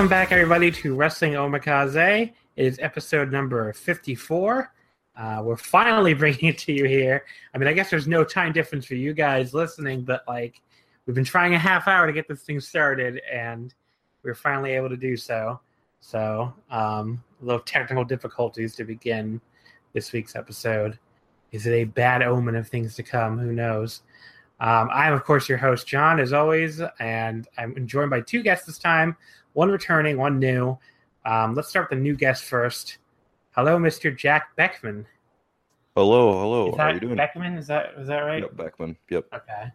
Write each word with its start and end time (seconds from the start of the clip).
Welcome 0.00 0.08
back, 0.08 0.32
everybody, 0.32 0.70
to 0.70 0.94
Wrestling 0.94 1.34
Omakase. 1.34 2.32
It 2.56 2.64
is 2.64 2.78
episode 2.78 3.30
number 3.30 3.70
54. 3.70 4.72
Uh, 5.14 5.42
we're 5.44 5.58
finally 5.58 6.14
bringing 6.24 6.46
it 6.46 6.56
to 6.60 6.72
you 6.72 6.86
here. 6.86 7.26
I 7.52 7.58
mean, 7.58 7.68
I 7.68 7.74
guess 7.74 7.90
there's 7.90 8.08
no 8.08 8.24
time 8.24 8.54
difference 8.54 8.86
for 8.86 8.94
you 8.94 9.12
guys 9.12 9.52
listening, 9.52 10.00
but 10.00 10.22
like, 10.26 10.62
we've 11.04 11.14
been 11.14 11.22
trying 11.22 11.54
a 11.54 11.58
half 11.58 11.86
hour 11.86 12.06
to 12.06 12.14
get 12.14 12.28
this 12.28 12.40
thing 12.40 12.60
started, 12.60 13.20
and 13.30 13.74
we 14.22 14.30
are 14.30 14.34
finally 14.34 14.72
able 14.72 14.88
to 14.88 14.96
do 14.96 15.18
so. 15.18 15.60
So, 16.00 16.50
um, 16.70 17.22
a 17.42 17.44
little 17.44 17.60
technical 17.60 18.02
difficulties 18.02 18.74
to 18.76 18.84
begin 18.84 19.38
this 19.92 20.12
week's 20.12 20.34
episode. 20.34 20.98
Is 21.52 21.66
it 21.66 21.72
a 21.72 21.84
bad 21.84 22.22
omen 22.22 22.56
of 22.56 22.66
things 22.66 22.94
to 22.94 23.02
come? 23.02 23.38
Who 23.38 23.52
knows? 23.52 24.00
Um, 24.60 24.88
I'm, 24.94 25.12
of 25.12 25.24
course, 25.24 25.46
your 25.46 25.58
host, 25.58 25.86
John, 25.86 26.20
as 26.20 26.32
always, 26.32 26.80
and 27.00 27.46
I'm 27.58 27.86
joined 27.86 28.08
by 28.08 28.22
two 28.22 28.42
guests 28.42 28.64
this 28.64 28.78
time 28.78 29.14
one 29.52 29.70
returning, 29.70 30.16
one 30.18 30.38
new. 30.38 30.78
Um, 31.24 31.54
let's 31.54 31.68
start 31.68 31.90
with 31.90 31.98
the 31.98 32.02
new 32.02 32.14
guest 32.16 32.44
first. 32.44 32.98
Hello, 33.52 33.78
Mr. 33.78 34.16
Jack 34.16 34.54
Beckman. 34.56 35.06
Hello, 35.96 36.32
hello. 36.40 36.70
Is 36.70 36.76
How 36.76 36.84
are 36.84 36.94
you 36.94 37.00
doing? 37.00 37.16
Beckman? 37.16 37.58
Is 37.58 37.66
that 37.66 37.94
is 37.98 38.08
that 38.08 38.20
right? 38.20 38.42
Yep, 38.42 38.56
Beckman. 38.56 38.96
Yep. 39.10 39.26
Okay. 39.34 39.72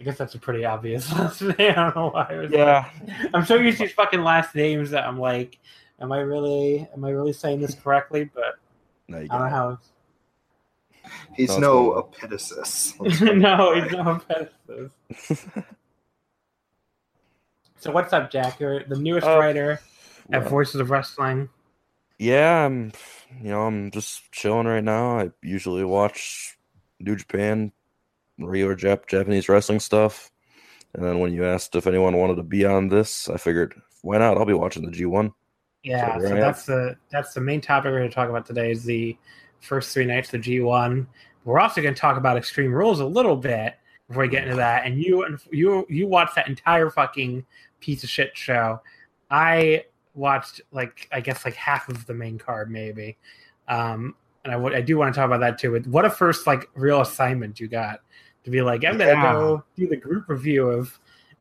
I 0.00 0.04
guess 0.04 0.16
that's 0.18 0.34
a 0.34 0.38
pretty 0.38 0.64
obvious 0.64 1.10
last 1.18 1.40
name. 1.42 1.54
I 1.58 1.72
don't 1.74 1.96
know 1.96 2.10
why. 2.10 2.26
I 2.30 2.36
was 2.36 2.52
Yeah. 2.52 2.88
like- 3.08 3.30
I'm 3.34 3.44
so 3.44 3.56
used 3.56 3.78
to 3.78 3.84
these 3.84 3.92
fucking 3.94 4.22
last 4.22 4.54
names 4.54 4.90
that 4.90 5.04
I'm 5.04 5.18
like, 5.18 5.58
am 6.00 6.12
I 6.12 6.18
really, 6.20 6.86
am 6.94 7.04
I 7.04 7.10
really 7.10 7.32
saying 7.32 7.60
this 7.60 7.74
correctly? 7.74 8.30
But 8.32 8.56
No, 9.08 9.18
you 9.18 9.24
I 9.30 9.38
don't 9.38 9.40
know 9.48 9.50
how. 9.50 9.78
He's 11.34 11.48
Sounds 11.48 11.62
no 11.62 12.02
good. 12.20 12.30
epitasis. 12.30 12.94
no, 13.38 13.74
he's 13.80 13.90
no 13.90 14.20
offensive. 14.20 15.64
So 17.78 17.92
what's 17.92 18.12
up, 18.12 18.30
Jack? 18.30 18.60
You're 18.60 18.84
the 18.84 18.96
newest 18.98 19.26
Uh, 19.26 19.38
writer 19.38 19.80
at 20.32 20.42
Well, 20.42 20.50
Voices 20.50 20.80
of 20.80 20.90
Wrestling. 20.90 21.48
yeah, 22.18 22.64
I'm. 22.66 22.92
You 23.42 23.50
know, 23.50 23.66
I'm 23.66 23.90
just 23.90 24.32
chilling 24.32 24.66
right 24.66 24.82
now. 24.82 25.18
I 25.20 25.30
usually 25.42 25.84
watch 25.84 26.56
New 26.98 27.14
Japan, 27.14 27.72
regular 28.38 28.74
Jap- 28.74 29.06
Japanese 29.06 29.50
wrestling 29.50 29.80
stuff, 29.80 30.30
and 30.94 31.04
then 31.04 31.18
when 31.20 31.32
you 31.34 31.44
asked 31.44 31.76
if 31.76 31.86
anyone 31.86 32.16
wanted 32.16 32.36
to 32.36 32.42
be 32.42 32.64
on 32.64 32.88
this, 32.88 33.28
I 33.28 33.36
figured 33.36 33.74
why 34.00 34.16
not? 34.18 34.38
I'll 34.38 34.46
be 34.46 34.54
watching 34.54 34.82
the 34.84 34.90
G1. 34.90 35.32
Yeah, 35.84 36.14
So 36.16 36.20
so, 36.22 36.24
there 36.24 36.32
I 36.36 36.36
am. 36.36 36.40
that's 36.40 36.64
the 36.64 36.96
that's 37.10 37.34
the 37.34 37.40
main 37.42 37.60
topic 37.60 37.90
we're 37.90 37.98
going 37.98 38.08
to 38.10 38.14
talk 38.14 38.30
about 38.30 38.46
today 38.46 38.70
is 38.72 38.82
the 38.84 39.16
first 39.60 39.92
three 39.92 40.06
nights 40.06 40.32
of 40.32 40.42
the 40.42 40.58
G1. 40.58 41.06
We're 41.44 41.60
also 41.60 41.82
going 41.82 41.94
to 41.94 42.00
talk 42.00 42.16
about 42.16 42.36
Extreme 42.38 42.72
Rules 42.72 43.00
a 43.00 43.06
little 43.06 43.36
bit 43.36 43.74
before 44.08 44.22
we 44.22 44.28
get 44.28 44.44
into 44.44 44.56
that. 44.56 44.86
And 44.86 44.98
you 45.02 45.36
you 45.52 45.84
you 45.90 46.06
watched 46.08 46.34
that 46.36 46.48
entire 46.48 46.88
fucking 46.90 47.44
piece 47.80 48.02
of 48.04 48.10
shit 48.10 48.36
show. 48.36 48.80
I 49.30 49.84
watched 50.14 50.60
like 50.72 51.08
I 51.12 51.20
guess 51.20 51.44
like 51.44 51.54
half 51.54 51.88
of 51.88 52.06
the 52.06 52.14
main 52.14 52.38
card 52.38 52.70
maybe. 52.70 53.16
Um, 53.68 54.14
and 54.44 54.52
I 54.52 54.56
would 54.56 54.74
I 54.74 54.80
do 54.80 54.96
want 54.98 55.14
to 55.14 55.18
talk 55.18 55.26
about 55.26 55.40
that 55.40 55.58
too. 55.58 55.72
But 55.72 55.86
what 55.86 56.04
a 56.04 56.10
first 56.10 56.46
like 56.46 56.68
real 56.74 57.00
assignment 57.00 57.60
you 57.60 57.68
got 57.68 58.00
to 58.44 58.50
be 58.50 58.62
like 58.62 58.84
I'm 58.84 58.98
gonna 58.98 59.10
Yeah. 59.12 59.32
go 59.32 59.64
do 59.76 59.86
the 59.86 59.96
group 59.96 60.28
review 60.28 60.68
of 60.68 60.98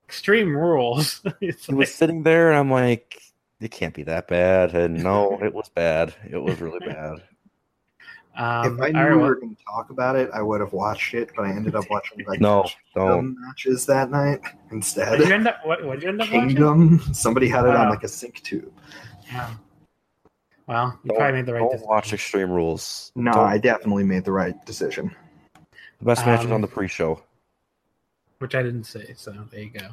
Extreme 0.07 0.55
Rules. 0.55 1.21
it's 1.41 1.65
He 1.65 1.73
was 1.73 1.89
like, 1.89 1.95
sitting 1.95 2.23
there, 2.23 2.49
and 2.49 2.57
I'm 2.57 2.71
like, 2.71 3.21
it 3.59 3.71
can't 3.71 3.93
be 3.93 4.03
that 4.03 4.27
bad. 4.27 4.73
And 4.75 5.03
no, 5.03 5.37
it 5.43 5.53
was 5.53 5.69
bad. 5.69 6.13
It 6.29 6.37
was 6.37 6.59
really 6.61 6.79
bad. 6.85 7.23
Um, 8.37 8.75
if 8.75 8.81
I 8.81 8.89
knew 8.89 8.99
right, 8.99 9.11
we 9.15 9.17
were 9.23 9.35
going 9.35 9.55
to 9.55 9.63
talk 9.63 9.89
about 9.89 10.15
it, 10.15 10.29
I 10.31 10.41
would 10.43 10.61
have 10.61 10.71
watched 10.71 11.15
it, 11.15 11.31
but 11.35 11.43
I 11.45 11.49
ended 11.49 11.75
up 11.75 11.85
watching 11.89 12.23
like 12.27 12.39
No, 12.39 12.65
don't. 12.93 13.35
matches 13.39 13.85
that 13.87 14.11
night 14.11 14.39
what'd 14.41 14.53
you 14.69 14.77
instead. 14.77 15.21
end 15.31 15.47
up? 15.47 15.65
What 15.65 15.83
would 15.83 16.03
you 16.03 16.09
end 16.09 16.21
up 16.21 16.27
watching? 16.27 16.47
Kingdom. 16.49 16.99
Somebody 17.13 17.47
had 17.47 17.65
it 17.65 17.75
on 17.75 17.89
like 17.89 18.03
a 18.03 18.07
sync 18.07 18.41
tube. 18.43 18.71
Yeah. 19.25 19.55
Well, 20.67 20.99
you 21.03 21.09
Don't, 21.09 21.17
probably 21.17 21.37
made 21.39 21.45
the 21.47 21.53
right 21.53 21.59
don't 21.61 21.71
decision. 21.71 21.89
watch 21.89 22.13
Extreme 22.13 22.51
Rules. 22.51 23.11
No, 23.15 23.31
Don't- 23.31 23.47
I 23.47 23.57
definitely 23.57 24.03
made 24.03 24.23
the 24.25 24.31
right 24.33 24.53
decision. 24.65 25.15
the 25.99 26.05
best 26.05 26.25
match 26.25 26.45
Um, 26.45 26.51
on 26.53 26.61
the 26.61 26.67
pre-show. 26.67 27.23
which 28.37 28.53
I 28.53 28.61
didn't 28.61 28.83
say. 28.83 29.13
So 29.17 29.31
there 29.49 29.61
you 29.61 29.71
go. 29.71 29.87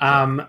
Um, 0.00 0.48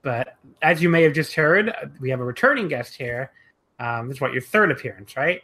but 0.00 0.36
as 0.62 0.82
you 0.82 0.88
may 0.88 1.02
have 1.02 1.12
just 1.12 1.34
heard, 1.34 1.74
we 2.00 2.08
have 2.08 2.20
a 2.20 2.24
returning 2.24 2.68
guest 2.68 2.94
here. 2.94 3.30
Um, 3.78 4.08
this 4.08 4.16
is 4.16 4.20
what 4.22 4.32
your 4.32 4.40
third 4.40 4.70
appearance, 4.70 5.16
right? 5.16 5.42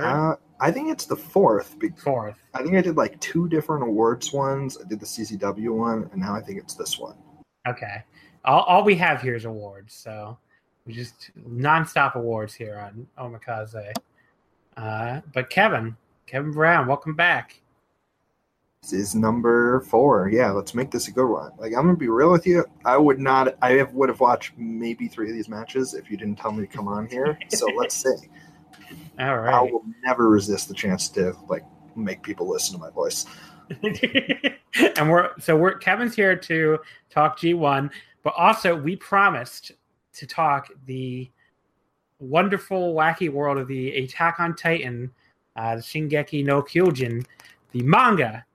Third, 0.00 0.04
Uh, 0.06 0.36
I 0.60 0.70
think 0.70 0.90
it's 0.90 1.06
the 1.06 1.16
fourth. 1.16 1.76
fourth. 1.96 2.36
I 2.54 2.62
think 2.62 2.74
I 2.74 2.80
did 2.80 2.96
like 2.96 3.18
two 3.20 3.48
different 3.48 3.82
awards 3.84 4.32
ones. 4.32 4.76
I 4.84 4.88
did 4.88 5.00
the 5.00 5.06
CCW 5.06 5.74
one, 5.74 6.08
and 6.12 6.20
now 6.20 6.34
I 6.34 6.40
think 6.40 6.58
it's 6.58 6.74
this 6.74 6.98
one. 6.98 7.14
Okay. 7.66 8.02
All, 8.44 8.62
all 8.62 8.84
we 8.84 8.94
have 8.96 9.20
here 9.22 9.34
is 9.34 9.44
awards, 9.44 9.94
so 9.94 10.38
we 10.86 10.92
just 10.92 11.30
nonstop 11.48 12.14
awards 12.14 12.54
here 12.54 12.78
on 12.78 13.06
Omakase. 13.18 13.92
Uh, 14.76 15.20
but 15.34 15.50
Kevin, 15.50 15.96
Kevin 16.26 16.52
Brown, 16.52 16.86
welcome 16.86 17.14
back. 17.14 17.60
This 18.82 18.92
is 18.92 19.14
number 19.14 19.80
four. 19.82 20.28
Yeah, 20.32 20.50
let's 20.52 20.72
make 20.72 20.90
this 20.92 21.08
a 21.08 21.10
good 21.10 21.26
one. 21.28 21.50
Like 21.58 21.72
I'm 21.74 21.82
gonna 21.84 21.96
be 21.96 22.08
real 22.08 22.30
with 22.30 22.46
you. 22.46 22.64
I 22.84 22.96
would 22.96 23.18
not. 23.18 23.56
I 23.60 23.72
have, 23.72 23.92
would 23.94 24.08
have 24.08 24.20
watched 24.20 24.52
maybe 24.56 25.08
three 25.08 25.28
of 25.28 25.34
these 25.34 25.48
matches 25.48 25.94
if 25.94 26.08
you 26.10 26.16
didn't 26.16 26.36
tell 26.36 26.52
me 26.52 26.64
to 26.64 26.72
come 26.72 26.86
on 26.86 27.06
here. 27.08 27.36
So 27.48 27.66
let's 27.76 27.94
see. 28.02 28.28
All 29.18 29.38
I 29.54 29.62
will 29.62 29.84
never 30.04 30.28
resist 30.28 30.68
the 30.68 30.74
chance 30.74 31.08
to 31.10 31.34
like 31.48 31.64
make 31.96 32.22
people 32.22 32.48
listen 32.48 32.74
to 32.74 32.80
my 32.80 32.90
voice. 32.90 33.26
and 34.96 35.10
we're 35.10 35.30
so 35.38 35.56
we're 35.56 35.76
Kevin's 35.78 36.14
here 36.14 36.36
to 36.36 36.78
talk 37.10 37.38
G1, 37.38 37.90
but 38.22 38.34
also 38.36 38.74
we 38.74 38.96
promised 38.96 39.72
to 40.14 40.26
talk 40.26 40.68
the 40.86 41.30
wonderful, 42.18 42.94
wacky 42.94 43.30
world 43.30 43.58
of 43.58 43.68
the 43.68 43.92
Attack 43.96 44.40
on 44.40 44.56
Titan, 44.56 45.10
uh, 45.56 45.76
the 45.76 45.82
Shingeki 45.82 46.44
no 46.44 46.62
Kyojin, 46.62 47.24
the 47.72 47.82
manga. 47.82 48.44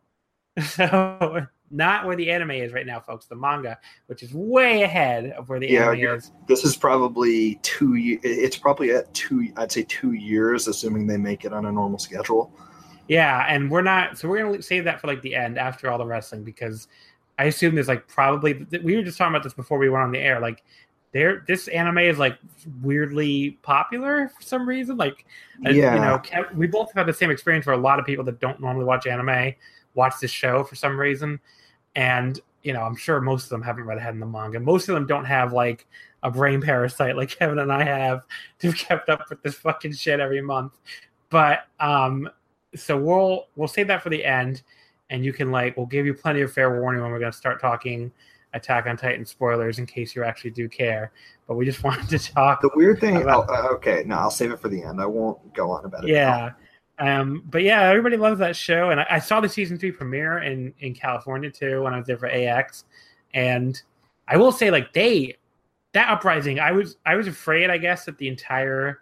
So 0.62 1.48
not 1.74 2.06
where 2.06 2.16
the 2.16 2.30
anime 2.32 2.52
is 2.52 2.72
right 2.72 2.86
now, 2.86 3.00
folks. 3.00 3.26
The 3.26 3.36
manga, 3.36 3.78
which 4.06 4.24
is 4.24 4.34
way 4.34 4.84
ahead 4.84 5.32
of 5.32 5.50
where 5.50 5.60
the 5.60 5.68
Yeah, 5.68 5.92
anime 5.92 6.18
is. 6.18 6.32
This 6.48 6.64
is 6.64 6.78
probably 6.78 7.56
two. 7.64 7.96
It's 8.24 8.58
probably 8.58 8.92
at 8.92 9.14
two. 9.14 9.52
I'd 9.58 9.72
say 9.72 9.84
two 9.84 10.14
years, 10.14 10.68
assuming 10.68 11.08
they 11.08 11.18
make 11.18 11.46
it 11.46 11.52
on 11.54 11.66
a 11.66 11.72
normal 11.72 12.00
schedule. 12.00 12.54
Yeah, 13.08 13.46
and 13.50 13.70
we're 13.70 13.82
not. 13.82 14.18
So 14.18 14.30
we're 14.30 14.44
gonna 14.44 14.62
save 14.62 14.86
that 14.86 15.02
for 15.02 15.08
like 15.08 15.22
the 15.22 15.36
end 15.36 15.58
after 15.58 15.90
all 15.90 15.98
the 15.98 16.06
wrestling 16.06 16.44
because 16.44 16.88
I 17.38 17.46
assume 17.46 17.76
there's 17.76 17.88
like 17.88 18.08
probably 18.08 18.66
we 18.84 18.96
were 18.96 19.04
just 19.04 19.18
talking 19.18 19.34
about 19.34 19.44
this 19.44 19.54
before 19.54 19.78
we 19.78 19.90
went 19.90 20.04
on 20.04 20.12
the 20.12 20.20
air. 20.20 20.40
Like, 20.40 20.64
there, 21.12 21.44
this 21.48 21.68
anime 21.68 21.98
is 22.00 22.18
like 22.18 22.38
weirdly 22.82 23.58
popular 23.62 24.30
for 24.30 24.42
some 24.42 24.68
reason. 24.68 24.98
Like, 24.98 25.26
uh, 25.66 25.72
Yeah. 25.72 25.96
you 25.96 26.00
know, 26.02 26.46
we 26.56 26.68
both 26.68 26.90
have 26.90 27.06
had 27.06 27.08
the 27.08 27.18
same 27.18 27.30
experience 27.32 27.66
where 27.66 27.76
a 27.76 27.80
lot 27.80 28.00
of 28.00 28.06
people 28.06 28.24
that 28.26 28.40
don't 28.40 28.60
normally 28.60 28.86
watch 28.86 29.06
anime 29.08 29.54
watch 29.96 30.16
this 30.22 30.32
show 30.32 30.64
for 30.64 30.76
some 30.76 31.00
reason, 31.00 31.40
and 31.96 32.40
you 32.64 32.72
know, 32.72 32.82
I'm 32.82 32.96
sure 32.96 33.20
most 33.20 33.44
of 33.44 33.50
them 33.50 33.62
haven't 33.62 33.84
read 33.84 33.98
ahead 33.98 34.14
in 34.14 34.20
the 34.20 34.26
manga. 34.26 34.60
Most 34.60 34.88
of 34.88 34.96
them 34.96 35.06
don't 35.06 35.26
have 35.26 35.52
like 35.52 35.86
a 36.24 36.32
brain 36.32 36.62
parasite 36.62 37.18
like 37.18 37.30
Kevin 37.40 37.60
and 37.60 37.72
I 37.72 37.84
have 37.84 38.26
to 38.60 38.68
have 38.68 38.78
kept 38.78 39.10
up 39.10 39.30
with 39.30 39.42
this 39.44 39.56
fucking 39.56 39.94
shit 39.94 40.20
every 40.20 40.42
month. 40.42 40.74
But 41.30 41.68
um, 41.80 42.30
so 42.76 42.98
we'll 42.98 43.48
we'll 43.56 43.68
save 43.68 43.88
that 43.88 44.02
for 44.02 44.10
the 44.10 44.24
end, 44.24 44.64
and 45.10 45.26
you 45.26 45.34
can 45.34 45.52
like 45.52 45.76
we'll 45.78 45.86
give 45.86 46.06
you 46.06 46.14
plenty 46.14 46.42
of 46.42 46.54
fair 46.54 46.80
warning 46.80 47.02
when 47.02 47.12
we're 47.12 47.20
going 47.20 47.32
to 47.32 47.38
start 47.38 47.60
talking 47.60 48.12
Attack 48.54 48.86
on 48.86 48.98
Titan 48.98 49.26
spoilers 49.26 49.80
in 49.80 49.86
case 49.86 50.16
you 50.16 50.24
actually 50.24 50.52
do 50.52 50.70
care. 50.70 51.12
But 51.48 51.56
we 51.56 51.66
just 51.66 51.84
wanted 51.84 52.08
to 52.10 52.20
talk. 52.20 52.62
The 52.62 52.70
weird 52.76 53.00
thing. 53.00 53.18
About- 53.18 53.48
oh, 53.50 53.54
uh, 53.54 53.74
okay, 53.76 54.04
no, 54.06 54.16
I'll 54.16 54.32
save 54.32 54.52
it 54.52 54.60
for 54.60 54.70
the 54.70 54.82
end. 54.84 55.02
I 55.02 55.06
won't 55.06 55.54
go 55.54 55.72
on 55.72 55.86
about 55.86 56.04
it. 56.04 56.12
Yeah. 56.12 56.52
Um, 57.00 57.44
but 57.50 57.64
yeah, 57.64 57.82
everybody 57.90 58.18
loves 58.18 58.40
that 58.40 58.56
show, 58.56 58.90
and 58.92 59.00
I, 59.00 59.06
I 59.12 59.20
saw 59.20 59.40
the 59.42 59.50
season 59.50 59.78
three 59.78 59.92
premiere 59.92 60.40
in 60.40 60.74
in 60.80 60.94
California 60.94 61.50
too 61.50 61.82
when 61.84 61.94
I 61.94 61.98
was 61.98 62.08
there 62.08 62.18
for 62.18 62.28
AX, 62.28 62.86
and 63.34 63.82
I 64.28 64.38
will 64.38 64.52
say 64.52 64.70
like 64.72 64.94
they 64.94 65.38
that 65.94 66.10
uprising, 66.10 66.60
I 66.60 66.72
was 66.72 66.98
I 67.06 67.16
was 67.16 67.28
afraid, 67.28 67.70
I 67.70 67.78
guess, 67.78 68.06
that 68.06 68.18
the 68.18 68.28
entire 68.28 69.00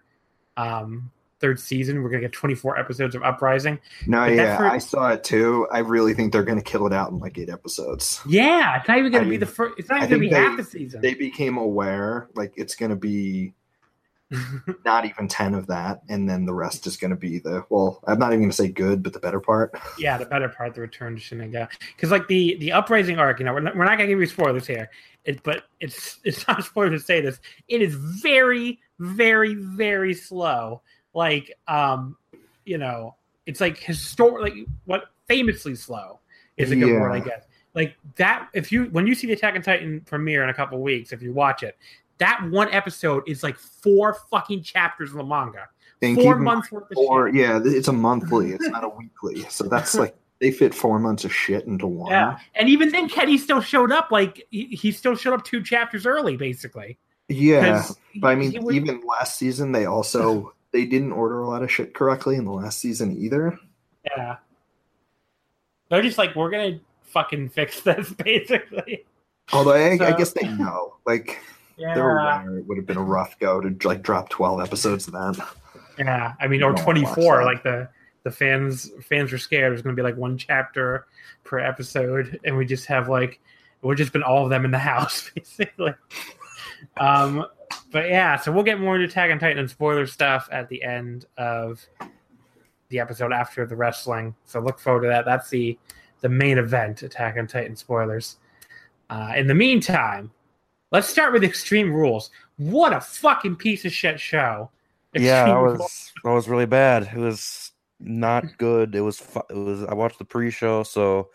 um 0.58 1.12
third 1.40 1.60
season 1.60 2.04
we're 2.04 2.10
gonna 2.10 2.22
get 2.22 2.32
24 2.34 2.78
episodes 2.78 3.16
of 3.16 3.24
uprising. 3.24 3.80
No, 4.08 4.20
But 4.26 4.36
yeah, 4.36 4.58
for- 4.58 4.68
I 4.68 4.78
saw 4.78 5.10
it 5.10 5.24
too. 5.24 5.68
I 5.72 5.80
really 5.80 6.14
think 6.14 6.32
they're 6.32 6.44
going 6.44 6.60
to 6.60 6.64
kill 6.64 6.86
it 6.86 6.94
out 6.94 7.10
in 7.12 7.18
like 7.20 7.36
eight 7.40 7.50
episodes. 7.50 8.22
Yeah, 8.28 8.78
it's 8.78 8.88
not 8.88 9.00
even 9.00 9.12
gonna 9.12 9.22
I 9.24 9.26
be 9.26 9.32
mean, 9.32 9.40
the 9.40 9.46
first. 9.48 9.80
It's 9.80 9.90
not 9.90 9.98
even 10.04 10.10
gonna 10.10 10.20
be 10.20 10.30
think 10.30 10.38
half 10.46 10.58
they- 10.58 10.64
the 10.64 10.70
season. 10.70 11.02
They 11.02 11.14
became 11.16 11.58
aware, 11.58 12.30
like 12.36 12.54
it's 12.58 12.76
going 12.76 12.92
to 12.92 12.96
be 12.96 13.54
not 14.86 15.06
even 15.06 15.28
ten 15.28 15.54
of 15.54 15.68
that, 15.68 16.02
and 16.10 16.30
then 16.30 16.46
the 16.46 16.54
rest 16.54 16.88
is 16.88 16.98
going 16.98 17.12
to 17.12 17.18
be 17.18 17.40
the 17.40 17.66
well. 17.70 18.00
I'm 18.08 18.20
not 18.20 18.28
even 18.28 18.40
going 18.40 18.52
to 18.52 18.56
say 18.56 18.70
good, 18.70 19.04
but 19.04 19.14
the 19.14 19.20
better 19.20 19.40
part. 19.40 19.74
yeah, 20.00 20.18
the 20.18 20.26
better 20.26 20.50
part, 20.50 20.74
the 20.74 20.82
return 20.82 21.16
to 21.16 21.22
Shiganshina, 21.22 21.70
because 21.96 22.12
like 22.12 22.28
the 22.28 22.56
the 22.58 22.72
uprising 22.72 23.20
arc, 23.20 23.40
you 23.40 23.46
know, 23.46 23.54
we're 23.54 23.60
not, 23.60 23.76
we're 23.76 23.86
not 23.86 23.98
gonna 23.98 24.08
give 24.08 24.20
you 24.20 24.28
spoilers 24.28 24.68
here, 24.68 24.90
it, 25.26 25.44
but 25.44 25.66
it's 25.80 26.20
it's 26.24 26.48
not 26.48 26.60
a 26.60 26.64
spoiler 26.64 26.92
to 26.92 27.00
say 27.00 27.22
this. 27.22 27.40
It 27.68 27.82
is 27.82 27.96
very, 27.96 28.80
very, 29.00 29.56
very 29.56 30.14
slow. 30.14 30.82
Like, 31.14 31.58
um, 31.68 32.16
you 32.66 32.78
know, 32.78 33.16
it's 33.46 33.60
like 33.60 33.78
historic, 33.78 34.54
like 34.54 34.66
what 34.86 35.06
famously 35.28 35.76
slow 35.76 36.20
is 36.58 36.72
a 36.72 36.76
good 36.76 37.00
word, 37.00 37.12
I 37.12 37.20
guess. 37.20 37.44
Like 37.74 37.96
that, 38.16 38.50
if 38.54 38.72
you 38.72 38.86
when 38.86 39.08
you 39.08 39.16
see 39.16 39.28
the 39.28 39.34
Attack 39.34 39.56
on 39.56 39.62
Titan 39.62 40.02
premiere 40.02 40.44
in 40.44 40.50
a 40.50 40.54
couple 40.54 40.82
weeks, 40.82 41.14
if 41.14 41.22
you 41.22 41.32
watch 41.32 41.64
it, 41.64 41.78
that 42.22 42.48
one 42.50 42.70
episode 42.72 43.24
is 43.28 43.44
like 43.44 43.58
four 43.58 44.16
fucking 44.30 44.62
chapters 44.64 45.10
of 45.12 45.18
the 45.18 45.24
manga, 45.24 45.68
four 46.22 46.38
months 46.38 46.72
worth 46.72 46.90
of 46.92 46.98
Or 46.98 47.28
shit. 47.28 47.36
yeah, 47.36 47.60
it's 47.64 47.88
a 47.90 47.94
monthly. 47.94 48.52
It's 48.54 48.68
not 48.70 48.84
a 48.84 48.90
weekly. 48.90 49.44
So 49.50 49.66
that's 49.66 49.96
like 49.96 50.16
they 50.40 50.52
fit 50.52 50.74
four 50.74 50.98
months 51.00 51.26
of 51.26 51.34
shit 51.34 51.66
into 51.66 51.86
one. 51.88 52.12
Yeah, 52.12 52.38
and 52.56 52.70
even 52.70 52.90
then, 52.92 53.10
Kenny 53.10 53.38
still 53.38 53.60
showed 53.62 53.92
up. 53.92 54.12
Like 54.12 54.48
he, 54.52 54.66
he 54.68 54.92
still 54.92 55.16
showed 55.16 55.34
up 55.34 55.44
two 55.44 55.62
chapters 55.64 56.06
early, 56.06 56.38
basically. 56.38 56.98
Yeah, 57.28 57.86
but 58.18 58.28
I 58.30 58.36
mean, 58.36 58.64
was- 58.64 58.76
even 58.76 59.02
last 59.08 59.38
season 59.38 59.72
they 59.72 59.86
also 59.86 60.54
they 60.72 60.86
didn't 60.86 61.12
order 61.12 61.42
a 61.42 61.48
lot 61.50 61.64
of 61.64 61.72
shit 61.72 61.94
correctly 61.94 62.36
in 62.38 62.46
the 62.46 62.52
last 62.52 62.80
season 62.80 63.16
either. 63.18 63.58
yeah, 64.16 64.38
they're 65.90 66.02
just 66.02 66.18
like, 66.18 66.36
we're 66.36 66.50
gonna 66.50 66.80
fucking 67.04 67.50
fix 67.50 67.82
this, 67.82 68.10
basically. 68.24 69.06
Although 69.54 69.74
I, 69.74 69.92
I 69.94 70.18
guess 70.18 70.32
they 70.32 70.48
know, 70.48 70.96
like 71.06 71.40
Yeah, 71.82 72.46
it 72.58 72.66
would 72.68 72.78
have 72.78 72.86
been 72.86 72.98
a 72.98 73.04
rough 73.04 73.38
go 73.40 73.60
to 73.62 73.88
like 73.88 74.02
drop 74.04 74.30
twelve 74.30 74.62
episodes 74.62 75.08
of 75.08 75.14
that. 75.14 75.48
yeah. 75.98 76.34
I 76.40 76.48
mean, 76.48 76.60
You 76.60 76.68
or 76.68 76.74
don't 76.74 76.84
twenty 76.84 77.04
watch 77.04 77.16
four. 77.16 77.38
that. 77.40 77.46
Like 77.46 77.64
the 77.64 77.90
the 78.24 78.32
fans 78.32 78.92
fans 79.08 79.32
were 79.32 79.38
scared. 79.38 79.72
There's 79.72 79.82
gonna 79.82 79.96
be 79.96 80.02
like 80.04 80.18
one 80.18 80.38
chapter 80.38 81.08
per 81.44 81.60
episode, 81.60 82.40
and 82.46 82.56
we 82.56 82.66
just 82.66 82.86
have 82.86 83.10
like 83.10 83.40
we've 83.82 83.98
just 83.98 84.14
been 84.14 84.24
all 84.24 84.44
of 84.44 84.50
them 84.50 84.64
in 84.66 84.72
the 84.72 84.78
house, 84.78 85.32
basically. 85.36 85.94
um, 86.98 87.46
but 87.92 88.10
yeah, 88.10 88.36
so 88.38 88.52
we'll 88.52 88.64
get 88.64 88.80
more 88.80 88.96
into 88.96 89.08
Attack 89.08 89.32
on 89.32 89.40
Titan 89.40 89.58
and 89.58 89.70
spoiler 89.70 90.06
stuff 90.06 90.48
at 90.52 90.70
the 90.70 90.84
end 90.84 91.26
of 91.38 91.86
the 92.90 93.00
episode 93.00 93.32
after 93.34 93.66
the 93.66 93.76
wrestling. 93.76 94.36
So 94.46 94.60
look 94.60 94.80
forward 94.80 95.02
to 95.02 95.08
that. 95.08 95.26
That's 95.26 95.50
the 95.50 95.78
the 96.22 96.30
main 96.30 96.58
event, 96.60 97.02
Attack 97.02 97.38
on 97.38 97.48
Titan 97.48 97.76
spoilers. 97.76 98.38
Uh, 99.10 99.34
in 99.36 99.48
the 99.48 99.56
meantime, 99.56 100.32
let's 100.92 101.08
start 101.10 101.34
with 101.34 101.44
Extreme 101.44 101.94
Rules. 101.94 102.30
What 102.58 102.94
a 102.94 103.02
fucking 103.02 103.56
piece 103.58 103.86
of 103.86 103.92
shit 103.92 104.20
show! 104.20 104.70
Yeah, 105.14 105.46
that 105.46 105.60
was 105.60 106.12
that 106.24 106.32
was 106.32 106.48
really 106.48 106.66
bad. 106.66 107.04
It 107.14 107.18
was 107.20 107.72
not 108.00 108.46
good. 108.58 108.96
It 108.96 109.02
was 109.02 109.20
fu- 109.20 109.42
it 109.50 109.56
was. 109.56 109.84
I 109.84 109.94
watched 109.94 110.20
the 110.20 110.26
pre-show, 110.26 110.84
so 110.84 111.20
it 111.22 111.26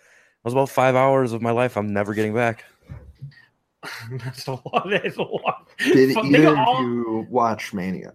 was 0.44 0.54
about 0.54 0.68
five 0.70 0.94
hours 0.94 1.32
of 1.32 1.42
my 1.42 1.50
life 1.50 1.76
I'm 1.76 1.92
never 1.92 2.14
getting 2.14 2.34
back. 2.34 2.64
That's 4.24 4.46
a 4.46 4.52
lot. 4.52 4.88
That's 4.90 5.16
a 5.16 5.22
lot. 5.22 5.68
Did 5.78 6.14
Fuck, 6.14 6.24
either 6.24 6.38
they 6.38 6.46
of 6.46 6.58
all- 6.58 6.82
you 6.82 7.26
watch 7.30 7.72
Mania? 7.74 8.12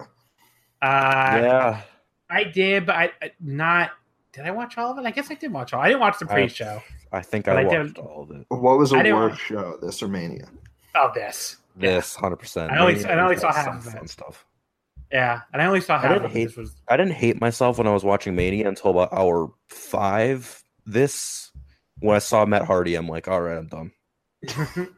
Uh, 0.81 1.39
yeah, 1.41 1.81
I 2.29 2.43
did, 2.45 2.85
but 2.85 2.95
I 2.95 3.11
I- 3.21 3.31
not. 3.39 3.91
Did 4.33 4.45
I 4.45 4.51
watch 4.51 4.77
all 4.77 4.91
of 4.91 4.97
it? 4.97 5.05
I 5.05 5.11
guess 5.11 5.29
I 5.29 5.33
did 5.35 5.51
watch 5.51 5.73
all. 5.73 5.81
I 5.81 5.89
didn't 5.89 5.99
watch 5.99 6.17
the 6.17 6.25
pre-show. 6.25 6.81
I 7.11 7.21
think 7.21 7.43
But 7.45 7.57
I 7.57 7.61
I 7.61 7.63
watched 7.65 7.95
did- 7.95 7.97
all 8.05 8.23
of 8.23 8.31
it. 8.31 8.45
What 8.47 8.77
was 8.77 8.93
a 8.93 8.95
I 8.97 9.03
didn't 9.03 9.17
worse 9.17 9.31
watch- 9.31 9.39
show, 9.41 9.77
this 9.81 10.01
or 10.01 10.07
Mania? 10.07 10.47
Oh, 10.95 11.11
this. 11.13 11.57
This 11.75 12.15
hundred 12.15 12.37
percent. 12.37 12.71
I 12.71 12.79
only- 12.79 13.05
I 13.05 13.19
only 13.19 13.37
saw 13.37 13.51
half 13.51 13.85
of 13.87 13.95
it. 13.95 14.09
stuff. 14.09 14.45
Yeah, 15.11 15.41
and 15.53 15.61
I 15.61 15.65
only 15.65 15.81
saw 15.81 15.95
I 15.95 15.99
half 15.99 16.11
didn't 16.11 16.25
of 16.25 16.31
hate- 16.31 16.45
This 16.47 16.57
was 16.57 16.75
I 16.87 16.97
didn't 16.97 17.13
hate 17.13 17.39
myself 17.41 17.77
when 17.77 17.87
I 17.87 17.91
was 17.93 18.03
watching 18.03 18.35
Mania 18.35 18.67
until 18.67 18.91
about 18.91 19.11
hour 19.13 19.51
five. 19.69 20.63
This 20.85 21.51
when 21.99 22.15
I 22.15 22.19
saw 22.19 22.45
Matt 22.45 22.65
Hardy, 22.65 22.95
I'm 22.95 23.07
like, 23.07 23.27
all 23.27 23.41
right, 23.41 23.57
I'm 23.57 23.67
done. 23.67 23.91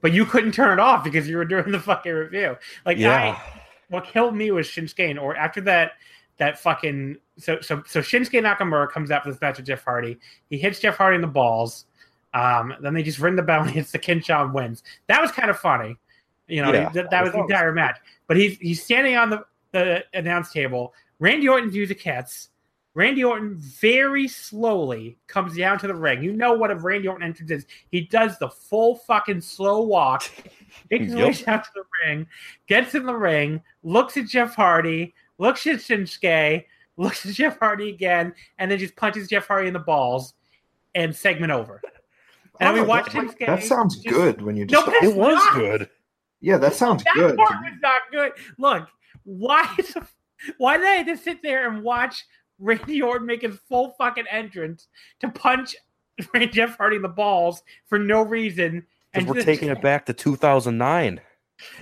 but 0.00 0.12
you 0.12 0.24
couldn't 0.24 0.52
turn 0.52 0.72
it 0.78 0.80
off 0.80 1.02
because 1.04 1.28
you 1.28 1.36
were 1.36 1.44
doing 1.44 1.70
the 1.72 1.80
fucking 1.80 2.12
review. 2.12 2.56
Like 2.86 2.98
Yeah, 2.98 3.36
I, 3.36 3.60
what 3.88 4.04
killed 4.06 4.36
me 4.36 4.50
was 4.50 4.66
Shinsuke, 4.66 5.20
or 5.20 5.36
after 5.36 5.60
that 5.62 5.92
that 6.38 6.58
fucking 6.58 7.16
so 7.38 7.60
so 7.60 7.82
so 7.86 8.00
Shinsuke 8.00 8.40
Nakamura 8.42 8.90
comes 8.90 9.10
out 9.10 9.24
for 9.24 9.30
this 9.32 9.40
match 9.40 9.56
with 9.56 9.66
Jeff 9.66 9.84
Hardy. 9.84 10.18
He 10.50 10.58
hits 10.58 10.78
Jeff 10.80 10.96
Hardy 10.96 11.16
in 11.16 11.20
the 11.20 11.26
balls. 11.26 11.86
Um, 12.34 12.74
then 12.80 12.94
they 12.94 13.02
just 13.02 13.18
ring 13.18 13.36
the 13.36 13.42
bell 13.42 13.62
and 13.62 13.70
hits 13.72 13.92
the 13.92 13.98
Kinshasa 13.98 14.44
and 14.44 14.54
wins. 14.54 14.82
That 15.06 15.20
was 15.20 15.30
kind 15.30 15.50
of 15.50 15.58
funny. 15.58 15.96
You 16.46 16.62
know, 16.62 16.72
Yeah, 16.72 16.88
that, 16.90 17.10
that 17.10 17.24
was 17.24 17.32
the 17.32 17.40
entire 17.40 17.72
match. 17.72 17.98
But 18.26 18.36
he's 18.36 18.58
he's 18.58 18.82
standing 18.82 19.16
on 19.16 19.30
the, 19.30 19.44
the 19.72 20.04
announce 20.14 20.50
table. 20.50 20.94
Randy 21.18 21.48
Orton 21.48 21.70
views 21.70 21.88
the 21.88 21.94
cats. 21.94 22.48
Randy 22.94 23.22
Orton 23.22 23.56
very 23.56 24.26
slowly 24.26 25.18
comes 25.26 25.56
down 25.56 25.78
to 25.78 25.86
the 25.86 25.94
ring. 25.94 26.22
You 26.22 26.32
know 26.32 26.54
what 26.54 26.70
a 26.70 26.74
Randy 26.74 27.06
Orton 27.06 27.22
entrance 27.22 27.50
is. 27.50 27.66
He 27.92 28.00
does 28.00 28.38
the 28.38 28.48
full 28.48 28.96
fucking 28.96 29.40
slow 29.40 29.82
walk, 29.82 30.28
makes 30.90 31.04
his 31.04 31.14
way 31.14 31.32
down 31.32 31.62
to 31.62 31.68
the 31.74 31.84
ring, 32.04 32.26
gets 32.66 32.94
in 32.94 33.04
the 33.04 33.14
ring, 33.14 33.62
looks 33.84 34.16
at 34.16 34.26
Jeff 34.26 34.56
Hardy, 34.56 35.14
looks 35.38 35.66
at 35.66 35.76
Shinsuke, 35.76 36.64
looks 36.96 37.24
at 37.24 37.34
Jeff 37.34 37.58
Hardy 37.58 37.90
again, 37.90 38.34
and 38.58 38.70
then 38.70 38.78
just 38.78 38.96
punches 38.96 39.28
Jeff 39.28 39.46
Hardy 39.46 39.68
in 39.68 39.74
the 39.74 39.78
balls, 39.78 40.34
and 40.94 41.14
segment 41.14 41.52
over. 41.52 41.80
And 42.60 42.74
we 42.74 42.80
Oh, 42.80 42.84
watched 42.84 43.12
that, 43.12 43.24
Shinsuke. 43.24 43.46
that 43.46 43.62
sounds 43.62 43.96
just- 43.98 44.14
good 44.14 44.42
when 44.42 44.56
you 44.56 44.64
No, 44.64 44.68
just. 44.68 44.86
but 44.86 44.94
it's 44.96 45.06
It 45.06 45.16
was 45.16 45.34
not. 45.36 45.54
good. 45.54 45.90
yeah, 46.40 46.56
that 46.58 46.74
sounds 46.74 47.04
That 47.04 47.14
good. 47.14 47.36
part 47.36 47.50
was 47.62 47.72
not 47.82 48.02
good. 48.10 48.32
Look, 48.58 48.88
why? 49.24 49.72
the- 49.76 50.06
Why 50.58 50.76
did 50.76 50.86
I 50.86 51.02
just 51.02 51.24
sit 51.24 51.42
there 51.42 51.68
and 51.68 51.82
watch 51.82 52.24
Randy 52.60 53.02
Orton 53.02 53.26
make 53.26 53.42
his 53.42 53.56
full 53.68 53.90
fucking 53.98 54.26
entrance 54.30 54.86
to 55.20 55.28
punch 55.28 55.74
Jeff 56.52 56.76
Hardy 56.76 56.96
in 56.96 57.02
the 57.02 57.08
balls 57.08 57.62
for 57.88 57.98
no 57.98 58.22
reason? 58.22 58.86
Because 59.12 59.26
we're 59.28 59.34
just- 59.36 59.46
taking 59.46 59.68
it 59.68 59.80
back 59.82 60.06
to 60.06 60.12
2009. 60.12 61.20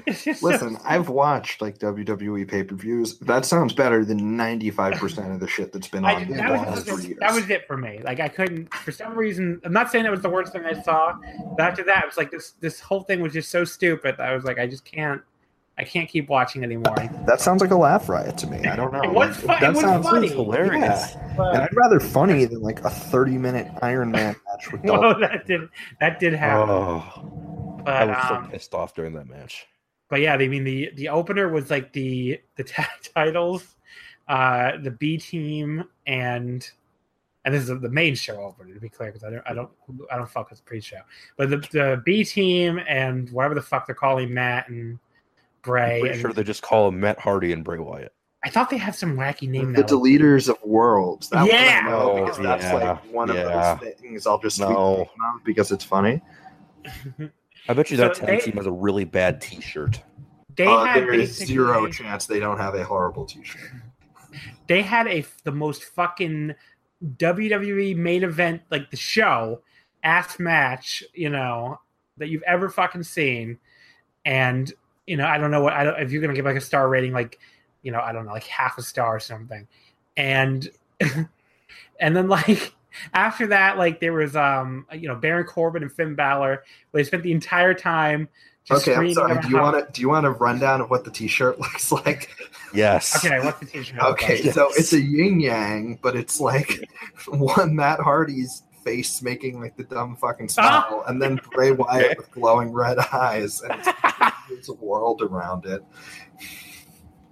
It's 0.06 0.24
just 0.24 0.40
so 0.40 0.46
Listen, 0.48 0.78
I've 0.84 1.08
watched 1.08 1.60
like 1.60 1.78
WWE 1.78 2.48
pay 2.48 2.64
per 2.64 2.74
views. 2.74 3.18
That 3.20 3.44
sounds 3.44 3.72
better 3.72 4.04
than 4.04 4.36
ninety 4.36 4.70
five 4.70 4.94
percent 4.94 5.32
of 5.32 5.40
the 5.40 5.46
shit 5.48 5.72
that's 5.72 5.88
been 5.88 6.04
on 6.04 6.22
in 6.22 6.36
that, 6.36 6.50
was, 6.50 6.60
last 6.60 6.86
three 6.86 7.06
years. 7.08 7.18
that 7.20 7.34
was 7.34 7.48
it 7.50 7.66
for 7.66 7.76
me. 7.76 8.00
Like 8.02 8.20
I 8.20 8.28
couldn't, 8.28 8.72
for 8.74 8.92
some 8.92 9.14
reason. 9.14 9.60
I'm 9.64 9.72
not 9.72 9.90
saying 9.90 10.04
that 10.04 10.10
was 10.10 10.22
the 10.22 10.30
worst 10.30 10.52
thing 10.52 10.64
I 10.64 10.80
saw, 10.82 11.14
but 11.56 11.64
after 11.66 11.82
that, 11.84 12.04
it 12.04 12.06
was 12.06 12.16
like 12.16 12.30
this. 12.30 12.52
This 12.60 12.80
whole 12.80 13.02
thing 13.02 13.20
was 13.20 13.32
just 13.32 13.50
so 13.50 13.64
stupid. 13.64 14.16
That 14.18 14.28
I 14.30 14.34
was 14.34 14.44
like, 14.44 14.58
I 14.58 14.66
just 14.66 14.84
can't. 14.84 15.20
I 15.78 15.84
can't 15.84 16.08
keep 16.08 16.30
watching 16.30 16.64
anymore. 16.64 16.94
that 17.26 17.38
sounds 17.42 17.60
like 17.60 17.70
a 17.70 17.76
laugh 17.76 18.08
riot 18.08 18.38
to 18.38 18.46
me. 18.46 18.66
I 18.66 18.76
don't 18.76 18.94
know. 18.94 19.02
It 19.02 19.12
was 19.12 19.44
Like, 19.44 19.58
fu- 19.58 19.64
it 19.66 19.66
that 19.66 19.74
was 19.74 19.80
sounds 19.82 20.06
funny. 20.08 20.28
hilarious. 20.28 20.80
Yeah. 21.14 21.34
But, 21.36 21.54
And 21.54 21.62
I'd 21.64 21.76
rather 21.76 22.00
funny 22.00 22.46
than 22.46 22.62
like 22.62 22.80
a 22.82 22.88
thirty 22.88 23.36
minute 23.36 23.70
Iron 23.82 24.10
Man 24.10 24.36
match 24.48 24.72
with 24.72 24.82
Dolph. 24.86 25.00
well, 25.02 25.20
that 25.20 25.44
did 25.46 25.68
that 26.00 26.18
did 26.18 26.32
happen. 26.32 26.70
Oh, 26.70 27.55
but 27.86 27.94
I 27.94 28.04
was 28.04 28.16
um, 28.30 28.44
so 28.46 28.50
pissed 28.50 28.74
off 28.74 28.94
during 28.94 29.14
that 29.14 29.28
match. 29.28 29.66
but 30.10 30.20
yeah, 30.20 30.34
I 30.34 30.48
mean 30.48 30.64
the 30.64 30.90
the 30.94 31.08
opener 31.08 31.48
was 31.48 31.70
like 31.70 31.92
the 31.92 32.40
the 32.56 32.64
tag 32.64 32.86
titles, 33.14 33.76
uh, 34.28 34.72
the 34.82 34.90
B 34.90 35.16
team, 35.18 35.84
and 36.06 36.68
and 37.44 37.54
this 37.54 37.68
is 37.68 37.80
the 37.80 37.88
main 37.88 38.14
show 38.14 38.40
opener 38.42 38.74
to 38.74 38.80
be 38.80 38.88
clear 38.88 39.10
because 39.12 39.24
I 39.24 39.30
don't 39.30 39.42
I 39.46 39.54
don't 39.54 39.70
I 40.12 40.16
don't 40.16 40.28
fuck 40.28 40.50
with 40.50 40.58
the 40.58 40.64
pre-show, 40.64 40.98
but 41.36 41.48
the 41.50 41.56
the 41.72 42.02
B 42.04 42.24
team 42.24 42.80
and 42.88 43.30
whatever 43.30 43.54
the 43.54 43.62
fuck 43.62 43.86
they're 43.86 43.94
calling 43.94 44.34
Matt 44.34 44.68
and 44.68 44.98
Bray. 45.62 45.94
I'm 45.96 46.00
pretty 46.00 46.12
and 46.14 46.20
sure 46.20 46.32
they 46.32 46.42
just 46.44 46.62
call 46.62 46.88
him 46.88 47.00
Matt 47.00 47.18
Hardy 47.20 47.52
and 47.52 47.64
Bray 47.64 47.78
Wyatt. 47.78 48.12
I 48.44 48.48
thought 48.50 48.70
they 48.70 48.76
had 48.76 48.94
some 48.94 49.16
wacky 49.16 49.48
name. 49.48 49.72
the 49.72 49.80
now. 49.80 49.86
deleters 49.88 50.48
of 50.48 50.56
worlds. 50.62 51.28
That 51.30 51.46
Yeah. 51.48 51.84
one 51.84 51.86
I 51.86 51.90
know 51.90 52.24
because 52.24 52.38
Oh, 52.38 52.42
that's 52.44 52.62
yeah, 52.64 52.74
like 52.74 53.12
one 53.12 53.28
yeah. 53.34 53.72
of 53.72 53.80
those 53.80 53.94
things 53.94 54.26
I'll 54.26 54.38
just 54.38 54.58
tweet 54.58 54.68
No. 54.70 54.94
the 54.94 54.98
name 55.00 55.36
of 55.38 55.44
because 55.44 55.72
it's 55.72 55.82
funny. 55.84 56.20
I 57.68 57.74
bet 57.74 57.90
you 57.90 57.96
that 57.98 58.16
So 58.16 58.26
tag 58.26 58.38
they- 58.40 58.44
team 58.46 58.56
has 58.56 58.66
a 58.66 58.72
really 58.72 59.04
bad 59.04 59.40
T-shirt. 59.40 60.00
They 60.56 60.66
Uh, 60.66 60.84
had 60.84 61.02
there 61.02 61.12
is 61.12 61.36
zero 61.36 61.86
chance 61.90 62.26
they 62.26 62.40
don't 62.40 62.58
have 62.58 62.74
a 62.74 62.84
horrible 62.84 63.26
T-shirt. 63.26 63.60
they 64.68 64.82
had 64.82 65.06
a 65.06 65.24
the 65.44 65.52
most 65.52 65.84
fucking 65.84 66.54
WWE 67.18 67.94
main 67.96 68.22
event 68.24 68.62
like 68.70 68.90
the 68.90 68.96
show 68.96 69.62
ass 70.02 70.38
match, 70.38 71.02
you 71.12 71.28
know, 71.28 71.78
that 72.16 72.28
you've 72.28 72.42
ever 72.44 72.68
fucking 72.70 73.02
seen. 73.02 73.58
And 74.24 74.72
you 75.06 75.16
know, 75.16 75.26
I 75.26 75.38
don't 75.38 75.50
know 75.50 75.62
what 75.62 75.72
I 75.74 75.84
don't 75.84 76.00
if 76.00 76.10
you're 76.10 76.22
gonna 76.22 76.34
give 76.34 76.44
like 76.46 76.56
a 76.56 76.60
star 76.60 76.88
rating, 76.88 77.12
like 77.12 77.38
you 77.82 77.92
know, 77.92 78.00
I 78.00 78.12
don't 78.12 78.24
know, 78.26 78.32
like 78.32 78.44
half 78.44 78.78
a 78.78 78.82
star 78.82 79.16
or 79.16 79.20
something. 79.20 79.68
And 80.16 80.68
and 82.00 82.16
then 82.16 82.28
like 82.28 82.74
after 83.14 83.46
that, 83.48 83.78
like 83.78 84.00
there 84.00 84.12
was 84.12 84.36
um 84.36 84.86
you 84.92 85.08
know 85.08 85.16
Baron 85.16 85.44
Corbin 85.46 85.82
and 85.82 85.92
Finn 85.92 86.14
Balor, 86.14 86.64
they 86.92 87.04
spent 87.04 87.22
the 87.22 87.32
entire 87.32 87.74
time 87.74 88.28
just 88.64 88.88
Okay, 88.88 88.96
I'm 88.96 89.12
sorry. 89.12 89.40
Do 89.42 89.48
you 89.48 89.56
want 89.58 89.86
to 89.86 89.92
do 89.92 90.00
you 90.02 90.08
want 90.08 90.26
a 90.26 90.30
rundown 90.30 90.80
of 90.80 90.90
what 90.90 91.04
the 91.04 91.10
T-shirt 91.10 91.58
looks 91.60 91.92
like? 91.92 92.30
Yes. 92.74 93.24
Okay, 93.24 93.38
what's 93.44 93.60
the 93.60 93.66
t-shirt? 93.66 94.00
Okay, 94.00 94.42
Yes. 94.42 94.54
so 94.54 94.68
it's 94.76 94.92
a 94.92 95.00
yin 95.00 95.38
yang, 95.40 95.98
but 96.02 96.16
it's 96.16 96.40
like 96.40 96.88
one 97.28 97.74
Matt 97.76 98.00
Hardy's 98.00 98.64
face 98.84 99.22
making 99.22 99.60
like 99.60 99.76
the 99.76 99.84
dumb 99.84 100.16
fucking 100.16 100.48
smile, 100.48 101.04
and 101.06 101.22
then 101.22 101.40
Bray 101.52 101.70
Wyatt 101.70 102.18
with 102.18 102.30
glowing 102.32 102.72
red 102.72 102.98
eyes, 103.12 103.62
and 103.62 103.72
it's, 103.80 103.88
it's 104.50 104.68
a 104.68 104.74
world 104.74 105.22
around 105.22 105.64
it. 105.64 105.82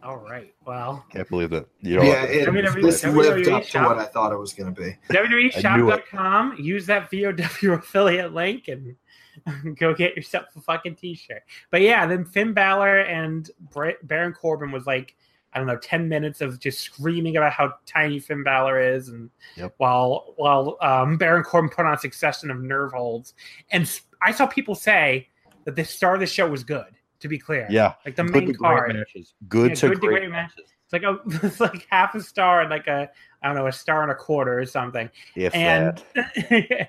All 0.05 0.19
right. 0.19 0.55
Well, 0.67 1.05
Can't 1.11 1.29
believe 1.29 1.49
that. 1.51 1.67
You 1.81 1.97
know, 1.97 2.03
yeah, 2.03 2.25
it, 2.25 2.47
WWE 2.47 2.83
this 2.83 3.03
lived 3.05 3.49
up 3.49 3.65
to 3.65 3.83
what 3.83 3.99
I 3.99 4.05
thought 4.05 4.33
it 4.33 4.37
was 4.39 4.53
going 4.53 4.75
to 4.75 4.81
be. 4.81 4.95
WWEshop.com. 5.11 6.57
Use 6.59 6.85
that 6.87 7.11
VOW 7.11 7.73
affiliate 7.73 8.35
link 8.35 8.69
and 8.69 8.97
go 9.79 9.95
get 9.95 10.15
yourself 10.15 10.47
a 10.57 10.61
fucking 10.61 10.97
t-shirt. 10.97 11.43
But 11.71 11.81
yeah, 11.81 12.07
then 12.07 12.25
Finn 12.25 12.53
Balor 12.53 13.01
and 13.01 13.51
Bra- 13.73 13.93
Baron 14.03 14.35
Corbin 14.35 14.71
was 14.71 14.87
like, 14.87 15.17
I 15.55 15.59
don't 15.59 15.67
know, 15.69 15.79
ten 15.79 16.09
minutes 16.09 16.41
of 16.41 16.59
just 16.59 16.81
screaming 16.81 17.37
about 17.37 17.53
how 17.53 17.75
tiny 17.87 18.19
Finn 18.19 18.43
Balor 18.43 18.81
is, 18.81 19.09
and 19.09 19.31
Yep. 19.57 19.75
while 19.79 20.35
while 20.37 20.77
um, 20.81 21.17
Baron 21.17 21.45
Corbin 21.45 21.71
put 21.71 21.87
on 21.87 21.95
a 21.95 21.99
succession 21.99 22.51
of 22.51 22.61
nerve 22.61 22.93
holds, 22.93 23.35
and 23.71 23.89
I 24.21 24.33
saw 24.33 24.47
people 24.47 24.75
say 24.75 25.29
that 25.65 25.77
the 25.77 25.85
star 25.85 26.15
of 26.15 26.21
the 26.21 26.27
show 26.27 26.49
was 26.49 26.65
good. 26.65 26.87
To 27.25 27.29
be 27.29 27.39
clear, 27.39 27.67
yeah. 27.71 27.95
like 28.05 28.17
the 28.17 28.23
Good 28.23 28.33
main 28.35 28.45
great 28.45 28.59
card. 28.59 28.95
matches. 28.95 29.33
Good 29.49 29.71
Yeah, 29.71 29.75
to 29.77 29.89
good 29.89 29.95
to 29.95 30.01
great, 30.01 30.19
great 30.21 30.31
matches. 30.31 30.75
It's 30.85 30.93
like 30.93 31.05
a 31.05 31.19
it's 31.47 31.59
like 31.59 31.87
half 31.89 32.15
a 32.15 32.21
star 32.21 32.61
and 32.61 32.69
like 32.69 32.87
a 32.87 33.09
I 33.43 33.47
don't 33.47 33.57
know 33.57 33.67
a 33.67 33.73
star 33.73 34.03
and 34.03 34.13
a 34.13 34.15
quarter 34.15 34.59
or 34.59 34.67
something. 34.67 35.09
If 35.35 35.55
And 35.55 36.03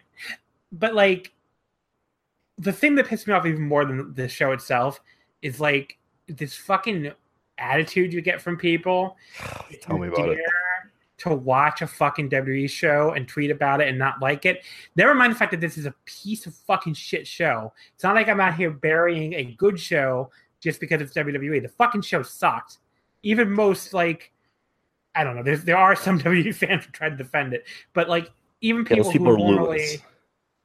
but 0.74 0.94
like 0.94 1.32
the 2.58 2.74
thing 2.74 2.96
that 2.96 3.08
pissed 3.08 3.28
me 3.30 3.34
off 3.34 3.46
even 3.46 3.62
more 3.62 3.86
than 3.86 4.14
the 4.14 4.28
show 4.28 4.52
itself 4.52 5.00
is 5.42 5.62
like 5.62 5.98
this 6.28 6.54
fucking 6.54 7.14
attitude 7.58 8.12
you 8.12 8.20
get 8.20 8.42
from 8.42 8.58
people. 8.58 9.16
Tell 9.84 9.98
me 9.98 10.10
about 10.10 10.32
it. 10.32 10.36
dare 10.36 10.55
To 11.20 11.34
watch 11.34 11.82
a 11.82 11.88
fucking 11.88 12.30
WWE 12.30 12.70
show 12.70 13.12
and 13.12 13.26
tweet 13.26 13.50
about 13.50 13.80
it 13.80 13.88
and 13.88 13.98
not 13.98 14.22
like 14.22 14.46
it. 14.46 14.66
Never 14.98 15.16
mind 15.16 15.34
the 15.34 15.38
fact 15.38 15.52
that 15.52 15.62
this 15.62 15.78
is 15.78 15.86
a 15.86 15.96
piece 16.04 16.46
of 16.46 16.54
fucking 16.54 16.94
shit 16.94 17.26
show. 17.26 17.72
It's 17.94 18.04
not 18.04 18.16
like 18.16 18.28
I'm 18.28 18.42
out 18.42 18.56
here 18.56 18.70
burying 18.70 19.34
a 19.34 19.46
good 19.46 19.80
show 19.80 20.30
just 20.60 20.82
because 20.82 21.02
it's 21.02 21.14
WWE. 21.14 21.62
The 21.62 21.70
fucking 21.70 22.02
show 22.02 22.22
sucked. 22.22 22.80
Even 23.24 23.50
most 23.50 23.94
like 23.94 24.34
I 25.16 25.24
don't 25.24 25.36
know. 25.36 25.44
There's 25.44 25.64
there 25.64 25.78
are 25.78 25.96
some 25.96 26.20
WWE 26.22 26.54
fans 26.54 26.86
who 26.86 26.92
try 26.92 27.10
to 27.10 27.16
defend 27.16 27.54
it, 27.54 27.66
but 27.94 28.10
like 28.10 28.32
even 28.62 28.84
people, 28.84 29.12
people 29.12 29.36
who 29.36 29.38
normally 29.38 29.78
Lewis. 29.80 29.98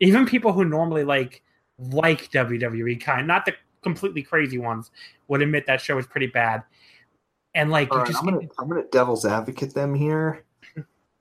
even 0.01 0.27
people 0.27 0.53
who 0.53 0.65
normally 0.65 1.05
like 1.05 1.43
like 1.79 2.31
WWE 2.31 3.01
kind, 3.01 3.27
not 3.27 3.45
the 3.45 3.55
completely 3.83 4.23
crazy 4.23 4.59
ones, 4.59 4.91
would 5.29 5.43
admit 5.43 5.67
that 5.67 5.81
show 5.81 5.97
was 5.97 6.07
pretty 6.07 6.27
bad. 6.27 6.63
And 7.55 7.71
like 7.71 7.93
you 7.93 7.99
right, 7.99 8.07
just 8.07 8.19
I'm 8.19 8.27
gonna 8.27 8.49
I'm 8.59 8.69
gonna 8.69 8.85
devil's 8.91 9.25
advocate 9.25 9.75
them 9.75 9.95
here. 9.95 10.45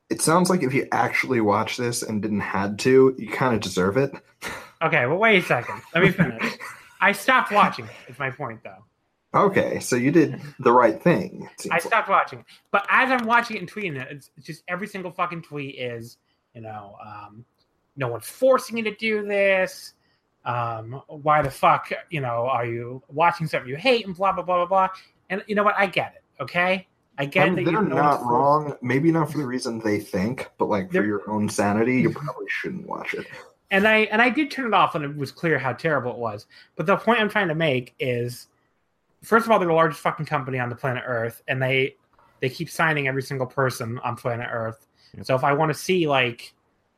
It 0.09 0.21
sounds 0.21 0.49
like 0.49 0.63
if 0.63 0.73
you 0.73 0.87
actually 0.91 1.41
watched 1.41 1.77
this 1.77 2.01
and 2.01 2.21
didn't 2.21 2.39
had 2.39 2.79
to, 2.79 3.15
you 3.17 3.29
kind 3.29 3.53
of 3.53 3.61
deserve 3.61 3.97
it. 3.97 4.11
okay. 4.81 5.05
Well, 5.05 5.17
wait 5.17 5.43
a 5.43 5.45
second. 5.45 5.81
Let 5.93 6.03
me 6.03 6.11
finish. 6.11 6.57
I 7.01 7.11
stopped 7.11 7.51
watching. 7.51 7.85
it, 7.85 8.11
Is 8.11 8.19
my 8.19 8.29
point 8.29 8.61
though. 8.63 8.83
Okay, 9.33 9.79
so 9.79 9.95
you 9.95 10.11
did 10.11 10.41
the 10.59 10.71
right 10.71 11.01
thing. 11.01 11.47
I 11.69 11.75
like. 11.75 11.81
stopped 11.83 12.09
watching. 12.09 12.39
It. 12.39 12.45
But 12.71 12.87
as 12.89 13.11
I'm 13.11 13.27
watching 13.27 13.57
it 13.57 13.59
and 13.59 13.71
tweeting 13.71 14.01
it, 14.01 14.07
it's 14.09 14.31
it's 14.37 14.47
just 14.47 14.63
every 14.67 14.87
single 14.87 15.11
fucking 15.11 15.43
tweet 15.43 15.75
is, 15.77 16.17
you 16.55 16.61
know, 16.61 16.95
um, 17.05 17.45
no 17.95 18.07
one's 18.07 18.25
forcing 18.25 18.77
you 18.77 18.83
to 18.85 18.95
do 18.95 19.25
this. 19.27 19.93
Um, 20.45 21.01
why 21.07 21.41
the 21.43 21.51
fuck, 21.51 21.91
you 22.09 22.21
know, 22.21 22.47
are 22.47 22.65
you 22.65 23.03
watching 23.09 23.45
something 23.45 23.69
you 23.69 23.75
hate 23.75 24.07
and 24.07 24.15
blah 24.15 24.31
blah 24.31 24.43
blah 24.43 24.65
blah 24.65 24.87
blah. 24.87 24.89
And 25.29 25.43
you 25.47 25.53
know 25.53 25.63
what? 25.63 25.75
I 25.77 25.85
get 25.85 26.13
it. 26.15 26.18
Okay, 26.39 26.87
I 27.17 27.25
get 27.25 27.47
I 27.47 27.49
mean, 27.49 27.63
that 27.65 27.71
they're 27.71 27.81
you 27.83 27.89
know 27.89 27.95
not 27.95 28.13
it's 28.15 28.23
forced. 28.23 28.31
wrong. 28.31 28.77
Maybe 28.81 29.11
not 29.11 29.31
for 29.31 29.37
the 29.39 29.45
reason 29.45 29.79
they 29.79 29.99
think, 29.99 30.49
but 30.57 30.65
like 30.69 30.87
for 30.87 30.93
They're- 30.93 31.05
your 31.05 31.29
own 31.29 31.49
sanity, 31.49 32.01
you 32.01 32.09
probably 32.13 32.47
shouldn't 32.47 32.87
watch 32.87 33.13
it. 33.13 33.27
and 33.71 33.87
I 33.87 33.97
and 34.11 34.21
I 34.21 34.29
did 34.29 34.49
turn 34.51 34.67
it 34.67 34.73
off 34.73 34.93
when 34.93 35.03
it 35.03 35.15
was 35.15 35.31
clear 35.31 35.59
how 35.59 35.73
terrible 35.73 36.11
it 36.11 36.17
was. 36.17 36.45
But 36.75 36.85
the 36.85 36.95
point 36.97 37.19
I'm 37.19 37.29
trying 37.29 37.49
to 37.49 37.55
make 37.55 37.93
is, 37.99 38.47
first 39.21 39.45
of 39.45 39.51
all, 39.51 39.59
they're 39.59 39.67
the 39.67 39.73
largest 39.73 40.01
fucking 40.01 40.25
company 40.27 40.59
on 40.59 40.69
the 40.69 40.75
planet 40.75 41.03
Earth, 41.05 41.41
and 41.47 41.61
they 41.61 41.95
they 42.39 42.49
keep 42.49 42.69
signing 42.69 43.07
every 43.07 43.21
single 43.21 43.47
person 43.47 43.99
on 44.03 44.15
planet 44.15 44.47
Earth. 44.51 44.87
Yep. 45.17 45.25
So 45.25 45.35
if 45.35 45.43
I 45.43 45.51
want 45.53 45.71
to 45.73 45.77
see 45.77 46.07
like, 46.07 46.53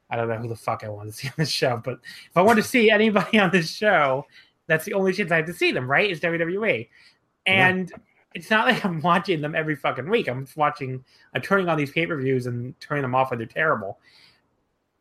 I 0.10 0.16
don't 0.18 0.28
know 0.30 0.38
who 0.38 0.48
the 0.50 0.56
fuck 0.56 0.84
I 0.84 0.90
want 0.90 1.10
to 1.10 1.14
see 1.18 1.28
on 1.30 1.34
this 1.38 1.50
show, 1.50 1.82
but 1.84 1.94
if 2.30 2.38
I 2.38 2.42
want 2.42 2.58
to 2.58 2.64
see 2.64 2.92
anybody 2.92 3.40
on 3.40 3.50
this 3.50 3.72
show, 3.72 4.28
that's 4.68 4.86
the 4.86 4.94
only 4.94 5.14
chance 5.14 5.32
I 5.32 5.38
have 5.38 5.46
to 5.48 5.54
see 5.54 5.72
them. 5.72 5.90
Right? 5.90 6.12
Is 6.12 6.20
WWE, 6.20 6.88
and 7.48 7.92
it's 8.34 8.50
not 8.50 8.66
like 8.66 8.84
I'm 8.86 9.02
watching 9.02 9.42
them 9.42 9.56
every 9.56 9.76
fucking 9.76 10.10
week. 10.10 10.28
I'm 10.28 10.46
just 10.46 10.58
watching, 10.58 11.04
I'm 11.34 11.42
turning 11.42 11.68
on 11.70 11.78
these 11.78 11.92
pay 11.92 12.06
per 12.06 12.16
views 12.18 12.46
and 12.46 12.80
turning 12.80 13.02
them 13.02 13.16
off 13.16 13.32
when 13.32 13.40
they're 13.40 13.48
terrible. 13.48 14.00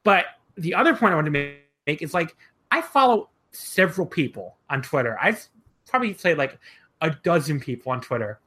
But 0.02 0.26
the 0.56 0.74
other 0.74 0.94
point 0.94 1.12
I 1.12 1.14
want 1.16 1.26
to 1.26 1.30
make 1.30 2.02
is 2.02 2.14
like, 2.14 2.36
I 2.70 2.82
follow 2.82 3.30
several 3.52 4.06
people 4.06 4.56
on 4.68 4.82
Twitter. 4.82 5.18
I've 5.20 5.46
probably 5.86 6.14
say 6.14 6.34
like 6.34 6.58
a 7.00 7.10
dozen 7.10 7.60
people 7.60 7.92
on 7.92 8.00
Twitter 8.00 8.38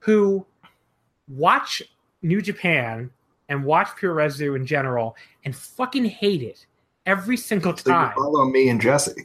who 0.00 0.44
watch 1.28 1.82
New 2.22 2.42
Japan 2.42 3.10
and 3.48 3.64
watch 3.64 3.88
Puroresu 3.88 4.56
in 4.56 4.66
general 4.66 5.16
and 5.44 5.54
fucking 5.54 6.04
hate 6.04 6.42
it 6.42 6.66
every 7.06 7.36
single 7.36 7.76
So 7.76 7.90
time. 7.90 8.14
follow 8.14 8.44
me 8.44 8.68
and 8.68 8.80
Jesse. 8.80 9.24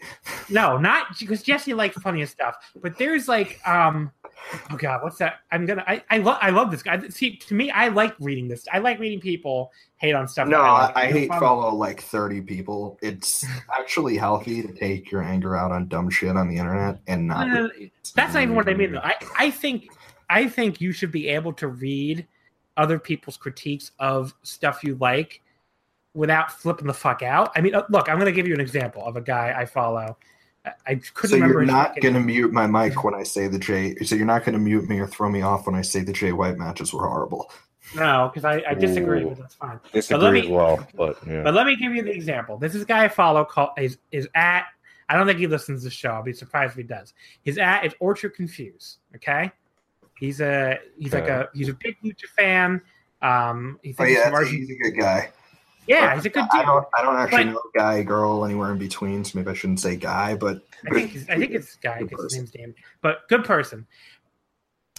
No, 0.49 0.77
not 0.77 1.17
because 1.19 1.43
Jesse 1.43 1.73
likes 1.73 1.97
funny 2.01 2.25
stuff, 2.25 2.55
but 2.81 2.97
there's 2.97 3.27
like, 3.27 3.59
um, 3.67 4.11
oh 4.71 4.77
god, 4.77 5.03
what's 5.03 5.17
that? 5.17 5.39
I'm 5.51 5.65
gonna, 5.65 5.83
I, 5.87 6.03
I 6.09 6.17
love, 6.17 6.37
I 6.41 6.49
love 6.49 6.71
this 6.71 6.83
guy. 6.83 7.07
See, 7.09 7.35
to 7.35 7.53
me, 7.53 7.71
I 7.71 7.89
like 7.89 8.15
reading 8.19 8.47
this. 8.47 8.67
I 8.71 8.79
like 8.79 8.99
reading 8.99 9.19
people 9.19 9.71
hate 9.97 10.13
on 10.13 10.27
stuff. 10.27 10.47
No, 10.47 10.61
I, 10.61 10.83
like. 10.83 10.97
I 10.97 11.05
hate 11.07 11.29
follow 11.29 11.73
like 11.73 12.01
30 12.01 12.41
people. 12.41 12.97
It's 13.01 13.45
actually 13.77 14.17
healthy 14.17 14.61
to 14.61 14.71
take 14.73 15.11
your 15.11 15.23
anger 15.23 15.55
out 15.55 15.71
on 15.71 15.87
dumb 15.87 16.09
shit 16.09 16.35
on 16.35 16.47
the 16.47 16.57
internet 16.57 16.99
and 17.07 17.27
not. 17.27 17.47
no, 17.47 17.67
no, 17.67 17.69
That's 18.15 18.33
not 18.33 18.43
even 18.43 18.55
what 18.55 18.69
I 18.69 18.73
mean. 18.73 18.93
Though. 18.93 18.99
I, 18.99 19.15
I 19.37 19.51
think, 19.51 19.89
I 20.29 20.47
think 20.47 20.81
you 20.81 20.91
should 20.91 21.11
be 21.11 21.27
able 21.29 21.53
to 21.53 21.67
read 21.67 22.25
other 22.77 22.99
people's 22.99 23.37
critiques 23.37 23.91
of 23.99 24.33
stuff 24.43 24.83
you 24.83 24.95
like 24.95 25.41
without 26.13 26.51
flipping 26.51 26.87
the 26.87 26.93
fuck 26.93 27.21
out. 27.21 27.51
I 27.55 27.61
mean, 27.61 27.75
uh, 27.75 27.83
look, 27.89 28.09
I'm 28.09 28.17
gonna 28.17 28.31
give 28.31 28.47
you 28.47 28.53
an 28.53 28.61
example 28.61 29.03
of 29.05 29.17
a 29.17 29.21
guy 29.21 29.53
I 29.57 29.65
follow. 29.65 30.17
I, 30.87 30.91
I 30.91 30.95
couldn't 31.13 31.29
So 31.29 31.35
remember. 31.35 31.53
you're 31.61 31.65
not 31.65 31.99
going 32.01 32.13
to 32.13 32.19
mute 32.19 32.51
my 32.51 32.67
mic 32.67 33.03
when 33.03 33.13
I 33.15 33.23
say 33.23 33.47
the 33.47 33.59
J. 33.59 33.95
So 34.03 34.15
you're 34.15 34.25
not 34.25 34.43
going 34.45 34.53
to 34.53 34.59
mute 34.59 34.87
me 34.89 34.99
or 34.99 35.07
throw 35.07 35.29
me 35.29 35.41
off 35.41 35.65
when 35.65 35.75
I 35.75 35.81
say 35.81 36.01
the 36.03 36.13
Jay 36.13 36.31
White 36.31 36.57
matches 36.57 36.93
were 36.93 37.07
horrible. 37.07 37.51
No, 37.95 38.29
because 38.33 38.43
I, 38.43 38.61
I 38.69 38.73
disagree, 38.73 39.23
Ooh. 39.23 39.29
but 39.29 39.37
that's 39.39 39.55
fine. 39.55 39.79
Disagree 39.93 40.23
let 40.23 40.33
me- 40.33 40.41
as 40.41 40.47
well, 40.49 40.85
but 40.95 41.17
yeah. 41.25 41.41
But 41.43 41.53
let 41.53 41.65
me 41.65 41.75
give 41.77 41.93
you 41.95 42.03
the 42.03 42.11
example. 42.11 42.57
This 42.57 42.75
is 42.75 42.81
a 42.81 42.85
guy 42.85 43.05
I 43.05 43.07
follow 43.07 43.45
called 43.45 43.69
is 43.77 43.97
is 44.11 44.27
at 44.35 44.65
I 45.09 45.15
don't 45.15 45.25
think 45.25 45.39
he 45.39 45.47
listens 45.47 45.83
to 45.83 45.85
the 45.85 45.89
show. 45.91 46.09
I'll 46.09 46.21
be 46.23 46.33
surprised 46.33 46.71
if 46.71 46.77
he 46.77 46.83
does. 46.83 47.13
His 47.43 47.57
at 47.57 47.85
is 47.85 47.93
Orchard 48.01 48.35
Confuse. 48.35 48.97
Okay. 49.15 49.49
He's 50.19 50.41
a 50.41 50.79
he's 50.97 51.13
like 51.13 51.29
a 51.29 51.47
he's 51.53 51.69
a 51.69 51.73
big 51.73 51.95
Lucha 52.03 52.25
fan. 52.35 52.81
Um 53.21 53.79
he 53.83 53.93
thinks 53.93 54.01
Oh 54.11 54.13
yeah, 54.13 54.25
some 54.25 54.33
Argent- 54.33 54.57
he's 54.57 54.69
a 54.69 54.75
good 54.75 54.99
guy. 54.99 55.29
Yeah, 55.87 56.13
he's 56.15 56.25
a 56.25 56.29
good 56.29 56.45
I 56.51 56.63
don't. 56.63 56.85
I 56.97 57.01
don't 57.01 57.15
actually 57.15 57.45
But- 57.45 57.51
know 57.51 57.61
guy, 57.75 58.03
girl, 58.03 58.43
anywhere 58.45 58.71
in 58.71 58.77
between. 58.77 59.23
So 59.23 59.37
maybe 59.39 59.49
I 59.51 59.53
shouldn't 59.53 59.79
say 59.79 59.95
guy, 59.95 60.35
but 60.35 60.61
I 60.85 60.93
think 60.93 61.29
I 61.29 61.37
think 61.37 61.51
it's 61.53 61.75
guy 61.75 62.03
because 62.03 62.23
his 62.23 62.35
name's 62.35 62.51
Dan. 62.51 62.75
But 63.01 63.27
good 63.29 63.45
person. 63.45 63.87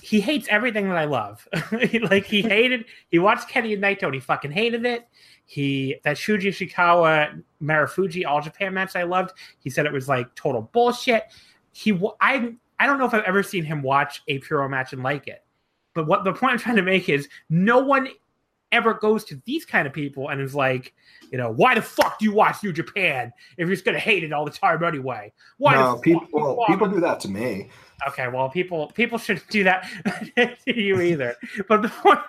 He 0.00 0.20
hates 0.20 0.46
everything 0.48 0.88
that 0.88 0.96
I 0.96 1.04
love. 1.06 1.46
Like 2.10 2.24
he 2.24 2.40
hated. 2.42 2.84
He 3.10 3.18
watched 3.18 3.48
Kenny 3.48 3.74
and 3.74 3.82
Naito 3.82 4.04
and 4.04 4.14
he 4.14 4.20
fucking 4.20 4.52
hated 4.52 4.86
it. 4.86 5.08
He 5.44 5.96
that 6.04 6.16
Shuji 6.16 6.48
Ishikawa 6.48 7.42
Marufuji 7.62 8.24
All 8.26 8.40
Japan 8.40 8.74
match 8.74 8.94
I 8.96 9.02
loved. 9.02 9.32
He 9.58 9.70
said 9.70 9.86
it 9.86 9.92
was 9.92 10.08
like 10.08 10.32
total 10.34 10.70
bullshit. 10.72 11.24
He 11.72 12.00
I 12.20 12.54
I 12.78 12.86
don't 12.86 12.98
know 12.98 13.06
if 13.06 13.12
I've 13.14 13.24
ever 13.24 13.42
seen 13.42 13.64
him 13.64 13.82
watch 13.82 14.22
a 14.28 14.38
Puro 14.38 14.68
match 14.68 14.92
and 14.92 15.02
like 15.02 15.26
it. 15.26 15.42
But 15.94 16.06
what 16.06 16.22
the 16.22 16.32
point 16.32 16.52
I'm 16.52 16.58
trying 16.58 16.76
to 16.76 16.82
make 16.82 17.08
is 17.08 17.28
no 17.50 17.78
one 17.78 18.08
ever 18.72 18.94
goes 18.94 19.24
to 19.24 19.40
these 19.44 19.64
kind 19.64 19.86
of 19.86 19.92
people 19.92 20.28
and 20.28 20.40
is 20.40 20.54
like, 20.54 20.94
you 21.30 21.38
know, 21.38 21.50
why 21.50 21.74
the 21.74 21.82
fuck 21.82 22.18
do 22.18 22.24
you 22.24 22.32
watch 22.32 22.62
New 22.62 22.72
Japan 22.72 23.32
if 23.56 23.66
you're 23.66 23.74
just 23.74 23.84
gonna 23.84 23.98
hate 23.98 24.24
it 24.24 24.32
all 24.32 24.44
the 24.44 24.50
time 24.50 24.82
anyway? 24.84 25.32
Why 25.58 25.74
no, 25.74 25.94
fuck 25.94 26.02
people. 26.02 26.20
do 26.26 26.28
Well, 26.32 26.66
people 26.66 26.88
do 26.88 27.00
that 27.00 27.20
to 27.20 27.28
me. 27.28 27.70
Okay, 28.08 28.28
well, 28.28 28.48
people 28.48 28.88
people 28.88 29.18
shouldn't 29.18 29.48
do 29.48 29.64
that 29.64 29.88
to 30.66 30.80
you 30.80 31.00
either. 31.00 31.36
But 31.68 31.82
the 31.82 31.88
point, 31.88 32.20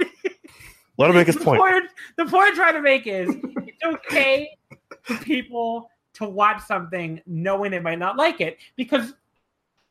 Let 0.98 1.10
him 1.10 1.16
make 1.16 1.28
his 1.28 1.36
the 1.36 1.44
point. 1.44 1.62
point, 1.62 1.86
the 2.18 2.26
point 2.26 2.50
I'm 2.50 2.56
trying 2.56 2.74
to 2.74 2.82
make 2.82 3.08
is 3.08 3.30
it's 3.68 3.84
okay 3.84 4.50
for 5.04 5.16
people 5.18 5.90
to 6.14 6.26
watch 6.26 6.62
something 6.64 7.22
knowing 7.26 7.72
they 7.72 7.80
might 7.80 8.00
not 8.00 8.18
like 8.18 8.42
it 8.42 8.58
because 8.76 9.14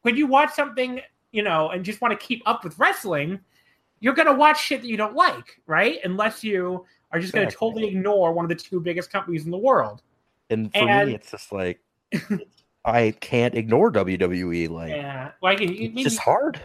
when 0.03 0.17
you 0.17 0.27
watch 0.27 0.53
something, 0.55 1.01
you 1.33 1.43
know, 1.43 1.71
and 1.71 1.85
just 1.85 2.01
want 2.01 2.19
to 2.19 2.27
keep 2.27 2.43
up 2.47 2.65
with 2.65 2.79
wrestling, 2.79 3.39
you're 4.01 4.15
gonna 4.15 4.35
watch 4.35 4.61
shit 4.63 4.81
that 4.83 4.89
you 4.89 4.97
don't 4.97 5.15
like, 5.15 5.61
right? 5.67 5.99
Unless 6.05 6.45
you 6.45 6.85
are 7.13 7.19
just 7.21 7.33
gonna 7.33 7.51
totally 7.51 7.89
ignore 7.89 8.33
one 8.33 8.45
of 8.45 8.49
the 8.49 8.55
two 8.55 8.81
biggest 8.81 9.11
companies 9.11 9.45
in 9.45 9.51
the 9.51 9.59
world. 9.59 10.03
And 10.51 10.73
for 10.73 10.89
And- 10.89 11.09
me, 11.11 11.15
it's 11.15 11.31
just 11.31 11.53
like 11.53 11.81
I 12.85 13.15
can't 13.21 13.55
ignore 13.55 13.91
WWE. 13.93 14.69
Like 14.71 14.91
Yeah, 14.91 15.33
like 15.43 15.61
you, 15.61 15.69
you- 15.69 15.93
it's 15.95 16.03
just 16.05 16.19
hard. 16.21 16.61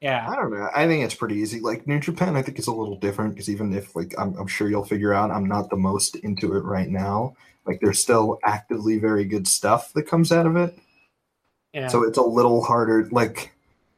yeah. 0.00 0.28
I 0.28 0.34
don't 0.36 0.50
know. 0.50 0.68
I 0.74 0.86
think 0.86 1.04
it's 1.04 1.14
pretty 1.14 1.36
easy. 1.36 1.60
Like 1.60 1.86
New 1.86 2.00
Japan, 2.00 2.36
I 2.36 2.42
think 2.42 2.58
it's 2.58 2.66
a 2.68 2.72
little 2.72 2.96
different 2.96 3.34
because 3.34 3.48
even 3.50 3.72
if 3.74 3.94
like 3.94 4.14
I'm, 4.18 4.34
I'm 4.36 4.46
sure 4.48 4.68
you'll 4.68 4.84
figure 4.84 5.12
out, 5.12 5.30
I'm 5.30 5.46
not 5.46 5.70
the 5.70 5.76
most 5.76 6.16
into 6.16 6.56
it 6.56 6.64
right 6.64 6.88
now. 6.88 7.36
Like 7.66 7.80
there's 7.80 8.00
still 8.00 8.38
actively 8.44 8.98
very 8.98 9.24
good 9.24 9.46
stuff 9.46 9.92
that 9.92 10.04
comes 10.04 10.32
out 10.32 10.46
of 10.46 10.56
it. 10.56 10.76
Yeah. 11.74 11.88
So 11.88 12.02
it's 12.02 12.18
a 12.18 12.22
little 12.22 12.62
harder. 12.64 13.06
Like 13.10 13.52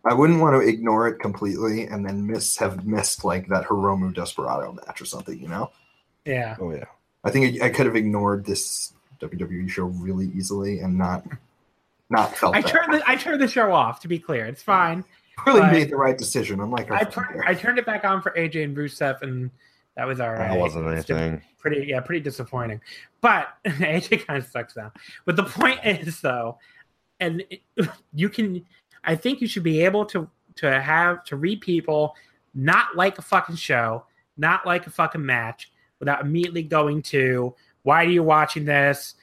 I 0.04 0.14
wouldn't 0.14 0.40
want 0.40 0.60
to 0.60 0.66
ignore 0.66 1.08
it 1.08 1.18
completely 1.18 1.84
and 1.84 2.06
then 2.06 2.26
miss 2.26 2.56
have 2.56 2.86
missed 2.86 3.24
like 3.24 3.48
that 3.48 3.64
Hiromu 3.64 4.14
Desperado 4.14 4.72
match 4.72 5.00
or 5.00 5.04
something. 5.04 5.38
You 5.38 5.48
know, 5.48 5.70
yeah. 6.24 6.56
Oh 6.60 6.72
yeah. 6.72 6.84
I 7.22 7.30
think 7.30 7.62
I, 7.62 7.66
I 7.66 7.70
could 7.70 7.86
have 7.86 7.96
ignored 7.96 8.46
this 8.46 8.94
WWE 9.20 9.68
show 9.68 9.84
really 9.84 10.30
easily 10.34 10.80
and 10.80 10.96
not 10.96 11.24
not 12.08 12.36
felt. 12.36 12.56
I 12.56 12.62
that. 12.62 12.70
turned 12.70 12.94
the 12.94 13.02
I 13.08 13.16
turned 13.16 13.40
the 13.40 13.48
show 13.48 13.72
off. 13.72 14.00
To 14.00 14.08
be 14.08 14.18
clear, 14.18 14.46
it's 14.46 14.62
fine. 14.62 15.04
really 15.46 15.62
made 15.62 15.90
the 15.90 15.96
right 15.96 16.16
decision. 16.16 16.60
Unlike 16.60 16.90
our 16.90 16.96
I 16.96 17.00
oh, 17.02 17.10
turned. 17.10 17.42
I 17.46 17.54
turned 17.54 17.78
it 17.78 17.86
back 17.86 18.04
on 18.04 18.22
for 18.22 18.30
AJ 18.32 18.64
and 18.64 18.76
Rusev, 18.76 19.22
and 19.22 19.50
that 19.96 20.06
was 20.06 20.20
all 20.20 20.30
right. 20.30 20.48
That 20.48 20.58
wasn't 20.58 20.88
anything. 20.88 21.42
Pretty 21.58 21.86
yeah, 21.88 22.00
pretty 22.00 22.20
disappointing. 22.20 22.80
But 23.20 23.48
AJ 23.64 24.26
kind 24.26 24.42
of 24.42 24.48
sucks 24.48 24.76
now. 24.76 24.92
But 25.24 25.36
the 25.36 25.44
point 25.44 25.80
is 25.84 26.20
though, 26.20 26.58
and 27.20 27.44
it, 27.50 27.60
you 28.14 28.28
can, 28.28 28.64
I 29.04 29.16
think 29.16 29.40
you 29.40 29.46
should 29.46 29.62
be 29.62 29.84
able 29.84 30.04
to 30.06 30.28
to 30.56 30.80
have 30.80 31.24
to 31.24 31.36
read 31.36 31.60
people 31.60 32.14
not 32.54 32.96
like 32.96 33.18
a 33.18 33.22
fucking 33.22 33.56
show, 33.56 34.04
not 34.36 34.66
like 34.66 34.86
a 34.86 34.90
fucking 34.90 35.24
match, 35.24 35.70
without 35.98 36.20
immediately 36.20 36.62
going 36.62 37.02
to 37.02 37.54
why 37.82 38.04
are 38.04 38.08
you 38.08 38.22
watching 38.22 38.64
this? 38.64 39.14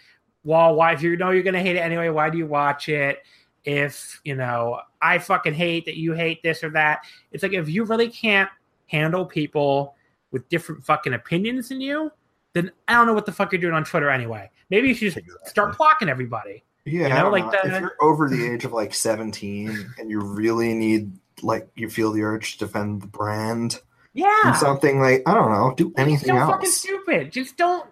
Well, 0.43 0.75
why 0.75 0.93
if 0.93 1.01
you 1.01 1.15
know 1.17 1.31
you're 1.31 1.43
gonna 1.43 1.61
hate 1.61 1.75
it 1.75 1.79
anyway, 1.79 2.09
why 2.09 2.29
do 2.29 2.37
you 2.37 2.47
watch 2.47 2.89
it? 2.89 3.23
If 3.65 4.21
you 4.23 4.35
know 4.35 4.79
I 5.01 5.19
fucking 5.19 5.53
hate 5.53 5.85
that 5.85 5.97
you 5.97 6.13
hate 6.13 6.41
this 6.41 6.63
or 6.63 6.69
that. 6.71 7.01
It's 7.31 7.43
like 7.43 7.53
if 7.53 7.69
you 7.69 7.83
really 7.83 8.09
can't 8.09 8.49
handle 8.87 9.25
people 9.25 9.95
with 10.31 10.47
different 10.49 10.83
fucking 10.83 11.13
opinions 11.13 11.69
than 11.69 11.81
you, 11.81 12.11
then 12.53 12.71
I 12.87 12.93
don't 12.93 13.07
know 13.07 13.13
what 13.13 13.25
the 13.25 13.31
fuck 13.31 13.51
you're 13.51 13.61
doing 13.61 13.73
on 13.73 13.83
Twitter 13.83 14.09
anyway. 14.09 14.49
Maybe 14.69 14.87
you 14.87 14.95
should 14.95 15.13
just 15.13 15.47
start 15.47 15.77
blocking 15.77 16.09
everybody. 16.09 16.63
Yeah, 16.87 16.99
You 17.01 17.05
I 17.05 17.09
know, 17.17 17.23
don't 17.23 17.31
like 17.33 17.51
the- 17.51 17.75
if 17.75 17.81
you're 17.81 17.95
over 18.01 18.29
the 18.29 18.51
age 18.51 18.65
of 18.65 18.71
like 18.73 18.93
17 18.93 19.93
and 19.99 20.09
you 20.09 20.19
really 20.21 20.73
need 20.73 21.11
like 21.43 21.67
you 21.75 21.89
feel 21.89 22.11
the 22.11 22.23
urge 22.23 22.53
to 22.53 22.65
defend 22.65 23.01
the 23.01 23.07
brand 23.07 23.79
Yeah. 24.13 24.53
something 24.53 24.99
like 24.99 25.21
I 25.27 25.33
don't 25.33 25.51
know, 25.51 25.73
do 25.75 25.93
anything 25.97 26.29
so 26.29 26.35
fucking 26.47 26.65
else. 26.65 26.77
stupid. 26.77 27.31
Just 27.31 27.57
don't 27.57 27.85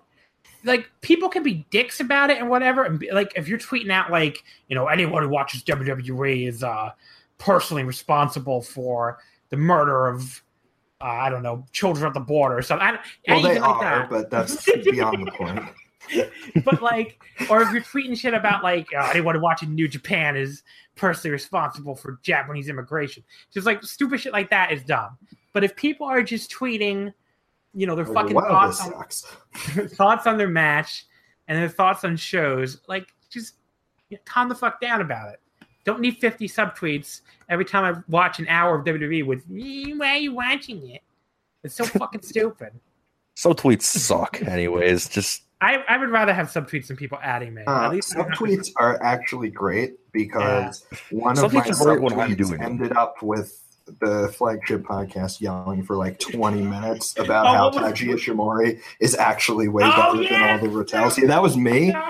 like 0.63 0.89
people 1.01 1.29
can 1.29 1.43
be 1.43 1.65
dicks 1.69 1.99
about 1.99 2.31
it 2.31 2.39
and 2.39 2.49
whatever. 2.49 2.83
And 2.83 2.97
be, 2.97 3.11
like 3.11 3.31
if 3.35 3.47
you're 3.47 3.59
tweeting 3.59 3.91
out 3.91 4.09
like 4.11 4.43
you 4.67 4.75
know 4.75 4.87
anyone 4.87 5.21
who 5.21 5.29
watches 5.29 5.63
WWE 5.63 6.47
is 6.47 6.63
uh 6.63 6.89
personally 7.37 7.83
responsible 7.83 8.61
for 8.61 9.19
the 9.49 9.57
murder 9.57 10.07
of 10.07 10.41
uh, 11.01 11.03
I 11.05 11.29
don't 11.29 11.43
know 11.43 11.65
children 11.71 12.07
at 12.07 12.13
the 12.15 12.19
border 12.21 12.57
or 12.57 12.61
something. 12.63 12.87
I, 12.87 12.91
don't- 12.93 13.01
Well, 13.27 13.41
they 13.41 13.49
anything 13.49 13.61
like 13.61 13.71
are, 13.77 13.99
that. 13.99 14.09
but 14.09 14.29
that's 14.31 14.65
beyond 14.83 15.27
the 15.27 15.31
point. 15.33 15.59
but 16.65 16.81
like, 16.81 17.23
or 17.49 17.61
if 17.61 17.71
you're 17.71 17.81
tweeting 17.81 18.17
shit 18.17 18.33
about 18.33 18.63
like 18.63 18.87
uh, 18.97 19.09
anyone 19.11 19.39
watching 19.41 19.73
New 19.73 19.87
Japan 19.87 20.35
is 20.35 20.63
personally 20.95 21.31
responsible 21.31 21.95
for 21.95 22.19
Japanese 22.23 22.69
immigration, 22.69 23.23
just 23.53 23.65
like 23.65 23.83
stupid 23.83 24.19
shit 24.19 24.33
like 24.33 24.49
that 24.49 24.71
is 24.71 24.83
dumb. 24.83 25.17
But 25.53 25.63
if 25.63 25.75
people 25.75 26.07
are 26.07 26.21
just 26.21 26.51
tweeting, 26.51 27.13
you 27.73 27.87
know, 27.87 27.95
their 27.95 28.05
Like, 28.05 28.15
fucking 28.25 28.35
wow, 28.35 28.47
thoughts 28.49 28.81
on, 28.81 28.91
sucks. 28.91 29.21
thoughts 29.95 30.27
on 30.27 30.37
their 30.37 30.49
match 30.49 31.05
and 31.47 31.57
their 31.57 31.69
thoughts 31.69 32.03
on 32.03 32.17
shows, 32.17 32.81
like 32.87 33.07
just 33.29 33.55
you 34.09 34.17
know, 34.17 34.21
calm 34.25 34.49
the 34.49 34.55
fuck 34.55 34.81
down 34.81 35.01
about 35.01 35.33
it. 35.33 35.39
Don't 35.85 35.99
need 35.99 36.17
50 36.17 36.47
subtweets 36.47 37.21
every 37.47 37.63
time 37.65 37.83
I 37.95 38.01
watch 38.09 38.39
an 38.39 38.47
hour 38.47 38.77
of 38.77 38.85
WWE 38.85 39.25
with 39.25 39.43
"Eh, 39.55 39.93
why 39.95 40.09
are 40.09 40.17
you 40.17 40.33
watching 40.33 40.87
it? 40.89 41.01
It's 41.63 41.75
so 41.75 41.85
fucking 41.85 42.21
stupid. 42.23 42.71
So 43.35 43.53
tweets 43.53 43.83
suck, 43.83 44.41
anyways. 44.43 45.09
Just 45.09 45.43
I, 45.61 45.77
I 45.87 45.97
would 45.97 46.09
rather 46.09 46.33
have 46.33 46.47
subtweets 46.47 46.87
than 46.87 46.97
people 46.97 47.17
adding 47.23 47.53
me. 47.53 47.63
Uh, 47.65 47.85
At 47.85 47.91
least 47.91 48.13
I 48.15 48.19
don't 48.19 48.29
have 48.29 48.37
to- 48.39 48.43
subtweets 48.45 48.71
are 48.77 49.01
actually 49.01 49.49
great 49.49 49.93
because 50.11 50.85
one 51.11 51.37
of 51.39 51.53
my 51.53 51.59
are 51.59 51.63
great 51.63 51.73
subtweets 51.73 52.61
ended 52.63 52.95
up 52.97 53.21
with 53.23 53.61
the 54.01 54.33
flagship 54.35 54.81
podcast 54.83 55.39
yelling 55.41 55.83
for 55.83 55.95
like 55.95 56.19
20 56.19 56.61
minutes 56.61 57.17
about 57.19 57.45
Oh, 57.45 57.49
how 57.53 57.65
what 57.71 57.83
was- 57.83 57.93
Taiji 57.93 58.13
Ishimori 58.13 58.79
is 58.99 59.15
actually 59.15 59.67
way 59.69 59.83
Oh, 59.85 60.13
better 60.17 60.23
yeah! 60.23 60.57
than 60.57 60.69
all 60.69 60.73
the 60.75 60.83
Rattels. 60.83 61.17
Yeah, 61.17 61.27
that 61.27 61.41
was 61.41 61.55
me. 61.55 61.91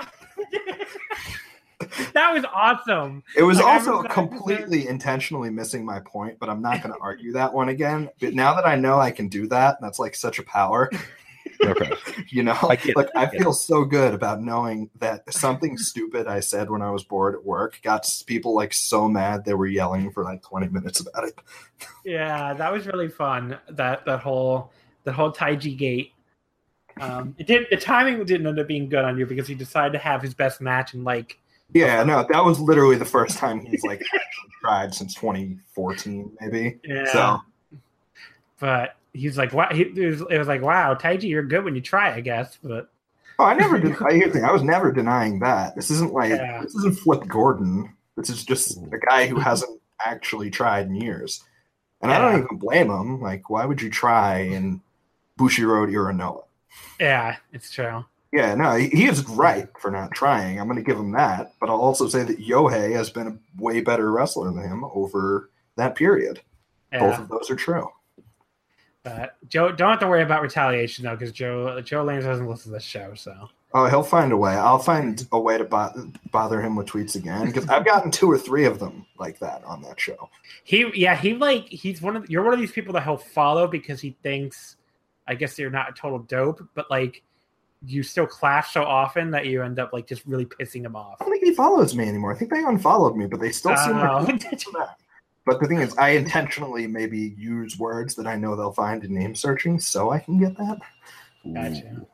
that 2.14 2.32
was 2.32 2.44
awesome. 2.52 3.22
It 3.36 3.42
was 3.42 3.58
Like, 3.58 3.66
also 3.66 3.86
remember 3.90 4.08
that 4.08 4.18
episode. 4.18 4.28
completely 4.30 4.88
intentionally 4.88 5.50
missing 5.50 5.84
my 5.84 6.00
point, 6.00 6.38
but 6.38 6.48
I'm 6.48 6.62
not 6.62 6.82
going 6.82 6.94
to 6.94 7.00
argue 7.00 7.32
that 7.32 7.52
one 7.52 7.68
again. 7.68 8.08
But 8.20 8.34
now 8.34 8.54
that 8.54 8.66
I 8.66 8.76
know 8.76 8.98
I 8.98 9.10
can 9.10 9.28
do 9.28 9.46
that, 9.48 9.76
that's 9.80 9.98
like 9.98 10.14
such 10.16 10.38
a 10.38 10.42
power. 10.42 10.90
Okay. 11.62 11.90
You 12.28 12.42
know, 12.42 12.56
I 12.68 12.74
get 12.76 12.96
like 12.96 13.08
I 13.14 13.22
I 13.22 13.26
get 13.26 13.40
feel 13.40 13.52
so 13.52 13.84
good 13.84 14.12
about 14.12 14.42
knowing 14.42 14.90
that 14.98 15.32
something 15.32 15.78
stupid 15.78 16.26
I 16.26 16.40
said 16.40 16.68
when 16.68 16.82
I 16.82 16.90
was 16.90 17.04
bored 17.04 17.34
at 17.34 17.44
work 17.44 17.80
got 17.82 18.04
people 18.26 18.52
like 18.54 18.74
so 18.74 19.08
mad 19.08 19.44
they 19.44 19.54
were 19.54 19.66
yelling 19.66 20.10
for 20.10 20.24
like 20.24 20.42
20 20.42 20.68
minutes 20.68 21.00
about 21.00 21.24
it. 21.24 21.38
Yeah, 22.04 22.52
that 22.54 22.72
was 22.72 22.86
really 22.86 23.08
fun. 23.08 23.58
That 23.70 24.04
that 24.06 24.20
whole 24.20 24.72
the 25.04 25.12
whole 25.12 25.32
Taiji 25.32 25.76
gate. 25.78 26.12
Um, 27.00 27.34
it 27.38 27.46
did 27.46 27.66
the 27.70 27.76
timing 27.76 28.24
didn't 28.24 28.46
end 28.46 28.58
up 28.58 28.66
being 28.66 28.88
good 28.88 29.04
on 29.04 29.16
you 29.18 29.26
because 29.26 29.46
he 29.46 29.54
decided 29.54 29.92
to 29.92 29.98
have 29.98 30.20
his 30.22 30.34
best 30.34 30.60
match 30.60 30.94
in 30.94 31.04
like 31.04 31.38
Yeah, 31.72 32.02
no, 32.02 32.26
that 32.28 32.44
was 32.44 32.58
literally 32.58 32.96
the 32.96 33.04
first 33.04 33.38
time 33.38 33.60
he's 33.60 33.84
like 33.84 34.00
actually 34.00 34.50
tried 34.60 34.94
since 34.94 35.14
2014, 35.14 36.32
maybe. 36.40 36.78
yeah. 36.84 37.04
So 37.12 37.40
But 38.58 38.95
he's 39.16 39.38
like, 39.38 39.52
wow. 39.52 39.68
He, 39.72 39.82
it, 39.82 39.96
was, 39.96 40.20
it 40.30 40.38
was 40.38 40.48
like, 40.48 40.62
wow, 40.62 40.94
Taiji, 40.94 41.28
you're 41.28 41.42
good 41.42 41.64
when 41.64 41.74
you 41.74 41.80
try, 41.80 42.14
I 42.14 42.20
guess. 42.20 42.58
But 42.62 42.90
Oh, 43.38 43.44
I 43.44 43.54
never 43.54 43.78
did. 43.78 44.00
I 44.06 44.14
hear 44.14 44.28
the 44.28 44.34
thing. 44.34 44.44
I 44.44 44.52
was 44.52 44.62
never 44.62 44.92
denying 44.92 45.40
that. 45.40 45.76
This 45.76 45.90
isn't 45.90 46.12
like 46.12 46.30
Yeah. 46.30 46.62
this 46.62 46.74
isn't 46.74 46.98
Flip 46.98 47.26
Gordon. 47.26 47.94
This 48.16 48.30
is 48.30 48.44
just 48.44 48.80
mm. 48.80 48.92
a 48.92 48.98
guy 48.98 49.26
who 49.26 49.38
hasn't 49.38 49.80
actually 50.04 50.50
tried 50.50 50.86
in 50.86 50.94
years, 50.94 51.44
and 52.00 52.10
I 52.10 52.18
don't 52.18 52.42
even 52.44 52.58
blame 52.58 52.90
him. 52.90 53.20
Like, 53.20 53.50
why 53.50 53.66
would 53.66 53.82
you 53.82 53.90
try 53.90 54.38
in 54.38 54.80
Bushiroad 55.38 55.90
Uranoa? 55.92 56.44
yeah, 57.00 57.36
it's 57.52 57.70
true. 57.70 58.04
Yeah, 58.32 58.54
no, 58.54 58.74
he, 58.74 58.88
he 58.88 59.06
is 59.06 59.26
right 59.28 59.68
for 59.78 59.90
not 59.90 60.12
trying. 60.12 60.58
I'm 60.58 60.66
going 60.66 60.76
to 60.76 60.82
give 60.82 60.98
him 60.98 61.12
that, 61.12 61.52
but 61.60 61.70
I'll 61.70 61.80
also 61.80 62.08
say 62.08 62.22
that 62.22 62.38
Yohei 62.38 62.92
has 62.92 63.08
been 63.08 63.26
a 63.28 63.62
way 63.62 63.80
better 63.80 64.10
wrestler 64.10 64.52
than 64.52 64.64
him 64.64 64.84
over 64.92 65.50
that 65.76 65.94
period. 65.94 66.40
Both 66.92 67.18
of 67.18 67.28
those 67.28 67.50
are 67.50 67.56
true. 67.56 67.88
But 69.06 69.36
Joe, 69.48 69.70
don't 69.70 69.90
have 69.90 70.00
to 70.00 70.08
worry 70.08 70.22
about 70.22 70.42
retaliation 70.42 71.04
though, 71.04 71.12
because 71.14 71.30
Joe 71.30 71.80
Joe 71.80 72.02
Lanza 72.02 72.26
doesn't 72.26 72.48
listen 72.48 72.72
to 72.72 72.76
the 72.78 72.80
show. 72.80 73.14
So 73.14 73.48
Oh, 73.72 73.86
he'll 73.86 74.02
find 74.02 74.32
a 74.32 74.36
way. 74.36 74.52
I'll 74.52 74.78
find 74.80 75.24
a 75.32 75.38
way 75.38 75.58
to 75.58 75.64
bo- 75.64 76.10
bother 76.32 76.60
him 76.62 76.74
with 76.76 76.86
tweets 76.88 77.14
again 77.14 77.46
because 77.46 77.68
I've 77.68 77.84
gotten 77.84 78.10
two 78.10 78.28
or 78.30 78.38
three 78.38 78.64
of 78.64 78.78
them 78.78 79.06
like 79.18 79.38
that 79.40 79.62
on 79.64 79.82
that 79.82 80.00
show. 80.00 80.28
he, 80.64 80.90
yeah, 80.94 81.14
he 81.14 81.34
like 81.34 81.68
he's 81.68 82.02
one 82.02 82.16
of 82.16 82.28
you're 82.28 82.42
one 82.42 82.52
of 82.54 82.58
these 82.60 82.72
people 82.72 82.92
that 82.94 83.04
he'll 83.04 83.16
follow 83.16 83.68
because 83.68 84.00
he 84.00 84.16
thinks, 84.22 84.76
I 85.28 85.34
guess 85.36 85.56
you're 85.58 85.70
not 85.70 85.90
a 85.90 85.92
total 85.92 86.18
dope, 86.20 86.66
but 86.74 86.90
like 86.90 87.22
you 87.84 88.02
still 88.02 88.26
clash 88.26 88.72
so 88.72 88.82
often 88.82 89.30
that 89.32 89.46
you 89.46 89.62
end 89.62 89.78
up 89.78 89.92
like 89.92 90.08
just 90.08 90.24
really 90.26 90.46
pissing 90.46 90.84
him 90.84 90.96
off. 90.96 91.18
I 91.20 91.24
don't 91.24 91.32
think 91.32 91.44
he 91.44 91.54
follows 91.54 91.94
me 91.94 92.08
anymore. 92.08 92.32
I 92.32 92.36
think 92.36 92.50
they 92.50 92.64
unfollowed 92.64 93.14
me, 93.16 93.26
but 93.26 93.38
they 93.38 93.52
still 93.52 93.76
seem 93.76 93.96
Oh. 93.98 94.24
like 94.26 94.40
that. 94.50 94.64
But 95.46 95.60
the 95.60 95.68
thing 95.68 95.80
is, 95.80 95.96
I 95.96 96.10
intentionally 96.10 96.88
maybe 96.88 97.34
use 97.38 97.78
words 97.78 98.16
that 98.16 98.26
I 98.26 98.34
know 98.34 98.56
they'll 98.56 98.72
find 98.72 99.02
in 99.04 99.14
name 99.14 99.34
searching, 99.34 99.78
so 99.78 100.10
I 100.10 100.18
can 100.18 100.38
get 100.38 100.56
that. 100.58 100.78
Gotcha. 101.54 102.04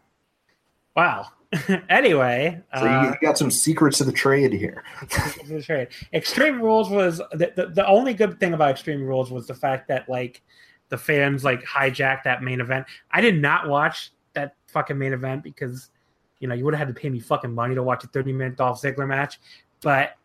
Wow. 0.95 1.29
anyway, 1.88 2.62
So 2.75 2.87
uh, 2.87 3.03
you, 3.03 3.09
you 3.09 3.16
got 3.21 3.37
some 3.37 3.51
secrets 3.51 4.01
of 4.01 4.07
the 4.07 4.12
trade 4.12 4.53
here. 4.53 4.85
This 5.11 5.51
is 5.51 5.68
right. 5.68 5.88
Extreme 6.12 6.62
Rules 6.62 6.88
was 6.88 7.18
the, 7.33 7.53
the 7.57 7.66
the 7.75 7.87
only 7.87 8.14
good 8.14 8.40
thing 8.40 8.55
about 8.55 8.71
Extreme 8.71 9.03
Rules 9.03 9.31
was 9.31 9.47
the 9.47 9.55
fact 9.55 9.88
that 9.88 10.09
like 10.09 10.42
the 10.88 10.97
fans 10.97 11.45
like 11.45 11.62
hijacked 11.64 12.23
that 12.25 12.42
main 12.42 12.61
event. 12.61 12.87
I 13.11 13.21
did 13.21 13.40
not 13.40 13.68
watch 13.68 14.12
that 14.33 14.57
fucking 14.66 14.97
main 14.97 15.12
event 15.12 15.42
because 15.42 15.90
you 16.38 16.49
know 16.49 16.55
you 16.55 16.64
would 16.64 16.75
have 16.75 16.87
had 16.87 16.95
to 16.95 16.99
pay 16.99 17.11
me 17.11 17.21
fucking 17.21 17.55
money 17.55 17.75
to 17.75 17.83
watch 17.83 18.03
a 18.05 18.07
thirty 18.07 18.33
minute 18.33 18.57
Dolph 18.57 18.81
Ziggler 18.81 19.07
match. 19.07 19.38
But 19.83 20.16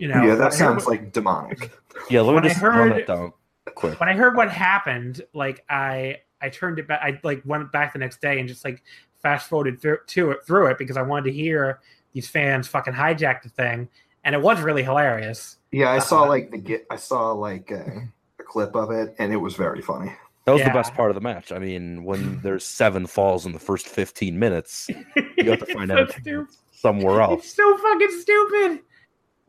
you 0.00 0.08
know, 0.08 0.22
yeah, 0.24 0.34
that 0.34 0.52
sounds 0.54 0.84
what- 0.86 0.92
like 1.00 1.12
demonic. 1.12 1.70
Yeah, 2.08 2.22
let 2.22 2.34
When 2.34 2.44
I 2.44 2.46
me 2.46 2.48
just 2.50 2.62
run 2.62 2.74
heard- 2.74 2.92
that 2.92 3.06
down 3.06 3.32
quick. 3.74 4.00
when 4.00 4.08
I 4.08 4.14
heard 4.14 4.36
what 4.36 4.50
happened. 4.50 5.22
Like 5.34 5.64
I 5.68 6.18
I 6.40 6.48
turned 6.48 6.78
it 6.78 6.88
back. 6.88 7.00
I 7.02 7.20
like 7.22 7.42
went 7.44 7.70
back 7.70 7.92
the 7.92 7.98
next 7.98 8.20
day 8.20 8.38
and 8.40 8.48
just 8.48 8.64
like 8.64 8.82
fast 9.22 9.48
forwarded 9.48 9.80
through 9.80 9.98
to 10.08 10.30
it 10.30 10.38
through 10.46 10.66
it 10.68 10.78
because 10.78 10.96
I 10.96 11.02
wanted 11.02 11.26
to 11.26 11.32
hear 11.32 11.80
these 12.14 12.26
fans 12.28 12.66
fucking 12.66 12.94
hijack 12.94 13.42
the 13.42 13.50
thing, 13.50 13.88
and 14.24 14.34
it 14.34 14.40
was 14.40 14.60
really 14.62 14.82
hilarious. 14.82 15.58
Yeah, 15.70 15.90
I 15.90 15.98
saw 15.98 16.20
Uh-huh. 16.22 16.28
like 16.30 16.50
the 16.50 16.58
get. 16.58 16.86
I 16.90 16.96
saw 16.96 17.32
like 17.32 17.70
uh, 17.70 18.00
a 18.38 18.42
clip 18.42 18.74
of 18.74 18.90
it, 18.90 19.14
and 19.18 19.32
it 19.32 19.36
was 19.36 19.54
very 19.54 19.82
funny. 19.82 20.12
That 20.46 20.52
was 20.52 20.62
Yeah. 20.62 20.68
the 20.68 20.74
best 20.74 20.94
part 20.94 21.10
of 21.10 21.14
the 21.14 21.20
match. 21.20 21.52
I 21.52 21.58
mean, 21.58 22.02
when 22.02 22.40
there's 22.42 22.64
seven 22.64 23.06
falls 23.06 23.44
in 23.44 23.52
the 23.52 23.58
first 23.60 23.86
15 23.86 24.38
minutes, 24.38 24.88
you 25.36 25.50
have 25.50 25.58
to 25.60 25.66
find 25.74 25.90
so 25.90 25.98
out 25.98 26.10
stupid. 26.10 26.46
somewhere 26.72 27.20
else. 27.20 27.44
It's 27.44 27.54
so 27.54 27.76
fucking 27.76 28.10
stupid. 28.20 28.80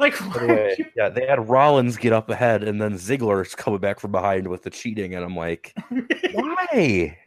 Like, 0.01 0.19
By 0.33 0.39
the 0.39 0.47
way, 0.47 0.85
yeah, 0.97 1.09
they 1.09 1.25
had 1.27 1.47
Rollins 1.47 1.95
get 1.95 2.11
up 2.11 2.29
ahead, 2.29 2.63
and 2.63 2.81
then 2.81 2.93
Ziggler's 2.95 3.55
coming 3.55 3.79
back 3.79 3.99
from 3.99 4.11
behind 4.11 4.47
with 4.47 4.63
the 4.63 4.69
cheating, 4.71 5.13
and 5.15 5.23
I'm 5.23 5.35
like, 5.35 5.73
why? 6.33 7.17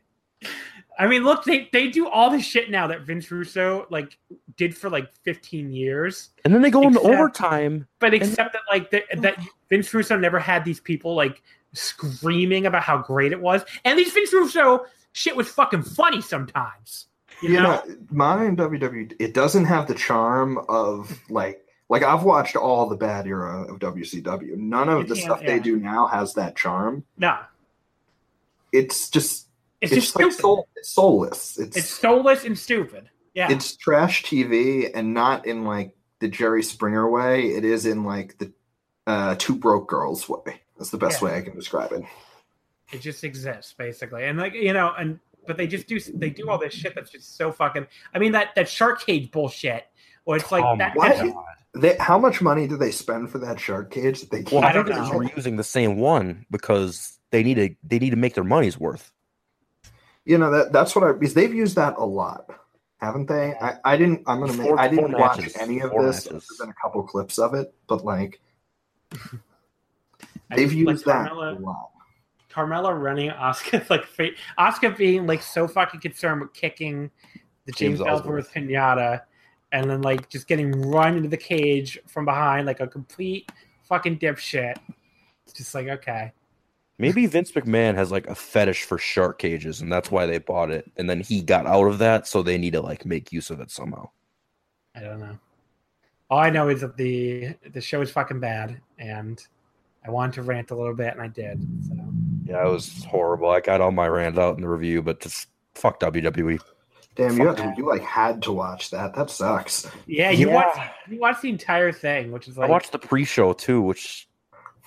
I 0.99 1.07
mean, 1.07 1.25
look, 1.25 1.45
they, 1.45 1.69
they 1.73 1.89
do 1.89 2.09
all 2.09 2.31
this 2.31 2.45
shit 2.45 2.71
now 2.71 2.87
that 2.89 3.03
Vince 3.03 3.31
Russo 3.31 3.87
like 3.91 4.17
did 4.57 4.77
for 4.77 4.89
like 4.91 5.13
15 5.25 5.73
years, 5.73 6.31
And 6.45 6.55
then 6.55 6.63
they 6.63 6.71
go 6.71 6.83
into 6.83 7.01
overtime. 7.01 7.87
but 7.99 8.15
except 8.15 8.53
that 8.53 8.63
like 8.71 8.91
the, 8.91 9.03
that 9.19 9.39
Vince 9.71 9.93
Russo 9.95 10.17
never 10.17 10.39
had 10.39 10.65
these 10.65 10.79
people 10.81 11.15
like 11.17 11.43
screaming 11.73 12.67
about 12.67 12.83
how 12.83 12.99
great 12.99 13.33
it 13.33 13.41
was, 13.41 13.65
and 13.85 13.99
these 13.99 14.13
Vince 14.13 14.33
Russo 14.33 14.85
shit 15.13 15.35
was 15.37 15.49
fucking 15.49 15.83
funny 15.83 16.21
sometimes. 16.21 17.07
You, 17.43 17.51
You 17.51 17.55
know? 17.63 17.83
know, 17.87 17.97
modern 18.11 18.57
WWE, 18.57 19.15
it 19.19 19.35
doesn't 19.35 19.65
have 19.65 19.87
the 19.89 19.95
charm 19.95 20.59
of 20.69 21.21
like. 21.31 21.61
Like 21.89 22.03
I've 22.03 22.23
watched 22.23 22.57
all 22.57 22.89
the 22.89 22.97
bad 22.97 23.27
era 23.27 23.63
of 23.71 23.79
WCW. 23.79 24.57
None 24.57 24.89
You 24.89 24.97
of 24.99 25.09
the 25.09 25.17
stuff 25.17 25.41
yeah. 25.43 25.49
they 25.49 25.59
do 25.61 25.77
now 25.77 26.07
has 26.07 26.35
that 26.35 26.57
charm. 26.57 27.05
no, 27.19 27.39
It's 28.73 29.11
just 29.11 29.49
it's, 29.81 29.93
it's, 29.93 30.13
just 30.13 30.17
like 30.17 30.33
soul, 30.33 30.69
it's 30.77 30.89
soulless. 30.91 31.59
It's 31.59 31.77
it's 31.77 31.91
soulless 31.91 32.45
and 32.45 32.59
stupid. 32.59 33.11
Yeah, 33.35 33.51
it's 33.53 33.77
trash 33.77 34.23
TV 34.25 34.91
and 34.95 35.13
not 35.13 35.47
in 35.47 35.65
like 35.65 35.95
the 36.21 36.29
Jerry 36.29 36.63
Springer 36.63 37.09
way. 37.11 37.49
It 37.49 37.65
is 37.65 37.85
in 37.85 38.05
like 38.05 38.39
the 38.39 38.53
uh, 39.07 39.35
two 39.39 39.55
broke 39.57 39.89
girls 39.89 40.29
way. 40.29 40.63
That's 40.79 40.91
the 40.91 40.97
best 40.99 41.21
Yeah. 41.21 41.29
way 41.29 41.37
I 41.37 41.43
can 41.43 41.55
describe 41.55 41.93
it. 41.93 42.03
it 42.93 43.01
just 43.01 43.25
exists 43.25 43.73
basically 43.75 44.25
and 44.25 44.39
like 44.39 44.55
you 44.55 44.73
know 44.73 44.93
and 44.99 45.19
but 45.47 45.57
they 45.57 45.67
just 45.67 45.87
do 45.89 45.99
they 46.15 46.31
do 46.31 46.49
all 46.49 46.59
this 46.59 46.73
shit 46.75 46.95
that's 46.95 47.11
just 47.11 47.37
so 47.37 47.51
fucking 47.51 47.87
i 48.15 48.19
mean 48.19 48.31
that 48.33 48.55
that 48.55 48.69
shark 48.69 49.05
cage 49.05 49.31
bullshit 49.31 49.87
or 50.27 50.37
it's 50.37 50.53
like 50.53 50.63
Oh 50.65 50.77
that, 50.77 50.95
my 50.97 51.09
that's- 51.09 51.33
God. 51.33 51.45
They, 51.77 51.97
how 51.99 52.19
much 52.19 52.41
money 52.41 52.69
do 52.69 52.77
they 52.77 52.91
spend 52.93 53.31
for 53.31 53.39
that 53.39 53.59
shark 53.59 53.91
cage 53.91 54.21
that 54.21 54.31
they 54.31 54.45
Well. 54.51 54.63
I 54.65 54.69
I 54.69 54.73
think 54.73 54.87
don't 54.87 54.95
they're 54.97 55.13
know. 55.21 55.25
just 55.25 55.35
reusing 55.37 55.57
the 55.57 55.65
same 55.65 55.97
one 55.97 56.47
because 56.51 57.19
they 57.31 57.43
need 57.43 57.55
to 57.55 57.75
they 57.83 57.99
need 57.99 58.11
to 58.11 58.17
make 58.17 58.35
their 58.35 58.45
money's 58.45 58.79
worth. 58.79 59.11
You 60.25 60.39
know 60.39 60.51
that 60.53 60.73
that's 60.73 60.95
what 60.95 61.05
I 61.05 61.13
because 61.13 61.35
they've 61.35 61.53
used 61.53 61.75
that 61.77 61.95
a 61.99 62.05
lot, 62.05 62.47
haven't 62.99 63.27
they? 63.27 63.55
I, 63.61 63.77
I 63.85 63.97
didn't. 63.97 64.23
I'm 64.27 64.41
gonna 64.41 64.53
make. 64.53 64.67
Four- 64.69 64.79
I 64.81 64.89
didn't 64.89 65.13
watch 65.19 65.39
matches. 65.39 65.57
any 65.57 65.81
of 65.81 65.91
this. 65.91 66.27
matches. 66.27 66.47
There's 66.49 66.59
been 66.61 66.71
a 66.71 66.75
couple 66.81 67.03
clips 67.03 67.39
of 67.39 67.55
it, 67.55 67.75
but 67.89 68.05
like 68.05 68.41
they've 70.51 70.69
just- 70.69 70.75
used 70.75 71.07
like, 71.07 71.25
that 71.25 71.33
a 71.33 71.35
lot. 71.35 71.91
Carmella 72.53 72.97
running 72.99 73.31
Asuka 73.31 73.89
like 73.91 74.05
Asuka 74.59 74.97
being 74.97 75.27
like 75.27 75.43
so 75.43 75.67
fucking 75.67 76.01
concerned 76.01 76.41
with 76.41 76.53
kicking 76.55 77.11
the 77.67 77.73
James, 77.73 77.99
James 77.99 78.09
Ellsworth 78.09 78.53
pinata 78.55 79.23
and 79.75 79.91
then 79.91 80.03
like 80.03 80.29
just 80.31 80.47
getting 80.47 80.71
run 80.71 81.17
into 81.17 81.29
the 81.29 81.37
cage 81.37 81.99
from 82.07 82.25
behind 82.25 82.65
like 82.65 82.79
a 82.79 82.87
complete 82.87 83.51
fucking 83.83 84.19
dipshit. 84.19 84.77
It's 85.45 85.53
just 85.53 85.75
like 85.75 85.89
okay. 85.89 86.33
Maybe 86.97 87.27
Vince 87.27 87.51
McMahon 87.51 87.97
has 87.97 88.13
like 88.13 88.29
a 88.29 88.37
fetish 88.37 88.85
for 88.85 88.99
shark 88.99 89.41
cages, 89.41 89.81
and 89.81 89.93
that's 89.93 90.13
why 90.13 90.27
they 90.27 90.39
bought 90.39 90.71
it. 90.71 90.91
And 90.97 91.11
then 91.11 91.21
he 91.21 91.43
got 91.43 91.67
out 91.67 91.89
of 91.89 91.99
that, 91.99 92.29
so 92.29 92.41
they 92.41 92.57
need 92.57 92.75
to 92.75 92.81
like 92.81 93.05
make 93.05 93.33
use 93.33 93.51
of 93.51 93.61
it 93.61 93.73
somehow. 93.73 94.11
I 94.95 95.01
don't 95.01 95.19
know. 95.19 95.37
All 96.31 96.39
I 96.39 96.51
know 96.51 96.69
is 96.69 96.81
that 96.83 96.97
the 96.97 97.55
the 97.73 97.81
show 97.81 98.01
is 98.01 98.13
fucking 98.13 98.39
bad, 98.39 98.81
and 98.99 99.45
I 100.07 100.11
wanted 100.13 100.35
to 100.37 100.43
rant 100.43 100.71
a 100.71 100.77
little 100.77 100.95
bit, 100.95 101.13
and 101.13 101.21
I 101.21 101.29
did. 101.29 101.61
So 101.89 101.97
Yeah, 102.45 102.65
it 102.65 102.71
was 102.71 103.05
horrible. 103.07 103.51
I 103.51 103.59
got 103.59 103.81
all 103.81 103.91
my 103.91 104.07
rant 104.07 104.39
out 104.39 104.55
in 104.55 104.63
the 104.63 104.69
review, 104.69 105.03
but 105.03 105.21
just 105.21 105.49
fuck. 105.75 105.99
WWE. 105.99 106.61
Damn, 107.17 107.37
you, 107.39 107.47
had 107.47 107.57
to, 107.59 107.75
you 107.77 107.87
like 107.89 108.03
had 108.03 108.43
to 108.43 108.53
watch 108.53 108.91
that. 108.91 109.15
That 109.15 109.31
sucks. 109.31 109.89
yeah, 110.07 110.31
you 110.31 110.49
Yeah. 110.49 110.55
watched 110.55 110.79
you 111.09 111.19
watched 111.21 111.43
the 111.43 111.49
entire 111.51 111.93
thing, 111.93 112.33
which 112.33 112.49
is 112.49 112.57
like 112.59 112.69
I 112.69 112.71
watched 112.73 112.91
the 112.93 112.99
pre-show 112.99 113.53
too, 113.53 113.81
which 113.81 114.29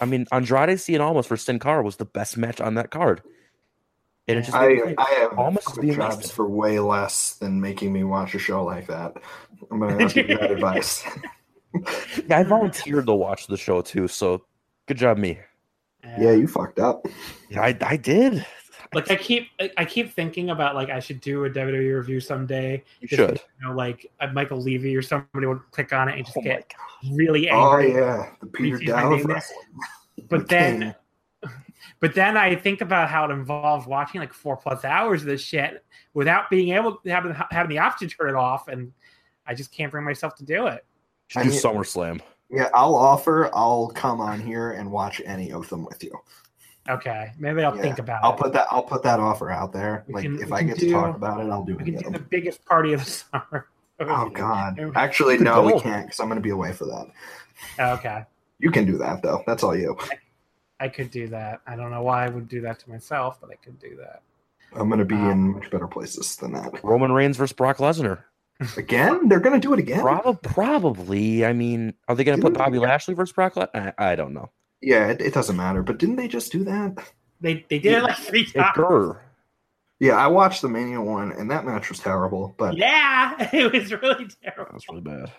I 0.01 0.05
mean, 0.05 0.25
Andrade 0.31 0.77
Cien 0.77 0.99
Almas 0.99 1.25
for 1.25 1.37
Sin 1.37 1.57
Cara 1.59 1.83
was 1.83 1.95
the 1.95 2.05
best 2.05 2.37
match 2.37 2.59
on 2.61 2.75
that 2.75 2.91
card. 2.91 3.21
And 4.27 4.39
it 4.39 4.41
just 4.41 4.53
I 4.55 4.75
think, 4.75 4.99
I 4.99 5.09
have 5.21 5.39
Almost 5.39 5.67
quit 5.67 5.95
jobs 5.95 6.17
wasted. 6.17 6.31
for 6.33 6.49
way 6.49 6.79
less 6.79 7.35
than 7.35 7.61
making 7.61 7.93
me 7.93 8.03
watch 8.03 8.35
a 8.35 8.39
show 8.39 8.61
like 8.65 8.87
that. 8.87 9.15
I'm 9.71 9.79
gonna 9.79 9.97
have 10.01 10.13
to 10.13 10.23
give 10.23 10.39
that 10.41 10.51
advice. 10.51 11.03
yeah, 12.27 12.39
I 12.39 12.43
volunteered 12.43 13.05
to 13.05 13.13
watch 13.13 13.47
the 13.47 13.55
show 13.57 13.81
too, 13.81 14.07
so 14.09 14.43
good 14.85 14.97
job 14.97 15.17
me. 15.17 15.39
Yeah, 16.03 16.31
you 16.33 16.47
fucked 16.47 16.79
up. 16.79 17.05
Yeah, 17.49 17.61
I, 17.61 17.77
I 17.81 17.95
did. 17.97 18.45
Like 18.93 19.11
I 19.11 19.15
keep 19.15 19.49
I 19.77 19.85
keep 19.85 20.13
thinking 20.13 20.49
about 20.49 20.75
like 20.75 20.89
I 20.89 20.99
should 20.99 21.21
do 21.21 21.45
a 21.45 21.49
WWE 21.49 21.97
review 21.97 22.19
someday. 22.19 22.83
You 23.01 23.07
Just, 23.07 23.17
should. 23.19 23.41
You 23.59 23.67
know, 23.67 23.75
like 23.75 24.09
uh, 24.19 24.27
Michael 24.27 24.61
Levy 24.61 24.95
or 24.95 25.01
somebody 25.01 25.47
would 25.47 25.59
click 25.71 25.93
on 25.93 26.09
it 26.09 26.17
and 26.17 26.25
just 26.25 26.37
Oh 26.37 26.41
get 26.41 26.71
really 27.11 27.49
angry. 27.49 27.93
Oh 27.93 27.99
yeah, 27.99 28.29
the 28.39 28.47
Peter 28.47 28.75
Repeat 28.75 28.89
my 28.89 29.01
Dow 29.01 29.11
of 29.11 29.17
name 29.17 29.27
there. 29.27 29.35
wrestling. 29.35 29.59
But 30.29 30.47
then, 30.47 30.95
but 31.99 32.15
then 32.15 32.37
I 32.37 32.55
think 32.55 32.81
about 32.81 33.09
how 33.09 33.25
it 33.25 33.31
involves 33.31 33.87
watching 33.87 34.21
like 34.21 34.33
four 34.33 34.57
plus 34.57 34.83
hours 34.85 35.21
of 35.21 35.27
this 35.27 35.41
shit 35.41 35.83
without 36.13 36.49
being 36.49 36.73
able 36.73 36.97
to 36.97 37.09
having 37.09 37.35
having 37.51 37.69
the 37.69 37.79
option 37.79 38.07
to 38.07 38.15
turn 38.15 38.29
it 38.29 38.35
off, 38.35 38.67
and 38.67 38.91
I 39.45 39.53
just 39.53 39.71
can't 39.71 39.91
bring 39.91 40.05
myself 40.05 40.35
to 40.35 40.45
do 40.45 40.67
it. 40.67 40.85
Should 41.27 41.43
do 41.43 41.49
SummerSlam. 41.49 42.21
Yeah, 42.49 42.69
I'll 42.73 42.95
offer. 42.95 43.49
I'll 43.53 43.89
come 43.89 44.21
on 44.21 44.39
here 44.39 44.71
and 44.71 44.89
watch 44.89 45.21
any 45.25 45.51
of 45.51 45.67
them 45.69 45.83
with 45.83 46.01
you. 46.03 46.11
Okay, 46.89 47.31
maybe 47.37 47.63
I'll 47.63 47.75
Yeah, 47.75 47.81
think 47.81 47.99
about 47.99 48.23
I'll 48.23 48.33
it. 48.33 48.39
put 48.39 48.53
that. 48.53 48.67
I'll 48.71 48.83
put 48.83 49.03
that 49.03 49.19
offer 49.19 49.49
out 49.51 49.73
there. 49.73 50.03
We 50.07 50.13
like 50.13 50.23
can- 50.23 50.41
if 50.41 50.51
I 50.53 50.63
get 50.63 50.77
do- 50.77 50.87
to 50.87 50.91
talk 50.93 51.15
about 51.15 51.41
it, 51.45 51.49
I'll 51.49 51.63
do 51.63 51.73
it. 51.73 51.81
we 51.83 51.91
any 51.93 51.97
can 51.97 52.07
of 52.07 52.13
do 52.13 52.19
the 52.19 52.25
biggest 52.25 52.63
party 52.65 52.93
of 52.93 53.03
the 53.03 53.11
summer. 53.11 53.67
Oh 53.99 54.29
God! 54.29 54.79
Actually, 54.95 55.39
no, 55.39 55.63
we 55.63 55.79
can't 55.79 56.05
because 56.05 56.19
I'm 56.19 56.27
going 56.27 56.37
to 56.37 56.43
be 56.43 56.51
away 56.51 56.71
for 56.71 56.85
that. 56.85 57.07
Okay, 57.97 58.23
You 58.59 58.69
can 58.69 58.85
do 58.85 58.95
that 58.99 59.23
though. 59.23 59.43
That's 59.47 59.63
all 59.63 59.75
you. 59.75 59.97
I 60.79 60.87
could 60.87 61.09
do 61.09 61.27
that. 61.29 61.61
I 61.65 61.75
don't 61.75 61.89
know 61.89 62.03
why 62.03 62.23
I 62.25 62.29
would 62.29 62.47
do 62.47 62.61
that 62.61 62.77
to 62.81 62.89
myself, 62.91 63.41
but 63.41 63.49
I 63.49 63.55
could 63.55 63.79
do 63.79 63.95
that. 63.95 64.21
I'm 64.79 64.87
going 64.89 64.99
to 64.99 65.05
be 65.05 65.15
Um, 65.15 65.31
in 65.31 65.53
much 65.53 65.71
better 65.71 65.87
places 65.87 66.35
than 66.35 66.51
that. 66.51 66.83
Roman 66.83 67.11
Reigns 67.11 67.37
versus 67.37 67.53
Brock 67.53 67.77
Lesnar. 67.77 68.19
Again, 68.77 69.29
they're 69.29 69.39
going 69.39 69.59
to 69.59 69.67
do 69.67 69.73
it 69.73 69.79
again. 69.79 70.01
Probably, 70.01 70.37
probably. 70.43 71.43
I 71.45 71.53
mean, 71.53 71.95
are 72.07 72.13
they 72.13 72.23
going 72.23 72.37
to 72.37 72.41
put 72.43 72.53
Bobby 72.53 72.77
Lashley 72.77 73.15
versus 73.15 73.33
Brock? 73.33 73.55
Le- 73.55 73.69
I, 73.73 73.93
I 73.97 74.15
don't 74.15 74.33
know. 74.35 74.51
Yeah, 74.81 75.07
it, 75.09 75.21
it 75.21 75.33
doesn't 75.33 75.55
matter. 75.57 75.83
But 75.83 75.97
didn't 75.97 76.15
they 76.17 76.27
just 76.27 76.51
do 76.51 76.63
that? 76.65 76.97
They 77.41 77.65
they 77.69 77.79
did 77.79 77.93
it 77.93 78.03
like 78.03 78.17
three 78.17 78.43
Hey, 78.45 78.59
times. 78.61 78.75
Gurr. 78.75 79.21
Yeah, 79.99 80.13
I 80.13 80.27
watched 80.27 80.61
the 80.61 80.69
Mania 80.69 81.01
one, 81.01 81.31
and 81.31 81.49
that 81.49 81.65
match 81.65 81.89
was 81.89 81.99
terrible. 81.99 82.53
But 82.57 82.77
Yeah, 82.77 83.49
it 83.53 83.71
was 83.71 83.91
really 83.91 84.25
That 84.25 84.35
terrible. 84.43 84.73
was 84.73 84.85
really 84.89 85.01
bad. 85.01 85.31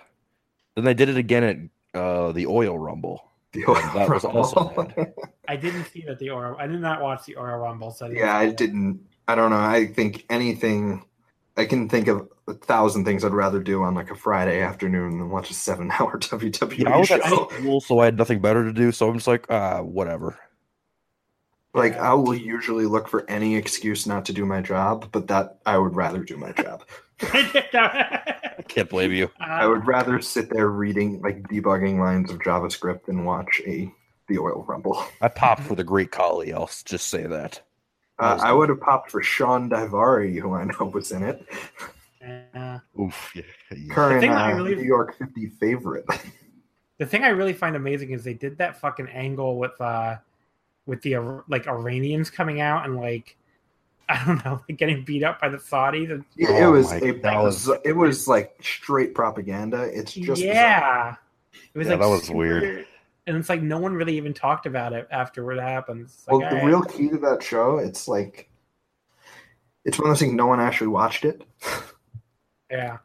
Then 0.74 0.84
they 0.84 0.94
did 0.94 1.08
it 1.08 1.16
again 1.16 1.70
at 1.94 2.00
uh, 2.00 2.32
the 2.32 2.46
Oil 2.46 2.78
Rumble. 2.78 3.24
the 3.52 3.64
Oil 3.68 3.74
that 3.94 4.08
was 4.08 4.24
also 4.24 4.68
bad. 4.96 5.14
I 5.48 5.56
didn't 5.56 5.84
see 5.86 6.04
that 6.06 6.18
the 6.18 6.30
Oil. 6.32 6.56
I 6.58 6.66
did 6.66 6.80
not 6.80 7.00
watch 7.00 7.24
the 7.26 7.36
Oil 7.36 7.56
Rumble. 7.58 7.90
So 7.92 8.06
I 8.06 8.10
yeah, 8.10 8.36
I 8.36 8.50
didn't. 8.50 9.00
I 9.28 9.34
don't 9.34 9.50
know. 9.50 9.56
I 9.58 9.86
think 9.86 10.24
anything. 10.30 11.04
I 11.56 11.64
can 11.64 11.88
think 11.88 12.06
of 12.08 12.28
a 12.48 12.54
thousand 12.54 13.04
things 13.04 13.24
I'd 13.24 13.32
rather 13.32 13.60
do 13.60 13.82
on 13.82 13.94
like 13.94 14.10
a 14.10 14.14
Friday 14.14 14.60
afternoon 14.62 15.18
than 15.18 15.30
watch 15.30 15.50
a 15.50 15.54
seven-hour 15.54 16.18
WWE 16.18 16.78
Yeah, 16.78 16.90
I 16.94 16.96
was 16.98 17.10
at 17.10 17.22
show. 17.24 17.48
school, 17.48 17.80
so 17.80 17.98
I 18.00 18.06
had 18.06 18.16
nothing 18.18 18.40
better 18.40 18.64
to 18.64 18.72
do. 18.72 18.90
So 18.92 19.08
I'm 19.08 19.14
just 19.16 19.26
like, 19.26 19.46
ah, 19.50 19.82
whatever. 19.82 20.38
Like 21.74 21.92
Yeah. 21.94 22.10
I 22.12 22.14
will 22.14 22.34
usually 22.34 22.86
look 22.86 23.08
for 23.08 23.28
any 23.30 23.54
excuse 23.56 24.06
not 24.06 24.24
to 24.26 24.32
do 24.32 24.44
my 24.46 24.60
job, 24.62 25.08
but 25.12 25.28
that 25.28 25.58
I 25.66 25.78
would 25.78 25.94
rather 25.94 26.24
do 26.24 26.36
my 26.36 26.52
job. 26.52 26.84
I 27.22 28.62
can't 28.68 28.88
blame 28.88 29.12
you. 29.12 29.30
I 29.40 29.66
would 29.66 29.86
rather 29.86 30.20
sit 30.20 30.50
there 30.50 30.68
reading 30.68 31.20
like 31.20 31.42
debugging 31.48 31.98
lines 31.98 32.30
of 32.30 32.38
JavaScript 32.38 33.04
than 33.06 33.24
watch 33.24 33.60
a 33.66 33.92
the 34.28 34.38
oil 34.38 34.64
rumble. 34.68 35.02
I 35.20 35.28
popped 35.28 35.62
for 35.62 35.74
the 35.74 35.84
Great 35.84 36.10
Khali. 36.10 36.52
I'll 36.52 36.70
just 36.84 37.08
say 37.08 37.24
that. 37.26 37.60
Uh, 38.18 38.38
I 38.42 38.52
would 38.52 38.68
have 38.68 38.80
popped 38.80 39.10
for 39.10 39.22
Shawn 39.22 39.70
Daivari, 39.70 40.38
who 40.38 40.52
I 40.54 40.64
know 40.64 40.90
was 40.92 41.12
in 41.12 41.22
it. 41.22 41.46
Uh, 42.54 42.78
Oof. 43.00 43.32
Yeah, 43.34 43.42
yeah. 43.76 43.94
Current 43.94 44.20
thing 44.20 44.30
I 44.32 44.52
uh, 44.52 44.56
really- 44.56 44.74
New 44.76 44.82
York 44.82 45.16
50 45.18 45.48
favorite. 45.60 46.04
the 46.98 47.06
thing 47.06 47.24
I 47.24 47.28
really 47.28 47.52
find 47.52 47.76
amazing 47.76 48.10
is 48.10 48.24
they 48.24 48.34
did 48.34 48.58
that 48.58 48.80
fucking 48.80 49.08
angle 49.08 49.58
with 49.58 49.78
uh 49.80 50.16
with 50.86 51.02
the 51.02 51.16
like 51.48 51.66
Iranians 51.68 52.30
coming 52.30 52.60
out 52.60 52.84
and 52.86 52.96
like 52.96 53.36
I 54.08 54.24
don't 54.24 54.42
know, 54.44 54.62
like 54.68 54.78
getting 54.78 55.04
beat 55.04 55.22
up 55.22 55.40
by 55.40 55.48
the 55.50 55.58
Saudis. 55.58 56.10
And, 56.10 56.24
Yeah, 56.36 56.50
it 56.50 56.62
Oh 56.64 56.72
was 56.72 56.86
my- 56.90 56.96
a, 56.96 57.12
that 57.20 57.42
was- 57.42 57.70
it 57.84 57.92
was 57.96 58.26
like 58.26 58.56
straight 58.62 59.14
propaganda. 59.14 59.82
It's 59.82 60.12
just 60.14 60.40
bizarre. 60.40 60.54
yeah, 60.54 61.14
it 61.74 61.78
was 61.78 61.86
Yeah, 61.86 61.92
like 61.94 62.00
that 62.02 62.08
was 62.08 62.22
super- 62.24 62.38
weird. 62.38 62.86
And 63.26 63.36
it's 63.36 63.50
like 63.50 63.60
no 63.60 63.78
one 63.78 63.92
really 63.92 64.16
even 64.16 64.32
talked 64.32 64.64
about 64.64 64.94
it 64.94 65.06
after 65.10 65.52
it 65.52 65.60
happens. 65.60 66.14
It's 66.14 66.26
Well, 66.28 66.38
the 66.40 66.46
all 66.48 66.52
right. 66.54 66.64
real 66.64 66.82
key 66.82 67.10
to 67.10 67.18
that 67.18 67.42
show, 67.42 67.76
it's 67.76 68.08
like 68.08 68.48
it's 69.84 69.98
one 69.98 70.06
of 70.08 70.12
those 70.12 70.20
things 70.20 70.32
no 70.32 70.46
one 70.46 70.60
actually 70.60 70.86
watched 70.86 71.26
it. 71.26 71.42
yeah, 72.70 72.98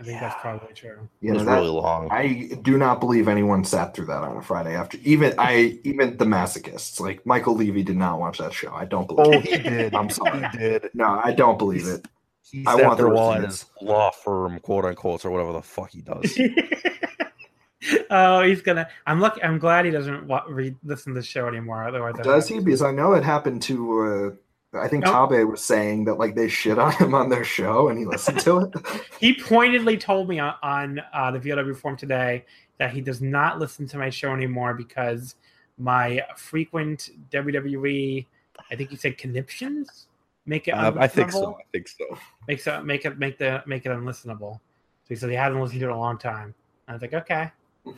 I 0.00 0.02
think 0.02 0.20
that's 0.20 0.40
probably 0.40 0.74
true. 0.74 1.08
You 1.20 1.30
it 1.30 1.34
was 1.34 1.44
that- 1.44 1.54
really 1.56 1.68
long. 1.68 2.08
I 2.10 2.50
do 2.62 2.78
not 2.78 3.00
believe 3.00 3.28
anyone 3.28 3.64
sat 3.64 3.94
through 3.94 4.06
that 4.06 4.22
on 4.22 4.36
a 4.36 4.42
Friday 4.42 4.74
after. 4.74 4.98
Even 5.02 5.34
I, 5.38 5.78
even 5.84 6.16
the 6.16 6.24
masochists, 6.24 7.00
like 7.00 7.24
Michael 7.26 7.54
Levy, 7.54 7.82
did 7.82 7.96
not 7.96 8.18
watch 8.18 8.38
that 8.38 8.52
show. 8.52 8.72
I 8.72 8.84
don't 8.86 9.06
believe. 9.06 9.26
oh, 9.26 9.32
it. 9.32 9.44
he 9.44 9.58
did. 9.58 9.94
I'm 9.94 10.10
sorry. 10.10 10.46
He 10.52 10.58
did. 10.58 10.90
No, 10.94 11.20
I 11.22 11.32
don't 11.32 11.58
believe 11.58 11.86
it. 11.86 12.06
He 12.42 12.64
I 12.66 12.76
sat 12.76 12.84
want 12.86 12.98
there 12.98 13.08
the 13.08 13.14
while 13.14 13.32
at 13.34 13.44
his 13.44 13.66
law 13.80 14.10
firm, 14.10 14.58
quote 14.60 14.84
unquote, 14.84 15.24
or 15.24 15.30
whatever 15.30 15.52
the 15.52 15.62
fuck 15.62 15.90
he 15.90 16.00
does. 16.00 16.36
oh, 18.10 18.42
he's 18.42 18.60
gonna. 18.62 18.88
I'm 19.06 19.20
lucky. 19.20 19.42
I'm 19.42 19.58
glad 19.58 19.84
he 19.84 19.90
doesn't 19.90 20.26
wa- 20.26 20.44
read 20.48 20.76
listen 20.84 21.14
to 21.14 21.20
the 21.20 21.24
show 21.26 21.46
anymore. 21.46 21.84
Otherwise, 21.86 22.14
I- 22.18 22.22
Does 22.22 22.48
he? 22.48 22.58
Because 22.60 22.82
I 22.82 22.90
know 22.90 23.12
it 23.14 23.24
happened 23.24 23.62
to. 23.62 24.00
Uh, 24.02 24.30
I 24.72 24.86
think 24.86 25.04
No. 25.04 25.26
Tabe 25.28 25.48
was 25.48 25.64
saying 25.64 26.04
that 26.04 26.14
like 26.14 26.34
they 26.34 26.48
shit 26.48 26.78
on 26.78 26.92
him 26.92 27.14
on 27.14 27.28
their 27.28 27.44
show, 27.44 27.88
and 27.88 27.98
he 27.98 28.04
listened 28.04 28.40
to 28.40 28.58
it. 28.58 28.74
He 29.20 29.34
pointedly 29.34 29.98
told 29.98 30.28
me 30.28 30.38
on, 30.38 30.54
on 30.62 31.02
uh, 31.12 31.30
the 31.30 31.38
VLW 31.38 31.76
forum 31.76 31.96
today 31.96 32.44
that 32.78 32.92
he 32.92 33.00
does 33.00 33.20
not 33.20 33.58
listen 33.58 33.86
to 33.88 33.98
my 33.98 34.08
show 34.08 34.32
anymore 34.32 34.72
because 34.74 35.34
my 35.76 36.22
frequent 36.36 37.10
WWE, 37.30 38.26
I 38.70 38.76
think 38.76 38.90
he 38.90 38.96
said 38.96 39.18
conniptions, 39.18 40.06
make 40.46 40.68
it. 40.68 40.72
Uh, 40.72 40.92
I 40.96 41.08
think 41.08 41.32
so. 41.32 41.54
I 41.54 41.62
think 41.72 41.88
so. 41.88 42.18
Makes 42.46 42.66
it 42.66 42.84
make 42.84 43.04
it 43.04 43.18
make 43.18 43.38
the 43.38 43.62
make 43.66 43.86
it 43.86 43.90
unlistenable. 43.90 44.54
So 44.54 45.08
he 45.08 45.16
said 45.16 45.30
he 45.30 45.36
hasn't 45.36 45.60
listened 45.60 45.80
to 45.80 45.86
it 45.86 45.90
in 45.90 45.94
a 45.94 45.98
long 45.98 46.16
time. 46.16 46.54
I 46.86 46.92
was 46.92 47.02
like, 47.02 47.14
okay. 47.14 47.50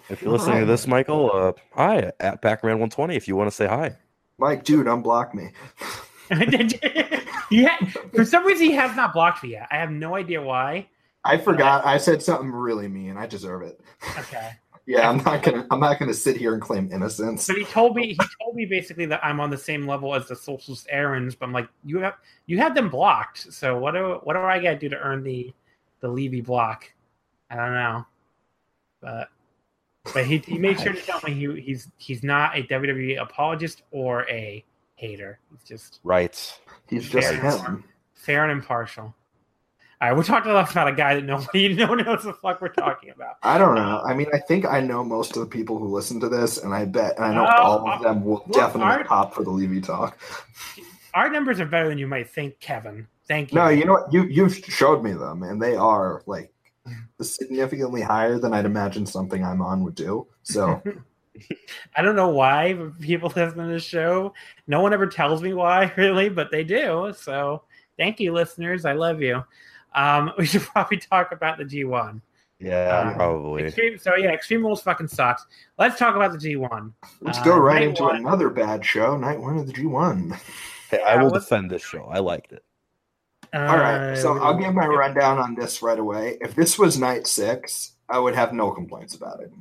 If 0.09 0.23
you're 0.23 0.33
listening 0.33 0.61
to 0.61 0.67
this, 0.67 0.87
Michael, 0.87 1.31
uh, 1.35 1.53
hi 1.75 2.13
at 2.21 2.41
Pac-Man120. 2.41 3.17
If 3.17 3.27
you 3.27 3.37
want 3.37 3.49
to 3.49 3.55
say 3.55 3.67
hi, 3.67 3.97
Mike, 4.39 4.65
dude, 4.65 4.87
unblock 4.87 5.35
me. 5.35 5.51
yeah, 7.51 7.77
for 8.15 8.25
some 8.25 8.45
reason 8.45 8.67
he 8.67 8.73
has 8.73 8.97
not 8.97 9.13
blocked 9.13 9.43
me 9.43 9.51
yet. 9.51 9.69
I 9.71 9.77
have 9.77 9.91
no 9.91 10.17
idea 10.17 10.43
why. 10.43 10.89
I 11.25 11.39
forgot. 11.39 11.87
I 11.87 11.99
said 11.99 12.23
something 12.23 12.51
really 12.51 12.89
mean. 12.89 13.17
I 13.17 13.27
deserve 13.27 13.63
it. 13.63 13.81
Okay. 14.19 14.53
Yeah, 14.85 15.09
I'm 15.09 15.19
not 15.19 15.45
gonna. 15.45 15.65
I'm 15.71 15.79
not 15.79 16.01
gonna 16.01 16.13
sit 16.13 16.37
here 16.37 16.55
and 16.55 16.61
claim 16.61 16.91
innocence. 16.93 17.47
But 17.47 17.57
he 17.57 17.65
told 17.65 17.95
me 17.95 18.09
he 18.09 18.19
told 18.43 18.57
me 18.57 18.67
basically 18.67 19.07
that 19.07 19.25
I'm 19.25 19.39
on 19.39 19.49
the 19.49 19.57
same 19.57 19.87
level 19.87 20.13
as 20.13 20.27
the 20.27 20.35
socialist 20.35 20.89
errands. 20.91 21.37
But 21.37 21.47
I'm 21.47 21.53
like, 21.53 21.69
you 21.85 22.01
have 22.01 22.15
you 22.47 22.59
had 22.59 22.75
them 22.75 22.89
blocked. 22.89 23.53
So 23.53 23.79
what 23.79 23.93
do 23.93 24.19
what 24.25 24.35
do 24.35 24.41
I 24.41 24.61
got 24.61 24.71
to 24.71 24.79
do 24.79 24.89
to 24.89 24.99
earn 24.99 25.23
the 25.23 25.55
the 26.01 26.09
Levy 26.09 26.41
block? 26.41 26.93
I 27.49 27.55
don't 27.55 27.75
know. 27.75 28.07
But 29.01 29.29
but 30.13 30.27
he, 30.27 30.39
he 30.39 30.59
made 30.59 30.81
sure 30.81 30.93
to 30.93 31.01
tell 31.01 31.21
me 31.25 31.35
he, 31.35 31.61
he's 31.61 31.89
he's 31.99 32.25
not 32.25 32.59
a 32.59 32.65
WWE 32.65 33.23
apologist 33.23 33.83
or 33.93 34.29
a 34.29 34.65
hater. 35.03 35.41
He's 35.51 35.65
just 35.65 36.01
right? 36.05 36.59
He's 36.89 37.09
just 37.09 37.29
Fair. 37.29 37.41
him. 37.41 37.85
fair 38.15 38.43
and 38.45 38.53
impartial. 38.53 39.05
All 40.01 40.09
right, 40.09 40.17
we're 40.17 40.23
talking 40.25 40.51
a 40.51 40.55
lot 40.55 40.71
about 40.71 40.89
a 40.89 40.93
guy 40.93 41.15
that 41.15 41.25
nobody 41.25 41.75
no 41.75 41.89
one 41.89 41.99
knows 42.05 42.23
the 42.25 42.33
fuck 42.35 42.61
we're 42.61 42.69
talking 42.69 43.11
about. 43.11 43.37
I 43.43 43.59
don't 43.59 43.75
know. 43.75 44.01
I 44.05 44.15
mean, 44.15 44.27
I 44.33 44.39
think 44.39 44.65
I 44.65 44.81
know 44.81 45.05
most 45.05 45.37
of 45.37 45.41
the 45.41 45.47
people 45.49 45.79
who 45.79 45.87
listen 45.89 46.21
to 46.21 46.29
this, 46.29 46.59
and 46.59 46.73
I 46.75 46.85
bet, 46.85 47.17
and 47.17 47.25
I 47.25 47.35
know 47.35 47.45
Oh, 47.49 47.63
all 47.63 47.89
of 47.89 48.03
them 48.03 48.25
will 48.25 48.45
look, 48.47 48.53
definitely 48.53 48.93
Art- 48.93 49.07
pop 49.07 49.35
for 49.35 49.43
the 49.45 49.51
Levy 49.51 49.81
talk. 49.81 50.19
Our 51.15 51.31
numbers 51.31 51.61
are 51.61 51.67
better 51.67 51.89
than 51.89 51.99
you 51.99 52.07
might 52.07 52.31
think, 52.31 52.59
Kevin. 52.61 53.07
Thank 53.29 53.53
you. 53.53 53.59
No, 53.59 53.69
you 53.69 53.85
know 53.85 53.93
what? 53.95 54.13
You 54.13 54.25
you've 54.25 54.57
showed 54.57 55.03
me 55.05 55.13
them, 55.13 55.43
and 55.43 55.61
they 55.61 55.77
are 55.77 56.23
like 56.27 56.53
significantly 57.21 58.03
higher 58.03 58.39
than 58.39 58.53
I'd 58.53 58.65
imagine 58.67 59.07
something 59.07 59.45
I'm 59.45 59.63
on 59.63 59.85
would 59.85 59.95
do. 59.95 60.27
So 60.43 60.83
I 61.97 62.03
don't 62.03 62.17
know 62.17 62.29
why 62.31 62.77
people 63.01 63.29
listen 63.37 63.59
to 63.59 63.67
this 63.67 63.85
show. 63.85 64.35
No 64.67 64.81
one 64.81 64.93
ever 64.93 65.07
tells 65.07 65.43
me 65.43 65.55
why, 65.55 65.93
really, 65.97 66.29
but 66.29 66.51
they 66.51 66.65
do. 66.65 67.13
So 67.17 67.63
thank 67.99 68.21
you, 68.21 68.33
listeners. 68.33 68.85
I 68.85 68.93
love 68.93 69.21
you. 69.23 69.43
Um, 69.95 70.33
we 70.39 70.47
should 70.47 70.63
probably 70.63 70.99
talk 70.99 71.33
about 71.33 71.59
the 71.59 71.65
G1. 71.65 72.21
Yeah, 72.59 73.11
Uh, 73.11 73.15
probably. 73.15 73.65
Extreme, 73.65 73.99
so 73.99 74.15
yeah, 74.15 74.31
Extreme 74.31 74.63
Rules 74.63 74.81
fucking 74.83 75.09
sucks. 75.09 75.47
Let's 75.79 75.99
talk 75.99 76.15
about 76.15 76.31
the 76.33 76.39
G1. 76.39 76.93
let's 77.21 77.39
Uh, 77.39 77.45
go 77.45 77.59
right 77.59 77.83
into 77.83 78.05
one- 78.05 78.17
another 78.17 78.51
bad 78.51 78.85
show, 78.85 79.17
night 79.17 79.41
one 79.41 79.59
of 79.59 79.67
the 79.67 79.73
G1. 79.73 80.39
Hey, 80.91 81.03
I 81.03 81.17
will 81.17 81.31
let's- 81.31 81.47
defend 81.47 81.71
this 81.71 81.83
show. 81.83 82.05
I 82.05 82.21
liked 82.21 82.53
it. 82.53 82.63
All 83.55 83.77
right, 83.77 84.15
so 84.17 84.35
Uh, 84.39 84.41
I'll 84.45 84.55
give 84.57 84.73
my 84.75 84.87
rundown 84.87 85.39
on 85.39 85.55
this 85.57 85.83
right 85.83 85.99
away. 85.99 86.39
If 86.41 86.55
this 86.55 86.79
was 86.79 86.99
night 86.99 87.27
six, 87.27 87.93
I 88.09 88.19
would 88.19 88.35
have 88.35 88.53
no 88.55 88.71
complaints 88.71 89.15
about 89.15 89.41
it. 89.41 89.53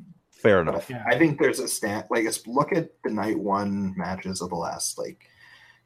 Fair 0.41 0.61
enough. 0.61 0.89
Yeah. 0.89 1.03
I 1.07 1.17
think 1.17 1.39
there's 1.39 1.59
a 1.59 1.67
stand 1.67 2.05
like 2.09 2.25
it's 2.25 2.47
look 2.47 2.73
at 2.73 2.89
the 3.03 3.11
night 3.11 3.37
one 3.37 3.93
matches 3.95 4.41
of 4.41 4.49
the 4.49 4.55
last 4.55 4.97
like 4.97 5.29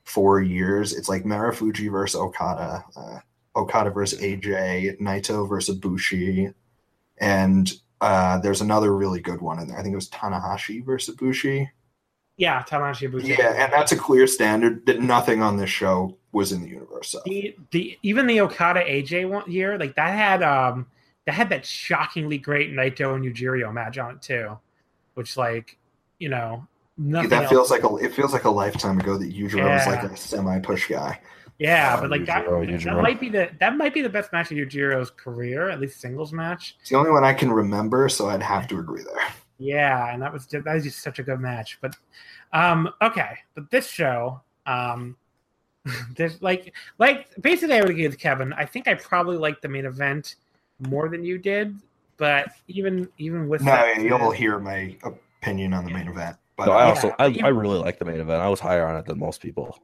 four 0.05 0.41
years. 0.41 0.93
It's 0.93 1.09
like 1.09 1.23
Marufuji 1.23 1.91
versus 1.91 2.19
Okada, 2.19 2.85
uh, 2.95 3.19
Okada 3.55 3.89
versus 3.89 4.21
AJ, 4.21 5.01
Naito 5.01 5.47
versus 5.49 5.75
Bushi, 5.75 6.49
and 7.17 7.73
uh, 7.99 8.39
there's 8.39 8.61
another 8.61 8.95
really 8.95 9.19
good 9.19 9.41
one 9.41 9.59
in 9.59 9.67
there. 9.67 9.77
I 9.77 9.83
think 9.83 9.93
it 9.93 9.97
was 9.97 10.09
Tanahashi 10.09 10.85
versus 10.85 11.15
Bushi. 11.15 11.69
Yeah, 12.37 12.63
Tanahashi 12.63 13.11
Bushi. 13.11 13.35
Yeah, 13.37 13.63
and 13.63 13.73
that's 13.73 13.91
a 13.91 13.97
clear 13.97 14.27
standard 14.27 14.85
that 14.85 15.01
nothing 15.01 15.41
on 15.41 15.57
this 15.57 15.69
show 15.69 16.17
was 16.31 16.51
in 16.53 16.61
the 16.61 16.69
universe 16.69 17.13
of. 17.13 17.23
the 17.25 17.55
the 17.71 17.97
even 18.03 18.27
the 18.27 18.39
Okada 18.39 18.81
AJ 18.81 19.29
one 19.29 19.51
year, 19.51 19.77
like 19.77 19.95
that 19.95 20.13
had 20.13 20.43
um 20.43 20.87
that 21.25 21.33
had 21.33 21.49
that 21.49 21.65
shockingly 21.65 22.37
great 22.37 22.71
Naito 22.71 23.15
and 23.15 23.23
Yujiro 23.23 23.73
match 23.73 23.97
on 23.97 24.15
it 24.15 24.21
too, 24.21 24.57
which 25.15 25.37
like 25.37 25.77
you 26.19 26.29
know 26.29 26.65
nothing. 26.97 27.29
that 27.29 27.43
else- 27.43 27.49
feels 27.49 27.71
like 27.71 27.83
a 27.83 27.95
it 27.97 28.13
feels 28.13 28.33
like 28.33 28.45
a 28.45 28.49
lifetime 28.49 28.99
ago 28.99 29.17
that 29.17 29.33
Yujiro 29.33 29.69
was 29.69 29.87
like 29.87 30.03
a 30.03 30.15
semi 30.15 30.59
push 30.59 30.87
guy. 30.87 31.19
yeah, 31.57 31.99
but 31.99 32.09
like 32.09 32.25
that, 32.25 32.45
Yujiro, 32.45 32.83
that 32.83 33.01
might 33.01 33.19
be 33.19 33.29
the 33.29 33.49
that 33.59 33.75
might 33.77 33.93
be 33.93 34.01
the 34.01 34.09
best 34.09 34.31
match 34.33 34.51
of 34.51 34.57
Yujiro's 34.57 35.09
career, 35.09 35.69
at 35.69 35.79
least 35.79 35.99
singles 35.99 36.31
match. 36.33 36.75
It's 36.81 36.89
the 36.89 36.97
only 36.97 37.11
one 37.11 37.23
I 37.23 37.33
can 37.33 37.51
remember, 37.51 38.07
so 38.09 38.29
I'd 38.29 38.43
have 38.43 38.67
to 38.67 38.79
agree 38.79 39.03
there. 39.03 39.27
Yeah, 39.57 40.13
and 40.13 40.21
that 40.21 40.33
was 40.33 40.45
just, 40.45 40.65
that 40.65 40.73
was 40.73 40.83
just 40.83 41.01
such 41.01 41.19
a 41.19 41.23
good 41.23 41.39
match. 41.39 41.79
But 41.81 41.95
um 42.53 42.89
okay, 43.01 43.37
but 43.55 43.71
this 43.71 43.87
show 43.87 44.41
um 44.65 45.15
there's 46.17 46.41
like 46.41 46.73
like 46.99 47.27
basically 47.41 47.75
I 47.77 47.81
would 47.81 47.89
agree 47.91 48.07
with 48.07 48.19
Kevin. 48.19 48.53
I 48.53 48.65
think 48.65 48.87
I 48.87 48.95
probably 48.95 49.37
liked 49.37 49.61
the 49.61 49.69
main 49.69 49.85
event 49.85 50.35
more 50.79 51.09
than 51.09 51.23
you 51.23 51.37
did, 51.37 51.75
but 52.17 52.49
even 52.67 53.09
even 53.17 53.47
with 53.47 53.61
No, 53.61 53.71
that, 53.71 54.01
you'll 54.01 54.31
hear 54.31 54.59
my 54.59 54.95
opinion 55.03 55.73
on 55.73 55.85
the 55.85 55.91
main 55.91 56.07
event. 56.07 56.37
But 56.57 56.67
No, 56.67 56.73
I 56.73 56.83
uh, 56.83 56.89
also 56.89 57.15
I, 57.19 57.27
Yeah. 57.27 57.45
I 57.45 57.49
really 57.49 57.79
like 57.79 57.99
the 57.99 58.05
main 58.05 58.19
event. 58.19 58.41
I 58.41 58.49
was 58.49 58.59
higher 58.59 58.85
on 58.87 58.97
it 58.97 59.05
than 59.05 59.19
most 59.19 59.41
people. 59.41 59.79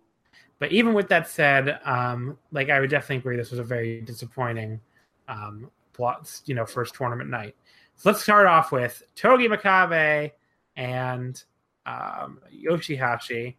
But 0.59 0.71
even 0.71 0.93
with 0.93 1.07
that 1.09 1.27
said, 1.27 1.79
um, 1.85 2.37
like 2.51 2.69
I 2.69 2.79
would 2.79 2.89
definitely 2.89 3.17
agree 3.17 3.35
this 3.35 3.51
was 3.51 3.59
a 3.59 3.63
very 3.63 4.01
disappointing 4.01 4.79
um 5.27 5.71
plot, 5.93 6.41
you 6.45 6.55
know, 6.55 6.65
first 6.65 6.95
tournament 6.95 7.29
night. 7.29 7.55
So 7.95 8.09
let's 8.09 8.23
start 8.23 8.47
off 8.47 8.71
with 8.71 9.03
Togi 9.15 9.47
Makabe 9.47 10.31
and 10.75 11.43
um 11.85 12.39
Yoshihashi. 12.53 13.55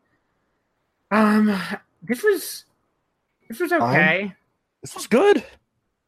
Um 1.10 1.58
this 2.02 2.22
was 2.22 2.64
this 3.48 3.60
was 3.60 3.72
okay. 3.72 4.34
This 4.82 4.94
was 4.94 5.06
good. 5.06 5.44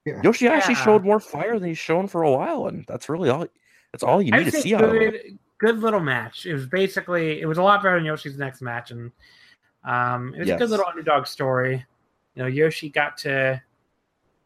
Yeah. 0.05 0.21
Yoshihashi 0.23 0.71
Yeah. 0.71 0.85
showed 0.85 1.05
more 1.05 1.21
fire 1.21 1.59
than 1.59 1.69
he's 1.69 1.79
shown 1.79 2.09
for 2.09 2.23
a 2.23 2.31
while, 2.31 2.67
and 2.67 2.85
that's 2.87 3.09
really 3.09 3.31
all. 3.31 3.47
That's 3.93 4.03
all 4.03 4.21
you 4.21 4.33
need 4.33 4.39
would 4.39 4.45
to 4.47 4.51
say 4.51 4.61
see 4.61 4.75
out 4.75 4.85
of 4.85 4.91
good, 4.91 5.39
good 5.59 5.79
little 5.81 6.01
match. 6.01 6.47
It 6.47 6.53
was 6.53 6.67
basically 6.67 7.41
it 7.41 7.47
was 7.47 7.59
a 7.59 7.63
lot 7.63 7.83
better 7.83 7.97
than 7.97 8.05
Yoshi's 8.05 8.37
next 8.37 8.61
match, 8.61 8.91
and 8.91 9.13
um, 9.85 10.35
it 10.35 10.41
was 10.41 10.51
a 10.51 10.57
good 10.57 10.71
little 10.71 10.87
underdog 10.87 11.27
story. 11.27 11.85
You 12.35 12.43
know, 12.43 12.49
Yoshi 12.49 12.91
got 12.91 13.17
to, 13.19 13.63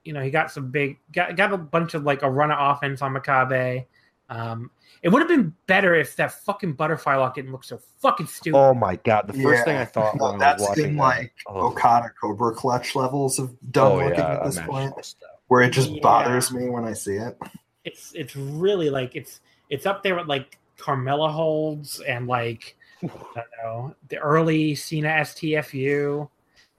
you 0.05 0.13
know, 0.13 0.21
he 0.23 0.31
got 0.31 0.51
some 0.53 0.71
big 0.71 0.99
got 1.13 1.35
got 1.37 1.53
a 1.53 1.57
bunch 1.57 1.95
of 1.95 2.05
like 2.05 2.23
a 2.23 2.31
run 2.31 2.51
of 2.51 2.59
offense 2.77 3.03
on 3.03 3.15
Makabe. 3.15 3.87
Um, 4.29 4.71
it 5.03 5.09
would 5.09 5.21
have 5.21 5.29
been 5.29 5.55
better 5.67 5.95
if 5.95 6.15
that 6.17 6.33
fucking 6.45 6.75
butterfly 6.75 7.17
lock 7.17 7.37
didn't 7.37 7.51
look 7.53 7.65
so 7.65 7.81
fucking 8.01 8.27
stupid. 8.27 8.59
Oh 8.59 8.75
my 8.75 8.97
god! 8.97 9.27
The 9.29 9.43
first 9.43 9.65
thing 9.65 9.77
I 9.77 9.87
thought 9.87 10.19
Well, 10.19 10.33
when 10.33 10.43
I 10.43 10.53
was 10.53 10.59
that's 10.61 10.69
watching 10.69 10.85
in 10.91 10.97
that- 10.97 11.03
like 11.03 11.33
oh, 11.47 11.69
Okada 11.69 12.11
Cobra 12.21 12.53
Clutch 12.53 12.95
levels 12.95 13.39
of 13.39 13.57
dumb 13.73 13.93
oh, 13.93 13.97
looking 13.97 14.19
yeah, 14.19 14.35
at 14.35 14.45
this 14.45 14.59
point, 14.59 14.95
was 14.95 15.15
down. 15.15 15.31
Where 15.49 15.63
it 15.63 15.71
just 15.71 15.91
Yeah. 15.91 16.01
bothers 16.03 16.53
me 16.53 16.69
when 16.69 16.85
I 16.85 16.93
see 16.93 17.17
it. 17.17 17.37
It's 17.85 18.13
it's 18.15 18.37
really 18.37 18.91
like 18.91 19.17
it's 19.17 19.41
it's 19.71 19.87
up 19.87 20.03
there 20.03 20.15
with 20.15 20.27
like 20.29 20.59
Carmella 20.79 21.31
holds 21.31 22.01
and 22.01 22.27
like 22.27 22.77
I 23.03 23.09
don't 23.09 23.51
know 23.63 23.95
the 24.09 24.19
early 24.19 24.75
Cena 24.75 25.09
STFU, 25.09 26.29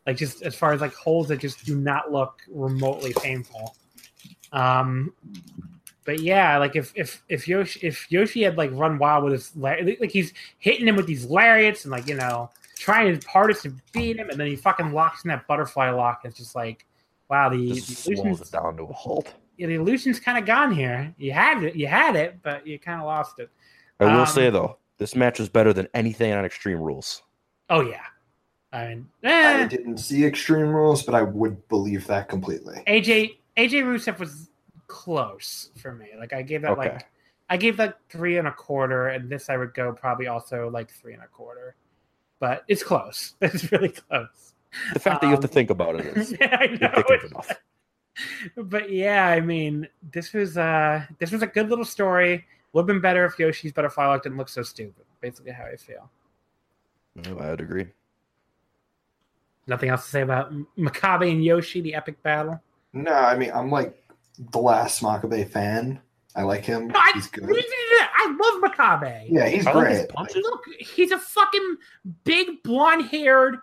like 0.06 0.18
just 0.18 0.42
as 0.42 0.56
far 0.56 0.74
as 0.74 0.82
like 0.82 0.94
holds 0.94 1.30
that 1.30 1.40
just 1.40 1.66
do 1.66 1.76
not 1.76 2.12
look 2.12 2.42
remotely 2.50 3.14
painful. 3.22 3.76
Um, 4.52 5.14
but 6.06 6.20
yeah, 6.22 6.58
like 6.58 6.76
if 6.76 6.92
if 6.96 7.24
if 7.30 7.48
Yoshi 7.48 7.80
if 7.86 8.12
Yoshi 8.12 8.44
had 8.44 8.58
like 8.58 8.72
run 8.74 8.98
wild 8.98 9.24
with 9.24 9.34
his 9.34 9.56
like 9.56 10.12
he's 10.12 10.34
hitting 10.60 10.88
him 10.88 10.96
with 10.96 11.08
these 11.08 11.26
lariats 11.26 11.86
and 11.86 11.92
like 11.92 12.08
you 12.08 12.16
know 12.16 12.50
trying 12.76 13.14
his 13.14 13.24
hardest 13.26 13.64
to 13.64 13.74
beat 13.94 14.18
him, 14.18 14.30
and 14.30 14.40
then 14.40 14.48
he 14.48 14.56
fucking 14.56 14.92
locks 14.94 15.24
in 15.24 15.30
that 15.30 15.46
butterfly 15.48 15.90
lock. 15.90 16.22
And 16.24 16.32
it's 16.32 16.40
just 16.40 16.56
like 16.56 16.86
wow, 17.30 17.50
the, 17.50 17.58
Just 17.68 17.88
the 17.88 17.96
slows 17.96 18.18
illusion's, 18.18 18.42
it 18.42 18.52
down 18.52 18.78
to 18.78 18.84
a 18.84 18.94
halt. 18.94 19.34
yeah, 19.58 19.68
the 19.68 19.76
illusion's 19.76 20.20
kind 20.20 20.38
of 20.38 20.46
gone 20.46 20.72
here. 20.74 21.14
You 21.18 21.32
had 21.34 21.64
it, 21.64 21.76
you 21.76 21.88
had 21.88 22.16
it, 22.16 22.42
but 22.42 22.66
you 22.66 22.80
kind 22.80 23.00
of 23.02 23.06
lost 23.08 23.40
it. 23.40 23.50
I 24.00 24.08
will 24.08 24.26
Um, 24.26 24.26
say 24.26 24.50
though, 24.50 24.78
this 24.98 25.16
match 25.16 25.40
was 25.40 25.48
better 25.50 25.72
than 25.74 25.88
anything 25.94 26.34
on 26.34 26.44
Extreme 26.44 26.80
Rules. 26.82 27.24
Oh 27.70 27.82
yeah, 27.82 28.06
I 28.72 28.88
mean, 28.90 29.10
I 29.44 29.64
eh, 29.64 29.68
didn't 29.68 29.98
see 29.98 30.26
Extreme 30.26 30.70
Rules, 30.70 31.04
but 31.04 31.16
I 31.16 31.24
would 31.24 31.68
believe 31.68 32.08
that 32.08 32.30
completely. 32.30 32.88
AJ 32.88 33.38
AJ 33.58 33.84
Rusev 33.84 34.20
was 34.20 34.50
close 34.88 35.72
for 35.78 35.94
me. 35.94 36.08
Like 36.18 36.34
I 36.34 36.42
gave 36.42 36.62
that 36.64 36.78
Okay. 36.78 36.78
like 36.78 37.08
I 37.50 37.58
gave 37.58 37.78
that 37.78 38.00
three 38.10 38.38
and 38.38 38.48
a 38.48 38.52
quarter, 38.52 39.08
and 39.10 39.30
this 39.30 39.50
I 39.50 39.58
would 39.58 39.74
go 39.74 39.94
probably 39.94 40.28
also 40.28 40.70
like 40.70 40.92
three 40.92 41.14
and 41.14 41.24
a 41.24 41.28
quarter. 41.28 41.76
But 42.40 42.64
it's 42.68 42.84
close. 42.84 43.36
It's 43.42 43.72
really 43.72 43.90
close. 43.90 44.54
The 44.94 45.00
fact 45.00 45.22
that 45.22 45.28
you 45.28 45.32
have 45.32 45.40
to 45.42 45.48
Um, 45.48 45.54
think 45.54 45.70
about 45.70 45.96
it 45.96 46.06
is 46.18 46.32
yeah, 46.40 46.58
I 46.60 46.68
know. 46.68 47.28
enough. 47.28 47.52
But 48.58 48.92
yeah, 48.92 49.28
I 49.28 49.40
mean, 49.40 49.88
this 50.12 50.34
was 50.34 50.58
uh 50.58 51.06
this 51.20 51.32
was 51.32 51.42
a 51.42 51.48
good 51.48 51.70
little 51.70 51.86
story. 51.86 52.46
Would 52.74 52.82
have 52.82 52.88
been 52.88 53.00
better 53.00 53.24
if 53.26 53.40
Yoshi's 53.40 53.72
butterfly 53.72 54.06
lock 54.08 54.24
didn't 54.24 54.38
look 54.38 54.50
so 54.50 54.62
stupid. 54.62 55.06
Basically, 55.22 55.52
how 55.52 55.64
I 55.66 55.78
feel. 55.78 56.10
No, 57.16 57.38
I 57.40 57.50
would 57.52 57.62
agree. 57.62 57.88
Nothing 59.68 59.90
else 59.90 60.04
to 60.06 60.10
say 60.10 60.22
about 60.22 60.48
M- 60.48 60.68
Makabe 60.78 61.32
and 61.32 61.44
Yoshi, 61.44 61.80
the 61.82 61.94
epic 61.96 62.22
battle. 62.24 62.62
No, 62.92 63.14
I 63.14 63.38
mean 63.38 63.52
I'm 63.54 63.70
like 63.72 63.96
the 64.38 64.60
last 64.60 65.02
Makabe 65.02 65.50
fan. 65.50 66.02
I 66.36 66.44
like 66.44 66.64
him. 66.66 66.88
No, 66.90 67.00
I, 67.00 67.12
He's 67.16 67.28
good. 67.28 67.50
I 67.50 68.38
love 68.42 68.72
Makabe. 68.72 69.28
Yeah, 69.30 69.48
he's 69.48 69.66
I 69.66 69.72
like 69.74 69.90
his 69.90 69.98
great. 70.00 70.10
punches. 70.10 70.36
Look, 70.44 70.62
he's 70.80 71.12
a 71.12 71.18
fucking 71.20 71.78
big 72.24 72.64
blonde-haired 72.64 73.58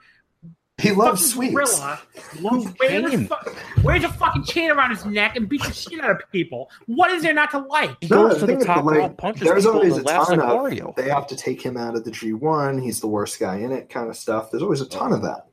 He 0.78 0.92
loves 0.92 1.32
fucking 1.32 1.50
sweets. 1.52 1.78
gorilla 1.80 2.00
Love 2.40 2.76
wears 2.78 3.04
a, 3.04 3.16
pain. 3.16 3.28
fu- 3.28 3.82
wears 3.82 4.04
a 4.04 4.10
fucking 4.12 4.44
chain 4.44 4.70
around 4.70 4.90
his 4.90 5.06
neck 5.06 5.34
and 5.34 5.48
beats 5.48 5.66
the 5.66 5.72
shit 5.72 6.00
out 6.04 6.10
of 6.10 6.30
people. 6.32 6.70
What 6.84 7.10
is 7.10 7.22
there 7.22 7.32
not 7.32 7.50
to 7.52 7.60
like? 7.60 7.96
He 8.02 8.08
No, 8.08 8.28
goes 8.28 8.40
the 8.40 8.46
to 8.46 8.52
the 8.52 8.58
is, 8.58 8.64
top 8.66 8.84
like, 8.84 8.98
rope, 8.98 9.16
punches 9.16 9.42
there's 9.48 9.64
people, 9.64 9.78
always 9.78 9.96
and 9.96 10.06
a 10.06 10.10
ton 10.12 10.40
of 10.40 10.46
Mario. 10.48 10.92
they 10.94 11.08
have 11.08 11.26
to 11.28 11.36
take 11.36 11.62
him 11.64 11.78
out 11.78 11.96
of 11.96 12.04
the 12.04 12.10
G1. 12.10 12.82
He's 12.82 13.00
the 13.00 13.06
worst 13.06 13.40
guy 13.40 13.56
in 13.56 13.72
it, 13.72 13.88
kind 13.88 14.10
of 14.10 14.16
stuff. 14.16 14.50
There's 14.50 14.62
always 14.62 14.82
a 14.82 14.86
ton 14.88 15.14
of 15.14 15.22
that. 15.22 15.46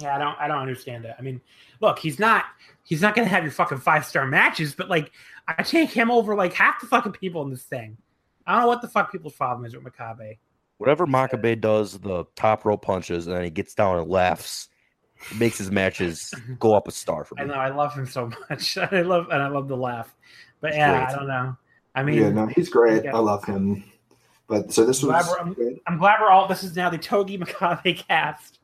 Yeah, 0.00 0.16
I 0.16 0.18
don't 0.18 0.36
I 0.40 0.48
don't 0.48 0.58
understand 0.58 1.04
it. 1.04 1.14
I 1.18 1.22
mean, 1.22 1.40
look, 1.80 1.98
he's 1.98 2.18
not 2.18 2.44
he's 2.82 3.02
not 3.02 3.14
gonna 3.14 3.28
have 3.28 3.42
your 3.44 3.52
fucking 3.52 3.78
five 3.78 4.06
star 4.06 4.26
matches, 4.26 4.74
but 4.74 4.88
like 4.88 5.12
I 5.46 5.62
take 5.62 5.90
him 5.90 6.10
over 6.10 6.34
like 6.34 6.54
half 6.54 6.80
the 6.80 6.86
fucking 6.86 7.12
people 7.12 7.42
in 7.42 7.50
this 7.50 7.62
thing. 7.62 7.98
I 8.46 8.52
don't 8.52 8.62
know 8.62 8.68
what 8.68 8.80
the 8.82 8.88
fuck 8.88 9.12
people's 9.12 9.34
problem 9.34 9.64
is 9.66 9.74
with 9.76 9.84
Makabe. 9.84 10.38
Whatever 10.78 11.06
Makabe 11.06 11.60
does, 11.60 11.98
the 12.00 12.24
top 12.36 12.64
row 12.64 12.76
punches, 12.76 13.26
and 13.26 13.36
then 13.36 13.44
he 13.44 13.50
gets 13.50 13.74
down 13.74 13.98
and 13.98 14.08
laughs. 14.10 14.68
It 15.30 15.38
makes 15.38 15.56
his 15.58 15.70
matches 15.70 16.32
go 16.58 16.74
up 16.74 16.88
a 16.88 16.90
star 16.90 17.24
for 17.24 17.36
me. 17.36 17.42
I 17.42 17.44
know 17.46 17.54
I 17.54 17.70
love 17.70 17.94
him 17.94 18.06
so 18.06 18.30
much. 18.50 18.76
I 18.92 19.02
love 19.02 19.28
and 19.30 19.42
I 19.42 19.48
love 19.48 19.68
the 19.68 19.76
laugh. 19.76 20.14
But 20.60 20.74
yeah, 20.74 21.04
great. 21.06 21.08
I 21.14 21.18
don't 21.18 21.28
know. 21.28 21.56
I 21.94 22.02
mean, 22.02 22.20
yeah, 22.20 22.30
no, 22.30 22.46
he's 22.46 22.68
great. 22.68 23.04
yeah. 23.04 23.14
I 23.14 23.20
love 23.20 23.44
him. 23.44 23.84
But 24.48 24.72
so 24.72 24.84
this 24.84 25.02
was 25.02 25.26
Elaborate- 25.26 25.56
good. 25.56 25.80
I'm 25.86 25.98
glad 25.98 26.20
we're 26.20 26.28
all. 26.28 26.48
This 26.48 26.62
is 26.64 26.74
now 26.76 26.90
the 26.90 26.98
Togi 26.98 27.38
Makabe 27.38 27.96
cast. 28.08 28.58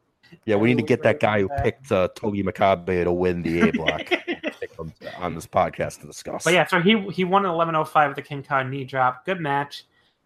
Yeah, 0.44 0.56
we 0.56 0.68
need 0.68 0.78
to 0.78 0.86
get 0.86 1.02
that 1.04 1.18
guy 1.20 1.40
who 1.40 1.48
picked 1.62 1.90
uh, 1.90 2.08
Togi 2.14 2.42
Makabe 2.42 3.04
to 3.04 3.12
win 3.12 3.42
the 3.42 3.68
A 3.68 3.72
block 3.72 4.12
on 5.18 5.34
this 5.34 5.46
podcast 5.46 6.00
to 6.00 6.06
discuss. 6.06 6.44
But 6.44 6.52
yeah, 6.52 6.66
so 6.66 6.80
he 6.80 7.00
he 7.10 7.24
won 7.24 7.44
an 7.44 7.50
11:05 7.52 8.08
with 8.08 8.16
the 8.16 8.22
King 8.22 8.42
Kong 8.42 8.70
knee 8.70 8.84
drop. 8.84 9.24
Good 9.24 9.40
match. 9.40 9.84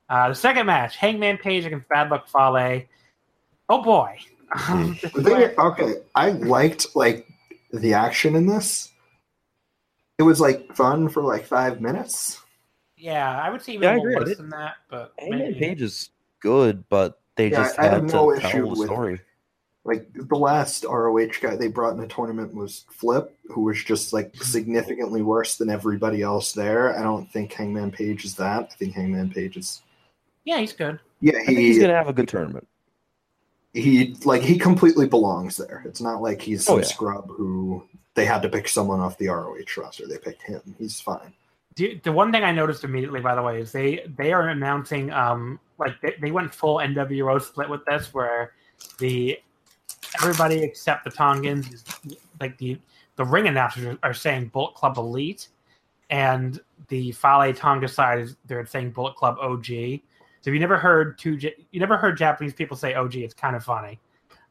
Uh, 0.09 0.29
the 0.29 0.35
second 0.35 0.67
match, 0.67 0.97
Hangman 0.97 1.39
Page 1.39 1.65
against 1.65 1.89
Bad 1.89 2.11
Luck 2.11 2.29
Fale. 2.29 2.83
Oh 3.69 3.83
boy. 3.83 4.19
Um, 4.69 4.95
thing, 4.95 5.51
okay, 5.59 5.95
I 6.15 6.31
liked 6.31 6.95
like 6.95 7.27
the 7.73 7.95
action 7.95 8.37
in 8.37 8.47
this. 8.47 8.93
It 10.19 10.23
was 10.23 10.39
like 10.39 10.73
fun 10.77 11.09
for 11.09 11.23
like 11.25 11.45
five 11.45 11.81
minutes. 11.81 12.41
yeah, 12.97 13.41
I 13.43 13.51
would 13.51 13.63
say 13.63 13.73
even 13.73 13.83
Yeah, 13.85 13.91
I 13.91 13.95
a 13.95 13.97
little 13.97 14.13
agree. 14.13 14.25
worse 14.31 14.37
than 14.37 14.49
that, 14.51 14.75
but 14.89 15.13
Hangman 15.19 15.39
maybe. 15.41 15.59
Page 15.59 15.83
is 15.83 16.11
good, 16.39 16.85
but 16.89 17.21
they 17.35 17.49
Yeah, 17.51 17.65
just 17.65 17.79
I 17.81 17.85
have 17.85 17.93
had 17.95 18.13
no 18.13 18.31
to 18.31 18.37
issue 18.39 18.49
tell 18.49 18.75
the 18.75 18.79
with- 18.81 18.89
story. 18.89 19.21
Like 19.85 20.07
the 20.15 20.37
last 20.37 20.85
ROH 20.85 21.41
guy 21.43 21.57
they 21.57 21.67
brought 21.69 21.95
in 21.95 21.99
the 22.01 22.07
tournament 22.07 22.55
was 22.55 22.85
Flip, 22.91 23.37
who 23.49 23.63
was 23.63 23.83
just 23.83 24.13
like 24.13 24.37
significantly 24.41 25.23
worse 25.23 25.57
than 25.57 25.69
everybody 25.69 26.23
else 26.23 26.53
there. 26.53 26.97
I 26.97 27.03
don't 27.03 27.29
think 27.33 27.53
Hangman 27.53 27.91
Page 27.91 28.25
is 28.25 28.37
that. 28.37 28.69
I 28.71 28.75
think 28.77 28.95
Hangman 28.95 29.31
Page 29.31 29.57
is 29.57 29.83
Yeah, 30.45 30.59
he's 30.59 30.73
good. 30.73 31.01
yeah, 31.21 31.39
I 31.41 31.45
think 31.47 31.59
he's 31.59 31.79
gonna 31.79 31.95
have 31.95 32.09
a 32.09 32.13
good 32.13 32.29
tournament. 32.29 32.67
he 33.73 34.15
like 34.25 34.43
he 34.43 34.59
completely 34.59 35.07
belongs 35.09 35.57
there. 35.57 35.83
It's 35.87 36.01
not 36.01 36.23
like 36.23 36.41
he's 36.41 36.65
some 36.65 36.77
Oh, 36.77 36.79
yeah. 36.79 36.85
scrub 36.85 37.29
who 37.31 37.85
they 38.15 38.25
had 38.25 38.43
to 38.43 38.49
pick 38.49 38.69
someone 38.69 39.01
off 39.01 39.19
the 39.19 39.29
ROH 39.29 39.57
roster. 39.77 40.07
They 40.07 40.19
picked 40.19 40.43
him. 40.43 40.61
He's 40.79 41.01
fine. 41.01 41.33
The, 41.77 42.01
the 42.05 42.13
one 42.13 42.31
thing 42.31 42.45
I 42.45 42.53
noticed 42.53 42.85
immediately, 42.85 43.19
by 43.21 43.35
the 43.35 43.43
way, 43.43 43.61
is 43.61 43.73
they 43.73 44.05
they 44.17 44.33
are 44.33 44.49
announcing 44.51 45.11
um 45.13 45.59
like 45.79 46.01
they, 46.03 46.15
they 46.21 46.31
went 46.31 46.55
full 46.55 46.77
NWO 46.77 47.43
split 47.43 47.69
with 47.69 47.85
this, 47.87 48.15
where 48.15 48.53
the 48.99 49.39
everybody 50.23 50.63
except 50.63 51.03
the 51.05 51.11
Tongans, 51.11 51.73
is, 51.73 51.85
like 52.41 52.57
the 52.59 52.79
the 53.17 53.25
ring 53.25 53.49
announcers 53.49 53.87
are, 53.87 53.99
are 54.05 54.15
saying 54.15 54.49
Bullet 54.49 54.75
Club 54.75 54.99
Elite, 54.99 55.49
and 56.11 56.61
the 56.89 57.11
Fale 57.11 57.53
Tonga 57.53 57.89
side 57.89 58.21
is 58.21 58.37
they're 58.47 58.65
saying 58.67 58.91
Bullet 58.91 59.17
Club 59.17 59.37
OG. 59.41 60.01
So 60.45 60.51
if 60.51 60.55
you 60.55 60.61
never 60.61 60.77
heard 60.77 61.17
two, 61.17 61.39
you 61.71 61.81
never 61.81 61.97
heard 61.97 62.19
Japanese 62.19 62.53
people 62.53 62.77
say 62.77 62.93
"OG," 62.93 63.15
it's 63.17 63.33
kind 63.33 63.57
of 63.57 63.65
funny. 63.65 63.99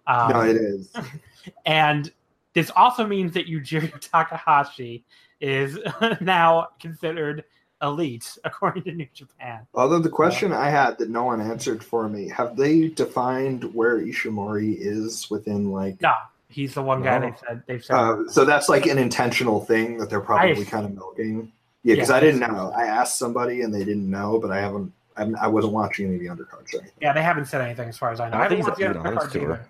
Um, 0.08 0.32
no, 0.32 0.42
it 0.42 0.56
is. 0.56 0.92
and 1.68 2.12
this 2.54 2.72
also 2.76 3.06
means 3.06 3.32
that 3.34 3.46
Yujiro 3.46 4.00
Takahashi 4.12 5.04
is 5.40 5.78
now 6.20 6.70
considered 6.80 7.44
elite 7.84 8.40
according 8.44 8.86
to 8.86 8.92
New 8.92 9.08
Japan. 9.14 9.68
Although 9.76 10.00
the 10.00 10.10
question 10.10 10.52
I 10.52 10.72
had 10.72 10.98
that 10.98 11.12
no 11.12 11.26
one 11.26 11.40
answered 11.40 11.84
for 11.84 12.10
me, 12.10 12.28
have 12.30 12.58
they 12.58 12.88
defined 12.88 13.64
where 13.76 14.00
Ishimori 14.00 14.76
is 14.80 15.30
within 15.30 15.70
like? 15.70 16.02
No, 16.02 16.14
he's 16.50 16.74
the 16.74 16.82
one 16.82 17.04
guy 17.04 17.20
No. 17.20 17.30
they 17.30 17.36
said 17.48 17.64
they've 17.68 17.86
said. 17.86 17.94
Uh, 17.96 18.28
so 18.30 18.46
that's 18.46 18.68
like 18.68 18.88
an 18.88 18.98
intentional 18.98 19.64
thing 19.64 20.00
that 20.00 20.10
they're 20.10 20.22
probably 20.22 20.60
I- 20.60 20.64
kind 20.68 20.88
of 20.88 20.96
milking. 20.96 21.52
Yeah, 21.84 21.94
because 21.94 22.10
Yeah, 22.10 22.16
I 22.16 22.20
didn't 22.20 22.40
know. 22.40 22.74
I 22.76 22.86
asked 22.86 23.20
somebody 23.20 23.62
and 23.62 23.72
they 23.72 23.84
didn't 23.86 24.10
know, 24.10 24.40
but 24.40 24.50
I 24.50 24.60
haven't. 24.60 24.92
I'm, 25.18 25.36
I 25.38 25.48
wasn't 25.48 25.74
watching 25.74 26.08
any 26.08 26.16
of 26.16 26.22
the 26.22 26.28
undercards 26.44 26.74
or 26.74 26.80
anything. 26.80 26.92
yeah, 27.02 27.14
they 27.14 27.22
haven't 27.24 27.46
said 27.46 27.62
anything 27.62 27.90
as 27.90 27.98
far 27.98 28.12
as 28.12 28.20
I 28.20 28.30
know. 28.30 28.38
I 28.38 28.44
haven't 28.44 28.58
think 28.58 28.60
he's 28.60 28.68
watched 28.68 28.80
the 28.80 28.86
not 28.86 28.90
even 28.96 29.02
on 29.02 29.06
other 29.08 29.16
this 29.16 29.20
cards 29.24 29.34
tour. 29.34 29.44
either. 29.54 29.68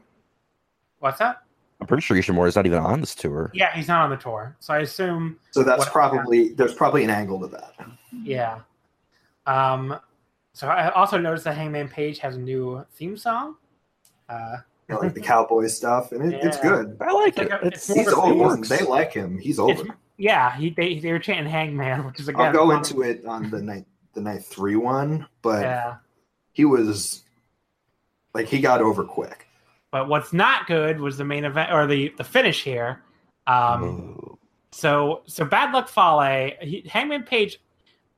What's 1.00 1.20
that? 1.20 1.44
I'm 1.82 1.88
pretty 1.88 2.02
sure 2.02 2.16
Ishimori's 2.16 2.56
not 2.56 2.66
even 2.66 2.80
on 2.80 3.02
this 3.02 3.14
tour. 3.14 3.52
Yeah, 3.54 3.76
he's 3.76 3.88
not 3.90 4.02
on 4.04 4.10
the 4.10 4.16
tour, 4.16 4.56
so 4.60 4.74
I 4.74 4.80
assume 4.80 5.38
So 5.52 5.64
that's 5.64 5.80
What- 5.80 5.92
probably 5.92 6.50
there's 6.54 6.74
probably 6.74 7.04
an 7.04 7.10
angle 7.10 7.40
to 7.42 7.48
that. 7.48 7.74
yeah. 8.24 8.60
Um, 9.46 10.00
so 10.54 10.68
I 10.68 10.92
also 10.92 11.18
noticed 11.18 11.44
that 11.46 11.58
Hangman 11.58 11.90
Page 11.90 12.20
has 12.20 12.36
a 12.36 12.40
new 12.40 12.86
theme 12.94 13.18
song. 13.18 13.56
Uh, 14.30 14.58
You 14.88 14.96
know, 14.96 15.02
like 15.02 15.14
the 15.14 15.20
cowboy 15.22 15.68
stuff, 15.68 16.12
and 16.14 16.34
it, 16.34 16.42
it's 16.44 16.60
good. 16.60 16.96
I 17.02 17.12
like 17.12 17.30
It's 17.30 17.40
it. 17.40 17.50
like 17.52 17.62
a- 17.64 17.68
It's, 17.68 17.90
it's 17.90 18.00
He's 18.00 18.16
more 18.16 18.32
of 18.32 18.38
a 18.40 18.44
over. 18.44 18.56
They 18.66 18.84
like 18.84 19.12
him. 19.12 19.38
He's 19.38 19.60
it's, 19.60 19.82
over. 19.82 19.84
yeah, 20.18 20.56
he 20.56 20.70
they, 20.70 21.00
they 21.00 21.12
were 21.12 21.20
chanting 21.20 21.52
Hangman, 21.52 22.06
which 22.06 22.20
is 22.20 22.28
again. 22.30 22.46
I'll 22.46 22.54
go 22.54 22.68
fun. 22.70 22.78
into 22.78 23.02
it 23.02 23.26
on 23.26 23.50
the 23.50 23.62
night 23.62 23.86
the 24.14 24.22
night 24.22 24.44
three 24.44 24.76
one, 24.76 25.28
but 25.42 25.62
Yeah, 25.62 25.96
he 26.54 26.66
was 26.66 27.24
like 28.34 28.48
he 28.48 28.60
got 28.60 28.82
over 28.82 29.04
quick. 29.04 29.48
but 29.92 30.08
what's 30.08 30.34
not 30.34 30.68
good 30.68 31.00
was 31.00 31.18
the 31.18 31.26
main 31.26 31.46
event 31.46 31.72
or 31.72 31.88
the 31.88 32.14
the 32.18 32.24
finish 32.24 32.64
here. 32.64 33.02
Um, 33.48 33.84
Ooh. 33.84 34.38
So 34.72 35.22
so 35.26 35.46
bad 35.46 35.74
luck 35.74 35.88
Fale. 35.88 36.52
He, 36.62 36.82
Hangman 36.90 37.24
Page, 37.24 37.60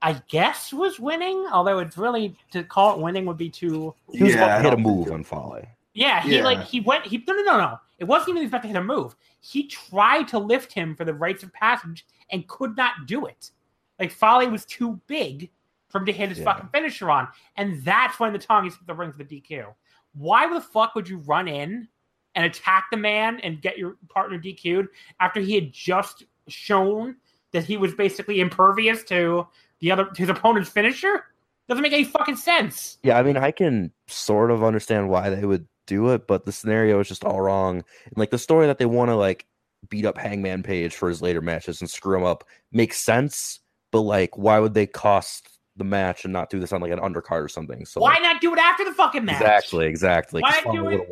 I 0.02 0.22
guess 0.30 0.72
was 0.72 1.00
winning. 1.00 1.48
Although 1.52 1.80
it's 1.80 1.98
really 1.98 2.36
to 2.52 2.64
call 2.64 2.96
it 2.96 3.02
winning 3.02 3.26
would 3.26 3.38
be 3.38 3.50
too. 3.50 3.94
he 4.12 4.24
was 4.24 4.34
Yeah, 4.36 4.46
about 4.46 4.58
to 4.58 4.64
hit 4.64 4.74
a 4.74 4.78
move 4.78 5.12
on 5.12 5.24
Fale. 5.24 5.64
Yeah, 5.94 6.22
he 6.22 6.38
Yeah. 6.38 6.44
like 6.44 6.64
he 6.64 6.82
went. 6.82 7.06
He 7.06 7.24
no 7.28 7.34
no 7.34 7.44
no 7.44 7.58
no. 7.58 7.78
It 7.98 8.06
wasn't 8.06 8.36
even 8.38 8.48
about 8.50 8.62
to 8.64 8.68
hit 8.68 8.78
a 8.78 8.84
move. 8.84 9.16
He 9.40 9.68
tried 9.68 10.28
to 10.30 10.40
lift 10.40 10.74
him 10.74 10.96
for 10.96 11.06
the 11.06 11.14
rites 11.14 11.44
of 11.44 11.54
passage 11.54 12.06
and 12.30 12.48
could 12.48 12.76
not 12.76 13.06
do 13.06 13.26
it. 13.26 13.52
Like 14.00 14.12
Fale 14.12 14.50
was 14.50 14.66
too 14.66 15.00
big 15.08 15.50
for 15.96 16.00
him 16.02 16.06
to 16.08 16.12
hit 16.14 16.28
his 16.30 16.40
Yeah. 16.40 16.46
fucking 16.46 16.70
finisher 16.74 17.10
on, 17.10 17.30
and 17.56 17.82
that's 17.84 18.20
when 18.20 18.34
the 18.34 18.40
Tongies 18.40 18.78
hit 18.78 18.86
the 18.86 18.94
ring 18.94 19.14
for 19.14 19.18
the 19.18 19.24
DQ. 19.24 19.74
Why 20.14 20.52
the 20.54 20.60
fuck 20.60 20.94
would 20.96 21.08
you 21.08 21.20
run 21.20 21.48
in 21.48 21.88
and 22.36 22.46
attack 22.46 22.88
the 22.92 22.98
man 22.98 23.40
and 23.42 23.62
get 23.62 23.78
your 23.78 23.96
partner 24.10 24.38
DQ'd 24.38 24.90
after 25.22 25.40
he 25.40 25.56
had 25.56 25.72
just 25.72 26.24
shown 26.50 27.16
that 27.52 27.64
he 27.64 27.78
was 27.78 27.94
basically 27.96 28.42
impervious 28.42 29.04
to 29.06 29.48
the 29.80 29.92
other 29.92 30.06
to 30.06 30.22
his 30.22 30.30
opponent's 30.30 30.70
finisher? 30.70 31.24
Doesn't 31.70 31.82
make 31.82 31.94
any 31.94 32.04
fucking 32.04 32.36
sense. 32.36 32.98
Yeah, 33.04 33.18
I 33.18 33.24
mean, 33.24 33.38
I 33.38 33.52
can 33.52 33.92
sort 34.08 34.52
of 34.52 34.64
understand 34.64 35.10
why 35.10 35.30
they 35.30 35.46
would 35.46 35.66
do 35.88 36.10
it, 36.10 36.28
but 36.28 36.44
the 36.46 36.52
scenario 36.52 37.00
is 37.00 37.08
just 37.08 37.24
all 37.24 37.40
wrong. 37.42 37.78
And 37.78 38.18
like 38.18 38.32
the 38.32 38.38
story 38.38 38.68
that 38.68 38.80
they 38.80 38.86
want 38.86 39.10
to 39.10 39.16
like 39.16 39.46
beat 39.90 40.06
up 40.06 40.18
Hangman 40.18 40.62
Page 40.64 40.96
for 40.96 41.08
his 41.10 41.22
later 41.22 41.42
matches 41.42 41.80
and 41.80 41.90
screw 41.90 42.18
him 42.18 42.24
up 42.26 42.44
makes 42.72 43.00
sense, 43.02 43.60
but 43.92 44.02
like, 44.02 44.38
why 44.38 44.60
would 44.60 44.74
they 44.74 44.88
cost 44.88 45.55
the 45.78 45.84
match 45.84 46.24
and 46.24 46.34
not 46.34 46.50
do 46.50 46.60
this 46.60 46.72
on 46.72 46.82
like 46.82 46.92
an 46.92 47.00
undercard 47.00 47.44
or 47.44 47.50
something? 47.50 47.86
So 47.86 48.02
Why 48.02 48.18
not 48.20 48.42
do 48.42 48.54
it 48.54 48.60
after 48.60 48.86
the 48.86 48.94
fucking 48.94 49.26
match? 49.26 49.42
exactly, 49.42 49.86
exactly. 49.88 50.42
Why 50.42 50.52
Just 50.52 50.72
do 50.72 50.90
it- 50.90 51.08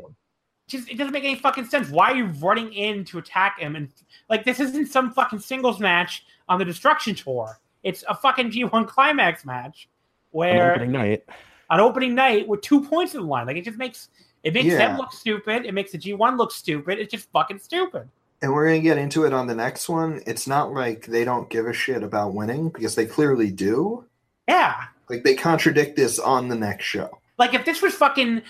just 0.70 0.90
it 0.90 0.98
doesn't 0.98 1.12
make 1.12 1.26
any 1.26 1.36
fucking 1.36 1.66
sense. 1.66 1.90
Why 1.90 2.12
are 2.12 2.16
you 2.16 2.26
running 2.40 2.72
in 2.72 3.04
to 3.06 3.18
attack 3.18 3.60
him? 3.60 3.76
And 3.76 3.90
like 4.30 4.46
this 4.46 4.60
isn't 4.62 4.88
some 4.88 5.12
fucking 5.12 5.40
singles 5.40 5.80
match 5.80 6.26
on 6.48 6.58
the 6.58 6.66
Destruction 6.66 7.16
Tour. 7.16 7.60
It's 7.84 8.04
a 8.08 8.16
fucking 8.16 8.52
G1 8.52 8.88
climax 8.88 9.44
match 9.44 9.90
On 10.34 10.38
where 10.40 10.72
opening 10.72 10.92
night. 10.94 11.24
on 11.70 11.82
opening 11.82 12.16
night 12.16 12.48
with 12.48 12.62
two 12.62 12.82
points 12.82 13.14
in 13.14 13.22
the 13.22 13.28
line. 13.28 13.46
Like 13.46 13.58
it 13.58 13.66
just 13.66 13.78
makes 13.78 14.08
it 14.44 14.54
makes 14.54 14.68
Yeah. 14.68 14.78
them 14.78 14.98
look 14.98 15.12
stupid. 15.12 15.66
It 15.66 15.74
makes 15.74 15.92
the 15.92 15.98
G1 15.98 16.38
look 16.38 16.52
stupid. 16.54 16.98
It's 16.98 17.12
just 17.12 17.30
fucking 17.32 17.60
stupid. 17.60 18.08
And 18.42 18.54
we're 18.54 18.66
gonna 18.68 18.80
get 18.80 18.98
into 18.98 19.26
it 19.26 19.34
on 19.34 19.48
the 19.48 19.56
next 19.56 19.90
one. 19.90 20.22
It's 20.26 20.48
not 20.48 20.72
like 20.74 21.06
they 21.08 21.26
don't 21.26 21.50
give 21.50 21.68
a 21.68 21.74
shit 21.74 22.04
about 22.04 22.34
winning 22.34 22.70
because 22.70 22.96
they 22.96 23.06
clearly 23.06 23.52
do. 23.52 24.06
Yeah. 24.48 24.76
Like 25.10 25.24
they 25.24 25.36
contradict 25.36 25.96
this 25.96 26.20
on 26.20 26.48
the 26.48 26.56
next 26.56 26.86
show. 26.86 27.20
Like 27.38 27.54
if 27.54 27.66
this 27.66 27.82
was 27.82 27.94
fucking, 27.94 28.42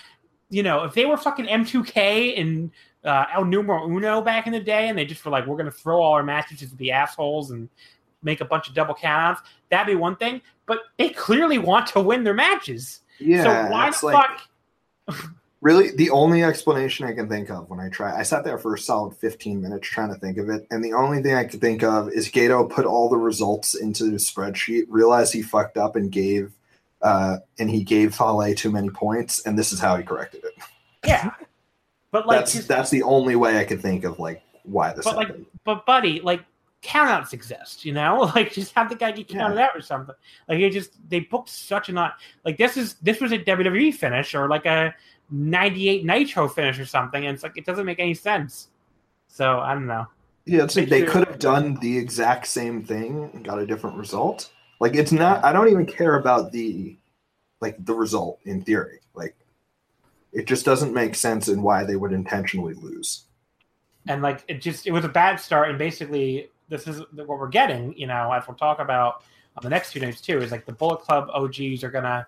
you 0.50 0.62
know, 0.62 0.84
if 0.84 0.94
they 0.94 1.06
were 1.06 1.16
fucking 1.16 1.46
M2K 1.46 2.40
and 2.40 2.70
uh, 3.04 3.26
El 3.34 3.44
Numero 3.44 3.86
Uno 3.86 4.22
back 4.22 4.46
in 4.46 4.52
the 4.52 4.60
day, 4.60 4.88
and 4.88 4.98
they 4.98 5.04
just 5.04 5.24
were 5.24 5.30
like, 5.30 5.46
we're 5.46 5.56
gonna 5.56 5.70
throw 5.70 6.00
all 6.00 6.12
our 6.12 6.22
matches 6.22 6.60
to 6.60 6.76
be 6.76 6.90
assholes 6.90 7.50
and 7.50 7.68
make 8.22 8.40
a 8.40 8.44
bunch 8.44 8.68
of 8.68 8.74
double 8.74 8.94
countouts, 8.94 9.40
that'd 9.70 9.86
be 9.86 9.94
one 9.94 10.16
thing. 10.16 10.40
But 10.66 10.80
they 10.98 11.10
clearly 11.10 11.58
want 11.58 11.86
to 11.88 12.00
win 12.00 12.24
their 12.24 12.34
matches, 12.34 13.00
Yeah, 13.18 13.42
so 13.42 13.70
why 13.70 13.90
the 13.90 14.06
like 14.06 14.40
fuck? 15.06 15.30
Really 15.64 15.92
the 15.92 16.10
only 16.10 16.44
explanation 16.44 17.06
I 17.06 17.14
can 17.14 17.26
think 17.26 17.48
of 17.48 17.70
when 17.70 17.80
I 17.80 17.88
try. 17.88 18.14
I 18.14 18.22
sat 18.22 18.44
there 18.44 18.58
for 18.58 18.74
a 18.74 18.78
solid 18.78 19.16
fifteen 19.16 19.62
minutes 19.62 19.88
trying 19.88 20.12
to 20.12 20.20
think 20.20 20.36
of 20.36 20.50
it, 20.50 20.66
and 20.70 20.84
the 20.84 20.92
only 20.92 21.22
thing 21.22 21.34
I 21.34 21.44
could 21.44 21.60
think 21.60 21.82
of 21.82 22.10
is 22.10 22.28
Gedo 22.28 22.68
put 22.68 22.84
all 22.84 23.08
the 23.08 23.16
results 23.16 23.74
into 23.74 24.04
the 24.04 24.18
spreadsheet, 24.18 24.84
realized 24.90 25.32
he 25.32 25.40
fucked 25.40 25.78
up, 25.78 25.96
and 25.96 26.12
gave. 26.12 26.52
Uh, 27.00 27.38
and 27.58 27.68
he 27.68 27.82
gave 27.82 28.14
Fale 28.14 28.54
too 28.54 28.70
many 28.70 28.88
points, 28.88 29.44
and 29.44 29.58
this 29.58 29.72
is 29.72 29.80
how 29.80 29.96
he 29.96 30.02
corrected 30.02 30.42
it. 30.44 30.54
Yeah, 31.04 31.32
but 32.10 32.26
like, 32.26 32.38
that's 32.38 32.52
just, 32.52 32.68
that's 32.68 32.90
the 32.90 33.02
only 33.02 33.34
way 33.34 33.58
I 33.58 33.64
could 33.64 33.80
think 33.80 34.04
of 34.04 34.18
like 34.18 34.42
why 34.62 34.92
this 34.92 35.04
But, 35.04 35.16
like, 35.16 35.34
but 35.64 35.84
buddy, 35.86 36.20
like 36.20 36.42
countouts 36.84 37.32
exist, 37.32 37.84
you 37.84 37.92
know? 37.92 38.30
Like 38.34 38.52
just 38.52 38.72
have 38.74 38.88
the 38.88 38.96
guy 38.96 39.10
get 39.12 39.28
counted 39.28 39.58
out 39.58 39.74
or 39.74 39.80
something. 39.80 40.14
Like 40.48 40.60
it 40.60 40.70
just 40.70 40.92
they 41.08 41.20
booked 41.20 41.48
such 41.48 41.88
a 41.88 41.92
not 41.92 42.18
like 42.44 42.58
this 42.58 42.76
is 42.76 42.94
this 43.02 43.20
was 43.20 43.32
a 43.32 43.38
WWE 43.38 43.94
finish 43.94 44.34
or 44.34 44.48
like 44.48 44.66
a 44.66 44.94
ninety 45.34 45.88
eight 45.88 46.04
Nitro 46.04 46.48
finish 46.48 46.78
or 46.78 46.86
something, 46.86 47.26
and 47.26 47.34
it's 47.34 47.42
like 47.42 47.56
it 47.56 47.66
doesn't 47.66 47.86
make 47.86 47.98
any 47.98 48.14
sense. 48.14 48.68
So 49.28 49.60
I 49.60 49.74
don't 49.74 49.86
know. 49.86 50.06
Yeah, 50.46 50.64
it's 50.64 50.76
like 50.76 50.88
they 50.88 51.02
could 51.02 51.26
have 51.26 51.38
done 51.38 51.74
the 51.80 51.96
exact 51.96 52.46
same 52.46 52.84
thing 52.84 53.30
and 53.32 53.44
got 53.44 53.58
a 53.58 53.66
different 53.66 53.96
result. 53.96 54.50
Like 54.80 54.94
it's 54.94 55.12
not 55.12 55.44
I 55.44 55.52
don't 55.52 55.68
even 55.68 55.86
care 55.86 56.16
about 56.16 56.52
the 56.52 56.96
like 57.60 57.82
the 57.84 57.94
result 57.94 58.40
in 58.44 58.62
theory. 58.62 59.00
Like 59.14 59.34
it 60.32 60.46
just 60.46 60.64
doesn't 60.64 60.92
make 60.92 61.14
sense 61.14 61.48
in 61.48 61.62
why 61.62 61.84
they 61.84 61.96
would 61.96 62.12
intentionally 62.12 62.74
lose. 62.74 63.24
And 64.06 64.20
like 64.20 64.44
it 64.48 64.60
just 64.60 64.86
it 64.86 64.92
was 64.92 65.04
a 65.04 65.08
bad 65.08 65.36
start, 65.36 65.70
and 65.70 65.78
basically 65.78 66.50
this 66.68 66.86
is 66.86 67.00
what 67.14 67.28
we're 67.28 67.48
getting. 67.48 67.96
You 67.96 68.06
know, 68.06 68.32
as 68.32 68.46
we'll 68.46 68.56
talk 68.56 68.80
about 68.80 69.22
on 69.56 69.62
the 69.62 69.70
next 69.70 69.92
two 69.92 70.00
nights 70.00 70.20
too, 70.20 70.38
is 70.38 70.50
like 70.50 70.66
the 70.66 70.72
Bullet 70.72 71.00
Club 71.00 71.28
OGs 71.32 71.82
are 71.84 71.90
gonna, 71.90 72.26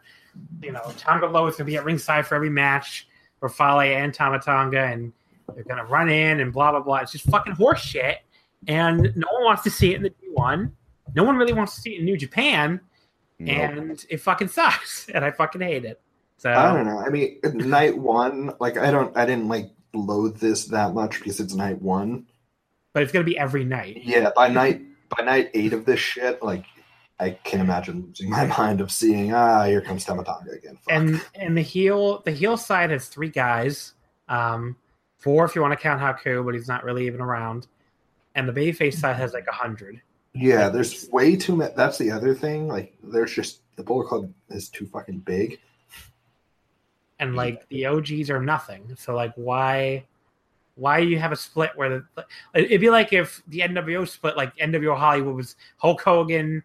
you 0.62 0.72
know, 0.72 0.82
Tanga 0.96 1.26
Loa 1.26 1.48
is 1.48 1.56
gonna 1.56 1.66
be 1.66 1.76
at 1.76 1.84
ringside 1.84 2.26
for 2.26 2.34
every 2.34 2.50
match 2.50 3.06
for 3.40 3.48
Fale 3.48 3.80
and 3.80 4.12
Tama 4.14 4.40
Tonga, 4.40 4.80
and 4.84 5.12
they're 5.54 5.64
gonna 5.64 5.84
run 5.84 6.08
in 6.08 6.40
and 6.40 6.52
blah 6.52 6.70
blah 6.70 6.80
blah. 6.80 6.96
It's 6.98 7.12
just 7.12 7.24
fucking 7.30 7.54
horse 7.54 7.80
shit, 7.80 8.18
and 8.66 9.02
no 9.16 9.26
one 9.32 9.44
wants 9.44 9.62
to 9.64 9.70
see 9.70 9.92
it 9.92 9.96
in 9.96 10.02
the 10.02 10.10
G1. 10.10 10.70
No 11.14 11.24
one 11.24 11.36
really 11.36 11.52
wants 11.52 11.74
to 11.76 11.80
see 11.80 11.94
it 11.94 12.00
in 12.00 12.04
New 12.04 12.16
Japan, 12.16 12.80
Nope. 13.38 13.56
and 13.56 14.04
it 14.10 14.18
fucking 14.18 14.48
sucks, 14.58 15.08
and 15.08 15.24
I 15.24 15.30
fucking 15.30 15.60
hate 15.60 15.84
it. 15.84 16.00
So 16.38 16.52
I 16.52 16.72
don't 16.74 16.86
know. 16.86 16.98
I 16.98 17.08
mean, 17.08 17.38
night 17.44 17.96
one, 17.96 18.52
like 18.60 18.76
I 18.76 18.90
don't, 18.90 19.16
I 19.16 19.24
didn't 19.26 19.48
like 19.48 19.70
loathe 19.94 20.38
this 20.38 20.66
that 20.66 20.92
much 20.94 21.18
because 21.20 21.40
it's 21.40 21.54
night 21.54 21.80
one. 21.80 22.26
but 22.92 23.02
it's 23.02 23.12
gonna 23.12 23.24
be 23.24 23.38
every 23.38 23.64
night. 23.64 24.02
Yeah, 24.04 24.30
by 24.34 24.48
night 24.48 24.82
by 25.16 25.24
night 25.24 25.50
eight 25.54 25.72
of 25.72 25.84
this 25.86 26.00
shit, 26.00 26.42
like 26.42 26.64
I 27.18 27.30
can 27.30 27.60
imagine 27.60 28.04
losing 28.06 28.30
my 28.30 28.46
mind 28.58 28.80
of 28.80 28.90
seeing 28.92 29.32
ah 29.32 29.64
here 29.64 29.80
comes 29.80 30.04
Tama 30.04 30.24
Tonga 30.24 30.52
again. 30.52 30.76
Fuck. 30.76 30.92
and 30.92 31.24
and 31.34 31.56
the 31.56 31.62
heel 31.62 32.20
the 32.24 32.30
heel 32.32 32.56
side 32.56 32.90
has 32.90 33.08
three 33.08 33.30
guys 33.30 33.94
um 34.28 34.76
four 35.18 35.44
if 35.44 35.54
you 35.54 35.62
want 35.62 35.72
to 35.72 35.78
count 35.78 36.00
haku 36.00 36.44
but 36.44 36.54
he's 36.54 36.68
not 36.68 36.84
really 36.84 37.06
even 37.06 37.20
around 37.20 37.66
and 38.34 38.48
the 38.48 38.52
babyface 38.52 38.94
side 38.94 39.16
has 39.16 39.32
like 39.32 39.46
a 39.48 39.52
hundred 39.54 40.00
yeah, 40.38 40.68
there's 40.68 41.08
way 41.08 41.34
too 41.34 41.56
much. 41.56 41.74
That's 41.74 41.96
the 41.96 42.10
other 42.10 42.34
thing. 42.34 42.68
Like 42.68 42.94
there's 43.02 43.32
just 43.32 43.60
the 43.76 43.82
Bullet 43.82 44.06
Club 44.06 44.30
is 44.50 44.68
too 44.68 44.84
fucking 44.84 45.20
big. 45.20 45.58
and 47.18 47.34
like 47.34 47.66
the 47.70 47.86
og's 47.86 48.30
are 48.30 48.42
nothing 48.42 48.94
so 48.96 49.14
like 49.14 49.32
why 49.36 50.04
why 50.74 51.00
do 51.00 51.06
you 51.06 51.18
have 51.18 51.32
a 51.32 51.36
split 51.36 51.70
where 51.74 51.88
the 52.14 52.26
it'd 52.54 52.80
be 52.80 52.90
like 52.90 53.12
if 53.12 53.42
the 53.48 53.60
nwo 53.60 54.06
split 54.06 54.36
like 54.36 54.54
nwo 54.56 54.94
hollywood 54.96 55.34
was 55.34 55.56
hulk 55.78 56.02
hogan 56.02 56.62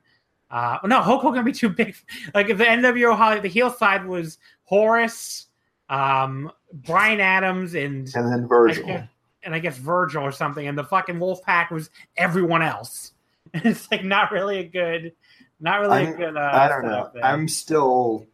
uh 0.51 0.77
no 0.85 1.01
hulk 1.01 1.21
hogan 1.21 1.37
would 1.43 1.45
be 1.45 1.57
too 1.57 1.69
big 1.69 1.95
like 2.33 2.49
if 2.49 2.57
the 2.57 2.65
nwo 2.65 3.15
hollywood 3.15 3.43
the 3.43 3.49
heel 3.49 3.69
side 3.71 4.05
was 4.05 4.37
horace 4.65 5.47
um 5.89 6.51
brian 6.73 7.19
adams 7.19 7.73
and 7.73 8.09
And 8.15 8.31
then 8.31 8.43
I 8.43 8.47
Virgil. 8.47 8.85
guess- 8.85 9.07
and 9.43 9.55
I 9.55 9.59
guess 9.59 9.75
Virgil 9.77 10.21
or 10.21 10.31
something, 10.31 10.67
and 10.67 10.77
the 10.77 10.83
fucking 10.83 11.19
wolf 11.19 11.41
pack 11.41 11.71
was 11.71 11.89
everyone 12.15 12.61
else. 12.61 13.13
It's 13.55 13.89
like 13.89 14.03
not 14.03 14.31
really 14.31 14.59
a 14.59 14.63
good, 14.63 15.13
not 15.59 15.79
really 15.81 16.03
a 16.03 16.05
I'm- 16.09 16.15
good. 16.15 16.37
Uh, 16.37 16.49
I 16.53 16.67
don't 16.67 16.83
know. 16.85 17.09
there. 17.11 17.25
I'm 17.25 17.47
still 17.47 18.27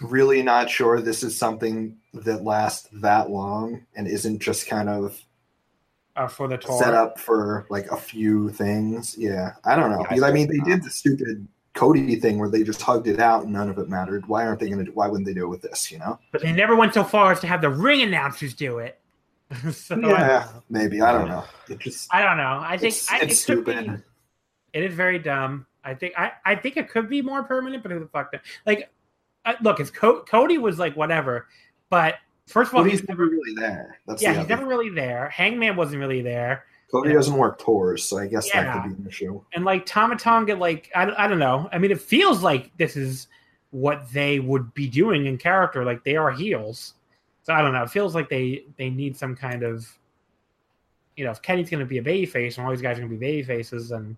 really 0.00 0.42
not 0.42 0.70
sure 0.70 0.98
this 1.02 1.22
is 1.22 1.36
something 1.36 1.98
that 2.14 2.42
lasts 2.42 2.88
that 3.02 3.28
long 3.28 3.84
and 3.94 4.08
isn't 4.08 4.38
just 4.40 4.66
kind 4.66 4.88
of 4.88 5.22
uh, 6.16 6.26
for 6.28 6.48
the 6.48 6.56
tour. 6.58 6.78
set 6.82 6.94
up 6.94 7.18
for 7.18 7.66
like 7.70 7.90
a 7.90 7.96
few 7.96 8.50
things. 8.50 9.16
Yeah, 9.18 9.52
I 9.64 9.76
don't 9.76 9.90
know. 9.90 10.04
Yeah, 10.10 10.24
I 10.24 10.28
I 10.28 10.32
mean, 10.32 10.46
they 10.48 10.54
think 10.54 10.66
did 10.66 10.82
the 10.82 10.90
stupid 10.90 11.46
Cody 11.74 12.16
thing 12.16 12.38
where 12.38 12.48
they 12.48 12.62
just 12.64 12.82
hugged 12.82 13.06
it 13.06 13.20
out 13.20 13.44
and 13.44 13.52
none 13.52 13.68
of 13.68 13.78
it 13.78 13.88
mattered. 13.88 14.26
Why 14.26 14.44
aren't 14.46 14.60
they 14.60 14.68
going 14.68 14.84
to? 14.84 14.90
Why 14.92 15.06
wouldn't 15.08 15.26
they 15.26 15.34
do 15.34 15.44
it 15.44 15.48
with 15.48 15.62
this? 15.62 15.90
You 15.90 15.98
know? 15.98 16.18
But 16.32 16.42
they 16.42 16.52
never 16.52 16.74
went 16.76 16.94
so 16.94 17.04
far 17.04 17.32
as 17.32 17.40
to 17.40 17.46
have 17.46 17.60
the 17.60 17.70
ring 17.70 18.02
announcers 18.02 18.54
do 18.54 18.78
it. 18.78 18.98
so, 19.72 19.96
Yeah, 19.98 20.48
maybe. 20.68 21.00
I 21.00 21.12
don't 21.12 21.28
know. 21.28 21.44
It 21.68 21.78
just 21.78 22.12
I 22.12 22.22
don't 22.22 22.36
know. 22.36 22.60
I 22.62 22.76
think 22.76 22.92
it's, 22.94 23.10
I, 23.10 23.18
it's 23.20 23.48
it 23.48 23.54
could 23.54 23.64
be- 23.64 23.72
stupid. 23.72 24.02
It 24.72 24.84
is 24.84 24.94
very 24.94 25.18
dumb. 25.18 25.66
I 25.82 25.94
think 25.94 26.14
I, 26.16 26.32
I 26.44 26.54
think 26.54 26.76
it 26.76 26.88
could 26.90 27.08
be 27.08 27.22
more 27.22 27.42
permanent, 27.42 27.82
but 27.82 27.90
who 27.90 28.00
the 28.00 28.06
fuck? 28.06 28.32
knows? 28.32 28.42
Like, 28.66 28.90
uh, 29.44 29.54
look, 29.62 29.80
it's 29.80 29.90
Co- 29.90 30.22
Cody 30.22 30.58
was 30.58 30.78
like 30.78 30.94
whatever, 30.96 31.46
but 31.88 32.16
first 32.50 32.70
of 32.72 32.76
all, 32.76 32.84
he's 32.84 33.06
never 33.08 33.24
really 33.26 33.54
there. 33.54 33.98
That's 34.06 34.22
yeah, 34.22 34.32
the 34.34 34.40
he's 34.40 34.48
never 34.48 34.66
really 34.66 34.90
there. 34.90 35.28
Hangman 35.30 35.76
wasn't 35.76 36.00
really 36.00 36.22
there, 36.22 36.64
Cody 36.90 37.12
doesn't 37.12 37.34
work 37.36 37.58
tours, 37.60 38.02
so 38.02 38.18
I 38.18 38.26
guess 38.26 38.48
Yeah. 38.52 38.64
that 38.64 38.82
could 38.82 38.96
be 38.96 39.02
an 39.02 39.08
issue. 39.08 39.40
and 39.52 39.64
like 39.64 39.86
Tama 39.86 40.16
Tonga, 40.16 40.56
like 40.56 40.90
I, 40.94 41.24
I 41.24 41.28
don't 41.28 41.38
know. 41.38 41.68
I 41.72 41.78
mean, 41.78 41.90
it 41.92 42.00
feels 42.00 42.42
like 42.42 42.76
this 42.76 42.96
is 42.96 43.28
what 43.70 44.10
they 44.12 44.40
would 44.40 44.74
be 44.74 44.88
doing 44.88 45.26
in 45.26 45.38
character. 45.38 45.84
Like 45.84 46.02
they 46.02 46.16
are 46.16 46.32
heels, 46.32 46.94
so 47.44 47.52
I 47.54 47.62
don't 47.62 47.72
know. 47.72 47.84
It 47.84 47.90
feels 47.90 48.14
like 48.14 48.28
they 48.28 48.64
they 48.76 48.90
need 48.90 49.16
some 49.16 49.36
kind 49.36 49.62
of, 49.62 49.86
you 51.16 51.24
know, 51.24 51.30
if 51.30 51.40
Kenny's 51.42 51.70
going 51.70 51.80
to 51.80 51.86
be 51.86 51.98
a 51.98 52.02
baby 52.02 52.26
face 52.26 52.56
and 52.58 52.66
all 52.66 52.72
these 52.72 52.82
guys 52.82 52.96
are 52.96 53.02
going 53.02 53.10
to 53.12 53.16
be 53.16 53.24
baby 53.24 53.42
faces, 53.44 53.92
and 53.92 54.16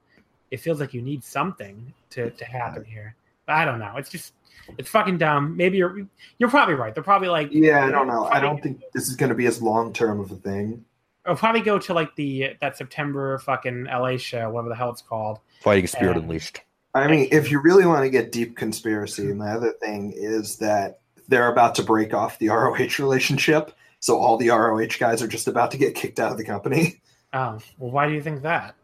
it 0.51 0.61
feels 0.61 0.80
like 0.80 0.95
you 0.95 1.03
need 1.03 1.22
something 1.22 1.93
to 2.11 2.30
to 2.30 2.45
happen 2.47 2.85
here. 2.85 3.14
But 3.45 3.57
I 3.57 3.64
don't 3.66 3.78
know. 3.80 3.97
It's 3.97 4.09
just 4.09 4.33
it's 4.78 4.88
fucking 4.88 5.18
dumb. 5.18 5.57
Maybe 5.57 5.78
you're 5.78 6.07
you're 6.38 6.50
probably 6.50 6.74
right. 6.74 6.94
They're 6.94 7.03
probably 7.03 7.28
like 7.28 7.48
Yeah, 7.53 7.84
I 7.84 7.90
don't 7.90 8.07
know. 8.07 8.26
I 8.26 8.40
don't 8.40 8.62
think 8.62 8.80
this 8.92 9.09
is 9.09 9.16
going 9.16 9.30
to 9.30 9.34
be 9.34 9.46
as 9.46 9.61
long 9.61 9.92
term 9.92 10.20
of 10.20 10.30
a 10.30 10.36
thing. 10.36 10.84
I'll 11.24 11.36
probably 11.36 11.61
go 11.61 11.78
to 11.78 11.94
like 11.94 12.14
the 12.16 12.57
that 12.61 12.76
September 12.76 13.38
fucking 13.38 13.84
LA 13.84 14.16
show, 14.16 14.50
whatever 14.50 14.68
the 14.68 14.74
hell 14.74 14.90
it's 14.90 15.03
called. 15.03 15.38
Fighting 15.61 15.86
Spirit 15.86 16.16
Yeah. 16.16 16.22
Unleashed. 16.22 16.61
I 16.94 17.07
mean, 17.07 17.28
if 17.32 17.50
you 17.50 17.61
really 17.61 17.86
want 17.86 18.05
to 18.05 18.11
get 18.11 18.32
deep 18.32 18.57
conspiracy, 18.57 19.32
my 19.32 19.53
other 19.53 19.72
thing 19.72 20.12
is 20.14 20.57
that 20.59 21.00
they're 21.28 21.50
about 21.50 21.74
to 21.76 21.82
break 21.82 22.12
off 22.12 22.38
the 22.38 22.48
ROH 22.48 22.98
relationship. 22.98 23.72
So 24.00 24.18
all 24.18 24.36
the 24.36 24.50
ROH 24.50 24.98
guys 24.98 25.22
are 25.22 25.28
just 25.28 25.48
about 25.48 25.70
to 25.70 25.78
get 25.78 25.94
kicked 25.94 26.20
out 26.20 26.32
of 26.32 26.38
the 26.38 26.44
company. 26.44 27.00
Oh, 27.32 27.59
well, 27.78 27.90
why 27.90 28.09
do 28.09 28.12
you 28.12 28.20
think 28.20 28.42
that? 28.42 28.74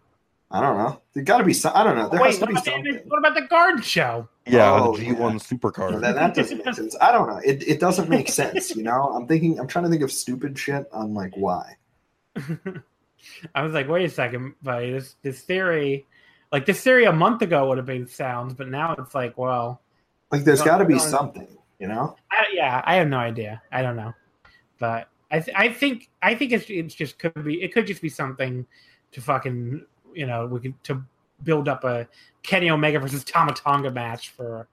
I 0.51 0.61
don't 0.63 0.79
know. 0.79 1.01
There 1.13 1.23
got 1.23 1.39
to 1.39 1.45
be 1.45 1.53
some. 1.53 1.73
I 1.75 1.85
don't 1.85 1.97
know. 1.97 2.09
There 2.09 2.21
Wait, 2.21 2.29
has 2.29 2.37
to 2.39 2.41
what 2.43 2.49
be 2.49 2.53
about, 2.55 2.65
something. 2.65 2.85
the, 2.95 3.03
what 3.09 3.19
about 3.19 3.35
the 3.35 3.43
guard 3.43 3.85
show? 3.85 4.29
Yeah, 4.47 4.73
Oh, 4.73 4.97
the. 4.97 5.05
G1 5.05 5.35
supercard. 5.47 6.01
That, 6.01 6.15
that 6.15 6.35
doesn't 6.35 6.65
make 6.65 6.75
sense. 6.75 6.97
I 7.03 7.13
don't 7.13 7.29
know. 7.29 7.39
It, 7.45 7.63
it 7.69 7.81
doesn't 7.81 8.09
make 8.09 8.29
sense. 8.31 8.75
You 8.75 8.83
know, 8.83 9.13
I'm 9.15 9.27
thinking. 9.27 9.61
I'm 9.61 9.67
trying 9.67 9.85
to 9.85 9.91
think 9.91 10.03
of 10.03 10.11
stupid 10.11 10.59
shit 10.59 10.89
on 10.91 11.13
like 11.13 11.37
why. 11.37 11.77
I 13.55 13.63
was 13.63 13.73
like, 13.73 13.89
wait 13.89 14.05
a 14.05 14.09
second, 14.11 14.55
buddy. 14.63 14.93
This 14.93 15.17
this 15.23 15.41
theory, 15.43 16.07
like 16.53 16.67
this 16.67 16.81
theory 16.83 17.05
a 17.05 17.13
month 17.13 17.43
ago 17.43 17.69
would 17.69 17.79
have 17.79 17.87
made 17.87 18.09
sounds, 18.11 18.55
but 18.55 18.69
now 18.69 18.95
it's 18.99 19.15
like, 19.15 19.37
well, 19.37 19.83
Like, 20.31 20.45
there's 20.45 20.63
got 20.63 20.79
to 20.79 20.85
be 20.85 20.99
something. 20.99 21.49
You 21.79 21.89
know. 21.89 22.17
I, 22.33 22.47
yeah, 22.53 22.81
I 22.85 22.97
have 22.97 23.09
no 23.09 23.19
idea. 23.19 23.63
I 23.71 23.83
don't 23.83 23.97
know, 23.97 24.15
but 24.79 25.09
I 25.31 25.41
th- 25.41 25.57
I 25.57 25.69
think 25.73 26.11
I 26.23 26.35
think 26.35 26.53
it's 26.53 26.67
it's 26.71 26.95
just 26.95 27.19
could 27.19 27.45
be 27.45 27.63
it 27.63 27.73
could 27.75 27.87
just 27.87 28.01
be 28.03 28.09
something 28.09 28.67
to 29.13 29.21
fucking 29.21 29.85
you 30.19 30.27
know 30.27 30.47
we 30.47 30.59
could 30.61 30.85
to 30.85 31.03
build 31.45 31.69
up 31.69 31.85
a 31.85 32.07
Kenny 32.43 32.69
Omega 32.71 32.99
versus 32.99 33.23
Tama 33.25 33.53
Tonga 33.55 33.91
match 33.91 34.31
for 34.31 34.67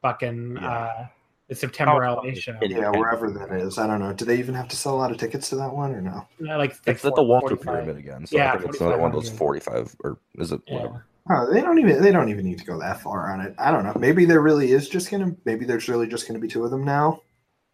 fucking 0.00 0.56
Yeah. 0.60 0.70
uh 0.70 1.06
the 1.48 1.56
September 1.56 2.04
Oh, 2.06 2.22
LA 2.22 2.34
show. 2.34 2.56
Yeah, 2.62 2.78
Omega. 2.88 2.98
wherever 2.98 3.30
that 3.32 3.50
is. 3.52 3.76
I 3.76 3.86
don't 3.88 3.98
know. 3.98 4.12
Do 4.12 4.24
they 4.24 4.38
even 4.38 4.54
have 4.54 4.68
to 4.68 4.76
sell 4.76 4.94
a 4.94 5.00
lot 5.02 5.10
of 5.10 5.18
tickets 5.18 5.48
to 5.50 5.56
that 5.56 5.72
one 5.74 5.92
or 5.92 6.00
no? 6.00 6.26
Uh, 6.48 6.56
Like 6.56 6.70
It's 6.70 6.86
like 6.86 7.04
at 7.04 7.14
the 7.16 7.22
Walter 7.22 7.56
45. 7.56 7.64
Pyramid 7.84 7.96
again. 7.98 8.26
So 8.26 8.36
Yeah, 8.36 8.52
I 8.52 8.58
think 8.58 8.70
it's 8.70 8.80
another 8.80 8.96
one 8.98 9.10
of 9.10 9.16
those 9.16 9.28
45 9.30 9.94
or 10.04 10.18
is 10.36 10.52
it 10.52 10.60
Yeah. 10.66 10.74
whatever? 10.76 11.06
Oh, 11.30 11.52
they 11.52 11.60
don't 11.60 11.78
even 11.80 12.00
they 12.00 12.12
don't 12.12 12.28
even 12.30 12.44
need 12.44 12.58
to 12.58 12.64
go 12.64 12.78
that 12.78 13.00
far 13.02 13.32
on 13.32 13.40
it. 13.40 13.54
I 13.58 13.70
don't 13.72 13.84
know. 13.84 13.92
Maybe 13.98 14.24
there 14.24 14.40
really 14.40 14.70
is 14.72 14.88
just 14.88 15.10
gonna 15.10 15.34
maybe 15.44 15.64
there's 15.66 15.88
really 15.88 16.06
just 16.06 16.26
gonna 16.28 16.38
be 16.38 16.48
two 16.48 16.64
of 16.64 16.70
them 16.70 16.84
now. 16.84 17.20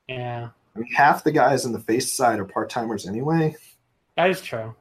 Yeah, 0.09 0.49
I 0.74 0.79
mean, 0.79 0.91
half 0.95 1.22
the 1.22 1.33
guys 1.33 1.64
in 1.66 1.72
the 1.72 1.81
face 1.81 2.11
side 2.12 2.41
are 2.41 2.45
part 2.47 2.70
timers 2.70 3.07
anyway. 3.07 3.55
that 4.16 4.31
is 4.31 4.41
true. 4.41 4.74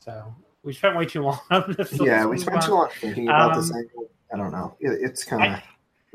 So 0.00 0.34
we 0.66 0.72
spent 0.74 0.96
way 0.96 1.06
too 1.06 1.22
long 1.22 1.38
on 1.50 1.74
this. 1.78 1.90
so 1.90 2.04
yeah, 2.04 2.26
we 2.26 2.36
spent 2.38 2.56
on. 2.58 2.62
too 2.62 2.72
long 2.74 2.88
thinking 3.00 3.28
about 3.28 3.54
this 3.54 3.70
Um, 3.70 3.78
angle. 3.78 4.10
I 4.32 4.36
don't 4.36 4.50
know. 4.52 4.76
It, 4.80 4.98
it's 5.02 5.24
kind 5.24 5.54
of. 5.54 5.60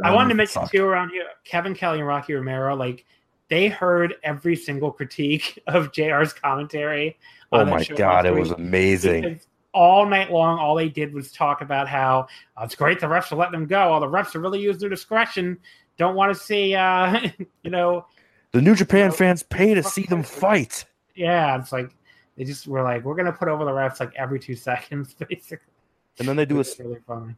I 0.03 0.13
wanted 0.13 0.29
to 0.29 0.35
mention 0.35 0.61
Fuck. 0.63 0.71
too 0.71 0.85
around 0.85 1.09
here, 1.09 1.25
Kevin 1.45 1.73
Kelly 1.73 1.99
and 1.99 2.07
Rocky 2.07 2.33
Romero, 2.33 2.75
like 2.75 3.05
they 3.49 3.67
heard 3.67 4.15
every 4.23 4.55
single 4.55 4.91
critique 4.91 5.59
of 5.67 5.91
JR's 5.91 6.33
commentary. 6.33 7.17
Oh 7.51 7.65
my 7.65 7.83
god, 7.83 8.25
it 8.25 8.33
was 8.33 8.51
amazing. 8.51 9.39
All 9.73 10.05
night 10.05 10.31
long, 10.31 10.59
all 10.59 10.75
they 10.75 10.89
did 10.89 11.13
was 11.13 11.31
talk 11.31 11.61
about 11.61 11.87
how 11.87 12.27
oh, 12.57 12.63
it's 12.63 12.75
great 12.75 12.99
the 12.99 13.07
refs 13.07 13.31
are 13.31 13.35
letting 13.37 13.53
them 13.53 13.67
go. 13.67 13.79
All 13.93 13.99
the 14.01 14.07
refs 14.07 14.35
are 14.35 14.39
really 14.39 14.59
use 14.59 14.77
their 14.79 14.89
discretion. 14.89 15.57
Don't 15.97 16.15
want 16.15 16.33
to 16.35 16.39
see, 16.41 16.75
uh, 16.75 17.19
you 17.63 17.69
know, 17.71 18.05
The 18.51 18.61
New 18.61 18.75
Japan 18.75 19.11
fans 19.11 19.43
pay 19.43 19.73
to 19.73 19.83
see 19.83 20.03
them 20.03 20.23
fight. 20.23 20.83
yeah. 21.15 21.57
It's 21.59 21.71
like 21.71 21.89
they 22.37 22.43
just 22.43 22.67
were 22.67 22.83
like, 22.83 23.03
we're 23.03 23.15
gonna 23.15 23.31
put 23.33 23.47
over 23.47 23.65
the 23.65 23.71
refs 23.71 23.99
like 23.99 24.13
every 24.15 24.39
two 24.39 24.55
seconds, 24.69 25.13
basically. 25.29 25.73
And 26.19 26.27
then 26.27 26.35
they 26.35 26.45
do 26.45 26.59
a 26.61 26.65
really 26.79 26.99
funny. 27.07 27.35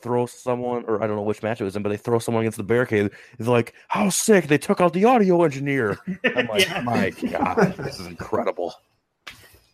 throw 0.00 0.26
someone, 0.26 0.84
or 0.86 1.02
I 1.02 1.06
don't 1.06 1.16
know 1.16 1.22
which 1.22 1.42
match 1.42 1.60
it 1.60 1.64
was 1.64 1.76
in, 1.76 1.82
but 1.82 1.88
they 1.90 1.96
throw 1.96 2.18
someone 2.18 2.42
against 2.42 2.58
the 2.58 2.64
barricade. 2.64 3.10
It's 3.38 3.48
like, 3.48 3.74
how 3.88 4.08
sick! 4.10 4.46
They 4.48 4.58
took 4.58 4.80
out 4.80 4.92
the 4.92 5.04
audio 5.04 5.42
engineer. 5.44 5.98
I'm 6.24 6.46
like, 6.46 6.68
Yeah. 6.68 6.82
my 6.82 7.10
god, 7.10 7.74
this 7.78 7.98
is 8.00 8.06
incredible. 8.06 8.74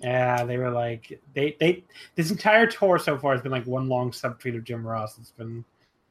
Yeah, 0.01 0.45
they 0.45 0.59
were 0.59 0.71
like 0.71 1.21
they 1.35 1.57
they 1.59 1.85
this 2.15 2.31
entire 2.31 2.67
tour 2.69 2.99
so 3.01 3.19
far 3.19 3.33
has 3.33 3.43
been 3.43 3.51
like 3.53 3.67
one 3.67 3.89
long 3.89 4.13
subtweet 4.13 4.57
of 4.57 4.63
Jim 4.65 4.87
Ross. 4.87 5.19
It's 5.19 5.33
been 5.33 5.65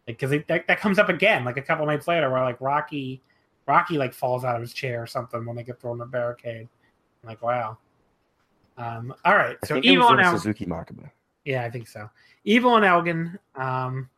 like 0.08 0.20
because 0.20 0.32
that, 0.48 0.68
that 0.68 0.80
comes 0.82 1.00
up 1.00 1.08
again 1.10 1.46
like 1.46 1.56
a 1.58 1.62
couple 1.62 1.86
nights 1.86 2.08
later 2.08 2.30
where 2.30 2.42
like 2.44 2.60
Rocky 2.60 3.22
Rocky 3.66 3.98
like 3.98 4.14
falls 4.14 4.44
out 4.44 4.56
of 4.56 4.62
his 4.62 4.74
chair 4.74 5.02
or 5.02 5.08
something 5.08 5.46
when 5.46 5.56
they 5.56 5.64
get 5.64 5.80
thrown 5.80 5.94
in 5.94 6.00
the 6.00 6.06
barricade. 6.06 6.68
I'm 7.24 7.30
like 7.30 7.42
wow. 7.42 7.78
Um, 8.78 9.14
all 9.26 9.36
right, 9.36 9.58
so 9.66 9.76
think 9.76 9.86
it 9.86 9.90
was 9.90 9.94
Evil 9.96 10.10
and 10.10 10.20
in 10.20 10.26
Elgin. 10.26 10.40
Suzuki 10.40 10.66
Makaba. 10.66 11.10
Yeah, 11.46 11.64
I 11.64 11.70
think 11.72 11.88
so. 11.88 12.10
Evil 12.44 12.76
and 12.76 12.86
Elgin. 12.86 13.40
Um, 13.56 14.10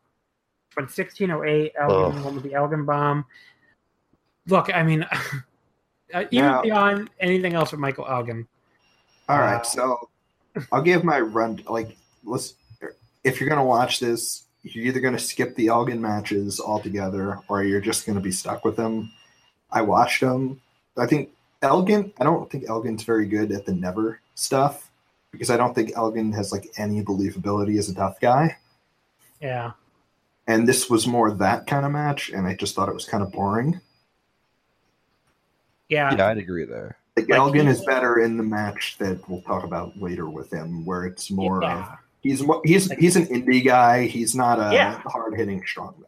from 0.69 0.83
1608, 0.83 1.73
Elgin 1.79 2.17
Ugh. 2.19 2.25
won 2.25 2.35
with 2.35 2.43
the 2.43 2.53
Elgin 2.53 2.85
bomb. 2.85 3.25
Look, 4.47 4.73
I 4.73 4.83
mean, 4.83 5.03
uh, 6.13 6.25
even 6.31 6.45
Now- 6.45 6.61
beyond 6.61 7.09
anything 7.19 7.53
else 7.53 7.71
with 7.71 7.79
Michael 7.79 8.07
Elgin. 8.07 8.47
All 9.27 9.37
Uh, 9.37 9.41
right, 9.41 9.65
so 9.65 10.09
I'll 10.71 10.81
give 10.81 11.03
my 11.03 11.19
run. 11.19 11.61
Like, 11.69 11.95
let's. 12.23 12.55
If 13.23 13.39
you're 13.39 13.49
gonna 13.49 13.63
watch 13.65 13.99
this, 13.99 14.43
you're 14.63 14.85
either 14.85 14.99
gonna 15.01 15.19
skip 15.19 15.55
the 15.55 15.67
Elgin 15.67 16.01
matches 16.01 16.59
altogether, 16.59 17.39
or 17.47 17.63
you're 17.63 17.81
just 17.81 18.05
gonna 18.07 18.19
be 18.21 18.31
stuck 18.31 18.63
with 18.65 18.75
them. 18.75 19.11
I 19.71 19.81
watched 19.81 20.21
them. 20.21 20.61
I 20.97 21.05
think 21.05 21.29
Elgin. 21.61 22.11
I 22.19 22.23
don't 22.23 22.49
think 22.49 22.67
Elgin's 22.69 23.03
very 23.03 23.25
good 23.27 23.51
at 23.51 23.65
the 23.65 23.73
never 23.73 24.19
stuff 24.39 24.89
because 25.31 25.49
I 25.49 25.57
don't 25.57 25.73
think 25.75 25.91
Elgin 25.95 26.31
has 26.33 26.51
like 26.51 26.69
any 26.77 27.03
believability 27.03 27.77
as 27.77 27.89
a 27.89 27.95
tough 27.95 28.19
guy. 28.19 28.57
Yeah. 29.41 29.71
And 30.47 30.67
this 30.67 30.89
was 30.89 31.05
more 31.05 31.31
that 31.31 31.67
kind 31.67 31.85
of 31.85 31.91
match, 31.91 32.29
and 32.29 32.47
I 32.47 32.55
just 32.55 32.73
thought 32.75 32.89
it 32.89 32.93
was 32.95 33.05
kind 33.05 33.21
of 33.21 33.31
boring. 33.31 33.79
Yeah. 35.89 36.15
Yeah, 36.15 36.27
I'd 36.27 36.37
agree 36.37 36.65
there. 36.65 36.97
Like, 37.17 37.29
Like, 37.29 37.37
Elgin 37.37 37.65
he- 37.65 37.71
is 37.71 37.83
better 37.85 38.19
in 38.19 38.37
the 38.37 38.43
match 38.43 38.97
that 38.99 39.27
we'll 39.29 39.41
talk 39.41 39.63
about 39.63 39.97
later 39.97 40.29
with 40.29 40.51
him, 40.51 40.85
where 40.85 41.05
it's 41.05 41.29
more 41.29 41.61
Yeah. 41.61 41.79
of 41.93 41.97
he's 42.21 42.41
mo- 42.41 42.61
he's 42.65 42.89
he's 42.93 43.15
an 43.15 43.25
indie 43.27 43.63
guy. 43.63 44.05
He's 44.05 44.35
not 44.35 44.59
a 44.59 44.73
Yeah. 44.73 44.99
hard 45.05 45.35
hitting 45.35 45.61
strongman. 45.63 46.05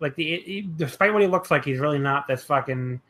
like 0.00 0.16
the 0.16 0.66
despite 0.76 1.12
what 1.12 1.22
he 1.22 1.28
looks 1.28 1.48
like, 1.48 1.64
he's 1.64 1.78
really 1.78 1.98
not 2.00 2.26
this 2.26 2.42
fucking 2.42 3.00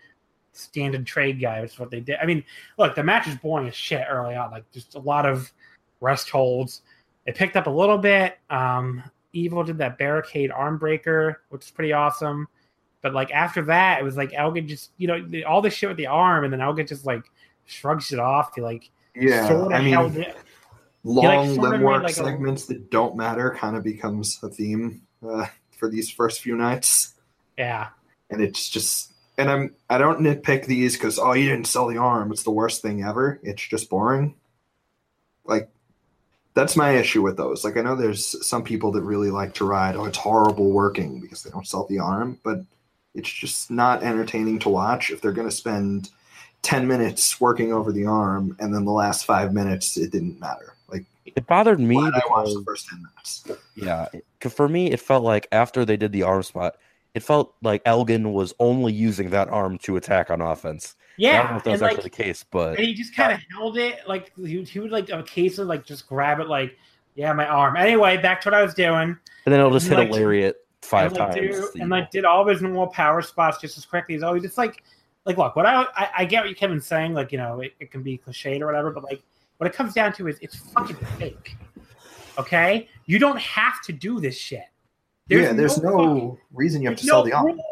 standard 0.53 1.07
trade 1.07 1.41
guy. 1.41 1.61
Which 1.61 1.73
is 1.73 1.79
what 1.79 1.91
they 1.91 2.01
did. 2.01 2.17
I 2.23 2.27
mean, 2.27 2.45
look, 2.79 2.95
the 2.95 3.03
match 3.03 3.27
is 3.29 3.37
boring 3.37 3.69
as 3.69 3.75
shit 3.75 4.07
early 4.09 4.35
on. 4.35 4.51
Like 4.51 4.71
just 4.73 4.95
a 4.95 4.99
lot 5.01 5.27
of 5.27 5.53
rest 6.01 6.31
holds. 6.31 6.83
It 7.27 7.35
picked 7.37 7.57
up 7.57 7.67
a 7.67 7.71
little 7.71 7.99
bit. 7.99 8.39
Um, 8.51 9.03
Evil 9.35 9.65
did 9.65 9.79
that 9.79 9.97
barricade 9.97 10.51
arm 10.51 10.77
breaker, 10.77 11.41
which 11.49 11.65
is 11.65 11.71
pretty 11.71 11.93
awesome. 11.93 12.49
But 13.01 13.15
like 13.15 13.31
after 13.33 13.63
that, 13.63 13.99
it 14.01 14.05
was 14.05 14.17
like 14.17 14.33
Elgin 14.35 14.69
just 14.69 14.91
you 14.99 15.07
know 15.09 15.43
all 15.47 15.63
this 15.63 15.73
shit 15.75 15.89
with 15.89 15.97
the 15.97 16.07
arm, 16.07 16.45
and 16.45 16.53
then 16.53 16.61
Elgin 16.61 16.87
just 16.87 17.07
like 17.07 17.25
shrugs 17.65 18.13
it 18.13 18.19
off. 18.19 18.55
He 18.55 18.61
like 18.61 18.91
Yeah, 19.17 19.49
sort 19.49 19.61
of 19.67 19.73
I 19.73 19.81
mean, 19.81 19.93
held 19.95 20.17
it. 20.17 20.37
long 21.03 21.49
of 21.51 21.57
limb 21.59 21.83
like, 21.83 22.11
a- 22.11 22.15
segments 22.15 22.67
that 22.67 22.91
don't 22.91 23.17
matter 23.17 23.57
kind 23.59 23.77
of 23.77 23.83
becomes 23.85 24.39
a 24.43 24.49
theme 24.51 25.01
uh, 25.27 25.47
for 25.79 25.89
these 25.89 26.11
first 26.11 26.43
few 26.43 26.57
nights, 26.57 27.15
Yeah, 27.57 27.89
and 28.31 28.43
it's 28.43 28.69
just. 28.69 29.12
And 29.43 29.51
I'm 29.51 29.75
I 29.91 29.99
don't 29.99 30.21
nitpick 30.21 30.67
these 30.67 30.97
because 30.97 31.19
oh 31.19 31.33
you 31.33 31.49
didn't 31.49 31.67
sell 31.67 31.89
the 31.89 31.99
arm. 31.99 32.31
It's 32.31 32.45
the 32.45 32.53
worst 32.53 32.81
thing 32.81 33.03
ever. 33.03 33.41
It's 33.43 33.67
just 33.67 33.91
boring. 33.91 34.37
Like 35.45 35.69
that's 36.55 36.77
my 36.77 36.93
issue 36.93 37.23
with 37.23 37.37
those. 37.37 37.65
Like 37.65 37.77
I 37.77 37.81
know 37.81 37.97
there's 37.97 38.47
some 38.47 38.63
people 38.63 38.93
that 38.93 39.03
really 39.03 39.31
like 39.33 39.55
to 39.55 39.65
ride. 39.65 39.97
Oh, 39.97 40.05
it's 40.05 40.19
horrible 40.19 40.71
working 40.71 41.21
because 41.21 41.43
they 41.43 41.51
don't 41.51 41.67
sell 41.67 41.87
the 41.89 41.99
arm, 41.99 42.39
but 42.45 42.61
It's 43.17 43.29
just 43.29 43.69
not 43.69 44.05
entertaining 44.05 44.61
to 44.61 44.69
watch 44.69 45.11
if 45.11 45.21
they're 45.21 45.33
going 45.33 45.49
to 45.49 45.55
spend 45.55 46.11
10 46.63 46.87
minutes 46.87 47.41
working 47.41 47.73
over 47.73 47.91
the 47.91 48.07
arm 48.07 48.57
and 48.61 48.73
then 48.73 48.85
the 48.85 48.93
last 48.93 49.25
five 49.25 49.53
minutes 49.53 49.97
it 49.97 50.13
didn't 50.13 50.39
matter. 50.39 50.77
Like, 50.87 51.05
It 51.27 51.49
bothered 51.49 51.81
me 51.81 51.97
did 51.97 52.15
I 52.15 52.23
watch 52.31 52.45
because 52.45 52.55
the 52.55 52.65
first 52.65 52.89
10 52.89 52.99
minutes? 53.03 53.45
Yeah, 53.75 54.07
for 54.49 54.69
me, 54.69 54.93
it 54.93 55.01
felt 55.01 55.25
like 55.25 55.49
after 55.51 55.85
they 55.85 55.97
did 55.97 56.13
the 56.13 56.23
arm 56.23 56.45
spot, 56.45 56.77
it 57.15 57.23
felt 57.23 57.55
like 57.63 57.83
Elgin 57.85 58.33
was 58.33 58.55
only 58.59 58.93
using 58.93 59.31
that 59.31 59.49
arm 59.49 59.79
to 59.79 59.97
attack 59.97 60.31
on 60.31 60.41
offense. 60.41 60.97
Yeah, 61.19 61.41
I 61.41 61.43
don't 61.43 61.51
know 61.53 61.57
if 61.59 61.65
that 61.65 61.71
was 61.73 61.83
actually 61.83 61.97
like 61.97 62.05
the 62.05 62.11
case, 62.11 62.45
but 62.51 62.79
and 62.79 62.87
he 62.87 62.95
just 62.95 63.15
kind 63.15 63.33
of 63.33 63.41
held 63.53 63.77
it 63.77 64.01
like 64.09 64.33
he, 64.37 64.63
he 64.63 64.81
would 64.81 64.91
like 64.91 65.11
occasionally 65.11 65.69
like 65.69 65.85
just 65.85 66.09
grab 66.09 66.41
it 66.41 66.49
like 66.49 66.77
yeah 67.15 67.33
my 67.33 67.47
arm. 67.47 67.77
Anyway, 67.77 68.17
back 68.17 68.41
to 68.43 68.49
what 68.49 68.55
I 68.55 68.63
was 68.63 68.75
doing. 68.75 69.17
and 69.45 69.53
then 69.53 69.61
it'll 69.61 69.71
just 69.73 69.89
hit 69.89 69.99
like- 69.99 70.09
a 70.09 70.13
lariat 70.13 70.57
five 70.81 71.13
and 71.13 71.21
like, 71.21 71.35
times. 71.35 71.57
do- 71.71 71.81
and 71.81 71.91
like 71.91 72.11
did 72.11 72.25
all 72.25 72.43
of 72.43 72.49
his 72.49 72.63
normal 72.63 72.89
power 72.89 73.23
spots 73.23 73.59
just 73.61 73.77
as 73.77 73.85
quickly 73.85 74.15
as 74.15 74.23
always. 74.23 74.45
It's 74.45 74.59
like, 74.59 74.83
like 75.27 75.37
look, 75.37 75.55
what 75.55 75.67
I 75.67 75.83
I, 75.95 76.09
I 76.19 76.25
get 76.25 76.45
what 76.47 76.57
Kevin's 76.57 76.87
saying, 76.87 77.13
like 77.13 77.31
you 77.31 77.39
know, 77.39 77.61
it, 77.61 77.75
it 77.79 77.91
can 77.91 78.03
be 78.03 78.19
cliched 78.19 78.61
or 78.63 78.67
whatever, 78.67 78.91
but 78.91 79.05
like 79.05 79.23
what 79.59 79.67
it 79.69 79.75
comes 79.77 79.93
down 79.93 80.13
to 80.15 80.29
is 80.29 80.39
it's 80.41 80.57
fucking 80.57 80.97
fake. 81.19 81.57
Okay, 82.39 82.89
you 83.05 83.19
don't 83.19 83.39
have 83.39 83.83
to 83.83 83.93
do 83.93 84.19
this 84.19 84.37
shit. 84.37 84.65
Yeah, 85.41 85.53
there's 85.53 85.81
no, 85.83 85.91
fucking- 85.99 86.39
reason 86.53 86.83
you 86.83 86.89
have 86.89 86.99
to 86.99 87.03
there's 87.05 87.11
sell 87.11 87.21
no 87.25 87.31
the 87.31 87.33
arm. 87.37 87.47
rule- 87.47 87.65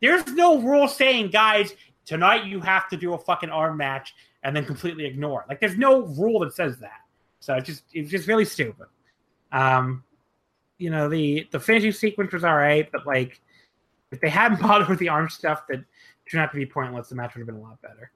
There's 0.00 0.26
no 0.28 0.60
rule 0.60 0.88
saying, 0.88 1.30
guys, 1.30 1.74
tonight 2.04 2.44
you 2.46 2.60
have 2.60 2.88
to 2.90 2.96
do 2.96 3.14
a 3.14 3.18
fucking 3.18 3.50
arm 3.50 3.76
match 3.76 4.14
and 4.42 4.54
then 4.56 4.64
completely 4.64 5.04
ignore 5.06 5.42
it. 5.42 5.48
Like, 5.48 5.60
there's 5.60 5.76
no 5.76 6.02
rule 6.02 6.40
that 6.40 6.54
says 6.54 6.78
that. 6.78 7.00
So 7.40 7.54
it's 7.54 7.66
just 7.66 7.84
it's 7.92 8.10
just 8.10 8.26
really 8.28 8.44
stupid. 8.44 8.86
Um, 9.52 10.04
you 10.78 10.90
know, 10.90 11.08
the 11.08 11.46
the 11.52 11.60
finishing 11.60 11.92
sequence 11.92 12.32
was 12.32 12.44
all 12.44 12.56
right, 12.56 12.88
but 12.92 13.06
like, 13.06 13.40
if 14.10 14.20
they 14.20 14.28
hadn't 14.28 14.60
bothered 14.62 14.88
with 14.88 14.98
the 14.98 15.08
arm 15.08 15.28
stuff, 15.28 15.66
that 15.68 15.84
turned 16.30 16.42
out 16.42 16.50
to 16.52 16.56
be 16.56 16.66
pointless. 16.66 17.08
The 17.08 17.14
match 17.16 17.34
would 17.34 17.40
have 17.40 17.46
been 17.46 17.56
a 17.56 17.60
lot 17.60 17.80
better. 17.82 18.10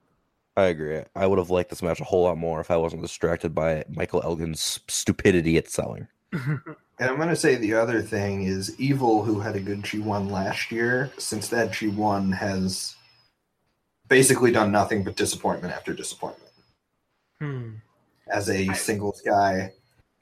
I 0.57 0.65
agree. 0.67 1.03
I 1.15 1.27
would 1.27 1.39
have 1.39 1.51
liked 1.51 1.69
this 1.71 1.83
match 1.83 2.01
a 2.01 2.05
whole 2.05 2.23
lot 2.23 2.39
more 2.39 2.61
if 2.61 2.71
I 2.71 2.77
wasn't 2.79 3.03
distracted 3.03 3.55
by 3.55 3.85
Michael 3.91 4.23
Elgin's 4.23 4.81
stupidity 4.89 5.59
at 5.59 5.69
selling. 5.69 6.09
And 6.99 7.11
I'm 7.11 7.17
going 7.17 7.29
to 7.29 7.37
say 7.37 7.57
the 7.57 7.75
other 7.75 8.01
thing 8.01 8.45
is 8.45 8.79
Evil, 8.81 9.23
who 9.23 9.41
had 9.41 9.55
a 9.55 9.61
good 9.61 9.83
G1 9.83 10.31
last 10.31 10.73
year, 10.73 11.13
since 11.19 11.49
that 11.49 11.71
G1 11.71 12.35
has 12.35 12.97
basically 14.09 14.51
done 14.51 14.73
nothing 14.73 15.05
but 15.05 15.17
disappointment 15.17 15.75
after 15.75 15.93
disappointment. 15.93 16.53
Hmm. 17.41 17.71
As 18.29 18.49
a 18.49 18.73
singles 18.75 19.21
guy, 19.21 19.73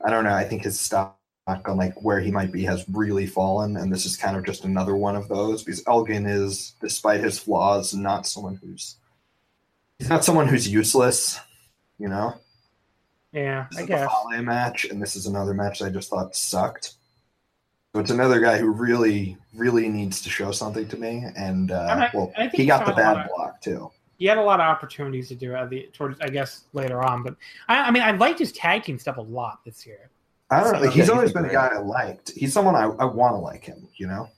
I 0.04 0.10
don't 0.10 0.24
know. 0.24 0.34
I 0.34 0.44
think 0.44 0.64
his 0.64 0.78
stock 0.78 1.16
on 1.46 1.76
like 1.76 1.94
where 2.02 2.20
he 2.20 2.30
might 2.30 2.52
be 2.52 2.64
has 2.64 2.84
really 2.88 3.26
fallen, 3.26 3.76
and 3.76 3.92
this 3.92 4.04
is 4.04 4.16
kind 4.16 4.36
of 4.36 4.44
just 4.44 4.64
another 4.64 4.96
one 4.96 5.16
of 5.16 5.28
those 5.28 5.62
because 5.62 5.82
Elgin 5.86 6.26
is, 6.26 6.74
despite 6.80 7.22
his 7.22 7.38
flaws, 7.38 7.94
not 7.94 8.26
someone 8.26 8.56
who's 8.56 8.96
he's 9.98 10.08
not 10.08 10.24
someone 10.24 10.48
who's 10.48 10.68
useless. 10.68 11.38
You 11.98 12.08
know, 12.08 12.34
Yeah, 13.34 13.66
this 13.70 13.78
I 13.80 13.82
is 13.82 13.88
guess. 13.88 14.00
the 14.08 14.30
Fale 14.36 14.42
match, 14.42 14.84
and 14.86 15.02
this 15.02 15.16
is 15.16 15.26
another 15.26 15.52
match 15.54 15.82
I 15.82 15.90
just 15.90 16.08
thought 16.08 16.34
sucked. 16.36 16.94
So 17.92 18.00
it's 18.00 18.10
another 18.10 18.40
guy 18.40 18.58
who 18.58 18.70
really, 18.70 19.36
really 19.54 19.88
needs 19.88 20.20
to 20.22 20.30
show 20.30 20.50
something 20.52 20.88
to 20.88 20.96
me, 20.96 21.24
and 21.36 21.70
uh, 21.72 21.86
I'm 21.90 21.98
not- 21.98 22.14
well, 22.14 22.32
I 22.36 22.48
he 22.48 22.48
got 22.48 22.52
the 22.52 22.56
he's 22.56 22.66
got 22.66 22.86
a 22.86 22.90
lot 22.90 22.96
bad 22.96 23.16
of- 23.26 23.30
block 23.36 23.60
too. 23.60 23.90
He 24.16 24.26
had 24.26 24.38
a 24.38 24.42
lot 24.42 24.60
of 24.60 24.66
opportunities 24.66 25.26
to 25.28 25.34
do 25.34 25.52
it 25.52 25.56
at 25.56 25.70
the 25.70 25.90
towards, 25.92 26.20
I 26.20 26.28
guess, 26.28 26.64
later 26.72 27.02
on. 27.02 27.24
But 27.24 27.34
I, 27.68 27.88
I 27.88 27.90
mean, 27.90 28.04
I 28.04 28.12
liked 28.12 28.38
his 28.38 28.52
tag 28.52 28.84
team 28.84 28.96
stuff 28.98 29.16
a 29.16 29.20
lot 29.20 29.64
this 29.64 29.84
year. 29.84 30.08
I 30.50 30.62
don't 30.62 30.72
know. 30.72 30.78
So- 30.78 30.84
Like, 30.86 30.94
he's 30.94 31.10
always 31.10 31.30
he's 31.30 31.34
been 31.34 31.44
a 31.46 31.52
guy 31.52 31.70
I 31.74 31.78
liked. 31.78 32.30
He's 32.30 32.52
someone 32.52 32.76
I, 32.76 32.84
I 32.84 33.04
want 33.06 33.32
to 33.34 33.38
like 33.38 33.64
him. 33.64 33.88
You 33.96 34.06
know, 34.06 34.28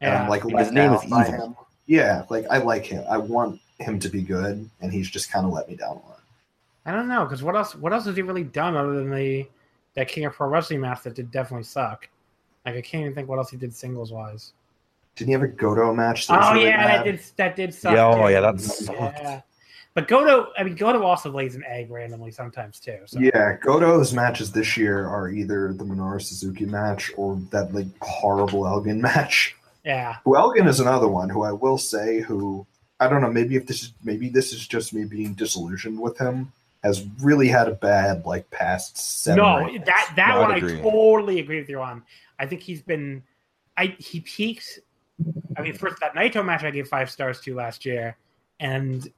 Yeah. 0.00 0.22
I'm 0.22 0.30
like 0.30 0.42
His 0.42 0.72
name 0.72 0.92
is 0.94 1.04
Evil. 1.04 1.20
him. 1.22 1.56
Yeah, 1.84 2.24
like 2.30 2.46
I 2.50 2.58
like 2.58 2.86
him. 2.86 3.04
I 3.08 3.18
want 3.18 3.60
him 3.78 3.98
to 4.00 4.08
be 4.08 4.22
good, 4.22 4.68
and 4.80 4.90
he's 4.92 5.08
just 5.10 5.30
kind 5.30 5.44
of 5.44 5.52
let 5.52 5.68
me 5.68 5.76
down 5.76 5.90
a 5.90 6.08
lot. 6.08 6.15
I 6.86 6.92
don't 6.92 7.08
know 7.08 7.24
because 7.24 7.42
what 7.42 7.56
else? 7.56 7.74
What 7.74 7.92
else 7.92 8.06
has 8.06 8.16
he 8.16 8.22
really 8.22 8.44
done 8.44 8.76
other 8.76 8.94
than 8.94 9.10
the 9.10 9.46
that 9.94 10.08
King 10.08 10.24
of 10.24 10.34
Pro 10.34 10.48
Wrestling 10.48 10.80
match 10.80 11.02
that 11.02 11.14
did 11.14 11.30
definitely 11.32 11.64
suck? 11.64 12.08
Like 12.64 12.76
I 12.76 12.80
can't 12.80 13.02
even 13.02 13.14
think 13.14 13.28
what 13.28 13.38
else 13.38 13.50
he 13.50 13.56
did 13.56 13.74
singles 13.74 14.12
wise. 14.12 14.52
Didn't 15.16 15.28
he 15.28 15.32
have 15.32 15.42
a 15.42 15.48
Goto 15.48 15.92
match? 15.92 16.28
that 16.28 16.34
oh, 16.34 16.38
was 16.38 16.48
Oh 16.48 16.52
really 16.54 16.66
yeah, 16.66 16.86
that 16.86 17.04
did 17.04 17.20
that 17.36 17.56
did 17.56 17.74
suck. 17.74 17.94
Yeah, 17.94 18.06
oh 18.06 18.28
yeah, 18.28 18.40
that 18.40 18.60
sucked. 18.60 19.18
Yeah. 19.18 19.40
But 19.94 20.08
Goto, 20.08 20.52
I 20.58 20.62
mean, 20.62 20.74
Goto 20.74 21.02
also 21.02 21.30
lays 21.30 21.54
an 21.54 21.64
egg 21.66 21.90
randomly 21.90 22.30
sometimes 22.30 22.78
too. 22.78 22.98
So 23.06 23.18
Yeah, 23.18 23.56
Goto's 23.56 24.12
matches 24.12 24.52
this 24.52 24.76
year 24.76 25.08
are 25.08 25.30
either 25.30 25.72
the 25.72 25.84
Minoru 25.84 26.20
Suzuki 26.20 26.66
match 26.66 27.10
or 27.16 27.40
that 27.50 27.74
like 27.74 27.86
horrible 28.02 28.66
Elgin 28.66 29.00
match. 29.00 29.56
yeah, 29.84 30.16
Who 30.24 30.36
Elgin 30.36 30.68
is 30.68 30.80
another 30.80 31.08
one 31.08 31.30
who 31.30 31.42
I 31.44 31.52
will 31.52 31.78
say 31.78 32.20
who 32.20 32.66
I 33.00 33.08
don't 33.08 33.22
know 33.22 33.30
maybe 33.32 33.56
if 33.56 33.66
this 33.66 33.82
is 33.82 33.92
maybe 34.04 34.28
this 34.28 34.52
is 34.52 34.66
just 34.68 34.92
me 34.92 35.04
being 35.04 35.32
disillusioned 35.32 35.98
with 35.98 36.18
him 36.18 36.52
has 36.86 37.04
really 37.20 37.48
had 37.48 37.68
a 37.68 37.72
bad 37.74 38.24
like 38.24 38.50
past 38.50 38.96
seven. 38.96 39.38
no, 39.42 39.78
that 39.84 40.12
that 40.16 40.34
No, 40.34 40.40
one 40.42 40.52
agree. 40.52 40.78
I 40.78 40.82
totally 40.82 41.40
agree 41.40 41.58
with 41.60 41.68
you 41.68 41.80
on. 41.80 42.02
I 42.38 42.46
think 42.46 42.62
he's 42.62 42.82
been, 42.82 43.22
I 43.76 43.94
he 43.98 44.20
peaked. 44.20 44.78
I 45.56 45.62
mean, 45.62 45.74
first 45.74 45.96
that 46.00 46.14
Naito 46.14 46.44
match 46.44 46.62
I 46.64 46.70
gave 46.70 46.88
five 46.88 47.10
stars 47.10 47.40
to 47.40 47.54
last 47.54 47.84
year, 47.86 48.16
and 48.60 49.10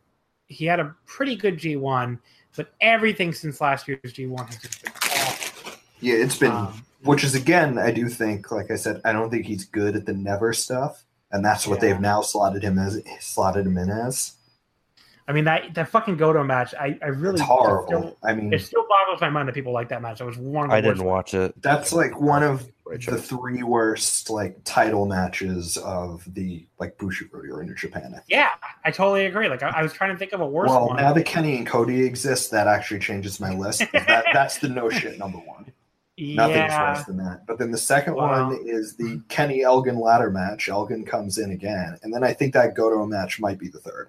he 0.47 0.65
had 0.65 0.81
a 0.81 0.95
pretty 1.07 1.37
good 1.37 1.59
G 1.59 1.77
one, 1.77 2.19
but 2.57 2.71
everything 2.81 3.33
since 3.33 3.61
last 3.61 3.87
year's 3.89 4.13
G 4.13 4.27
one 4.27 4.47
has 4.47 4.57
just 4.59 4.83
been 4.83 4.93
awful. 4.93 5.73
Yeah, 6.01 6.15
it's 6.15 6.39
been 6.39 6.53
Um, 6.53 6.85
which 7.03 7.23
is 7.25 7.35
again 7.35 7.79
I 7.79 7.91
do 7.91 8.09
think 8.09 8.51
like 8.51 8.71
I 8.71 8.77
said 8.77 9.01
I 9.05 9.13
don't 9.13 9.31
think 9.31 9.47
he's 9.47 9.65
good 9.65 9.95
at 9.97 10.07
the 10.07 10.13
never 10.15 10.53
stuff 10.53 11.05
and 11.31 11.45
that's 11.45 11.67
what 11.67 11.83
Yeah. 11.83 11.93
they've 11.93 12.01
now 12.01 12.23
slotted 12.23 12.63
him 12.63 12.79
as 12.79 13.03
slotted 13.21 13.67
him 13.67 13.77
in 13.79 13.91
as. 13.91 14.33
I 15.29 15.33
mean 15.33 15.45
that 15.45 15.75
that 15.75 15.89
fucking 15.91 16.17
Goto 16.17 16.43
match, 16.43 16.75
I 16.75 16.99
I 17.03 17.09
really 17.09 17.35
It's 17.35 17.43
horrible. 17.43 17.87
Still, 17.87 18.19
I 18.25 18.35
mean, 18.35 18.53
it 18.53 18.61
still 18.63 18.87
boggles 18.89 19.21
my 19.21 19.29
mind 19.29 19.47
that 19.49 19.55
people 19.55 19.73
like 19.75 19.91
that 19.91 20.01
match. 20.03 20.21
It 20.21 20.25
was 20.25 20.39
one 20.39 20.65
of 20.65 20.71
the 20.71 20.77
I 20.77 20.81
didn't 20.81 21.05
worst- 21.05 21.35
watch 21.35 21.35
it. 21.35 21.63
that's 21.63 21.93
like 21.93 22.19
one 22.21 22.43
of 22.43 22.67
Right, 22.87 23.05
the 23.05 23.19
three 23.21 23.63
worst 23.63 24.31
like 24.31 24.57
title 24.65 25.05
matches 25.05 25.77
of 25.77 26.25
the 26.33 26.67
like 26.81 26.97
Bushiroad 26.97 27.51
or 27.51 27.61
in 27.63 27.77
Japan. 27.77 28.15
I. 28.17 28.21
Yeah, 28.29 28.49
I 28.83 28.91
totally 28.91 29.27
agree. 29.27 29.47
Like 29.51 29.63
I, 29.63 29.69
I 29.69 29.83
was 29.83 29.93
trying 29.93 30.11
to 30.13 30.17
think 30.17 30.33
of 30.33 30.41
a 30.41 30.47
worse 30.49 30.71
Well, 30.71 30.87
one. 30.89 30.97
now 30.97 31.13
that 31.13 31.27
Kenny 31.27 31.59
and 31.59 31.67
Cody 31.67 32.03
exist, 32.07 32.51
that 32.53 32.67
actually 32.67 33.01
changes 33.01 33.39
my 33.41 33.53
list. 33.55 33.81
That, 33.93 34.25
that's 34.33 34.57
the 34.57 34.71
no 34.71 34.89
shit 34.89 35.19
number 35.19 35.37
one. 35.37 35.71
Nothing's 36.17 36.57
yeah, 36.57 36.95
worse 36.97 37.05
than 37.05 37.19
that. 37.19 37.47
But 37.47 37.59
then 37.59 37.71
the 37.71 37.77
second 37.79 38.15
Wow. 38.15 38.49
one 38.49 38.59
is 38.67 38.97
the 38.97 39.21
Kenny 39.29 39.63
Elgin 39.63 40.01
ladder 40.01 40.31
match. 40.31 40.71
Elgin 40.71 41.05
comes 41.05 41.37
in 41.37 41.51
again, 41.51 41.99
and 42.03 42.13
then 42.15 42.25
I 42.25 42.33
think 42.33 42.55
that 42.55 42.75
Goto 42.75 43.05
match 43.05 43.39
might 43.39 43.59
be 43.59 43.69
the 43.69 43.81
third. 43.81 44.09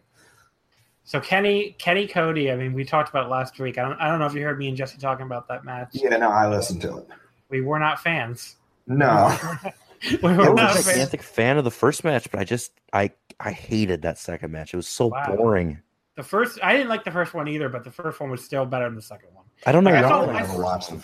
So 1.09 1.19
Kenny, 1.19 1.75
Kenny 1.79 2.05
Cody. 2.05 2.51
I 2.51 2.55
mean, 2.55 2.71
we 2.71 2.85
talked 2.85 3.09
about 3.09 3.25
it 3.25 3.29
last 3.29 3.57
week. 3.57 3.79
I 3.79 3.81
don't, 3.81 3.99
I 3.99 4.07
don't 4.09 4.19
know 4.19 4.27
if 4.27 4.35
you 4.35 4.43
heard 4.43 4.59
me 4.59 4.67
and 4.67 4.77
Jesse 4.77 4.99
talking 4.99 5.25
about 5.25 5.47
that 5.47 5.65
match. 5.65 5.89
Yeah, 5.93 6.15
no, 6.17 6.29
I 6.29 6.47
listened 6.47 6.83
to 6.83 6.97
it. 6.99 7.07
We 7.49 7.61
were 7.61 7.79
not 7.79 7.99
fans. 7.99 8.57
No, 8.85 9.35
we 10.11 10.17
were 10.21 10.33
It 10.33 10.39
I 10.39 10.49
was 10.51 10.55
not 10.55 10.55
was 10.55 10.55
a 10.55 10.55
just- 10.55 10.85
fans. 10.85 10.85
gigantic 10.97 11.23
fan 11.23 11.57
of 11.57 11.63
the 11.63 11.71
first 11.71 12.03
match, 12.03 12.29
but 12.29 12.39
I 12.39 12.43
just 12.43 12.73
I 12.93 13.09
I 13.39 13.51
hated 13.53 14.03
that 14.03 14.19
second 14.19 14.51
match. 14.51 14.71
It 14.71 14.77
was 14.77 14.87
so 14.87 15.07
Wow. 15.07 15.35
boring. 15.35 15.79
The 16.15 16.21
first, 16.21 16.59
I 16.61 16.73
didn't 16.73 16.89
like 16.89 17.03
the 17.03 17.09
first 17.11 17.33
one 17.33 17.47
either, 17.47 17.69
but 17.69 17.83
the 17.83 17.89
first 17.91 18.19
one 18.19 18.29
was 18.29 18.45
still 18.45 18.67
better 18.67 18.85
than 18.85 18.93
the 18.93 19.01
second 19.01 19.29
one. 19.33 19.45
I 19.65 19.71
don't 19.71 19.83
know 19.83 19.89
Like, 19.89 20.03
I 20.05 20.07
why. 20.07 20.09
thought- 20.27 20.29
I 20.29 20.37
I- 20.37 20.41
never 20.41 20.61
watched 20.61 20.91
the 20.91 20.99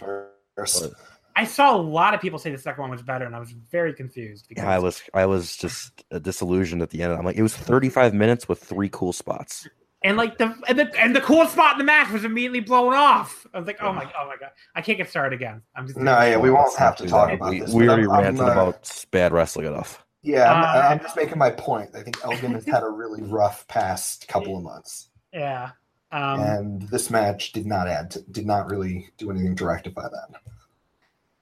first. 0.55 0.93
I 1.35 1.45
saw 1.45 1.75
a 1.75 1.81
lot 1.81 2.13
of 2.13 2.21
people 2.21 2.37
say 2.37 2.51
the 2.51 2.59
second 2.59 2.83
one 2.83 2.91
was 2.91 3.01
better, 3.01 3.25
and 3.25 3.35
I 3.35 3.39
was 3.39 3.53
very 3.71 3.91
confused 3.91 4.45
because 4.49 4.65
Yeah, 4.65 4.69
I 4.69 4.77
was 4.77 5.01
I 5.15 5.25
was 5.25 5.57
just 5.57 6.03
uh, 6.11 6.19
disillusioned 6.19 6.83
at 6.83 6.91
the 6.91 7.01
end. 7.01 7.11
I'm 7.11 7.25
like, 7.25 7.37
it 7.37 7.41
was 7.41 7.55
35 7.57 8.13
minutes 8.13 8.47
with 8.47 8.61
three 8.63 8.89
cool 8.89 9.11
spots. 9.11 9.67
And 10.05 10.15
like 10.17 10.37
the 10.37 10.55
and 10.69 10.77
the 10.79 10.89
and 11.01 11.15
the 11.15 11.19
cool 11.21 11.45
spot 11.47 11.73
in 11.73 11.77
the 11.79 11.83
match 11.83 12.11
was 12.11 12.23
immediately 12.23 12.59
blown 12.61 12.93
off. 12.93 13.45
I 13.53 13.57
was 13.57 13.67
like, 13.67 13.77
oh 13.81 13.91
my, 13.91 14.03
oh 14.03 14.27
my 14.27 14.35
god, 14.39 14.51
I 14.75 14.81
can't 14.81 14.97
get 14.97 15.09
started 15.09 15.35
again. 15.35 15.61
I'm 15.75 15.87
just 15.87 15.97
No, 15.99 16.11
yeah, 16.21 16.37
we 16.37 16.51
won't 16.51 16.73
have 16.77 16.95
to 16.97 17.07
talk 17.07 17.29
that. 17.29 17.35
about 17.35 17.49
we, 17.49 17.59
this. 17.61 17.73
We 17.73 17.87
already 17.89 18.03
I'm- 18.03 18.11
I'm, 18.11 18.21
ranted 18.23 18.41
uh, 18.41 18.45
Ah. 18.45 18.51
about 18.51 19.05
bad 19.11 19.33
wrestling 19.33 19.65
enough. 19.67 20.05
Yeah, 20.21 20.51
I'm, 20.53 20.63
Uh, 20.63 20.87
I'm 20.89 20.99
just 20.99 21.15
making 21.15 21.37
my 21.37 21.49
point. 21.49 21.89
I 21.95 22.01
think 22.03 22.17
Elgin 22.23 22.53
has 22.53 22.65
had 22.65 22.83
a 22.83 22.89
really 22.89 23.21
rough 23.39 23.67
past 23.67 24.27
couple 24.27 24.55
of 24.57 24.63
months, 24.63 25.09
Yeah. 25.33 25.71
Um, 26.11 26.39
and 26.39 26.81
this 26.89 27.09
match 27.09 27.51
did 27.51 27.65
not 27.65 27.87
add, 27.87 28.11
to, 28.11 28.21
did 28.31 28.45
not 28.45 28.69
really 28.69 29.09
do 29.17 29.29
anything 29.31 29.55
to 29.57 29.65
rectify 29.65 30.03
that. 30.03 30.39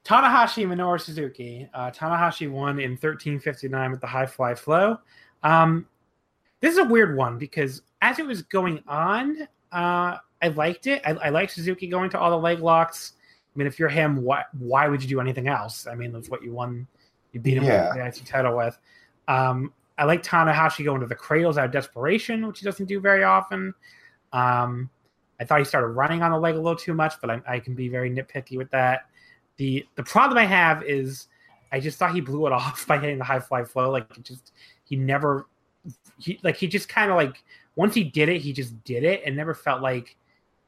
Tanahashi 0.04 0.66
Minoru 0.66 1.00
Suzuki. 1.00 1.70
Uh, 1.74 1.92
Tanahashi 1.92 2.50
won 2.50 2.80
in 2.80 2.92
1359 2.92 3.92
with 3.92 4.02
the 4.02 4.08
high 4.08 4.26
fly 4.26 4.56
flow. 4.56 4.98
Um, 5.44 5.86
this 6.60 6.72
is 6.74 6.80
a 6.80 6.86
weird 6.86 7.16
one 7.18 7.38
because 7.38 7.82
as 8.04 8.20
it 8.20 8.26
was 8.26 8.42
going 8.44 8.84
on, 8.86 9.48
uh, 9.72 10.18
I 10.42 10.48
liked 10.56 10.88
it. 10.88 11.02
I, 11.06 11.12
I 11.14 11.30
like 11.30 11.50
Suzuki 11.50 11.88
going 11.88 12.10
to 12.10 12.20
all 12.20 12.30
the 12.32 12.38
leg 12.38 12.60
locks. 12.60 13.14
I 13.56 13.58
mean, 13.58 13.66
if 13.66 13.80
you're 13.80 13.88
him, 13.90 14.22
why 14.24 14.44
why 14.60 14.90
would 14.90 15.02
you 15.02 15.08
do 15.08 15.22
anything 15.22 15.48
else? 15.48 15.88
I 15.88 15.96
mean, 15.96 16.12
that's 16.12 16.30
what 16.30 16.44
you 16.44 16.52
won. 16.52 16.86
You 17.32 17.40
beat 17.40 17.58
him 17.58 17.64
Yeah. 17.64 17.96
with 17.96 17.98
the 17.98 18.06
IC 18.22 18.26
title 18.28 18.58
with. 18.58 18.78
Um, 19.30 19.74
I 19.98 20.04
like 20.04 20.22
Tanahashi 20.22 20.84
going 20.84 21.00
to 21.00 21.08
the 21.08 21.16
cradles 21.16 21.58
out 21.58 21.66
of 21.66 21.72
desperation, 21.72 22.46
which 22.46 22.60
he 22.60 22.66
doesn't 22.66 22.88
do 22.88 23.00
very 23.00 23.24
often. 23.24 23.74
Um, 24.34 24.90
I 25.40 25.46
thought 25.46 25.60
he 25.60 25.66
started 25.66 25.88
running 25.88 26.22
on 26.22 26.32
the 26.32 26.38
leg 26.38 26.56
a 26.56 26.58
little 26.58 26.76
too 26.76 26.94
much, 26.94 27.14
but 27.22 27.30
I, 27.30 27.42
I 27.48 27.60
can 27.60 27.74
be 27.74 27.88
very 27.88 28.10
nitpicky 28.12 28.58
with 28.58 28.70
that. 28.72 29.06
The 29.58 29.88
the 29.96 30.04
problem 30.04 30.38
I 30.38 30.46
have 30.46 30.84
is 30.84 31.28
I 31.72 31.80
just 31.80 31.98
thought 31.98 32.14
he 32.14 32.22
blew 32.22 32.48
it 32.48 32.54
off 32.62 32.86
by 32.86 32.98
hitting 32.98 33.18
the 33.18 33.24
high 33.24 33.40
fly 33.40 33.64
flow. 33.64 33.92
Like 33.92 34.18
it 34.18 34.24
just 34.24 34.52
he 34.84 34.98
never 34.98 35.48
he 36.18 36.40
like 36.44 36.58
he 36.58 36.68
just 36.68 36.90
kind 36.90 37.10
of 37.12 37.18
like 37.18 37.42
once 37.76 37.94
he 37.96 38.04
did 38.04 38.30
it, 38.30 38.42
he 38.42 38.54
just 38.54 38.84
did 38.84 39.04
it, 39.04 39.22
and 39.26 39.36
never 39.36 39.54
felt 39.54 39.82
like 39.82 40.16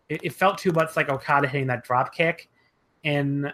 it, 0.10 0.22
it 0.24 0.34
felt 0.34 0.58
too 0.58 0.72
much 0.72 0.96
like 0.96 1.10
Okada 1.10 1.48
hitting 1.48 1.68
that 1.68 1.84
drop 1.84 2.14
kick, 2.14 2.50
in 3.04 3.52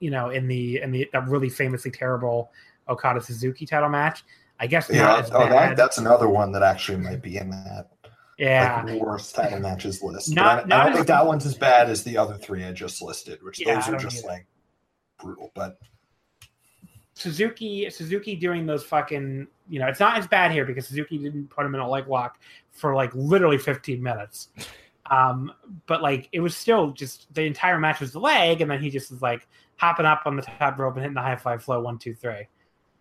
you 0.00 0.10
know 0.10 0.30
in 0.30 0.46
the 0.48 0.80
in 0.80 0.90
the 0.92 1.08
that 1.12 1.28
really 1.28 1.48
famously 1.48 1.90
terrible 1.90 2.50
Okada 2.88 3.20
Suzuki 3.20 3.66
title 3.66 3.88
match. 3.88 4.24
I 4.58 4.66
guess 4.66 4.88
Yeah, 4.90 5.22
oh, 5.32 5.48
that, 5.50 5.76
that's 5.76 5.98
another 5.98 6.28
one 6.30 6.50
that 6.52 6.62
actually 6.62 6.96
might 6.98 7.20
be 7.20 7.36
in 7.36 7.50
that 7.50 7.90
yeah, 8.38 8.82
like, 8.86 9.00
worst 9.00 9.34
title 9.34 9.60
matches 9.60 10.02
list. 10.02 10.34
Not- 10.34 10.46
I, 10.46 10.62
I 10.62 10.64
not 10.64 10.68
don't 10.84 10.88
as- 10.92 10.94
think 10.96 11.06
that 11.08 11.26
one's 11.26 11.44
as 11.46 11.54
bad 11.56 11.90
as 11.90 12.02
the 12.04 12.16
other 12.16 12.38
three 12.38 12.64
I 12.64 12.72
just 12.72 13.02
listed, 13.02 13.42
which 13.42 13.60
Yeah, 13.60 13.74
those 13.74 13.88
are 13.94 13.96
just 13.98 14.24
like 14.24 14.46
brutal. 15.22 15.50
But 15.54 15.78
Suzuki 17.16 17.88
Suzuki 17.88 18.36
doing 18.36 18.66
those 18.66 18.84
fucking 18.84 19.46
you 19.70 19.80
know 19.80 19.86
it's 19.86 20.00
not 20.00 20.18
as 20.18 20.26
bad 20.26 20.52
here 20.52 20.66
because 20.66 20.86
Suzuki 20.86 21.16
didn't 21.16 21.48
put 21.48 21.64
him 21.64 21.74
in 21.74 21.80
a 21.80 21.88
leg 21.88 22.06
lock 22.08 22.38
for 22.72 22.94
like 22.94 23.10
literally 23.14 23.58
15 23.58 24.02
minutes. 24.02 24.48
Um, 25.10 25.52
but 25.86 26.02
like 26.02 26.28
it 26.32 26.40
was 26.40 26.54
still 26.54 26.90
just 26.90 27.32
the 27.32 27.42
entire 27.42 27.78
match 27.78 28.00
was 28.00 28.12
the 28.12 28.20
leg, 28.20 28.60
and 28.60 28.70
then 28.70 28.82
he 28.82 28.90
just 28.90 29.10
was 29.10 29.22
like 29.22 29.48
hopping 29.76 30.04
up 30.04 30.22
on 30.26 30.36
the 30.36 30.42
top 30.42 30.78
rope 30.78 30.94
and 30.94 31.02
hitting 31.02 31.14
the 31.14 31.22
high 31.22 31.36
fly 31.36 31.56
flow 31.56 31.80
one 31.80 31.98
two 31.98 32.14
three. 32.14 32.48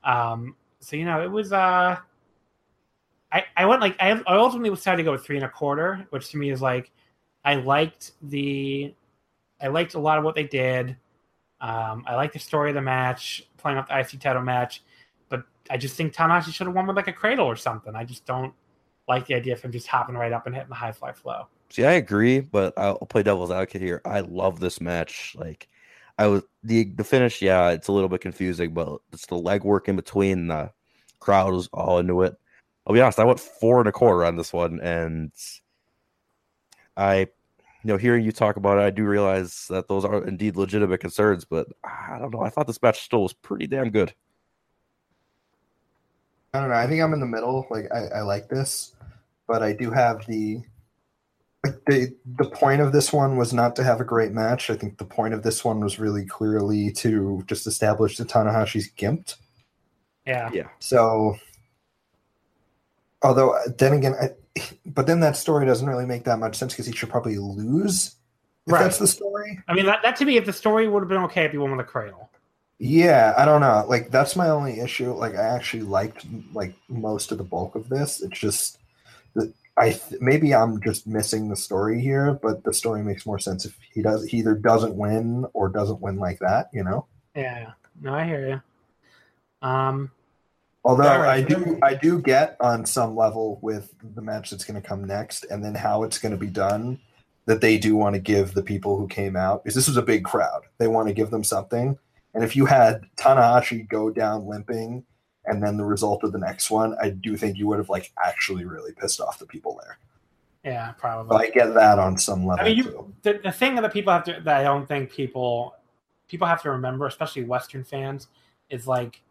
Um, 0.03 0.55
so 0.79 0.95
you 0.95 1.03
know 1.03 1.21
it 1.21 1.29
was 1.29 1.51
uh, 1.51 1.97
I 3.33 3.45
I 3.57 3.65
went 3.65 3.81
like 3.81 3.97
I 3.99 4.11
I 4.11 4.37
ultimately 4.37 4.69
decided 4.69 4.97
to 4.97 5.03
go 5.03 5.11
with 5.11 5.25
three 5.25 5.35
and 5.35 5.45
a 5.45 5.49
quarter, 5.49 6.07
which 6.11 6.29
to 6.29 6.37
me 6.37 6.51
is 6.51 6.61
like 6.61 6.91
I 7.43 7.55
liked 7.55 8.11
the 8.21 8.93
I 9.61 9.67
liked 9.67 9.95
a 9.95 9.99
lot 9.99 10.17
of 10.17 10.23
what 10.23 10.35
they 10.35 10.43
did. 10.43 10.95
Um, 11.59 12.03
I 12.07 12.15
like 12.15 12.31
the 12.31 12.39
story 12.39 12.69
of 12.69 12.75
the 12.75 12.81
match, 12.81 13.47
playing 13.65 13.79
up 13.79 13.87
the 13.87 13.97
IC 13.99 14.19
title 14.19 14.43
match, 14.43 14.83
but 15.27 15.43
I 15.71 15.77
just 15.77 15.95
think 15.95 16.13
Tanahashi 16.13 16.53
should 16.53 16.67
have 16.67 16.75
won 16.75 16.85
with 16.85 16.95
like 16.95 17.07
a 17.07 17.13
cradle 17.13 17.47
or 17.47 17.55
something. 17.55 17.95
I 17.95 18.03
just 18.03 18.23
don't 18.23 18.53
like 19.07 19.25
the 19.25 19.33
idea 19.33 19.53
of 19.53 19.61
him 19.61 19.71
just 19.71 19.87
hopping 19.87 20.13
right 20.13 20.31
up 20.31 20.45
and 20.45 20.53
hitting 20.53 20.69
the 20.69 20.75
high 20.75 20.91
fly 20.91 21.11
flow. 21.11 21.47
See, 21.71 21.83
I 21.83 21.93
agree, 21.93 22.41
but 22.41 22.75
I'll 22.77 22.97
play 22.97 23.23
devil's 23.23 23.49
advocate 23.49 23.81
here. 23.81 24.03
I 24.05 24.19
love 24.19 24.59
this 24.59 24.79
match. 24.79 25.35
Like, 25.35 25.67
I 26.19 26.27
was 26.27 26.43
the 26.61 26.83
the 26.83 27.03
finish. 27.03 27.41
Yeah, 27.41 27.71
it's 27.71 27.87
a 27.87 27.91
little 27.91 28.07
bit 28.07 28.21
confusing, 28.21 28.71
but 28.71 28.99
it's 29.11 29.25
the 29.25 29.35
leg 29.35 29.63
work 29.63 29.89
in 29.89 29.95
between. 29.95 30.47
The 30.47 30.71
crowd 31.19 31.51
was 31.51 31.67
all 31.73 31.97
into 31.97 32.21
it. 32.21 32.35
I'll 32.85 32.93
be 32.93 33.01
honest. 33.01 33.17
I 33.17 33.23
went 33.23 33.39
four 33.39 33.79
and 33.79 33.89
a 33.89 33.91
quarter 33.91 34.25
on 34.25 34.35
this 34.35 34.53
one, 34.53 34.79
and 34.79 35.31
I, 36.95 37.29
you 37.85 37.93
know, 37.93 37.97
hearing 37.97 38.25
you 38.25 38.31
talk 38.31 38.55
about 38.55 38.79
it, 38.79 38.81
I 38.81 38.89
do 38.89 39.03
realize 39.03 39.67
that 39.69 39.87
those 39.87 40.03
are 40.03 40.25
indeed 40.25 40.55
legitimate 40.55 40.97
concerns. 40.97 41.45
But 41.45 41.67
I 41.83 42.17
don't 42.17 42.33
know. 42.33 42.41
I 42.41 42.49
thought 42.49 42.65
this 42.65 42.81
match 42.81 43.03
still 43.03 43.21
was 43.21 43.33
pretty 43.33 43.67
damn 43.67 43.91
good. 43.91 44.11
I 46.51 46.61
don't 46.61 46.69
know. 46.69 46.75
I 46.75 46.87
think 46.87 47.03
I'm 47.03 47.13
in 47.13 47.19
the 47.19 47.27
middle. 47.27 47.67
Like 47.69 47.85
I, 47.93 48.07
I 48.07 48.21
like 48.21 48.49
this, 48.49 48.95
but 49.47 49.61
I 49.61 49.73
do 49.73 49.91
have 49.91 50.25
the 50.25 50.61
like 51.63 51.79
the 51.85 52.15
the 52.37 52.49
point 52.49 52.81
of 52.81 52.91
this 52.91 53.13
one 53.13 53.37
was 53.37 53.53
not 53.53 53.75
to 53.75 53.83
have 53.83 54.01
a 54.01 54.05
great 54.05 54.31
match. 54.31 54.71
I 54.71 54.75
think 54.75 54.97
the 54.97 55.05
point 55.05 55.35
of 55.35 55.43
this 55.43 55.63
one 55.63 55.79
was 55.79 55.99
really 55.99 56.25
clearly 56.25 56.91
to 56.93 57.43
just 57.45 57.67
establish 57.67 58.17
that 58.17 58.29
Tanahashi's 58.29 58.91
gimped. 58.97 59.35
Yeah, 60.25 60.49
Yeah. 60.51 60.69
So, 60.79 61.37
although 63.21 63.59
then 63.77 63.93
again, 63.93 64.15
I, 64.19 64.29
but 64.85 65.07
then 65.07 65.19
that 65.21 65.35
story 65.37 65.65
doesn't 65.65 65.87
really 65.87 66.05
make 66.05 66.23
that 66.25 66.39
much 66.39 66.55
sense 66.55 66.73
because 66.73 66.85
he 66.85 66.93
should 66.93 67.09
probably 67.09 67.37
lose. 67.37 68.15
If 68.67 68.73
Right. 68.73 68.83
that's 68.83 68.97
the 68.97 69.07
story. 69.07 69.59
I 69.67 69.73
mean 69.73 69.85
that, 69.85 70.01
that 70.03 70.15
to 70.17 70.25
me, 70.25 70.37
if 70.37 70.45
the 70.45 70.53
story 70.53 70.87
would 70.87 71.01
have 71.01 71.09
been 71.09 71.23
okay 71.23 71.45
if 71.45 71.51
he 71.51 71.57
won 71.57 71.71
with 71.71 71.79
a 71.79 71.83
cradle. 71.89 72.29
Yeah, 72.79 73.33
I 73.37 73.45
don't 73.45 73.61
know. 73.61 73.85
Like 73.87 74.11
that's 74.11 74.35
my 74.35 74.49
only 74.49 74.79
issue. 74.79 75.13
Like 75.13 75.35
I 75.35 75.43
actually 75.43 75.83
liked 75.83 76.25
like 76.53 76.73
most 76.89 77.31
of 77.31 77.37
the 77.37 77.43
bulk 77.43 77.75
of 77.75 77.89
this. 77.89 78.21
It's 78.21 78.39
just 78.39 78.79
that 79.35 79.53
I 79.77 79.91
th- 79.91 80.19
maybe 80.21 80.53
I'm 80.55 80.81
just 80.81 81.05
missing 81.05 81.49
the 81.49 81.55
story 81.55 82.01
here, 82.01 82.33
but 82.33 82.63
the 82.63 82.73
story 82.73 83.03
makes 83.03 83.25
more 83.25 83.39
sense 83.39 83.65
if 83.65 83.77
he 83.93 84.01
does 84.01 84.25
he 84.25 84.37
either 84.39 84.55
doesn't 84.55 84.95
win 84.95 85.45
or 85.53 85.69
doesn't 85.69 86.01
win 86.01 86.17
like 86.17 86.39
that, 86.39 86.69
you 86.73 86.83
know. 86.83 87.05
Yeah, 87.35 87.71
no, 88.01 88.13
I 88.13 88.25
hear 88.25 88.47
you. 88.47 89.67
Um, 89.67 90.11
Although 90.85 91.03
I 91.03 91.41
do 91.41 91.79
I 91.81 91.95
do 91.95 92.21
get 92.21 92.55
on 92.59 92.85
some 92.85 93.15
level 93.15 93.57
with 93.63 93.93
the 94.13 94.21
match 94.21 94.51
that's 94.51 94.63
going 94.63 94.79
to 94.79 94.87
come 94.87 95.03
next 95.03 95.45
and 95.45 95.65
then 95.65 95.73
how 95.73 96.03
it's 96.03 96.19
going 96.19 96.31
to 96.31 96.37
be 96.37 96.47
done 96.47 96.99
that 97.47 97.59
they 97.59 97.79
do 97.79 97.95
want 97.95 98.13
to 98.13 98.21
give 98.21 98.53
the 98.53 98.61
people 98.61 98.95
who 98.95 99.07
came 99.07 99.35
out 99.35 99.63
because 99.63 99.73
this 99.73 99.87
was 99.87 99.97
a 99.97 100.01
big 100.03 100.23
crowd. 100.23 100.61
They 100.77 100.87
want 100.87 101.07
to 101.07 101.13
give 101.13 101.31
them 101.31 101.43
something. 101.43 101.97
And 102.35 102.43
if 102.43 102.55
you 102.55 102.67
had 102.67 103.01
Tanahashi 103.17 103.89
go 103.89 104.11
down 104.11 104.45
limping 104.45 105.03
and 105.45 105.63
then 105.63 105.77
the 105.77 105.85
result 105.85 106.23
of 106.23 106.31
the 106.31 106.37
next 106.37 106.69
one, 106.69 106.95
I 107.01 107.09
do 107.09 107.35
think 107.35 107.57
you 107.57 107.65
would 107.67 107.79
have 107.79 107.89
like 107.89 108.11
actually 108.23 108.65
really 108.65 108.93
pissed 108.93 109.19
off 109.19 109.39
the 109.39 109.47
people 109.47 109.79
there. 109.83 109.97
yeah, 110.63 110.91
probably. 110.91 111.47
I 111.47 111.49
get 111.49 111.73
that 111.73 111.97
on 111.97 112.15
some 112.17 112.45
level 112.45 112.63
I 112.63 112.69
mean, 112.69 112.77
you, 112.77 113.13
the, 113.23 113.39
the 113.43 113.51
thing 113.51 113.73
that 113.75 113.91
people 113.91 114.13
have 114.13 114.23
to 114.25 114.39
that 114.43 114.57
I 114.59 114.63
don't 114.63 114.87
think 114.87 115.11
people 115.11 115.73
people 116.27 116.47
have 116.47 116.61
to 116.61 116.69
remember, 116.69 117.07
especially 117.07 117.43
Western 117.43 117.83
fans, 117.83 118.27
is 118.69 118.85
like 118.85 119.21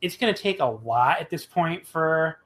it's 0.00 0.16
going 0.16 0.32
to 0.32 0.40
take 0.40 0.60
a 0.60 0.64
lot 0.64 1.20
at 1.20 1.30
this 1.30 1.44
point 1.44 1.86
for 1.86 2.38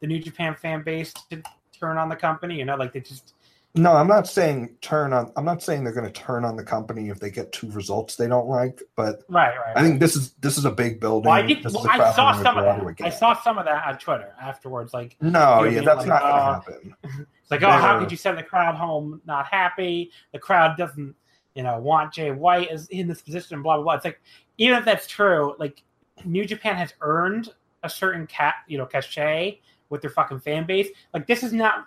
the 0.00 0.06
New 0.06 0.18
Japan 0.18 0.54
fan 0.54 0.82
base 0.82 1.12
to 1.30 1.42
turn 1.78 1.98
on 1.98 2.08
the 2.08 2.16
company. 2.16 2.56
You 2.56 2.64
know, 2.64 2.76
like 2.76 2.92
they 2.92 3.00
just 3.00 3.34
No, 3.74 3.92
I'm 3.92 4.06
not 4.06 4.26
saying 4.26 4.76
turn 4.80 5.12
on. 5.12 5.32
I'm 5.36 5.44
not 5.44 5.62
saying 5.62 5.84
they're 5.84 5.92
going 5.92 6.10
to 6.10 6.20
turn 6.20 6.44
on 6.44 6.56
the 6.56 6.64
company 6.64 7.08
if 7.08 7.20
they 7.20 7.30
get 7.30 7.52
two 7.52 7.70
results 7.70 8.16
they 8.16 8.28
don't 8.28 8.48
like. 8.48 8.82
But 8.96 9.22
right, 9.28 9.56
right. 9.56 9.76
I 9.76 9.82
think 9.82 10.00
this 10.00 10.16
is 10.16 10.32
this 10.40 10.56
is 10.56 10.64
a 10.64 10.70
big 10.70 11.00
building. 11.00 11.28
well, 11.28 11.38
I, 11.38 11.42
did, 11.42 11.64
well, 11.64 11.86
I 11.88 12.12
saw 12.12 12.32
some 12.42 12.58
of 12.58 12.64
that. 12.64 13.06
I 13.06 13.10
saw 13.10 13.40
some 13.40 13.58
of 13.58 13.64
that 13.64 13.86
on 13.86 13.98
Twitter 13.98 14.34
afterwards. 14.40 14.94
Like 14.94 15.16
No, 15.20 15.64
yeah, 15.64 15.82
that's 15.82 16.06
like, 16.06 16.08
not 16.08 16.22
going 16.22 16.34
to 16.34 16.38
uh, 16.38 16.54
happen. 16.54 17.26
It's 17.42 17.50
like, 17.50 17.62
oh, 17.64 17.70
how 17.76 17.94
They're- 17.94 18.02
could 18.02 18.12
you 18.12 18.16
send 18.16 18.38
the 18.38 18.44
crowd 18.44 18.76
home 18.76 19.20
not 19.26 19.46
happy? 19.46 20.12
The 20.32 20.38
crowd 20.38 20.76
doesn't, 20.78 21.16
you 21.56 21.64
know, 21.64 21.80
want 21.80 22.12
Jay 22.12 22.30
White 22.30 22.70
is 22.70 22.86
in 22.90 23.08
this 23.08 23.22
position, 23.22 23.60
blah 23.60 23.74
blah 23.74 23.82
blah. 23.82 23.94
It's 23.94 24.04
like, 24.04 24.20
even 24.58 24.78
if 24.78 24.84
that's 24.84 25.08
true, 25.08 25.56
like 25.58 25.82
New 26.24 26.44
Japan 26.44 26.76
has 26.76 26.94
earned 27.00 27.52
a 27.82 27.88
certain 27.90 28.26
cat, 28.26 28.54
you 28.68 28.78
know, 28.78 28.86
cachet 28.86 29.60
with 29.88 30.00
their 30.02 30.10
fucking 30.10 30.40
fan 30.40 30.66
base. 30.66 30.88
Like 31.14 31.26
this 31.26 31.42
is 31.42 31.52
not 31.52 31.86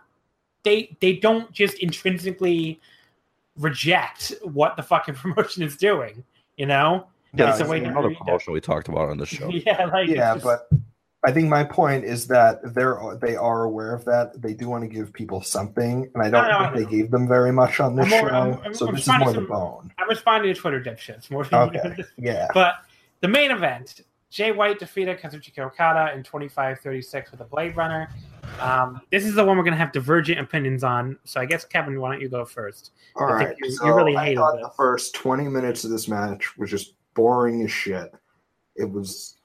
they 0.63 0.95
they 1.01 1.13
don't 1.17 1.51
just 1.51 1.77
intrinsically 1.79 2.79
reject 3.57 4.34
what 4.43 4.75
the 4.75 4.84
fucking 4.84 5.15
promotion 5.15 5.63
is 5.63 5.77
doing, 5.77 6.23
you 6.57 6.65
know? 6.65 7.07
Yeah, 7.36 7.51
it's 7.51 7.61
a 7.61 7.65
way 7.65 7.79
to 7.79 7.88
Another 7.88 8.09
read 8.09 8.17
promotion 8.17 8.53
we 8.53 8.61
talked 8.61 8.88
about 8.89 9.09
on 9.09 9.17
the 9.17 9.25
show. 9.25 9.49
Yeah, 9.51 9.86
like 9.86 10.07
Yeah, 10.09 10.34
just- 10.36 10.43
but 10.45 10.67
I 11.25 11.31
think 11.31 11.47
my 11.47 11.63
point 11.63 12.03
is 12.03 12.27
that 12.27 12.59
they're 12.75 12.99
they 13.21 13.38
are 13.38 13.63
aware 13.63 13.93
of 13.93 14.03
that. 14.05 14.41
They 14.41 14.53
do 14.53 14.67
want 14.67 14.84
to 14.84 14.89
give 14.89 15.13
people 15.13 15.41
something, 15.41 16.11
and 16.13 16.21
I 16.21 16.29
don't 16.29 16.43
No, 16.43 16.51
no, 16.51 16.59
think 16.65 16.73
know. 16.75 16.79
they 16.91 16.97
gave 16.97 17.11
them 17.11 17.29
very 17.29 17.53
much 17.53 17.79
on 17.79 17.95
this 17.95 18.05
I'm 18.05 18.09
more- 18.11 18.29
show. 18.29 18.36
I'm- 18.36 18.59
I'm- 18.61 18.73
so 18.73 18.88
I'm 18.89 18.93
this 18.93 19.03
is 19.03 19.07
finding 19.07 19.27
more 19.27 19.34
the 19.34 19.41
bone. 19.47 19.93
I'm 19.97 20.09
responding 20.09 20.53
to 20.53 20.59
Twitter 20.59 20.81
dipshits 20.81 21.31
more 21.31 21.45
than 21.45 21.59
Okay, 21.77 22.03
yeah. 22.17 22.49
But 22.53 22.73
the 23.21 23.29
main 23.29 23.51
event, 23.51 24.01
Jay 24.34 24.51
White 24.51 24.79
defeated 24.79 25.19
Kazuchika 25.19 25.59
Okada 25.59 26.11
in 26.15 26.23
25-36 26.23 27.29
with 27.29 27.41
a 27.41 27.43
Blade 27.43 27.75
Runner. 27.77 28.09
Um, 28.59 28.99
this 29.11 29.25
is 29.25 29.36
the 29.36 29.45
one 29.45 29.57
we're 29.57 29.63
going 29.63 29.75
to 29.75 29.77
have 29.77 29.91
divergent 29.91 30.39
opinions 30.39 30.84
on. 30.84 31.19
So 31.23 31.39
I 31.39 31.45
guess 31.45 31.63
Kevin, 31.65 32.01
why 32.01 32.11
don't 32.11 32.19
you 32.19 32.29
go 32.29 32.43
first? 32.43 32.93
All 33.15 33.27
I 33.27 33.34
right, 33.34 33.55
you- 33.61 33.77
you 33.84 33.93
really 33.93 34.17
I 34.17 34.34
thought 34.34 34.55
this. 34.55 34.63
the 34.63 34.71
first 34.75 35.13
twenty 35.13 35.47
minutes 35.47 35.84
of 35.84 35.91
this 35.91 36.07
match 36.07 36.57
was 36.57 36.71
just 36.71 36.95
boring 37.13 37.61
as 37.61 37.71
shit. 37.71 38.11
It 38.75 38.89
was. 38.89 39.36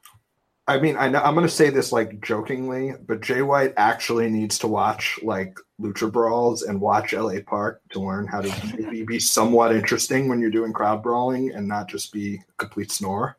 I 0.66 0.78
mean, 0.80 0.96
I 0.96 1.08
know 1.08 1.20
I'm 1.22 1.34
going 1.34 1.46
to 1.46 1.52
say 1.52 1.68
this 1.68 1.92
like 1.92 2.20
jokingly, 2.22 2.94
but 3.06 3.20
Jay 3.20 3.42
White 3.42 3.74
actually 3.76 4.30
needs 4.30 4.58
to 4.60 4.68
watch 4.68 5.18
like 5.22 5.58
Lucha 5.80 6.10
Brawls 6.10 6.62
and 6.62 6.80
watch 6.80 7.12
LA 7.12 7.40
Park 7.46 7.82
to 7.90 8.00
learn 8.00 8.26
how 8.26 8.40
to 8.40 8.76
maybe 8.78 9.02
be 9.04 9.18
somewhat 9.20 9.74
interesting 9.76 10.28
when 10.28 10.40
you're 10.40 10.50
doing 10.50 10.72
crowd 10.72 11.02
brawling 11.02 11.50
and 11.54 11.68
not 11.68 11.88
just 11.88 12.10
be 12.12 12.36
a 12.36 12.52
complete 12.56 12.90
snore. 12.90 13.36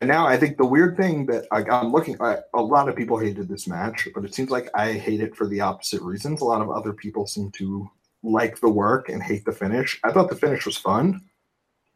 And 0.00 0.08
now 0.08 0.26
I 0.26 0.38
think 0.38 0.56
the 0.56 0.66
weird 0.66 0.96
thing 0.96 1.26
that 1.26 1.46
I, 1.52 1.62
I'm 1.62 1.92
looking 1.92 2.16
at, 2.20 2.44
a 2.54 2.62
lot 2.62 2.88
of 2.88 2.96
people 2.96 3.18
hated 3.18 3.48
this 3.48 3.68
match, 3.68 4.08
but 4.14 4.24
it 4.24 4.34
seems 4.34 4.50
like 4.50 4.70
I 4.74 4.92
hate 4.92 5.20
it 5.20 5.36
for 5.36 5.46
the 5.46 5.60
opposite 5.60 6.00
reasons. 6.00 6.40
A 6.40 6.44
lot 6.44 6.62
of 6.62 6.70
other 6.70 6.94
people 6.94 7.26
seem 7.26 7.50
to 7.52 7.90
like 8.22 8.60
the 8.60 8.68
work 8.68 9.10
and 9.10 9.22
hate 9.22 9.44
the 9.44 9.52
finish. 9.52 10.00
I 10.02 10.12
thought 10.12 10.30
the 10.30 10.36
finish 10.36 10.64
was 10.64 10.78
fun. 10.78 11.20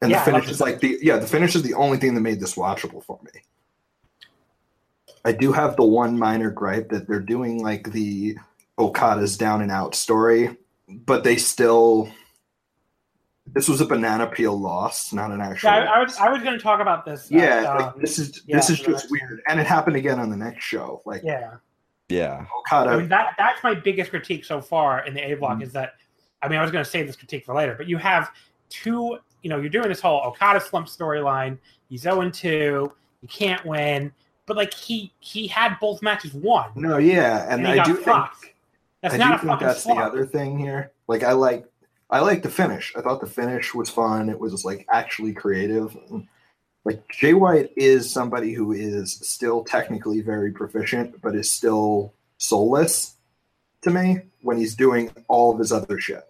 And 0.03 0.11
Yeah, 0.11 0.23
the 0.23 0.33
finish 0.33 0.51
is 0.51 0.61
like 0.61 0.81
the 0.81 0.99
yeah, 1.01 1.17
the 1.17 1.27
finish 1.27 1.55
is 1.55 1.63
the 1.63 1.75
only 1.75 1.97
thing 1.97 2.15
that 2.15 2.21
made 2.21 2.41
this 2.41 2.57
watchable 2.57 3.03
for 3.03 3.19
me. 3.23 3.41
I 5.25 5.33
do 5.33 5.53
have 5.53 5.77
the 5.77 5.85
one 5.85 6.19
minor 6.19 6.51
gripe 6.51 6.91
that 6.91 7.09
they're 7.09 7.21
doing 7.21 7.63
like 7.63 7.91
the 7.93 8.37
Okada's 8.79 9.39
down 9.39 9.63
and 9.63 9.71
out 9.71 9.95
story, 9.95 10.55
but 10.89 11.25
they 11.25 11.37
still 11.37 12.11
this 13.53 13.69
was 13.69 13.81
a 13.81 13.85
banana 13.87 14.27
peel 14.27 14.59
loss, 14.59 15.13
not 15.13 15.31
an 15.31 15.41
actual 15.41 15.69
Yeah, 15.71 15.77
I, 15.91 15.97
I 16.01 16.03
was. 16.03 16.17
I 16.17 16.29
was 16.31 16.43
going 16.43 16.57
to 16.57 16.63
talk 16.63 16.81
about 16.81 17.05
this. 17.05 17.31
uh, 17.31 17.37
yeah, 17.37 17.65
um, 17.65 17.79
like, 17.79 17.97
this 17.97 18.19
is 18.19 18.43
yeah, 18.47 18.57
this 18.57 18.71
is 18.71 18.81
just 18.81 19.11
weird. 19.11 19.43
And 19.49 19.61
it 19.61 19.67
happened 19.67 19.97
again 19.97 20.19
on 20.19 20.31
the 20.31 20.37
next 20.37 20.65
show. 20.65 21.03
Like 21.05 21.23
yeah. 21.25 21.57
Yeah. 22.09 22.45
Okada 22.59 22.91
I 22.91 22.97
mean 22.99 23.09
that 23.09 23.35
that's 23.39 23.63
my 23.63 23.75
biggest 23.75 24.11
critique 24.11 24.45
so 24.45 24.61
far 24.61 25.07
in 25.07 25.15
the 25.15 25.21
A 25.33 25.35
block 25.37 25.59
Mhm. 25.59 25.63
is 25.63 25.73
that 25.73 25.95
I 26.43 26.49
mean 26.49 26.59
I 26.59 26.63
was 26.63 26.71
going 26.71 26.85
to 26.85 26.91
save 26.91 27.07
this 27.07 27.17
critique 27.17 27.45
for 27.47 27.55
later, 27.55 27.75
but 27.77 27.87
you 27.87 27.97
have 27.99 28.31
two. 28.69 29.19
You 29.43 29.51
know, 29.51 29.59
you're 29.59 29.69
doing 29.71 29.89
this 29.89 30.01
whole 30.01 30.23
Okada 30.23 30.59
slump 30.61 30.87
storyline. 30.87 31.59
He's 31.91 32.01
0 32.03 32.31
2. 32.31 32.49
You 33.21 33.29
can't 33.29 33.65
win. 33.67 34.13
but 34.47 34.57
like 34.57 34.73
he 34.75 35.13
he 35.21 35.47
had 35.47 35.77
both 35.81 36.01
matches 36.03 36.33
won. 36.35 36.71
No, 36.75 36.97
yeah, 36.99 37.45
and, 37.51 37.61
And 37.61 37.69
I 37.69 37.77
got 37.77 37.87
do 37.87 37.95
think. 37.97 38.55
That's 39.03 39.15
I 39.15 39.17
not 39.19 39.29
do 39.29 39.35
a 39.35 39.39
think 39.39 39.51
fucking 39.53 39.67
that's 39.67 39.83
slot. 39.83 39.97
the 39.97 40.03
other 40.03 40.27
thing 40.27 40.59
here. 40.59 40.93
Like 41.09 41.23
I 41.23 41.33
like 41.33 41.67
I 42.11 42.21
like 42.21 42.43
the 42.43 42.51
finish. 42.51 42.95
I 42.97 43.01
thought 43.01 43.21
the 43.21 43.27
finish 43.27 43.75
was 43.75 43.91
fun. 43.91 44.29
It 44.29 44.39
was 44.39 44.65
like 44.65 44.87
actually 44.93 45.33
creative. 45.33 45.97
Like 46.85 47.03
Jay 47.09 47.35
White 47.35 47.71
is 47.77 48.13
somebody 48.13 48.53
who 48.53 48.73
is 48.73 49.13
still 49.13 49.65
technically 49.65 50.21
very 50.21 50.53
proficient, 50.53 51.21
but 51.23 51.35
is 51.35 51.51
still 51.51 52.13
soulless 52.39 53.17
to 53.83 53.91
me 53.91 54.21
when 54.43 54.59
he's 54.59 54.75
doing 54.75 55.11
all 55.29 55.53
of 55.53 55.59
his 55.59 55.73
other 55.73 55.99
shit. 55.99 56.29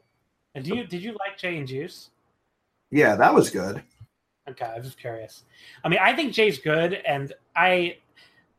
And 0.54 0.64
do 0.64 0.76
you 0.76 0.86
did 0.86 1.02
you 1.02 1.12
like 1.12 1.36
Jay 1.36 1.58
and 1.58 1.66
Juice? 1.66 2.10
Yeah, 2.90 3.16
that 3.16 3.34
was 3.34 3.50
good. 3.50 3.82
Okay, 4.48 4.66
I 4.66 4.76
was 4.76 4.86
just 4.86 4.98
curious. 4.98 5.42
I 5.82 5.88
mean, 5.88 5.98
I 6.00 6.14
think 6.14 6.32
Jay's 6.32 6.58
good, 6.58 6.94
and 6.94 7.32
I, 7.56 7.96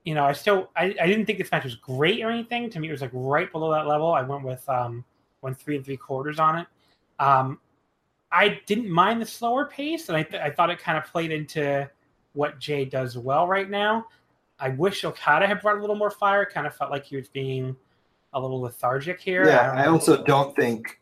you 0.03 0.15
know, 0.15 0.25
I 0.25 0.33
still 0.33 0.69
I, 0.75 0.95
I 0.99 1.07
didn't 1.07 1.25
think 1.25 1.37
this 1.37 1.51
match 1.51 1.63
was 1.63 1.75
great 1.75 2.21
or 2.21 2.29
anything. 2.29 2.69
To 2.71 2.79
me, 2.79 2.89
it 2.89 2.91
was 2.91 3.01
like 3.01 3.11
right 3.13 3.51
below 3.51 3.71
that 3.71 3.87
level. 3.87 4.11
I 4.11 4.23
went 4.23 4.43
with 4.43 4.67
um 4.67 5.05
went 5.41 5.57
three 5.57 5.77
and 5.77 5.85
three 5.85 5.97
quarters 5.97 6.39
on 6.39 6.57
it. 6.57 6.67
Um, 7.19 7.59
I 8.31 8.59
didn't 8.65 8.89
mind 8.89 9.21
the 9.21 9.25
slower 9.25 9.65
pace, 9.65 10.09
and 10.09 10.17
I 10.17 10.23
th- 10.23 10.41
I 10.41 10.49
thought 10.49 10.69
it 10.69 10.79
kind 10.79 10.97
of 10.97 11.05
played 11.05 11.31
into 11.31 11.89
what 12.33 12.59
Jay 12.59 12.83
does 12.85 13.17
well 13.17 13.47
right 13.47 13.69
now. 13.69 14.07
I 14.59 14.69
wish 14.69 15.03
Okada 15.03 15.47
had 15.47 15.61
brought 15.61 15.77
a 15.77 15.81
little 15.81 15.95
more 15.95 16.11
fire. 16.11 16.43
It 16.43 16.49
kind 16.49 16.67
of 16.67 16.75
felt 16.75 16.91
like 16.91 17.05
he 17.05 17.15
was 17.15 17.27
being 17.29 17.75
a 18.33 18.39
little 18.39 18.61
lethargic 18.61 19.19
here. 19.19 19.45
Yeah, 19.45 19.67
don't 19.67 19.77
I 19.77 19.85
also 19.87 20.23
don't 20.23 20.55
think 20.55 20.99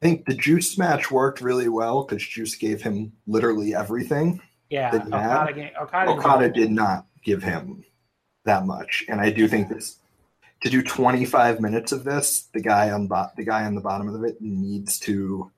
I 0.00 0.06
think 0.06 0.26
the 0.26 0.34
Juice 0.34 0.78
match 0.78 1.10
worked 1.10 1.40
really 1.40 1.68
well 1.68 2.04
because 2.04 2.22
Juice 2.22 2.54
gave 2.54 2.82
him 2.82 3.12
literally 3.26 3.74
everything. 3.74 4.40
yeah. 4.70 4.94
Okada, 4.94 5.52
ga- 5.52 5.72
Okada, 5.80 6.10
Okada 6.12 6.48
did 6.50 6.70
not 6.70 7.06
give 7.24 7.42
him 7.42 7.84
that 8.44 8.66
much, 8.66 9.04
and 9.08 9.20
I 9.20 9.30
do 9.30 9.48
think 9.48 9.68
this 9.68 9.98
to 10.62 10.70
do 10.70 10.82
25 10.82 11.60
minutes 11.60 11.92
of 11.92 12.04
this, 12.04 12.48
the 12.54 12.60
guy 12.60 12.90
on 12.90 13.06
bo- 13.06 13.28
the 13.36 13.44
guy 13.44 13.64
on 13.64 13.74
the 13.74 13.80
bottom 13.80 14.08
of 14.12 14.24
it 14.24 14.40
needs 14.40 14.98
to 15.00 15.50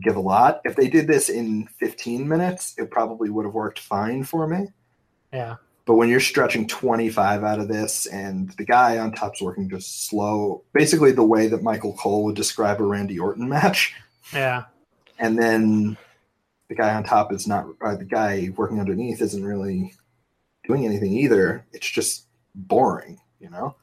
give 0.00 0.16
a 0.16 0.20
lot. 0.20 0.60
If 0.64 0.76
they 0.76 0.88
did 0.88 1.06
this 1.06 1.28
in 1.28 1.66
15 1.78 2.26
minutes, 2.28 2.74
it 2.78 2.90
probably 2.90 3.30
would 3.30 3.44
have 3.44 3.54
worked 3.54 3.78
fine 3.78 4.24
for 4.24 4.46
me. 4.46 4.68
Yeah. 5.32 5.56
But 5.84 5.96
when 5.96 6.08
you're 6.08 6.20
stretching 6.20 6.68
25 6.68 7.42
out 7.42 7.58
of 7.58 7.68
this, 7.68 8.06
and 8.06 8.50
the 8.56 8.64
guy 8.64 8.98
on 8.98 9.12
top's 9.12 9.42
working 9.42 9.68
just 9.68 10.06
slow, 10.06 10.62
basically 10.72 11.12
the 11.12 11.24
way 11.24 11.48
that 11.48 11.62
Michael 11.62 11.94
Cole 11.94 12.24
would 12.24 12.36
describe 12.36 12.80
a 12.80 12.84
Randy 12.84 13.18
Orton 13.18 13.48
match, 13.48 13.92
Yeah. 14.32 14.64
and 15.18 15.36
then 15.38 15.96
the 16.68 16.74
guy 16.76 16.94
on 16.94 17.02
top 17.04 17.32
is 17.32 17.46
not, 17.48 17.66
or 17.80 17.96
the 17.96 18.04
guy 18.04 18.50
working 18.56 18.78
underneath 18.80 19.20
isn't 19.20 19.44
really 19.44 19.92
doing 20.66 20.86
anything 20.86 21.12
either. 21.14 21.66
It's 21.72 21.90
just 21.90 22.26
boring, 22.54 23.20
you 23.40 23.50
know. 23.50 23.74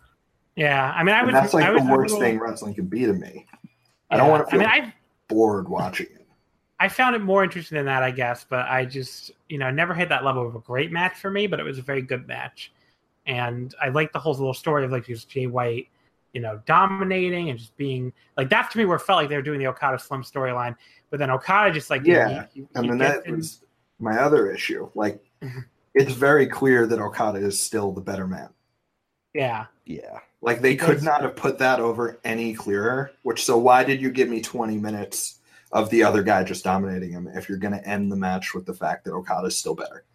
Yeah. 0.60 0.92
I 0.96 1.04
mean, 1.04 1.16
I 1.16 1.20
And 1.20 1.28
was. 1.28 1.34
that's 1.36 1.54
like 1.54 1.66
the 1.66 1.84
worst 1.84 2.14
little- 2.14 2.20
thing 2.20 2.40
wrestling 2.40 2.74
can 2.76 2.86
be 2.86 3.06
to 3.06 3.14
me. 3.14 3.46
I 4.10 4.18
don't 4.18 4.30
want 4.30 4.46
to 4.46 4.52
feel 4.52 4.62
I 4.62 4.64
mean, 4.80 4.88
I 4.90 4.94
bored 5.28 5.70
watching 5.70 6.08
it. 6.08 6.28
I 6.82 6.88
found 6.90 7.16
it 7.16 7.20
more 7.20 7.44
interesting 7.44 7.76
than 7.78 7.86
that, 7.86 8.04
I 8.04 8.12
guess. 8.12 8.46
But 8.50 8.66
I 8.68 8.86
just, 8.86 9.32
you 9.50 9.58
know, 9.58 9.70
never 9.70 9.94
hit 9.94 10.10
that 10.10 10.24
level 10.26 10.48
of 10.48 10.56
a 10.56 10.60
great 10.60 10.92
match 10.92 11.16
for 11.18 11.30
me. 11.32 11.46
But 11.48 11.60
it 11.60 11.64
was 11.64 11.78
a 11.78 11.82
very 11.82 12.02
good 12.02 12.28
match, 12.28 12.72
and 13.26 13.74
I 13.82 13.90
liked 13.90 14.14
the 14.14 14.20
whole 14.20 14.34
little 14.34 14.54
story 14.54 14.84
of 14.86 14.92
like 14.92 15.06
just 15.06 15.30
Jay 15.30 15.46
White, 15.48 15.88
you 16.34 16.42
know, 16.42 16.62
dominating 16.66 17.50
and 17.50 17.60
just 17.60 17.76
being 17.78 18.12
like 18.38 18.50
that 18.50 18.72
to 18.72 18.78
me. 18.78 18.86
Where 18.86 18.96
it 18.98 19.02
felt 19.02 19.18
like 19.18 19.30
they 19.30 19.36
were 19.36 19.42
doing 19.42 19.60
the 19.60 19.68
Okada 19.68 20.00
Slim 20.00 20.24
storyline, 20.24 20.76
but 21.10 21.20
then 21.20 21.30
Okada 21.30 21.72
just 21.74 21.90
like 21.90 22.04
Yeah, 22.06 22.46
he- 22.54 22.62
he- 22.62 22.68
And 22.76 22.86
he 22.86 22.90
then 22.92 22.98
that 23.00 23.26
in- 23.28 23.36
was 23.38 23.64
my 24.00 24.18
other 24.18 24.50
issue. 24.52 24.90
Like, 24.96 25.20
it's 25.94 26.14
very 26.14 26.48
clear 26.48 26.88
that 26.88 27.00
Okada 27.00 27.40
is 27.40 27.60
still 27.60 27.92
the 27.92 28.02
better 28.02 28.26
man. 28.28 28.50
yeah, 29.34 29.66
Yeah. 29.86 30.20
Like 30.42 30.62
they 30.62 30.76
could 30.76 31.04
not 31.04 31.22
have 31.22 31.36
put 31.36 31.60
that 31.60 31.80
over 31.80 32.20
any 32.24 32.54
clearer. 32.54 33.12
Which 33.24 33.44
so 33.44 33.58
why 33.58 33.84
did 33.84 34.02
you 34.02 34.10
give 34.10 34.30
me 34.30 34.42
20 34.42 34.78
minutes 34.78 35.40
of 35.72 35.90
the 35.90 36.04
other 36.04 36.24
guy 36.24 36.44
just 36.44 36.64
dominating 36.64 37.12
him 37.12 37.28
if 37.28 37.50
you're 37.50 37.58
going 37.58 37.74
to 37.74 37.88
end 37.88 38.12
the 38.12 38.16
match 38.16 38.54
with 38.54 38.66
the 38.66 38.74
fact 38.74 39.06
that 39.06 39.12
Okada's 39.12 39.58
still 39.58 39.76
better? 39.76 40.06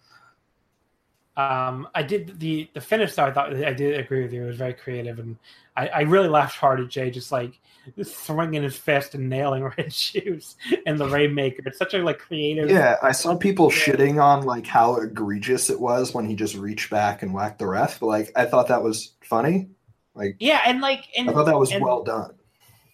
Um, 1.37 1.89
I 1.95 2.05
did 2.05 2.39
the 2.39 2.71
the 2.75 2.81
finish 2.81 3.15
though. 3.15 3.25
I 3.25 3.33
thought 3.33 3.53
I 3.55 3.73
did 3.73 3.99
agree 3.99 4.23
with 4.23 4.33
you. 4.33 4.45
It 4.45 4.47
was 4.47 4.57
very 4.57 4.73
creative, 4.73 5.19
and 5.19 5.37
I, 5.77 5.89
I 5.89 6.01
really 6.03 6.29
laughed 6.29 6.57
hard 6.57 6.79
at 6.79 6.89
Jay 6.89 7.11
just 7.11 7.33
like 7.33 7.59
swinging 8.03 8.63
his 8.63 8.77
fist 8.77 9.17
and 9.17 9.29
nailing 9.29 9.65
red 9.79 9.93
shoes 9.93 10.55
and 10.87 10.97
the 10.97 11.09
Rainmaker. 11.09 11.63
It's 11.67 11.79
such 11.79 11.93
a 11.95 11.99
like 11.99 12.21
creative. 12.21 12.71
Yeah, 12.71 12.99
I 13.03 13.11
saw 13.11 13.37
people 13.37 13.69
shitting 13.69 14.23
on 14.23 14.45
like 14.45 14.65
how 14.65 14.95
egregious 14.97 15.71
it 15.71 15.81
was 15.81 16.15
when 16.15 16.25
he 16.25 16.37
just 16.37 16.55
reached 16.55 16.89
back 16.89 17.23
and 17.23 17.35
whacked 17.35 17.59
the 17.59 17.67
ref. 17.67 17.99
But 17.99 18.07
like 18.07 18.33
I 18.37 18.45
thought 18.45 18.69
that 18.69 18.85
was 18.85 19.15
funny. 19.21 19.71
Like 20.15 20.37
yeah, 20.39 20.61
and 20.67 20.81
like 20.81 21.09
and 21.17 21.29
I 21.29 21.33
thought 21.33 21.47
that 21.47 21.59
was 21.59 21.73
and, 21.73 21.83
well 21.83 22.03
done. 22.03 22.35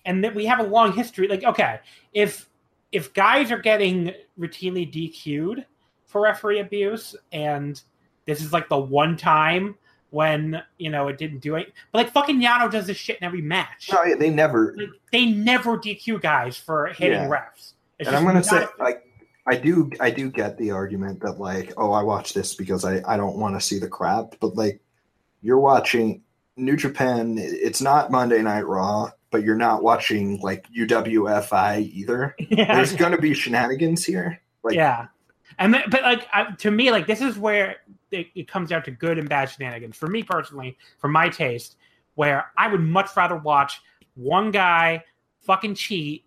and 0.05 0.25
that 0.25 0.35
we 0.35 0.47
have 0.47 0.61
a 0.61 0.65
long 0.65 0.93
history. 0.93 1.29
Like 1.29 1.45
okay, 1.45 1.81
if 2.13 2.49
if 2.93 3.13
guys 3.15 3.51
are 3.51 3.59
getting 3.59 4.13
routinely 4.39 4.91
DQ'd 4.91 5.67
for 6.07 6.23
referee 6.23 6.61
abuse, 6.61 7.15
and 7.33 7.81
this 8.27 8.41
is 8.43 8.53
like 8.53 8.69
the 8.69 8.79
one 8.79 9.17
time 9.17 9.77
when 10.11 10.63
you 10.79 10.91
know 10.91 11.09
it 11.09 11.19
didn't 11.19 11.41
do 11.41 11.57
it, 11.57 11.73
but 11.93 11.99
like 11.99 12.13
fucking 12.13 12.41
Yano 12.41 12.71
does 12.71 12.87
this 12.87 12.97
shit 12.97 13.19
in 13.19 13.25
every 13.25 13.43
match. 13.43 13.91
No, 13.93 14.03
yeah, 14.05 14.17
they 14.17 14.31
never 14.31 14.75
like 14.77 14.89
they 15.13 15.27
never 15.27 15.77
DQ 15.77 16.21
guys 16.23 16.57
for 16.57 16.87
hitting 16.89 17.13
Yeah. 17.13 17.29
refs. 17.29 17.75
It's 17.99 18.09
and 18.09 18.17
I'm 18.17 18.25
gonna 18.25 18.43
say 18.43 18.67
like 18.79 19.07
I 19.47 19.57
do 19.57 19.91
I 20.01 20.11
do 20.11 20.31
get 20.31 20.57
the 20.57 20.71
argument 20.71 21.21
that 21.21 21.39
like 21.39 21.75
oh 21.77 21.93
I 21.93 22.03
watch 22.03 22.33
this 22.33 22.55
because 22.55 22.85
I 22.85 23.03
I 23.07 23.17
don't 23.17 23.37
want 23.37 23.57
to 23.57 23.61
see 23.61 23.79
the 23.79 23.89
crap 23.89 24.37
but 24.41 24.57
like 24.57 24.81
you're 25.43 25.61
watching 25.61 26.23
New 26.57 26.77
Japan 26.77 27.37
it's 27.39 27.81
not 27.81 28.11
Monday 28.11 28.43
Night 28.43 28.67
Raw 28.67 29.11
but 29.31 29.45
you're 29.45 29.57
not 29.57 29.83
watching 29.83 30.41
like 30.41 30.67
UWFI 30.71 31.93
either. 31.93 32.35
yeah, 32.51 32.75
There's 32.75 32.95
gonna 32.95 33.19
be 33.19 33.35
shenanigans 33.35 34.05
here. 34.05 34.41
Like 34.63 34.75
yeah. 34.75 35.07
And 35.59 35.75
then, 35.75 35.85
but 35.89 36.03
like 36.03 36.27
I, 36.33 36.51
to 36.59 36.71
me, 36.71 36.91
like 36.91 37.07
this 37.07 37.21
is 37.21 37.39
where 37.39 37.77
it, 38.11 38.29
it 38.35 38.49
comes 38.49 38.71
down 38.71 38.83
to 38.85 38.91
good 38.91 39.19
and 39.19 39.29
bad 39.29 39.47
shenanigans. 39.47 39.97
For 39.97 40.09
me 40.09 40.23
personally, 40.23 40.77
for 40.99 41.09
my 41.09 41.29
taste, 41.29 41.77
where 42.15 42.51
I 42.57 42.69
would 42.69 42.81
much 42.81 43.17
rather 43.17 43.37
watch 43.37 43.81
one 44.15 44.51
guy 44.51 45.05
fucking 45.43 45.75
cheat 45.75 46.25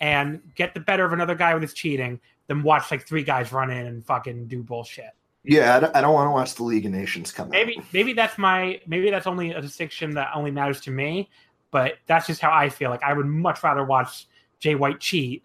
and 0.00 0.40
get 0.54 0.74
the 0.74 0.80
better 0.80 1.04
of 1.04 1.12
another 1.12 1.34
guy 1.34 1.54
with 1.54 1.62
his 1.62 1.74
cheating 1.74 2.20
than 2.48 2.62
watch 2.62 2.90
like 2.90 3.06
three 3.06 3.22
guys 3.22 3.52
run 3.52 3.70
in 3.70 3.86
and 3.86 4.04
fucking 4.04 4.46
do 4.46 4.62
bullshit. 4.62 5.10
Yeah, 5.46 5.76
I 5.76 5.80
don't, 5.80 5.96
I 5.96 6.00
don't 6.00 6.12
want 6.12 6.26
to 6.26 6.32
watch 6.32 6.54
the 6.54 6.64
League 6.64 6.86
of 6.86 6.92
Nations 6.92 7.32
come 7.32 7.50
maybe 7.50 7.78
out. 7.78 7.84
maybe 7.92 8.12
that's 8.12 8.36
my 8.36 8.80
maybe 8.86 9.10
that's 9.10 9.26
only 9.26 9.52
a 9.52 9.60
distinction 9.60 10.14
that 10.14 10.30
only 10.34 10.50
matters 10.50 10.80
to 10.82 10.90
me 10.90 11.28
but 11.70 11.94
that's 12.06 12.26
just 12.26 12.40
how 12.40 12.50
i 12.52 12.68
feel 12.68 12.90
like 12.90 13.02
i 13.02 13.12
would 13.12 13.26
much 13.26 13.62
rather 13.62 13.84
watch 13.84 14.26
jay 14.60 14.74
white 14.74 15.00
cheat 15.00 15.42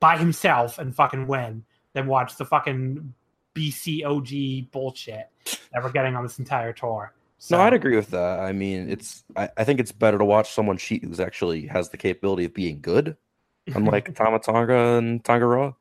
by 0.00 0.16
himself 0.16 0.78
and 0.78 0.94
fucking 0.94 1.26
win 1.26 1.62
than 1.92 2.06
watch 2.06 2.36
the 2.36 2.44
fucking 2.44 3.14
bcog 3.54 4.70
bullshit 4.70 5.28
that 5.72 5.82
we're 5.82 5.92
getting 5.92 6.16
on 6.16 6.22
this 6.22 6.38
entire 6.38 6.72
tour 6.72 7.12
so 7.38 7.56
No, 7.56 7.62
I'd 7.62 7.72
agree 7.72 7.96
with 7.96 8.10
that. 8.10 8.40
I 8.40 8.52
mean, 8.52 8.90
it's 8.90 9.24
I, 9.34 9.48
I 9.56 9.64
think 9.64 9.80
it's 9.80 9.92
better 9.92 10.18
to 10.18 10.24
watch 10.26 10.50
someone 10.52 10.76
cheat 10.76 11.02
who's 11.02 11.20
actually 11.20 11.66
has 11.68 11.88
the 11.88 11.96
capability 11.96 12.44
of 12.44 12.52
being 12.52 12.82
good, 12.82 13.16
unlike 13.74 14.14
Tama 14.16 14.40
Tonga 14.40 14.98
and 14.98 15.24
Tanga 15.24 15.46
Loa. 15.46 15.74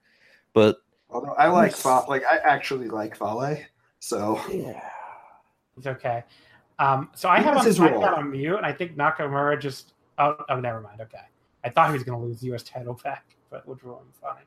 But 0.53 0.77
Although 1.09 1.33
I 1.33 1.47
like 1.47 1.73
Fa- 1.75 2.05
like 2.07 2.23
I 2.25 2.37
actually 2.37 2.87
like 2.87 3.15
Fale. 3.15 3.57
So 3.99 4.39
yeah, 4.51 4.81
it's 5.77 5.87
okay 5.87 6.23
um 6.79 7.09
so 7.13 7.27
i 7.27 7.39
have 7.39 7.53
has 7.55 7.59
on, 7.59 7.65
his 7.65 7.79
I 7.81 7.89
role. 7.91 7.99
got 8.01 8.17
on 8.17 8.31
mute 8.31 8.55
and 8.55 8.65
i 8.65 8.71
think 8.71 8.95
nakamura 8.95 9.59
just 9.59 9.93
oh, 10.17 10.37
oh 10.47 10.59
never 10.59 10.79
mind 10.79 11.01
okay 11.01 11.17
i 11.65 11.69
thought 11.69 11.87
he 11.89 11.93
was 11.93 12.03
going 12.03 12.17
to 12.17 12.25
lose 12.25 12.39
the 12.39 12.53
us 12.53 12.63
title 12.63 12.97
back 13.03 13.25
but 13.49 13.67
which 13.67 13.83
one 13.83 13.97
fine 14.21 14.43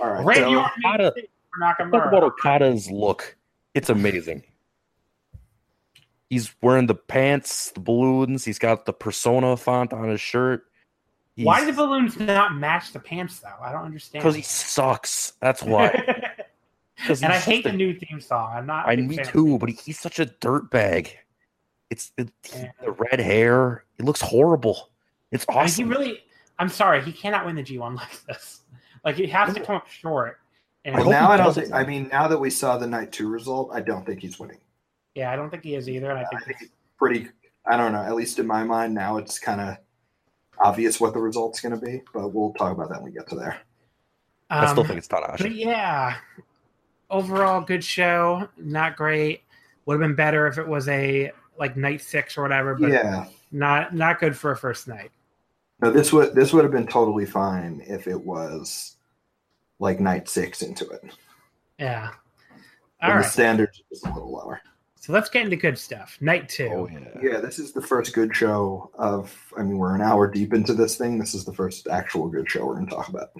all 0.00 0.10
right. 0.10 0.24
Randy 0.24 0.54
so- 0.54 0.58
Orton 0.60 0.70
made 0.82 0.88
Okada- 0.88 1.02
a 1.02 1.06
mistake 1.14 1.30
for 1.52 1.98
talk 1.98 2.06
about 2.08 2.22
Okada's 2.24 2.90
look. 2.90 3.36
It's 3.74 3.88
amazing. 3.90 4.42
He's 6.30 6.54
wearing 6.62 6.86
the 6.86 6.94
pants, 6.94 7.70
the 7.72 7.80
balloons. 7.80 8.44
He's 8.44 8.58
got 8.58 8.86
the 8.86 8.92
persona 8.92 9.56
font 9.56 9.92
on 9.92 10.08
his 10.08 10.20
shirt. 10.20 10.64
Why 11.36 11.60
do 11.60 11.66
the 11.66 11.72
balloons 11.72 12.18
not 12.18 12.54
match 12.54 12.92
the 12.92 13.00
pants 13.00 13.40
though? 13.40 13.48
I 13.62 13.72
don't 13.72 13.84
understand. 13.84 14.22
Because 14.22 14.36
he 14.36 14.42
sucks. 14.42 15.32
That's 15.40 15.62
why. 15.62 15.88
and 17.08 17.24
I 17.24 17.38
hate 17.38 17.62
just 17.64 17.72
the 17.72 17.76
new 17.76 17.98
theme 17.98 18.20
song. 18.20 18.52
I'm 18.54 18.66
not. 18.66 18.86
I 18.86 18.96
big 18.96 19.08
me 19.08 19.16
too, 19.24 19.56
it. 19.56 19.58
but 19.58 19.68
he's 19.70 19.98
such 19.98 20.18
a 20.20 20.26
dirtbag. 20.26 21.10
It's 21.90 22.12
it, 22.16 22.30
Yeah. 22.54 22.70
the 22.82 22.92
red 22.92 23.20
hair. 23.20 23.84
It 23.98 24.04
looks 24.04 24.20
horrible. 24.20 24.90
It's 25.32 25.44
I 25.48 25.52
mean, 25.52 25.62
awesome. 25.62 25.84
he 25.86 25.90
really. 25.90 26.20
I'm 26.58 26.68
sorry. 26.68 27.02
He 27.02 27.12
cannot 27.12 27.44
win 27.46 27.56
the 27.56 27.62
G1 27.64 27.96
like 27.96 28.24
this. 28.26 28.62
Like 29.04 29.16
he 29.16 29.26
has 29.26 29.52
to 29.54 29.60
come 29.60 29.76
up 29.76 29.88
short. 29.88 30.38
And 30.84 30.94
Well, 30.94 31.04
hope 31.04 31.12
now 31.12 31.30
I 31.30 31.36
don't 31.36 31.52
think. 31.54 31.72
I 31.72 31.84
mean, 31.84 32.08
now 32.12 32.28
that 32.28 32.38
we 32.38 32.50
saw 32.50 32.76
the 32.78 32.86
night 32.86 33.10
two 33.10 33.28
result, 33.28 33.70
I 33.72 33.80
don't 33.80 34.04
think 34.06 34.20
he's 34.20 34.38
winning. 34.38 34.58
yeah, 35.14 35.32
I 35.32 35.36
don't 35.36 35.50
think 35.50 35.64
he 35.64 35.74
is 35.74 35.88
either. 35.88 36.10
And 36.10 36.18
I 36.20 36.22
I 36.22 36.26
think, 36.26 36.44
think 36.44 36.56
it's 36.62 36.72
pretty. 36.98 37.28
I 37.66 37.76
don't 37.76 37.92
know. 37.92 38.02
At 38.02 38.14
least 38.14 38.38
in 38.38 38.46
my 38.46 38.62
mind, 38.62 38.94
now 38.94 39.16
it's 39.16 39.38
kind 39.38 39.60
of 39.60 39.76
obvious 40.62 41.00
what 41.00 41.14
the 41.14 41.20
result's 41.20 41.60
going 41.60 41.78
to 41.78 41.84
be. 41.84 42.02
But 42.12 42.28
we'll 42.28 42.52
talk 42.54 42.72
about 42.72 42.88
that 42.90 43.02
when 43.02 43.12
we 43.12 43.16
get 43.16 43.28
to 43.30 43.36
there. 43.36 43.58
I 44.50 44.66
still 44.66 44.80
um, 44.80 44.86
think 44.86 44.98
it's 44.98 45.08
But 45.08 45.24
Tanahashi. 45.24 45.56
yeah, 45.56 46.16
overall 47.10 47.60
good 47.60 47.82
show. 47.84 48.48
Not 48.56 48.96
great. 48.96 49.42
Would 49.86 49.94
have 49.94 50.00
been 50.00 50.14
better 50.14 50.46
if 50.46 50.58
it 50.58 50.66
was 50.66 50.88
a 50.88 51.32
like 51.58 51.76
night 51.76 52.00
six 52.00 52.36
or 52.36 52.42
whatever, 52.42 52.74
but 52.74 52.90
yeah. 52.90 53.26
not 53.52 53.94
not 53.94 54.20
good 54.20 54.36
for 54.36 54.52
a 54.52 54.56
first 54.56 54.88
night. 54.88 55.10
No, 55.80 55.90
this 55.90 56.12
would 56.12 56.34
this 56.34 56.52
would 56.52 56.64
have 56.64 56.72
been 56.72 56.86
totally 56.86 57.26
fine 57.26 57.82
if 57.86 58.06
it 58.06 58.20
was 58.20 58.96
like 59.78 60.00
night 60.00 60.28
six 60.28 60.62
into 60.62 60.88
it. 60.88 61.02
Yeah. 61.78 62.10
All 63.02 63.10
All 63.10 63.16
the 63.16 63.22
right. 63.22 63.30
standards 63.30 63.82
is 63.90 64.02
a 64.04 64.08
little 64.12 64.32
lower. 64.32 64.60
So 65.04 65.12
let's 65.12 65.28
get 65.28 65.44
into 65.44 65.56
good 65.56 65.78
stuff. 65.78 66.16
Night 66.22 66.48
two. 66.48 66.70
Oh 66.72 66.88
yeah. 66.90 67.00
Yeah, 67.22 67.40
this 67.40 67.58
is 67.58 67.72
the 67.72 67.82
first 67.82 68.14
good 68.14 68.34
show 68.34 68.90
of. 68.94 69.36
I 69.54 69.62
mean, 69.62 69.76
we're 69.76 69.94
an 69.94 70.00
hour 70.00 70.26
deep 70.26 70.54
into 70.54 70.72
this 70.72 70.96
thing. 70.96 71.18
This 71.18 71.34
is 71.34 71.44
the 71.44 71.52
first 71.52 71.88
actual 71.88 72.26
good 72.26 72.48
show 72.48 72.64
we're 72.64 72.76
going 72.76 72.86
to 72.86 72.94
talk 72.94 73.08
about. 73.10 73.30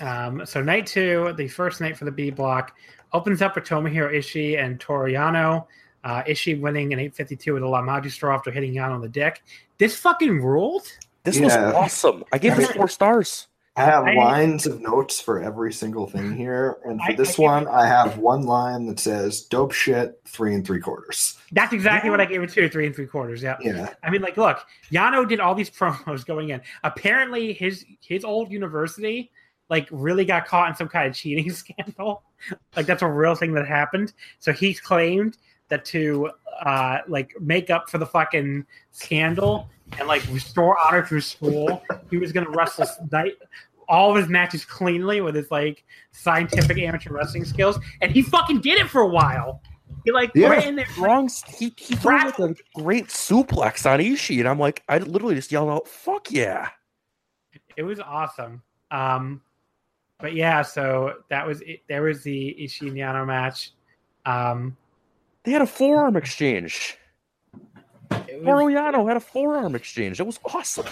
Um, 0.00 0.44
so 0.44 0.60
night 0.60 0.84
two, 0.84 1.32
the 1.36 1.46
first 1.46 1.80
night 1.80 1.96
for 1.96 2.06
the 2.06 2.10
B 2.10 2.30
block, 2.30 2.74
opens 3.12 3.40
up 3.40 3.54
with 3.54 3.62
Tomohiro 3.62 4.12
Ishii 4.12 4.58
and 4.58 4.80
Toru 4.80 5.12
Yano. 5.12 5.66
Uh, 6.02 6.24
Ishii 6.24 6.60
winning 6.60 6.92
an 6.92 6.98
852 6.98 7.54
with 7.54 7.62
a 7.62 7.68
La 7.68 7.82
Magistral 7.82 8.34
after 8.34 8.50
hitting 8.50 8.74
Yano 8.74 8.94
on 8.94 9.00
the 9.00 9.08
deck. 9.08 9.44
This 9.78 9.96
fucking 9.96 10.42
ruled. 10.42 10.88
This 11.22 11.38
Yeah. 11.38 11.66
was 11.66 11.74
awesome. 11.76 12.24
I 12.32 12.38
gave 12.38 12.56
this 12.56 12.72
four 12.72 12.88
stars. 12.88 13.46
I 13.74 13.84
have 13.84 14.04
I- 14.04 14.14
lines 14.14 14.66
of 14.66 14.80
notes 14.82 15.18
for 15.20 15.40
every 15.42 15.72
single 15.72 16.06
thing 16.06 16.36
here, 16.36 16.76
and 16.84 17.00
for 17.00 17.12
I- 17.12 17.14
this 17.14 17.38
I 17.38 17.42
one, 17.42 17.68
I 17.68 17.86
have 17.86 18.18
one 18.18 18.42
line 18.42 18.86
that 18.86 19.00
says 19.00 19.40
"dope 19.42 19.72
shit," 19.72 20.20
three 20.26 20.54
and 20.54 20.66
three 20.66 20.80
quarters. 20.80 21.38
That's 21.52 21.72
exactly 21.72 22.08
Yeah. 22.08 22.12
what 22.12 22.20
I 22.20 22.26
gave 22.26 22.42
it 22.42 22.50
to, 22.50 22.68
three 22.68 22.84
and 22.86 22.94
three 22.94 23.06
quarters. 23.06 23.42
Yeah. 23.42 23.56
Yeah, 23.62 23.94
I 24.02 24.10
mean, 24.10 24.20
like, 24.20 24.36
look, 24.36 24.58
Yano 24.90 25.26
did 25.26 25.40
all 25.40 25.54
these 25.54 25.70
promos 25.78 26.26
going 26.26 26.50
in. 26.50 26.60
Apparently, 26.84 27.52
his 27.54 27.84
his 28.00 28.24
old 28.24 28.50
university 28.50 29.30
like 29.70 29.88
really 29.90 30.26
got 30.26 30.44
caught 30.46 30.68
in 30.68 30.74
some 30.76 30.88
kind 30.88 31.08
of 31.08 31.14
cheating 31.14 31.50
scandal. 31.52 32.24
Like 32.76 32.84
that's 32.84 33.00
a 33.02 33.08
real 33.08 33.34
thing 33.34 33.54
that 33.54 33.66
happened. 33.66 34.12
So 34.38 34.52
he 34.52 34.74
claimed 34.74 35.38
that 35.72 35.84
to 35.86 36.30
uh 36.64 36.98
like 37.08 37.32
make 37.40 37.70
up 37.70 37.88
for 37.90 37.96
the 37.98 38.06
fucking 38.06 38.64
scandal 38.90 39.68
and 39.98 40.06
like 40.06 40.22
restore 40.30 40.76
honor 40.86 41.02
to 41.06 41.14
his 41.16 41.26
school, 41.26 41.82
he 42.10 42.18
was 42.18 42.30
gonna 42.30 42.50
wrestle 42.50 42.86
night 43.10 43.32
all 43.88 44.10
of 44.10 44.16
his 44.16 44.28
matches 44.28 44.64
cleanly 44.64 45.20
with 45.20 45.34
his 45.34 45.50
like 45.50 45.84
scientific 46.12 46.78
amateur 46.78 47.12
wrestling 47.12 47.44
skills, 47.44 47.78
and 48.00 48.12
he 48.12 48.22
fucking 48.22 48.60
did 48.60 48.78
it 48.78 48.88
for 48.88 49.00
a 49.02 49.08
while. 49.08 49.60
He 50.04 50.12
like 50.12 50.30
Yeah. 50.34 50.50
went 50.50 50.64
in 50.64 50.76
there. 50.76 50.86
Wrong. 50.98 51.28
He 51.58 51.72
he 51.76 51.94
threw 51.96 52.16
like 52.18 52.38
a 52.38 52.54
great 52.74 53.08
suplex 53.08 53.90
on 53.90 53.98
Ishii, 54.00 54.38
and 54.38 54.48
I'm 54.48 54.58
like, 54.58 54.82
I 54.88 54.98
literally 54.98 55.34
just 55.34 55.50
yelled 55.52 55.68
out, 55.70 55.88
"Fuck 55.88 56.30
yeah!" 56.30 56.68
it 57.76 57.82
was 57.82 58.00
awesome. 58.00 58.62
Um, 58.90 59.40
but 60.20 60.34
yeah, 60.34 60.62
so 60.62 61.14
that 61.28 61.46
was 61.46 61.60
it. 61.62 61.80
There 61.88 62.02
was 62.02 62.22
the 62.22 62.56
Ishii 62.60 62.88
and 62.88 62.96
Yano 62.96 63.26
match. 63.26 63.72
Um, 64.24 64.76
They 65.44 65.52
had 65.52 65.62
a 65.62 65.66
forearm 65.66 66.16
exchange. 66.16 66.96
it, 68.10 68.42
was, 68.44 68.72
Yano 68.72 69.06
had 69.08 69.16
a 69.16 69.20
forearm 69.20 69.74
exchange. 69.74 70.18
That 70.18 70.24
was 70.24 70.38
awesome. 70.44 70.86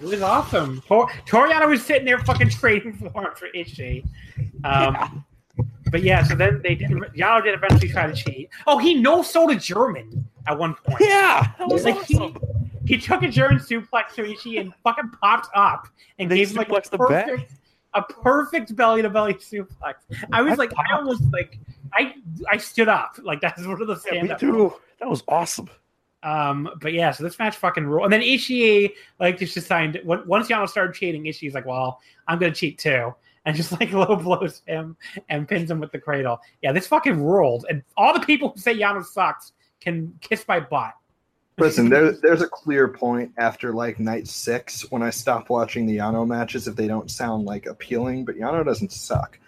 it 0.00 0.06
was 0.06 0.22
awesome. 0.22 0.82
Tor- 0.86 1.10
Toru 1.24 1.50
Yano 1.50 1.68
was 1.68 1.82
sitting 1.84 2.04
there 2.04 2.18
fucking 2.18 2.50
trading 2.50 2.92
for 2.94 3.10
for 3.36 3.48
Ishii. 3.54 4.04
Um, 4.64 5.24
But 5.90 6.02
yeah, 6.02 6.22
so 6.24 6.34
then 6.34 6.60
they 6.62 6.74
did. 6.74 6.90
Yano 6.90 7.42
did 7.42 7.54
eventually 7.54 7.88
try 7.90 8.06
to 8.06 8.12
cheat. 8.14 8.50
Oh, 8.66 8.76
he 8.78 8.94
no 8.94 9.22
sold 9.22 9.52
a 9.52 9.56
German 9.56 10.28
at 10.46 10.58
one 10.58 10.74
point. 10.74 11.00
Yeah, 11.00 11.46
that 11.58 11.68
was 11.68 11.84
Like 11.84 12.04
he, 12.04 12.16
awesome. 12.18 12.36
he 12.84 12.98
took 12.98 13.22
a 13.22 13.28
German 13.28 13.58
suplex 13.60 14.12
to 14.16 14.22
Ishii 14.24 14.60
and 14.60 14.74
fucking 14.84 15.10
popped 15.22 15.48
up 15.54 15.88
and 16.18 16.30
They 16.30 16.36
gave 16.38 16.50
him 16.50 16.56
like 16.56 16.68
a 16.68 16.72
suplexed 16.72 16.90
the 16.90 16.98
perfect, 16.98 17.52
a 17.96 18.02
perfect 18.02 18.76
belly 18.76 19.02
to 19.02 19.10
belly 19.10 19.34
suplex. 19.34 19.94
I 20.32 20.42
was 20.42 20.52
I 20.52 20.56
like, 20.56 20.72
I 20.72 20.74
popped. 20.74 20.92
almost 20.92 21.22
like, 21.32 21.58
I 21.92 22.14
I 22.50 22.56
stood 22.58 22.88
up. 22.88 23.16
Like 23.22 23.40
that's 23.40 23.64
one 23.66 23.80
of 23.80 23.86
the 23.86 23.94
Yeah, 23.94 24.00
stand 24.00 24.28
me 24.28 24.34
too. 24.38 24.72
That 25.00 25.08
was 25.08 25.22
awesome. 25.28 25.68
Um, 26.22 26.68
but 26.80 26.92
yeah, 26.92 27.10
so 27.12 27.22
this 27.24 27.38
match 27.38 27.56
fucking 27.56 27.86
rule. 27.86 28.04
And 28.04 28.12
then 28.12 28.20
Ishii 28.20 28.92
like 29.20 29.38
just 29.38 29.56
when- 29.70 30.26
once 30.26 30.48
Yano 30.48 30.68
started 30.68 30.94
cheating, 30.94 31.24
Ishii's 31.24 31.54
like, 31.54 31.66
well, 31.66 32.00
I'm 32.26 32.38
gonna 32.38 32.52
cheat 32.54 32.78
too. 32.78 33.14
And 33.44 33.54
just 33.56 33.72
like 33.78 33.92
low 33.94 34.16
blows 34.16 34.62
him 34.66 34.96
and 35.28 35.46
pins 35.48 35.70
him 35.70 35.78
with 35.78 35.92
the 35.92 36.00
cradle. 36.00 36.40
Yeah, 36.62 36.72
this 36.72 36.86
fucking 36.88 37.22
ruled. 37.22 37.66
And 37.70 37.82
all 37.96 38.12
the 38.12 38.24
people 38.26 38.48
who 38.50 38.60
say 38.60 38.74
Yano 38.76 39.04
sucks 39.04 39.52
can 39.80 40.12
kiss 40.20 40.44
my 40.48 40.58
butt. 40.58 40.94
Listen, 41.58 41.88
there, 41.88 42.12
there's 42.12 42.42
a 42.42 42.48
clear 42.48 42.86
point 42.88 43.32
after 43.38 43.72
like 43.72 43.98
night 43.98 44.28
six 44.28 44.90
when 44.90 45.02
I 45.02 45.08
stop 45.10 45.48
watching 45.48 45.86
the 45.86 45.96
Yano 45.96 46.26
matches 46.26 46.68
if 46.68 46.76
they 46.76 46.86
don't 46.86 47.10
sound 47.10 47.46
like 47.46 47.64
appealing. 47.66 48.24
But 48.26 48.36
Yano 48.36 48.64
doesn't 48.64 48.92
suck. 48.92 49.38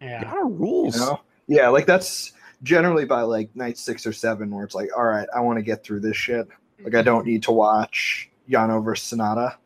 Yeah. 0.00 0.22
Yano 0.24 0.58
rules. 0.58 0.94
You 0.94 1.00
know? 1.06 1.20
Yeah, 1.48 1.68
like 1.68 1.86
that's 1.86 2.32
generally 2.62 3.04
by 3.04 3.22
like 3.22 3.54
night 3.56 3.76
six 3.76 4.06
or 4.06 4.12
seven 4.12 4.50
where 4.50 4.64
it's 4.64 4.74
like, 4.74 4.90
all 4.96 5.04
right, 5.04 5.26
I 5.34 5.40
want 5.40 5.58
to 5.58 5.62
get 5.62 5.82
through 5.82 6.00
this 6.00 6.16
shit. 6.16 6.46
Like 6.84 6.94
I 6.94 7.02
don't 7.02 7.26
need 7.26 7.42
to 7.44 7.50
watch 7.52 8.30
Yano 8.48 8.84
versus 8.84 9.18
Sanada. 9.18 9.56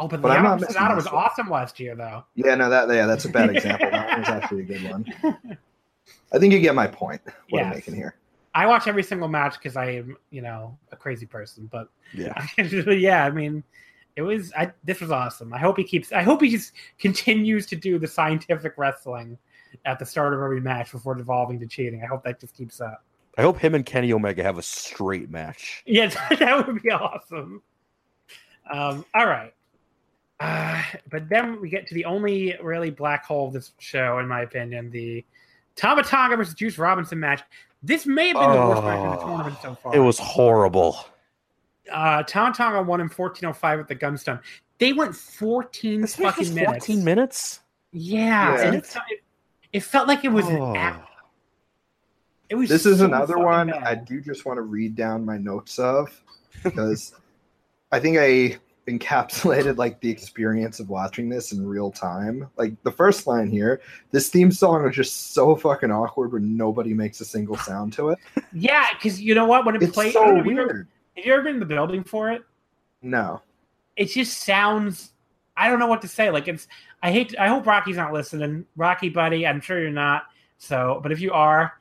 Oh, 0.00 0.08
but, 0.08 0.20
But 0.20 0.36
Yano 0.38 0.42
not 0.42 0.60
missing 0.60 0.76
Sanada 0.76 0.96
was 0.96 1.04
one. 1.04 1.14
awesome 1.14 1.48
last 1.48 1.78
year 1.78 1.94
though. 1.94 2.24
Yeah, 2.34 2.56
no, 2.56 2.70
that 2.70 2.88
yeah, 2.88 3.06
that's 3.06 3.24
a 3.26 3.28
bad 3.28 3.50
example. 3.56 3.88
that 3.90 4.18
was 4.18 4.28
actually 4.28 4.62
a 4.62 4.64
good 4.64 4.90
one. 4.90 5.06
I 6.32 6.38
think 6.38 6.52
you 6.52 6.58
get 6.58 6.74
my 6.74 6.88
point. 6.88 7.20
What 7.50 7.62
I'm 7.62 7.70
making 7.70 7.94
here. 7.94 8.16
I 8.54 8.66
watch 8.66 8.88
every 8.88 9.02
single 9.02 9.28
match 9.28 9.54
because 9.54 9.76
I 9.76 9.90
am, 9.90 10.16
you 10.30 10.42
know, 10.42 10.76
a 10.90 10.96
crazy 10.96 11.26
person. 11.26 11.68
But 11.70 11.88
Yeah. 12.12 12.46
yeah, 12.58 13.24
I 13.24 13.30
mean, 13.30 13.62
it 14.16 14.22
was. 14.22 14.52
I 14.54 14.72
this 14.84 15.00
was 15.00 15.10
awesome. 15.10 15.52
I 15.54 15.58
hope 15.58 15.76
he 15.76 15.84
keeps. 15.84 16.12
I 16.12 16.22
hope 16.22 16.42
he 16.42 16.50
just 16.50 16.72
continues 16.98 17.66
to 17.66 17.76
do 17.76 17.98
the 17.98 18.08
scientific 18.08 18.74
wrestling 18.76 19.38
at 19.84 19.98
the 19.98 20.06
start 20.06 20.34
of 20.34 20.40
every 20.40 20.60
match 20.60 20.90
before 20.92 21.14
devolving 21.14 21.60
to 21.60 21.66
cheating. 21.66 22.02
I 22.02 22.06
hope 22.06 22.24
that 22.24 22.40
just 22.40 22.54
keeps 22.54 22.80
up. 22.80 23.04
I 23.38 23.42
hope 23.42 23.58
him 23.58 23.74
and 23.74 23.86
Kenny 23.86 24.12
Omega 24.12 24.42
have 24.42 24.58
a 24.58 24.62
straight 24.62 25.30
match. 25.30 25.82
Yeah, 25.86 26.08
that 26.38 26.66
would 26.66 26.82
be 26.82 26.90
awesome. 26.90 27.62
Um, 28.70 29.04
all 29.14 29.26
right. 29.26 29.54
Uh, 30.40 30.82
but 31.10 31.28
then 31.28 31.60
we 31.60 31.68
get 31.68 31.86
to 31.86 31.94
the 31.94 32.04
only 32.06 32.56
really 32.62 32.90
black 32.90 33.24
hole 33.24 33.48
of 33.48 33.52
this 33.52 33.72
show, 33.78 34.18
in 34.18 34.26
my 34.26 34.40
opinion, 34.42 34.90
the 34.90 35.24
Tama 35.76 36.02
Tonga 36.02 36.36
versus 36.36 36.54
Juice 36.54 36.78
Robinson 36.78 37.20
match. 37.20 37.42
This 37.82 38.06
may 38.06 38.28
have 38.28 38.36
been 38.36 38.50
the 38.50 38.56
worst 38.66 38.82
match 38.82 38.98
in 38.98 39.10
the 39.10 39.16
Oh, 39.18 39.26
tournament 39.26 39.56
so 39.62 39.74
far. 39.74 39.94
It 39.94 40.00
was 40.00 40.18
horrible. 40.18 40.96
uh, 41.90 42.22
Tama 42.24 42.54
Tonga 42.54 42.82
won 42.82 43.00
in 43.00 43.08
1405 43.08 43.80
at 43.80 43.88
the 43.88 43.94
Gun 43.94 44.16
Stun. 44.18 44.38
They 44.78 44.92
went 44.92 45.14
14 45.14 46.00
This 46.02 46.16
fucking 46.16 46.54
minutes. 46.54 46.86
14 46.86 47.04
minutes. 47.04 47.60
Yeah, 47.92 48.54
Yeah. 48.56 48.62
and 48.66 48.76
it, 48.76 48.86
felt- 48.86 49.04
it, 49.10 49.20
it 49.72 49.80
felt 49.80 50.08
like 50.08 50.24
it 50.24 50.28
was 50.32 50.44
Oh. 50.46 50.70
an 50.70 50.76
app. 50.76 51.06
It 52.48 52.54
was 52.56 52.68
This 52.68 52.84
is 52.86 52.98
so 52.98 53.04
another 53.06 53.38
one 53.38 53.68
bad. 53.68 53.82
I 53.84 53.94
do 53.94 54.20
just 54.20 54.44
want 54.44 54.58
to 54.58 54.62
read 54.62 54.94
down 54.96 55.24
my 55.24 55.38
notes 55.38 55.78
of 55.78 56.10
because 56.64 57.14
I 57.92 58.00
think 58.00 58.18
I 58.18 58.58
encapsulated 58.88 59.76
like 59.76 60.00
the 60.00 60.10
experience 60.10 60.80
of 60.80 60.88
watching 60.88 61.28
this 61.28 61.52
in 61.52 61.64
real 61.66 61.90
time. 61.90 62.48
Like 62.56 62.80
the 62.82 62.90
first 62.90 63.26
line 63.26 63.48
here, 63.48 63.80
this 64.10 64.28
theme 64.28 64.50
song 64.50 64.88
is 64.88 64.94
just 64.96 65.32
so 65.34 65.54
fucking 65.56 65.90
awkward 65.90 66.32
when 66.32 66.56
nobody 66.56 66.94
makes 66.94 67.20
a 67.20 67.24
single 67.24 67.56
sound 67.56 67.92
to 67.94 68.10
it. 68.10 68.18
Yeah, 68.52 68.86
because 68.94 69.20
you 69.20 69.34
know 69.34 69.44
what? 69.46 69.64
When 69.64 69.76
it 69.76 69.82
It's 69.82 69.92
played, 69.92 70.12
so 70.12 70.34
have 70.36 70.46
you 70.46 70.52
ever- 70.52 70.66
weird. 70.66 70.88
have 71.16 71.24
you 71.26 71.32
ever 71.32 71.42
been 71.42 71.54
in 71.54 71.60
the 71.60 71.66
building 71.66 72.02
for 72.04 72.30
it? 72.30 72.42
No. 73.02 73.42
it 73.96 74.06
just 74.06 74.38
sounds 74.44 75.12
I 75.56 75.68
don't 75.68 75.78
know 75.78 75.86
what 75.86 76.00
to 76.02 76.08
say. 76.08 76.30
Like 76.30 76.48
it's 76.48 76.68
I 77.02 77.10
hate 77.12 77.34
I 77.38 77.48
hope 77.48 77.66
Rocky's 77.66 77.96
not 77.96 78.12
listening. 78.12 78.64
Rocky 78.76 79.08
buddy, 79.08 79.46
I'm 79.46 79.60
sure 79.60 79.80
you're 79.80 79.90
not. 79.90 80.24
So 80.58 81.00
but 81.02 81.12
if 81.12 81.20
you 81.20 81.32
are, 81.32 81.74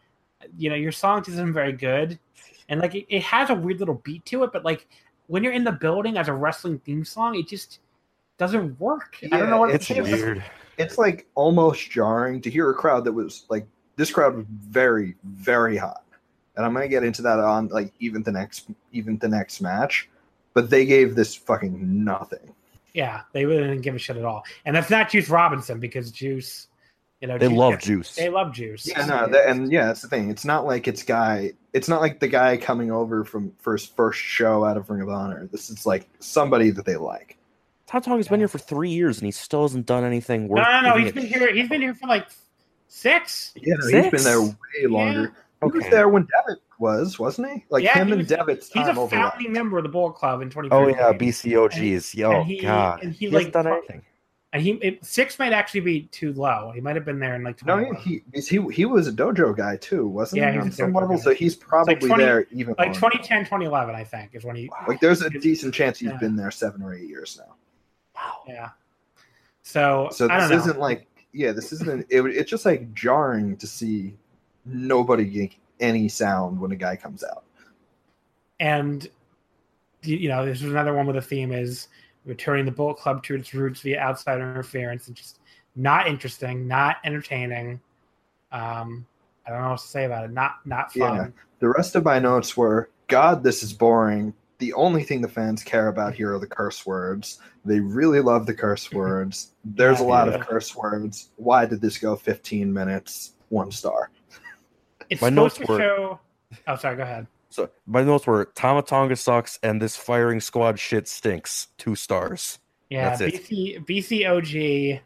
you 0.57 0.69
know, 0.69 0.75
your 0.75 0.91
song 0.91 1.23
isn't 1.27 1.53
very 1.53 1.71
good. 1.73 2.19
And 2.67 2.79
like 2.81 2.93
it, 2.95 3.05
it 3.09 3.21
has 3.23 3.49
a 3.49 3.55
weird 3.55 3.79
little 3.79 3.95
beat 4.03 4.25
to 4.25 4.43
it, 4.43 4.51
but 4.53 4.63
like 4.63 4.87
when 5.29 5.43
you're 5.43 5.53
in 5.53 5.63
the 5.63 5.71
building 5.71 6.17
as 6.17 6.27
a 6.27 6.33
wrestling 6.33 6.79
theme 6.79 7.05
song, 7.05 7.35
it 7.35 7.47
just 7.47 7.79
doesn't 8.39 8.79
work. 8.79 9.17
I 9.31 9.37
don't 9.37 9.51
know 9.51 9.59
what 9.59 9.69
it's 9.69 9.87
say. 9.87 10.01
Weird. 10.01 10.43
It's 10.79 10.97
like 10.97 11.27
almost 11.35 11.91
jarring 11.91 12.41
to 12.41 12.49
hear 12.49 12.69
a 12.71 12.73
crowd 12.73 13.05
that 13.05 13.11
was 13.11 13.45
like 13.47 13.67
this 13.95 14.11
crowd 14.11 14.35
was 14.35 14.45
very, 14.49 15.15
very 15.23 15.77
hot. 15.77 16.03
And 16.55 16.65
I'm 16.65 16.73
gonna 16.73 16.87
get 16.87 17.03
into 17.03 17.21
that 17.21 17.37
on 17.39 17.67
like 17.67 17.93
even 17.99 18.23
the 18.23 18.31
next 18.31 18.69
even 18.91 19.19
the 19.19 19.29
next 19.29 19.61
match. 19.61 20.09
But 20.55 20.71
they 20.71 20.85
gave 20.85 21.13
this 21.13 21.35
fucking 21.35 22.03
nothing. 22.03 22.55
Yeah, 22.93 23.21
they 23.31 23.45
really 23.45 23.67
didn't 23.67 23.81
give 23.81 23.93
a 23.93 23.99
shit 23.99 24.17
at 24.17 24.25
all. 24.25 24.43
And 24.65 24.75
that's 24.75 24.89
not 24.89 25.11
Juice 25.11 25.29
Robinson 25.29 25.79
because 25.79 26.11
Juice, 26.11 26.68
you 27.21 27.27
know, 27.27 27.37
They 27.37 27.47
Juice- 27.49 27.57
love 27.57 27.79
juice. 27.79 28.15
They 28.15 28.29
love 28.29 28.53
Juice. 28.53 28.87
Yeah, 28.87 29.05
no, 29.05 29.27
that, 29.27 29.47
and 29.49 29.71
yeah, 29.71 29.85
that's 29.87 30.01
the 30.01 30.07
thing. 30.07 30.29
It's 30.29 30.45
not 30.45 30.65
like 30.65 30.87
it's 30.87 31.03
guy. 31.03 31.51
It's 31.73 31.87
not 31.89 32.01
like 32.01 32.19
the 32.19 32.27
guy 32.27 32.57
coming 32.57 32.91
over 32.91 33.23
from 33.25 33.51
first 33.59 33.95
first 33.95 34.19
show 34.19 34.63
out 34.65 34.77
of 34.77 34.89
Ring 34.89 35.01
of 35.01 35.09
Honor. 35.09 35.47
This 35.51 35.69
is 35.69 35.85
like 35.85 36.07
somebody 36.19 36.69
that 36.71 36.85
they 36.85 36.95
like. 36.95 37.37
Tama 37.87 38.03
Tonga's 38.03 38.27
been 38.27 38.39
here 38.39 38.47
for 38.47 38.59
three 38.59 38.89
years 38.91 39.17
and 39.17 39.25
he 39.25 39.31
still 39.31 39.63
hasn't 39.63 39.85
done 39.85 40.03
anything 40.03 40.47
worth. 40.47 40.63
No, 40.63 40.81
no, 40.81 40.89
no. 40.89 40.93
giving 40.95 41.03
He's 41.03 41.11
a 41.11 41.13
been 41.15 41.25
here. 41.25 41.53
He's 41.55 41.69
been 41.69 41.81
here 41.81 41.93
for 41.95 42.07
like 42.07 42.27
six. 42.87 43.51
Yeah, 43.55 43.75
no, 43.75 43.87
he's 43.87 43.89
Six? 43.91 44.09
been 44.11 44.23
there 44.23 44.41
way 44.41 44.87
longer. 44.87 45.33
He 45.61 45.69
was 45.77 45.85
there 45.89 46.07
when 46.07 46.23
Devitt 46.23 46.61
was, 46.79 47.19
wasn't 47.19 47.51
he? 47.51 47.65
Like 47.69 47.83
Yeah, 47.83 47.95
him 47.97 48.07
he 48.07 48.13
and 48.13 48.19
was- 48.21 48.27
Devitt's 48.29 48.67
He's 48.71 48.83
time 48.85 48.97
a 48.97 49.01
overlapped. 49.01 49.33
founding 49.35 49.51
member 49.51 49.77
of 49.77 49.83
the 49.83 49.89
Bullet 49.89 50.13
Club 50.13 50.41
in 50.41 50.49
2015. 50.49 50.71
Oh 50.71 51.11
yeah, 51.11 51.17
BCOGs. 51.17 52.15
Yo, 52.15 52.31
And 52.31 52.45
he- 52.47 52.61
God, 52.61 53.03
and 53.03 53.11
he, 53.13 53.27
he 53.27 53.33
hasn't 53.33 53.53
done 53.53 53.65
fu- 53.65 53.71
anything. 53.73 54.01
And 54.51 54.61
he 54.63 54.71
it, 54.81 55.05
six 55.05 55.37
might 55.37 55.53
actually 55.53 55.81
be 55.81 56.01
too 56.03 56.33
low. 56.33 56.71
He 56.73 56.81
might 56.81 56.95
have 56.95 57.05
been 57.05 57.19
there 57.19 57.35
in 57.35 57.43
like 57.43 57.63
No, 57.65 57.91
he 57.93 58.21
he 58.33 58.41
he 58.41 58.59
he 58.71 58.85
was 58.85 59.07
a 59.07 59.11
dojo 59.11 59.55
guy 59.55 59.77
too, 59.77 60.07
wasn't 60.07 60.41
Yeah, 60.41 60.49
he? 60.51 60.57
he 60.57 60.61
On 60.61 60.71
some 60.71 60.93
level, 60.93 61.15
guy. 61.17 61.21
so 61.21 61.33
he's 61.33 61.55
probably 61.55 61.95
20 61.95 62.23
there 62.23 62.47
even 62.51 62.73
like 62.77 62.87
longer. 62.87 62.99
2010, 63.17 63.45
2011, 63.45 63.93
I 63.95 64.03
think 64.03 64.31
is 64.33 64.43
when 64.45 64.55
he. 64.55 64.69
Like 64.87 64.99
there's 64.99 65.21
a 65.21 65.29
decent 65.29 65.73
chance 65.73 65.99
he's 65.99 66.09
Yeah. 66.09 66.17
been 66.17 66.35
there 66.35 66.51
seven 66.51 66.81
or 66.81 66.93
eight 66.95 67.07
years 67.07 67.39
now. 67.39 67.55
Wow. 68.15 68.41
Yeah. 68.47 68.69
So, 69.61 70.09
So 70.11 70.27
I 70.29 70.39
this 70.39 70.49
don't 70.49 70.57
know. 70.57 70.63
isn't 70.63 70.79
like 70.79 71.07
yeah, 71.31 71.51
this 71.51 71.71
isn't. 71.71 72.07
It, 72.09 72.21
it's 72.25 72.49
just 72.49 72.65
like 72.65 72.91
jarring 72.95 73.55
to 73.57 73.67
see 73.67 74.17
nobody 74.65 75.25
get 75.25 75.51
any 75.79 76.09
sound 76.09 76.59
when 76.59 76.71
a 76.71 76.75
guy 76.75 76.95
comes 76.95 77.23
out. 77.23 77.43
and 78.59 79.07
you 80.01 80.17
you 80.17 80.29
know 80.29 80.45
this 80.45 80.61
is 80.61 80.71
another 80.71 80.93
one 80.93 81.05
where 81.05 81.13
the 81.13 81.21
theme 81.21 81.51
is 81.51 81.87
returning 82.29 82.65
the 82.65 82.71
Bullet 82.71 82.95
Club 82.97 83.23
to 83.23 83.35
its 83.35 83.53
roots 83.53 83.81
via 83.81 83.99
outside 83.99 84.35
interference 84.37 85.07
and 85.07 85.15
just 85.15 85.39
not 85.75 86.07
interesting, 86.07 86.67
not 86.67 86.97
entertaining. 87.03 87.81
Um, 88.51 89.05
I 89.45 89.51
don't 89.51 89.61
know 89.63 89.69
what 89.71 89.79
to 89.79 89.87
say 89.87 90.05
about 90.05 90.25
it. 90.25 90.31
Not 90.31 90.57
not 90.65 90.93
fun. 90.93 91.15
Yeah. 91.15 91.27
The 91.59 91.69
rest 91.69 91.95
of 91.95 92.05
my 92.05 92.19
notes 92.19 92.55
were 92.55 92.89
God, 93.07 93.43
this 93.43 93.63
is 93.63 93.73
boring. 93.73 94.33
The 94.59 94.73
only 94.73 95.03
thing 95.03 95.21
the 95.21 95.27
fans 95.27 95.63
care 95.63 95.87
about 95.87 96.13
here 96.13 96.33
are 96.35 96.39
the 96.39 96.47
curse 96.47 96.85
words. 96.85 97.39
They 97.65 97.79
really 97.79 98.19
love 98.21 98.45
the 98.45 98.53
curse 98.53 98.91
words. 98.93 99.51
There's 99.65 99.99
a 99.99 100.03
lot 100.03 100.27
Yeah. 100.27 100.35
of 100.35 100.41
curse 100.47 100.75
words. 100.75 101.29
Why 101.37 101.65
did 101.65 101.81
this 101.81 101.97
go 101.97 102.15
15 102.15 102.71
minutes? 102.71 103.33
One 103.49 103.71
star. 103.71 104.11
It's 105.09 105.21
My 105.21 105.29
supposed 105.29 105.59
notes 105.59 105.67
to 105.67 105.73
were- 105.73 105.79
show. 105.79 106.19
Oh, 106.67 106.75
sorry. 106.75 106.97
Go 106.97 107.03
ahead. 107.03 107.25
So 107.49 107.69
my 107.87 108.03
notes 108.03 108.27
were 108.27 108.45
Tama 108.55 108.83
Tonga 108.83 109.15
sucks 109.15 109.57
and 109.63 109.81
this 109.81 109.95
firing 109.97 110.39
squad 110.39 110.79
shit 110.79 111.07
stinks. 111.07 111.67
Two 111.77 111.95
stars. 111.95 112.59
Yeah, 112.89 113.09
That's 113.15 113.21
it. 113.21 113.43
BC 113.49 113.85
BCOG, 113.85 114.99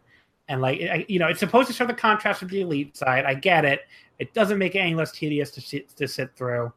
and 0.49 0.61
like 0.61 0.81
I- 0.81 1.05
you 1.07 1.19
know, 1.19 1.27
it's 1.27 1.39
supposed 1.39 1.67
to 1.67 1.73
show 1.73 1.85
the 1.85 1.93
contrast 1.93 2.41
with 2.41 2.49
the 2.49 2.61
elite 2.61 2.95
side. 2.97 3.25
I 3.25 3.33
get 3.33 3.65
it. 3.65 3.81
It 4.19 4.33
doesn't 4.33 4.57
make 4.57 4.75
it 4.75 4.79
any 4.79 4.95
less 4.95 5.11
tedious 5.11 5.51
to 5.51 5.61
sit, 5.61 5.89
to 5.97 6.07
sit 6.07 6.35
through. 6.35 6.71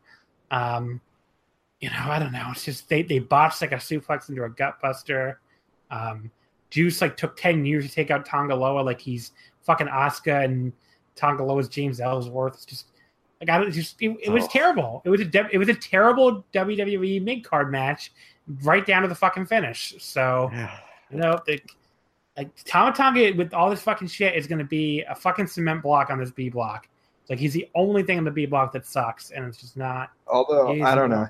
Um, 0.51 1.01
you 1.81 1.91
know, 1.91 1.97
I 2.07 2.19
don't 2.19 2.33
know. 2.33 2.49
It's 2.51 2.65
just 2.65 2.89
they 2.89 3.03
they 3.03 3.19
botched 3.19 3.61
like 3.61 3.73
a 3.73 3.77
suplex 3.77 4.29
into 4.29 4.45
a 4.45 4.49
gut 4.51 4.81
buster. 4.81 5.41
Um, 5.91 6.31
Juice 6.71 7.01
like 7.01 7.17
took 7.17 7.37
ten 7.37 7.65
years 7.65 7.87
to 7.87 7.93
take 7.93 8.11
out 8.11 8.25
Tanga 8.25 8.55
Loa, 8.55 8.81
like 8.81 9.01
he's 9.01 9.33
fucking 9.63 9.89
Oscar 9.89 10.41
and 10.41 10.73
Tanga 11.15 11.45
Loa's 11.45 11.69
James 11.69 12.01
Ellsworth. 12.01 12.55
It's 12.55 12.65
just 12.65 12.87
like 13.41 13.51
I 13.51 13.59
don't 13.59 13.71
just 13.73 14.01
it, 14.01 14.17
it 14.23 14.31
was 14.31 14.45
Oh. 14.45 14.49
terrible. 14.51 15.03
It 15.05 15.11
was 15.11 15.21
a 15.21 15.49
it 15.53 15.59
was 15.59 15.69
a 15.69 15.75
terrible 15.75 16.45
WWE 16.53 17.23
mid 17.23 17.45
card 17.45 17.71
match, 17.71 18.13
right 18.63 18.85
down 18.87 19.03
to 19.03 19.09
the 19.09 19.15
fucking 19.15 19.47
finish. 19.47 19.95
So. 19.99 20.51
You 21.09 21.19
know, 21.19 21.39
like, 21.47 21.71
like 22.37 22.49
Tama 22.65 22.93
Tonga 22.93 23.33
with 23.37 23.55
all 23.55 23.71
this 23.71 23.81
fucking 23.81 24.09
shit 24.09 24.35
is 24.35 24.49
going 24.49 24.59
to 24.59 24.65
be 24.65 25.03
a 25.09 25.15
fucking 25.15 25.47
cement 25.47 25.83
block 25.85 26.11
on 26.11 26.19
this 26.19 26.33
B 26.33 26.49
block. 26.49 26.89
It's 27.23 27.31
Like 27.31 27.39
he's 27.39 27.53
the 27.53 27.69
only 27.77 28.03
thing 28.03 28.19
on 28.19 28.25
the 28.25 28.31
B 28.33 28.45
block 28.45 28.73
that 28.73 28.85
sucks, 28.85 29.31
and 29.31 29.45
it's 29.47 29.59
just 29.59 29.77
not. 29.77 30.11
Although 30.27 30.73
Easy. 30.73 30.83
I 30.83 30.97
don't 30.97 31.11
know, 31.11 31.29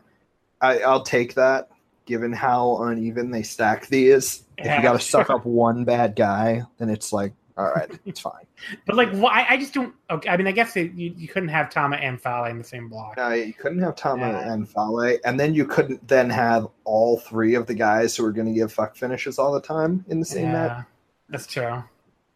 I, 0.63 0.79
I'll 0.79 1.03
take 1.03 1.35
that. 1.35 1.69
Given 2.07 2.33
how 2.33 2.79
uneven 2.85 3.31
they 3.31 3.43
stack 3.43 3.87
these, 3.89 4.45
if 4.57 4.65
you 4.65 4.83
got 4.83 4.95
to 4.95 4.99
suck 4.99 5.29
up 5.31 5.45
one 5.45 5.85
bad 5.85 6.17
guy, 6.17 6.63
then 6.79 6.89
it's 6.89 7.13
like, 7.13 7.35
all 7.57 7.73
right, 7.73 7.91
it's 8.05 8.21
fine. 8.21 8.45
But 8.87 8.97
like, 8.97 9.11
why? 9.13 9.47
I 9.49 9.57
just 9.57 9.73
don't. 9.75 9.95
Okay, 10.11 10.29
I 10.29 10.37
mean, 10.37 10.47
I 10.47 10.53
guess 10.53 10.75
they, 10.75 10.85
you, 10.95 11.15
you 11.17 11.29
couldn't 11.29 11.49
have 11.51 11.71
Tama 11.71 11.97
and 11.97 12.21
Fale 12.21 12.45
in 12.45 12.59
the 12.59 12.65
same 12.65 12.89
block. 12.89 13.17
No, 13.17 13.31
you 13.31 13.53
couldn't 13.55 13.81
have 13.81 13.97
Tama 13.97 14.29
Yeah. 14.29 14.53
and 14.53 14.69
Fale, 14.69 15.19
and 15.25 15.39
then 15.41 15.55
you 15.55 15.65
couldn't 15.67 16.07
then 16.09 16.29
have 16.31 16.69
all 16.85 17.19
three 17.19 17.55
of 17.55 17.67
the 17.67 17.75
guys 17.75 18.17
who 18.17 18.25
are 18.25 18.33
going 18.33 18.47
to 18.47 18.53
give 18.53 18.73
fuck 18.73 18.97
finishes 18.97 19.39
all 19.39 19.53
the 19.53 19.61
time 19.61 20.05
in 20.09 20.21
the 20.21 20.27
same 20.27 20.45
yeah, 20.53 20.83
that's 21.29 21.47
true. 21.47 21.83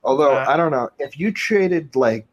Although 0.03 0.33
Uh, 0.37 0.47
I 0.49 0.57
don't 0.57 0.71
know 0.71 0.89
if 0.99 1.19
you 1.19 1.31
traded 1.33 1.95
like 1.95 2.27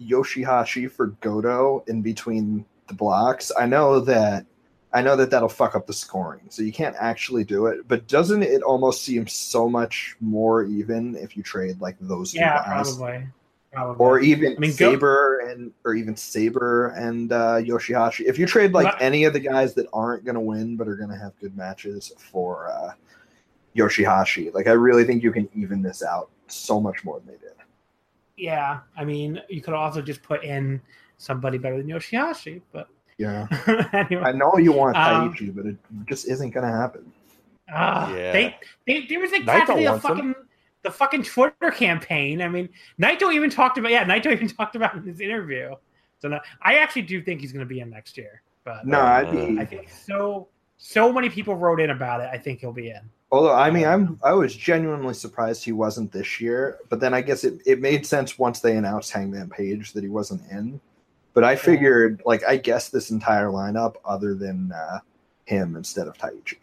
Yoshihashi 0.00 0.90
for 0.90 1.08
Goto 1.20 1.84
in 1.86 2.02
between 2.02 2.64
the 2.88 2.94
blocks. 2.94 3.52
I 3.58 3.66
know 3.66 4.00
that 4.00 4.46
I 4.94 5.00
know 5.02 5.16
that 5.16 5.30
that'll 5.30 5.48
fuck 5.48 5.74
up 5.74 5.86
the 5.86 5.92
scoring, 5.92 6.42
so 6.50 6.62
you 6.62 6.72
can't 6.72 6.94
actually 6.98 7.44
do 7.44 7.66
it. 7.66 7.88
But 7.88 8.06
doesn't 8.08 8.42
it 8.42 8.62
almost 8.62 9.04
seem 9.04 9.26
so 9.26 9.68
much 9.68 10.16
more 10.20 10.64
even 10.64 11.16
if 11.16 11.36
you 11.36 11.42
trade 11.42 11.80
like 11.80 11.96
those 12.00 12.32
two 12.32 12.40
guys, 12.40 12.96
probably. 12.96 13.26
Probably. 13.72 14.04
or 14.04 14.20
even 14.20 14.54
I 14.54 14.58
mean, 14.58 14.76
Go- 14.76 14.92
Sabre 14.92 15.38
and 15.48 15.72
or 15.86 15.94
even 15.94 16.14
Sabre 16.14 16.88
and 16.88 17.32
uh, 17.32 17.56
Yoshihashi? 17.56 18.26
If 18.26 18.38
you 18.38 18.44
trade 18.46 18.72
like 18.74 18.84
But- 18.92 19.00
any 19.00 19.24
of 19.24 19.32
the 19.32 19.40
guys 19.40 19.72
that 19.74 19.86
aren't 19.94 20.26
going 20.26 20.34
to 20.34 20.40
win 20.42 20.76
but 20.76 20.88
are 20.88 20.96
going 20.96 21.08
to 21.08 21.16
have 21.16 21.32
good 21.40 21.56
matches 21.56 22.12
for 22.18 22.70
uh, 22.70 22.92
Yoshihashi, 23.74 24.52
like 24.52 24.66
I 24.66 24.72
really 24.72 25.04
think 25.04 25.22
you 25.22 25.32
can 25.32 25.48
even 25.54 25.80
this 25.80 26.02
out 26.02 26.28
so 26.48 26.80
much 26.80 27.02
more 27.04 27.18
than 27.20 27.28
they 27.28 27.38
did. 27.40 27.52
yeah, 28.36 28.80
I 28.96 29.04
mean, 29.04 29.40
you 29.48 29.62
could 29.62 29.72
also 29.74 30.02
just 30.02 30.22
put 30.22 30.44
in 30.44 30.80
somebody 31.16 31.56
better 31.56 31.78
than 31.78 31.86
Yoshihashi, 31.86 32.60
but 32.72 32.88
Yeah. 33.18 33.46
anyway. 33.92 34.22
I 34.22 34.32
know 34.32 34.56
you 34.58 34.72
want 34.72 34.96
Um, 34.96 35.32
Taichi, 35.32 35.54
but 35.54 35.66
it 35.66 35.76
just 36.08 36.26
isn't 36.28 36.50
going 36.50 36.66
to 36.66 36.72
happen. 36.72 37.12
Ah, 37.70 38.12
Yeah. 38.14 38.32
they, 38.32 38.56
they 38.86 39.06
there 39.06 39.20
was 39.20 39.30
like 39.32 39.42
Naito 39.42 39.44
practically 39.46 39.84
a 39.86 39.90
wants 39.92 40.04
him. 40.04 40.16
fucking 40.16 40.34
the 40.82 40.90
fucking 40.90 41.22
Twitter 41.22 41.70
campaign. 41.70 42.42
I 42.42 42.48
mean, 42.48 42.68
Naito 43.00 43.32
even 43.32 43.50
talked 43.50 43.78
about 43.78 43.90
yeah, 43.92 44.04
Naito 44.04 44.26
even 44.32 44.48
talked 44.48 44.76
about 44.76 44.94
it 44.94 44.98
in 44.98 45.04
his 45.06 45.20
interview. 45.20 45.74
So 46.18 46.28
no, 46.28 46.40
I 46.62 46.78
actually 46.78 47.02
do 47.02 47.22
think 47.22 47.40
he's 47.40 47.52
going 47.52 47.66
to 47.66 47.72
be 47.74 47.80
in 47.80 47.90
next 47.90 48.16
year, 48.16 48.42
but 48.64 48.86
No, 48.86 49.00
I'd 49.00 49.30
be. 49.30 49.58
I 49.60 49.64
think 49.64 49.88
so. 49.90 50.48
So 50.78 51.12
many 51.12 51.28
people 51.28 51.54
wrote 51.56 51.80
in 51.80 51.90
about 51.90 52.20
it. 52.20 52.28
I 52.32 52.38
think 52.38 52.60
he'll 52.60 52.72
be 52.72 52.90
in. 52.90 53.00
Although 53.30 53.54
I 53.54 53.70
mean, 53.70 53.86
I'm 53.86 54.18
I 54.22 54.32
was 54.32 54.54
genuinely 54.54 55.14
surprised 55.14 55.64
he 55.64 55.72
wasn't 55.72 56.12
this 56.12 56.40
year. 56.40 56.78
But 56.90 57.00
then 57.00 57.14
I 57.14 57.22
guess 57.22 57.44
it, 57.44 57.60
it 57.64 57.80
made 57.80 58.04
sense 58.06 58.38
once 58.38 58.60
they 58.60 58.76
announced 58.76 59.10
Hangman 59.12 59.48
Page 59.50 59.92
that 59.92 60.02
he 60.02 60.08
wasn't 60.10 60.42
in. 60.50 60.80
But 61.34 61.44
I 61.44 61.56
figured, 61.56 62.22
like, 62.26 62.42
I 62.44 62.56
guess 62.56 62.90
this 62.90 63.10
entire 63.10 63.46
lineup, 63.46 63.94
other 64.04 64.34
than 64.34 64.70
uh, 64.72 64.98
him 65.44 65.76
instead 65.76 66.06
of 66.06 66.16
Taichi. 66.18 66.58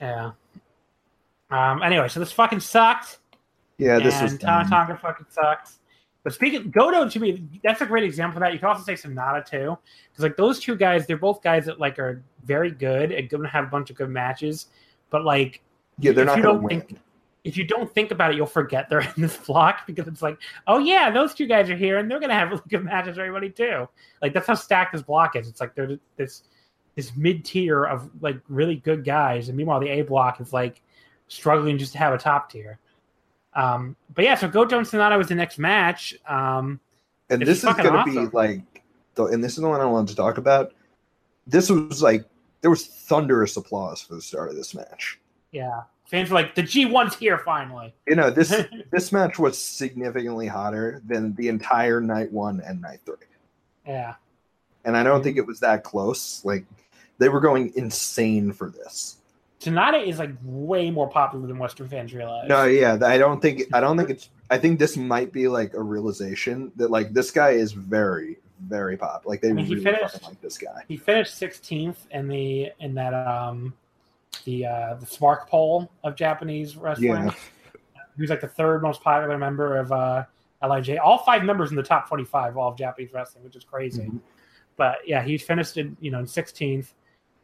Yeah. 0.00 0.32
Um. 1.50 1.82
Anyway, 1.82 2.08
so 2.08 2.20
this 2.20 2.32
fucking 2.32 2.60
sucked. 2.60 3.18
Yeah, 3.78 3.98
this 3.98 4.14
and 4.14 4.32
was. 4.32 4.38
Tonga 4.38 4.96
fucking 4.96 5.26
sucks. 5.30 5.78
But 6.24 6.32
speaking 6.32 6.70
Goto 6.70 7.08
to 7.08 7.18
me, 7.20 7.42
that's 7.64 7.80
a 7.80 7.86
great 7.86 8.04
example 8.04 8.38
of 8.38 8.42
that. 8.42 8.52
You 8.52 8.58
can 8.60 8.68
also 8.68 8.84
say 8.84 8.94
Sanada 8.94 9.44
too, 9.44 9.76
because 10.10 10.22
like 10.22 10.36
those 10.36 10.60
two 10.60 10.76
guys, 10.76 11.06
they're 11.06 11.16
both 11.16 11.42
guys 11.42 11.66
that 11.66 11.80
like 11.80 11.98
are 11.98 12.22
very 12.44 12.70
good 12.70 13.10
and 13.10 13.28
going 13.28 13.42
to 13.42 13.48
have 13.48 13.64
a 13.64 13.68
bunch 13.68 13.90
of 13.90 13.96
good 13.96 14.08
matches. 14.08 14.66
But 15.10 15.24
like, 15.24 15.60
Yeah, 15.98 16.12
they're 16.12 16.24
not 16.24 16.40
going 16.40 16.56
to 16.60 16.62
win. 16.62 16.80
think- 16.82 17.00
if 17.44 17.56
you 17.56 17.64
don't 17.64 17.92
think 17.92 18.10
about 18.10 18.30
it, 18.30 18.36
you'll 18.36 18.46
forget 18.46 18.88
they're 18.88 19.00
in 19.16 19.22
this 19.22 19.36
block 19.36 19.86
because 19.86 20.06
it's 20.06 20.22
like, 20.22 20.38
oh 20.66 20.78
yeah, 20.78 21.10
those 21.10 21.34
two 21.34 21.46
guys 21.46 21.68
are 21.70 21.76
here 21.76 21.98
and 21.98 22.10
they're 22.10 22.20
going 22.20 22.30
to 22.30 22.34
have 22.34 22.50
really 22.50 22.62
good 22.68 22.84
matches 22.84 23.16
for 23.16 23.22
everybody 23.22 23.50
too. 23.50 23.88
Like 24.20 24.32
that's 24.32 24.46
how 24.46 24.54
stacked 24.54 24.92
this 24.92 25.02
block 25.02 25.36
is. 25.36 25.48
It's 25.48 25.60
like 25.60 25.74
they're 25.74 25.98
this 26.16 26.42
this 26.94 27.16
mid 27.16 27.44
tier 27.44 27.84
of 27.84 28.10
like 28.20 28.38
really 28.48 28.76
good 28.76 29.04
guys, 29.04 29.48
and 29.48 29.56
meanwhile 29.56 29.80
the 29.80 29.88
A 29.88 30.02
block 30.02 30.40
is 30.40 30.52
like 30.52 30.82
struggling 31.28 31.78
just 31.78 31.92
to 31.92 31.98
have 31.98 32.12
a 32.12 32.18
top 32.18 32.50
tier. 32.50 32.78
Um, 33.54 33.96
but 34.14 34.24
yeah, 34.24 34.34
so 34.34 34.48
Goto 34.48 34.78
and 34.78 34.86
Sanada 34.86 35.18
was 35.18 35.28
the 35.28 35.34
next 35.34 35.58
match. 35.58 36.14
Um, 36.26 36.80
and 37.28 37.42
this 37.42 37.58
is 37.58 37.64
going 37.64 37.84
to 37.84 37.90
awesome. 37.90 38.30
be 38.30 38.36
like, 38.36 38.82
the, 39.14 39.24
and 39.24 39.42
this 39.42 39.52
is 39.52 39.58
the 39.58 39.68
one 39.68 39.80
I 39.80 39.84
wanted 39.84 40.08
to 40.08 40.16
talk 40.16 40.38
about. 40.38 40.72
This 41.46 41.70
was 41.70 42.02
like 42.02 42.24
there 42.60 42.70
was 42.70 42.86
thunderous 42.86 43.56
applause 43.56 44.00
for 44.00 44.14
the 44.14 44.22
start 44.22 44.50
of 44.50 44.56
this 44.56 44.74
match. 44.74 45.18
yeah, 45.50 45.82
fans 46.12 46.30
were 46.30 46.34
like, 46.36 46.54
the 46.54 46.62
G1's 46.62 47.16
here 47.16 47.38
finally. 47.38 47.92
You 48.06 48.14
know, 48.14 48.30
this 48.30 48.54
this 48.92 49.10
match 49.10 49.40
was 49.40 49.58
significantly 49.58 50.46
hotter 50.46 51.02
than 51.04 51.34
the 51.34 51.48
entire 51.48 52.00
night 52.00 52.30
one 52.30 52.60
and 52.64 52.80
night 52.80 53.00
three. 53.04 53.16
yeah, 53.84 54.14
And 54.84 54.96
I 54.96 55.02
don't 55.02 55.24
think 55.24 55.38
it 55.38 55.46
was 55.46 55.58
that 55.60 55.82
close. 55.82 56.44
Like 56.44 56.64
they 57.18 57.28
were 57.28 57.40
going 57.40 57.72
insane 57.74 58.52
for 58.52 58.70
this. 58.70 59.16
Sanada 59.60 60.04
is 60.04 60.18
like 60.18 60.30
way 60.44 60.90
more 60.90 61.08
popular 61.08 61.46
than 61.46 61.56
Western 61.58 61.88
fans 61.88 62.12
realize. 62.12 62.48
No, 62.48 62.64
yeah, 62.64 62.98
I 63.02 63.16
don't 63.16 63.40
think 63.40 63.62
I 63.72 63.80
don't 63.80 63.96
think 63.96 64.10
it's 64.10 64.28
I 64.50 64.58
think 64.58 64.78
this 64.78 64.96
might 64.96 65.32
be 65.32 65.48
like 65.48 65.74
a 65.74 65.82
realization 65.82 66.72
that 66.76 66.90
like 66.90 67.12
this 67.12 67.30
guy 67.30 67.50
is 67.50 67.72
very 67.72 68.36
very 68.60 68.96
pop. 68.96 69.22
Like 69.24 69.40
they 69.40 69.50
I 69.50 69.52
mean, 69.54 69.64
he 69.66 69.74
really 69.74 69.84
finished- 69.84 70.12
fucking 70.14 70.28
like 70.28 70.40
this 70.40 70.58
guy. 70.58 70.82
he 70.88 70.96
finished 70.96 71.40
16th 71.40 71.96
in 72.10 72.28
the 72.28 72.70
in 72.80 72.94
that 72.94 73.14
um 73.14 73.72
the 74.44 74.66
uh 74.66 74.94
the 74.94 75.06
Spark 75.06 75.48
poll 75.48 75.90
of 76.04 76.16
Japanese 76.16 76.76
wrestling. 76.76 77.08
Yeah. 77.26 77.34
He 78.16 78.20
was 78.22 78.30
like 78.30 78.40
the 78.40 78.48
third 78.48 78.82
most 78.82 79.02
popular 79.02 79.38
member 79.38 79.76
of 79.78 79.90
uh 79.92 80.24
LIJ. 80.62 80.98
All 80.98 81.18
five 81.18 81.44
members 81.44 81.70
in 81.70 81.76
the 81.76 81.82
top 81.82 82.08
25 82.08 82.56
all 82.56 82.70
of 82.70 82.76
Japanese 82.78 83.12
wrestling, 83.12 83.44
which 83.44 83.56
is 83.56 83.64
crazy. 83.64 84.02
Mhm. 84.04 84.20
But 84.76 84.96
yeah, 85.06 85.22
he 85.22 85.38
finished 85.38 85.76
in 85.76 85.96
you 86.00 86.10
know 86.10 86.18
in 86.20 86.26
16th, 86.26 86.92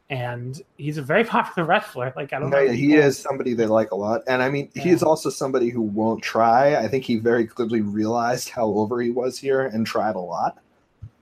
and 0.09 0.61
he's 0.77 0.97
a 0.97 1.01
very 1.01 1.23
popular 1.35 1.67
wrestler. 1.67 2.13
Like 2.15 2.33
I 2.33 2.39
don't 2.39 2.49
No, 2.49 2.57
know, 2.57 2.63
yeah, 2.63 2.71
he 2.71 2.95
is 2.95 3.17
somebody 3.17 3.53
they 3.53 3.65
like 3.65 3.91
a 3.91 3.95
lot, 3.95 4.21
and 4.27 4.41
I 4.41 4.49
mean, 4.49 4.69
he 4.73 4.89
Yeah. 4.89 4.95
is 4.95 5.03
also 5.03 5.29
somebody 5.29 5.69
who 5.69 5.81
won't 5.81 6.23
try. 6.23 6.75
I 6.75 6.87
think 6.87 7.03
he 7.03 7.17
very 7.17 7.45
clearly 7.45 7.81
realized 7.81 8.49
how 8.49 8.65
over 8.67 9.01
he 9.01 9.09
was 9.11 9.37
here 9.37 9.61
and 9.67 9.85
tried 9.85 10.15
a 10.15 10.19
lot. 10.19 10.59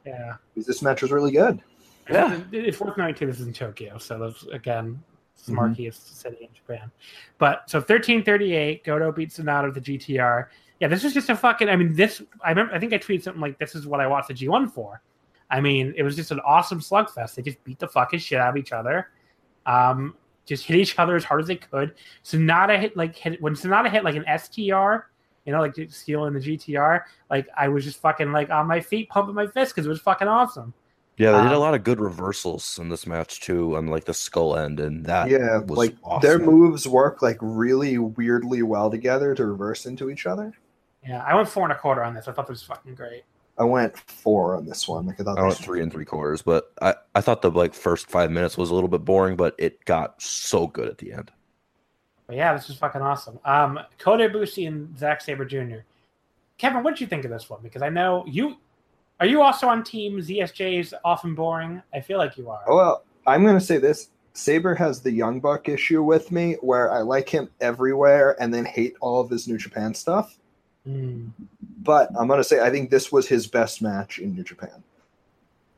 Yeah, 0.05 0.35
Because 0.53 0.65
this 0.67 0.81
match 0.81 1.01
was 1.01 1.11
really 1.11 1.31
good. 1.31 1.61
Yeah. 2.09 2.39
It's 2.53 2.79
worth 2.79 2.95
noting 2.97 3.15
too. 3.15 3.25
This 3.25 3.41
is 3.41 3.47
in 3.47 3.51
Tokyo, 3.53 3.97
so 3.97 4.17
that's 4.19 4.43
again 4.53 5.03
The 5.45 5.53
marqueest 5.53 6.19
city 6.19 6.38
in 6.41 6.49
Japan. 6.53 6.91
But 7.38 7.69
so 7.69 7.80
1338, 7.80 8.84
Goto 8.84 9.11
beats 9.11 9.39
Sanada 9.39 9.73
with 9.73 9.84
the 9.84 9.97
GTR. 9.97 10.47
Yeah, 10.80 10.88
this 10.88 11.03
was 11.03 11.14
just 11.14 11.30
a 11.30 11.35
fucking. 11.35 11.69
I 11.69 11.76
mean, 11.76 11.95
this. 11.95 12.22
I 12.43 12.49
remember. 12.49 12.73
I 12.73 12.80
think 12.80 12.93
I 12.93 12.97
tweeted 12.97 13.23
something 13.23 13.41
like, 13.41 13.57
"This 13.57 13.76
is 13.76 13.88
what 13.88 13.99
I 13.99 14.07
watched 14.07 14.27
the 14.27 14.34
G1 14.34 14.72
for." 14.72 15.01
I 15.49 15.61
mean, 15.61 15.93
it 15.95 16.03
was 16.03 16.15
just 16.15 16.31
an 16.31 16.39
awesome 16.41 16.81
slugfest. 16.81 17.35
They 17.35 17.41
just 17.41 17.64
beat 17.64 17.80
the 17.80 17.88
fucking 17.88 18.19
shit 18.19 18.39
out 18.39 18.49
of 18.49 18.57
each 18.57 18.73
other. 18.73 19.09
Um, 19.65 20.15
just 20.45 20.65
hit 20.65 20.77
each 20.77 20.97
other 20.97 21.15
as 21.15 21.23
hard 21.23 21.41
as 21.41 21.47
they 21.47 21.55
could. 21.55 21.93
Sanada 22.23 22.80
hit 22.80 22.95
like 22.95 23.15
hit 23.15 23.41
when 23.41 23.53
Sanada 23.53 23.89
hit 23.89 24.03
like 24.03 24.15
an 24.15 24.26
STR, 24.38 25.09
you 25.45 25.51
know, 25.53 25.61
like 25.61 25.76
stealing 25.89 26.34
the 26.34 26.39
GTR. 26.39 27.01
Like 27.30 27.47
I 27.55 27.68
was 27.68 27.84
just 27.84 27.99
fucking 27.99 28.31
like 28.31 28.49
on 28.49 28.68
my 28.68 28.80
feet, 28.80 29.09
pumping 29.09 29.35
my 29.35 29.47
fist 29.47 29.76
because 29.76 29.85
it 29.85 29.89
was 29.89 29.99
fucking 29.99 30.27
awesome. 30.27 30.73
Yeah, 31.18 31.31
they 31.31 31.41
did 31.41 31.52
a 31.52 31.56
Um, 31.56 31.60
lot 31.60 31.73
of 31.73 31.84
good 31.84 31.99
reversals 31.99 32.77
in 32.80 32.89
this 32.89 33.07
match 33.07 33.41
too, 33.41 33.76
on 33.76 33.88
like 33.88 34.06
the 34.06 34.14
skull 34.14 34.56
end, 34.56 34.80
and 34.80 35.06
that 35.06 35.30
yeah, 35.30 35.57
was 35.60 35.77
like 35.77 35.95
awesome. 36.03 36.22
their 36.22 36.39
moves 36.39 36.88
work 36.88 37.22
like 37.22 37.38
really 37.41 37.98
weirdly 37.98 38.61
well 38.64 38.91
together 38.91 39.34
to 39.35 39.45
reverse 39.45 39.85
into 39.85 40.10
each 40.10 40.26
other. 40.27 40.53
Yeah, 41.07 41.23
I 41.23 41.35
went 41.35 41.49
four 41.49 41.64
and 41.64 41.72
a 41.73 41.77
quarter 41.77 42.03
on 42.03 42.14
this. 42.14 42.27
I 42.27 42.31
thought 42.34 42.48
this 42.48 42.60
was 42.60 42.64
fucking 42.64 42.95
great. 42.95 43.23
I 43.57 43.64
went 43.64 43.98
four 43.98 44.56
on 44.56 44.65
this 44.65 44.88
one. 44.88 45.07
Like 45.07 45.19
I 45.19 45.23
thought 45.23 45.39
I 45.39 45.44
went 45.44 45.57
three 45.57 45.81
and 45.81 45.91
three 45.91 46.06
quarters, 46.06 46.44
but 46.44 46.72
I, 46.81 46.95
I 47.15 47.22
thought 47.22 47.41
the 47.41 47.49
like 47.49 47.73
first 47.73 48.07
five 48.10 48.30
minutes 48.31 48.57
was 48.57 48.69
a 48.69 48.76
little 48.76 48.89
bit 48.89 49.03
boring, 49.06 49.35
but 49.35 49.56
it 49.57 49.84
got 49.85 50.22
so 50.22 50.68
good 50.68 50.88
at 50.88 50.99
the 50.99 51.14
end. 51.14 51.31
But 52.27 52.35
yeah, 52.35 52.53
this 52.53 52.68
was 52.68 52.77
fucking 52.77 53.02
awesome. 53.02 53.39
Um, 53.45 53.80
Kota 53.98 54.30
Ibushi 54.30 54.68
and 54.68 54.98
Zack 54.98 55.22
Sabre 55.22 55.45
Jr. 55.45 55.77
Kevin, 56.57 56.84
what 56.84 56.91
did 56.91 57.02
you 57.02 57.07
think 57.07 57.26
of 57.26 57.31
this 57.31 57.49
one? 57.49 57.61
Because 57.64 57.81
I 57.81 57.89
know 57.89 58.26
you 58.27 58.57
are 59.19 59.26
you 59.26 59.41
also 59.41 59.68
on 59.68 59.84
team 59.84 60.19
ZSJ's 60.19 60.94
often 61.03 61.34
boring. 61.35 61.81
I 61.94 62.02
feel 62.02 62.18
like 62.18 62.38
you 62.38 62.49
are. 62.49 62.64
Oh, 62.68 62.76
well, 62.76 63.03
I'm 63.26 63.44
gonna 63.45 63.60
say 63.61 63.77
this. 63.77 64.10
Sabre 64.34 64.76
has 64.76 65.02
the 65.02 65.11
Young 65.11 65.39
Buck 65.39 65.68
issue 65.68 66.03
with 66.03 66.31
me, 66.31 66.57
where 66.61 66.91
I 66.91 66.99
like 67.02 67.27
him 67.27 67.49
everywhere 67.60 68.35
and 68.39 68.53
then 68.53 68.65
hate 68.65 68.95
all 69.02 69.19
of 69.19 69.30
his 69.31 69.48
New 69.48 69.57
Japan 69.57 69.94
stuff. 69.95 70.38
Hmm. 70.85 71.30
But 71.81 72.10
I'm 72.19 72.27
gonna 72.27 72.44
say 72.44 72.60
I 72.61 72.69
think 72.69 72.89
this 72.91 73.11
was 73.11 73.27
his 73.27 73.48
best 73.48 73.81
match 73.81 74.19
in 74.19 74.35
New 74.35 74.44
Japan. 74.44 74.84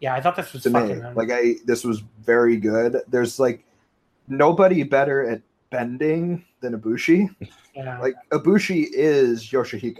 Yeah, 0.02 0.14
I 0.14 0.22
thought 0.22 0.36
this 0.36 0.54
was 0.54 0.64
to 0.64 0.70
me. 0.70 0.80
fucking 0.80 1.14
Like 1.16 1.30
I, 1.32 1.56
this 1.66 1.84
was 1.84 2.04
very 2.24 2.58
good. 2.58 3.02
There's 3.08 3.40
like 3.40 3.66
nobody 4.28 4.84
better 4.84 5.30
at 5.30 5.42
bending 5.72 6.46
than 6.62 6.80
Ibushi. 6.80 7.34
yeah, 7.76 8.00
Like 8.00 8.16
Ibushi 8.32 8.88
is 8.92 9.46
Yoshihiko. 9.50 10.00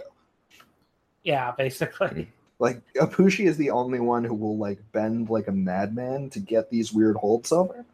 yeah, 1.24 1.52
basically. 1.52 2.28
Like 2.60 2.82
Ibushi 2.94 3.46
is 3.46 3.56
the 3.56 3.70
only 3.70 4.00
one 4.00 4.22
who 4.22 4.34
will 4.34 4.58
like 4.58 4.78
bend 4.92 5.30
like 5.30 5.48
a 5.48 5.52
madman 5.52 6.28
to 6.30 6.40
get 6.40 6.70
these 6.70 6.92
weird 6.92 7.16
holds 7.16 7.52
over, 7.52 7.86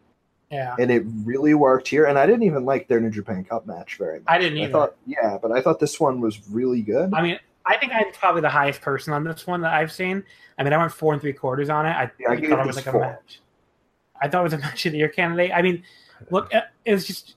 Yeah, 0.50 0.74
and 0.78 0.90
it 0.90 1.04
really 1.24 1.54
worked 1.54 1.86
here. 1.86 2.06
And 2.06 2.18
I 2.18 2.26
didn't 2.26 2.42
even 2.42 2.64
like 2.64 2.88
their 2.88 3.00
New 3.00 3.10
Japan 3.10 3.44
Cup 3.44 3.64
match 3.66 3.96
very 3.96 4.18
much. 4.18 4.24
I 4.26 4.38
didn't 4.38 4.58
I 4.58 4.62
either. 4.62 4.72
thought, 4.72 4.96
yeah, 5.06 5.38
but 5.40 5.52
I 5.52 5.62
thought 5.62 5.78
this 5.78 6.00
one 6.00 6.20
was 6.20 6.48
really 6.50 6.82
good. 6.82 7.14
I 7.14 7.22
mean, 7.22 7.38
I 7.64 7.76
think 7.76 7.92
I'm 7.94 8.12
probably 8.12 8.40
the 8.40 8.50
highest 8.50 8.80
person 8.80 9.12
on 9.12 9.22
this 9.22 9.46
one 9.46 9.60
that 9.60 9.72
I've 9.72 9.92
seen. 9.92 10.24
I 10.58 10.64
mean, 10.64 10.72
I 10.72 10.78
went 10.78 10.92
four 10.92 11.12
and 11.12 11.22
three 11.22 11.32
quarters 11.32 11.70
on 11.70 11.86
it. 11.86 11.90
I, 11.90 12.10
Yeah, 12.18 12.30
I 12.30 12.32
I 12.32 12.40
thought 12.40 12.60
it 12.60 12.66
was 12.66 12.76
like 12.76 12.86
a 12.86 12.92
match. 12.98 13.40
I 14.20 14.28
thought 14.28 14.40
it 14.40 14.44
was 14.44 14.52
a 14.52 14.58
match 14.66 14.84
of 14.86 14.92
the 14.92 14.98
year 14.98 15.08
candidate. 15.08 15.52
I 15.54 15.62
mean, 15.62 15.84
look, 16.30 16.52
it 16.52 16.92
was 16.92 17.06
just 17.06 17.36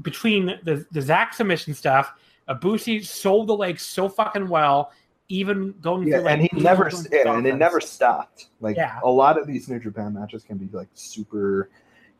between 0.00 0.58
the 0.64 0.86
the 0.90 1.02
Zack 1.02 1.34
submission 1.34 1.74
stuff. 1.74 2.14
Ibushi 2.48 3.04
sold 3.04 3.48
the 3.48 3.54
leg 3.56 3.78
so 3.78 4.08
fucking 4.08 4.48
well, 4.48 4.92
even 5.32 5.74
going 5.80 6.06
yeah, 6.06 6.16
through 6.16 6.24
like 6.24 6.32
and 6.32 6.42
he 6.42 6.60
never, 6.60 6.90
yeah, 7.10 7.34
and 7.36 7.46
it 7.46 7.56
never 7.56 7.80
stopped. 7.80 8.48
Like 8.60 8.76
Yeah. 8.76 9.00
a 9.02 9.10
lot 9.10 9.38
of 9.38 9.46
these 9.46 9.68
New 9.68 9.78
Japan 9.78 10.12
matches 10.12 10.44
can 10.44 10.58
be 10.58 10.68
like 10.76 10.88
super 10.94 11.70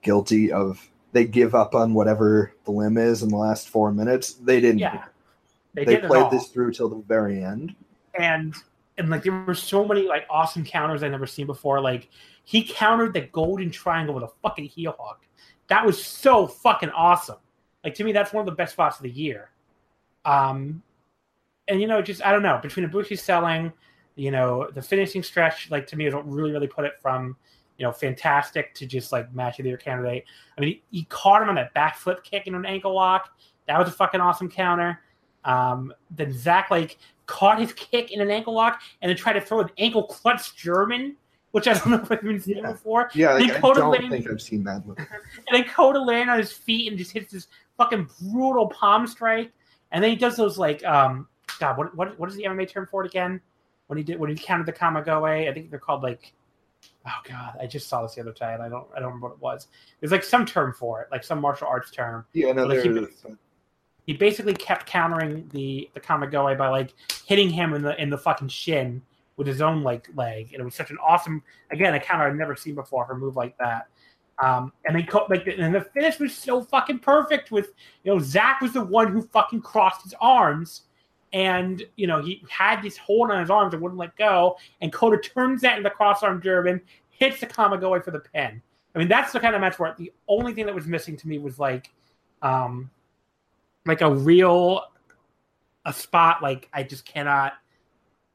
guilty 0.00 0.50
of 0.50 0.80
they 1.12 1.26
give 1.26 1.54
up 1.54 1.74
on 1.74 1.92
whatever 1.92 2.54
the 2.64 2.70
limb 2.70 2.96
is 2.96 3.22
in 3.22 3.28
the 3.28 3.36
last 3.36 3.68
four 3.68 3.92
minutes. 3.92 4.32
They 4.34 4.60
didn't. 4.60 4.78
Yeah, 4.78 5.04
they, 5.74 5.84
did 5.84 6.04
it 6.04 6.06
played 6.06 6.30
this 6.30 6.48
through 6.48 6.72
till 6.72 6.88
the 6.88 7.02
very 7.06 7.42
end. 7.44 7.74
and 8.18 8.54
and 8.98 9.10
like 9.10 9.22
there 9.22 9.44
were 9.46 9.54
so 9.54 9.84
many 9.86 10.06
like 10.06 10.26
awesome 10.30 10.64
counters 10.64 11.02
I've 11.02 11.10
never 11.10 11.26
seen 11.26 11.46
before. 11.46 11.80
Like 11.80 12.08
he 12.44 12.62
countered 12.62 13.12
the 13.12 13.22
golden 13.22 13.70
triangle 13.70 14.14
with 14.14 14.24
a 14.24 14.30
fucking 14.42 14.64
heel 14.64 14.96
hook. 14.98 15.20
That 15.68 15.84
was 15.84 16.02
so 16.02 16.46
fucking 16.46 16.90
awesome. 16.90 17.36
Like 17.84 17.94
to 17.96 18.04
me, 18.04 18.12
that's 18.12 18.32
one 18.32 18.40
of 18.40 18.46
the 18.46 18.56
best 18.56 18.72
spots 18.72 18.96
of 18.96 19.02
the 19.02 19.10
year. 19.10 19.50
Um, 20.24 20.82
and 21.68 21.80
you 21.80 21.86
know, 21.86 22.02
just 22.02 22.24
I 22.24 22.32
don't 22.32 22.42
know 22.42 22.58
between 22.62 22.88
Ibushi 22.88 23.18
selling, 23.18 23.72
you 24.16 24.30
know, 24.30 24.68
the 24.74 24.82
finishing 24.82 25.22
stretch, 25.22 25.70
like 25.70 25.86
to 25.88 25.96
me, 25.96 26.08
what 26.12 26.28
really 26.30 26.52
really 26.52 26.66
put 26.68 26.84
it 26.84 26.94
from 27.00 27.36
you 27.78 27.86
know 27.86 27.92
fantastic 27.92 28.74
to 28.74 28.86
just 28.86 29.12
like 29.12 29.32
match 29.34 29.58
of 29.58 29.62
the 29.64 29.70
year 29.70 29.78
candidate. 29.78 30.24
I 30.56 30.60
mean, 30.60 30.80
he, 30.90 30.98
he 30.98 31.04
caught 31.04 31.42
him 31.42 31.48
on 31.48 31.54
that 31.56 31.72
back 31.74 31.96
flip 31.96 32.22
kick 32.22 32.46
and 32.46 32.54
an 32.56 32.66
ankle 32.66 32.94
lock. 32.94 33.30
That 33.68 33.78
was 33.78 33.88
a 33.88 33.92
fucking 33.92 34.20
awesome 34.20 34.50
counter. 34.50 35.00
Um, 35.44 35.92
then 36.10 36.32
Zack 36.32 36.70
like 36.70 36.98
caught 37.26 37.58
his 37.58 37.72
kick 37.72 38.10
in 38.12 38.20
an 38.20 38.30
ankle 38.30 38.54
lock 38.54 38.80
and 39.00 39.08
then 39.08 39.16
tried 39.16 39.34
to 39.34 39.40
throw 39.40 39.60
an 39.60 39.70
ankle 39.78 40.04
clutch 40.04 40.54
German, 40.56 41.16
which 41.52 41.66
I 41.66 41.72
don't 41.74 41.90
know 41.90 41.96
if 42.02 42.12
I've 42.12 42.22
even 42.22 42.38
seen 42.40 42.58
Yeah. 42.58 42.72
before. 42.72 43.10
Yeah, 43.14 43.32
like, 43.34 43.50
I 43.50 43.60
don't 43.60 43.90
Lane- 43.90 44.10
think 44.10 44.30
I've 44.30 44.42
seen 44.42 44.62
that 44.64 44.86
movie. 44.86 45.02
And 45.48 45.52
then 45.52 45.64
Kota 45.64 46.00
land 46.00 46.30
on 46.30 46.38
his 46.38 46.52
feet 46.52 46.88
and 46.88 46.98
just 46.98 47.12
hits 47.12 47.32
this 47.32 47.48
fucking 47.76 48.08
brutal 48.20 48.68
palm 48.68 49.06
strike. 49.06 49.50
And 49.90 50.02
then 50.02 50.10
he 50.10 50.16
does 50.16 50.36
those 50.36 50.58
like 50.58 50.84
um 50.84 51.26
God, 51.62 51.78
what 51.78 51.96
what 51.96 52.18
what 52.18 52.28
is 52.28 52.34
the 52.34 52.42
MMA 52.44 52.68
term 52.68 52.88
for 52.90 53.04
it 53.04 53.08
again? 53.08 53.40
When 53.86 53.96
he 53.96 54.02
did 54.04 54.18
when 54.18 54.30
he 54.30 54.36
countered 54.36 54.66
the 54.66 54.72
Kamigoye, 54.72 55.48
I 55.48 55.54
think 55.54 55.70
they're 55.70 55.78
called 55.78 56.02
like 56.02 56.32
oh 57.06 57.10
god, 57.28 57.56
I 57.60 57.66
just 57.66 57.88
saw 57.88 58.02
this 58.02 58.14
the 58.16 58.20
other 58.22 58.32
day 58.32 58.52
and 58.54 58.62
I 58.62 58.68
don't 58.68 58.86
I 58.96 58.98
don't 58.98 59.08
remember 59.14 59.28
what 59.28 59.34
it 59.34 59.40
was. 59.40 59.68
There's 60.00 60.10
like 60.12 60.24
some 60.24 60.44
term 60.44 60.72
for 60.72 61.00
it, 61.02 61.08
like 61.12 61.22
some 61.24 61.40
martial 61.40 61.68
arts 61.68 61.90
term. 61.92 62.24
Yeah, 62.32 62.50
no, 62.52 62.64
Like, 62.64 62.78
he- 62.78 62.88
there- 62.88 63.02
he 64.04 64.14
basically 64.14 64.54
kept 64.54 64.86
countering 64.86 65.48
the 65.52 65.88
the 65.94 66.00
Kamigoye 66.00 66.58
by 66.58 66.68
like 66.68 66.92
hitting 67.26 67.48
him 67.48 67.74
in 67.74 67.82
the 67.82 68.00
in 68.02 68.10
the 68.10 68.18
fucking 68.18 68.48
shin 68.48 69.00
with 69.36 69.46
his 69.46 69.60
own 69.62 69.82
like 69.84 70.08
leg, 70.16 70.50
and 70.52 70.60
it 70.60 70.64
was 70.64 70.74
such 70.74 70.90
an 70.90 70.98
awesome 70.98 71.42
again 71.70 71.94
a 71.94 72.00
counter 72.00 72.24
I've 72.24 72.34
never 72.34 72.56
seen 72.56 72.74
before 72.74 73.06
for 73.06 73.12
a 73.12 73.16
move 73.18 73.36
like 73.36 73.56
that. 73.58 73.86
Um, 74.42 74.72
and 74.86 74.96
then 74.96 75.06
co- 75.06 75.26
like 75.30 75.46
and 75.46 75.72
the 75.74 75.82
finish 75.82 76.18
was 76.18 76.34
so 76.34 76.62
fucking 76.62 76.98
perfect 76.98 77.52
with 77.52 77.68
you 78.02 78.12
know 78.12 78.18
Zack 78.18 78.60
was 78.60 78.72
the 78.72 78.82
one 78.84 79.12
who 79.12 79.22
fucking 79.22 79.60
crossed 79.60 80.02
his 80.02 80.14
arms. 80.20 80.82
And 81.32 81.82
you 81.96 82.06
know 82.06 82.22
he 82.22 82.44
had 82.48 82.82
this 82.82 82.96
hold 82.96 83.30
on 83.30 83.40
his 83.40 83.50
arms 83.50 83.72
and 83.72 83.82
wouldn't 83.82 83.98
let 83.98 84.16
go. 84.16 84.56
And 84.80 84.92
Kota 84.92 85.16
turns 85.16 85.62
that 85.62 85.78
into 85.78 85.88
the 85.88 85.94
crossarm 85.94 86.42
German, 86.42 86.80
hits 87.10 87.40
the 87.40 87.46
Kamigoye 87.46 88.04
for 88.04 88.10
the 88.10 88.20
pin. 88.20 88.60
I 88.94 88.98
mean, 88.98 89.08
that's 89.08 89.32
the 89.32 89.40
kind 89.40 89.54
of 89.54 89.60
match 89.60 89.78
where 89.78 89.94
the 89.96 90.12
only 90.28 90.52
thing 90.52 90.66
that 90.66 90.74
was 90.74 90.86
missing 90.86 91.16
to 91.16 91.28
me 91.28 91.38
was 91.38 91.58
like, 91.58 91.90
um, 92.42 92.90
like 93.86 94.02
a 94.02 94.14
real 94.14 94.82
a 95.84 95.92
spot 95.92 96.42
like 96.42 96.68
I 96.72 96.82
just 96.82 97.04
cannot 97.04 97.54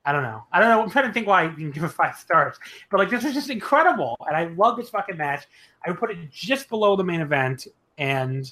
I 0.08 0.14
don't 0.14 0.24
know. 0.24 0.46
I 0.54 0.62
don't 0.62 0.70
know. 0.70 0.82
I'm 0.82 0.90
trying 0.90 1.08
to 1.08 1.14
think 1.14 1.28
why 1.28 1.44
I 1.44 1.48
can 1.50 1.70
give 1.70 1.84
it 1.84 1.90
five 1.90 2.16
stars. 2.16 2.56
But 2.90 3.00
like 3.00 3.10
this 3.10 3.26
was 3.26 3.34
just 3.34 3.50
incredible. 3.50 4.16
And 4.26 4.38
I 4.38 4.46
love 4.56 4.78
this 4.78 4.90
fucking 4.90 5.18
match. 5.18 5.46
I 5.86 5.90
would 5.90 6.00
put 6.00 6.12
it 6.12 6.32
just 6.32 6.70
below 6.70 6.96
the 6.96 7.04
main 7.04 7.20
event. 7.20 7.68
And 7.98 8.52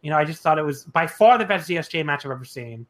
you 0.00 0.08
know, 0.08 0.16
I 0.16 0.24
just 0.24 0.40
thought 0.40 0.58
it 0.58 0.64
was 0.64 0.84
by 0.84 1.06
far 1.06 1.36
the 1.36 1.44
best 1.44 1.68
ZSJ 1.68 2.06
match 2.06 2.24
I've 2.24 2.32
ever 2.32 2.46
seen. 2.46 2.86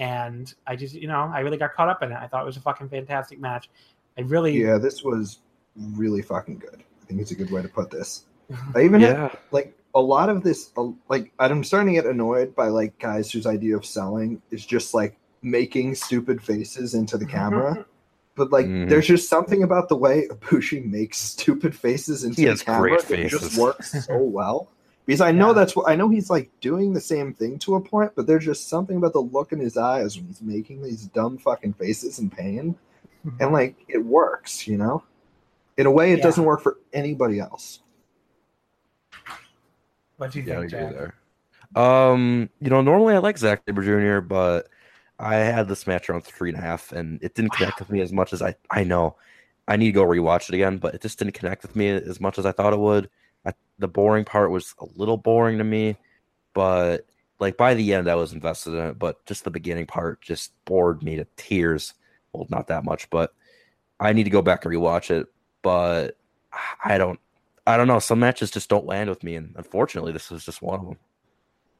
And 0.00 0.52
I 0.66 0.76
just 0.76 0.94
you 0.94 1.06
know, 1.06 1.30
I 1.32 1.40
really 1.40 1.58
got 1.58 1.74
caught 1.74 1.90
up 1.90 2.02
in 2.02 2.10
it. 2.10 2.16
I 2.16 2.26
thought 2.26 2.42
it 2.42 2.46
was 2.46 2.56
a 2.56 2.60
fucking 2.60 2.88
fantastic 2.88 3.38
match. 3.38 3.68
I 4.16 4.22
really 4.22 4.58
yeah, 4.58 4.78
this 4.78 5.04
was 5.04 5.40
really 5.76 6.22
fucking 6.22 6.58
good. 6.58 6.82
I 7.02 7.04
think 7.06 7.20
it's 7.20 7.32
a 7.32 7.34
good 7.34 7.50
way 7.50 7.60
to 7.60 7.68
put 7.68 7.90
this. 7.90 8.24
I 8.74 8.80
even 8.82 9.02
had, 9.02 9.36
like 9.50 9.76
a 9.94 10.00
lot 10.00 10.30
of 10.30 10.42
this 10.42 10.70
uh, 10.78 10.88
like 11.10 11.32
I'm 11.38 11.62
starting 11.62 11.94
to 11.94 12.00
get 12.00 12.10
annoyed 12.10 12.56
by 12.56 12.68
like 12.68 12.98
guys 12.98 13.30
whose 13.30 13.46
idea 13.46 13.76
of 13.76 13.84
selling 13.84 14.40
is 14.50 14.64
just 14.64 14.94
like 14.94 15.18
making 15.42 15.94
stupid 15.96 16.42
faces 16.42 16.94
into 16.94 17.18
the 17.18 17.26
camera. 17.26 17.84
But 18.36 18.52
like, 18.52 18.64
Mhm. 18.64 18.88
there's 18.88 19.06
just 19.08 19.28
something 19.28 19.62
about 19.64 19.90
the 19.90 19.96
way 19.96 20.26
Ibushi 20.30 20.86
makes 20.86 21.18
stupid 21.18 21.74
faces 21.74 22.24
into 22.24 22.40
He 22.40 22.44
the 22.44 22.50
has 22.52 22.62
camera 22.62 22.90
great 22.90 23.02
that 23.08 23.28
just 23.28 23.58
works 23.58 24.06
so 24.06 24.16
well. 24.38 24.68
Because 25.06 25.20
I 25.20 25.32
know 25.32 25.48
Yeah. 25.48 25.54
that's 25.54 25.74
what 25.74 25.88
I 25.88 25.96
know. 25.96 26.08
He's 26.08 26.30
like 26.30 26.50
doing 26.60 26.92
the 26.92 27.00
same 27.00 27.34
thing 27.34 27.58
to 27.60 27.74
a 27.74 27.80
point, 27.80 28.12
but 28.14 28.26
there's 28.26 28.44
just 28.44 28.68
something 28.68 28.96
about 28.96 29.12
the 29.12 29.20
look 29.20 29.52
in 29.52 29.58
his 29.58 29.76
eyes 29.76 30.16
when 30.16 30.26
he's 30.26 30.42
making 30.42 30.82
these 30.82 31.06
dumb 31.06 31.38
fucking 31.38 31.72
faces 31.74 32.18
in 32.18 32.30
pain, 32.30 32.76
and 33.40 33.52
like 33.52 33.76
it 33.88 34.04
works, 34.04 34.66
you 34.68 34.76
know. 34.76 35.02
In 35.76 35.86
a 35.86 35.90
way, 35.90 36.12
it 36.12 36.18
Yeah. 36.18 36.24
doesn't 36.24 36.44
work 36.44 36.60
for 36.60 36.78
anybody 36.92 37.40
else. 37.40 37.80
what 40.16 40.32
do 40.32 40.38
you 40.38 40.44
yeah, 40.44 40.58
think, 40.58 40.70
Jack? 40.70 40.92
there. 40.92 41.14
Um, 41.82 42.50
you 42.60 42.68
know, 42.68 42.82
normally 42.82 43.14
I 43.14 43.18
like 43.18 43.38
Zack 43.38 43.62
Sabre 43.66 43.82
Jr., 43.82 44.20
but 44.20 44.68
I 45.18 45.36
had 45.36 45.66
this 45.66 45.86
match 45.86 46.10
around 46.10 46.24
three 46.24 46.50
and 46.50 46.58
a 46.58 46.60
half, 46.60 46.92
and 46.92 47.22
it 47.22 47.34
didn't 47.34 47.52
connect 47.52 47.78
with 47.78 47.90
me 47.90 48.00
as 48.02 48.12
much 48.12 48.32
as 48.34 48.42
I. 48.42 48.54
I 48.70 48.84
know, 48.84 49.16
I 49.66 49.76
need 49.76 49.86
to 49.86 49.92
go 49.92 50.04
rewatch 50.04 50.48
it 50.50 50.54
again, 50.54 50.76
but 50.76 50.94
it 50.94 51.00
just 51.00 51.18
didn't 51.18 51.34
connect 51.34 51.62
with 51.62 51.74
me 51.74 51.88
as 51.88 52.20
much 52.20 52.38
as 52.38 52.44
I 52.44 52.52
thought 52.52 52.74
it 52.74 52.78
would. 52.78 53.08
I, 53.80 53.86
the 53.86 53.88
boring 53.88 54.24
part 54.24 54.50
was 54.50 54.74
a 54.80 54.86
little 54.96 55.16
boring 55.16 55.58
to 55.58 55.64
me, 55.64 55.96
but 56.54 57.06
like 57.38 57.56
by 57.56 57.74
the 57.74 57.94
end, 57.94 58.08
I 58.08 58.14
was 58.14 58.32
invested 58.32 58.74
in 58.74 58.86
it. 58.88 58.98
But 58.98 59.24
just 59.26 59.44
the 59.44 59.50
beginning 59.50 59.86
part 59.86 60.20
just 60.20 60.52
bored 60.64 61.02
me 61.02 61.16
to 61.16 61.26
tears. 61.36 61.94
Well, 62.32 62.46
not 62.50 62.68
that 62.68 62.84
much, 62.84 63.10
but 63.10 63.34
I 63.98 64.12
need 64.12 64.24
to 64.24 64.30
go 64.30 64.42
back 64.42 64.64
and 64.64 64.74
rewatch 64.74 65.10
it. 65.10 65.26
But 65.62 66.16
I 66.84 66.98
don't. 66.98 67.18
I 67.66 67.76
don't 67.76 67.86
know. 67.86 67.98
Some 67.98 68.18
matches 68.18 68.50
just 68.50 68.68
don't 68.68 68.86
land 68.86 69.08
with 69.10 69.22
me, 69.22 69.36
and 69.36 69.54
unfortunately, 69.56 70.12
this 70.12 70.30
was 70.30 70.44
just 70.44 70.62
one 70.62 70.80
of 70.80 70.86
them. 70.86 70.96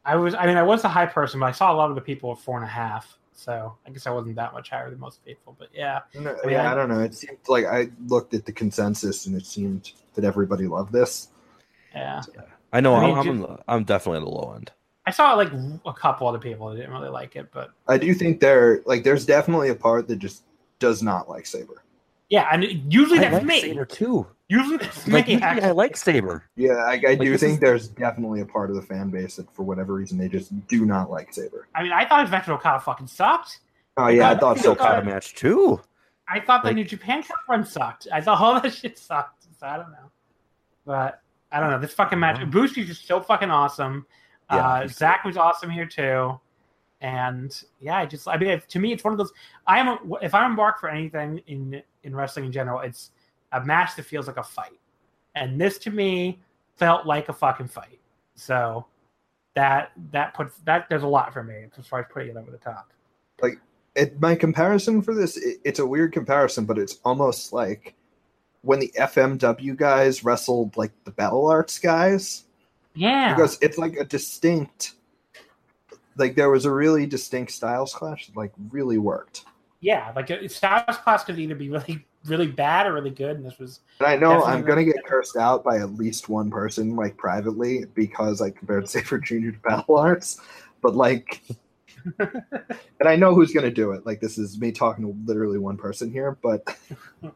I 0.05 0.16
was, 0.16 0.35
I 0.35 0.47
mean, 0.47 0.56
I 0.56 0.62
was 0.62 0.85
a 0.85 0.89
high 0.89 1.06
person, 1.06 1.40
but 1.40 1.47
I 1.47 1.52
saw 1.52 1.72
a 1.72 1.74
lot 1.74 1.89
of 1.90 1.94
the 1.94 2.01
people 2.02 2.31
at 2.32 2.39
four 2.39 2.56
and 2.56 2.64
a 2.64 2.68
half. 2.68 3.18
So 3.32 3.74
I 3.86 3.90
guess 3.90 4.06
I 4.06 4.10
wasn't 4.10 4.36
that 4.36 4.52
much 4.52 4.68
higher 4.70 4.90
than 4.90 5.01
most 5.01 5.24
people. 5.24 5.56
But 5.59 5.68
yeah, 5.72 6.01
No, 6.14 6.36
I 6.43 6.47
mean, 6.47 6.56
yeah, 6.56 6.68
I- 6.68 6.72
I 6.72 6.74
don't 6.74 6.89
know. 6.90 7.01
It 7.01 7.14
seemed 7.14 7.39
like 7.48 7.64
I 7.64 7.90
looked 8.06 8.35
at 8.35 8.44
the 8.44 8.52
consensus 8.52 9.27
and 9.27 9.35
it 9.35 9.47
seemed 9.47 9.93
that 10.14 10.24
everybody 10.24 10.66
loved 10.66 10.93
this. 10.93 11.28
Yeah. 11.95 12.23
I 12.73 12.81
know 12.81 12.95
I 12.95 12.99
I 12.99 13.07
mean, 13.07 13.11
am 13.11 13.19
I'm, 13.19 13.45
on 13.45 13.59
I'm 13.69 13.85
definitely 13.85 14.19
on 14.19 14.25
the 14.25 14.31
low 14.31 14.53
end. 14.55 14.71
I 15.07 15.11
saw 15.11 15.35
like 15.35 15.51
a 15.87 15.93
couple 15.93 16.29
other 16.29 16.39
people 16.39 16.69
that 16.71 16.77
didn't 16.77 16.93
really 16.93 17.09
like 17.09 17.35
it, 17.37 17.49
but 17.53 17.71
I 17.89 17.99
do 17.99 18.15
think 18.15 18.39
there, 18.41 18.81
like, 18.87 19.03
there's 19.03 19.27
definitely 19.27 19.71
a 19.71 19.75
part 19.75 20.07
that 20.09 20.17
just 20.17 20.43
does 20.79 21.03
not 21.03 21.29
like 21.29 21.47
Sabre. 21.47 21.83
yeah, 22.29 22.49
and 22.53 22.62
usually 22.93 23.19
I 23.19 23.23
that's 23.23 23.35
like 23.35 23.45
me. 23.45 23.61
Sabre 23.61 23.85
too. 23.87 24.27
Usually 24.49 24.77
that's 24.77 25.07
Like, 25.09 25.27
me. 25.27 25.35
usually 25.35 25.62
I 25.62 25.71
like 25.73 25.97
Sabre. 25.97 26.45
Yeah, 26.57 26.75
I, 26.75 27.01
I 27.07 27.15
do 27.17 27.37
think 27.39 27.55
is- 27.55 27.61
there's 27.61 27.89
definitely 27.89 28.41
a 28.41 28.47
part 28.47 28.71
of 28.71 28.77
the 28.77 28.83
fan 28.83 29.11
base 29.11 29.37
that, 29.37 29.53
for 29.55 29.62
whatever 29.65 29.95
reason, 29.95 30.17
they 30.19 30.29
just 30.29 30.67
do 30.69 30.85
not 30.87 31.11
like 31.11 31.33
Sabre. 31.33 31.67
I 31.75 31.83
mean, 31.83 31.93
I 31.93 32.05
thought 32.07 32.29
Vector 32.29 32.53
Okada 32.53 32.81
fucking 32.81 33.07
sucked. 33.09 33.61
Oh 33.97 34.07
yeah, 34.09 34.29
I 34.29 34.33
I 34.33 34.39
thought 34.39 34.55
think 34.57 34.65
so. 34.65 34.73
Okada- 34.73 34.99
Okada 34.99 35.07
match 35.11 35.35
too. 35.35 35.81
I 36.29 36.39
thought 36.41 36.62
the 36.62 36.73
New 36.73 36.85
Japan 36.85 37.23
Cup 37.25 37.39
run 37.49 37.65
sucked. 37.65 38.07
I 38.12 38.21
thought 38.21 38.41
all 38.41 38.61
that 38.61 38.73
shit 38.75 38.97
sucked. 38.99 39.45
So 39.59 39.67
I 39.67 39.77
don't 39.77 39.91
know, 39.91 40.11
but 40.87 41.21
I 41.52 41.60
don't 41.60 41.70
know. 41.70 41.78
This 41.78 41.93
fucking 41.93 42.18
match, 42.18 42.48
Bushi's 42.51 42.86
just 42.86 43.06
so 43.06 43.20
fucking 43.20 43.51
awesome. 43.51 44.06
Yeah, 44.51 44.66
uh, 44.66 44.89
Zack 44.89 45.24
was 45.24 45.36
awesome 45.36 45.70
here 45.70 45.86
too, 45.86 46.39
and 47.01 47.62
yeah, 47.81 47.98
I 47.98 48.06
just 48.06 48.27
I 48.28 48.36
mean, 48.36 48.51
if, 48.51 48.66
to 48.68 48.78
me, 48.78 48.93
it's 48.93 49.05
one 49.05 49.12
of 49.12 49.18
those. 49.18 49.32
I 49.66 49.78
am 49.78 49.98
if 50.22 50.35
I'm 50.35 50.51
embarked 50.51 50.81
for 50.81 50.89
anything 50.89 51.40
in 51.47 51.82
in 52.02 52.14
wrestling 52.14 52.47
in 52.47 52.52
general, 52.52 52.81
it's 52.81 53.10
a 53.52 53.64
match 53.64 53.97
that 53.97 54.05
feels 54.05 54.27
like 54.27 54.36
a 54.36 54.43
fight, 54.43 54.78
and 55.35 55.60
this 55.60 55.78
to 55.78 55.90
me 55.90 56.40
felt 56.77 57.06
like 57.06 57.28
a 57.28 57.32
fucking 57.32 57.68
fight. 57.68 58.01
So 58.35 58.86
that 59.55 59.93
that 60.12 60.35
puts 60.35 60.56
that 60.64 60.86
there's 60.89 61.02
a 61.02 61.09
lot 61.09 61.32
for 61.32 61.43
me 61.43 61.66
as 61.78 61.86
far 61.86 62.01
as 62.01 62.06
putting 62.10 62.31
it 62.31 62.36
over 62.36 62.51
the 62.51 62.59
top. 62.59 62.93
It, 63.97 64.20
my 64.20 64.36
comparison 64.36 65.02
for 65.02 65.14
this, 65.14 65.36
it, 65.36 65.59
it's 65.64 65.81
a 65.81 65.86
weird 65.86 66.12
comparison, 66.12 66.64
but 66.64 66.78
it's 66.78 67.01
almost 67.05 67.52
like 67.52 67.97
when 68.62 68.78
the 68.81 68.93
FMW 68.99 69.77
guys 69.77 70.24
wrestled 70.24 70.77
like 70.77 70.93
the 71.05 71.11
Battle 71.11 71.49
Arts 71.49 71.78
guys, 71.78 72.45
Yeah, 72.95 73.35
because 73.35 73.59
it's 73.61 73.78
like 73.78 73.97
a 73.97 74.05
distinct, 74.05 74.95
like 76.16 76.35
there 76.35 76.51
was 76.51 76.65
a 76.65 76.73
really 76.73 77.07
distinct 77.07 77.53
styles 77.53 77.95
clash 77.95 78.27
that 78.27 78.37
like 78.37 78.53
really 78.70 78.99
worked. 78.99 79.45
yeah, 79.81 80.12
like 80.15 80.31
a 80.31 80.49
Styles 80.49 80.97
clash 80.99 81.24
could 81.24 81.39
either 81.39 81.55
be 81.55 81.70
really 81.70 82.05
really 82.27 82.49
bad 82.49 82.87
or 82.87 82.93
really 82.93 83.11
good, 83.11 83.37
and 83.37 83.47
this 83.47 83.59
was 83.59 83.81
And 83.99 84.07
I 84.07 84.16
know 84.16 84.45
I'm 84.45 84.62
gonna 84.62 84.85
get 84.85 85.05
cursed 85.07 85.37
out 85.37 85.65
by 85.65 85.78
at 85.78 85.95
least 85.95 86.28
one 86.28 86.51
person, 86.51 86.95
like 86.97 87.16
privately, 87.16 87.87
because 87.95 88.43
I 88.43 88.51
compared 88.51 88.89
Sabre 88.91 89.19
Junior 89.19 89.53
to 89.53 89.59
Battle 89.59 89.97
Arts. 89.97 90.39
But 90.82 90.95
like, 90.95 91.43
and 92.19 93.09
I 93.09 93.16
know 93.16 93.35
who's 93.35 93.53
gonna 93.53 93.70
do 93.70 93.93
it. 93.93 94.05
Like, 94.05 94.20
this 94.20 94.37
is 94.37 94.61
me 94.61 94.70
talking 94.73 95.05
to 95.05 95.16
literally 95.27 95.59
one 95.59 95.78
person 95.78 96.11
here, 96.12 96.37
but 96.43 96.62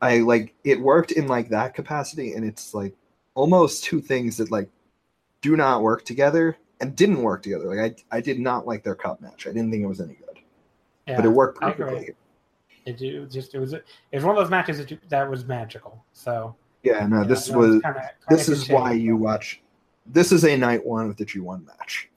I 0.00 0.18
like 0.18 0.54
it 0.64 0.80
worked 0.80 1.12
in 1.12 1.26
like 1.26 1.48
that 1.50 1.74
capacity, 1.74 2.34
and 2.34 2.44
it's 2.44 2.74
like 2.74 2.94
almost 3.34 3.84
two 3.84 4.00
things 4.00 4.36
that 4.36 4.50
like 4.50 4.68
do 5.40 5.56
not 5.56 5.82
work 5.82 6.04
together 6.04 6.56
and 6.80 6.94
didn't 6.94 7.22
work 7.22 7.42
together. 7.42 7.74
Like, 7.74 8.04
I 8.10 8.18
I 8.18 8.20
did 8.20 8.38
not 8.38 8.66
like 8.66 8.82
their 8.84 8.94
cup 8.94 9.20
match. 9.20 9.46
I 9.46 9.50
didn't 9.50 9.70
think 9.70 9.82
it 9.82 9.86
was 9.88 10.00
any 10.00 10.14
good, 10.14 10.38
yeah, 11.06 11.16
but 11.16 11.24
it 11.24 11.30
worked 11.30 11.60
perfectly. 11.60 12.10
It, 12.86 13.02
it 13.02 13.20
was 13.20 13.32
just 13.32 13.54
it 13.54 13.58
was 13.58 13.72
it 13.72 13.84
was 14.12 14.24
one 14.24 14.36
of 14.36 14.42
those 14.42 14.50
matches 14.50 14.78
that, 14.78 14.90
you- 14.90 14.98
that 15.08 15.28
was 15.28 15.44
magical. 15.44 16.04
So 16.12 16.54
Yeah, 16.82 17.06
no, 17.06 17.22
yeah, 17.22 17.26
this 17.26 17.46
that 17.48 17.58
was. 17.58 17.82
kinda, 17.82 18.10
this 18.28 18.46
kinda 18.46 18.60
is 18.60 18.68
why 18.68 18.92
you 18.92 19.16
watch. 19.16 19.60
This 20.06 20.32
is 20.32 20.44
a 20.44 20.56
night 20.56 20.86
one 20.86 21.04
of 21.06 21.16
the 21.16 21.26
G1 21.26 21.66
match. 21.66 22.08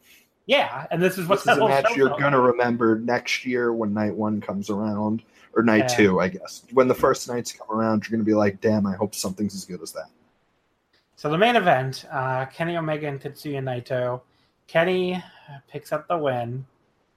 Yeah, 0.46 0.88
and 0.92 1.02
this 1.02 1.18
is 1.18 1.28
what 1.28 1.44
This 1.44 1.54
is 1.54 1.58
the 1.58 1.66
a 1.66 1.68
match 1.68 1.96
you're 1.96 2.18
gonna 2.18 2.40
remember 2.40 3.00
next 3.00 3.46
year 3.46 3.74
when 3.74 3.94
night 3.94 4.16
one 4.16 4.40
comes 4.40 4.70
around, 4.70 5.24
or 5.56 5.64
night 5.64 5.86
Yeah. 5.90 5.96
two, 5.98 6.20
I 6.20 6.28
guess. 6.30 6.64
When 6.74 6.88
the 6.88 6.96
first 6.96 7.28
nights 7.28 7.52
come 7.52 7.68
around, 7.70 8.04
you're 8.08 8.18
gonna 8.18 8.26
be 8.26 8.34
like, 8.34 8.62
"Damn, 8.62 8.86
I 8.86 8.96
hope 8.96 9.14
something's 9.16 9.54
as 9.56 9.66
good 9.66 9.82
as 9.82 9.92
that." 9.94 10.10
So 11.16 11.30
the 11.30 11.38
main 11.38 11.56
event, 11.56 12.06
uh, 12.12 12.46
Kenny 12.46 12.78
Omega 12.78 13.08
and 13.08 13.20
Tetsuya 13.22 13.62
Naito. 13.62 14.22
Kenny 14.68 15.24
picks 15.70 15.92
up 15.92 16.08
the 16.08 16.18
win. 16.18 16.66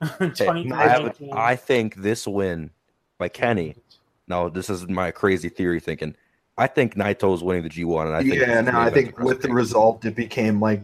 Hey, 0.36 0.68
I, 0.72 0.98
would- 0.98 1.16
I 1.32 1.56
think 1.56 1.96
this 1.96 2.26
win 2.26 2.70
by 3.18 3.28
Kenny. 3.28 3.76
No, 4.26 4.48
this 4.50 4.68
is 4.68 4.86
my 4.88 5.10
crazy 5.10 5.48
theory 5.48 5.80
thinking. 5.80 6.16
I 6.58 6.66
think 6.66 6.94
Naito's 6.94 7.42
winning 7.42 7.62
the 7.64 7.68
G1, 7.68 8.06
and 8.06 8.16
I 8.16 8.20
think 8.22 8.34
yeah, 8.34 8.62
this 8.62 8.72
no, 8.72 8.78
I 8.80 8.90
think 8.90 9.18
with 9.18 9.42
the 9.42 9.48
result, 9.52 10.04
it 10.04 10.14
became 10.14 10.60
like 10.60 10.82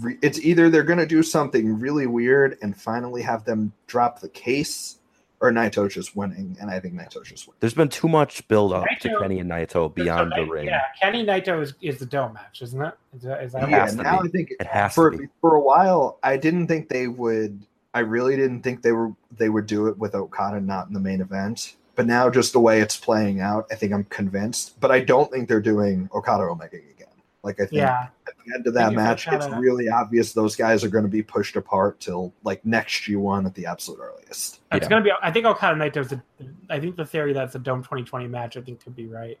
re- 0.00 0.18
it's 0.22 0.38
either 0.40 0.70
they're 0.70 0.84
gonna 0.84 1.06
do 1.06 1.22
something 1.22 1.78
really 1.80 2.06
weird 2.06 2.56
and 2.62 2.76
finally 2.76 3.22
have 3.22 3.44
them 3.44 3.72
drop 3.88 4.20
the 4.20 4.28
case, 4.28 4.97
or 5.40 5.52
Naito's 5.52 5.94
just 5.94 6.16
winning, 6.16 6.56
and 6.60 6.70
I 6.70 6.80
think 6.80 6.94
Naito's 6.94 7.28
just 7.28 7.46
winning. 7.46 7.58
There's 7.60 7.74
been 7.74 7.88
too 7.88 8.08
much 8.08 8.46
build 8.48 8.72
up 8.72 8.86
to 9.00 9.18
Kenny 9.20 9.38
and 9.38 9.50
Naito 9.50 9.72
So 9.72 9.88
beyond 9.90 10.32
the 10.36 10.44
ring. 10.44 10.66
Yeah, 10.66 10.82
Kenny 11.00 11.24
Naito 11.24 11.62
is, 11.62 11.74
is 11.80 11.98
the 11.98 12.06
dome 12.06 12.32
match, 12.34 12.60
isn't 12.62 12.80
it? 12.82 12.94
Is 13.14 13.22
that, 13.22 13.42
is 13.42 13.52
that 13.52 13.68
Yeah, 13.68 13.80
has 13.84 13.96
to 13.96 14.02
now 14.02 14.22
be. 14.22 14.28
I 14.28 14.30
think 14.32 14.50
It 14.58 14.66
has 14.66 14.94
for 14.94 15.10
to 15.10 15.18
be. 15.18 15.26
for 15.40 15.54
a 15.54 15.60
while 15.60 16.18
I 16.22 16.36
didn't 16.36 16.66
think 16.66 16.88
they 16.88 17.06
would 17.06 17.60
I 17.94 18.00
really 18.00 18.36
didn't 18.36 18.62
think 18.62 18.82
they 18.82 18.92
were 18.92 19.12
they 19.36 19.48
would 19.48 19.66
do 19.66 19.86
it 19.86 19.96
with 19.98 20.14
Okada 20.14 20.60
not 20.60 20.88
in 20.88 20.94
the 20.94 21.00
main 21.00 21.20
event. 21.20 21.76
But 21.94 22.06
now 22.06 22.30
just 22.30 22.52
the 22.52 22.60
way 22.60 22.80
it's 22.80 22.96
playing 22.96 23.40
out, 23.40 23.66
I 23.72 23.74
think 23.74 23.92
I'm 23.92 24.04
convinced. 24.04 24.78
But 24.78 24.90
I 24.92 25.00
don't 25.00 25.30
think 25.32 25.48
they're 25.48 25.60
doing 25.60 26.08
Okada 26.14 26.44
Omega 26.44 26.76
again. 26.76 26.97
Like 27.44 27.56
I 27.60 27.64
think 27.66 27.72
Yeah, 27.74 28.08
at 28.26 28.34
the 28.44 28.54
end 28.54 28.66
of 28.66 28.74
that 28.74 28.92
match, 28.92 29.26
Okada- 29.28 29.46
it's 29.46 29.54
really 29.56 29.88
obvious 29.88 30.32
those 30.32 30.56
guys 30.56 30.82
are 30.82 30.88
going 30.88 31.04
to 31.04 31.10
be 31.10 31.22
pushed 31.22 31.54
apart 31.56 32.00
till 32.00 32.32
like 32.42 32.64
next 32.66 33.02
G1 33.04 33.46
at 33.46 33.54
the 33.54 33.66
absolute 33.66 34.00
earliest. 34.00 34.60
it's 34.72 34.84
Yeah. 34.84 34.88
gonna 34.88 35.04
be. 35.04 35.12
I 35.22 35.30
think 35.30 35.46
Okada 35.46 35.76
Naito's. 35.76 36.08
The, 36.08 36.20
I 36.68 36.80
think 36.80 36.96
the 36.96 37.06
theory 37.06 37.32
that's 37.32 37.54
a 37.54 37.58
Dome 37.60 37.82
2020 37.82 38.26
match. 38.26 38.56
I 38.56 38.60
think 38.60 38.82
could 38.82 38.96
be 38.96 39.06
right. 39.06 39.38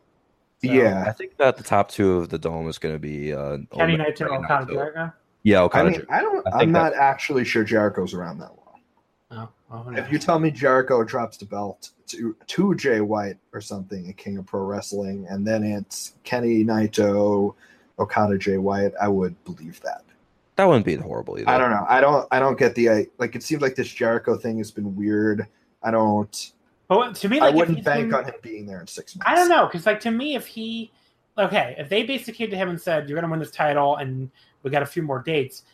So, 0.64 0.70
I 0.72 1.12
think 1.12 1.36
that 1.36 1.56
the 1.56 1.62
top 1.62 1.88
two 1.88 2.14
of 2.14 2.30
the 2.30 2.38
dome 2.38 2.66
is 2.68 2.78
going 2.78 2.92
to 2.94 2.98
be 2.98 3.32
uh, 3.32 3.58
Kenny 3.72 3.94
Omega 3.94 4.10
Naito, 4.10 4.34
and 4.34 4.44
Okada 4.44 4.64
Naito. 4.66 4.72
Jericho. 4.72 5.12
Yeah, 5.44 5.60
I 5.60 5.62
Okada. 5.62 5.90
mean, 5.90 6.06
I 6.10 6.20
don't 6.20 6.46
I 6.48 6.50
I'm 6.62 6.72
that- 6.72 6.92
not 6.94 6.94
actually 6.94 7.44
sure 7.44 7.62
Jericho's 7.62 8.12
around 8.12 8.38
that 8.38 8.50
long. 8.50 8.80
Oh, 9.30 9.48
well, 9.70 9.82
who 9.84 9.94
If 9.96 10.10
you 10.10 10.18
tell 10.18 10.38
me 10.40 10.50
Jericho 10.50 11.04
drops 11.04 11.36
the 11.36 11.44
belt 11.46 11.90
to 12.08 12.34
to 12.46 12.74
Jay 12.74 13.00
White 13.00 13.36
or 13.52 13.60
something 13.60 14.08
at 14.08 14.16
King 14.16 14.38
of 14.38 14.46
Pro 14.46 14.62
Wrestling, 14.62 15.26
and 15.30 15.46
then 15.46 15.62
it's 15.62 16.14
Kenny 16.24 16.64
Naito, 16.64 17.54
Okada, 17.98 18.38
Jay 18.38 18.58
White, 18.58 18.92
I 19.00 19.08
would 19.08 19.42
believe 19.44 19.80
that. 19.82 20.02
that 20.56 20.64
wouldn't 20.64 20.84
be 20.86 20.96
horrible 20.96 21.38
either. 21.38 21.48
I 21.48 21.58
don't 21.58 21.70
know. 21.70 21.86
I 21.88 22.00
don't. 22.00 22.26
I 22.30 22.38
don't 22.38 22.58
get 22.58 22.74
the 22.74 22.90
I- 22.90 23.06
like. 23.18 23.34
It 23.36 23.42
seems 23.42 23.62
like 23.62 23.74
this 23.74 23.88
Jericho 23.92 24.36
thing 24.36 24.58
has 24.58 24.70
been 24.70 24.94
weird. 24.96 25.46
I 25.82 25.90
don't. 25.90 26.52
But 26.88 27.14
to 27.16 27.28
me, 27.28 27.38
I 27.38 27.46
like, 27.46 27.50
if 27.52 27.56
wouldn't 27.56 27.84
bank 27.84 28.06
been- 28.10 28.14
on 28.14 28.24
him 28.24 28.34
being 28.42 28.66
there 28.66 28.80
in 28.80 28.86
six 28.86 29.14
months. 29.14 29.30
I 29.30 29.34
don't 29.34 29.48
know, 29.48 29.66
because 29.66 29.84
like 29.86 30.00
to 30.00 30.10
me, 30.10 30.34
if 30.36 30.46
he, 30.46 30.90
okay, 31.36 31.74
if 31.78 31.88
they 31.88 32.02
basically 32.02 32.34
came 32.34 32.50
to 32.50 32.56
him 32.56 32.70
and 32.70 32.80
said, 32.80 33.08
"You're 33.08 33.16
going 33.16 33.28
to 33.28 33.30
win 33.30 33.40
this 33.40 33.50
title, 33.50 33.96
and 33.96 34.30
we 34.62 34.70
got 34.70 34.82
a 34.82 34.86
few 34.86 35.02
more 35.02 35.20
dates," 35.22 35.64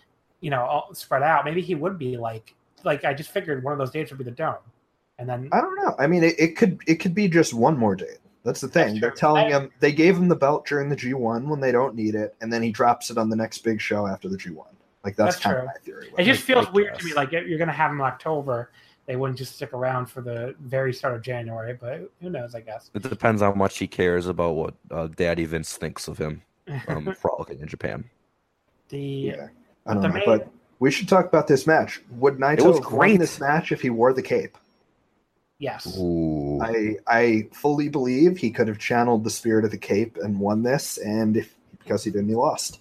you 0.41 0.51
know, 0.51 0.63
all 0.65 0.93
spread 0.95 1.23
out, 1.23 1.45
maybe 1.45 1.61
he 1.63 1.75
would 1.75 1.99
be 1.99 2.17
like, 2.17 2.55
like 2.83 3.05
I 3.05 3.15
just 3.15 3.31
figured 3.31 3.63
one 3.63 3.73
of 3.73 3.79
those 3.79 3.91
dates 3.91 4.11
would 4.11 4.19
be 4.19 4.25
the 4.25 4.31
dome, 4.33 4.57
and 5.19 5.29
then 5.29 5.49
I 5.53 5.61
don't 5.61 5.77
know. 5.77 5.95
I 5.99 6.07
mean, 6.09 6.25
it, 6.25 6.35
it 6.39 6.57
could 6.57 6.81
it 6.87 6.97
could 6.97 7.15
be 7.15 7.29
just 7.29 7.55
one 7.55 7.79
more 7.79 7.95
date. 7.95 8.19
That's 8.45 8.61
the 8.61 8.69
thing. 8.69 8.89
That's 8.95 9.01
They're 9.01 9.11
telling 9.11 9.47
I- 9.53 9.59
him 9.59 9.71
they 9.81 9.93
gave 9.93 10.17
him 10.17 10.29
the 10.29 10.37
belt 10.37 10.67
during 10.67 10.89
the 10.89 10.97
G1 10.97 11.47
when 11.49 11.61
they 11.61 11.73
don't 11.73 11.95
need 11.95 12.15
it, 12.15 12.37
and 12.41 12.53
then 12.53 12.63
he 12.63 12.71
drops 12.71 13.11
it 13.11 13.19
on 13.19 13.29
the 13.31 13.37
next 13.37 13.59
big 13.59 13.81
show 13.81 14.07
after 14.07 14.29
the 14.29 14.37
G1. 14.37 14.67
Like 15.03 15.17
that's, 15.17 15.35
That's 15.37 15.43
kind 15.43 15.55
true. 15.55 15.61
of 15.61 15.67
my 15.67 15.73
theory. 15.83 16.09
with 16.11 16.21
it 16.21 16.25
just 16.25 16.43
feels 16.43 16.67
I 16.67 16.71
weird 16.71 16.99
to 16.99 17.05
me. 17.05 17.15
Like 17.15 17.33
if 17.33 17.47
you're 17.47 17.59
going 17.59 17.69
to 17.69 17.75
have 17.75 17.91
him 17.91 18.01
in 18.01 18.07
October, 18.07 18.71
they 19.07 19.17
wouldn't 19.17 19.39
just 19.39 19.57
stick 19.57 19.73
around 19.75 20.07
for 20.07 20.23
the 20.23 20.55
very 20.61 20.95
start 20.95 21.15
of 21.15 21.21
January. 21.23 21.75
But 21.79 22.11
who 22.23 22.31
knows? 22.31 22.55
I 22.55 22.61
guess. 22.61 22.91
It 22.95 23.03
depends 23.03 23.43
how 23.43 23.53
much 23.55 23.77
he 23.79 23.87
cares 23.87 24.27
about 24.27 24.53
what 24.57 24.75
uh, 24.91 25.09
Daddy 25.09 25.45
Vince 25.45 25.77
thinks 25.77 26.09
of 26.09 26.17
him 26.19 26.43
um, 26.89 27.15
frolicking 27.21 27.61
in 27.61 27.69
Japan. 27.69 28.05
the 28.89 28.99
Yeah, 28.99 29.49
I 29.87 29.93
don't 29.95 30.03
the 30.03 30.09
know, 30.09 30.15
main- 30.15 30.25
but 30.27 30.49
we 30.81 30.91
should 30.91 31.09
talk 31.09 31.27
about 31.27 31.47
this 31.49 31.67
match. 31.67 32.01
Would 32.13 32.39
Naito 32.39 32.65
was 32.67 32.79
have 32.79 32.93
won 32.93 33.17
this 33.19 33.39
match 33.41 33.73
if 33.73 33.81
he 33.83 33.91
wore 33.91 34.13
the 34.15 34.23
cape? 34.23 34.57
Yes, 35.59 35.99
Ooh. 35.99 36.61
I 36.63 36.97
I 37.07 37.49
fully 37.53 37.89
believe 37.89 38.37
he 38.37 38.51
could 38.51 38.69
have 38.69 38.79
channeled 38.79 39.25
the 39.25 39.31
spirit 39.31 39.65
of 39.65 39.71
the 39.71 39.79
cape 39.79 40.17
and 40.23 40.39
won 40.39 40.63
this, 40.63 40.99
and 40.99 41.37
if 41.37 41.55
because 41.79 42.05
he 42.05 42.11
didn't, 42.11 42.29
he 42.29 42.35
lost. 42.35 42.81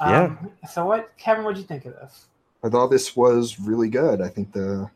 Um, 0.00 0.50
so 0.70 0.86
what, 0.86 1.16
Kevin? 1.16 1.44
What 1.44 1.54
would 1.54 1.58
you 1.58 1.64
think 1.64 1.84
of 1.86 1.94
this? 1.94 2.26
I 2.64 2.68
thought 2.68 2.88
this 2.88 3.16
was 3.16 3.58
really 3.58 3.88
good. 3.88 4.20
I 4.20 4.28
think 4.28 4.52
the 4.52 4.90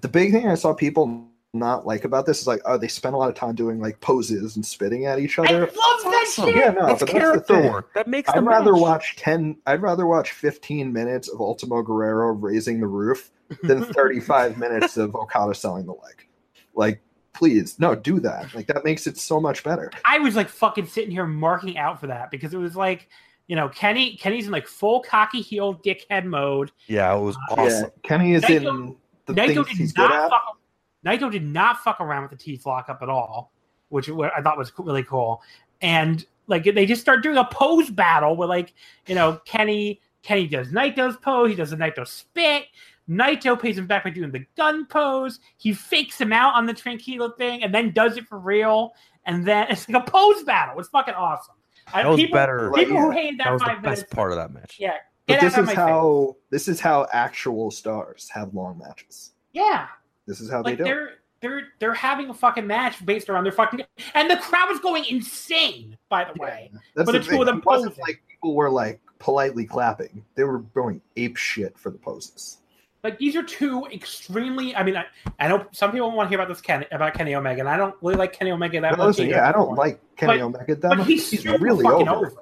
the 0.00 0.08
big 0.08 0.32
thing 0.32 0.48
I 0.48 0.54
saw 0.54 0.74
people 0.74 1.28
not 1.54 1.86
like 1.86 2.04
about 2.04 2.26
this 2.26 2.40
is 2.40 2.46
like, 2.46 2.60
oh, 2.64 2.76
they 2.76 2.88
spent 2.88 3.14
a 3.14 3.18
lot 3.18 3.28
of 3.28 3.34
time 3.34 3.54
doing 3.54 3.80
like 3.80 4.00
poses 4.00 4.56
and 4.56 4.64
spitting 4.64 5.06
at 5.06 5.18
each 5.18 5.38
other. 5.38 5.48
I 5.48 5.52
other. 5.54 5.66
love 5.66 6.02
that 6.04 6.32
shit. 6.34 6.56
Yeah, 6.56 6.70
no, 6.70 6.72
That's 6.72 6.76
but 6.76 6.86
that's 6.86 7.00
the 7.00 7.06
character 7.06 7.62
thing. 7.62 7.72
work. 7.72 7.94
That 7.94 8.08
makes 8.08 8.30
the 8.30 8.38
I'd 8.38 8.44
rather 8.46 8.72
match. 8.72 8.80
watch 8.80 9.16
ten. 9.16 9.56
I'd 9.66 9.82
rather 9.82 10.06
watch 10.06 10.32
fifteen 10.32 10.92
minutes 10.92 11.28
of 11.28 11.40
Ultimo 11.40 11.82
Guerrero 11.82 12.32
raising 12.32 12.80
the 12.80 12.86
roof 12.86 13.30
than 13.62 13.84
thirty-five 13.94 14.58
minutes 14.58 14.96
of 14.96 15.14
Okada 15.14 15.54
selling 15.54 15.86
the 15.86 15.92
leg. 15.92 16.26
Like 16.74 17.00
please, 17.32 17.78
no, 17.80 17.94
do 17.96 18.20
that. 18.20 18.54
Like 18.54 18.66
that 18.68 18.84
makes 18.84 19.06
it 19.08 19.18
so 19.18 19.40
much 19.40 19.64
better. 19.64 19.90
I 20.04 20.18
was 20.20 20.36
like 20.36 20.48
fucking 20.48 20.86
sitting 20.86 21.10
here 21.10 21.26
marking 21.26 21.76
out 21.78 21.98
for 22.00 22.06
that 22.06 22.30
because 22.30 22.54
it 22.54 22.58
was 22.58 22.76
like, 22.76 23.08
you 23.48 23.56
know, 23.56 23.68
Kenny 23.68 24.16
Kenny's 24.16 24.46
in 24.46 24.52
like 24.52 24.66
full 24.68 25.00
cocky 25.00 25.40
heel 25.40 25.74
dickhead 25.74 26.24
mode. 26.24 26.70
Yeah, 26.86 27.12
it 27.16 27.20
was 27.20 27.36
Uh, 27.50 27.54
awesome. 27.54 27.82
Yeah, 27.84 28.08
Kenny 28.08 28.34
is 28.34 28.44
Naito- 28.44 28.68
in 28.68 28.96
the 29.26 29.32
Naito 29.34 29.66
things 29.66 29.78
he's 29.78 29.92
did 29.92 30.02
good 30.08 30.12
at. 30.12 30.30
fuck. 30.30 30.58
Naito 31.04 31.30
did 31.30 31.42
not 31.44 31.78
fuck 31.80 32.00
around 32.00 32.22
with 32.22 32.30
the 32.30 32.36
teeth 32.36 32.66
lockup 32.66 33.02
at 33.02 33.08
all, 33.08 33.52
which 33.88 34.08
I 34.10 34.40
thought 34.42 34.56
was 34.58 34.72
really 34.78 35.04
cool. 35.04 35.42
And 35.80 36.24
like 36.46 36.64
they 36.64 36.86
just 36.86 37.00
start 37.00 37.22
doing 37.22 37.36
a 37.36 37.44
pose 37.44 37.90
battle 37.90 38.36
where 38.36 38.48
like 38.48 38.72
you 39.06 39.14
know 39.14 39.40
Kenny 39.44 40.00
Kenny 40.22 40.46
does 40.46 40.68
Naito's 40.68 41.16
pose, 41.18 41.50
he 41.50 41.56
does 41.56 41.70
the 41.70 41.76
Naito 41.76 42.06
spit. 42.06 42.64
Naito 43.08 43.60
pays 43.60 43.76
him 43.76 43.86
back 43.86 44.04
by 44.04 44.10
doing 44.10 44.30
the 44.30 44.46
gun 44.56 44.86
pose. 44.86 45.40
He 45.58 45.74
fakes 45.74 46.18
him 46.18 46.32
out 46.32 46.54
on 46.54 46.64
the 46.64 46.72
tranquilo 46.72 47.36
thing 47.36 47.62
and 47.62 47.74
then 47.74 47.92
does 47.92 48.16
it 48.16 48.26
for 48.26 48.38
real. 48.38 48.94
And 49.26 49.44
then 49.44 49.66
it's 49.70 49.86
like 49.88 50.06
a 50.06 50.10
pose 50.10 50.42
battle. 50.44 50.78
It's 50.80 50.88
fucking 50.88 51.12
awesome. 51.14 51.54
I- 51.92 52.02
That 52.02 52.08
was 52.08 52.16
people, 52.20 52.34
better. 52.34 52.72
People 52.74 52.96
who 52.96 53.08
Yeah, 53.08 53.12
hated 53.14 53.40
that, 53.40 53.44
That 53.44 53.52
was 53.52 53.60
the 53.60 53.66
five 53.66 53.82
minutes, 53.82 54.00
best 54.02 54.10
part 54.12 54.32
of 54.32 54.36
that 54.38 54.52
match. 54.54 54.76
yeah, 54.80 54.94
But 55.26 55.40
this 55.40 55.52
is 55.52 55.58
my 55.58 55.66
face. 55.66 55.76
how 55.76 56.36
this 56.48 56.66
is 56.66 56.80
how 56.80 57.06
actual 57.12 57.70
stars 57.70 58.30
have 58.30 58.54
long 58.54 58.78
matches. 58.78 59.32
Yeah, 59.52 59.88
This 60.26 60.40
is 60.40 60.50
how 60.50 60.62
like 60.62 60.78
they 60.78 60.84
do. 60.84 60.90
it. 60.90 60.94
they're 60.94 61.10
they're 61.40 61.62
they're 61.78 61.94
having 61.94 62.30
a 62.30 62.34
fucking 62.34 62.66
match 62.66 63.04
based 63.04 63.28
around 63.28 63.44
their 63.44 63.52
fucking 63.52 63.82
and 64.14 64.30
the 64.30 64.36
crowd 64.36 64.68
was 64.70 64.80
going 64.80 65.04
insane. 65.06 65.96
By 66.08 66.24
the 66.24 66.32
way, 66.40 66.70
That's 66.94 67.06
but 67.06 67.12
the 67.12 67.18
it's 67.18 67.28
thing. 67.28 67.38
for 67.38 67.44
the 67.44 67.56
It 67.56 67.64
wasn't 67.64 67.98
like 67.98 68.22
people 68.28 68.54
were 68.54 68.70
like 68.70 69.00
politely 69.18 69.64
clapping. 69.66 70.24
They 70.36 70.44
were 70.44 70.58
going 70.58 71.00
ape 71.16 71.36
shit 71.36 71.76
for 71.78 71.90
the 71.90 71.98
poses. 71.98 72.58
like 73.02 73.18
these 73.18 73.36
are 73.36 73.42
two 73.42 73.84
extremely. 73.92 74.74
I 74.74 74.82
mean, 74.82 74.96
I, 74.96 75.04
I 75.38 75.48
know 75.48 75.66
some 75.72 75.92
people 75.92 76.10
want 76.12 76.26
to 76.26 76.30
hear 76.30 76.38
about 76.40 76.48
this 76.48 76.62
Kenny 76.62 76.86
about 76.92 77.12
Kenny 77.14 77.34
Omega, 77.34 77.60
and 77.60 77.68
I 77.68 77.76
don't 77.76 77.94
really 78.00 78.16
like 78.16 78.32
Kenny 78.32 78.50
Omega 78.50 78.80
that 78.80 78.90
But 78.92 78.98
much. 78.98 79.06
listen, 79.08 79.28
yeah, 79.28 79.46
I 79.48 79.52
don't 79.52 79.74
like 79.74 80.00
Kenny 80.16 80.38
But- 80.38 80.44
Omega 80.44 80.74
that 80.76 80.88
but 80.88 80.98
much. 80.98 81.06
he's, 81.08 81.30
He's 81.30 81.44
really 81.44 81.84
over. 81.84 82.10
over. 82.10 82.32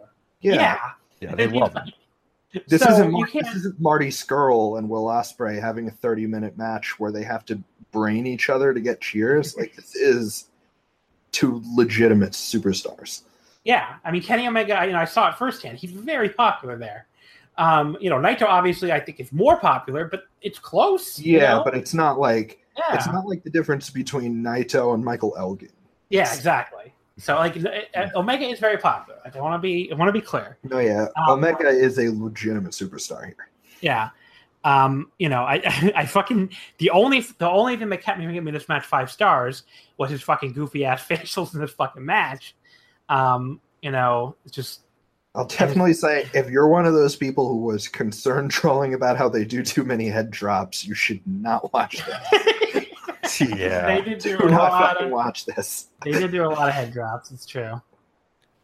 Yeah. 0.41 0.55
Yeah, 0.55 0.79
Yeah, 1.21 1.35
they 1.35 1.45
And 1.45 1.53
love 1.55 1.71
him. 1.75 1.83
like- 1.87 1.95
This 2.67 2.83
so 2.83 2.91
isn't 2.93 3.11
Mar- 3.11 3.29
this 3.33 3.55
isn't 3.55 3.81
Marty 3.81 4.09
Scurll 4.09 4.79
and 4.79 4.89
Will 4.89 5.05
Ospreay 5.05 5.61
having 5.61 5.89
a 5.89 5.91
30 5.91 6.27
minute 6.27 6.59
match 6.59 6.99
where 7.01 7.11
they 7.11 7.23
have 7.23 7.45
to 7.47 7.61
brain 7.93 8.27
each 8.27 8.51
other 8.51 8.75
to 8.75 8.81
get 8.81 9.01
cheers. 9.01 9.57
Like 9.63 9.75
this 9.75 9.95
is 9.97 10.47
two 11.31 11.63
legitimate 11.75 12.33
superstars. 12.33 13.23
Yeah, 13.65 13.95
I 14.05 14.11
mean 14.11 14.23
Kenny 14.23 14.47
Omega. 14.47 14.79
I- 14.79 14.87
You 14.87 14.93
know, 14.93 14.99
I 14.99 15.05
saw 15.05 15.31
it 15.31 15.37
firsthand. 15.37 15.79
He's 15.79 15.93
very 15.93 16.29
popular 16.29 16.77
there. 16.77 17.07
Um, 17.59 17.97
you 18.01 18.09
know, 18.11 18.17
Naito 18.17 18.43
obviously 18.43 18.93
I 18.93 19.01
think 19.01 19.21
is 19.21 19.31
more 19.33 19.59
popular, 19.59 20.07
but 20.07 20.25
it's 20.41 20.59
close. 20.59 21.19
Yeah, 21.19 21.55
know? 21.55 21.65
but 21.65 21.75
it's 21.75 21.95
not 21.95 22.19
like 22.19 22.59
yeah, 22.77 22.95
it's 22.95 23.07
not 23.07 23.27
like 23.27 23.45
the 23.45 23.51
difference 23.51 23.91
between 23.91 24.43
Naito 24.43 24.95
and 24.95 25.05
Michael 25.05 25.35
Elgin. 25.39 25.69
yeah, 26.11 26.33
exactly. 26.35 26.93
So 27.19 27.37
like 27.37 27.57
uh, 27.57 28.09
Omega 28.15 28.45
is 28.45 28.59
very 28.59 28.79
popular. 28.79 29.21
I 29.25 29.41
want 29.41 29.55
to 29.55 29.59
be 29.59 29.91
I 29.93 29.95
want 29.95 30.09
to 30.09 30.13
be 30.13 30.21
clear. 30.21 30.59
No, 30.65 30.79
yeah, 30.79 31.07
Um, 31.17 31.39
Omega 31.39 31.69
is 31.69 31.99
a 31.99 32.09
legitimate 32.09 32.73
superstar 32.73 33.27
here. 33.27 33.49
Yeah. 33.81 34.11
Um, 34.65 35.11
you 35.19 35.29
know, 35.29 35.43
I 35.43 35.61
I 35.97 36.07
fucking 36.07 36.51
the 36.79 36.91
only 36.91 37.21
the 37.21 37.51
only 37.51 37.77
thing 37.77 37.91
that 37.91 38.03
kept 38.03 38.19
me 38.19 38.25
from 38.25 38.35
giving 38.35 38.55
this 38.55 38.69
match 38.69 38.87
five 38.87 39.11
stars 39.11 39.65
was 39.99 40.11
his 40.11 40.23
fucking 40.23 40.53
goofy 40.53 40.85
ass 40.85 41.07
facials 41.09 41.55
in 41.55 41.61
this 41.61 41.73
fucking 41.73 42.05
match. 42.05 42.55
Um, 43.09 43.61
you 43.83 43.91
know, 43.91 44.37
it's 44.45 44.55
just 44.55 44.81
I'll 45.35 45.47
definitely 45.47 45.95
say 45.95 46.29
if 46.35 46.51
you're 46.51 46.69
one 46.69 46.85
of 46.85 46.93
those 46.93 47.17
people 47.17 47.49
who 47.49 47.59
was 47.59 47.89
concerned 47.89 48.51
trolling 48.53 48.95
about 48.95 49.17
how 49.17 49.29
they 49.29 49.45
do 49.45 49.63
too 49.63 49.85
many 49.85 50.09
head 50.09 50.31
drops, 50.31 50.85
you 50.85 50.95
should 50.95 51.21
not 51.27 51.73
watch 51.73 52.05
that. 52.07 52.72
Yeah. 53.41 53.87
they 53.87 54.01
did 54.03 54.19
do 54.21 54.37
do 54.39 54.47
a 54.47 54.51
not 54.51 54.73
lot 54.73 55.03
of 55.03 55.11
watch 55.11 55.47
this. 55.47 55.89
they 56.05 56.13
did 56.13 56.31
do 56.31 56.45
a 56.45 56.49
lot 56.49 56.69
of 56.69 56.75
head 56.75 56.93
drops. 56.93 57.31
It's 57.31 57.47
true. 57.47 57.81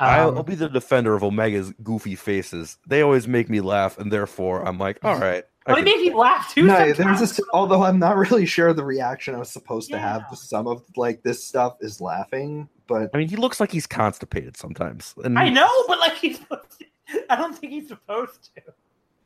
I'll 0.01 0.39
Um, 0.39 0.45
be 0.45 0.55
the 0.55 0.69
defender 0.69 1.15
of 1.15 1.25
Omega's 1.25 1.73
goofy 1.83 2.15
faces. 2.15 2.79
They 2.87 3.03
always 3.03 3.27
make 3.27 3.49
me 3.51 3.61
laugh, 3.61 3.99
and 3.99 4.13
therefore 4.13 4.67
I'm 4.67 4.79
like, 4.79 4.99
all 5.03 5.19
right. 5.19 5.45
I 5.67 5.73
well, 5.73 5.83
they 5.85 5.91
can- 5.91 6.01
make 6.03 6.13
me 6.13 6.19
laugh 6.19 6.55
too. 6.55 6.63
No, 6.65 6.75
sometimes. 6.77 6.99
there's 6.99 7.21
this. 7.37 7.41
Although 7.53 7.83
I'm 7.83 7.99
not 7.99 8.17
really 8.17 8.47
sure 8.47 8.73
the 8.73 8.85
reaction 8.85 9.35
I 9.35 9.39
was 9.39 9.51
supposed 9.51 9.91
to 9.91 9.99
have 9.99 10.23
Yeah. 10.23 10.29
to 10.31 10.37
some 10.37 10.67
of 10.69 10.83
like 10.97 11.23
this 11.25 11.43
stuff 11.45 11.77
is 11.81 12.01
laughing, 12.01 12.69
but 12.87 13.11
I 13.13 13.19
mean, 13.19 13.29
he 13.29 13.37
looks 13.37 13.59
like 13.61 13.73
he's 13.73 13.87
constipated 13.87 14.57
sometimes. 14.57 15.15
And 15.25 15.39
I 15.39 15.49
know, 15.49 15.69
but 15.89 15.99
like 15.99 16.15
he's. 16.15 16.39
I 17.31 17.37
don't 17.37 17.57
think 17.57 17.73
he's 17.73 17.89
supposed 17.89 18.51
to. 18.57 18.63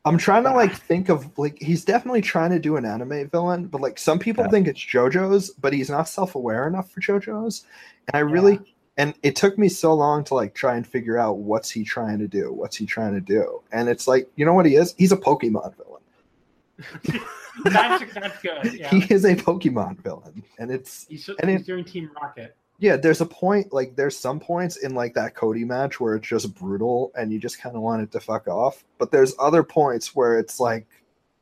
I'm 0.05 0.17
trying 0.17 0.43
to 0.43 0.51
like 0.51 0.75
think 0.75 1.09
of 1.09 1.29
like 1.37 1.57
he's 1.61 1.85
definitely 1.85 2.21
trying 2.21 2.49
to 2.51 2.59
do 2.59 2.75
an 2.75 2.85
anime 2.85 3.29
villain, 3.29 3.67
but 3.67 3.79
like 3.81 3.97
some 3.97 4.19
people 4.19 4.43
Yeah. 4.43 4.49
think 4.49 4.67
it's 4.67 4.79
JoJo's, 4.79 5.51
but 5.51 5.71
he's 5.73 5.89
not 5.89 6.09
self-aware 6.09 6.67
enough 6.67 6.91
for 6.91 6.99
JoJo's. 6.99 7.65
And 8.07 8.15
I 8.15 8.19
really 8.19 8.59
and 8.97 9.13
it 9.23 9.35
took 9.35 9.57
me 9.57 9.69
so 9.69 9.93
long 9.93 10.23
to 10.25 10.33
like 10.35 10.53
try 10.53 10.75
and 10.75 10.85
figure 10.85 11.17
out 11.17 11.37
what's 11.37 11.69
he 11.71 11.83
trying 11.83 12.19
to 12.19 12.27
do, 12.27 12.51
what's 12.51 12.75
he 12.75 12.85
trying 12.85 13.13
to 13.13 13.21
do. 13.21 13.61
And 13.71 13.87
it's 13.89 14.07
like, 14.07 14.29
you 14.35 14.45
know 14.45 14.53
what 14.53 14.65
he 14.65 14.75
is? 14.75 14.93
He's 14.97 15.11
a 15.13 15.17
Pokemon 15.17 15.73
villain. 15.77 17.23
That's, 17.65 18.11
that's 18.15 18.41
good. 18.41 18.73
Yeah. 18.73 18.89
He 18.95 19.13
is 19.13 19.25
a 19.25 19.35
Pokemon 19.35 19.99
villain. 20.01 20.43
And 20.57 20.71
it's 20.71 21.05
He's, 21.07 21.29
and 21.39 21.49
he's 21.51 21.61
it- 21.61 21.67
doing 21.67 21.85
Team 21.85 22.09
Rocket. 22.19 22.55
Yeah, 22.79 22.97
there's 22.97 23.21
a 23.21 23.25
point 23.25 23.71
like 23.71 23.95
there's 23.95 24.17
some 24.17 24.39
points 24.39 24.77
in 24.77 24.93
like 24.95 25.13
that 25.13 25.35
Cody 25.35 25.63
match 25.63 25.99
where 25.99 26.15
it's 26.15 26.27
just 26.27 26.53
brutal 26.55 27.11
and 27.15 27.31
you 27.31 27.39
just 27.39 27.59
kind 27.61 27.75
of 27.75 27.81
want 27.81 28.01
it 28.01 28.11
to 28.11 28.19
fuck 28.19 28.47
off. 28.47 28.83
But 28.97 29.11
there's 29.11 29.35
other 29.39 29.63
points 29.63 30.15
where 30.15 30.37
it's 30.37 30.59
like 30.59 30.87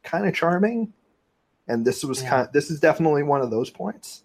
kind 0.04 0.28
of 0.28 0.34
charming. 0.34 0.94
And 1.68 1.86
this 1.86 2.04
was 2.04 2.22
Yeah. 2.22 2.30
kind 2.30 2.50
this 2.54 2.70
is 2.70 2.80
definitely 2.80 3.24
one 3.24 3.42
of 3.42 3.50
those 3.50 3.70
points. 3.70 4.24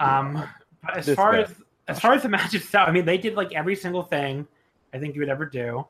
Um, 0.00 0.44
but 0.82 0.96
as 0.98 1.06
This 1.06 1.16
far 1.16 1.32
guy. 1.32 1.42
as 1.42 1.54
as 1.88 2.00
far 2.00 2.14
as 2.14 2.22
the 2.22 2.28
match 2.28 2.54
itself, 2.54 2.88
I 2.88 2.92
mean, 2.92 3.04
they 3.04 3.18
did 3.18 3.34
like 3.34 3.52
every 3.52 3.76
single 3.76 4.02
thing 4.02 4.46
I 4.92 4.98
think 4.98 5.14
you 5.14 5.20
would 5.20 5.28
ever 5.28 5.44
do. 5.46 5.84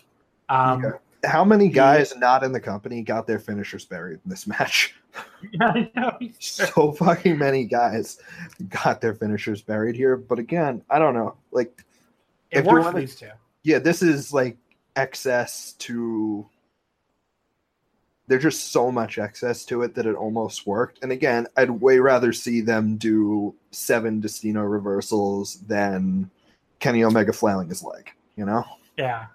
Um, 0.49 0.83
Yeah. 0.83 0.91
How 1.27 1.45
many 1.45 1.69
guys 1.69 2.15
not 2.17 2.43
in 2.45 2.53
the 2.53 2.61
company 2.61 3.03
got 3.03 3.27
their 3.27 3.39
finishers 3.39 3.85
buried 3.85 4.21
in 4.25 4.31
this 4.31 4.47
match? 4.47 4.95
I 5.61 5.91
know. 5.95 6.19
so 6.41 6.93
fucking 6.93 7.39
many 7.39 7.65
guys 7.65 8.19
got 8.69 9.01
their 9.01 9.15
finishers 9.15 9.63
buried 9.63 9.95
here. 9.97 10.17
But 10.17 10.39
again, 10.39 10.83
I 10.91 10.99
don't 10.99 11.15
know. 11.15 11.37
Like 11.53 11.85
It 12.51 12.59
if 12.61 12.65
works 12.65 12.85
wanna- 12.85 13.01
these 13.01 13.15
two. 13.17 13.31
yeah, 13.63 13.79
this 13.79 14.03
is 14.03 14.33
like 14.33 14.57
excess 14.97 15.73
to. 15.81 16.47
There's 18.27 18.43
just 18.43 18.73
so 18.73 18.91
much 18.91 19.19
excess 19.19 19.67
to 19.67 19.83
it 19.83 19.95
that 19.97 20.07
it 20.07 20.15
almost 20.15 20.67
worked. 20.67 20.99
And 21.03 21.13
again, 21.13 21.47
I'd 21.59 21.69
way 21.71 21.99
rather 21.99 22.33
see 22.33 22.63
them 22.63 22.97
do 22.97 23.55
seven 23.71 24.21
Destino 24.21 24.63
reversals 24.63 25.57
than 25.67 26.31
Kenny 26.81 27.05
Omega 27.05 27.35
flailing 27.35 27.69
his 27.69 27.83
leg. 27.85 28.11
You 28.37 28.47
know? 28.47 28.65
Yeah, 28.97 29.27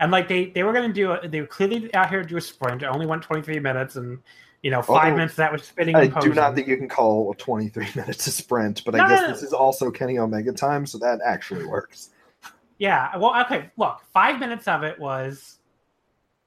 and 0.00 0.10
like 0.12 0.28
they 0.28 0.46
they 0.46 0.62
were 0.62 0.72
gonna 0.72 0.92
do 0.92 1.12
a, 1.12 1.28
they 1.28 1.40
were 1.40 1.46
clearly 1.46 1.92
out 1.94 2.08
here 2.10 2.22
to 2.22 2.28
do 2.28 2.36
a 2.36 2.40
sprint. 2.40 2.82
It 2.82 2.86
only 2.86 3.06
went 3.06 3.22
twenty 3.22 3.42
three 3.42 3.58
minutes, 3.58 3.96
and 3.96 4.18
you 4.62 4.70
know 4.70 4.82
five 4.82 5.12
Oh, 5.12 5.16
minutes 5.16 5.34
that 5.36 5.52
was 5.52 5.62
spinning. 5.64 5.96
I 5.96 6.06
do 6.06 6.32
not 6.34 6.54
think 6.54 6.68
you 6.68 6.76
can 6.76 6.88
call 6.88 7.34
23 7.34 7.86
minutes 7.96 8.26
a 8.26 8.30
sprint, 8.30 8.84
but 8.84 8.94
I 8.94 8.98
No, 8.98 9.08
guess 9.08 9.20
no, 9.20 9.26
no. 9.28 9.32
this 9.32 9.42
is 9.42 9.52
also 9.52 9.90
Kenny 9.90 10.18
Omega 10.18 10.52
time, 10.52 10.86
so 10.86 10.98
that 10.98 11.20
actually 11.24 11.64
works. 11.66 12.10
Yeah. 12.78 13.16
Well, 13.16 13.40
okay. 13.42 13.70
Look, 13.76 14.00
five 14.12 14.38
minutes 14.38 14.66
of 14.68 14.82
it 14.84 14.98
was. 14.98 15.56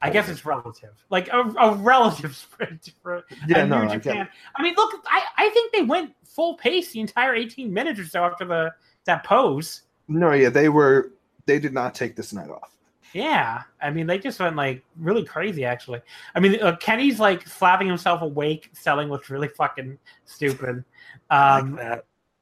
I 0.04 0.10
guess 0.10 0.28
it's 0.30 0.48
relative, 0.48 0.94
like 1.12 1.28
a, 1.28 1.42
a 1.42 1.76
relative 1.76 2.36
sprint 2.48 2.92
for 3.04 3.24
Yeah, 3.48 3.66
no, 3.66 3.84
I 3.84 3.98
Japan. 3.98 4.22
it. 4.22 4.28
I 4.56 4.64
mean, 4.64 4.74
look, 4.76 4.96
I, 5.06 5.22
I 5.38 5.50
think 5.52 5.72
they 5.74 5.84
went 5.84 6.16
full 6.26 6.56
pace 6.56 6.92
the 6.92 7.02
entire 7.02 7.36
18 7.36 7.72
minutes 7.72 8.00
or 8.00 8.06
so 8.08 8.24
after 8.24 8.44
the 8.44 8.74
that 9.06 9.24
pose. 9.24 9.84
No, 10.08 10.32
yeah, 10.32 10.50
they 10.50 10.70
were. 10.70 11.12
They 11.46 11.60
did 11.60 11.72
not 11.74 11.94
take 11.94 12.16
this 12.16 12.34
night 12.34 12.50
off. 12.50 12.72
Yeah, 13.14 13.64
I 13.82 13.90
mean, 13.90 14.08
they 14.08 14.18
just 14.18 14.40
went 14.40 14.56
like 14.56 14.84
really 14.98 15.24
crazy. 15.24 15.66
Actually, 15.66 16.02
I 16.34 16.40
mean, 16.40 16.62
uh, 16.62 16.78
Kenny's 16.78 17.20
like 17.20 17.46
slapping 17.48 17.88
himself 17.88 18.22
awake, 18.22 18.70
selling 18.74 19.10
looks 19.10 19.30
really 19.30 19.50
fucking 19.50 19.98
stupid. 20.26 20.84
Um, 21.30 21.80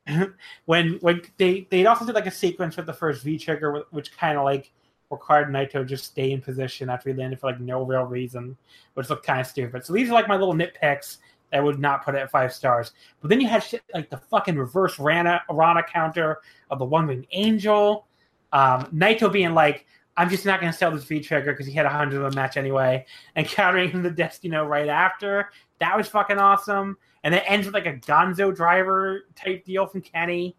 when 0.66 0.94
when 1.02 1.22
they 1.38 1.68
they 1.70 1.86
also 1.86 2.06
did 2.06 2.16
like 2.16 2.28
a 2.28 2.32
sequence 2.32 2.78
with 2.78 2.86
the 2.86 2.94
first 2.94 3.24
V 3.24 3.38
trigger, 3.38 3.84
which 3.92 4.16
kind 4.18 4.38
of 4.38 4.44
like 4.44 4.72
required 5.10 5.50
Naito 5.50 5.86
just 5.86 6.06
stay 6.06 6.32
in 6.32 6.42
position 6.42 6.90
after 6.90 7.10
he 7.10 7.16
landed 7.16 7.40
for 7.40 7.48
like 7.48 7.60
no 7.60 7.84
real 7.84 8.04
reason, 8.04 8.56
which 8.94 9.10
looked 9.10 9.26
kind 9.26 9.42
of 9.42 9.48
stupid. 9.48 9.86
So 9.86 9.94
these 9.94 10.10
are 10.10 10.14
like 10.14 10.28
my 10.28 10.38
little 10.38 10.54
nitpicks 10.54 11.18
that 11.52 11.64
would 11.64 11.80
not 11.80 12.06
put 12.06 12.14
it 12.16 12.20
at 12.20 12.30
five 12.30 12.54
stars. 12.54 12.92
But 13.22 13.30
then 13.30 13.42
you 13.42 13.48
had 13.48 13.64
shit 13.64 13.82
like 13.94 14.10
the 14.10 14.18
fucking 14.18 14.58
reverse 14.58 15.00
Rana 15.00 15.42
Rana 15.50 15.84
counter 15.84 16.40
of 16.70 16.80
the 16.80 16.86
one 16.86 17.08
wing 17.08 17.26
angel, 17.32 18.08
um, 18.52 18.86
Naito 18.94 19.32
being 19.32 19.54
like. 19.54 19.86
I'm 20.20 20.30
just 20.30 20.46
not 20.46 20.60
going 20.60 20.72
to 20.72 20.78
sell 20.78 20.92
this 20.92 21.06
V 21.06 21.22
trigger 21.22 21.54
because 21.54 21.66
he 21.66 21.72
had 21.74 21.86
a 21.86 21.90
hundred 21.90 22.22
of 22.24 22.34
a 22.34 22.36
match 22.36 22.58
anyway, 22.58 23.06
and 23.36 23.48
countering 23.48 23.90
him 23.90 24.04
the 24.04 24.12
Destino 24.12 24.66
right 24.66 24.90
after. 24.90 25.50
That 25.80 25.96
was 25.98 26.08
fucking 26.10 26.38
awesome. 26.38 26.98
And 27.24 27.34
it 27.34 27.44
ends 27.48 27.66
with 27.66 27.74
like 27.74 27.86
a 27.86 27.94
Gonzo 27.94 28.54
driver 28.56 29.22
type 29.36 29.64
deal 29.66 29.86
from 29.88 30.02
Kenny. 30.02 30.56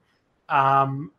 Um, 0.48 1.12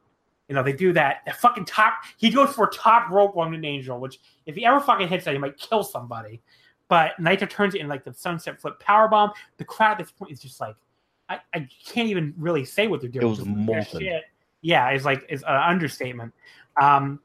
you 0.47 0.55
know, 0.55 0.63
they 0.63 0.73
do 0.73 0.91
that. 0.93 1.18
The 1.26 1.34
fucking 1.34 1.65
top, 1.65 2.03
he 2.18 2.30
goes 2.30 2.53
for 2.53 2.68
top 2.68 3.09
rope 3.09 3.35
One-Winged 3.35 3.63
Angel, 3.65 3.99
which 3.99 4.19
if 4.45 4.55
he 4.55 4.65
ever 4.65 4.80
fucking 4.80 5.07
hits 5.07 5.26
that, 5.26 5.34
he 5.34 5.39
might 5.39 5.57
kill 5.57 5.84
somebody. 5.84 6.41
But 6.89 7.11
Naito 7.19 7.49
turns 7.49 7.73
it 7.76 7.81
in 7.81 7.88
like 7.88 8.03
the 8.03 8.13
sunset 8.13 8.59
flip 8.59 8.80
power 8.80 9.07
bomb. 9.07 9.31
The 9.57 9.63
crowd 9.65 9.91
at 9.93 9.97
this 9.99 10.11
point 10.11 10.31
is 10.31 10.41
just 10.41 10.59
like, 10.59 10.76
I, 11.30 11.39
I 11.53 11.68
can't 11.85 12.09
even 12.09 12.34
really 12.38 12.65
say 12.65 12.88
what 12.88 12.99
they're 13.01 13.09
doing. 13.09 13.26
It 13.26 13.30
was 13.30 13.45
molten. 13.45 14.01
shit- 14.01 14.23
Yeah, 14.61 14.89
it's 14.89 15.05
like 15.05 15.26
it's 15.30 15.43
an 15.43 15.55
understatement. 15.55 16.34
Um, 16.81 17.19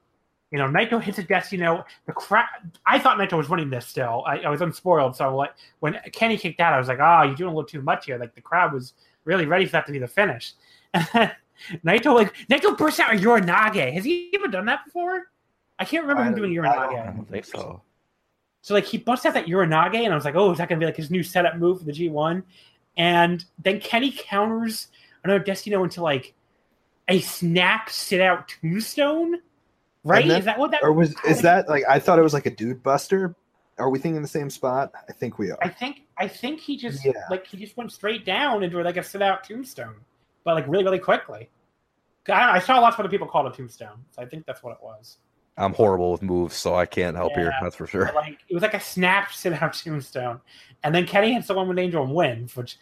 you 0.53 0.59
know, 0.59 0.67
Naito 0.69 1.03
hits 1.03 1.19
a 1.19 1.57
know, 1.57 1.85
The 2.07 2.13
crowd. 2.13 2.47
I 2.87 2.99
thought 2.99 3.19
Naito 3.19 3.37
was 3.37 3.49
winning 3.49 3.69
this. 3.69 3.87
Still, 3.87 4.23
I, 4.27 4.39
I 4.39 4.49
was 4.49 4.61
unspoiled. 4.61 5.17
So 5.17 5.35
like 5.37 5.53
when 5.81 5.99
Kenny 6.13 6.37
kicked 6.37 6.61
out, 6.61 6.73
I 6.73 6.79
was 6.79 6.89
like, 6.89 6.99
"Oh, 7.01 7.23
you're 7.23 7.35
doing 7.35 7.53
a 7.53 7.55
little 7.55 7.69
too 7.69 7.83
much 7.83 8.07
here." 8.07 8.17
Like 8.19 8.35
the 8.35 8.41
crowd 8.41 8.73
was 8.73 8.93
really 9.25 9.47
ready 9.47 9.67
for 9.67 9.73
that 9.73 9.87
to 9.87 9.93
be 9.93 9.99
the 9.99 10.07
finish. 10.07 10.55
Naito 11.85 12.15
like 12.15 12.35
Naito 12.49 12.77
burst 12.77 13.01
out 13.01 13.15
a 13.15 13.19
Uranage. 13.19 13.93
Has 13.93 14.05
he 14.05 14.31
ever 14.35 14.49
done 14.49 14.67
that 14.67 14.85
before? 14.85 15.31
I 15.79 15.85
can't 15.85 16.05
remember 16.05 16.23
I 16.23 16.29
him 16.29 16.35
doing 16.35 16.55
don't- 16.55 16.65
I 16.67 16.75
don't 16.75 16.93
Uranage. 16.95 17.03
I 17.03 17.17
don't 17.17 17.29
think 17.31 17.45
so. 17.45 17.83
So 18.63 18.75
like 18.75 18.85
he 18.85 18.99
busts 18.99 19.27
out 19.27 19.35
that 19.35 19.47
Uranage, 19.47 19.97
and 19.97 20.13
I 20.13 20.17
was 20.17 20.25
like, 20.25 20.35
oh, 20.37 20.53
is 20.53 20.59
that 20.59 20.69
gonna 20.69 20.79
be 20.79 20.87
like 20.87 20.97
his 20.97 21.11
new 21.11 21.23
setup 21.23 21.57
move 21.57 21.79
for 21.81 21.85
the 21.85 21.93
G 21.93 22.09
one? 22.09 22.43
And 22.97 23.45
then 23.59 23.81
Kenny 23.81 24.15
counters 24.17 24.89
another 25.25 25.43
Destino 25.43 25.83
into 25.85 26.03
like 26.03 26.35
a 27.09 27.21
snap 27.21 27.91
sit 27.91 28.21
out 28.21 28.49
tombstone. 28.49 29.41
Right? 30.07 30.27
Then- 30.29 30.39
is 30.39 30.45
that 30.45 30.59
what 30.59 30.71
that 30.71 30.83
Or 30.83 30.93
was 30.93 31.15
is 31.27 31.43
that 31.43 31.69
like 31.69 31.85
I 31.89 31.99
thought 31.99 32.19
it 32.19 32.23
was 32.23 32.33
like 32.35 32.47
a 32.47 32.51
dude 32.51 32.83
buster? 32.83 33.35
Are 33.79 33.91
we 33.91 33.99
thinking 33.99 34.23
the 34.23 34.29
same 34.29 34.49
spot? 34.49 34.93
I 35.09 35.13
think 35.13 35.39
we 35.39 35.51
are. 35.51 35.59
I 35.61 35.69
think 35.69 36.03
I 36.17 36.29
think 36.29 36.61
he 36.61 36.77
just 36.77 37.05
Yeah. 37.05 37.13
like 37.31 37.47
he 37.47 37.57
just 37.57 37.77
went 37.77 37.93
straight 37.93 38.25
down 38.25 38.63
into 38.63 38.81
like 38.83 38.97
a 38.97 39.03
sit 39.03 39.21
out 39.21 39.45
tombstone, 39.45 39.97
but 40.45 40.55
like 40.55 40.67
really 40.69 40.85
really 40.85 40.99
quickly. 41.01 41.51
I, 42.29 42.33
don't 42.33 42.47
know, 42.47 42.53
I 42.55 42.59
saw 42.59 42.79
lots 42.81 42.95
of 42.95 43.01
other 43.01 43.09
people 43.09 43.27
call 43.29 43.47
it 43.47 43.53
a 43.53 43.57
tombstone, 43.57 44.05
so 44.11 44.21
I 44.23 44.27
think 44.27 44.47
that's 44.47 44.61
what 44.63 44.73
it 44.73 44.79
was. 44.83 45.19
I'm 45.59 45.73
horrible 45.73 46.11
with 46.13 46.23
moves, 46.23 46.57
so 46.57 46.75
I 46.75 46.85
can't 46.85 47.17
help 47.17 47.35
here. 47.35 47.53
That's 47.63 47.77
for 47.77 47.87
sure. 47.87 48.11
Like 48.15 48.39
it 48.49 48.55
was 48.55 48.63
like 48.63 48.75
a 48.75 48.81
snap 48.81 49.33
sit 49.33 49.61
out 49.61 49.75
tombstone, 49.75 50.41
and 50.85 50.95
then 50.95 51.05
Kenny 51.07 51.33
hit 51.35 51.45
someone 51.45 51.69
with 51.69 51.79
Angel 51.79 52.03
and 52.05 52.15
wins, 52.15 52.55
which 52.57 52.79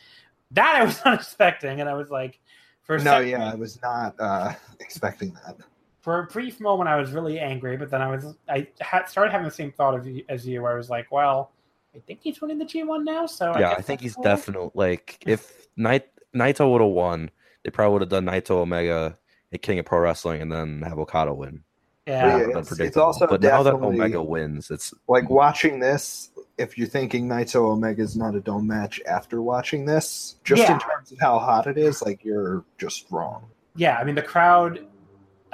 that 0.53 0.77
I 0.77 0.85
was 0.85 1.01
not 1.05 1.15
expecting, 1.15 1.81
and 1.81 1.89
I 1.89 1.95
was 1.95 2.11
like, 2.11 2.39
for 2.83 2.97
a 2.97 2.99
no, 2.99 3.05
second- 3.05 3.29
yeah, 3.31 3.51
I 3.51 3.55
was 3.55 3.81
not 3.83 4.15
uh, 4.21 4.53
expecting 4.81 5.33
that. 5.47 5.57
For 6.05 6.21
a 6.21 6.27
brief 6.27 6.61
moment 6.61 6.89
I 6.89 6.97
was 6.97 7.13
really 7.13 7.41
angry, 7.41 7.77
but 7.79 7.91
then 7.91 8.03
I 8.03 8.09
was 8.11 8.35
I 8.49 8.69
had 8.81 9.09
started 9.09 9.31
having 9.33 9.47
the 9.47 9.51
same 9.55 9.73
thought 9.73 9.95
of 9.95 10.07
you, 10.07 10.23
as 10.29 10.47
you, 10.47 10.61
where 10.63 10.73
I 10.73 10.77
was 10.77 10.91
like, 10.91 11.11
well, 11.11 11.51
I 11.97 11.99
think 12.01 12.21
he's 12.23 12.41
winning 12.43 12.59
the 12.59 12.67
G1 12.67 13.05
now, 13.05 13.25
so 13.27 13.53
yeah, 13.59 13.71
guess 13.71 13.79
I 13.79 13.83
think 13.83 14.01
he's 14.03 14.15
cool. 14.15 14.23
definitely 14.25 14.71
like 14.75 15.19
if 15.27 15.67
Night 15.77 16.07
Naito 16.37 16.71
would 16.71 16.83
have 16.83 16.91
won, 16.91 17.31
they 17.65 17.71
probably 17.71 17.93
would 17.95 18.03
have 18.03 18.11
done 18.11 18.27
Naito 18.27 18.51
Omega 18.51 19.17
at 19.53 19.63
King 19.63 19.79
of 19.79 19.87
Pro 19.87 20.01
Wrestling 20.01 20.43
and 20.43 20.53
then 20.53 20.83
have 20.83 20.99
Okada 20.99 21.33
win. 21.33 21.63
Yeah, 22.07 22.27
Yeah, 22.27 22.39
That 22.39 22.39
would've 22.49 22.53
been 22.55 22.61
it's- 22.61 22.81
it's 22.89 22.97
also 22.99 23.27
but 23.27 23.41
now 23.41 23.63
that 23.63 23.73
Omega 23.75 24.23
wins, 24.23 24.71
it's 24.71 24.93
Like 25.09 25.31
watching 25.31 25.81
this, 25.81 26.31
if 26.59 26.77
you're 26.77 26.87
thinking 26.87 27.27
Naito 27.29 27.57
Omega 27.71 28.03
is 28.03 28.15
not 28.15 28.35
a 28.35 28.41
dome 28.41 28.67
match 28.67 29.01
after 29.07 29.41
watching 29.41 29.87
this, 29.87 30.35
just 30.45 30.61
Yeah. 30.63 30.75
in 30.75 30.81
terms 30.81 31.13
of 31.13 31.19
how 31.19 31.39
hot 31.39 31.67
it 31.67 31.79
is, 31.79 32.03
like 32.03 32.23
you're 32.23 32.63
just 32.77 33.11
wrong. 33.11 33.47
yeah. 33.75 33.97
I 33.99 34.05
mean, 34.05 34.17
the 34.17 34.23
crowd. 34.23 34.85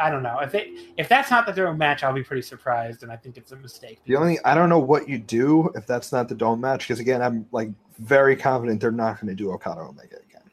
I 0.00 0.10
don't 0.10 0.22
know 0.22 0.38
if 0.40 0.52
they 0.52 0.72
if 0.96 1.08
that's 1.08 1.30
not 1.30 1.46
the 1.46 1.52
their 1.52 1.68
own 1.68 1.78
match, 1.78 2.02
I'll 2.02 2.12
be 2.12 2.22
pretty 2.22 2.42
surprised, 2.42 3.02
and 3.02 3.12
I 3.12 3.16
think 3.16 3.36
it's 3.36 3.52
a 3.52 3.56
mistake. 3.56 4.00
The 4.04 4.16
only 4.16 4.38
I 4.44 4.54
don't 4.54 4.68
know 4.68 4.78
what 4.78 5.08
you 5.08 5.18
do 5.18 5.70
if 5.74 5.86
that's 5.86 6.12
not 6.12 6.28
the 6.28 6.34
dome 6.34 6.60
match 6.60 6.80
because 6.86 7.00
again 7.00 7.22
I'm 7.22 7.46
like 7.52 7.70
very 7.98 8.36
confident 8.36 8.80
they're 8.80 8.90
not 8.90 9.20
going 9.20 9.28
to 9.28 9.34
do 9.34 9.50
Okada 9.52 9.82
Omega 9.82 10.16
again. 10.16 10.50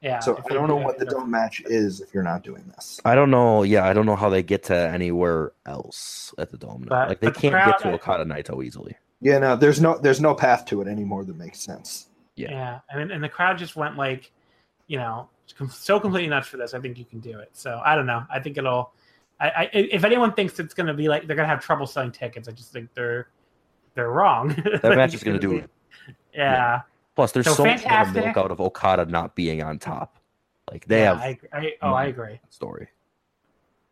yeah. 0.00 0.18
So 0.20 0.36
I 0.50 0.52
don't 0.52 0.68
know 0.68 0.78
that, 0.78 0.84
what 0.84 0.98
the 0.98 1.04
dome 1.06 1.30
match 1.30 1.62
is 1.66 2.00
if 2.00 2.12
you're 2.12 2.22
not 2.24 2.42
doing 2.42 2.64
this. 2.74 3.00
I 3.04 3.14
don't 3.14 3.30
know. 3.30 3.62
Yeah, 3.62 3.86
I 3.86 3.92
don't 3.92 4.06
know 4.06 4.16
how 4.16 4.28
they 4.28 4.42
get 4.42 4.64
to 4.64 4.76
anywhere 4.76 5.52
else 5.66 6.34
at 6.38 6.50
the 6.50 6.56
dome. 6.58 6.82
now. 6.82 6.88
But- 6.88 7.08
like 7.10 7.20
they 7.20 7.30
can't 7.30 7.54
crowd- 7.54 7.66
get 7.78 7.78
to 7.80 7.92
Okada 7.92 8.24
Naito 8.24 8.64
easily. 8.64 8.96
Yeah, 9.20 9.38
no, 9.38 9.56
there's 9.56 9.80
no 9.80 9.98
there's 9.98 10.20
no 10.20 10.34
path 10.34 10.64
to 10.66 10.80
it 10.80 10.88
anymore 10.88 11.24
that 11.24 11.36
makes 11.36 11.60
sense. 11.60 12.06
Yeah. 12.36 12.50
Yeah, 12.52 12.80
I 12.92 12.98
mean, 12.98 13.10
and 13.10 13.22
the 13.22 13.28
crowd 13.28 13.58
just 13.58 13.74
went 13.74 13.96
like, 13.96 14.30
you 14.88 14.98
know, 14.98 15.28
so 15.70 16.00
completely 16.00 16.28
nuts 16.28 16.48
for 16.48 16.56
this. 16.56 16.74
I 16.74 16.80
think 16.80 16.98
you 16.98 17.04
can 17.04 17.20
do 17.20 17.38
it. 17.38 17.50
So 17.52 17.80
I 17.84 17.94
don't 17.94 18.06
know. 18.06 18.24
I 18.30 18.40
think 18.40 18.58
it'll. 18.58 18.92
I, 19.40 19.48
I 19.48 19.70
if 19.72 20.02
anyone 20.02 20.32
thinks 20.32 20.58
it's 20.58 20.74
going 20.74 20.88
to 20.88 20.94
be 20.94 21.08
like 21.08 21.26
they're 21.26 21.36
going 21.36 21.48
to 21.48 21.54
have 21.54 21.64
trouble 21.64 21.86
selling 21.86 22.10
tickets, 22.10 22.48
I 22.48 22.52
just 22.52 22.72
think 22.72 22.90
they're 22.94 23.28
they're 23.94 24.10
wrong. 24.10 24.48
That 24.82 24.82
match 24.96 25.14
is 25.14 25.22
going 25.22 25.38
to 25.38 25.40
do 25.40 25.56
it. 25.56 25.70
Yeah, 26.34 26.82
Plus, 27.18 27.32
there's 27.32 27.46
So 27.46 27.54
so, 27.54 27.64
much 27.64 27.84
milk 28.14 28.36
out 28.36 28.52
of 28.52 28.60
Okada 28.60 29.06
not 29.06 29.34
being 29.34 29.60
on 29.60 29.80
top. 29.80 30.20
Like 30.70 30.86
they 30.86 31.00
yeah, 31.00 31.14
have 31.14 31.18
I, 31.18 31.38
I, 31.52 31.72
oh, 31.82 31.92
I 31.92 32.04
agree. 32.04 32.38
story. 32.48 32.90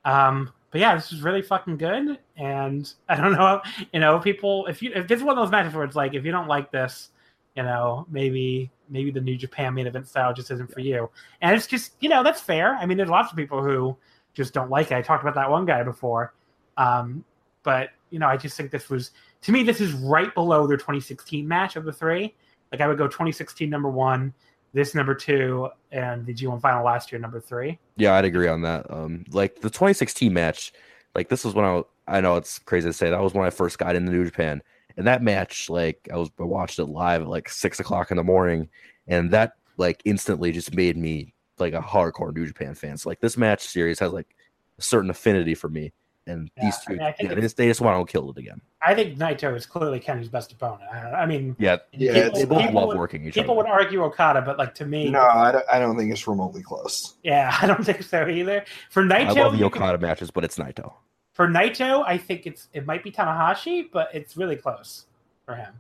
Um, 0.05 0.53
but 0.71 0.81
yeah, 0.81 0.95
this 0.95 1.11
is 1.11 1.23
really 1.23 1.43
fucking 1.43 1.77
good. 1.77 2.21
And 2.37 2.93
I 3.09 3.17
don't 3.17 3.33
know, 3.33 3.63
you 3.93 3.99
know, 3.99 4.21
people 4.21 4.67
if 4.67 4.81
you 4.81 4.93
if 4.95 5.09
this 5.09 5.19
is 5.19 5.25
one 5.25 5.37
of 5.37 5.43
those 5.43 5.51
matches 5.51 5.75
where 5.75 5.83
it's 5.83 5.97
like 5.97 6.15
if 6.15 6.25
you 6.25 6.31
don't 6.31 6.47
like 6.47 6.71
this, 6.71 7.09
you 7.57 7.63
know, 7.63 8.07
maybe 8.11 8.71
maybe 8.89 9.11
the 9.11 9.21
New 9.21 9.37
Japan 9.37 9.75
main 9.75 9.87
event 9.87 10.07
style 10.07 10.33
just 10.33 10.51
isn't 10.51 10.73
for 10.73 10.81
you. 10.81 11.11
And 11.41 11.57
it's 11.57 11.67
just 11.67 11.93
you 12.01 12.09
know 12.09 12.23
that's 12.23 12.41
fair. 12.41 12.77
I 12.77 12.87
mean, 12.87 12.97
there's 12.97 13.09
lots 13.09 13.31
of 13.31 13.37
people 13.37 13.63
who 13.63 13.97
just 14.35 14.53
don't 14.53 14.71
like 14.71 14.91
it. 14.91 14.95
I 14.95 15.03
talked 15.03 15.25
about 15.25 15.35
that 15.35 15.51
one 15.51 15.65
guy 15.65 15.83
before. 15.83 16.35
Um, 16.77 17.25
but 17.63 17.91
you 18.11 18.19
know, 18.19 18.27
I 18.27 18.37
just 18.37 18.57
think 18.57 18.71
this 18.71 18.89
was 18.89 19.11
to 19.43 19.53
me 19.53 19.63
this 19.63 19.81
is 19.81 19.93
right 19.93 20.33
below 20.35 20.67
their 20.67 20.77
2016 20.77 21.47
match 21.47 21.77
of 21.77 21.85
the 21.85 21.93
three. 21.93 22.35
Like 22.71 22.81
I 22.81 22.87
would 22.87 22.99
go 22.99 23.07
2016 23.07 23.69
number 23.71 23.89
one, 23.89 24.35
this 24.73 24.95
number 24.95 25.15
two, 25.15 25.69
and 25.93 26.27
the 26.27 26.35
G1 26.35 26.61
final 26.61 26.85
last 26.85 27.11
year 27.11 27.21
number 27.21 27.41
three. 27.41 27.79
Yeah, 27.97 28.15
I'd 28.15 28.25
agree 28.25 28.49
on 28.49 28.63
that. 28.63 28.91
Um, 28.91 29.25
like 29.31 29.61
the 29.61 29.71
2016 29.71 30.33
match, 30.33 30.73
like 31.15 31.29
this 31.29 31.45
was 31.45 31.55
when 31.55 31.65
I 31.65 31.83
I 32.07 32.21
know 32.21 32.37
it's 32.37 32.59
crazy 32.59 32.89
to 32.89 32.93
say 32.93 33.11
that 33.11 33.21
was 33.21 33.35
when 33.35 33.47
I 33.47 33.51
first 33.51 33.79
got 33.79 33.97
into 33.97 34.13
New 34.13 34.25
Japan, 34.25 34.63
and 34.97 35.07
that 35.07 35.23
match, 35.23 35.69
like 35.71 36.09
I 36.13 36.17
was 36.17 36.31
I 36.39 36.43
watched 36.45 36.79
it 36.79 36.85
live 36.87 37.23
at 37.23 37.29
like 37.29 37.49
six 37.49 37.81
o'clock 37.81 38.11
in 38.11 38.17
the 38.17 38.25
morning, 38.25 38.69
and 39.07 39.31
that 39.33 39.53
like 39.77 40.01
instantly 40.05 40.53
just 40.53 40.75
made 40.75 40.97
me 40.97 41.33
like 41.59 41.73
a 41.75 41.81
hardcore 41.81 42.35
New 42.35 42.47
Japan 42.47 42.75
fan. 42.75 42.97
So 42.97 43.09
like 43.09 43.21
this 43.21 43.37
match 43.37 43.63
series 43.67 43.99
has 44.01 44.13
like 44.13 44.35
a 44.79 44.83
certain 44.83 45.11
affinity 45.11 45.55
for 45.55 45.69
me, 45.69 45.93
and 46.27 46.51
Yeah, 46.57 46.65
these 46.65 46.75
I 46.75 46.85
two, 46.85 46.93
mean, 46.99 47.03
I 47.03 47.15
yeah, 47.21 47.35
they 47.35 47.41
just 47.41 47.57
they 47.57 47.67
just 47.69 47.81
want 47.81 48.07
to 48.07 48.11
kill 48.13 48.31
it 48.31 48.37
again. 48.39 48.61
I 48.83 48.95
think 48.95 49.19
Naito 49.19 49.57
is 49.57 49.67
clearly 49.67 49.99
Kenny's 49.99 50.29
best 50.29 50.53
opponent. 50.53 50.83
I, 50.93 50.99
I 51.23 51.27
mean, 51.27 51.57
Yeah, 51.59 51.79
Yeah, 51.93 52.13
they, 52.13 52.29
they 52.31 52.45
both 52.45 52.61
people 52.61 52.75
love 52.75 52.89
would- 52.89 52.99
working 52.99 53.25
each 53.27 53.35
people 53.35 53.59
other. 53.59 53.69
would 53.69 53.73
argue 53.83 54.05
Okada, 54.05 54.43
but 54.43 54.59
like 54.59 54.75
to 54.77 54.87
me, 54.87 55.11
No, 55.11 55.23
I 55.23 55.51
don't, 55.51 55.65
I 55.73 55.79
don't 55.81 55.97
think 55.99 56.13
it's 56.13 56.29
remotely 56.29 56.63
close. 56.63 57.15
yeah, 57.25 57.57
I 57.63 57.67
don't 57.67 57.85
think 57.85 58.03
so 58.05 58.29
either. 58.29 58.65
For 58.91 59.03
Naito, 59.03 59.15
I 59.15 59.25
Naito, 59.25 59.37
love 59.37 59.53
the 59.53 59.59
you 59.59 59.71
can- 59.71 59.83
Okada 59.83 59.99
matches, 59.99 60.31
but 60.31 60.45
it's 60.45 60.57
Naito. 60.57 60.93
For 61.37 61.47
Naito, 61.47 62.03
I 62.07 62.17
think 62.17 62.47
it's 62.47 62.69
it 62.73 62.87
might 62.87 63.05
be 63.05 63.13
Tanahashi, 63.13 63.91
but 63.93 64.09
it's 64.15 64.39
really 64.39 64.57
close 64.57 65.05
for 65.45 65.55
him. 65.55 65.75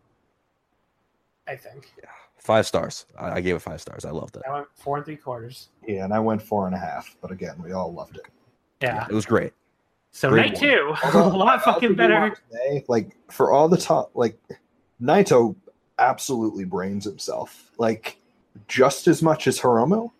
I 1.48 1.56
think 1.56 1.92
Five 2.36 2.66
stars. 2.66 3.06
I, 3.18 3.36
I 3.36 3.40
gave 3.40 3.56
it 3.56 3.62
five 3.62 3.80
stars. 3.80 4.04
I 4.04 4.10
loved 4.10 4.36
it. 4.36 4.42
I 4.46 4.52
went 4.52 4.66
four 4.74 4.98
and 4.98 5.06
three 5.06 5.16
quarters. 5.16 5.70
Yeah, 5.88 6.04
and 6.04 6.12
I 6.12 6.18
went 6.20 6.42
four 6.42 6.66
and 6.66 6.76
a 6.76 6.78
half, 6.78 7.16
but 7.22 7.30
again, 7.32 7.56
we 7.64 7.72
all 7.72 7.90
loved 7.92 8.18
it. 8.18 8.26
Yeah. 8.82 9.06
It 9.08 9.14
was 9.14 9.24
great. 9.24 9.54
So 10.12 10.28
Great 10.28 10.60
night 10.60 10.60
one. 10.60 10.98
two, 11.10 11.18
a 11.18 11.26
lot 11.28 11.62
fucking 11.62 11.94
better. 11.94 12.30
today, 12.50 12.76
eh, 12.76 12.80
like 12.88 13.16
for 13.30 13.50
all 13.50 13.68
the 13.68 13.78
talk, 13.78 14.10
like 14.14 14.38
Naito 15.02 15.56
absolutely 15.98 16.64
brains 16.64 17.04
himself, 17.04 17.70
like 17.78 18.18
just 18.68 19.08
as 19.08 19.22
much 19.22 19.46
as 19.46 19.58
Hiromu, 19.58 20.10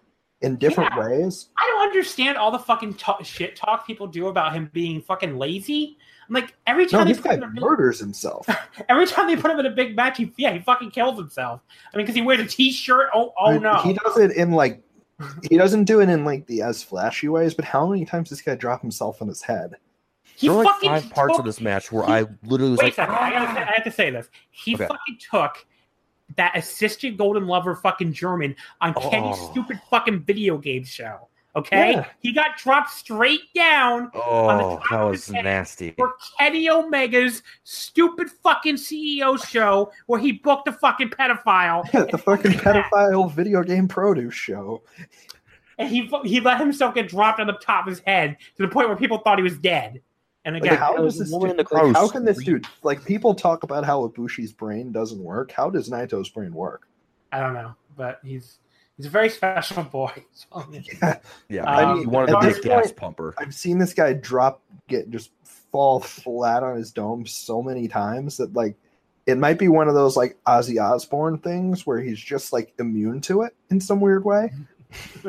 in 0.43 0.57
different 0.57 0.93
Yeah. 0.97 1.07
ways. 1.09 1.49
I 1.59 1.67
don't 1.67 1.83
understand 1.89 2.37
all 2.37 2.51
the 2.51 2.59
fucking 2.59 2.95
ta- 2.95 3.23
shit 3.23 3.57
talk 3.57 3.87
people 3.87 4.07
do 4.07 4.29
about 4.29 4.53
him 4.53 4.71
being 4.73 5.01
fucking 5.01 5.37
lazy. 5.39 5.97
I'm 6.29 6.35
like 6.35 6.55
every 6.67 6.87
time 6.87 7.07
they 7.07 7.13
this 7.13 7.23
guy 7.23 7.35
him 7.35 7.43
in 7.45 7.53
big, 7.55 7.61
murders 7.63 7.99
himself. 8.01 8.47
every 8.89 9.07
time 9.07 9.29
they 9.29 9.37
put 9.37 9.51
him 9.51 9.61
in 9.61 9.67
a 9.67 9.71
big 9.71 9.95
match, 9.97 10.19
he 10.19 10.33
yeah 10.37 10.53
he 10.53 10.59
fucking 10.59 10.91
kills 10.91 11.17
himself. 11.19 11.61
I 11.93 11.97
mean, 11.97 12.05
because 12.05 12.17
he 12.17 12.23
wears 12.23 12.41
a 12.41 12.47
t-shirt. 12.47 13.09
Oh 13.15 13.33
oh 13.39 13.55
But 13.55 13.63
no, 13.63 13.77
He 13.79 13.93
does 13.95 14.19
it 14.19 14.33
in 14.33 14.53
like 14.53 14.83
he 15.49 15.57
doesn't 15.57 15.85
do 15.85 16.01
it 16.01 16.09
in 16.11 16.25
like 16.25 16.47
the 16.47 16.63
as 16.63 16.83
flashy 16.83 17.29
ways, 17.29 17.55
but 17.55 17.65
how 17.65 17.87
many 17.87 18.05
times 18.05 18.29
does 18.29 18.39
this 18.39 18.45
guy 18.45 18.55
drop 18.57 18.83
himself 18.83 19.23
on 19.23 19.29
his 19.29 19.41
head? 19.43 19.77
he 20.35 20.49
there 20.49 20.57
were 20.59 20.65
like 20.65 20.75
fucking 20.75 20.91
five 20.91 21.11
parts 21.11 21.33
took- 21.33 21.39
of 21.39 21.47
this 21.47 21.61
match 21.63 21.91
where 21.91 22.05
he- 22.05 22.13
I 22.13 22.27
literally 22.45 22.73
was 22.73 22.79
Wait 22.81 22.85
a 22.85 22.87
like, 22.89 22.95
second. 22.95 23.15
I, 23.15 23.31
gotta 23.31 23.55
say, 23.55 23.61
I 23.63 23.73
have 23.75 23.85
to 23.85 23.91
say 23.91 24.11
this. 24.11 24.29
He 24.51 24.75
Okay. 24.75 24.87
fucking 24.87 25.19
took 25.31 25.65
that 26.37 26.57
assistant 26.57 27.17
golden 27.17 27.47
lover 27.47 27.75
fucking 27.75 28.13
German 28.13 28.55
on 28.81 28.95
Kenny's 28.95 29.37
Oh. 29.39 29.51
stupid 29.53 29.81
fucking 29.91 30.21
video 30.25 30.59
game 30.59 30.85
show. 30.85 31.29
Okay, 31.55 31.93
Yeah. 31.93 32.05
he 32.21 32.33
got 32.33 32.59
dropped 32.59 32.91
straight 32.91 33.41
down 33.55 34.11
on 34.15 34.59
the 34.59 34.65
oh, 34.65 34.81
that 34.91 35.03
was 35.05 35.31
nasty. 35.31 35.93
for 35.93 36.13
Kenny 36.39 36.69
Omega's 36.69 37.43
stupid 37.65 38.29
fucking 38.43 38.75
CEO 38.77 39.43
show 39.43 39.91
where 40.05 40.21
he 40.21 40.33
booked 40.33 40.69
a 40.69 40.73
fucking 40.73 41.09
pedophile. 41.09 41.91
the 42.11 42.19
fucking 42.19 42.53
pedophile 42.53 43.33
video 43.33 43.63
game 43.63 43.89
produce 43.89 44.35
show. 44.35 44.83
And 45.79 45.89
he 45.89 46.11
he 46.25 46.41
let 46.41 46.59
himself 46.61 46.95
get 46.95 47.09
dropped 47.09 47.41
on 47.41 47.47
the 47.47 47.55
top 47.55 47.87
of 47.87 47.91
his 47.91 48.01
head 48.01 48.37
to 48.57 48.63
the 48.63 48.69
point 48.69 48.89
where 48.89 48.97
people 48.97 49.19
thought 49.19 49.39
he 49.39 49.43
was 49.43 49.57
dead. 49.59 50.03
And 50.47 50.55
Like, 50.55 50.63
again, 50.63 50.79
how 50.79 50.97
does 50.97 51.19
this 51.19 51.31
woman 51.31 51.49
dude, 51.49 51.59
in 51.59 51.67
the 51.69 51.75
like, 51.75 51.95
how 51.97 52.09
can 52.09 52.25
this 52.25 52.39
dude 52.39 52.67
like 52.85 53.05
people 53.05 53.35
talk 53.35 53.65
about 53.65 53.85
how 53.85 54.07
Ibushi's 54.07 54.53
brain 54.53 54.93
doesn't 54.93 55.19
work? 55.19 55.51
How 55.51 55.69
does 55.69 55.91
Naito's 55.91 56.29
brain 56.29 56.55
work? 56.55 56.89
I 57.33 57.41
don't 57.41 57.53
know, 57.53 57.75
but 57.97 58.21
he's 58.25 58.61
he's 58.97 59.07
a 59.07 59.11
very 59.11 59.29
special 59.29 59.83
boy. 59.83 60.13
So, 60.33 60.65
Yeah, 61.03 61.19
Yeah, 61.49 61.65
Um, 61.65 61.99
he 61.99 62.07
wanted 62.07 62.37
at 62.37 62.41
to 62.41 62.47
be 62.47 62.53
a 62.53 62.55
this 62.55 62.65
gas 62.65 62.93
pumper. 62.93 63.35
I've 63.39 63.55
seen 63.55 63.79
this 63.79 63.93
guy 63.93 64.13
drop 64.13 64.63
get 64.87 65.11
just 65.11 65.33
fall 65.73 65.99
flat 65.99 66.63
on 66.63 66.77
his 66.77 66.93
dome 66.93 67.27
so 67.27 67.61
many 67.61 67.89
times 67.89 68.37
that 68.37 68.55
like 68.55 68.77
it 69.27 69.39
might 69.39 69.59
be 69.59 69.67
one 69.67 69.89
of 69.89 69.95
those 69.95 70.17
like 70.17 70.39
Ozzy 70.47 70.81
Osbourne 70.81 71.39
things 71.39 71.85
where 71.85 72.01
he's 72.01 72.21
just 72.21 72.53
like 72.53 72.73
immune 72.79 73.21
to 73.23 73.43
it 73.43 73.57
in 73.71 73.81
some 73.81 74.01
weird 74.01 74.25
way. 74.25 74.53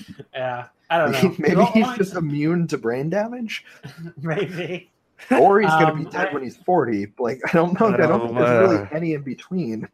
Yeah, 0.34 0.66
I 0.90 0.98
don't 0.98 1.12
know. 1.12 1.34
Maybe 1.38 1.56
Well, 1.56 1.66
he's 1.72 1.96
just 1.96 2.14
immune 2.14 2.66
to 2.68 2.78
brain 2.78 3.10
damage, 3.10 3.64
maybe. 4.20 4.90
or 5.30 5.60
he's 5.60 5.70
going 5.70 5.86
to 5.86 5.92
Um, 5.92 6.04
be 6.04 6.10
dead 6.10 6.28
I- 6.28 6.32
when 6.34 6.42
he's 6.42 6.56
forty. 6.56 7.06
Like 7.18 7.40
I 7.48 7.52
don't 7.52 7.78
know. 7.78 7.88
I 7.88 7.96
don't 7.96 8.20
think 8.26 8.38
there's 8.38 8.70
really 8.70 8.82
Uh, 8.82 8.88
any 8.92 9.14
in 9.14 9.22
between. 9.22 9.88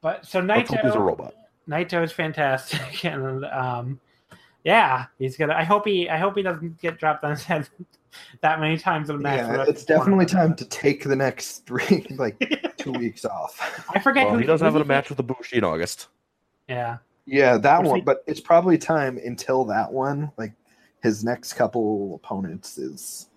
But 0.00 0.24
so 0.26 0.40
Let's 0.40 0.70
a 0.72 0.98
robot. 1.00 1.34
Naito 1.68 2.02
is 2.04 2.12
fantastic, 2.12 3.04
and 3.04 3.44
um, 3.46 4.00
yeah, 4.64 5.06
he's 5.18 5.36
gonna. 5.36 5.54
I 5.54 5.64
hope 5.64 5.86
he. 5.86 6.08
I 6.08 6.16
hope 6.18 6.36
he 6.36 6.42
doesn't 6.42 6.80
get 6.80 6.98
dropped 6.98 7.24
on 7.24 7.30
his 7.32 7.42
head 7.44 7.68
that 8.40 8.60
many 8.60 8.78
times 8.78 9.10
in 9.10 9.16
a 9.16 9.18
match. 9.18 9.38
Yeah, 9.40 9.64
it's 9.68 9.84
definitely 9.84 10.26
time 10.26 10.54
to 10.56 10.64
take 10.66 11.04
the 11.04 11.16
next 11.16 11.66
three, 11.66 12.06
like 12.16 12.74
two 12.78 12.92
weeks 12.92 13.24
off. 13.24 13.84
I 13.94 13.98
forget 13.98 14.26
Well, 14.26 14.34
who 14.34 14.40
he 14.40 14.46
does 14.46 14.60
have 14.60 14.76
a 14.76 14.84
match 14.84 15.10
with 15.10 15.18
Ibushi 15.18 15.54
in 15.54 15.64
August. 15.64 16.08
Yeah, 16.68 16.98
Yeah, 17.30 17.58
that 17.58 17.82
one, 17.82 17.94
we- 17.94 18.00
but 18.00 18.24
it's 18.26 18.40
probably 18.40 18.78
time 18.78 19.18
until 19.18 19.64
that 19.66 19.92
one. 19.92 20.32
Like 20.38 20.52
his 21.02 21.22
next 21.22 21.52
couple 21.52 22.14
opponents 22.16 22.78
is, 22.78 23.28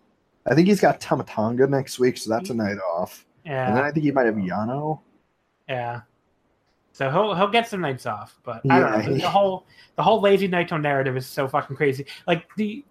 I 0.50 0.56
think 0.56 0.68
he's 0.68 0.80
got 0.80 1.02
Tama 1.02 1.26
Tonga 1.26 1.68
next 1.68 2.00
week, 2.00 2.18
so 2.18 2.30
that's 2.30 2.50
a 2.50 2.54
night 2.54 2.78
off, 2.80 3.26
Yeah. 3.46 3.68
and 3.68 3.78
then 3.78 3.84
I 3.84 3.92
think 3.92 4.06
he 4.06 4.12
might 4.12 4.26
have 4.28 4.36
Yano. 4.36 5.02
yeah. 5.68 6.02
So 6.94 7.10
he'll 7.10 7.34
he'll 7.36 7.48
get 7.48 7.68
some 7.70 7.80
nights 7.82 8.06
off, 8.06 8.38
but 8.44 8.62
I 8.70 8.80
don't 8.80 8.92
Yeah, 8.92 8.98
know. 9.08 9.14
The, 9.14 9.22
the 9.22 9.30
whole 9.30 9.66
the 9.96 10.04
whole 10.04 10.20
lazy 10.22 10.48
Naito 10.50 10.80
narrative 10.80 11.16
is 11.16 11.26
so 11.26 11.48
fucking 11.48 11.76
crazy. 11.78 12.06
Like 12.28 12.46
the 12.58 12.84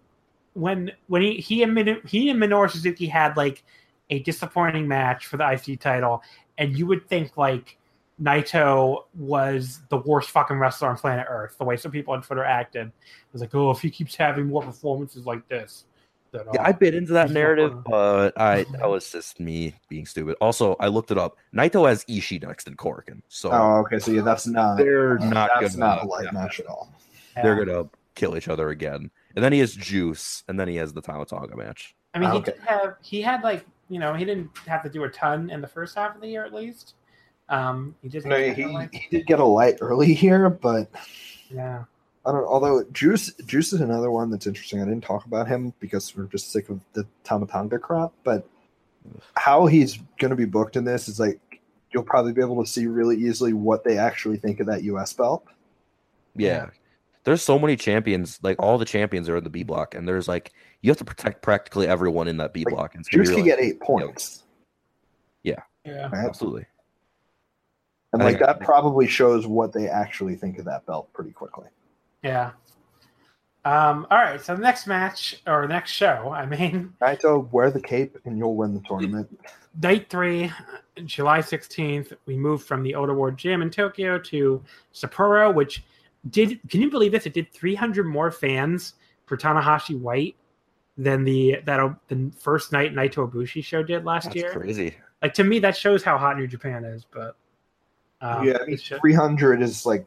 when 0.54 0.90
when 1.08 1.20
he 1.22 1.34
he 1.36 1.62
and 1.62 1.74
Min- 1.74 2.00
he 2.06 2.30
and 2.30 2.40
Minoru 2.40 2.70
Suzuki 2.70 3.06
had 3.06 3.36
like 3.36 3.62
a 4.08 4.20
disappointing 4.20 4.88
match 4.88 5.26
for 5.26 5.36
the 5.36 5.44
IC 5.52 5.80
title, 5.80 6.22
and 6.56 6.76
you 6.78 6.86
would 6.86 7.06
think 7.08 7.36
like 7.36 7.76
Naito 8.20 9.04
was 9.14 9.80
the 9.88 9.98
worst 9.98 10.30
fucking 10.30 10.58
wrestler 10.58 10.88
on 10.88 10.96
planet 10.96 11.26
Earth. 11.28 11.56
The 11.58 11.64
way 11.64 11.76
some 11.76 11.90
people 11.90 12.14
on 12.14 12.22
Twitter 12.22 12.44
acted 12.44 12.88
it 12.88 12.92
was 13.32 13.40
like, 13.40 13.54
oh, 13.54 13.70
if 13.70 13.80
he 13.80 13.90
keeps 13.90 14.14
having 14.14 14.48
more 14.48 14.62
performances 14.62 15.26
like 15.26 15.46
this, 15.48 15.84
then 16.32 16.42
Yeah, 16.52 16.62
uh, 16.62 16.68
I 16.68 16.72
bit 16.72 16.94
into 16.94 17.12
that 17.14 17.30
narrative, 17.30 17.74
not 17.74 17.84
but 17.84 18.40
I 18.40 18.64
that 18.72 18.88
was 18.88 19.10
just 19.10 19.40
me 19.40 19.74
being 19.88 20.06
stupid. 20.06 20.36
Also, 20.40 20.76
I 20.80 20.88
looked 20.88 21.10
it 21.10 21.18
up. 21.18 21.36
Naito 21.54 21.88
has 21.88 22.04
Ishii 22.04 22.42
next 22.42 22.68
in 22.68 22.76
Korakuen, 22.76 23.22
so 23.28 23.50
Oh, 23.50 23.78
okay, 23.80 23.98
so 23.98 24.10
yeah, 24.10 24.22
that's 24.22 24.46
not 24.46 24.76
they're 24.76 25.18
not 25.18 25.50
that's 25.60 25.76
gonna 25.76 25.94
not 25.94 26.04
a 26.04 26.06
light 26.06 26.26
yeah, 26.26 26.30
match 26.32 26.60
at 26.60 26.66
all. 26.66 26.92
yeah. 27.36 27.42
they're 27.42 27.64
gonna 27.64 27.88
kill 28.14 28.36
each 28.36 28.48
other 28.48 28.70
again. 28.70 29.10
And 29.34 29.44
then 29.44 29.52
he 29.52 29.60
has 29.60 29.74
Juice, 29.74 30.44
and 30.48 30.58
then 30.58 30.68
he 30.68 30.76
has 30.76 30.92
the 30.92 31.00
Tama 31.00 31.24
Tonga 31.24 31.56
match. 31.56 31.94
I 32.14 32.18
mean, 32.18 32.30
he 32.32 32.38
okay. 32.38 32.52
did 32.52 32.60
have 32.66 32.96
he 33.02 33.22
had 33.22 33.42
like 33.42 33.64
you 33.88 33.98
know 33.98 34.14
he 34.14 34.24
didn't 34.24 34.50
have 34.66 34.82
to 34.82 34.90
do 34.90 35.04
a 35.04 35.08
ton 35.08 35.50
in 35.50 35.60
the 35.60 35.68
first 35.68 35.94
half 35.94 36.14
of 36.14 36.20
the 36.20 36.28
year 36.28 36.44
at 36.44 36.52
least. 36.52 36.94
Um, 37.50 37.94
he 38.00 38.08
just 38.08 38.26
No, 38.26 38.36
he, 38.38 38.62
he 38.92 39.08
did 39.10 39.26
get 39.26 39.40
a 39.40 39.44
light 39.44 39.76
early 39.80 40.14
here, 40.14 40.48
but 40.48 40.88
yeah 41.50 41.84
I 42.26 42.32
don't. 42.32 42.44
Although 42.44 42.84
Juice 42.92 43.32
Juice 43.46 43.72
is 43.72 43.80
another 43.80 44.10
one 44.10 44.30
that's 44.30 44.46
interesting. 44.46 44.80
I 44.80 44.84
didn't 44.84 45.02
talk 45.02 45.24
about 45.24 45.48
him 45.48 45.72
because 45.80 46.14
we're 46.16 46.24
just 46.24 46.52
sick 46.52 46.68
of 46.68 46.80
the 46.92 47.06
Tama 47.24 47.46
Tonga 47.46 47.78
crap. 47.78 48.12
But 48.24 48.46
how 49.34 49.66
he's 49.66 49.98
going 50.18 50.28
to 50.30 50.36
be 50.36 50.44
booked 50.44 50.76
in 50.76 50.84
this 50.84 51.08
is 51.08 51.18
like 51.18 51.40
you'll 51.92 52.02
probably 52.02 52.32
be 52.32 52.42
able 52.42 52.62
to 52.62 52.70
see 52.70 52.86
really 52.86 53.16
easily 53.16 53.52
what 53.54 53.84
they 53.84 53.96
actually 53.98 54.36
think 54.36 54.60
of 54.60 54.66
that 54.66 54.82
U.S. 54.84 55.12
belt. 55.14 55.44
Yeah. 56.36 56.46
Yeah. 56.48 56.66
There's 57.24 57.42
so 57.42 57.58
many 57.58 57.74
champions, 57.76 58.38
like 58.42 58.56
all 58.58 58.76
the 58.78 58.84
champions 58.84 59.28
are 59.28 59.36
in 59.38 59.44
the 59.44 59.50
B 59.50 59.62
block, 59.62 59.94
and 59.94 60.06
there's 60.06 60.28
like 60.28 60.52
you 60.82 60.90
have 60.90 60.98
to 60.98 61.04
protect 61.04 61.42
practically 61.42 61.86
everyone 61.86 62.28
in 62.28 62.36
that 62.36 62.52
B 62.52 62.64
Like, 62.64 62.74
block. 62.74 62.94
And 62.94 63.00
it's 63.00 63.08
gonna 63.08 63.24
Juice 63.24 63.34
can 63.34 63.44
really- 63.44 63.50
get 63.50 63.60
eight 63.60 63.80
points, 63.80 64.44
yeah. 65.42 65.60
yeah, 65.84 66.10
absolutely. 66.12 66.66
And 68.12 68.22
I 68.22 68.26
like 68.26 68.40
that 68.40 68.60
probably 68.60 69.06
shows 69.06 69.46
what 69.46 69.72
they 69.72 69.88
actually 69.88 70.34
think 70.34 70.58
of 70.58 70.64
that 70.64 70.84
belt 70.86 71.12
pretty 71.12 71.30
quickly. 71.30 71.68
Yeah. 72.22 72.52
Um, 73.64 74.06
all 74.10 74.18
right, 74.18 74.40
so 74.40 74.54
the 74.56 74.62
next 74.62 74.86
match 74.86 75.42
or 75.46 75.68
next 75.68 75.92
show, 75.92 76.32
I 76.34 76.46
mean, 76.46 76.94
Naito, 77.00 77.50
wear 77.52 77.70
the 77.70 77.80
cape 77.80 78.16
and 78.24 78.38
you'll 78.38 78.56
win 78.56 78.72
the 78.72 78.80
tournament. 78.88 79.38
night 79.82 80.08
three, 80.08 80.50
July 81.04 81.40
16th, 81.40 82.14
we 82.24 82.38
moved 82.38 82.66
from 82.66 82.82
the 82.82 82.94
Ota 82.94 83.12
Ward 83.12 83.36
Gym 83.36 83.60
in 83.60 83.68
Tokyo 83.70 84.18
to 84.18 84.62
Sapporo, 84.94 85.54
which 85.54 85.84
did, 86.30 86.58
can 86.70 86.80
you 86.80 86.90
believe 86.90 87.12
this? 87.12 87.26
It 87.26 87.34
did 87.34 87.52
300 87.52 88.04
more 88.06 88.30
fans 88.30 88.94
for 89.26 89.36
Tanahashi 89.36 89.98
White 89.98 90.36
than 90.96 91.24
the 91.24 91.56
that 91.64 91.96
the 92.08 92.30
first 92.38 92.72
night 92.72 92.94
Naito 92.94 93.30
Ibushi 93.30 93.64
show 93.64 93.82
did 93.82 94.04
last 94.04 94.24
That's 94.24 94.36
year. 94.36 94.52
crazy. 94.52 94.94
Like 95.22 95.32
to 95.34 95.44
me, 95.44 95.58
that 95.60 95.76
shows 95.76 96.02
how 96.02 96.18
hot 96.18 96.36
New 96.36 96.46
Japan 96.46 96.84
is. 96.84 97.06
But 97.10 97.36
um, 98.20 98.46
yeah, 98.46 98.58
I 98.60 98.64
mean, 98.66 98.74
it 98.74 98.82
should- 98.82 99.00
three 99.00 99.14
hundred 99.14 99.62
is 99.62 99.84
like 99.86 100.06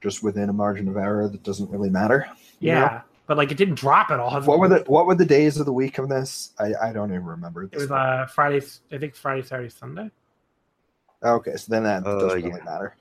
just 0.00 0.22
within 0.22 0.48
a 0.48 0.52
margin 0.52 0.88
of 0.88 0.96
error 0.96 1.28
that 1.28 1.42
doesn't 1.42 1.70
really 1.70 1.90
matter. 1.90 2.26
you 2.60 2.72
know? 2.72 2.80
yeah, 2.80 3.00
but 3.26 3.36
like 3.36 3.50
it 3.50 3.56
didn't 3.56 3.74
drop 3.76 4.10
at 4.10 4.20
all. 4.20 4.40
What 4.42 4.58
were 4.58 4.68
the 4.68 4.84
What 4.86 5.06
were 5.06 5.14
the 5.14 5.24
days 5.26 5.58
of 5.58 5.66
the 5.66 5.72
week 5.72 5.98
of 5.98 6.08
this? 6.08 6.52
I, 6.58 6.72
I 6.80 6.92
don't 6.92 7.10
even 7.10 7.24
remember. 7.24 7.64
It 7.64 7.74
was 7.74 7.86
point. 7.86 8.00
uh 8.00 8.26
Friday. 8.26 8.64
I 8.92 8.98
think 8.98 9.14
Friday, 9.16 9.42
Saturday, 9.42 9.70
Sunday. 9.70 10.10
okay, 11.22 11.56
so 11.56 11.66
then 11.70 11.82
that 11.84 12.06
Uh, 12.06 12.18
doesn't 12.20 12.40
yeah. 12.40 12.46
really 12.48 12.62
matter. 12.64 12.96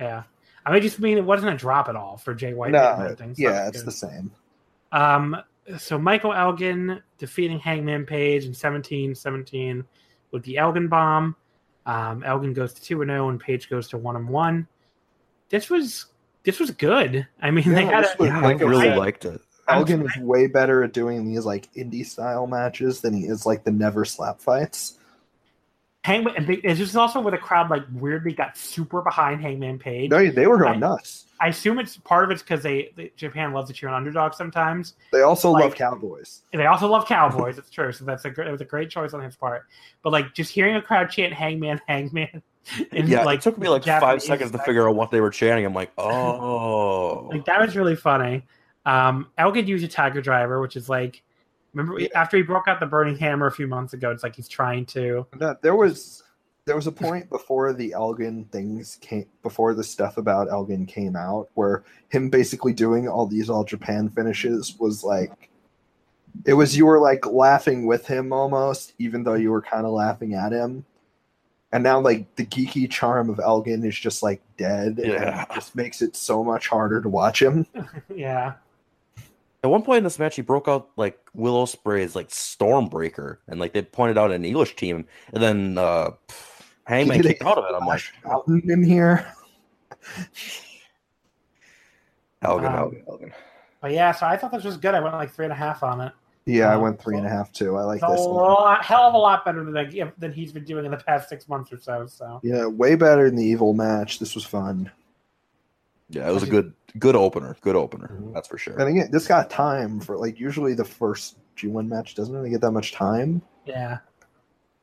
Yeah, 0.00 0.22
I 0.66 0.72
mean, 0.72 0.82
just 0.82 0.98
mean 0.98 1.18
it 1.18 1.24
wasn't 1.24 1.52
a 1.52 1.56
drop 1.56 1.88
at 1.88 1.96
all 1.96 2.16
for 2.16 2.34
Jay 2.34 2.54
White. 2.54 2.72
no, 2.72 3.14
and 3.20 3.36
so 3.36 3.42
yeah, 3.42 3.68
it's 3.68 3.78
good. 3.78 3.86
the 3.86 3.92
same. 3.92 4.30
Um, 4.92 5.36
so 5.78 5.98
Michael 5.98 6.32
Elgin 6.32 7.00
defeating 7.18 7.60
Hangman 7.60 8.04
Page 8.06 8.44
in 8.44 8.52
17-17 8.52 9.84
with 10.32 10.42
the 10.42 10.58
Elgin 10.58 10.88
bomb. 10.88 11.36
Um, 11.86 12.22
Elgin 12.24 12.52
goes 12.52 12.72
to 12.74 12.82
two 12.82 13.02
and 13.02 13.08
zero, 13.10 13.28
and 13.30 13.40
Page 13.40 13.68
goes 13.70 13.88
to 13.88 13.98
one 13.98 14.16
and 14.16 14.28
one. 14.28 14.66
This 15.48 15.70
was 15.70 16.06
this 16.44 16.58
was 16.60 16.70
good. 16.70 17.26
I 17.42 17.50
mean, 17.50 17.68
they 17.72 17.82
Yeah, 17.84 17.90
had 17.90 18.04
a, 18.04 18.08
was- 18.18 18.28
Yeah, 18.28 18.40
like 18.40 18.60
I 18.62 18.64
I 18.64 18.68
really 18.68 18.84
said, 18.88 18.98
liked 18.98 19.24
it. 19.24 19.40
Elgin 19.68 20.02
is 20.04 20.16
way 20.18 20.46
better 20.48 20.82
at 20.82 20.92
doing 20.92 21.24
these 21.24 21.44
like 21.46 21.72
indie 21.74 22.04
style 22.04 22.46
matches 22.46 23.00
than 23.00 23.14
he 23.14 23.24
is 23.26 23.46
like 23.46 23.62
the 23.64 23.70
never 23.70 24.04
slap 24.04 24.40
fights. 24.40 24.98
Hangman. 26.04 26.34
and 26.36 26.46
they- 26.46 26.54
It's 26.54 26.78
just 26.78 26.96
also 26.96 27.20
where 27.20 27.30
the 27.30 27.38
crowd 27.38 27.70
like 27.70 27.84
weirdly 27.92 28.32
got 28.32 28.56
super 28.56 29.02
behind 29.02 29.42
Hangman 29.42 29.78
Page. 29.78 30.10
No, 30.10 30.30
they 30.30 30.46
were 30.46 30.58
going 30.58 30.74
I- 30.74 30.78
nuts. 30.78 31.26
I 31.42 31.48
assume 31.48 31.78
it's 31.78 31.96
part 31.96 32.24
of 32.24 32.30
it's 32.30 32.42
because 32.42 32.62
they, 32.62 32.92
they 32.96 33.12
Japan 33.16 33.54
loves 33.54 33.68
to 33.68 33.74
cheer 33.74 33.88
on 33.88 33.94
underdogs 33.94 34.36
sometimes. 34.36 34.94
They 35.10 35.22
also 35.22 35.50
like- 35.50 35.64
love 35.64 35.74
cowboys. 35.74 36.42
They 36.52 36.66
also 36.66 36.86
love 36.86 37.06
Cowboys. 37.06 37.56
it's 37.58 37.70
true. 37.70 37.92
So 37.92 38.04
that's 38.04 38.24
a 38.26 38.30
great, 38.30 38.48
it 38.48 38.52
was 38.52 38.60
a 38.60 38.66
great 38.66 38.90
choice 38.90 39.14
on 39.14 39.22
his 39.22 39.36
part. 39.36 39.64
But 40.02 40.12
like 40.12 40.34
just 40.34 40.52
hearing 40.52 40.76
a 40.76 40.82
crowd 40.82 41.10
chant 41.10 41.32
"Hangman, 41.32 41.80
Hangman," 41.88 42.42
in 42.92 43.06
yeah, 43.06 43.24
like 43.24 43.38
it 43.38 43.42
took 43.42 43.56
me 43.58 43.68
like 43.68 43.84
five 43.84 44.22
seconds 44.22 44.50
to 44.50 44.58
figure 44.58 44.86
out 44.88 44.94
what 44.96 45.10
they 45.10 45.20
were 45.22 45.30
chanting. 45.30 45.64
I'm 45.64 45.74
like, 45.74 45.92
oh, 45.98 47.28
Like 47.32 47.44
that 47.46 47.60
was 47.60 47.74
really 47.76 47.96
funny. 47.96 48.44
Um, 48.86 49.28
Elgin 49.38 49.66
used 49.66 49.84
a 49.84 49.88
Tiger 49.88 50.20
Driver, 50.20 50.60
which 50.60 50.76
is 50.76 50.88
like, 50.88 51.22
remember 51.74 52.00
Yeah. 52.00 52.08
after 52.14 52.36
he 52.36 52.42
broke 52.42 52.68
out 52.68 52.80
the 52.80 52.86
Burning 52.86 53.16
Hammer 53.18 53.46
a 53.46 53.52
few 53.52 53.66
months 53.66 53.92
ago, 53.92 54.10
it's 54.10 54.22
like 54.22 54.36
he's 54.36 54.48
trying 54.48 54.86
to. 54.86 55.26
No, 55.38 55.56
there 55.62 55.74
was 55.76 56.22
there 56.66 56.76
was 56.76 56.86
a 56.86 56.92
point 56.92 57.28
before 57.30 57.72
the 57.72 57.92
Elgin 57.92 58.44
things 58.52 58.96
came 59.00 59.26
before 59.42 59.74
the 59.74 59.82
stuff 59.82 60.18
about 60.18 60.50
Elgin 60.50 60.86
came 60.86 61.16
out 61.16 61.48
where 61.54 61.82
him 62.10 62.28
basically 62.30 62.72
doing 62.72 63.08
all 63.08 63.26
these 63.26 63.48
all 63.50 63.64
Japan 63.64 64.08
finishes 64.10 64.76
was 64.78 65.02
like 65.02 65.48
it 66.44 66.52
was 66.54 66.76
you 66.76 66.86
were 66.86 67.00
like 67.00 67.26
laughing 67.26 67.86
with 67.86 68.06
him 68.06 68.32
almost, 68.32 68.92
even 68.98 69.24
though 69.24 69.34
you 69.34 69.50
were 69.50 69.62
kind 69.62 69.84
of 69.84 69.92
laughing 69.92 70.34
at 70.34 70.52
him. 70.52 70.84
And 71.72 71.82
now 71.82 71.98
like 72.00 72.32
the 72.36 72.44
geeky 72.46 72.88
charm 72.90 73.30
of 73.30 73.40
Elgin 73.40 73.84
is 73.84 73.96
just 73.98 74.22
like 74.22 74.40
dead. 74.56 74.98
and 74.98 75.12
Yeah. 75.12 75.42
it 75.42 75.48
just 75.54 75.74
makes 75.74 76.02
it 76.02 76.14
so 76.14 76.44
much 76.44 76.68
harder 76.68 77.00
to 77.00 77.08
watch 77.08 77.40
him. 77.42 77.66
yeah, 78.14 78.54
At 79.62 79.70
one 79.70 79.82
point 79.82 79.98
in 79.98 80.04
this 80.04 80.18
match, 80.18 80.36
he 80.36 80.42
broke 80.42 80.68
out 80.68 80.88
like 80.96 81.18
Will 81.34 81.62
Ospreay's 81.64 82.16
like 82.16 82.28
Stormbreaker, 82.28 83.38
and 83.46 83.60
like 83.60 83.72
they 83.74 83.82
pointed 83.82 84.16
out 84.16 84.30
an 84.32 84.44
English 84.44 84.74
team, 84.76 85.06
and 85.32 85.42
then 85.42 85.76
uh 85.76 86.12
Hangman 86.86 87.18
He 87.22 87.28
kicked 87.28 87.42
out 87.44 87.58
of 87.58 87.64
it. 87.64 87.74
I'm 87.74 87.86
like, 87.86 88.00
Flash 88.00 88.12
Mountain 88.24 88.62
in 88.70 88.82
here. 88.82 89.32
Elgin, 92.42 92.66
Um, 92.66 92.74
Elgin, 92.74 93.02
Elgin. 93.06 93.32
but 93.82 93.92
yeah. 93.92 94.12
So 94.12 94.26
I 94.26 94.36
thought 94.36 94.50
this 94.52 94.64
was 94.64 94.78
good. 94.78 94.94
I 94.94 95.00
went 95.00 95.14
like 95.14 95.30
three 95.32 95.44
and 95.44 95.52
a 95.52 95.56
half 95.56 95.82
on 95.82 96.00
it. 96.00 96.12
Yeah, 96.46 96.72
I 96.72 96.76
Um, 96.76 96.82
went 96.82 97.00
three 97.02 97.18
and 97.18 97.26
a 97.26 97.28
half 97.28 97.52
too. 97.52 97.76
I 97.76 97.82
like 97.82 98.00
It's 98.00 98.08
a 98.08 98.12
this 98.12 98.26
one. 98.26 98.36
lot, 98.38 98.82
hell 98.84 99.02
of 99.02 99.14
a 99.14 99.18
lot 99.18 99.44
better 99.44 99.62
than 99.62 99.76
I, 99.76 100.12
than 100.18 100.32
he's 100.32 100.52
been 100.52 100.64
doing 100.64 100.86
in 100.86 100.90
the 100.90 100.96
past 100.96 101.28
six 101.28 101.48
months 101.48 101.70
or 101.70 101.76
so. 101.78 102.06
So 102.06 102.40
Yeah, 102.42 102.66
way 102.66 102.94
better 102.94 103.26
than 103.26 103.36
the 103.36 103.44
evil 103.44 103.74
match. 103.74 104.18
This 104.18 104.34
was 104.34 104.44
fun. 104.44 104.90
Yeah, 106.10 106.28
it 106.28 106.32
was 106.32 106.42
a 106.42 106.46
good, 106.46 106.72
good 106.98 107.14
opener. 107.16 107.56
Good 107.60 107.76
opener. 107.76 108.18
Mhm. 108.20 108.34
That's 108.34 108.48
for 108.48 108.58
sure. 108.58 108.78
And 108.78 108.88
again, 108.88 109.10
this 109.12 109.26
got 109.28 109.48
time 109.50 110.00
for 110.00 110.16
like 110.16 110.38
usually 110.40 110.74
the 110.74 110.84
first 110.84 111.38
G1 111.56 111.86
match 111.88 112.14
doesn't 112.14 112.34
really 112.34 112.50
get 112.50 112.60
that 112.62 112.72
much 112.72 112.92
time. 112.92 113.42
yeah, 113.64 113.98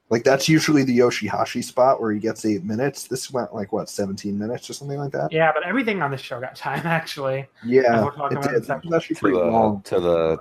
Like 0.10 0.24
that's 0.24 0.48
usually 0.48 0.84
the 0.84 0.98
Yoshihashi 0.98 1.64
spot 1.64 2.00
where 2.00 2.12
he 2.14 2.20
gets 2.20 2.46
eight 2.46 2.64
minutes. 2.64 3.08
This 3.08 3.30
went 3.32 3.54
like 3.54 3.74
what, 3.74 3.90
seventeen 3.90 4.40
minutes 4.40 4.70
or 4.70 4.74
something 4.74 4.98
like 4.98 5.12
that? 5.12 5.32
yeah. 5.34 5.52
But 5.54 5.66
everything 5.66 6.02
on 6.02 6.12
this 6.12 6.22
show 6.22 6.40
got 6.40 6.56
time 6.56 6.86
actually. 6.86 7.48
Yeah, 7.66 8.04
We'll 8.04 8.12
talk 8.12 8.32
it 8.32 8.38
about 8.38 8.44
did. 8.52 8.64
It 8.70 8.86
was 8.86 8.94
actually 8.94 9.16
to 9.16 9.20
pretty 9.22 9.38
the 9.38 9.44
long. 9.46 9.82
to 9.84 10.00
the 10.00 10.38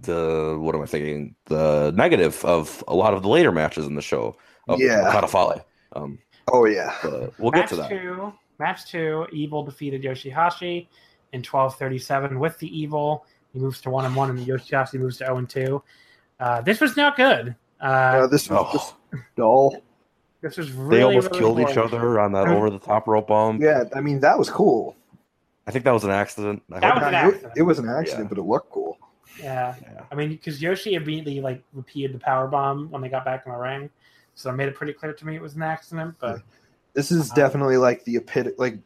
the 0.00 0.56
what 0.60 0.74
am 0.74 0.82
I 0.82 0.86
thinking? 0.86 1.36
The 1.46 1.92
negative 1.94 2.44
of 2.44 2.82
a 2.88 2.94
lot 2.94 3.14
of 3.14 3.22
the 3.22 3.28
later 3.28 3.52
matches 3.52 3.86
in 3.86 3.94
the 3.94 4.02
show. 4.02 4.36
of 4.68 4.80
Yeah. 4.80 5.08
Okada 5.08 5.28
Fale. 5.28 5.64
Um, 5.94 6.18
Oh 6.50 6.64
yeah. 6.64 6.92
but 7.02 7.38
we'll 7.38 7.50
get 7.52 7.60
match 7.60 7.68
to 7.70 7.76
that. 7.76 7.88
two, 7.90 8.32
match 8.62 8.86
two. 8.90 9.26
Evil 9.32 9.64
defeated 9.64 10.02
Yoshihashi 10.02 10.86
in 11.32 11.42
twelve 11.42 11.76
thirty 11.76 11.98
seven 11.98 12.38
with 12.38 12.58
the 12.58 12.68
Evil. 12.78 13.26
He 13.52 13.58
moves 13.58 13.80
to 13.82 13.90
one 13.90 14.04
and 14.06 14.14
one, 14.16 14.30
and 14.30 14.38
the 14.38 14.44
Yoshihashi 14.46 14.94
moves 14.94 15.18
to 15.18 15.24
zero 15.26 15.38
and 15.38 15.48
two. 15.50 15.82
Uh, 16.40 16.60
this 16.62 16.80
was 16.80 16.96
not 16.96 17.16
good. 17.16 17.54
Uh, 17.80 18.26
this 18.28 18.48
was 18.48 18.58
Oh. 18.66 18.72
just 18.72 18.94
dull. 19.36 19.76
this 20.40 20.56
was 20.56 20.72
really, 20.72 20.96
They 20.98 21.02
almost 21.04 21.26
really 21.30 21.38
killed 21.40 21.60
each 21.70 21.76
other 21.76 22.18
on 22.20 22.32
that 22.32 22.48
over 22.48 22.70
the 22.70 22.78
top 22.78 23.06
rope 23.08 23.28
bomb. 23.28 23.60
Yeah, 23.60 23.84
I 23.94 24.00
mean 24.00 24.20
that 24.20 24.38
was 24.38 24.48
cool. 24.48 24.96
I 25.66 25.70
think 25.70 25.84
that 25.84 25.92
was 25.92 26.04
an 26.04 26.10
accident. 26.10 26.62
I 26.72 26.80
That 26.80 26.94
hope 26.94 27.02
was 27.02 27.08
an 27.08 27.14
It- 27.14 27.16
accident. 27.34 27.52
It, 27.56 27.62
was 27.62 27.78
an 27.78 27.88
accident, 27.88 28.24
Yeah. 28.24 28.28
but 28.28 28.38
it 28.38 28.42
looked 28.44 28.70
cool. 28.72 28.98
Yeah, 29.40 29.74
Yeah. 29.80 30.00
I 30.10 30.14
mean, 30.16 30.30
because 30.30 30.60
Yoshi 30.60 30.94
immediately 30.94 31.40
like 31.40 31.62
repeated 31.72 32.12
the 32.14 32.18
power 32.18 32.48
bomb 32.48 32.90
when 32.90 33.00
they 33.02 33.08
got 33.08 33.24
back 33.24 33.44
in 33.46 33.52
the 33.52 33.58
ring, 33.58 33.88
so 34.34 34.50
it 34.50 34.54
made 34.54 34.68
it 34.68 34.74
pretty 34.74 34.92
clear 34.92 35.12
to 35.12 35.26
me 35.26 35.36
it 35.36 35.42
was 35.42 35.54
an 35.56 35.62
accident. 35.62 36.16
But 36.20 36.40
This 36.94 37.10
is 37.10 37.30
Uh-huh. 37.30 37.34
definitely 37.36 37.76
like 37.76 38.04
the 38.04 38.16
epit 38.16 38.54
like 38.58 38.78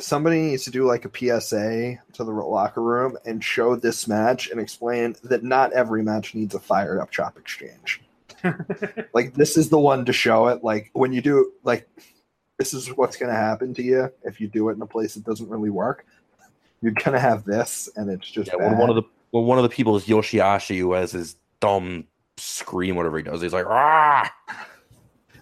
somebody 0.00 0.40
needs 0.40 0.64
to 0.64 0.70
do 0.70 0.84
like 0.86 1.04
a 1.04 1.10
PSA 1.12 1.98
to 2.12 2.24
the 2.24 2.30
locker 2.30 2.80
room 2.82 3.16
and 3.26 3.42
show 3.42 3.74
this 3.74 4.06
match 4.06 4.48
and 4.48 4.60
explain 4.60 5.16
that 5.24 5.42
not 5.42 5.72
every 5.72 6.02
match 6.04 6.34
needs 6.34 6.54
a 6.54 6.60
fired 6.60 7.00
up 7.00 7.10
chop 7.10 7.36
exchange. 7.36 8.00
like 9.14 9.34
this 9.34 9.56
is 9.56 9.68
the 9.68 9.78
one 9.78 10.04
to 10.04 10.12
show 10.12 10.46
it. 10.48 10.62
Like 10.62 10.90
when 10.92 11.12
you 11.12 11.20
do 11.20 11.52
like 11.64 11.88
this 12.58 12.72
is 12.74 12.88
what's 12.96 13.16
gonna 13.16 13.32
happen 13.34 13.74
to 13.74 13.82
you 13.82 14.12
if 14.22 14.40
you 14.40 14.46
do 14.46 14.68
it 14.68 14.74
in 14.74 14.82
a 14.82 14.86
place 14.86 15.14
that 15.14 15.24
doesn't 15.24 15.48
really 15.48 15.70
work. 15.70 16.06
You're 16.80 16.92
gonna 16.92 17.18
have 17.18 17.44
this 17.44 17.88
and 17.96 18.08
it's 18.08 18.30
just 18.30 18.50
Yeah, 18.52 18.56
when 18.56 18.70
bad. 18.72 18.78
one 18.78 18.90
of 18.90 18.96
the 18.96 19.02
when 19.32 19.44
one 19.46 19.58
of 19.58 19.62
the 19.64 19.68
people 19.68 19.96
is 19.96 20.04
Yoshihashi 20.06 20.78
who 20.78 20.92
has 20.92 21.10
his 21.10 21.34
dumb 21.60 22.04
scream, 22.36 22.94
whatever 22.94 23.16
he 23.16 23.24
does, 23.24 23.42
he's 23.42 23.52
like, 23.52 23.66
ah. 23.68 24.32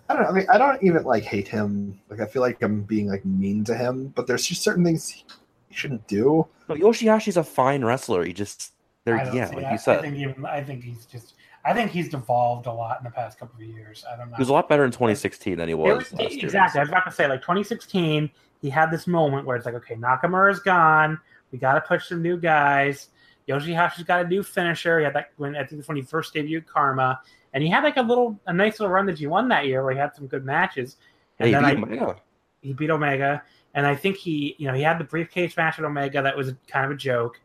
I 0.09 0.15
don't 0.15 0.23
know. 0.23 0.29
I 0.29 0.33
mean, 0.33 0.47
I 0.49 0.59
don't 0.59 0.83
even 0.83 1.05
like 1.05 1.25
hate 1.25 1.49
him. 1.49 1.99
Like, 2.09 2.21
I 2.21 2.27
feel 2.27 2.43
like 2.43 2.63
I'm 2.63 2.83
being 2.83 3.09
like 3.09 3.25
mean 3.25 3.65
to 3.65 3.75
him, 3.77 4.09
but 4.09 4.27
there's 4.27 4.47
just 4.47 4.63
certain 4.63 4.85
things 4.85 5.09
he 5.09 5.25
shouldn't 5.71 6.07
do. 6.07 6.47
No, 6.69 6.75
Yoshihashi's 6.75 7.37
a 7.37 7.45
fine 7.45 7.85
wrestler. 7.85 8.25
He 8.25 8.33
just, 8.33 8.73
there, 9.05 9.17
they're, 9.25 9.35
yeah, 9.35 9.47
like 9.49 9.57
that. 9.57 9.61
you 9.63 9.67
I 9.67 9.77
said, 9.77 10.01
think 10.03 10.17
even 10.17 10.45
I 10.47 10.63
think 10.63 10.85
he's 10.85 11.07
just 11.07 11.35
I 11.65 11.75
think 11.75 11.91
he's 11.91 12.09
devolved 12.09 12.67
a 12.67 12.73
lot 12.73 12.99
in 12.99 13.05
the 13.05 13.11
past 13.11 13.39
couple 13.39 13.61
of 13.61 13.67
years. 13.69 14.05
I 14.11 14.17
don't 14.17 14.31
know. 14.31 14.37
he 14.37 14.41
was 14.41 14.49
a 14.49 14.53
lot 14.53 14.69
better 14.69 14.85
in 14.85 14.93
2016 14.93 15.59
than 15.59 15.67
he 15.69 15.75
was, 15.75 15.99
was- 15.99 16.13
last 16.13 16.35
year. 16.35 16.45
exactly. 16.45 16.79
I 16.79 16.83
was 16.83 16.91
about 16.91 17.05
to 17.07 17.11
say, 17.11 17.27
like 17.27 17.41
2016, 17.41 18.31
he 18.63 18.71
had 18.71 18.91
this 18.93 19.07
moment 19.09 19.47
where 19.47 19.57
it's 19.57 19.67
like, 19.67 19.75
okay, 19.75 19.97
Nakamura's 19.97 20.61
gone. 20.61 21.19
We 21.51 21.59
got 21.59 21.75
to 21.75 21.81
push 21.81 22.09
some 22.09 22.23
new 22.23 22.37
guys. 22.39 23.09
Yoshihashi's 23.49 24.05
got 24.05 24.25
a 24.25 24.29
new 24.29 24.43
finisher. 24.43 24.99
He 24.99 25.05
had 25.05 25.15
that 25.15 25.31
when 25.37 25.57
I 25.57 25.65
think 25.65 25.81
it's 25.81 25.89
when 25.89 25.97
he 25.97 26.03
first 26.03 26.35
debuted 26.35 26.67
Karma, 26.67 27.21
and 27.55 27.63
he 27.63 27.71
had 27.71 27.85
like 27.85 27.97
a 27.97 28.03
little, 28.03 28.39
a 28.47 28.53
nice 28.53 28.79
little 28.81 28.93
run 28.93 29.07
that 29.07 29.19
he 29.19 29.27
won 29.27 29.49
that 29.49 29.67
year 29.67 29.83
where 29.83 29.93
he 29.93 29.99
had 29.99 30.15
some 30.15 30.27
good 30.27 30.45
matches. 30.45 30.97
And 31.39 31.53
then 31.53 31.65
he 31.65 31.71
I, 31.71 31.75
beat 31.75 31.83
Omega. 31.85 32.17
he 32.63 32.73
beat 32.73 32.91
Omega, 32.91 33.43
and 33.75 33.87
I 33.87 33.95
think 33.95 34.17
he, 34.17 34.55
you 34.59 34.67
know, 34.69 34.75
he 34.75 34.83
had 34.83 34.99
the 34.99 35.05
briefcase 35.05 35.57
match 35.57 35.77
with 35.77 35.87
Omega 35.87 36.23
that 36.23 36.37
was 36.37 36.53
kind 36.69 36.85
of 36.87 36.91
a 36.93 36.97
joke, 36.97 37.41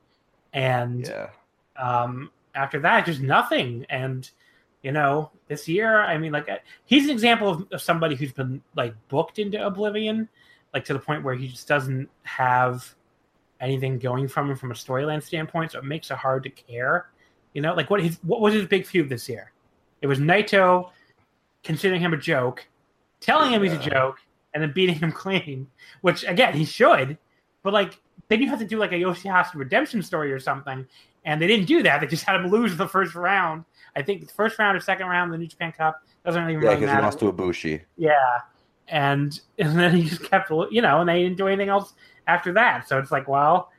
and 0.54 1.08
Yeah. 1.08 1.30
um, 1.78 2.32
after 2.56 2.80
that, 2.82 3.06
just 3.06 3.22
nothing. 3.22 3.86
And 3.90 4.30
you 4.82 4.92
know, 4.92 5.30
this 5.48 5.68
year, 5.68 6.02
I 6.02 6.18
mean, 6.18 6.32
like 6.32 6.50
he's 6.86 7.04
an 7.06 7.12
example 7.12 7.50
of, 7.50 7.68
of 7.72 7.82
somebody 7.82 8.16
who's 8.16 8.32
been 8.34 8.62
like 8.76 8.96
booked 9.10 9.38
into 9.40 9.64
oblivion, 9.64 10.28
like 10.74 10.86
to 10.86 10.94
the 10.94 11.00
point 11.00 11.24
where 11.24 11.36
he 11.36 11.48
just 11.48 11.68
doesn't 11.68 12.10
have 12.24 12.96
anything 13.60 14.00
going 14.00 14.28
from 14.28 14.50
him 14.50 14.56
from 14.58 14.72
a 14.72 14.74
storyline 14.74 15.22
standpoint. 15.22 15.74
So 15.74 15.80
it 15.80 15.86
makes 15.86 16.10
it 16.10 16.18
hard 16.18 16.42
to 16.44 16.50
care. 16.50 17.10
You 17.54 17.62
know, 17.62 17.76
like 17.76 17.90
what 17.92 18.02
his 18.02 18.18
what 18.24 18.42
was 18.42 18.54
his 18.54 18.66
big 18.66 18.86
feud 18.88 19.08
this 19.10 19.30
year? 19.30 19.51
It 20.02 20.08
was 20.08 20.20
Naito 20.20 20.90
considering 21.64 22.02
him 22.02 22.14
a 22.14 22.18
joke, 22.18 22.68
telling 23.20 23.52
him 23.52 23.64
he's 23.64 23.74
a 23.74 23.78
joke, 23.78 24.18
and 24.54 24.62
then 24.62 24.72
beating 24.74 24.96
him 24.96 25.12
clean. 25.24 25.68
Which 26.02 26.24
again, 26.24 26.54
he 26.54 26.66
should. 26.66 27.18
But 27.64 27.74
like, 27.74 28.00
then 28.28 28.42
you 28.42 28.50
have 28.50 28.60
to 28.60 28.66
do 28.66 28.78
like 28.78 28.92
a 28.92 28.96
Yoshihashi 28.96 29.56
redemption 29.56 30.02
story 30.02 30.32
or 30.32 30.40
something, 30.40 30.86
and 31.26 31.42
they 31.42 31.48
didn't 31.48 31.66
do 31.66 31.84
that. 31.84 32.02
They 32.02 32.08
just 32.08 32.24
had 32.24 32.36
him 32.38 32.48
lose 32.48 32.76
the 32.76 32.88
first 32.88 33.16
round. 33.16 33.66
I 33.96 34.02
think 34.02 34.26
the 34.28 34.34
first 34.34 34.58
round 34.58 34.78
or 34.78 34.80
second 34.80 35.08
round 35.08 35.32
the 35.32 35.38
New 35.38 35.48
Japan 35.48 35.74
Cup 35.74 36.02
doesn't 36.26 36.42
even 36.50 36.62
Yeah, 36.62 36.70
really 36.70 36.82
because 36.82 36.96
he 36.96 37.02
lost 37.02 37.20
to 37.20 37.32
Ibushi. 37.32 37.82
Yeah, 37.98 38.16
and 38.88 39.40
and 39.60 39.78
then 39.78 39.96
he 39.96 40.04
just 40.10 40.24
kept, 40.24 40.50
you 40.72 40.82
know, 40.82 41.02
and 41.02 41.10
they 41.10 41.24
didn't 41.24 41.38
do 41.38 41.48
anything 41.48 41.70
else 41.70 41.94
after 42.28 42.54
that. 42.54 42.88
So 42.88 42.98
it's 42.98 43.12
like, 43.12 43.28
well, 43.28 43.70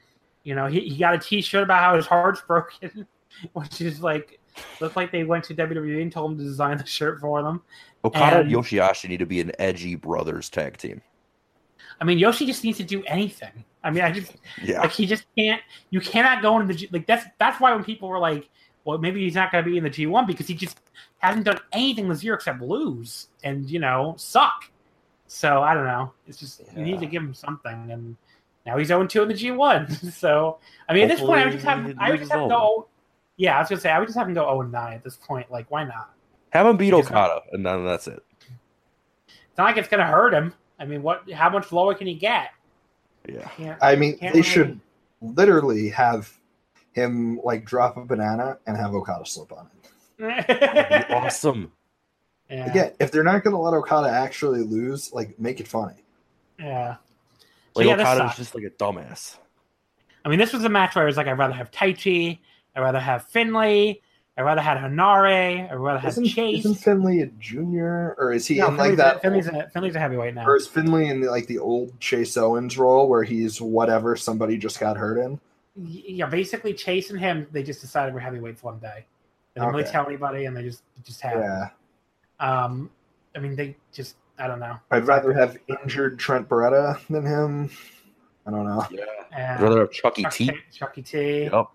you 0.44 0.54
know, 0.54 0.66
he, 0.66 0.80
he 0.80 0.98
got 0.98 1.14
a 1.14 1.18
T-shirt 1.18 1.62
about 1.62 1.80
how 1.80 1.96
his 1.96 2.06
heart's 2.06 2.40
broken, 2.46 3.06
which 3.52 3.80
is 3.80 4.02
like 4.02 4.38
looked 4.80 4.96
like 4.96 5.10
they 5.12 5.24
went 5.24 5.44
to 5.44 5.54
WWE 5.54 6.02
and 6.02 6.12
told 6.12 6.32
him 6.32 6.38
to 6.38 6.44
design 6.44 6.76
the 6.78 6.86
shirt 6.86 7.20
for 7.20 7.42
them. 7.42 7.62
Okada 8.04 8.40
and 8.40 8.52
And- 8.52 8.56
Yoshihashi 8.64 9.08
need 9.08 9.18
to 9.18 9.26
be 9.26 9.40
an 9.40 9.52
edgy 9.58 9.94
brothers 9.94 10.48
tag 10.50 10.76
team. 10.76 11.00
I 12.00 12.04
mean, 12.04 12.18
Yoshi 12.18 12.46
just 12.46 12.64
needs 12.64 12.78
to 12.78 12.84
do 12.84 13.02
anything. 13.04 13.64
I 13.84 13.90
mean, 13.90 14.02
I 14.02 14.10
just 14.10 14.32
Yeah. 14.62 14.80
like 14.80 14.90
he 14.92 15.06
just 15.06 15.24
can't. 15.36 15.60
You 15.90 16.00
cannot 16.00 16.42
go 16.42 16.58
into 16.58 16.72
the 16.72 16.78
G, 16.80 16.88
like 16.90 17.06
that's 17.06 17.24
that's 17.38 17.60
why 17.60 17.72
when 17.74 17.84
people 17.84 18.08
were 18.08 18.18
like, 18.18 18.48
well, 18.84 18.98
maybe 18.98 19.20
he's 19.22 19.34
not 19.34 19.52
going 19.52 19.62
to 19.64 19.70
be 19.70 19.76
in 19.76 19.84
the 19.84 19.90
G 19.90 20.06
one 20.06 20.26
because 20.26 20.46
he 20.48 20.54
just 20.54 20.80
hasn't 21.18 21.44
done 21.44 21.58
anything 21.72 22.08
this 22.08 22.24
year 22.24 22.34
except 22.34 22.60
lose 22.60 23.28
and 23.44 23.70
you 23.70 23.78
know 23.78 24.14
suck. 24.16 24.64
So 25.28 25.62
I 25.62 25.74
don't 25.74 25.84
know. 25.86 26.12
It's 26.26 26.38
just 26.38 26.62
you 26.76 26.82
need 26.82 27.00
to 27.00 27.06
give 27.06 27.22
him 27.22 27.34
something, 27.34 27.90
and 27.90 28.16
now 28.66 28.78
he's 28.78 28.88
zero 28.88 29.06
two 29.06 29.22
in 29.22 29.28
the 29.28 29.34
G 29.34 29.50
one. 29.52 29.88
so 30.12 30.58
I 30.88 30.94
mean, 30.94 31.04
at 31.04 31.08
this 31.08 31.20
point, 31.20 31.40
I 31.40 31.44
would 31.44 31.52
just 31.52 31.64
have 31.64 31.94
I 31.98 32.10
would 32.10 32.20
just 32.20 32.32
have 32.32 32.40
to 32.40 32.44
loses 32.46 32.56
go. 32.58 32.88
Yeah, 33.36 33.56
I 33.56 33.60
was 33.60 33.68
gonna 33.68 33.80
say 33.80 33.90
I 33.90 33.98
would 33.98 34.06
just 34.06 34.18
have 34.18 34.28
him 34.28 34.34
go 34.34 34.46
oh 34.46 34.60
zero 34.60 34.68
nine 34.68 34.94
at 34.94 35.04
this 35.04 35.16
point. 35.16 35.50
Like, 35.50 35.70
why 35.70 35.84
not? 35.84 36.10
Have 36.50 36.66
him 36.66 36.76
beat 36.76 36.92
Okada, 36.92 37.40
and 37.52 37.64
then 37.64 37.84
that's 37.84 38.06
it. 38.06 38.22
It's 39.26 39.58
not 39.58 39.64
like 39.64 39.76
it's 39.76 39.88
gonna 39.88 40.06
hurt 40.06 40.34
him. 40.34 40.52
I 40.78 40.84
mean, 40.84 41.02
what? 41.02 41.30
How 41.30 41.48
much 41.50 41.72
lower 41.72 41.94
can 41.94 42.06
he 42.06 42.14
get? 42.14 42.50
Yeah. 43.28 43.48
Can't, 43.56 43.78
I 43.82 43.96
mean, 43.96 44.18
they 44.20 44.28
really- 44.28 44.42
should 44.42 44.80
literally 45.20 45.88
have 45.90 46.32
him 46.92 47.40
like 47.44 47.64
drop 47.64 47.96
a 47.96 48.04
banana 48.04 48.58
and 48.66 48.76
have 48.76 48.94
Okada 48.94 49.24
slip 49.24 49.52
on 49.52 49.68
it. 50.18 50.46
That'd 50.46 51.08
be 51.08 51.14
awesome. 51.14 51.72
Yeah. 52.50 52.66
Again, 52.70 52.92
if 53.00 53.10
they're 53.10 53.22
not 53.24 53.42
going 53.44 53.54
to 53.54 53.58
let 53.58 53.72
Okada 53.72 54.10
actually 54.10 54.62
lose, 54.62 55.12
like 55.12 55.38
make 55.40 55.58
it 55.60 55.66
funny. 55.68 55.94
Yeah. 56.58 56.96
So, 57.38 57.46
Like 57.76 57.86
yeah, 57.86 57.96
this 57.96 58.06
Okada's 58.06 58.36
just 58.36 58.54
like 58.54 58.64
a 58.64 58.70
dumbass. 58.70 59.36
I 60.24 60.28
mean, 60.28 60.38
this 60.38 60.52
was 60.52 60.64
a 60.64 60.68
match 60.68 60.94
where 60.94 61.04
I 61.04 61.06
was 61.06 61.16
like, 61.16 61.28
I'd 61.28 61.38
rather 61.38 61.54
have 61.54 61.70
Taichi, 61.70 62.40
I'd 62.74 62.80
rather 62.80 63.00
have 63.00 63.24
Finley, 63.28 64.00
I'd 64.36 64.42
rather 64.42 64.60
have 64.62 64.78
Henare, 64.78 65.70
I'd 65.70 65.74
rather 65.76 65.98
have 65.98 66.10
Isn't, 66.12 66.26
Chase. 66.26 66.60
isn't 66.60 66.76
Finley 66.76 67.20
a 67.20 67.26
junior, 67.38 68.14
or 68.18 68.32
is 68.32 68.46
he 68.46 68.58
No, 68.58 68.68
in 68.68 68.76
like 68.76 68.96
Finley's, 68.96 68.96
that? 68.98 69.16
a, 69.16 69.20
Finley's, 69.20 69.46
a, 69.46 69.70
Finley's 69.72 69.94
a 69.94 69.98
heavyweight 70.00 70.34
now. 70.34 70.46
or 70.46 70.56
is 70.56 70.66
Finley 70.66 71.08
in 71.08 71.20
the, 71.20 71.30
like 71.30 71.46
the 71.46 71.58
old 71.58 71.98
Chase 72.00 72.36
Owens 72.36 72.78
role 72.78 73.08
where 73.08 73.22
he's 73.24 73.60
whatever 73.60 74.16
somebody 74.16 74.56
just 74.56 74.80
got 74.80 74.96
hurt 74.96 75.18
in? 75.18 75.32
Y- 75.76 76.02
Yeah, 76.06 76.26
basically 76.26 76.72
Chase 76.74 77.10
and 77.10 77.18
him, 77.20 77.46
they 77.52 77.62
just 77.62 77.80
decided 77.80 78.14
we're 78.14 78.20
heavyweights 78.20 78.62
one 78.62 78.78
day. 78.78 79.04
They 79.54 79.60
didn't 79.60 79.74
really 79.74 79.90
tell 79.90 80.06
anybody, 80.06 80.46
and 80.46 80.56
they 80.56 80.62
just 80.62 80.82
it 80.96 81.04
just 81.04 81.20
happened. 81.20 81.44
Yeah, 81.44 81.68
Um, 82.40 82.90
I 83.36 83.38
mean, 83.38 83.54
they 83.54 83.76
just 83.92 84.16
I 84.38 84.46
don't 84.46 84.60
know. 84.60 84.78
I'd 84.90 85.06
rather 85.06 85.34
have 85.34 85.58
injured 85.68 86.18
Trent 86.18 86.48
Beretta 86.48 86.98
than 87.08 87.26
him. 87.26 87.70
I 88.46 88.50
don't 88.50 88.64
know. 88.64 88.84
Yeah. 88.90 89.04
Yeah. 89.30 89.56
I'd 89.58 89.62
rather 89.62 89.80
have 89.80 89.90
Chucky 89.92 90.22
Chucky, 90.22 90.46
T. 90.48 90.52
Chucky 90.72 91.02
T. 91.02 91.42
Yep. 91.44 91.66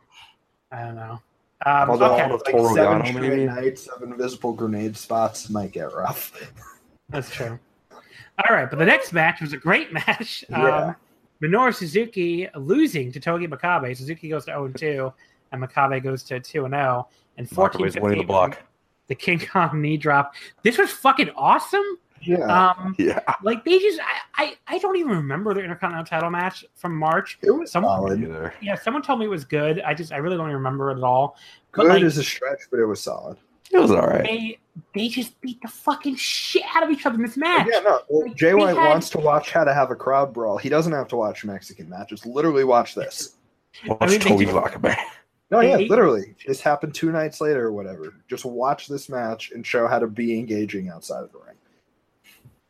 I 0.72 0.84
don't 0.84 0.96
know. 0.96 1.22
Um, 1.66 1.90
Although 1.90 2.14
okay, 2.14 2.24
of 2.24 2.42
like 2.46 2.76
seven 2.76 3.02
Yano, 3.02 3.08
straight 3.08 3.30
maybe? 3.30 3.46
nights 3.46 3.88
of 3.88 4.04
invisible 4.04 4.54
grenade 4.54 4.96
spots 4.96 5.50
might 5.50 5.72
get 5.72 5.94
rough. 5.94 6.32
that's 7.10 7.32
true. 7.32 7.58
All 7.92 8.56
right, 8.56 8.70
but 8.70 8.78
the 8.78 8.86
next 8.86 9.12
match 9.12 9.42
was 9.42 9.54
a 9.54 9.58
great 9.58 9.92
match. 10.08 10.46
Yeah. 10.50 10.88
Um, 10.88 10.96
Minoru 11.42 11.74
Suzuki 11.74 12.48
losing 12.56 13.12
to 13.12 13.20
Togi 13.20 13.48
Makabe. 13.48 13.96
Suzuki 13.96 14.30
goes 14.30 14.46
to 14.46 14.52
0 14.52 14.70
2, 14.70 15.14
and 15.52 15.64
Makabe 15.64 16.04
goes 16.04 16.24
to 16.24 16.40
2 16.40 16.68
0. 16.68 17.08
And 17.38 17.50
14 17.50 17.82
Makabe's 17.82 18.00
winning 18.00 18.20
the 18.20 18.24
block. 18.26 18.62
The 19.08 19.16
King 19.16 19.40
Kong 19.40 19.82
knee 19.82 19.98
drop. 19.98 20.34
This 20.64 20.78
was 20.78 20.92
fucking 20.92 21.30
awesome. 21.36 21.98
Yeah, 22.22 22.72
Um, 22.72 22.96
Yeah. 22.98 23.20
like 23.44 23.64
they 23.66 23.80
just, 23.80 24.00
I, 24.36 24.44
I, 24.44 24.58
I 24.76 24.78
don't 24.80 24.98
even 24.98 25.12
remember 25.12 25.54
the 25.54 25.62
Intercontinental 25.62 26.06
title 26.06 26.30
match 26.30 26.66
from 26.76 26.96
March. 26.98 27.38
it 27.42 27.52
was 27.52 27.72
someone- 27.72 27.98
solid. 27.98 28.22
Either. 28.24 28.54
Yeah, 28.62 28.76
someone 28.76 29.02
told 29.04 29.20
me 29.20 29.26
it 29.26 29.30
was 29.30 29.46
good. 29.46 29.82
I 29.82 29.94
just, 29.94 30.12
I 30.12 30.18
really 30.18 30.38
don't 30.38 30.48
even 30.48 30.58
remember 30.58 30.92
it 30.92 30.98
at 30.98 31.04
all. 31.04 31.38
But 31.74 31.84
Good 31.84 31.90
like, 31.90 32.04
is 32.04 32.18
a 32.18 32.24
stretch, 32.24 32.62
but 32.72 32.80
it 32.80 32.86
was 32.86 33.02
solid. 33.02 33.38
It 33.72 33.80
was 33.80 33.92
all 33.92 34.08
right. 34.08 34.24
they, 34.24 34.60
they 34.96 35.08
just 35.10 35.40
beat 35.42 35.62
the 35.62 35.68
fucking 35.68 36.16
shit 36.16 36.64
out 36.74 36.84
of 36.84 36.90
each 36.90 37.06
other 37.06 37.16
in 37.16 37.22
this 37.22 37.36
match. 37.38 37.68
Yeah, 37.72 37.80
no. 37.80 38.00
Well, 38.10 38.28
Like, 38.28 38.36
Jay 38.38 38.54
White 38.54 38.78
had- 38.78 38.88
wants 38.90 39.10
to 39.12 39.18
watch 39.20 39.52
how 39.52 39.64
to 39.66 39.74
have 39.74 39.92
a 39.92 39.96
crowd 39.96 40.34
brawl. 40.34 40.58
He 40.58 40.70
doesn't 40.70 40.94
have 40.94 41.08
to 41.10 41.18
watch 41.18 41.44
Mexican 41.44 41.90
matches. 41.90 42.26
Literally, 42.26 42.64
watch 42.64 42.96
this. 42.96 43.36
Watch 43.86 43.98
I 44.02 44.08
mean, 44.08 44.20
they 44.20 44.30
Toby 44.30 44.46
just- 44.46 44.98
No, 45.52 45.60
yeah, 45.60 45.78
literally. 45.78 46.36
This 46.48 46.62
happened 46.62 46.94
two 46.96 47.12
nights 47.12 47.42
later 47.42 47.66
or 47.68 47.74
whatever. 47.74 48.14
Just 48.30 48.46
watch 48.46 48.88
this 48.88 49.10
match 49.10 49.52
and 49.52 49.66
show 49.66 49.86
how 49.88 50.00
to 50.00 50.08
be 50.08 50.38
engaging 50.40 50.90
outside 50.90 51.24
of 51.24 51.32
the 51.32 51.40
ring. 51.40 51.57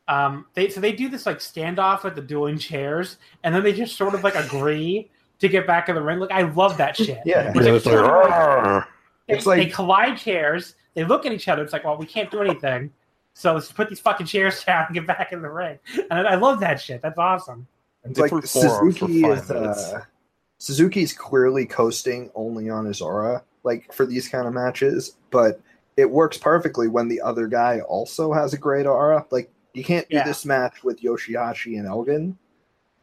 Um, 0.07 0.45
they 0.53 0.69
so 0.69 0.79
they 0.79 0.93
do 0.93 1.09
this 1.09 1.25
like 1.25 1.39
standoff 1.39 2.05
at 2.05 2.15
the 2.15 2.21
dueling 2.21 2.57
chairs, 2.57 3.17
and 3.43 3.53
then 3.53 3.63
they 3.63 3.73
just 3.73 3.97
sort 3.97 4.13
of 4.13 4.23
like 4.23 4.35
agree 4.35 5.09
to 5.39 5.47
get 5.47 5.67
back 5.67 5.89
in 5.89 5.95
the 5.95 6.01
ring. 6.01 6.19
Like 6.19 6.31
I 6.31 6.43
love 6.43 6.77
that 6.77 6.95
shit. 6.95 7.19
Yeah. 7.25 7.51
It's 7.53 7.55
like, 7.55 7.67
It's 7.67 7.85
like, 7.85 7.95
like- 7.95 8.31
"Arr." 8.31 8.88
they, 9.27 9.34
It's 9.35 9.45
like- 9.45 9.57
they 9.59 9.65
collide 9.69 10.17
chairs. 10.17 10.75
They 10.93 11.03
look 11.03 11.25
at 11.25 11.31
each 11.31 11.47
other. 11.47 11.61
It's 11.61 11.73
like, 11.73 11.84
well, 11.84 11.97
we 11.97 12.05
can't 12.07 12.31
do 12.31 12.41
anything. 12.41 12.91
So 13.34 13.53
let's 13.53 13.71
put 13.71 13.88
these 13.89 13.99
fucking 13.99 14.25
chairs 14.25 14.63
down 14.65 14.85
and 14.88 14.95
get 14.95 15.05
back 15.05 15.31
in 15.31 15.41
the 15.43 15.49
ring. 15.49 15.77
And 16.09 16.27
I, 16.27 16.31
I 16.31 16.35
love 16.35 16.59
that 16.61 16.81
shit. 16.81 17.01
That's 17.03 17.19
awesome. 17.19 17.67
It's 18.03 18.19
like 18.19 18.29
threw 18.29 18.41
forearms 18.41 18.97
for 18.97 19.05
Suzuki 19.07 19.27
is 19.27 19.51
uh, 19.51 20.01
Suzuki's 20.59 21.13
clearly 21.13 21.65
coasting 21.65 22.31
only 22.34 22.69
on 22.69 22.85
his 22.85 23.01
aura, 23.01 23.43
like 23.63 23.93
for 23.93 24.05
these 24.05 24.27
kind 24.27 24.47
of 24.47 24.53
matches, 24.53 25.17
but 25.29 25.59
it 25.97 26.09
works 26.09 26.38
perfectly 26.38 26.88
when 26.88 27.09
the 27.09 27.21
other 27.21 27.47
guy 27.47 27.81
also 27.81 28.31
has 28.34 28.53
a 28.53 28.57
great 28.57 28.85
aura. 28.88 29.25
Like 29.29 29.51
you 29.78 29.84
can't 29.84 30.08
do 30.10 30.16
Yeah. 30.18 30.24
this 30.26 30.45
match 30.45 30.84
with 30.84 31.02
Yoshihashi 31.02 31.78
and 31.78 31.88
Elgin, 31.88 32.38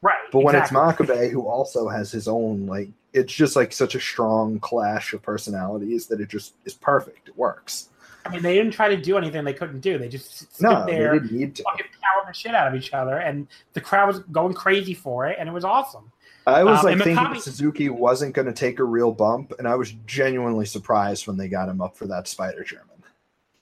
Right. 0.03 0.15
but 0.33 0.41
when 0.41 0.55
exactly. 0.55 0.79
it's 1.07 1.11
Makabe 1.13 1.31
who 1.31 1.47
also 1.47 1.89
has 1.89 2.11
his 2.13 2.29
own, 2.29 2.67
like 2.67 2.89
it's 3.13 3.33
just 3.33 3.55
like 3.57 3.73
such 3.73 3.95
a 3.95 4.01
strong 4.01 4.59
clash 4.59 5.13
of 5.13 5.23
personalities 5.23 6.07
that 6.09 6.21
it 6.21 6.29
just 6.29 6.55
is 6.65 6.75
perfect. 6.75 7.29
It 7.29 7.37
works. 7.39 7.91
I 8.27 8.31
mean, 8.31 8.43
they 8.43 8.55
didn't 8.55 8.73
try 8.73 8.89
to 8.89 8.97
do 8.97 9.19
anything 9.19 9.45
they 9.45 9.53
couldn't 9.53 9.81
do. 9.81 9.99
They 9.99 10.09
just 10.09 10.55
stood 10.55 10.63
No, 10.63 10.85
there, 10.87 11.13
they 11.13 11.19
didn't 11.21 11.39
need 11.39 11.55
to. 11.57 11.63
fucking 11.63 11.87
pounding 12.03 12.29
the 12.29 12.33
shit 12.35 12.55
out 12.55 12.67
of 12.67 12.75
each 12.75 12.93
other, 12.95 13.19
and 13.19 13.47
the 13.75 13.81
crowd 13.83 14.09
was 14.09 14.21
going 14.21 14.55
crazy 14.55 14.95
for 14.95 15.27
it, 15.27 15.37
and 15.39 15.49
it 15.49 15.53
was 15.53 15.65
awesome. 15.65 16.11
I 16.47 16.65
was 16.65 16.81
Um, 16.81 16.85
like 16.87 17.03
thinking 17.03 17.41
Suzuki 17.41 17.89
wasn't 17.91 18.35
going 18.35 18.47
to 18.47 18.53
take 18.53 18.79
a 18.79 18.85
real 18.85 19.13
bump, 19.13 19.53
and 19.59 19.69
I 19.69 19.75
was 19.77 19.93
genuinely 20.07 20.67
surprised 20.67 21.27
when 21.27 21.37
they 21.37 21.49
got 21.49 21.69
him 21.69 21.81
up 21.81 21.97
for 21.97 22.07
that 22.07 22.27
Spider 22.27 22.65
German. 22.65 22.94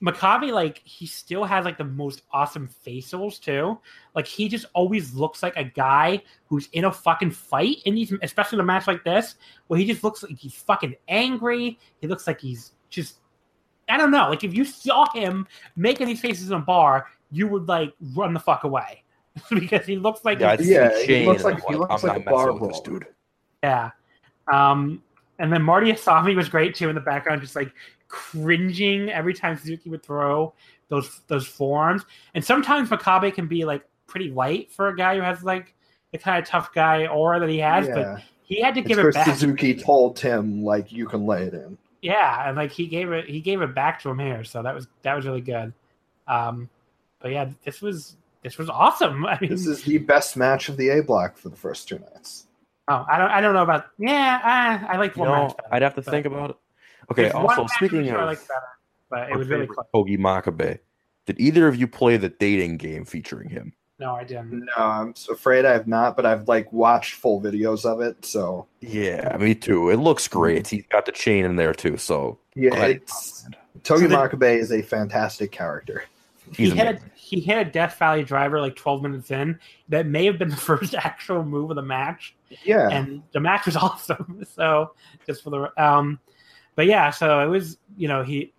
Makabe, 0.03 0.51
like, 0.51 0.81
he 0.83 1.05
still 1.05 1.45
has 1.45 1.63
like 1.63 1.77
the 1.77 1.83
most 1.85 2.23
awesome 2.33 2.67
facials 2.85 3.39
too. 3.39 3.79
Like, 4.15 4.27
he 4.27 4.49
just 4.49 4.65
always 4.73 5.13
looks 5.13 5.41
like 5.41 5.55
a 5.55 5.63
guy 5.63 6.21
who's 6.47 6.67
in 6.73 6.85
a 6.85 6.91
fucking 6.91 7.31
fight, 7.31 7.77
and 7.85 7.95
these, 7.95 8.13
especially 8.21 8.57
in 8.57 8.59
a 8.61 8.65
match 8.65 8.85
like 8.85 9.03
this, 9.05 9.35
where 9.67 9.79
he 9.79 9.85
just 9.85 10.03
looks 10.03 10.21
like 10.23 10.37
he's 10.37 10.55
fucking 10.55 10.95
angry. 11.07 11.79
He 12.01 12.07
looks 12.07 12.27
like 12.27 12.41
he's 12.41 12.73
just, 12.89 13.19
I 13.87 13.95
don't 13.97 14.11
know. 14.11 14.27
Like, 14.29 14.43
if 14.43 14.53
you 14.53 14.65
saw 14.65 15.09
him 15.13 15.47
making 15.77 16.07
these 16.07 16.19
faces 16.19 16.49
in 16.49 16.53
a 16.55 16.59
bar, 16.59 17.07
you 17.31 17.47
would 17.47 17.67
like 17.69 17.93
run 18.13 18.33
the 18.33 18.39
fuck 18.41 18.65
away 18.65 19.03
because 19.51 19.85
he 19.85 19.95
looks 19.95 20.25
like 20.25 20.39
Yeah, 20.39 20.51
I'd 20.51 20.59
he's- 20.59 20.95
see 20.97 21.11
Yeah, 21.13 21.19
he 21.21 21.25
looks 21.25 21.43
like- 21.45 21.55
I'm 21.65 21.71
he 21.73 21.75
looks 21.75 22.03
I'm 22.03 22.09
like 22.09 22.27
a 22.27 22.29
bar 22.29 22.47
messing 22.47 22.59
with 22.61 22.71
this 22.71 22.79
dude. 22.81 23.07
Yeah. 23.63 23.91
Um, 24.51 25.01
and 25.39 25.51
then 25.51 25.61
Marty 25.63 25.91
Asami 25.91 26.35
was 26.35 26.49
great 26.49 26.75
too 26.75 26.89
in 26.89 26.95
the 26.95 27.01
background, 27.01 27.41
just 27.41 27.55
like 27.55 27.71
cringing 28.13 29.09
every 29.09 29.33
time 29.33 29.57
Suzuki 29.57 29.89
would 29.89 30.03
throw 30.03 30.53
those 30.89 31.21
those 31.27 31.47
forearms. 31.47 32.03
And 32.35 32.45
sometimes 32.45 32.89
Makabe 32.89 33.33
can 33.33 33.47
be 33.47 33.65
like 33.65 33.83
pretty 34.05 34.29
light 34.29 34.71
for 34.71 34.89
a 34.89 34.95
guy 34.95 35.15
who 35.15 35.21
has 35.21 35.43
like 35.43 35.73
the 36.11 36.19
kind 36.19 36.37
of 36.41 36.47
tough 36.47 36.71
guy 36.73 37.07
aura 37.07 37.39
that 37.39 37.49
he 37.49 37.57
has, 37.57 37.87
yeah, 37.87 37.93
but 37.95 38.21
he 38.43 38.61
had 38.61 38.75
to 38.75 38.81
it's 38.81 38.87
give 38.87 38.99
it 38.99 39.13
back. 39.15 39.25
Suzuki 39.25 39.73
told 39.73 40.19
him 40.19 40.63
like 40.63 40.91
you 40.91 41.07
can 41.07 41.25
lay 41.25 41.41
it 41.43 41.55
in. 41.55 41.75
Yeah, 42.03 42.47
and 42.47 42.55
like 42.55 42.71
he 42.71 42.85
gave 42.85 43.11
it 43.11 43.25
he 43.27 43.41
gave 43.41 43.63
it 43.63 43.73
back 43.73 43.99
to 44.03 44.09
him 44.09 44.19
here, 44.19 44.43
so 44.43 44.61
that 44.61 44.75
was 44.75 44.87
that 45.01 45.15
was 45.15 45.25
really 45.25 45.41
good. 45.41 45.73
Um, 46.27 46.69
but 47.19 47.31
yeah, 47.31 47.49
this 47.65 47.81
was 47.81 48.15
this 48.43 48.59
was 48.59 48.69
awesome. 48.69 49.25
I 49.25 49.39
mean, 49.41 49.49
This 49.49 49.65
is 49.65 49.83
the 49.83 49.97
best 49.97 50.37
match 50.37 50.69
of 50.69 50.77
the 50.77 50.89
A 50.89 51.01
block 51.01 51.35
for 51.35 51.49
the 51.49 51.55
first 51.55 51.87
two 51.87 51.97
nights. 51.97 52.45
oh, 52.89 53.05
I 53.11 53.17
don't 53.17 53.31
I 53.31 53.41
don't 53.41 53.55
know 53.55 53.63
about 53.63 53.85
yeah, 53.97 54.39
I, 54.43 54.93
I 54.93 54.97
like 54.97 55.17
one 55.17 55.29
know, 55.29 55.47
match 55.47 55.57
better. 55.57 55.69
I'd 55.73 55.81
have 55.81 55.95
to 55.95 56.01
but- 56.03 56.11
think 56.11 56.27
about 56.27 56.51
it. 56.51 56.57
Okay, 57.13 57.23
There's 57.23 57.33
also 57.35 57.67
speaking 57.77 58.03
which 58.03 58.11
I 58.11 58.15
of 58.21 58.25
liked 58.27 58.47
better, 58.47 58.61
but 59.09 59.29
it 59.29 59.37
was 59.37 59.47
really 59.47 59.61
favorite 59.63 59.75
close. 59.75 59.87
Togi 59.93 60.17
Makabe, 60.17 60.79
did 61.25 61.39
either 61.39 61.67
of 61.67 61.75
you 61.75 61.87
play 61.87 62.17
the 62.17 62.29
dating 62.29 62.77
game 62.77 63.05
featuring 63.05 63.49
him? 63.49 63.73
No, 63.99 64.15
I 64.15 64.23
didn't. 64.23 64.65
No, 64.75 64.83
I'm 64.83 65.13
afraid 65.31 65.65
I 65.65 65.71
have 65.71 65.87
not, 65.87 66.15
but 66.17 66.25
I've 66.25 66.47
like 66.47 66.71
watched 66.73 67.13
full 67.13 67.39
videos 67.39 67.85
of 67.85 68.01
it. 68.01 68.25
So 68.25 68.65
Yeah, 68.81 69.37
me 69.39 69.55
too. 69.55 69.89
It 69.89 69.97
looks 69.97 70.27
great. 70.27 70.67
He's 70.67 70.85
got 70.87 71.05
the 71.05 71.11
chain 71.11 71.45
in 71.45 71.55
there 71.55 71.73
too, 71.73 71.97
so 71.97 72.39
yeah, 72.55 72.71
glad 72.71 72.89
it's. 72.91 73.47
Togi 73.83 74.03
So 74.03 74.07
the- 74.07 74.15
Makabe 74.15 74.57
is 74.57 74.71
a 74.71 74.81
fantastic 74.81 75.51
character. 75.51 76.03
he 76.55 76.65
He's 76.65 76.73
hit 76.73 76.87
a 76.87 76.99
he 77.15 77.39
hit 77.39 77.57
a 77.67 77.69
Death 77.69 77.97
Valley 77.99 78.23
driver 78.23 78.59
like 78.59 78.75
12 78.75 79.01
minutes 79.03 79.31
in. 79.31 79.59
That 79.89 80.05
may 80.07 80.25
have 80.25 80.37
been 80.37 80.49
the 80.49 80.55
first 80.71 80.95
actual 80.95 81.43
move 81.43 81.69
of 81.69 81.75
the 81.77 81.81
match, 81.83 82.35
Yeah, 82.65 82.89
and 82.89 83.23
the 83.31 83.39
match 83.39 83.65
was 83.67 83.75
awesome. 83.77 84.43
So 84.55 84.93
just 85.25 85.43
for 85.43 85.49
the 85.51 85.83
um, 85.83 86.19
but 86.75 86.85
yeah, 86.85 87.09
so 87.09 87.39
it 87.39 87.47
was 87.47 87.77
you 87.97 88.07
know 88.07 88.23
he 88.23 88.53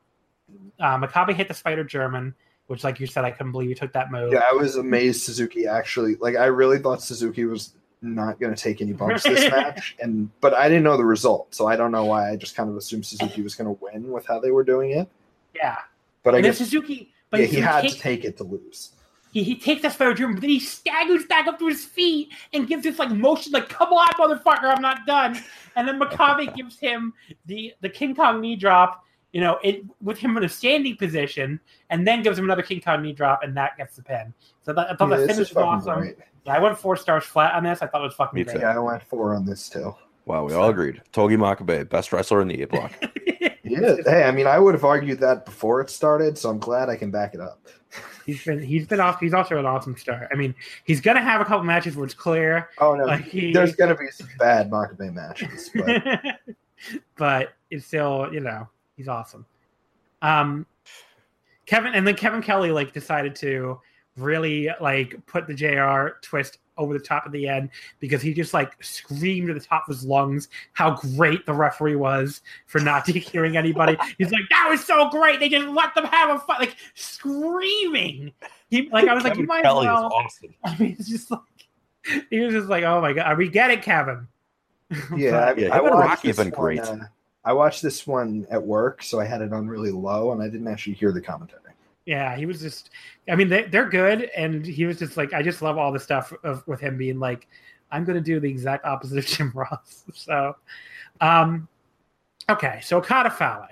uh, 0.81 0.99
Makabe 0.99 1.35
hit 1.35 1.49
the 1.49 1.55
Spider 1.55 1.85
German, 1.85 2.35
which 2.67 2.85
like 2.85 3.01
you 3.01 3.07
said, 3.07 3.25
I 3.25 3.31
couldn't 3.31 3.53
believe 3.53 3.69
he 3.69 3.75
took 3.75 3.93
that 3.93 4.11
move. 4.11 4.33
yeah, 4.33 4.43
I 4.49 4.55
was 4.55 4.77
amazed 4.77 5.23
Suzuki 5.23 5.67
actually 5.67 6.17
like 6.17 6.37
I 6.37 6.47
really 6.47 6.79
thought 6.79 7.03
Suzuki 7.03 7.45
was 7.45 7.75
not 8.03 8.39
going 8.39 8.55
to 8.55 8.61
take 8.61 8.81
any 8.81 8.93
bumps 8.93 9.23
this 9.23 9.51
match, 9.51 9.97
and 10.01 10.31
but 10.41 10.55
I 10.55 10.69
didn't 10.69 10.85
know 10.85 10.97
the 10.97 11.05
result, 11.05 11.55
so 11.55 11.67
I 11.67 11.77
don't 11.77 11.93
know 11.93 12.05
why 12.05 12.31
I 12.31 12.37
just 12.37 12.55
kind 12.55 12.69
of 12.69 12.77
assumed 12.77 13.07
Suzuki 13.07 13.43
was 13.43 13.55
going 13.55 13.75
to 13.75 13.83
win 13.83 14.11
with 14.11 14.27
how 14.27 14.39
they 14.39 14.51
were 14.51 14.65
doing 14.65 14.91
it. 14.91 15.09
Yeah, 15.55 15.79
But 16.23 16.35
I 16.35 16.39
and 16.39 16.47
guess 16.47 16.59
Suzuki, 16.59 17.13
but 17.31 17.41
yeah, 17.41 17.47
he 17.47 17.61
had 17.61 17.89
to 17.89 17.99
take 17.99 18.25
it 18.25 18.37
to 18.39 18.45
lose. 18.45 18.91
He, 19.35 19.43
he 19.43 19.57
takes 19.57 19.83
that 19.83 19.93
Spider 19.93 20.15
German, 20.15 20.37
but 20.37 20.43
then 20.43 20.51
he 20.51 20.61
staggers 20.61 21.25
back 21.27 21.49
up 21.49 21.59
to 21.59 21.67
his 21.67 21.85
feet 21.85 22.33
and 22.53 22.69
gives 22.69 22.85
this 22.85 23.01
like 23.01 23.11
motion, 23.11 23.51
like 23.53 23.69
"Come 23.69 23.93
on, 23.93 24.07
motherfucker, 24.13 24.73
I'm 24.73 24.81
not 24.81 25.07
done." 25.07 25.37
And 25.75 25.89
then 25.89 25.99
Makabe 25.99 26.55
gives 26.57 26.79
him 26.79 27.13
the 27.45 27.75
the 27.81 27.89
King 27.89 28.15
Kong 28.15 28.41
knee 28.41 28.55
drop, 28.55 29.05
you 29.33 29.41
know, 29.41 29.59
it 29.65 29.83
with 30.01 30.19
him 30.19 30.37
in 30.37 30.45
a 30.45 30.49
standing 30.49 30.97
position, 30.97 31.59
and 31.91 32.07
then 32.07 32.23
gives 32.23 32.39
him 32.39 32.45
another 32.45 32.63
King 32.63 32.81
Kong 32.81 33.03
knee 33.03 33.13
drop, 33.13 33.43
and 33.43 33.57
that 33.57 33.77
gets 33.77 33.97
the 33.97 34.03
pin. 34.05 34.33
So 34.63 34.73
that, 34.73 34.93
I 34.93 34.95
thought 34.95 35.11
Yeah, 35.11 35.17
the 35.17 35.27
finish 35.27 35.39
was 35.39 35.49
fucking 35.49 35.69
awesome. 35.69 35.99
great. 35.99 36.17
Yeah, 36.47 36.55
I 36.55 36.61
went 36.61 36.79
four 36.79 36.97
stars 36.97 37.25
flat 37.25 37.55
on 37.55 37.65
this. 37.65 37.83
I 37.83 37.89
thought 37.89 38.03
it 38.03 38.05
was 38.05 38.15
fucking 38.15 38.37
Me 38.37 38.45
great. 38.45 38.61
Yeah, 38.61 38.77
I 38.77 38.79
went 38.79 39.03
four 39.03 39.35
on 39.35 39.45
this 39.45 39.69
too. 39.69 39.97
Wow, 40.27 40.45
we 40.45 40.55
all 40.55 40.69
agreed. 40.71 41.03
Togi 41.11 41.37
Makabe, 41.37 41.89
best 41.89 42.13
wrestler 42.13 42.41
in 42.41 42.47
the 42.49 42.63
A 42.63 42.67
block. 42.69 42.93
Yeah, 43.67 43.97
hey, 44.05 44.23
I 44.25 44.31
mean, 44.31 44.47
I 44.47 44.59
would 44.59 44.75
have 44.75 44.85
argued 44.85 45.19
that 45.21 45.47
before 45.47 45.81
it 45.81 45.89
started, 45.91 46.37
so 46.37 46.51
I'm 46.51 46.59
glad 46.59 46.89
I 46.91 46.97
can 46.97 47.11
back 47.11 47.35
it 47.35 47.41
up. 47.41 47.59
He's 48.27 48.45
been 48.45 48.63
he's 48.63 48.87
been 48.87 49.01
off. 49.01 49.21
He's 49.21 49.35
also 49.35 49.59
an 49.59 49.67
awesome 49.67 49.97
star. 49.97 50.29
I 50.33 50.35
mean, 50.35 50.55
he's 50.85 51.01
gonna 51.01 51.23
have 51.23 51.41
a 51.41 51.45
couple 51.45 51.65
matches 51.65 51.97
where 51.97 52.05
it's 52.05 52.15
clear, 52.15 52.71
Oh 52.79 52.95
no, 52.95 53.05
like 53.05 53.25
he, 53.25 53.53
there's 53.53 53.75
gonna 53.75 53.95
be 53.95 54.11
some 54.11 54.29
bad 54.39 54.71
Makabe 54.71 55.13
matches, 55.13 55.71
but 55.75 56.03
but 57.17 57.55
it's 57.71 57.87
still, 57.87 58.29
you 58.33 58.41
know, 58.41 58.69
he's 58.97 59.09
awesome. 59.09 59.47
Um, 60.23 60.67
Kevin, 61.67 61.95
and 61.95 62.07
then 62.07 62.15
Kevin 62.15 62.43
Kelly 62.43 62.71
like 62.71 62.93
decided 62.93 63.35
to 63.37 63.81
really 64.17 64.71
like 64.81 65.15
put 65.27 65.47
the 65.47 65.55
JR 65.55 66.19
twist 66.23 66.59
over 66.77 66.93
the 66.93 67.05
top 67.05 67.27
of 67.27 67.33
the 67.33 67.49
end 67.49 67.71
because 68.01 68.23
he 68.23 68.35
just 68.35 68.55
like 68.55 68.83
screamed 68.83 69.51
at 69.51 69.55
the 69.55 69.65
top 69.65 69.89
of 69.89 69.95
his 69.95 70.05
lungs 70.05 70.49
how 70.73 70.97
great 70.97 71.47
the 71.47 71.53
referee 71.53 71.97
was 71.97 72.41
for 72.67 72.81
not 72.81 73.07
DQing 73.07 73.57
anybody. 73.57 73.97
He's 74.19 74.31
like, 74.31 74.49
that 74.51 74.67
was 74.69 74.85
so 74.85 75.09
great. 75.11 75.41
They 75.41 75.49
just 75.49 75.69
let 75.69 75.95
them 75.95 76.05
have 76.05 76.31
a 76.31 76.39
fight, 76.39 76.61
like 76.61 76.77
screaming. 76.95 78.33
He 78.71 78.89
like 78.91 79.09
I 79.09 79.15
was 79.15 79.25
like, 79.25 79.37
you 79.37 79.47
might 79.47 79.61
as 79.61 79.65
Kelly 79.65 79.87
well. 79.87 80.07
is 80.07 80.13
awesome. 80.13 80.55
I 80.65 80.79
mean, 80.79 80.97
it's 80.99 81.09
just 81.09 81.31
like 81.31 81.41
he 82.31 82.41
was 82.41 82.55
just 82.55 82.69
like, 82.69 82.85
oh 82.85 83.01
my 83.01 83.13
god, 83.13 83.39
we 83.39 83.49
get 83.49 83.71
it, 83.71 83.83
Kevin. 83.83 84.27
yeah, 85.17 85.39
I, 85.39 85.55
Yeah, 85.55 85.75
I 85.75 85.79
him 85.79 85.87
and 85.87 85.95
watched 85.95 86.09
Rocky 86.09 86.29
have 86.29 86.37
this 86.37 86.45
been 86.45 86.53
one, 86.53 86.61
great. 86.61 86.81
uh, 86.81 86.97
I 87.45 87.53
watched 87.53 87.83
this 87.83 88.07
one 88.07 88.47
at 88.51 88.63
work, 88.63 89.03
so 89.03 89.21
I 89.21 89.25
had 89.25 89.43
it 89.43 89.53
on 89.53 89.69
really 89.69 89.91
low, 89.91 90.33
and 90.33 90.43
I 90.43 90.49
didn't 90.49 90.69
actually 90.69 90.95
hear 90.95 91.13
the 91.13 91.21
commentary. 91.21 91.61
Yeah, 92.07 92.37
he 92.37 92.45
was 92.47 92.61
just. 92.61 92.91
I 93.29 93.35
mean, 93.37 93.49
they, 93.49 93.63
they're 93.65 93.89
good, 93.89 94.31
and 94.37 94.65
he 94.67 94.85
was 94.85 94.99
just 94.99 95.17
like, 95.17 95.33
I 95.33 95.43
just 95.43 95.63
love 95.63 95.79
all 95.79 95.91
the 95.93 95.99
stuff 96.01 96.33
of 96.43 96.67
with 96.69 96.81
him 96.81 96.99
being 96.99 97.19
like, 97.19 97.49
I'm 97.91 98.05
going 98.05 98.17
to 98.17 98.23
do 98.25 98.41
the 98.41 98.49
exact 98.51 98.85
opposite 98.85 99.19
of 99.19 99.27
Jim 99.27 99.51
Ross. 99.55 100.05
So, 100.15 100.57
um, 101.21 101.67
okay, 102.51 102.81
so 102.83 102.99
Okada 102.99 103.31
Fale. 103.31 103.69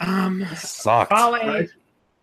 Um, 0.00 0.46
Sucked. 0.56 1.10
Fale, 1.12 1.32
Right. 1.32 1.68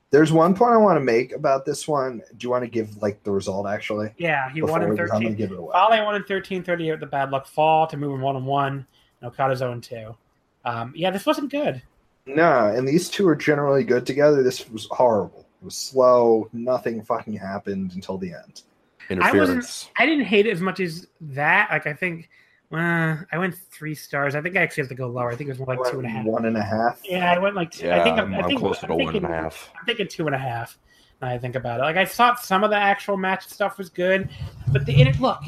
There's 0.09 0.31
one 0.31 0.55
point 0.55 0.71
I 0.71 0.77
want 0.77 0.95
to 0.95 1.03
make 1.03 1.33
about 1.33 1.65
this 1.65 1.85
one. 1.85 2.21
Do 2.37 2.45
you 2.45 2.49
want 2.49 2.63
to 2.63 2.69
give 2.69 2.95
like 3.01 3.21
the 3.23 3.31
result 3.31 3.67
actually? 3.67 4.13
yeah, 4.17 4.49
he 4.51 4.61
won 4.61 4.81
in 4.81 4.91
Before- 4.91 5.03
I'm 5.13 5.21
gonna 5.21 5.35
13. 5.35 5.35
give 5.35 5.51
it 5.51 5.57
away. 5.59 5.73
Fale 5.73 6.05
won 6.05 6.15
in 6.15 6.23
13 6.23 6.63
38 6.63 6.91
with 6.91 6.99
the 7.01 7.05
bad 7.07 7.29
luck 7.29 7.45
fall 7.45 7.85
to 7.87 7.97
move 7.97 8.13
in 8.15 8.21
1 8.21 8.35
and 8.37 8.45
1. 8.45 8.87
And 9.21 9.27
Okada's 9.29 9.59
0 9.59 9.77
2. 9.81 10.15
Um, 10.63 10.93
yeah, 10.95 11.11
this 11.11 11.25
wasn't 11.25 11.51
good. 11.51 11.81
No, 12.27 12.67
and 12.67 12.87
these 12.87 13.09
two 13.09 13.27
are 13.27 13.35
generally 13.35 13.83
good 13.83 14.05
together. 14.05 14.43
This 14.43 14.69
was 14.69 14.87
horrible. 14.91 15.47
It 15.61 15.65
was 15.65 15.75
slow. 15.75 16.49
Nothing 16.53 17.01
fucking 17.03 17.33
happened 17.33 17.93
until 17.93 18.17
the 18.17 18.33
end. 18.33 18.63
Interference. 19.09 19.89
I 19.97 20.05
didn't 20.05 20.25
hate 20.25 20.45
it 20.45 20.51
as 20.51 20.61
much 20.61 20.79
as 20.79 21.07
that. 21.21 21.69
Like, 21.71 21.87
I 21.87 21.93
think 21.93 22.29
uh, 22.73 23.15
I 23.31 23.37
went 23.37 23.55
three 23.71 23.95
stars. 23.95 24.35
I 24.35 24.41
think 24.41 24.57
I 24.57 24.61
actually 24.61 24.83
have 24.83 24.89
to 24.89 24.95
go 24.95 25.07
lower. 25.07 25.31
I 25.31 25.35
think 25.35 25.49
it 25.49 25.53
was 25.57 25.59
more 25.59 25.75
like 25.75 25.91
two 25.91 25.99
and 25.99 26.05
a 26.05 26.09
half. 26.09 26.25
One 26.25 26.45
and 26.45 26.57
a 26.57 26.61
half. 26.63 26.99
Yeah, 27.03 27.31
I 27.31 27.39
went 27.39 27.55
like 27.55 27.71
two. 27.71 27.87
Yeah, 27.87 28.01
I 28.01 28.03
think 28.03 28.17
I'm, 28.19 28.33
I 28.33 28.39
I'm 28.41 28.47
think, 28.47 28.59
closer 28.59 28.87
to 28.87 28.93
I'm 28.93 28.99
one 28.99 29.07
and 29.07 29.09
a 29.09 29.11
thinking- 29.21 29.29
half. 29.29 29.71
I'm 29.79 29.85
thinking 29.85 30.07
two 30.09 30.25
and 30.25 30.35
a 30.35 30.39
half. 30.39 30.77
Now 31.21 31.29
I 31.29 31.37
think 31.39 31.55
about 31.55 31.79
it. 31.79 31.83
Like 31.83 31.95
I 31.97 32.05
thought 32.05 32.43
some 32.43 32.63
of 32.63 32.69
the 32.69 32.75
actual 32.77 33.17
match 33.17 33.47
stuff 33.47 33.77
was 33.77 33.89
good, 33.89 34.29
but 34.71 34.85
the 34.85 34.99
in 35.01 35.07
it 35.07 35.19
look 35.19 35.41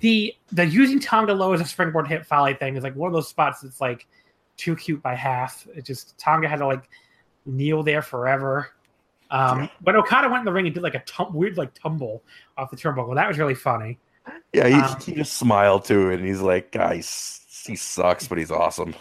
the 0.00 0.34
the 0.52 0.64
using 0.64 0.98
Tanga 1.00 1.34
Loa 1.34 1.54
as 1.54 1.60
a 1.60 1.64
springboard 1.66 2.08
hit 2.08 2.26
volley 2.26 2.54
thing 2.54 2.76
is 2.76 2.82
like 2.82 2.96
one 2.96 3.08
of 3.08 3.12
those 3.12 3.28
spots 3.28 3.60
that's 3.60 3.80
like 3.80 4.06
too 4.56 4.76
cute 4.76 5.02
by 5.02 5.14
half. 5.14 5.66
It 5.74 5.84
just 5.84 6.18
Tonga 6.18 6.48
had 6.48 6.58
to 6.60 6.66
like 6.66 6.88
kneel 7.46 7.82
there 7.82 8.02
forever. 8.02 8.70
Um, 9.30 9.70
but 9.80 9.96
Okada 9.96 10.28
went 10.28 10.40
in 10.40 10.44
the 10.44 10.52
ring 10.52 10.66
and 10.66 10.74
did 10.74 10.82
like 10.82 10.94
a 10.94 11.02
tum- 11.06 11.32
weird 11.32 11.56
like 11.56 11.72
tumble 11.74 12.22
off 12.58 12.70
the 12.70 12.76
turnbuckle. 12.76 13.14
That 13.14 13.26
was 13.28 13.38
really 13.38 13.54
funny. 13.54 13.98
Yeah, 14.52 14.68
he, 14.68 14.74
Um, 14.74 15.00
he 15.00 15.14
just 15.14 15.32
smiled 15.34 15.84
to 15.86 16.10
it, 16.10 16.20
and 16.20 16.28
he's 16.28 16.40
like, 16.42 16.70
"Guys, 16.70 17.40
he 17.66 17.74
sucks, 17.74 18.28
but 18.28 18.38
he's 18.38 18.50
awesome." 18.50 18.94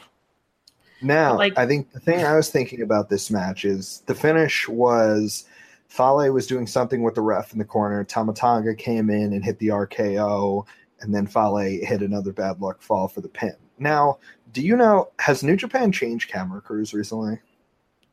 Now, 1.01 1.35
Like- 1.35 1.57
I 1.57 1.65
think 1.65 1.91
the 1.91 1.99
thing 1.99 2.23
I 2.23 2.35
was 2.35 2.49
thinking 2.49 2.81
about 2.81 3.09
this 3.09 3.29
match 3.31 3.65
is 3.65 4.03
the 4.05 4.15
finish 4.15 4.67
was 4.67 5.45
Fale 5.87 6.31
was 6.31 6.47
doing 6.47 6.65
something 6.67 7.03
with 7.03 7.15
the 7.15 7.21
ref 7.21 7.51
in 7.53 7.59
the 7.59 7.65
corner. 7.65 8.03
Tama 8.03 8.33
Tonga 8.33 8.73
came 8.75 9.09
in 9.09 9.33
and 9.33 9.43
hit 9.43 9.59
the 9.59 9.67
RKO, 9.69 10.65
and 11.01 11.13
then 11.13 11.27
Fale 11.27 11.57
hit 11.57 12.01
another 12.01 12.31
bad 12.31 12.61
luck 12.61 12.81
fall 12.81 13.07
for 13.07 13.21
the 13.21 13.27
pin. 13.29 13.55
Now, 13.79 14.19
do 14.53 14.61
you 14.61 14.75
know 14.75 15.09
has 15.19 15.43
New 15.43 15.55
Japan 15.55 15.91
changed 15.91 16.29
camera 16.29 16.61
crews 16.61 16.93
recently? 16.93 17.39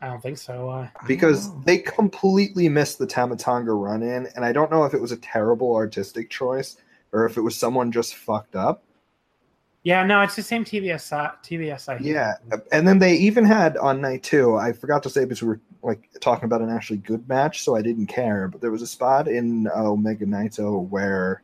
I 0.01 0.07
don't 0.07 0.23
think 0.23 0.39
so. 0.39 0.71
Uh, 0.71 0.89
Because 1.09 1.51
they 1.65 1.79
completely 1.79 2.69
missed 2.69 2.99
the 2.99 3.07
Tama 3.07 3.37
Tonga 3.37 3.73
run 3.73 4.03
in, 4.03 4.29
and 4.37 4.45
I 4.45 4.53
don't 4.53 4.71
know 4.71 4.85
if 4.85 4.95
it 4.95 5.01
was 5.01 5.11
a 5.11 5.17
terrible 5.17 5.75
artistic 5.75 6.31
choice 6.31 6.77
or 7.13 7.27
if 7.27 7.37
it 7.37 7.41
was 7.41 7.57
someone 7.57 7.91
just 7.91 8.15
fucked 8.15 8.55
up. 8.55 8.85
yeah, 9.83 10.05
no, 10.05 10.21
it's 10.21 10.37
the 10.37 10.43
same 10.43 10.65
TBS 10.65 11.01
si- 11.01 11.57
TBS 11.57 11.81
site. 11.81 12.01
Yeah, 12.01 12.35
and 12.71 12.87
then 12.87 12.99
they 13.01 13.15
even 13.17 13.45
had 13.45 13.77
on 13.79 14.01
night 14.01 14.23
two. 14.23 14.55
I 14.57 14.73
forgot 14.73 15.03
to 15.05 15.11
say 15.11 15.25
because 15.25 15.43
we 15.43 15.49
were 15.49 15.61
like 15.83 16.09
talking 16.21 16.45
about 16.45 16.61
an 16.61 16.71
actually 16.71 16.99
good 16.99 17.27
match, 17.29 17.63
so 17.65 17.75
I 17.75 17.83
didn't 17.83 18.07
care. 18.07 18.47
But 18.49 18.61
there 18.61 18.71
was 18.71 18.83
a 18.83 18.87
spot 18.87 19.27
in 19.27 19.67
uh, 19.69 19.83
Omega 19.85 20.27
Naito 20.27 20.87
where 20.89 21.43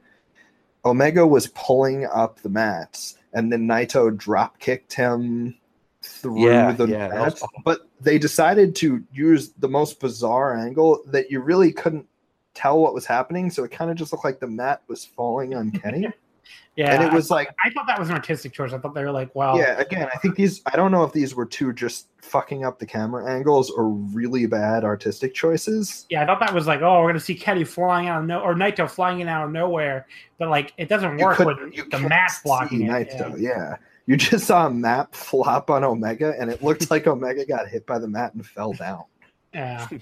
Omega 0.84 1.26
was 1.26 1.46
pulling 1.48 2.04
up 2.06 2.40
the 2.40 2.50
mats, 2.50 3.16
and 3.34 3.52
then 3.52 3.66
Naito 3.66 4.16
drop 4.16 4.58
kicked 4.58 4.94
him 4.94 5.56
through 6.02 6.46
Yeah, 6.48 6.72
the 6.72 6.86
yeah, 6.86 7.08
that 7.08 7.20
was. 7.20 7.44
But 7.64 7.88
they 8.00 8.18
decided 8.18 8.74
to 8.76 9.02
use 9.12 9.50
the 9.58 9.68
most 9.68 10.00
bizarre 10.00 10.56
angle 10.56 11.02
that 11.06 11.30
you 11.30 11.40
really 11.40 11.72
couldn't 11.72 12.06
tell 12.54 12.78
what 12.78 12.94
was 12.94 13.04
happening. 13.06 13.50
So 13.50 13.64
it 13.64 13.70
kind 13.70 13.90
of 13.90 13.96
just 13.96 14.12
looked 14.12 14.24
like 14.24 14.40
the 14.40 14.46
mat 14.46 14.82
was 14.88 15.04
falling 15.04 15.54
on 15.54 15.70
Kenny, 15.72 16.08
yeah. 16.76 16.94
and 16.94 17.04
it 17.04 17.12
was 17.12 17.30
I, 17.30 17.36
like 17.36 17.54
I 17.64 17.70
thought 17.70 17.86
that 17.86 17.98
was 17.98 18.08
an 18.08 18.14
artistic 18.14 18.52
choice. 18.52 18.72
I 18.72 18.78
thought 18.78 18.94
they 18.94 19.04
were 19.04 19.12
like, 19.12 19.34
well, 19.34 19.56
yeah, 19.58 19.78
again, 19.78 20.08
I 20.12 20.18
think 20.18 20.36
these. 20.36 20.62
I 20.66 20.76
don't 20.76 20.90
know 20.90 21.04
if 21.04 21.12
these 21.12 21.34
were 21.34 21.46
two 21.46 21.72
just 21.72 22.08
fucking 22.22 22.64
up 22.64 22.78
the 22.78 22.86
camera 22.86 23.30
angles 23.30 23.70
or 23.70 23.88
really 23.88 24.46
bad 24.46 24.84
artistic 24.84 25.34
choices. 25.34 26.06
yeah, 26.10 26.22
I 26.22 26.26
thought 26.26 26.40
that 26.40 26.54
was 26.54 26.66
like, 26.66 26.82
oh, 26.82 27.00
we're 27.00 27.08
gonna 27.08 27.20
see 27.20 27.34
Kenny 27.34 27.64
flying 27.64 28.08
out 28.08 28.22
of 28.22 28.26
no 28.26 28.40
or 28.40 28.54
Naito 28.54 28.88
flying 28.88 29.20
in 29.20 29.28
out 29.28 29.44
of 29.44 29.52
nowhere, 29.52 30.06
but 30.38 30.48
like 30.48 30.72
it 30.76 30.88
doesn't 30.88 31.16
work 31.18 31.38
with 31.38 31.58
when 31.58 31.70
the 31.70 31.82
can't 31.82 32.08
mat's 32.08 32.40
blocking 32.42 32.80
see 32.80 32.84
it. 32.84 32.90
Naito, 32.90 33.38
yeah. 33.38 33.76
You 34.06 34.18
just 34.18 34.46
saw 34.46 34.66
a 34.66 34.70
map 34.70 35.14
flop 35.14 35.70
on 35.70 35.82
Omega, 35.82 36.34
and 36.38 36.50
it 36.50 36.62
looked 36.62 36.90
like 36.90 37.06
Omega 37.06 37.46
got 37.46 37.68
hit 37.68 37.86
by 37.86 37.98
the 37.98 38.08
mat 38.08 38.34
and 38.34 38.46
fell 38.46 38.72
down. 38.72 39.04
Yeah. 39.52 39.88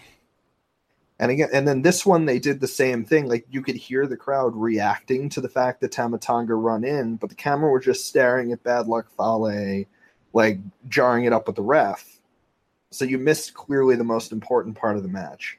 And 1.18 1.30
again, 1.30 1.48
and 1.52 1.68
then 1.68 1.82
this 1.82 2.04
one 2.04 2.24
they 2.24 2.38
did 2.38 2.60
the 2.60 2.66
same 2.66 3.04
thing. 3.04 3.28
Like 3.28 3.46
you 3.50 3.62
could 3.62 3.76
hear 3.76 4.06
the 4.06 4.16
crowd 4.16 4.56
reacting 4.56 5.28
to 5.30 5.40
the 5.40 5.48
fact 5.48 5.80
that 5.80 5.92
Tama 5.92 6.18
Tonga 6.18 6.54
run 6.54 6.84
in, 6.84 7.16
but 7.16 7.28
the 7.30 7.36
camera 7.36 7.70
were 7.70 7.80
just 7.80 8.06
staring 8.06 8.50
at 8.52 8.62
Bad 8.64 8.86
Luck 8.88 9.06
Fale, 9.16 9.84
like 10.32 10.58
jarring 10.88 11.24
it 11.24 11.32
up 11.32 11.46
with 11.46 11.56
the 11.56 11.62
ref. 11.62 12.18
So 12.90 13.04
you 13.04 13.18
missed 13.18 13.54
clearly 13.54 13.96
the 13.96 14.04
most 14.04 14.32
important 14.32 14.76
part 14.76 14.96
of 14.96 15.02
the 15.02 15.08
match. 15.08 15.58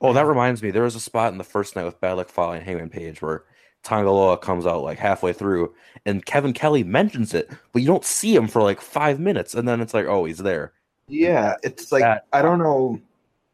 Oh, 0.00 0.12
that 0.12 0.26
reminds 0.26 0.62
me. 0.62 0.70
There 0.70 0.84
was 0.84 0.94
a 0.94 1.00
spot 1.00 1.32
in 1.32 1.38
the 1.38 1.44
first 1.44 1.76
night 1.76 1.84
with 1.84 2.00
Bad 2.00 2.14
Luck 2.14 2.28
Fale 2.28 2.52
and 2.52 2.64
Hangman 2.64 2.88
Page 2.88 3.20
where 3.20 3.44
Tanga 3.82 4.10
Loa 4.10 4.38
comes 4.38 4.66
out 4.66 4.82
like 4.82 4.98
halfway 4.98 5.32
through, 5.32 5.74
and 6.06 6.24
Kevin 6.24 6.52
Kelly 6.52 6.84
mentions 6.84 7.34
it, 7.34 7.50
but 7.72 7.82
you 7.82 7.88
don't 7.88 8.04
see 8.04 8.34
him 8.34 8.46
for 8.46 8.62
like 8.62 8.80
five 8.80 9.18
minutes, 9.18 9.54
and 9.54 9.66
then 9.66 9.80
it's 9.80 9.94
like, 9.94 10.06
oh, 10.06 10.24
he's 10.24 10.38
there. 10.38 10.72
Yeah, 11.08 11.56
it's 11.62 11.90
like 11.90 12.02
That- 12.02 12.26
I 12.32 12.42
don't 12.42 12.58
know. 12.58 13.00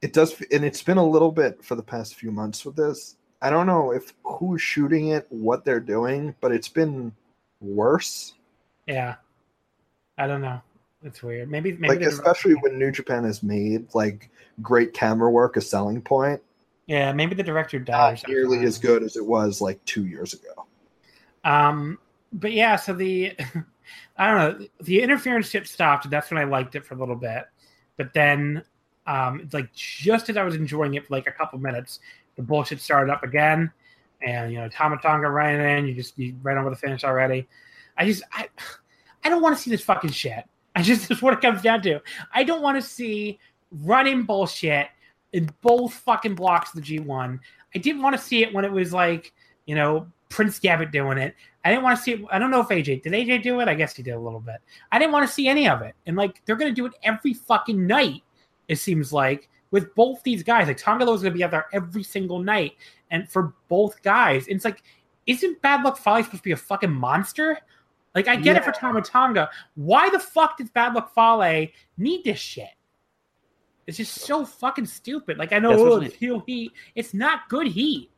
It 0.06 0.12
does, 0.12 0.40
and 0.52 0.64
it's 0.64 0.84
been 0.84 0.98
a 0.98 1.04
little 1.04 1.32
bit 1.32 1.64
for 1.64 1.74
the 1.74 1.82
past 1.82 2.14
few 2.14 2.30
months 2.30 2.64
with 2.64 2.76
this. 2.76 3.16
I 3.42 3.50
don't 3.50 3.66
know 3.66 3.90
if 3.90 4.14
who's 4.22 4.62
shooting 4.62 5.08
it, 5.08 5.26
what 5.30 5.64
they're 5.64 5.80
doing, 5.80 6.32
but 6.40 6.52
it's 6.52 6.68
been 6.68 7.12
worse. 7.60 8.34
Yeah. 8.86 9.16
I 10.16 10.28
don't 10.28 10.42
know. 10.42 10.62
It's 11.02 11.24
weird. 11.24 11.50
Maybe 11.50 11.72
maybe 11.72 11.96
like 11.96 12.06
especially 12.06 12.52
when 12.54 12.78
New 12.78 12.92
Japan 12.92 13.24
has 13.24 13.42
made 13.42 13.92
like 13.96 14.30
great 14.62 14.94
camera 14.94 15.28
work 15.28 15.56
a 15.56 15.60
selling 15.60 16.00
point. 16.00 16.40
yeah, 16.86 17.12
maybe 17.12 17.34
the 17.34 17.42
director 17.42 17.80
died. 17.80 18.22
Not 18.22 18.28
nearly 18.28 18.64
as 18.64 18.78
good 18.78 19.02
as 19.02 19.16
it 19.16 19.26
was 19.26 19.60
like 19.60 19.84
two 19.86 20.06
years 20.06 20.34
ago. 20.34 20.66
Um, 21.42 21.98
but 22.32 22.52
yeah, 22.52 22.76
so 22.76 22.92
the 22.92 23.36
I 24.16 24.30
don't 24.30 24.60
know 24.60 24.66
the 24.82 25.02
interference 25.02 25.50
shit 25.50 25.66
stopped. 25.66 26.08
That's 26.10 26.30
when 26.30 26.38
I 26.38 26.44
liked 26.44 26.76
it 26.76 26.86
for 26.86 26.94
a 26.94 26.96
little 26.96 27.16
bit, 27.16 27.46
but 27.96 28.14
then 28.14 28.62
um, 29.06 29.40
it's 29.40 29.54
like 29.54 29.72
just 29.72 30.28
as 30.28 30.36
I 30.36 30.42
was 30.42 30.54
enjoying 30.54 30.94
it 30.94 31.06
for 31.06 31.14
like 31.14 31.26
a 31.26 31.32
couple 31.32 31.58
minutes, 31.58 32.00
the 32.36 32.42
bullshit 32.42 32.80
started 32.80 33.12
up 33.12 33.22
again, 33.22 33.70
and 34.22 34.52
you 34.52 34.58
know 34.58 34.68
Tama 34.68 34.98
Tonga 34.98 35.30
ran 35.30 35.60
in. 35.60 35.86
You 35.86 35.94
just 35.94 36.18
you 36.18 36.36
ran 36.42 36.58
over 36.58 36.70
the 36.70 36.76
finish 36.76 37.04
already. 37.04 37.46
I 37.96 38.06
just 38.06 38.22
I 38.32 38.48
I 39.24 39.28
don't 39.28 39.42
want 39.42 39.56
to 39.56 39.62
see 39.62 39.70
this 39.70 39.82
fucking 39.82 40.10
shit. 40.10 40.44
I 40.74 40.82
just 40.82 41.08
that's 41.08 41.22
what 41.22 41.32
it 41.32 41.40
comes 41.40 41.62
down 41.62 41.82
to. 41.82 42.00
I 42.34 42.44
don't 42.44 42.62
want 42.62 42.80
to 42.80 42.86
see 42.86 43.38
running 43.82 44.24
bullshit 44.24 44.88
in 45.32 45.50
both 45.60 45.92
fucking 45.92 46.34
blocks 46.34 46.74
of 46.74 46.84
the 46.84 46.98
G1. 46.98 47.38
I 47.74 47.78
didn't 47.78 48.02
want 48.02 48.16
to 48.16 48.22
see 48.22 48.42
it 48.42 48.52
when 48.52 48.64
it 48.64 48.72
was 48.72 48.92
like 48.92 49.32
you 49.66 49.74
know 49.74 50.06
Prince 50.28 50.58
Devitt 50.58 50.90
doing 50.90 51.18
it. 51.18 51.34
I 51.64 51.70
didn't 51.70 51.84
want 51.84 51.98
to 51.98 52.02
see 52.02 52.12
it. 52.12 52.20
I 52.30 52.38
don't 52.38 52.50
know 52.50 52.60
if 52.60 52.68
AJ 52.68 53.02
did 53.02 53.12
AJ 53.12 53.42
do 53.42 53.60
it. 53.60 53.68
I 53.68 53.74
guess 53.74 53.94
he 53.94 54.02
did 54.02 54.14
a 54.14 54.20
little 54.20 54.40
bit. 54.40 54.56
I 54.92 54.98
didn't 54.98 55.12
want 55.12 55.26
to 55.26 55.32
see 55.32 55.48
any 55.48 55.68
of 55.68 55.82
it. 55.82 55.94
And 56.06 56.16
like 56.16 56.42
they're 56.44 56.56
gonna 56.56 56.72
do 56.72 56.86
it 56.86 56.92
every 57.02 57.34
fucking 57.34 57.86
night. 57.86 58.22
It 58.68 58.76
seems 58.76 59.12
like 59.12 59.48
with 59.70 59.94
both 59.94 60.22
these 60.22 60.42
guys. 60.42 60.66
Like 60.68 60.76
Tanga 60.76 61.04
Loa's 61.04 61.22
gonna 61.22 61.34
be 61.34 61.44
out 61.44 61.50
there 61.50 61.66
every 61.72 62.02
single 62.02 62.38
night, 62.38 62.72
and 63.10 63.28
for 63.30 63.54
both 63.68 64.02
guys, 64.02 64.46
it's 64.48 64.64
like, 64.64 64.82
isn't 65.26 65.60
Bad 65.62 65.82
Luck 65.84 65.98
Fale 65.98 66.22
supposed 66.24 66.42
to 66.42 66.48
be 66.48 66.52
a 66.52 66.56
fucking 66.56 66.92
monster? 66.92 67.58
Like 68.14 68.28
I 68.28 68.36
get 68.36 68.56
it 68.56 68.64
for 68.64 68.72
Tama 68.72 69.02
Tonga. 69.02 69.50
Why 69.74 70.08
the 70.10 70.18
fuck 70.18 70.56
does 70.58 70.70
Bad 70.70 70.94
Luck 70.94 71.14
Fale 71.14 71.66
need 71.98 72.24
this 72.24 72.38
shit? 72.38 72.70
It's 73.86 73.98
just 73.98 74.14
so 74.14 74.44
fucking 74.44 74.86
stupid. 74.86 75.36
Like 75.38 75.52
I 75.52 75.58
know 75.58 75.70
Yeah, 75.70 75.76
oh, 75.76 75.86
especially- 75.86 76.06
it's 76.06 76.16
heel 76.16 76.42
heat. 76.46 76.72
It's 76.94 77.14
not 77.14 77.48
good 77.48 77.66
heat. 77.68 78.10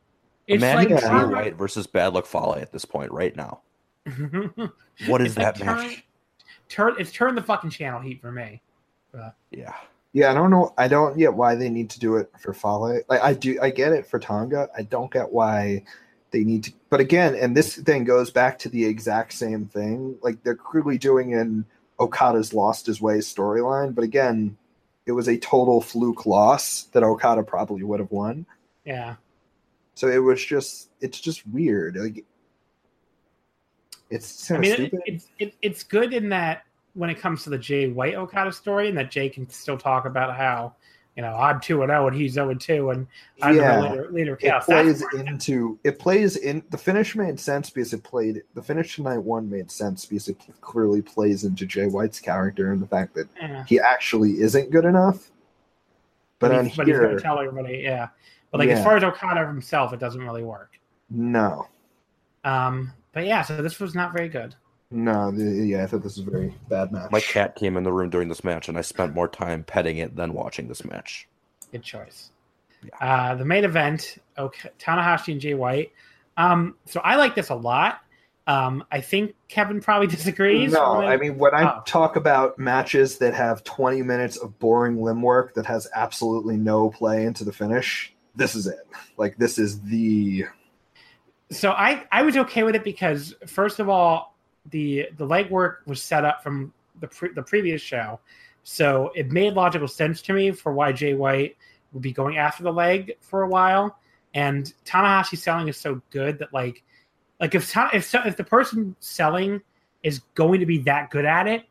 It's 0.47 0.63
Imagine 0.63 0.93
like 0.95 1.03
Jay 1.03 1.25
White 1.35 1.55
versus 1.57 1.85
Bad 1.85 2.13
Luck 2.13 2.25
Fale 2.25 2.55
at 2.59 2.71
this 2.71 2.85
point 2.85 3.11
right 3.11 3.35
now. 3.35 3.61
What 5.07 5.21
is 5.21 5.27
It's 5.29 5.37
like 5.37 5.55
that 5.55 5.65
match? 5.65 6.03
turn- 6.67 6.91
turn 6.93 6.95
it's 6.99 7.11
turned 7.11 7.37
the 7.37 7.41
fucking 7.43 7.69
channel 7.69 7.99
heat 8.01 8.19
for 8.19 8.31
me. 8.31 8.61
Yeah. 9.51 9.75
Yeah, 10.13 10.31
I 10.31 10.33
don't 10.33 10.49
know. 10.49 10.73
I 10.77 10.87
don't 10.87 11.17
get 11.17 11.33
why 11.33 11.55
they 11.55 11.69
need 11.69 11.89
to 11.91 11.99
do 11.99 12.17
it 12.17 12.31
for 12.39 12.53
Fale. 12.53 13.01
Like 13.07 13.21
I 13.21 13.33
do, 13.33 13.59
I 13.61 13.69
get 13.69 13.93
it 13.93 14.07
for 14.07 14.19
Tonga. 14.19 14.69
I 14.75 14.83
don't 14.83 15.11
get 15.11 15.31
why 15.31 15.83
they 16.31 16.43
need 16.43 16.63
to. 16.65 16.73
But 16.89 16.99
again, 16.99 17.35
and 17.35 17.55
this 17.55 17.75
thing 17.75 18.05
goes 18.05 18.31
back 18.31 18.57
to 18.59 18.69
the 18.69 18.83
exact 18.85 19.33
same 19.33 19.65
thing. 19.65 20.17
Like 20.21 20.43
they're 20.43 20.55
clearly 20.55 20.97
doing 20.97 21.35
an 21.35 21.65
Okada's 21.99 22.53
lost 22.53 22.87
his 22.87 23.01
way 23.01 23.19
storyline. 23.19 23.93
But 23.93 24.03
again, 24.03 24.57
it 25.05 25.11
was 25.11 25.27
a 25.27 25.37
total 25.37 25.81
fluke 25.81 26.25
loss 26.25 26.83
that 26.93 27.03
Okada 27.03 27.43
probably 27.43 27.83
would 27.83 27.99
have 27.99 28.11
won. 28.11 28.45
Yeah. 28.85 29.15
So 29.93 30.07
it 30.07 30.19
was 30.19 30.43
just, 30.43 30.89
it's 31.01 31.19
just 31.19 31.45
weird. 31.47 31.97
Like 31.97 32.25
it's 34.09 34.49
I 34.49 34.57
mean, 34.57 34.73
of 34.73 34.79
it, 34.79 34.93
it's 35.05 35.27
it, 35.37 35.53
it's 35.61 35.83
good 35.83 36.13
in 36.13 36.29
that 36.29 36.63
when 36.99 37.09
it 37.09 37.17
comes 37.17 37.45
to 37.45 37.49
the 37.49 37.57
Jay 37.57 37.87
White 37.87 38.15
Okada 38.15 38.51
story, 38.51 38.89
and 38.89 38.97
that 38.97 39.09
Jay 39.09 39.29
can 39.29 39.49
still 39.49 39.77
talk 39.77 40.03
about 40.03 40.35
how 40.35 40.73
you 41.15 41.21
know 41.21 41.33
I'm 41.33 41.61
two 41.61 41.81
and 41.81 41.89
zero 41.89 42.07
and 42.07 42.15
he's 42.15 42.33
zero 42.33 42.49
and 42.49 42.59
two, 42.59 42.89
and 42.89 43.07
I'm 43.41 43.55
Yeah. 43.55 43.79
the 43.79 43.89
leader, 43.89 44.11
leader 44.11 44.33
of 44.33 44.39
it 44.43 44.61
plays 44.63 45.01
into 45.13 45.79
it 45.85 45.97
plays 45.97 46.35
in 46.35 46.61
the 46.71 46.77
finish 46.77 47.15
made 47.15 47.39
sense 47.39 47.69
because 47.69 47.93
it 47.93 48.03
played 48.03 48.43
the 48.53 48.61
finish 48.61 48.97
tonight 48.97 49.19
one 49.19 49.49
made 49.49 49.71
sense 49.71 50.05
because 50.05 50.27
it 50.27 50.35
clearly 50.59 51.01
plays 51.01 51.45
into 51.45 51.65
Jay 51.65 51.87
White's 51.87 52.19
character 52.19 52.73
and 52.73 52.81
the 52.81 52.87
fact 52.87 53.15
that 53.15 53.29
yeah. 53.37 53.63
he 53.63 53.79
actually 53.79 54.41
isn't 54.41 54.69
good 54.69 54.83
enough. 54.83 55.31
But, 56.39 56.51
on 56.51 56.65
he's, 56.65 56.75
but 56.75 56.85
he's 56.85 56.99
gonna 56.99 57.17
tell 57.17 57.39
everybody, 57.39 57.77
yeah. 57.77 58.09
But 58.51 58.59
like 58.59 58.69
as 58.69 58.83
far 58.83 58.97
as 58.97 59.05
Okada 59.05 59.47
himself, 59.47 59.93
it 59.93 60.01
doesn't 60.01 60.21
really 60.21 60.43
work. 60.43 60.77
no, 61.09 61.67
Um, 62.43 62.91
but 63.13 63.25
yeah, 63.25 63.41
so 63.41 63.61
this 63.61 63.79
was 63.79 63.95
not 63.95 64.11
very 64.11 64.27
good. 64.27 64.53
No, 64.91 65.31
the, 65.31 65.43
yeah, 65.43 65.83
I 65.83 65.87
thought 65.87 66.03
this 66.03 66.17
was 66.17 66.27
a 66.27 66.31
very 66.31 66.53
bad 66.67 66.91
match. 66.91 67.11
My 67.11 67.19
cat 67.19 67.55
came 67.55 67.77
in 67.77 67.83
the 67.83 67.91
room 67.91 68.09
during 68.09 68.27
this 68.29 68.43
match, 68.43 68.69
and 68.69 68.77
I 68.77 68.81
spent 68.81 69.13
more 69.13 69.27
time 69.27 69.63
petting 69.63 69.97
it 69.97 70.15
than 70.15 70.33
watching 70.33 70.67
this 70.67 70.83
match. 70.83 71.27
Good 71.71 71.83
choice. 71.83 72.31
Uh, 72.99 73.35
the 73.35 73.45
main 73.45 73.65
event, 73.65 74.17
okay, 74.37 74.69
Tanahashi 74.79 75.33
and 75.33 75.41
Jay 75.41 75.53
White. 75.53 75.91
Um, 76.37 76.75
so 76.85 77.01
I 77.01 77.17
like 77.17 77.35
this 77.35 77.49
a 77.49 77.55
lot. 77.55 77.99
Um, 78.47 78.83
I 78.91 79.01
think 79.01 79.35
Kevin 79.47 79.79
probably 79.81 80.07
disagrees. 80.15 80.71
No, 80.71 80.97
When 80.97 81.07
I 81.07 81.17
mean 81.17 81.37
when 81.37 81.53
I 81.53 81.65
Oh. 81.71 81.81
talk 81.85 82.15
about 82.15 82.57
matches 82.57 83.19
that 83.19 83.35
have 83.35 83.63
20 83.63 84.01
minutes 84.01 84.37
of 84.37 84.57
boring 84.57 85.03
limb 85.03 85.21
work 85.21 85.53
that 85.53 85.67
has 85.67 85.87
absolutely 85.93 86.57
no 86.57 86.89
play 86.89 87.25
into 87.25 87.43
the 87.43 87.51
finish, 87.51 88.11
this 88.35 88.55
is 88.55 88.65
it. 88.65 88.87
Like 89.17 89.37
this 89.37 89.59
is 89.59 89.81
the 89.81 90.45
so 91.51 91.71
I 91.71 92.05
I 92.11 92.23
was 92.23 92.37
okay 92.37 92.63
with 92.63 92.75
it 92.75 92.83
because 92.83 93.35
first 93.45 93.79
of 93.79 93.87
all, 93.89 94.35
the 94.71 95.07
the 95.17 95.25
leg 95.25 95.49
work 95.49 95.81
was 95.85 96.01
set 96.01 96.25
up 96.25 96.43
from 96.43 96.73
the 96.99 97.07
pre- 97.07 97.33
the 97.33 97.43
previous 97.43 97.81
show, 97.81 98.19
so 98.63 99.11
it 99.15 99.31
made 99.31 99.53
logical 99.53 99.87
sense 99.87 100.21
to 100.23 100.33
me 100.33 100.51
for 100.51 100.73
why 100.73 100.91
Jay 100.91 101.13
White 101.13 101.57
would 101.93 102.03
be 102.03 102.11
going 102.11 102.37
after 102.37 102.63
the 102.63 102.71
leg 102.71 103.13
for 103.21 103.43
a 103.43 103.47
while. 103.47 103.97
And 104.33 104.71
Tanahashi 104.85 105.37
selling 105.37 105.67
is 105.67 105.77
so 105.77 106.01
good 106.11 106.39
that 106.39 106.53
like 106.53 106.83
like 107.39 107.55
if 107.55 107.71
Ta- 107.71 107.89
if 107.93 108.05
so- 108.05 108.23
if 108.25 108.37
the 108.37 108.43
person 108.43 108.95
selling 108.99 109.61
is 110.03 110.19
going 110.35 110.59
to 110.59 110.65
be 110.65 110.77
that 110.79 111.09
good 111.09 111.25
at 111.25 111.47
it, 111.47 111.65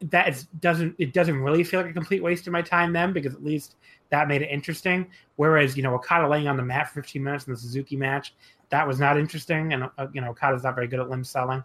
that 0.00 0.28
is, 0.28 0.46
doesn't 0.60 0.94
it 0.98 1.12
doesn't 1.12 1.38
really 1.40 1.62
feel 1.64 1.80
like 1.80 1.90
a 1.90 1.94
complete 1.94 2.22
waste 2.22 2.46
of 2.46 2.52
my 2.52 2.62
time 2.62 2.92
then 2.92 3.12
because 3.12 3.34
at 3.34 3.44
least 3.44 3.76
that 4.08 4.28
made 4.28 4.42
it 4.42 4.50
interesting. 4.50 5.06
Whereas 5.36 5.76
you 5.76 5.82
know 5.82 5.94
Okada 5.94 6.26
laying 6.26 6.48
on 6.48 6.56
the 6.56 6.62
mat 6.62 6.88
for 6.88 7.02
15 7.02 7.22
minutes 7.22 7.46
in 7.46 7.52
the 7.52 7.58
Suzuki 7.58 7.96
match 7.96 8.34
that 8.70 8.86
was 8.86 8.98
not 8.98 9.18
interesting, 9.18 9.72
and 9.72 9.84
uh, 9.98 10.06
you 10.12 10.20
know 10.20 10.30
Okada's 10.30 10.62
not 10.62 10.74
very 10.74 10.86
good 10.86 11.00
at 11.00 11.10
limb 11.10 11.24
selling. 11.24 11.62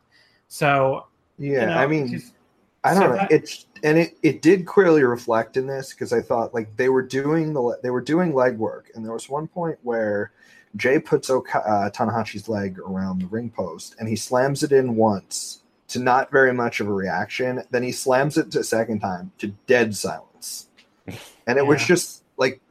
So 0.48 1.06
Yeah, 1.38 1.62
you 1.62 1.66
know, 1.68 1.74
I 1.78 1.88
mean, 1.88 2.08
just- 2.12 2.34
I 2.84 2.94
don't 2.94 3.10
know. 3.10 3.16
that- 3.16 3.32
It's 3.32 3.66
and 3.84 3.98
it, 3.98 4.18
it 4.24 4.42
did 4.42 4.66
clearly 4.66 5.04
reflect 5.04 5.58
in 5.58 5.68
this 5.68 5.92
because 5.92 6.14
I 6.14 6.22
thought 6.22 6.54
like 6.54 6.76
they 6.78 6.90
were 6.90 7.02
doing 7.02 7.54
the 7.54 7.78
they 7.84 7.90
were 7.90 8.02
doing 8.02 8.34
leg 8.34 8.58
work, 8.58 8.92
and 8.96 9.04
there 9.04 9.14
was 9.14 9.30
one 9.30 9.48
point 9.48 9.78
where 9.84 10.32
Jay 10.76 11.00
puts 11.00 11.30
Oka, 11.30 11.60
uh, 11.60 11.90
Tanahashi's 11.90 12.48
leg 12.50 12.80
around 12.80 13.22
the 13.22 13.28
ring 13.28 13.50
post, 13.50 13.96
and 14.00 14.08
he 14.08 14.16
slams 14.16 14.62
it 14.64 14.72
in 14.72 14.96
once 14.96 15.62
to 15.88 16.00
not 16.00 16.32
very 16.32 16.54
much 16.54 16.80
of 16.80 16.88
a 16.88 16.94
reaction. 16.94 17.64
Then 17.72 17.84
he 17.84 17.92
slams 17.92 18.38
it 18.38 18.54
a 18.56 18.64
second 18.64 19.00
time 19.00 19.32
to 19.40 19.48
dead 19.68 19.96
silence, 19.96 20.68
and 21.48 21.58
it 21.58 21.66
was 21.66 21.84
just 21.84 22.24
like, 22.38 22.62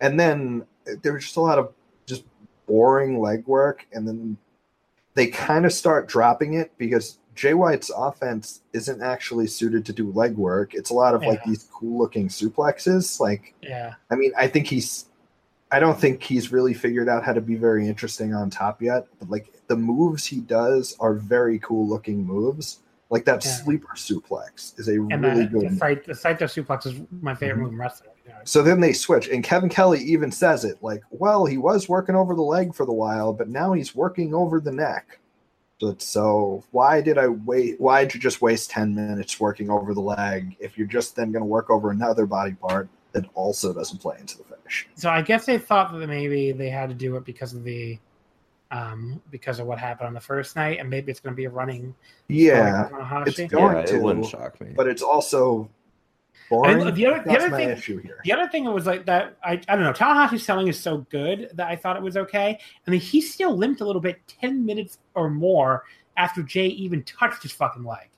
and 0.00 0.18
then 0.18 0.64
there 1.02 1.12
was 1.12 1.24
just 1.24 1.36
a 1.36 1.40
lot 1.40 1.58
of 1.58 1.72
just 2.06 2.24
boring 2.66 3.20
leg 3.20 3.46
work, 3.46 3.86
and 3.92 4.06
then 4.08 4.36
they 5.14 5.26
kind 5.26 5.66
of 5.66 5.72
start 5.72 6.08
dropping 6.08 6.54
it 6.54 6.72
because 6.78 7.18
Jay 7.34 7.54
White's 7.54 7.90
offense 7.96 8.62
isn't 8.72 9.02
actually 9.02 9.46
suited 9.46 9.84
to 9.86 9.92
do 9.92 10.10
leg 10.12 10.36
work. 10.36 10.74
It's 10.74 10.90
a 10.90 10.94
lot 10.94 11.14
of 11.14 11.22
like 11.22 11.42
these 11.44 11.68
cool 11.72 11.98
looking 11.98 12.28
suplexes. 12.28 13.18
Like, 13.20 13.54
yeah, 13.62 13.94
I 14.10 14.16
mean, 14.16 14.32
I 14.36 14.46
think 14.48 14.66
he's, 14.66 15.06
I 15.70 15.80
don't 15.80 15.98
think 15.98 16.22
he's 16.22 16.52
really 16.52 16.74
figured 16.74 17.08
out 17.08 17.24
how 17.24 17.32
to 17.32 17.40
be 17.40 17.54
very 17.54 17.88
interesting 17.88 18.34
on 18.34 18.50
top 18.50 18.82
yet. 18.82 19.06
But 19.18 19.30
like 19.30 19.52
the 19.68 19.76
moves 19.76 20.26
he 20.26 20.40
does 20.40 20.96
are 21.00 21.14
very 21.14 21.58
cool 21.60 21.88
looking 21.88 22.24
moves. 22.24 22.80
Like 23.08 23.24
that 23.26 23.44
Yeah. 23.44 23.50
sleeper 23.52 23.94
suplex 23.94 24.78
is 24.78 24.88
a 24.88 24.92
and 24.92 25.22
really 25.22 25.44
the, 25.44 25.48
good. 25.60 25.70
the, 26.06 26.14
Saito, 26.14 26.46
the 26.46 26.62
suplex 26.62 26.86
is 26.86 27.00
my 27.20 27.34
favorite 27.34 27.58
Mhm. 27.58 27.62
move 27.64 27.72
in 27.72 27.78
wrestling. 27.78 28.10
You 28.24 28.30
know, 28.30 28.38
So 28.44 28.62
then 28.62 28.80
they 28.80 28.92
switch, 28.92 29.28
and 29.28 29.42
Kevin 29.42 29.68
Kelly 29.68 30.00
even 30.00 30.30
says 30.30 30.64
it 30.64 30.78
like, 30.82 31.02
"Well, 31.10 31.44
he 31.44 31.58
was 31.58 31.88
working 31.88 32.14
over 32.14 32.34
the 32.34 32.42
leg 32.42 32.74
for 32.74 32.86
the 32.86 32.92
while, 32.92 33.32
but 33.32 33.48
now 33.48 33.72
he's 33.72 33.94
working 33.94 34.34
over 34.34 34.60
the 34.60 34.72
neck." 34.72 35.18
But 35.80 36.00
so 36.00 36.62
why 36.70 37.00
did 37.00 37.18
I 37.18 37.26
wait? 37.28 37.80
Why 37.80 38.04
did 38.04 38.14
you 38.14 38.20
just 38.20 38.40
waste 38.40 38.70
ten 38.70 38.94
minutes 38.94 39.40
working 39.40 39.68
over 39.70 39.94
the 39.94 40.00
leg 40.00 40.54
if 40.60 40.78
you're 40.78 40.86
just 40.86 41.16
then 41.16 41.32
going 41.32 41.42
to 41.42 41.46
work 41.46 41.70
over 41.70 41.90
another 41.90 42.24
body 42.26 42.52
part 42.52 42.88
that 43.10 43.24
also 43.34 43.74
doesn't 43.74 43.98
play 44.00 44.16
into 44.20 44.38
the 44.38 44.44
finish? 44.44 44.88
so 44.94 45.10
I 45.10 45.22
guess 45.22 45.44
they 45.44 45.58
thought 45.58 45.92
that 45.92 46.06
maybe 46.06 46.52
they 46.52 46.70
had 46.70 46.88
to 46.90 46.94
do 46.94 47.16
it 47.16 47.24
because 47.24 47.52
of 47.52 47.64
the 47.64 47.98
um 48.70 49.20
because 49.32 49.58
of 49.58 49.66
what 49.66 49.78
happened 49.78 50.06
on 50.06 50.14
the 50.14 50.20
first 50.20 50.54
night, 50.54 50.78
and 50.78 50.88
maybe 50.88 51.10
it's 51.10 51.20
going 51.20 51.34
to 51.34 51.36
be 51.36 51.46
a 51.46 51.50
running. 51.50 51.94
Yeah, 52.28 52.86
story 52.86 53.24
it's 53.26 53.52
going 53.52 53.76
yeah, 53.76 53.82
to, 53.82 53.96
it 53.96 54.02
wouldn't 54.02 54.26
shock 54.26 54.60
me. 54.60 54.72
but 54.76 54.86
it's 54.86 55.02
also 55.02 55.68
boring. 56.52 56.82
And 56.86 56.96
the 56.96 57.06
other- 57.06 57.22
the 57.24 57.36
other 57.36 57.48
my 57.50 57.56
thing- 57.56 57.68
issue 57.70 57.98
here. 57.98 58.18
The 58.24 58.32
other 58.32 58.48
thing 58.48 58.64
was 58.72 58.86
like 58.86 59.06
that 59.06 59.36
I, 59.42 59.52
I 59.68 59.74
don't 59.74 59.82
know 59.82 59.92
Tanahashi's 59.92 60.44
selling 60.44 60.68
is 60.68 60.78
so 60.78 60.98
good 61.10 61.50
that 61.54 61.68
I 61.68 61.76
thought 61.76 61.96
it 61.96 62.02
was 62.02 62.16
okay. 62.16 62.58
I 62.86 62.90
mean 62.90 63.00
he 63.00 63.20
still 63.20 63.56
limped 63.56 63.80
a 63.80 63.84
little 63.86 64.02
bit 64.02 64.20
ten 64.28 64.64
minutes 64.64 64.98
or 65.14 65.30
more 65.30 65.84
after 66.16 66.42
Jay 66.42 66.66
even 66.66 67.02
touched 67.04 67.42
his 67.42 67.52
fucking 67.52 67.84
leg. 67.84 68.08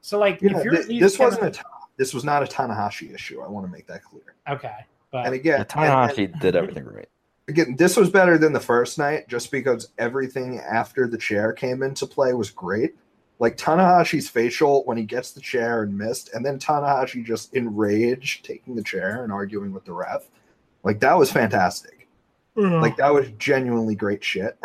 So 0.00 0.18
like 0.18 0.40
Yeah, 0.40 0.56
if 0.58 0.64
you're 0.64 0.74
thi- 0.74 0.80
at 0.82 0.88
least 0.88 1.02
this 1.02 1.18
wasn't 1.18 1.44
a 1.44 1.50
Ta- 1.50 1.64
this 1.98 2.14
was 2.14 2.24
not 2.24 2.42
a 2.42 2.46
Tanahashi 2.46 3.14
issue. 3.14 3.40
I 3.42 3.48
want 3.48 3.66
to 3.66 3.70
make 3.72 3.86
that 3.88 4.02
clear. 4.02 4.34
okay, 4.48 4.86
but 5.10 5.26
And 5.26 5.34
again, 5.34 5.64
Yeah, 5.68 5.82
and- 5.82 6.10
and- 6.10 6.10
Tanahashi 6.32 6.40
did 6.40 6.56
everything 6.56 6.84
right. 6.86 7.08
again, 7.48 7.76
this 7.76 7.96
was 7.96 8.08
better 8.08 8.38
than 8.38 8.52
the 8.52 8.60
first 8.60 8.98
night 8.98 9.28
just 9.28 9.50
because 9.50 9.90
everything 9.98 10.58
after 10.60 11.06
the 11.06 11.18
chair 11.18 11.52
came 11.52 11.82
into 11.82 12.06
play 12.06 12.32
was 12.32 12.50
great. 12.50 12.94
Like 13.42 13.56
Tanahashi's 13.56 14.28
facial 14.28 14.84
when 14.84 14.96
he 14.96 15.02
gets 15.02 15.32
the 15.32 15.40
chair 15.40 15.82
and 15.82 15.98
missed, 15.98 16.32
and 16.32 16.46
then 16.46 16.60
Tanahashi 16.60 17.24
just 17.24 17.52
enraged 17.54 18.44
taking 18.44 18.76
the 18.76 18.84
chair 18.84 19.24
and 19.24 19.32
arguing 19.32 19.72
with 19.72 19.84
the 19.84 19.92
ref. 19.92 20.28
Like 20.84 21.00
that 21.00 21.18
was 21.18 21.32
fantastic. 21.32 22.06
Like 22.54 22.96
that 22.98 23.12
was 23.12 23.32
genuinely 23.38 23.96
great 23.96 24.22
shit. 24.22 24.56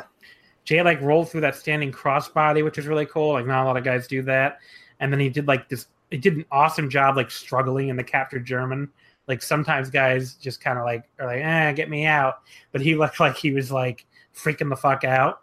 Jay 0.64 0.84
like 0.84 1.02
rolled 1.02 1.28
through 1.28 1.42
that 1.42 1.56
standing 1.56 1.92
crossbody, 1.92 2.64
which 2.64 2.78
is 2.78 2.86
really 2.86 3.08
cool. 3.08 3.34
Like 3.34 3.48
not 3.48 3.64
a 3.64 3.66
lot 3.66 3.78
of 3.78 3.84
guys 3.84 4.08
do 4.08 4.22
that. 4.22 4.60
And 5.00 5.12
then 5.12 5.20
he 5.20 5.30
did 5.30 5.48
like 5.48 5.70
this. 5.70 5.88
He 6.12 6.20
did 6.20 6.36
an 6.36 6.46
awesome 6.52 6.88
job 6.88 7.16
like 7.16 7.32
struggling 7.32 7.88
in 7.88 7.96
the 7.96 8.04
captured 8.04 8.46
German. 8.46 8.90
Like 9.28 9.42
sometimes 9.42 9.90
guys 9.90 10.36
just 10.36 10.62
kind 10.62 10.78
of 10.78 10.86
like 10.86 11.10
are 11.20 11.26
like, 11.26 11.42
eh, 11.44 11.72
get 11.72 11.90
me 11.90 12.06
out. 12.06 12.42
But 12.72 12.82
he 12.82 12.94
looked 12.94 13.20
like 13.20 13.38
he 13.38 13.50
was 13.50 13.72
like 13.72 14.06
freaking 14.36 14.70
the 14.70 14.76
fuck 14.76 15.04
out. 15.04 15.42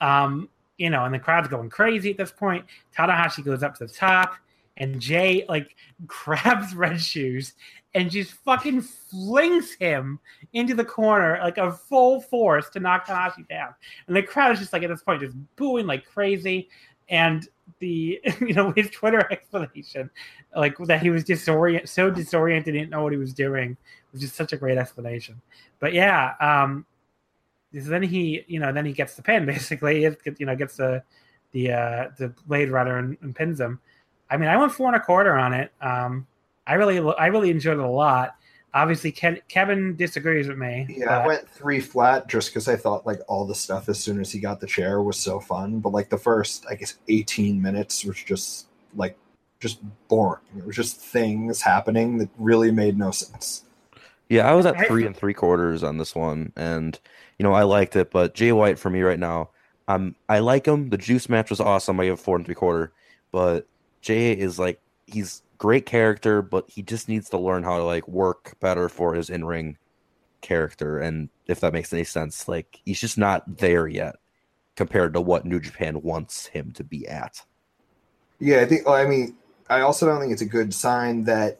Um, 0.00 0.48
you 0.82 0.90
know, 0.90 1.04
and 1.04 1.14
the 1.14 1.18
crowd's 1.20 1.46
going 1.46 1.70
crazy 1.70 2.10
at 2.10 2.16
this 2.16 2.32
point. 2.32 2.64
Tanahashi 2.92 3.44
goes 3.44 3.62
up 3.62 3.76
to 3.76 3.86
the 3.86 3.92
top, 3.92 4.34
and 4.78 4.98
Jay 4.98 5.44
like 5.48 5.76
grabs 6.08 6.74
Red 6.74 7.00
Shoes 7.00 7.54
and 7.94 8.10
just 8.10 8.32
fucking 8.32 8.80
flings 8.80 9.74
him 9.74 10.18
into 10.54 10.74
the 10.74 10.84
corner 10.84 11.38
like 11.40 11.58
a 11.58 11.70
full 11.70 12.20
force 12.20 12.68
to 12.70 12.80
knock 12.80 13.06
Tanahashi 13.06 13.46
down. 13.48 13.72
And 14.08 14.16
the 14.16 14.24
crowd 14.24 14.50
is 14.50 14.58
just 14.58 14.72
like 14.72 14.82
at 14.82 14.88
this 14.88 15.04
point 15.04 15.20
just 15.20 15.36
booing 15.54 15.86
like 15.86 16.04
crazy. 16.04 16.68
And 17.08 17.46
the 17.78 18.20
you 18.40 18.52
know 18.52 18.72
his 18.72 18.90
Twitter 18.90 19.24
explanation, 19.30 20.10
like 20.56 20.76
that 20.78 21.00
he 21.00 21.10
was 21.10 21.22
disorient, 21.22 21.86
so 21.86 22.10
disoriented, 22.10 22.74
didn't 22.74 22.90
know 22.90 23.04
what 23.04 23.12
he 23.12 23.18
was 23.18 23.32
doing, 23.32 23.76
was 24.10 24.20
just 24.20 24.34
such 24.34 24.52
a 24.52 24.56
great 24.56 24.78
explanation. 24.78 25.40
But 25.78 25.92
yeah, 25.92 26.34
um, 26.40 26.86
so 27.72 27.88
then 27.88 28.02
he 28.02 28.44
you 28.46 28.60
know 28.60 28.72
then 28.72 28.84
he 28.84 28.92
gets 28.92 29.14
the 29.14 29.22
pin 29.22 29.46
basically, 29.46 30.04
it, 30.04 30.18
you 30.38 30.46
know 30.46 30.56
gets 30.56 30.76
the 30.76 31.02
the 31.52 31.72
uh, 31.72 32.08
the 32.18 32.28
Blade 32.46 32.70
Runner 32.70 32.98
and, 32.98 33.16
and 33.22 33.34
pins 33.34 33.60
him. 33.60 33.80
I 34.30 34.36
mean, 34.36 34.48
I 34.48 34.56
went 34.56 34.72
four 34.72 34.88
and 34.88 34.96
a 34.96 35.00
quarter 35.00 35.36
on 35.36 35.52
it. 35.52 35.72
Um, 35.80 36.26
I 36.66 36.74
really 36.74 36.98
I 37.18 37.26
really 37.26 37.50
enjoyed 37.50 37.78
it 37.78 37.84
a 37.84 37.88
lot. 37.88 38.36
Obviously, 38.74 39.12
Ken, 39.12 39.38
Kevin 39.48 39.96
disagrees 39.96 40.48
with 40.48 40.56
me. 40.56 40.86
Yeah, 40.88 41.18
I 41.18 41.26
went 41.26 41.46
three 41.46 41.80
flat 41.80 42.26
just 42.26 42.48
because 42.48 42.68
I 42.68 42.76
thought 42.76 43.04
like 43.04 43.20
all 43.28 43.46
the 43.46 43.54
stuff 43.54 43.90
as 43.90 44.00
soon 44.00 44.18
as 44.18 44.32
he 44.32 44.40
got 44.40 44.60
the 44.60 44.66
chair 44.66 45.02
was 45.02 45.18
so 45.18 45.38
fun. 45.38 45.80
But 45.80 45.92
like 45.92 46.08
the 46.08 46.16
first, 46.16 46.64
I 46.70 46.76
guess, 46.76 46.96
18 47.08 47.60
minutes 47.60 48.02
was 48.06 48.16
just 48.22 48.68
like 48.96 49.18
just 49.60 49.80
boring. 50.08 50.40
It 50.56 50.64
was 50.64 50.76
just 50.76 50.96
things 50.96 51.60
happening 51.60 52.16
that 52.18 52.30
really 52.38 52.70
made 52.70 52.96
no 52.96 53.10
sense. 53.10 53.64
Yeah, 54.30 54.50
I 54.50 54.54
was 54.54 54.64
at 54.64 54.86
three 54.86 55.04
and 55.04 55.14
three 55.14 55.34
quarters 55.34 55.82
on 55.82 55.98
this 55.98 56.14
one, 56.14 56.54
and 56.56 56.98
you 57.42 57.48
know 57.48 57.54
I 57.54 57.64
liked 57.64 57.96
it. 57.96 58.12
But 58.12 58.34
Jay 58.34 58.52
White 58.52 58.78
for 58.78 58.88
me 58.88 59.00
right 59.00 59.18
now, 59.18 59.50
um, 59.88 60.14
I 60.28 60.38
like 60.38 60.64
him. 60.64 60.90
The 60.90 60.96
Juice 60.96 61.28
match 61.28 61.50
was 61.50 61.58
awesome. 61.58 61.98
I 61.98 62.04
give 62.04 62.20
four 62.20 62.36
and 62.36 62.46
three 62.46 62.54
quarter. 62.54 62.92
But 63.32 63.66
Jay 64.00 64.30
is 64.30 64.60
like 64.60 64.80
he's 65.08 65.42
great 65.58 65.84
character, 65.84 66.40
but 66.40 66.70
he 66.70 66.82
just 66.82 67.08
needs 67.08 67.28
to 67.30 67.38
learn 67.38 67.64
how 67.64 67.78
to 67.78 67.82
like 67.82 68.06
work 68.06 68.54
better 68.60 68.88
for 68.88 69.14
his 69.14 69.28
in 69.28 69.44
ring 69.44 69.76
character. 70.40 71.00
And 71.00 71.30
if 71.48 71.58
that 71.60 71.72
makes 71.72 71.92
any 71.92 72.04
sense, 72.04 72.46
like 72.46 72.80
he's 72.84 73.00
just 73.00 73.18
not 73.18 73.58
there 73.58 73.88
yet 73.88 74.14
compared 74.76 75.12
to 75.14 75.20
what 75.20 75.44
New 75.44 75.58
Japan 75.58 76.00
wants 76.00 76.46
him 76.46 76.70
to 76.74 76.84
be 76.84 77.08
at. 77.08 77.42
Yeah, 78.38 78.60
I 78.60 78.66
think. 78.66 78.86
I 78.86 79.04
mean, 79.04 79.34
I 79.68 79.80
also 79.80 80.06
don't 80.06 80.20
think 80.20 80.32
it's 80.32 80.42
a 80.42 80.46
good 80.46 80.72
sign 80.72 81.24
that 81.24 81.58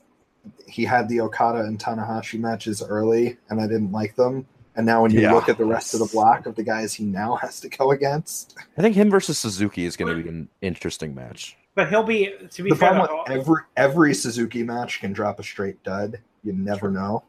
he 0.65 0.85
had 0.85 1.09
the 1.09 1.23
Okada 1.23 1.63
and 1.63 1.77
Tanahashi 1.77 2.39
matches 2.39 2.85
early, 2.89 3.37
and 3.51 3.61
I 3.61 3.67
didn't 3.67 3.91
like 3.91 4.15
them. 4.15 4.47
And 4.75 4.87
now 4.87 5.03
when 5.03 5.11
you 5.11 5.21
Yeah. 5.21 5.35
look 5.35 5.49
at 5.49 5.59
the 5.59 5.65
rest 5.65 5.93
of 5.95 6.01
the 6.01 6.07
block 6.07 6.47
of 6.47 6.55
the 6.55 6.63
guys 6.63 6.95
he 6.95 7.05
now 7.05 7.37
has 7.43 7.61
to 7.61 7.69
go 7.69 7.91
against, 7.91 8.57
I 8.79 8.83
think 8.83 8.97
him 8.97 9.11
versus 9.11 9.39
Suzuki 9.39 9.85
is 9.85 9.97
going 9.97 10.17
to 10.17 10.23
be 10.23 10.29
an 10.29 10.49
interesting 10.63 11.15
match. 11.15 11.57
But 11.75 11.89
he'll 11.89 12.03
be 12.03 12.33
to 12.51 12.63
be 12.63 12.71
the 12.71 12.77
fair. 12.77 12.91
problem 12.95 13.19
with 13.27 13.31
every 13.31 13.63
every 13.77 14.15
Suzuki 14.15 14.63
match 14.63 15.01
can 15.01 15.13
drop 15.13 15.39
a 15.41 15.43
straight 15.43 15.83
dud. 15.83 16.21
You 16.45 16.53
never 16.53 16.91
know. 16.91 17.23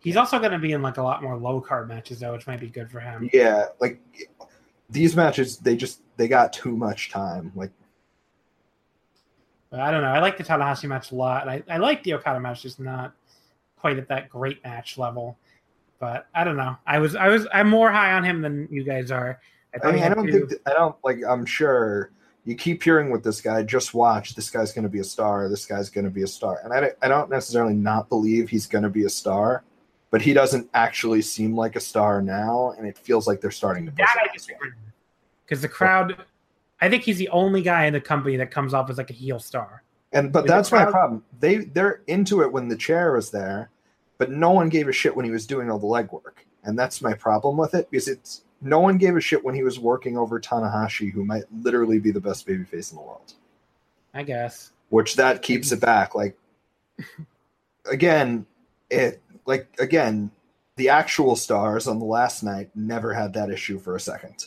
he's 0.00 0.16
also 0.16 0.38
going 0.38 0.52
to 0.52 0.58
be 0.58 0.72
in 0.72 0.82
like 0.82 0.96
a 0.98 1.02
lot 1.02 1.22
more 1.22 1.36
low 1.36 1.60
card 1.60 1.88
matches 1.88 2.20
though, 2.20 2.32
which 2.32 2.46
might 2.46 2.60
be 2.60 2.68
good 2.68 2.90
for 2.90 3.00
him. 3.00 3.28
Yeah, 3.32 3.66
like 3.80 4.00
these 4.90 5.16
matches, 5.16 5.58
they 5.58 5.76
just 5.76 6.00
they 6.16 6.28
got 6.28 6.52
too 6.52 6.76
much 6.76 7.10
time. 7.10 7.50
Like 7.56 7.70
But 9.70 9.80
I 9.80 9.90
don't 9.90 10.02
know. 10.02 10.08
I 10.08 10.20
like 10.20 10.36
the 10.38 10.44
Tanahashi 10.44 10.88
match 10.88 11.10
a 11.12 11.14
lot. 11.16 11.48
I, 11.48 11.62
I 11.68 11.76
like 11.78 12.02
the 12.04 12.14
Okada 12.14 12.40
match, 12.40 12.62
just 12.62 12.78
not 12.80 13.12
quite 13.76 13.98
at 13.98 14.08
that 14.08 14.28
great 14.28 14.62
match 14.64 14.96
level. 14.96 15.36
But 16.00 16.26
I 16.34 16.44
don't 16.44 16.56
know. 16.56 16.76
I 16.86 16.98
was 16.98 17.16
I 17.16 17.28
was 17.28 17.46
I'm 17.52 17.68
more 17.68 17.90
high 17.90 18.12
on 18.12 18.24
him 18.24 18.40
than 18.40 18.68
you 18.70 18.84
guys 18.84 19.10
are. 19.10 19.40
I 19.82 19.86
he 19.88 19.92
mean, 19.94 20.04
I 20.04 20.08
don't 20.14 20.30
think 20.30 20.48
th- 20.48 20.60
I 20.66 20.72
don't 20.72 20.96
like. 21.04 21.18
I'm 21.28 21.44
sure 21.44 22.10
you 22.44 22.54
keep 22.54 22.82
hearing 22.82 23.10
with 23.10 23.22
this 23.24 23.40
guy. 23.40 23.62
Just 23.62 23.94
watch. 23.94 24.34
This 24.34 24.48
guy's 24.48 24.72
going 24.72 24.84
to 24.84 24.88
be 24.88 25.00
a 25.00 25.04
star. 25.04 25.48
This 25.48 25.66
guy's 25.66 25.90
going 25.90 26.04
to 26.04 26.10
be 26.10 26.22
a 26.22 26.26
star. 26.26 26.60
And 26.64 26.72
I 26.72 26.80
don't- 26.80 26.94
I 27.02 27.08
don't 27.08 27.28
necessarily 27.28 27.74
not 27.74 28.08
believe 28.08 28.48
he's 28.48 28.66
going 28.66 28.84
to 28.84 28.88
be 28.90 29.04
a 29.04 29.10
star, 29.10 29.64
but 30.10 30.22
he 30.22 30.32
doesn't 30.32 30.70
actually 30.72 31.20
seem 31.20 31.54
like 31.54 31.76
a 31.76 31.80
star 31.80 32.22
now, 32.22 32.74
and 32.78 32.86
it 32.86 32.96
feels 32.96 33.26
like 33.26 33.40
they're 33.40 33.50
starting 33.50 33.84
to 33.86 33.92
that. 33.92 34.16
I 34.18 34.32
disagree 34.32 34.70
because 35.44 35.62
the 35.62 35.68
crowd. 35.68 36.16
I 36.80 36.88
think 36.88 37.02
he's 37.02 37.18
the 37.18 37.28
only 37.30 37.60
guy 37.60 37.86
in 37.86 37.92
the 37.92 38.00
company 38.00 38.36
that 38.36 38.52
comes 38.52 38.72
off 38.72 38.88
as 38.88 38.98
like 38.98 39.10
a 39.10 39.14
heel 39.14 39.40
star. 39.40 39.82
And 40.12 40.32
but 40.32 40.44
With 40.44 40.50
that's 40.50 40.70
my 40.70 40.84
problem. 40.86 41.24
They 41.40 41.56
they're 41.56 42.02
into 42.06 42.42
it 42.42 42.50
when 42.52 42.68
the 42.68 42.76
chair 42.76 43.16
is 43.16 43.30
there, 43.30 43.68
but 44.18 44.30
no 44.30 44.50
one 44.50 44.68
gave 44.68 44.88
a 44.88 44.92
shit 44.92 45.14
when 45.16 45.24
he 45.24 45.30
was 45.30 45.46
doing 45.46 45.70
all 45.70 45.78
the 45.78 45.86
legwork. 45.86 46.44
And 46.64 46.78
that's 46.78 47.00
my 47.00 47.14
problem 47.14 47.56
with 47.56 47.74
it 47.74 47.88
because 47.90 48.08
it's 48.08 48.42
no 48.60 48.80
one 48.80 48.98
gave 48.98 49.16
a 49.16 49.20
shit 49.20 49.44
when 49.44 49.54
he 49.54 49.62
was 49.62 49.78
working 49.78 50.18
over 50.18 50.40
Tanahashi, 50.40 51.12
who 51.12 51.24
might 51.24 51.44
literally 51.62 51.98
be 52.00 52.10
the 52.10 52.20
best 52.20 52.46
babyface 52.46 52.90
in 52.90 52.98
the 52.98 53.02
world. 53.04 53.34
I 54.12 54.24
guess. 54.24 54.72
Which 54.90 55.16
that 55.16 55.42
keeps 55.42 55.70
it 55.72 55.80
back. 55.80 56.14
Like 56.14 56.36
again, 57.90 58.46
it 58.90 59.20
like 59.46 59.68
again, 59.78 60.30
the 60.76 60.88
actual 60.88 61.36
stars 61.36 61.86
on 61.86 61.98
the 61.98 62.04
last 62.04 62.42
night 62.42 62.70
never 62.74 63.14
had 63.14 63.32
that 63.34 63.50
issue 63.50 63.78
for 63.78 63.96
a 63.96 64.00
second. 64.00 64.46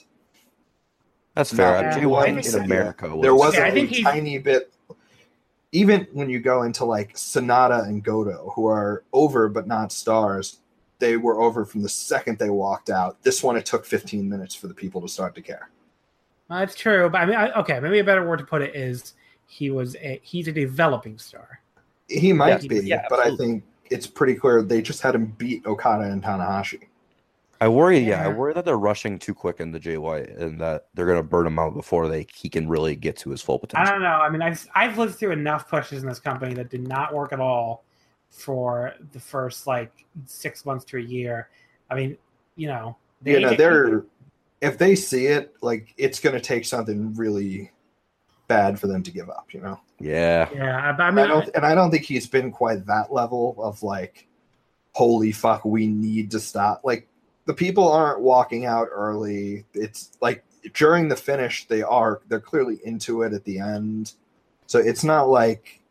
That's 1.36 1.54
fair. 1.54 1.82
No, 1.84 1.92
Jay 1.92 2.06
I 2.32 2.40
in. 2.40 2.64
America 2.64 3.08
was 3.16 3.22
There 3.22 3.36
was 3.36 3.56
Yeah, 3.56 3.64
I 3.64 3.68
a 3.68 3.72
think 3.72 3.90
he- 3.90 4.04
tiny 4.04 4.38
bit. 4.38 4.72
Even 5.72 6.08
when 6.12 6.30
you 6.30 6.40
go 6.40 6.64
into 6.64 6.84
like 6.86 7.14
Sanada 7.14 7.86
and 7.88 8.04
Goto, 8.04 8.52
who 8.56 8.66
are 8.68 9.04
over 9.14 9.48
but 9.48 9.68
not 9.68 9.92
stars, 9.92 10.60
they 11.00 11.18
were 11.18 11.42
over 11.42 11.66
from 11.66 11.82
the 11.82 11.90
second 11.90 12.38
they 12.38 12.50
walked 12.50 12.90
out. 12.90 13.22
This 13.24 13.42
one, 13.42 13.56
it 13.58 13.66
took 13.66 13.86
15 13.86 14.28
minutes 14.30 14.54
for 14.54 14.68
the 14.68 14.74
people 14.74 15.02
to 15.02 15.08
start 15.08 15.34
to 15.36 15.42
care. 15.42 15.70
Uh, 16.50 16.60
That's 16.60 16.76
true, 16.76 17.10
but 17.10 17.22
I 17.22 17.26
mean, 17.26 17.36
I, 17.36 17.52
okay, 17.54 17.80
maybe 17.80 18.00
a 18.00 18.04
better 18.04 18.28
word 18.28 18.38
to 18.40 18.46
put 18.46 18.62
it 18.62 18.76
is 18.76 19.14
he 19.46 19.70
was 19.70 19.96
a 19.96 20.20
he's 20.24 20.48
a 20.48 20.52
developing 20.52 21.18
star. 21.18 21.62
He 22.08 22.34
might 22.34 22.64
Yeah, 22.64 22.68
be, 22.68 22.80
yeah, 22.88 23.06
but 23.10 23.20
I 23.20 23.36
think 23.38 23.64
it's 23.90 24.08
pretty 24.08 24.36
clear 24.36 24.62
they 24.62 24.82
just 24.82 25.02
had 25.02 25.16
him 25.16 25.28
beat 25.38 25.66
Okada 25.66 26.04
and 26.12 26.22
Tanahashi. 26.22 26.84
I 27.62 27.68
worry. 27.68 28.00
Yeah, 28.00 28.26
I 28.26 28.28
worry 28.28 28.54
that 28.56 28.66
they're 28.66 28.76
rushing 28.78 29.20
too 29.20 29.36
quick 29.36 29.60
into 29.60 29.80
Jay 29.80 29.98
White 29.98 30.30
and 30.30 30.60
that 30.60 30.88
they're 30.96 31.06
gonna 31.06 31.22
burn 31.22 31.46
him 31.46 31.60
out 31.60 31.76
before 31.76 32.08
they 32.08 32.26
he 32.34 32.50
can 32.50 32.68
really 32.68 32.96
get 32.96 33.16
to 33.18 33.30
his 33.30 33.42
full 33.42 33.60
potential. 33.60 33.88
I 33.88 33.92
don't 33.94 34.02
know. 34.02 34.10
I 34.10 34.30
mean, 34.30 34.42
I've 34.42 34.68
I've 34.74 34.98
lived 34.98 35.16
through 35.16 35.32
enough 35.32 35.70
pushes 35.70 36.02
in 36.02 36.10
this 36.10 36.20
company 36.20 36.56
that 36.56 36.72
did 36.72 36.88
not 36.88 37.14
work 37.14 37.32
at 37.34 37.40
all 37.40 37.84
for 38.32 38.96
the 39.12 39.20
first 39.20 39.68
like 39.68 39.92
six 40.26 40.66
months 40.66 40.84
to 40.86 40.98
a 40.98 41.02
year. 41.02 41.50
I 41.90 41.96
mean, 41.96 42.18
you 42.56 42.68
know, 42.68 42.98
You 43.24 43.40
know, 43.40 43.50
they- 43.52 43.56
they're 43.58 44.06
if 44.62 44.78
they 44.78 44.96
see 44.96 45.28
it, 45.28 45.54
like 45.62 45.94
it's 45.98 46.20
going 46.20 46.36
to 46.36 46.42
take 46.42 46.66
something 46.66 47.14
really 47.16 47.72
bad 48.48 48.80
for 48.80 48.88
them 48.88 49.02
to 49.04 49.12
give 49.12 49.30
up. 49.30 49.48
You 49.52 49.62
know, 49.62 49.80
Yeah, 50.00 50.50
yeah. 50.54 50.92
But 50.94 51.04
I 51.04 51.08
I 51.08 51.12
mean, 51.12 51.28
don't, 51.28 51.50
and 51.56 51.66
I 51.66 51.74
don't 51.76 51.90
think 51.92 52.04
he's 52.06 52.28
been 52.28 52.52
quite 52.52 52.86
that 52.88 53.12
level 53.12 53.56
of 53.58 53.82
like, 53.84 54.28
holy 54.94 55.32
fuck, 55.32 55.66
we 55.66 55.88
need 55.88 56.32
to 56.32 56.40
stop. 56.40 56.82
Like 56.84 57.08
the 57.46 57.54
people 57.54 57.92
aren't 57.92 58.22
walking 58.22 58.66
out 58.66 58.88
early. 58.92 59.66
It's 59.74 60.12
like 60.22 60.44
during 60.74 61.08
the 61.08 61.16
finish, 61.16 61.68
they 61.68 61.82
are. 61.82 62.22
They're 62.28 62.40
clearly 62.40 62.80
into 62.84 63.24
it 63.24 63.34
at 63.34 63.44
the 63.46 63.60
end. 63.60 64.14
So 64.68 64.80
it's 64.80 65.04
not 65.04 65.28
like 65.30 65.82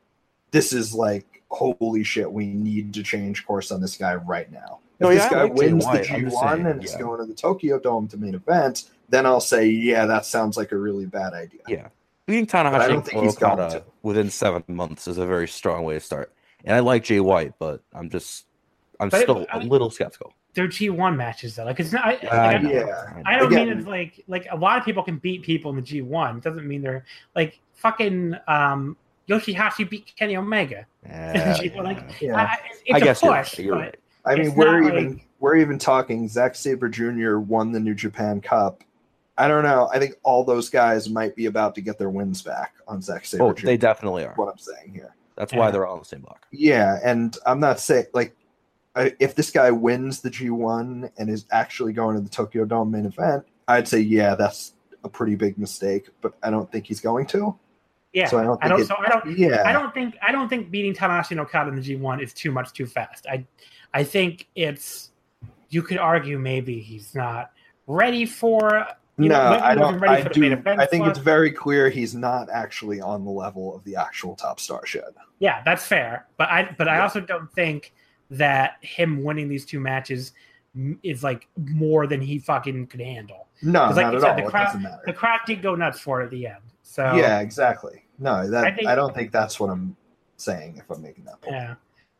this 0.52 0.72
is 0.72 0.94
like 0.94 1.42
holy 1.50 2.04
shit. 2.04 2.30
We 2.30 2.46
need 2.46 2.94
to 2.94 3.02
change 3.02 3.44
course 3.46 3.70
on 3.72 3.80
this 3.80 3.96
guy 3.96 4.14
right 4.14 4.50
now. 4.52 4.78
If 4.94 5.00
No, 5.00 5.08
this 5.08 5.18
yeah, 5.18 5.26
I 5.26 5.30
guy 5.30 5.42
like 5.42 5.54
wins 5.54 5.84
White. 5.84 6.02
the 6.04 6.12
I'm 6.12 6.18
G 6.20 6.24
just 6.26 6.36
one 6.36 6.54
saying, 6.56 6.66
and 6.66 6.82
it's 6.82 6.92
yeah. 6.92 6.98
going 7.00 7.20
to 7.20 7.26
the 7.26 7.34
Tokyo 7.34 7.78
Dome 7.80 8.06
to 8.08 8.16
main 8.16 8.34
event, 8.34 8.84
then 9.08 9.26
I'll 9.26 9.40
say, 9.40 9.66
yeah, 9.66 10.06
that 10.06 10.24
sounds 10.26 10.56
like 10.56 10.72
a 10.72 10.76
really 10.76 11.06
bad 11.06 11.32
idea. 11.34 11.60
yeah. 11.68 11.88
Beating 12.26 12.44
I 12.44 12.46
Tanahashi 12.62 12.86
don't 12.88 12.96
and 12.96 13.04
think 13.06 13.22
he's 13.24 13.36
going 13.36 13.52
Okada 13.58 13.80
to. 13.80 13.84
within 14.02 14.30
seven 14.30 14.62
months 14.68 15.08
is 15.08 15.18
a 15.18 15.26
very 15.26 15.48
strong 15.48 15.82
way 15.84 15.94
to 15.94 16.00
start. 16.00 16.32
And 16.64 16.76
I 16.76 16.80
like 16.80 17.02
Jay 17.02 17.18
White, 17.18 17.54
but 17.58 17.82
I'm 17.92 18.08
just 18.08 18.44
I'm 19.00 19.08
But- 19.08 19.22
still 19.22 19.46
I 19.52 19.56
a 19.56 19.60
mean- 19.60 19.68
little 19.68 19.90
skeptical. 19.90 20.32
They're 20.54 20.66
G 20.68 20.90
one 20.90 21.16
matches 21.16 21.56
though. 21.56 21.64
Like 21.64 21.78
it's 21.80 21.92
not. 21.92 22.04
I, 22.04 22.10
like, 22.10 22.24
Uh, 22.24 22.28
I, 22.36 22.60
yeah. 22.60 23.22
I 23.24 23.38
don't 23.38 23.52
Again- 23.52 23.68
mean 23.68 23.78
it's 23.78 23.86
like 23.86 24.24
like 24.26 24.46
a 24.50 24.56
lot 24.56 24.78
of 24.78 24.84
people 24.84 25.02
can 25.02 25.18
beat 25.18 25.42
people 25.42 25.70
in 25.70 25.76
the 25.76 25.82
G 25.82 26.02
one. 26.02 26.38
It 26.38 26.42
doesn't 26.42 26.66
mean 26.66 26.82
they're 26.82 27.04
like 27.36 27.60
fucking 27.74 28.34
um, 28.48 28.96
Yoshihashi 29.28 29.88
beat 29.88 30.12
Kenny 30.16 30.36
Omega. 30.36 30.86
Yeah, 31.06 31.56
like, 31.76 32.20
Yeah. 32.20 32.36
I, 32.36 32.58
it's, 32.68 32.82
it's 32.84 32.94
I 32.96 33.00
guess 33.00 33.22
a 33.22 33.26
you're 33.26 33.32
right. 33.34 33.58
You're 33.58 33.74
but- 33.76 33.80
right. 33.80 33.96
I 34.26 34.34
mean, 34.36 34.54
we're 34.54 34.80
not 34.80 34.92
even 34.92 35.12
like- 35.14 35.26
we're 35.38 35.56
even 35.56 35.78
talking. 35.78 36.28
Zack 36.28 36.54
Sabre 36.54 36.88
Jr. 36.90 37.38
won 37.38 37.72
the 37.72 37.80
New 37.80 37.94
Japan 37.94 38.40
Cup. 38.42 38.84
I 39.38 39.48
don't 39.48 39.62
know. 39.62 39.88
I 39.94 39.98
think 39.98 40.16
all 40.22 40.44
those 40.44 40.68
guys 40.68 41.08
might 41.08 41.34
be 41.34 41.46
about 41.46 41.74
to 41.76 41.80
get 41.80 41.96
their 41.96 42.10
wins 42.10 42.42
back 42.42 42.74
on 42.86 43.00
Zack 43.00 43.24
Sabre 43.24 43.44
Oh, 43.44 43.52
Jr. 43.54 43.64
they 43.66 43.76
definitely 43.78 44.24
are. 44.26 44.34
what 44.34 44.48
I'm 44.50 44.58
saying 44.58 44.92
here. 44.92 45.14
That's 45.36 45.52
Yeah. 45.54 45.60
why 45.60 45.70
they're 45.70 45.86
all 45.86 45.94
on 45.94 45.98
the 46.00 46.04
same 46.04 46.20
block. 46.20 46.44
Yeah, 46.50 46.98
and 47.02 47.34
I'm 47.46 47.60
not 47.60 47.80
saying 47.80 48.06
like 48.12 48.36
I, 48.96 49.12
if 49.20 49.34
this 49.34 49.50
guy 49.50 49.70
wins 49.70 50.20
the 50.20 50.30
G1 50.30 51.10
and 51.16 51.30
is 51.30 51.46
actually 51.52 51.92
going 51.92 52.16
to 52.16 52.22
the 52.22 52.28
Tokyo 52.28 52.64
Dome 52.64 52.90
main 52.90 53.06
event, 53.06 53.44
I'd 53.68 53.86
say 53.86 54.00
yeah, 54.00 54.34
that's 54.34 54.74
a 55.04 55.08
pretty 55.08 55.36
big 55.36 55.58
mistake. 55.58 56.08
But 56.20 56.34
I 56.42 56.50
don't 56.50 56.70
think 56.70 56.86
he's 56.86 57.00
going 57.00 57.26
to. 57.26 57.56
Yeah, 58.12 58.26
So 58.26 58.38
I 58.38 58.42
don't 58.42 58.64
I 58.64 58.68
don't. 58.68 58.80
it- 58.80 58.86
so 58.88 58.96
I 58.98 59.08
don't. 59.08 59.38
Yeah, 59.38 59.62
I 59.64 59.72
don't 59.72 59.94
think. 59.94 60.16
I 60.20 60.32
don't 60.32 60.48
think 60.48 60.70
beating 60.70 60.92
Tanahashi 60.94 61.30
and 61.32 61.40
Okada 61.40 61.68
in 61.70 61.76
the 61.76 61.82
G 61.82 61.94
one 61.94 62.20
is 62.20 62.32
too 62.32 62.50
much 62.50 62.72
too 62.72 62.86
fast. 62.86 63.26
I, 63.28 63.46
I 63.94 64.02
think 64.02 64.48
it's. 64.56 65.10
You 65.68 65.82
could 65.84 65.98
argue 65.98 66.36
maybe 66.36 66.80
he's 66.80 67.14
not 67.14 67.52
ready 67.86 68.26
for. 68.26 68.84
You 69.16 69.28
no, 69.28 69.36
know, 69.36 69.60
I 69.62 69.76
don't. 69.76 70.00
ready 70.00 70.22
I 70.22 70.22
for 70.24 70.30
do. 70.30 70.44
I 70.66 70.86
think 70.86 71.02
slot. 71.04 71.10
it's 71.10 71.18
very 71.20 71.52
clear 71.52 71.88
he's 71.88 72.14
not 72.16 72.48
actually 72.50 73.00
on 73.00 73.24
the 73.24 73.30
level 73.30 73.76
of 73.76 73.84
the 73.84 73.94
actual 73.94 74.34
top 74.34 74.58
star 74.58 74.84
shed. 74.84 75.14
Yeah, 75.38 75.62
that's 75.64 75.86
fair. 75.86 76.26
But 76.36 76.48
I 76.48 76.74
but 76.76 76.88
I 76.88 76.98
also 77.00 77.20
don't 77.20 77.52
think 77.52 77.92
that 78.30 78.76
him 78.80 79.22
winning 79.22 79.48
these 79.48 79.64
two 79.64 79.80
matches 79.80 80.32
is 81.02 81.22
like 81.24 81.48
more 81.56 82.06
than 82.06 82.20
he 82.20 82.38
fucking 82.38 82.86
could 82.86 83.00
handle. 83.00 83.48
No, 83.62 83.86
like 83.90 83.96
not 83.96 84.14
at 84.14 84.20
said, 84.20 84.30
all. 84.30 84.36
the 84.44 84.50
crowd- 84.50 84.64
doesn't 84.66 84.82
matter. 84.82 85.02
The 85.04 85.12
crowd 85.12 85.40
did 85.46 85.62
go 85.62 85.74
nuts 85.74 86.00
for 86.00 86.20
it 86.20 86.24
at 86.26 86.30
the 86.30 86.46
end. 86.46 86.62
So 86.82 87.14
yeah, 87.14 87.40
exactly. 87.40 88.04
No, 88.18 88.48
that 88.50 88.64
I 88.64 88.92
I, 88.92 88.94
don't 88.94 89.14
think 89.14 89.32
that's 89.32 89.58
what 89.58 89.70
I'm 89.70 89.96
saying. 90.36 90.76
If 90.78 90.90
I'm 90.90 91.02
making 91.02 91.24
that 91.24 91.40
point, 91.40 91.54
yeah. 91.56 91.74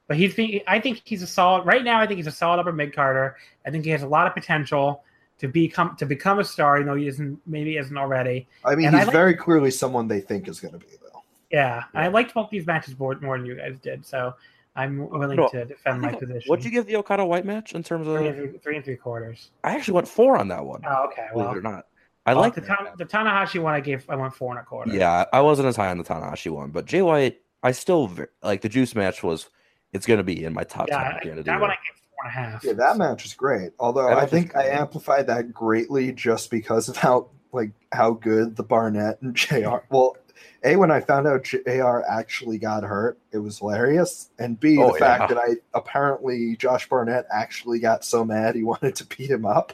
But 0.09 0.16
he's 0.16 0.35
being, 0.35 0.61
I 0.66 0.81
think 0.81 1.03
he's 1.05 1.23
a 1.23 1.27
solid 1.27 1.65
right 1.66 1.85
now. 1.85 2.01
I 2.01 2.07
think 2.07 2.16
he's 2.19 2.27
a 2.27 2.32
solid 2.32 2.59
upper 2.59 2.73
mid 2.73 2.93
Carter. 2.95 3.37
I 3.66 3.70
think 3.70 3.85
he 3.85 3.91
has 3.91 4.03
a 4.03 4.09
lot 4.09 4.27
of 4.27 4.35
potential 4.35 5.05
to 5.39 5.47
become 5.49 5.97
to 5.97 6.07
become 6.07 6.39
a 6.41 6.45
star. 6.45 6.78
You 6.78 6.85
know, 6.85 6.95
he 6.95 7.07
isn't 7.07 7.39
maybe 7.47 7.77
isn't 7.77 7.97
already. 7.97 8.49
I 8.65 8.74
mean, 8.74 8.87
And 8.89 8.97
I 8.97 9.01
he's 9.01 9.07
like- 9.09 9.12
very 9.15 9.35
clearly 9.35 9.70
someone 9.70 10.09
they 10.09 10.20
think 10.20 10.49
is 10.49 10.59
going 10.61 10.73
to 10.73 10.78
be 10.78 10.87
though. 11.03 11.23
Yeah, 11.51 11.85
and 11.95 12.03
I 12.05 12.09
liked 12.09 12.35
both 12.35 12.51
these 12.51 12.66
matches 12.66 12.99
more, 12.99 13.15
more 13.20 13.37
than 13.39 13.47
you 13.47 13.57
guys 13.57 13.78
did. 13.81 14.05
So 14.07 14.35
I'm 14.81 15.09
willing 15.11 15.36
No, 15.36 15.48
to 15.48 15.65
defend 15.65 16.01
my 16.01 16.12
position. 16.12 16.43
What'd 16.47 16.65
you 16.65 16.70
give 16.70 16.86
the 16.86 16.97
Okada 16.97 17.24
White 17.24 17.44
match 17.44 17.74
in 17.74 17.82
terms 17.82 18.07
Three 18.07 18.28
of? 18.28 18.39
and 18.39 18.51
three, 18.51 18.59
three 18.59 18.77
and 18.77 18.85
three 18.85 18.97
quarters. 18.97 19.51
I 19.65 19.74
actually 19.74 19.94
went 19.94 20.09
four 20.09 20.36
on 20.36 20.48
that 20.48 20.65
one. 20.65 20.82
Oh, 20.86 21.07
okay. 21.07 21.27
believe 21.32 21.47
Well, 21.47 21.55
it 21.55 21.59
or 21.59 21.62
not. 21.62 21.86
I 22.27 22.35
well, 22.35 22.43
like 22.43 22.55
the, 22.55 22.61
Tan- 22.61 22.89
the 22.98 23.05
Tanahashi 23.07 23.61
one. 23.62 23.74
I 23.74 23.81
gave. 23.81 24.09
I 24.09 24.15
went 24.16 24.35
four 24.35 24.51
and 24.52 24.61
a 24.61 24.65
quarter. 24.65 24.93
Yeah, 24.93 25.24
I 25.32 25.40
wasn't 25.40 25.69
as 25.69 25.77
high 25.77 25.90
on 25.90 25.98
the 25.98 26.05
Tanahashi 26.05 26.51
one, 26.51 26.70
but 26.70 26.85
Jay 26.85 27.02
White, 27.02 27.40
I 27.62 27.73
still 27.73 28.11
like 28.43 28.61
the 28.61 28.69
Juice 28.69 28.94
match 28.94 29.23
was. 29.23 29.48
It's 29.93 30.07
going 30.07 30.19
to 30.19 30.24
be 30.24 30.44
in 30.44 30.52
my 30.55 30.62
top 30.62 30.86
yeah. 30.89 30.98
ten. 31.02 31.07
I- 31.12 31.16
at 31.16 31.23
the 31.24 31.31
end 31.31 31.39
of 31.40 31.44
that 31.47 31.55
the 31.57 31.61
one 31.61 31.70
I 31.70 31.74
gave 31.74 32.01
four 32.15 32.24
and 32.24 32.28
a 32.28 32.32
half. 32.32 32.65
Yeah, 32.65 32.74
that 32.74 32.97
match 32.97 33.24
is 33.24 33.35
great. 33.35 33.73
Although 33.81 34.09
That 34.09 34.19
I 34.19 34.27
think 34.27 34.55
I 34.55 34.66
amplified 34.69 35.27
that 35.27 35.52
greatly 35.52 36.12
just 36.12 36.51
because 36.51 36.89
of 36.89 36.97
how 36.97 37.31
like 37.52 37.73
how 37.90 38.12
good 38.12 38.55
the 38.55 38.62
Barnett 38.62 39.20
and 39.23 39.35
Jr. 39.35 39.78
Well, 39.90 40.16
a 40.64 40.76
when 40.76 40.90
I 40.90 41.00
found 41.00 41.26
out 41.26 41.44
Jr. 41.44 42.00
actually 42.08 42.58
got 42.58 42.82
hurt, 42.82 43.18
it 43.32 43.38
was 43.38 43.58
hilarious, 43.58 44.30
and 44.38 44.58
b 44.60 44.76
Oh, 44.78 44.92
the 44.92 44.98
fact 44.98 45.28
that 45.28 45.38
I 45.38 45.54
apparently 45.74 46.56
Josh 46.56 46.88
Barnett 46.88 47.26
actually 47.32 47.78
got 47.78 48.04
so 48.04 48.24
mad 48.24 48.54
he 48.54 48.62
wanted 48.64 48.94
to 48.96 49.04
beat 49.06 49.30
him 49.30 49.46
up. 49.46 49.72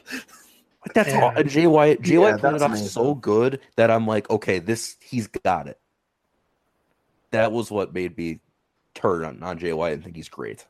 But 0.83 0.93
that's 0.93 1.09
oh, 1.09 1.13
Yeah. 1.13 1.21
all. 1.23 1.31
And 1.35 1.49
Jay 1.49 1.67
White, 1.67 2.01
Jay 2.01 2.13
Yeah, 2.13 2.19
White 2.19 2.39
played 2.39 2.49
it 2.51 2.53
that's 2.53 2.63
off 2.63 2.69
amazing. 2.71 2.87
so 2.89 3.15
good 3.15 3.59
that 3.75 3.91
I'm 3.91 4.07
like, 4.07 4.29
okay, 4.29 4.59
this 4.59 4.95
he's 5.01 5.27
got 5.27 5.67
it. 5.67 5.79
That 7.31 7.51
was 7.51 7.69
what 7.69 7.93
made 7.93 8.17
me 8.17 8.39
turn 8.93 9.25
on, 9.25 9.43
on 9.43 9.57
Jay 9.57 9.73
White 9.73 9.93
and 9.93 10.03
think 10.03 10.15
he's 10.15 10.29
great. 10.29 10.65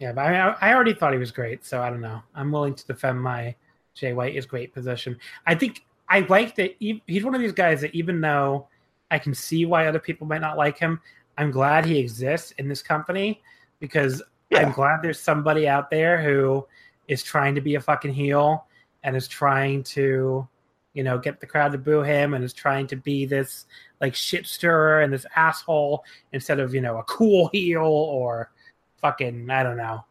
Yeah, 0.00 0.12
but 0.12 0.22
I, 0.26 0.56
I 0.60 0.74
already 0.74 0.94
thought 0.94 1.12
he 1.12 1.18
was 1.18 1.30
great, 1.30 1.64
so 1.64 1.80
I 1.80 1.88
don't 1.90 2.00
know. 2.00 2.22
I'm 2.34 2.50
willing 2.50 2.74
to 2.74 2.86
defend 2.86 3.20
my 3.20 3.54
Jay 3.94 4.12
White 4.12 4.34
is 4.34 4.46
great 4.46 4.72
position. 4.74 5.18
I 5.46 5.54
think 5.54 5.84
I 6.08 6.20
like 6.20 6.56
that 6.56 6.74
he, 6.78 7.02
he's 7.06 7.24
one 7.24 7.34
of 7.34 7.40
these 7.40 7.52
guys 7.52 7.80
that 7.82 7.94
even 7.94 8.20
though 8.20 8.66
I 9.10 9.18
can 9.18 9.34
see 9.34 9.66
why 9.66 9.86
other 9.86 9.98
people 9.98 10.26
might 10.26 10.40
not 10.40 10.56
like 10.56 10.78
him, 10.78 11.00
I'm 11.36 11.50
glad 11.50 11.84
he 11.84 11.98
exists 11.98 12.52
in 12.52 12.68
this 12.68 12.82
company 12.82 13.42
because 13.80 14.22
I'm 14.54 14.72
glad 14.72 15.02
there's 15.02 15.18
somebody 15.20 15.66
out 15.66 15.90
there 15.90 16.20
who 16.22 16.66
is 17.08 17.22
trying 17.22 17.54
to 17.56 17.60
be 17.60 17.74
a 17.74 17.80
fucking 17.80 18.12
heel 18.12 18.66
and 19.02 19.16
is 19.16 19.26
trying 19.26 19.82
to, 19.82 20.46
you 20.92 21.02
know, 21.02 21.18
get 21.18 21.40
the 21.40 21.46
crowd 21.46 21.72
to 21.72 21.78
boo 21.78 22.02
him 22.02 22.34
and 22.34 22.44
is 22.44 22.52
trying 22.52 22.86
to 22.88 22.96
be 22.96 23.26
this 23.26 23.66
like 24.00 24.14
shit 24.14 24.46
stirrer 24.46 25.00
and 25.02 25.12
this 25.12 25.26
asshole 25.34 26.04
instead 26.32 26.60
of, 26.60 26.72
you 26.72 26.80
know, 26.80 26.98
a 26.98 27.02
cool 27.04 27.48
heel 27.52 27.82
or 27.82 28.52
fucking 29.00 29.50
I 29.50 29.62
don't 29.62 29.76
know. 29.76 30.04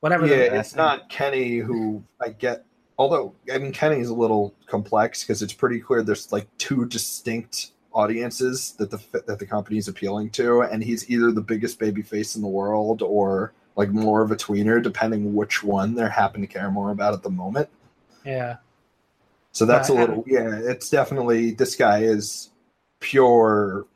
Whatever 0.00 0.26
the- 0.26 0.34
Yeah, 0.36 0.58
it's 0.58 0.74
not 0.74 1.08
Kenny 1.10 1.58
who 1.58 2.02
I 2.20 2.30
get. 2.30 2.64
Although 2.98 3.34
I 3.52 3.58
mean, 3.58 3.72
Kenny's 3.72 4.08
a 4.08 4.14
little 4.14 4.54
complex 4.66 5.22
because 5.22 5.42
it's 5.42 5.52
pretty 5.52 5.78
clear 5.78 6.02
there's 6.02 6.32
like 6.32 6.46
two 6.56 6.86
distinct 6.86 7.72
audiences 7.92 8.72
that 8.78 8.90
the 8.90 8.98
that 9.26 9.38
the 9.38 9.46
company's 9.46 9.88
appealing 9.88 10.30
to, 10.30 10.62
and 10.62 10.82
he's 10.82 11.08
either 11.10 11.30
the 11.32 11.40
biggest 11.40 11.78
baby 11.78 12.02
face 12.02 12.36
in 12.36 12.42
the 12.42 12.48
world 12.48 13.02
or 13.02 13.52
like 13.76 13.90
more 13.90 14.22
of 14.22 14.30
a 14.30 14.36
tweener, 14.36 14.82
depending 14.82 15.34
which 15.34 15.62
one 15.62 15.94
they're 15.94 16.08
happen 16.08 16.40
to 16.40 16.46
care 16.46 16.70
more 16.70 16.90
about 16.90 17.14
at 17.14 17.22
the 17.22 17.30
moment. 17.30 17.68
Yeah. 18.24 18.56
So 19.52 19.64
that's 19.66 19.88
a 19.88 19.94
Right. 19.94 20.08
little 20.08 20.24
yeah. 20.26 20.60
It's 20.62 20.90
definitely 20.90 21.52
this 21.52 21.74
guy 21.76 22.00
is 22.02 22.50
pure 23.00 23.86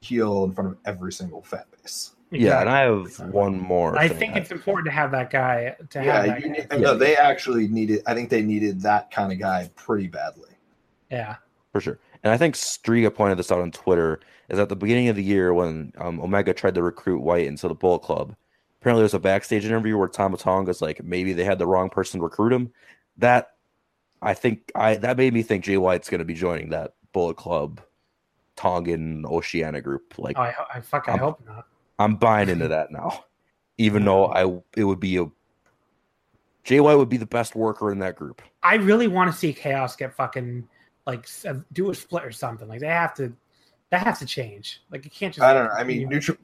heel 0.00 0.44
in 0.44 0.52
front 0.52 0.70
of 0.70 0.76
every 0.84 1.12
single 1.12 1.42
fan 1.42 1.64
base. 1.82 2.10
Yeah, 2.30 2.60
and 2.60 2.68
I 2.68 2.80
have 2.80 3.20
one 3.32 3.60
more. 3.60 3.96
I 3.96 4.08
think 4.08 4.34
it's 4.34 4.50
important 4.50 4.86
to 4.86 4.90
have 4.92 5.12
that 5.12 5.30
guy 5.30 5.76
to 5.90 5.98
have 6.02 6.06
Yeah, 6.06 6.26
that 6.26 6.42
you, 6.42 6.64
guy. 6.64 6.76
no, 6.78 6.96
they 6.96 7.16
actually 7.16 7.68
needed. 7.68 8.02
I 8.06 8.14
think 8.14 8.28
they 8.28 8.42
needed 8.42 8.80
that 8.82 9.10
kind 9.12 9.32
of 9.32 9.38
guy 9.38 9.70
pretty 9.76 10.08
badly. 10.08 10.50
Yeah. 11.10 11.36
for 11.72 11.80
sure. 11.80 11.98
And 12.24 12.32
I 12.32 12.38
think 12.38 12.54
Striga 12.54 13.14
pointed 13.14 13.38
this 13.38 13.52
out 13.52 13.60
on 13.60 13.70
Twitter, 13.70 14.18
is 14.48 14.58
at 14.58 14.70
the 14.70 14.76
beginning 14.76 15.08
of 15.08 15.16
the 15.16 15.22
year 15.22 15.54
when 15.54 15.92
um, 15.98 16.20
Omega 16.20 16.52
tried 16.54 16.74
to 16.74 16.82
recruit 16.82 17.20
White 17.20 17.46
into 17.46 17.68
the 17.68 17.74
Bullet 17.74 18.00
Club. 18.00 18.34
Apparently, 18.80 19.00
there 19.00 19.04
was 19.04 19.14
a 19.14 19.18
backstage 19.18 19.64
interview 19.64 19.96
where 19.96 20.08
Tama 20.08 20.38
Tonga's 20.38 20.82
like 20.82 21.04
maybe 21.04 21.32
they 21.32 21.44
had 21.44 21.58
the 21.58 21.66
wrong 21.66 21.88
person 21.90 22.20
to 22.20 22.24
recruit 22.24 22.52
him. 22.52 22.72
That 23.18 23.52
I 24.20 24.34
think 24.34 24.72
I 24.74 24.96
that 24.96 25.16
made 25.16 25.32
me 25.34 25.42
think 25.42 25.64
Jay 25.64 25.76
White's 25.76 26.08
going 26.08 26.18
to 26.18 26.24
be 26.24 26.34
joining 26.34 26.70
that 26.70 26.94
Bullet 27.12 27.36
Club 27.36 27.80
Tongan 28.56 29.24
Oceania 29.26 29.80
group. 29.80 30.14
Like 30.18 30.38
Oh, 30.38 30.42
I, 30.42 30.54
I 30.74 30.80
fuck. 30.80 31.08
I 31.08 31.12
Um, 31.12 31.18
hope 31.18 31.46
not. 31.46 31.66
I'm 31.98 32.16
buying 32.16 32.48
into 32.48 32.68
that 32.68 32.90
now, 32.90 33.24
even 33.78 34.04
though 34.04 34.26
I 34.26 34.44
it 34.76 34.84
would 34.84 35.00
be 35.00 35.18
a 35.18 35.26
Jay 36.64 36.80
White 36.80 36.96
would 36.96 37.10
be 37.10 37.18
the 37.18 37.26
best 37.26 37.54
worker 37.54 37.92
in 37.92 37.98
that 38.00 38.16
group. 38.16 38.42
I 38.62 38.76
really 38.76 39.08
want 39.08 39.30
to 39.30 39.36
see 39.36 39.52
Chaos 39.52 39.94
get 39.96 40.14
fucking 40.14 40.66
like 41.06 41.26
uh, 41.48 41.54
do 41.72 41.90
a 41.90 41.94
split 41.94 42.24
or 42.24 42.32
something. 42.32 42.68
Like 42.68 42.80
they 42.80 42.86
have 42.88 43.14
to. 43.14 43.32
That 43.90 44.06
has 44.06 44.18
to 44.20 44.26
change. 44.26 44.80
Like 44.90 45.04
you 45.04 45.10
can't 45.10 45.32
just. 45.34 45.44
I 45.44 45.52
don't 45.54 45.64
know. 45.66 45.70
I 45.74 45.84
mean, 45.84 46.08
New, 46.08 46.18
Jap- 46.18 46.38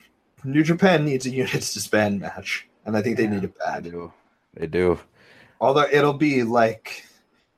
New 0.44 0.62
Japan 0.62 1.04
needs 1.04 1.26
a 1.26 1.30
units 1.42 1.72
to 1.74 1.80
spend 1.80 2.20
match, 2.20 2.68
and 2.84 2.96
I 2.96 3.02
think 3.02 3.16
they 3.16 3.24
Yeah. 3.24 3.30
need 3.30 3.44
it 3.44 3.54
They 3.58 3.64
bad. 3.66 3.84
do, 3.84 4.12
they 4.54 4.66
do. 4.66 4.98
Although 5.60 5.86
it'll 5.90 6.12
be 6.14 6.42
like 6.42 7.06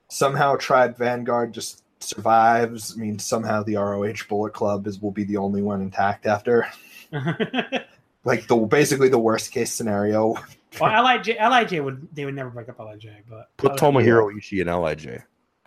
somehow 0.09 0.57
Tribe 0.57 0.97
Vanguard 0.97 1.53
just 1.53 1.83
survives. 2.01 2.95
I 2.97 3.01
mean, 3.01 3.19
somehow 3.19 3.63
the 3.63 3.77
ROH 3.77 4.25
Bullet 4.29 4.53
Club 4.55 4.87
is 4.87 5.01
will 5.01 5.11
be 5.13 5.25
the 5.25 5.37
only 5.37 5.63
one 5.63 5.81
intact 5.83 6.27
after. 6.27 6.67
Like 8.25 8.47
the 8.47 8.55
basically 8.57 9.09
the 9.09 9.19
worst 9.19 9.51
case 9.51 9.73
scenario. 9.73 10.35
well, 10.81 11.03
Lij 11.05 11.27
Lij 11.41 11.81
would 11.81 12.07
they 12.15 12.25
would 12.25 12.37
never 12.37 12.51
break 12.51 12.69
up 12.69 12.79
Lij, 12.79 13.05
but 13.29 13.49
Put 13.57 13.73
other- 13.73 13.81
Tomohiro 13.81 14.33
Ishii 14.33 14.61
and 14.61 14.71
Lij. 14.81 15.23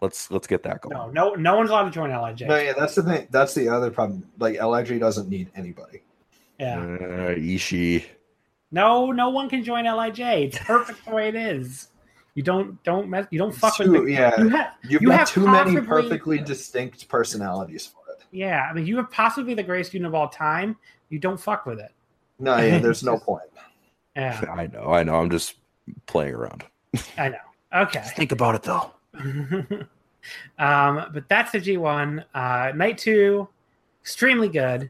Let's 0.05 0.29
let's 0.31 0.47
get 0.47 0.61
that 0.63 0.81
going. 0.81 0.95
No, 0.95 1.09
no, 1.09 1.33
no 1.35 1.55
one's 1.57 1.69
allowed 1.71 1.85
to 1.85 1.91
join 1.91 2.09
Lij. 2.11 2.41
No, 2.41 2.57
yeah, 2.57 2.73
that's 2.77 2.95
the 2.95 3.03
thing. 3.03 3.27
That's 3.31 3.53
the 3.55 3.67
other 3.69 3.89
problem. 3.91 4.23
Like 4.37 4.61
LIJ 4.61 4.99
doesn't 4.99 5.27
need 5.29 5.49
anybody. 5.55 6.03
Yeah, 6.59 6.79
Uh, 6.79 7.35
Ishii. 7.35 8.05
no, 8.71 9.11
no 9.11 9.29
one 9.29 9.49
can 9.49 9.63
join 9.63 9.85
Lij. 9.85 10.19
It's 10.19 10.59
perfect 10.59 11.03
the 11.05 11.11
way 11.11 11.27
it 11.29 11.35
is. 11.35 11.87
You 12.35 12.43
don't 12.43 12.81
don't 12.83 13.09
mess. 13.09 13.25
You 13.31 13.39
don't 13.39 13.51
fuck 13.55 13.77
Too- 13.77 13.91
with. 13.91 14.05
The, 14.05 14.11
yeah, 14.11 14.39
you 14.39 14.49
have, 14.49 14.73
you've 14.83 15.01
You 15.01 15.07
got 15.09 15.19
have 15.19 15.29
too 15.31 15.47
many 15.47 15.81
perfectly 15.81 16.37
distinct 16.37 17.07
personalities 17.07 17.85
for 17.87 18.01
it. 18.13 18.23
yeah. 18.31 18.67
I 18.69 18.73
mean, 18.73 18.85
you 18.85 18.97
have 18.97 19.09
possibly 19.09 19.53
the 19.53 19.63
greatest 19.63 19.93
unit 19.93 20.07
of 20.07 20.13
all 20.15 20.29
time. 20.29 20.75
You 21.09 21.17
don't 21.19 21.39
fuck 21.39 21.65
with 21.65 21.79
it. 21.79 21.91
No, 22.39 22.57
yeah, 22.57 22.77
there's 22.85 23.03
no 23.03 23.17
point. 23.17 23.43
Yeah, 24.15 24.43
I 24.53 24.67
know, 24.67 24.93
I 24.93 25.03
know. 25.03 25.15
I'm 25.15 25.29
just 25.29 25.55
playing 26.05 26.35
around. 26.35 26.63
I 27.17 27.29
know. 27.29 27.37
Okay. 27.73 28.01
Think 28.15 28.31
about 28.31 28.55
it 28.55 28.63
though. 28.63 28.91
um, 30.59 31.05
but 31.13 31.27
that's 31.29 31.51
the 31.51 31.59
G1. 31.59 32.23
Uh, 32.33 32.71
night 32.75 32.97
two, 32.97 33.47
extremely 34.01 34.49
good. 34.49 34.89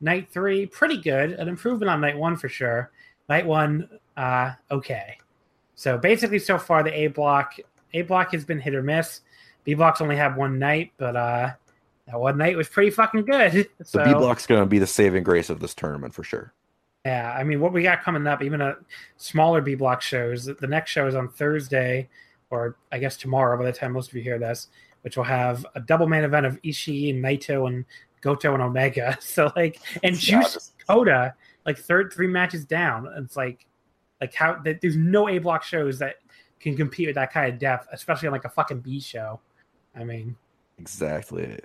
Night 0.00 0.28
three, 0.30 0.66
pretty 0.66 1.00
good. 1.00 1.32
An 1.32 1.48
improvement 1.48 1.90
on 1.90 2.00
night 2.00 2.16
one 2.16 2.36
for 2.36 2.48
sure. 2.48 2.90
Night 3.28 3.46
one, 3.46 3.88
uh, 4.16 4.52
okay. 4.70 5.16
So 5.74 5.98
basically, 5.98 6.38
so 6.38 6.58
far 6.58 6.82
the 6.82 6.92
A 6.92 7.06
block, 7.08 7.54
A 7.94 8.02
block 8.02 8.32
has 8.32 8.44
been 8.44 8.60
hit 8.60 8.74
or 8.74 8.82
miss. 8.82 9.20
B 9.64 9.74
blocks 9.74 10.00
only 10.00 10.16
have 10.16 10.36
one 10.36 10.58
night, 10.58 10.92
but 10.96 11.14
uh, 11.16 11.50
that 12.06 12.18
one 12.18 12.36
night 12.36 12.56
was 12.56 12.68
pretty 12.68 12.90
fucking 12.90 13.24
good. 13.24 13.68
The 13.78 13.84
So, 13.84 14.04
B 14.04 14.12
block's 14.12 14.46
gonna 14.46 14.66
be 14.66 14.78
the 14.78 14.86
saving 14.86 15.22
grace 15.22 15.50
of 15.50 15.60
this 15.60 15.74
tournament 15.74 16.14
for 16.14 16.24
sure. 16.24 16.52
yeah, 17.04 17.34
I 17.36 17.44
mean, 17.44 17.60
what 17.60 17.72
we 17.72 17.82
got 17.82 18.02
coming 18.02 18.26
up, 18.26 18.42
even 18.42 18.60
a 18.60 18.76
smaller 19.16 19.60
B 19.60 19.74
block 19.76 20.02
shows. 20.02 20.46
The 20.46 20.66
next 20.66 20.90
show 20.90 21.06
is 21.06 21.14
on 21.14 21.28
Thursday, 21.28 22.08
or 22.52 22.76
I 22.92 22.98
guess 22.98 23.16
tomorrow 23.16 23.56
by 23.58 23.64
the 23.64 23.72
time 23.72 23.92
most 23.92 24.10
of 24.10 24.14
you 24.14 24.22
hear 24.22 24.38
this, 24.38 24.68
which 25.00 25.16
will 25.16 25.24
have 25.24 25.66
a 25.74 25.80
double 25.80 26.06
main 26.06 26.22
event 26.22 26.46
of 26.46 26.60
Ishii 26.62 27.10
and 27.10 27.24
Naito 27.24 27.66
and 27.66 27.84
Goto 28.20 28.54
and 28.54 28.62
Omega. 28.62 29.18
So 29.22 29.50
like, 29.56 29.80
and 30.02 30.14
Yeah, 30.22 30.42
Juice 30.42 30.72
Kota, 30.86 31.34
like 31.66 31.78
third 31.78 32.12
three 32.12 32.26
matches 32.28 32.64
down. 32.64 33.08
It's 33.16 33.36
like, 33.36 33.66
like 34.20 34.34
how 34.34 34.60
that 34.64 34.80
there's 34.80 34.96
no 34.96 35.28
A 35.28 35.38
block 35.38 35.64
shows 35.64 35.98
that 35.98 36.16
can 36.60 36.76
compete 36.76 37.08
with 37.08 37.16
that 37.16 37.32
kind 37.32 37.52
of 37.52 37.58
depth, 37.58 37.88
especially 37.90 38.28
on 38.28 38.32
like 38.32 38.44
a 38.44 38.48
fucking 38.50 38.80
B 38.80 39.00
show. 39.00 39.40
I 39.96 40.04
mean, 40.04 40.36
Exactly. 40.78 41.58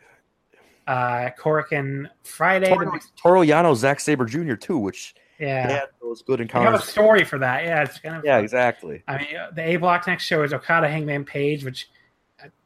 uh 0.87 1.29
Korakuen 1.37 2.07
Friday. 2.23 2.69
Toru, 2.69 2.85
The, 2.91 3.01
Toru 3.21 3.41
Yano, 3.45 3.75
Zack 3.75 3.99
Sabre 3.99 4.25
Jr. 4.25 4.55
too, 4.55 4.77
which 4.77 5.15
yeah, 5.39 5.69
had 5.69 5.89
those 6.01 6.21
good 6.21 6.39
you 6.39 6.47
have 6.47 6.73
a 6.73 6.81
story 6.81 7.23
for 7.23 7.37
that. 7.39 7.63
Yeah, 7.63 7.83
it's 7.83 7.99
kind 7.99 8.15
of 8.15 8.25
Yeah, 8.25 8.39
exactly. 8.39 9.03
I 9.07 9.17
mean, 9.17 9.35
uh, 9.35 9.51
the 9.51 9.61
A 9.61 9.75
block 9.77 10.07
next 10.07 10.23
show 10.23 10.43
is 10.43 10.53
Okada 10.53 10.87
Hangman 10.87 11.25
Page, 11.25 11.63
which 11.63 11.89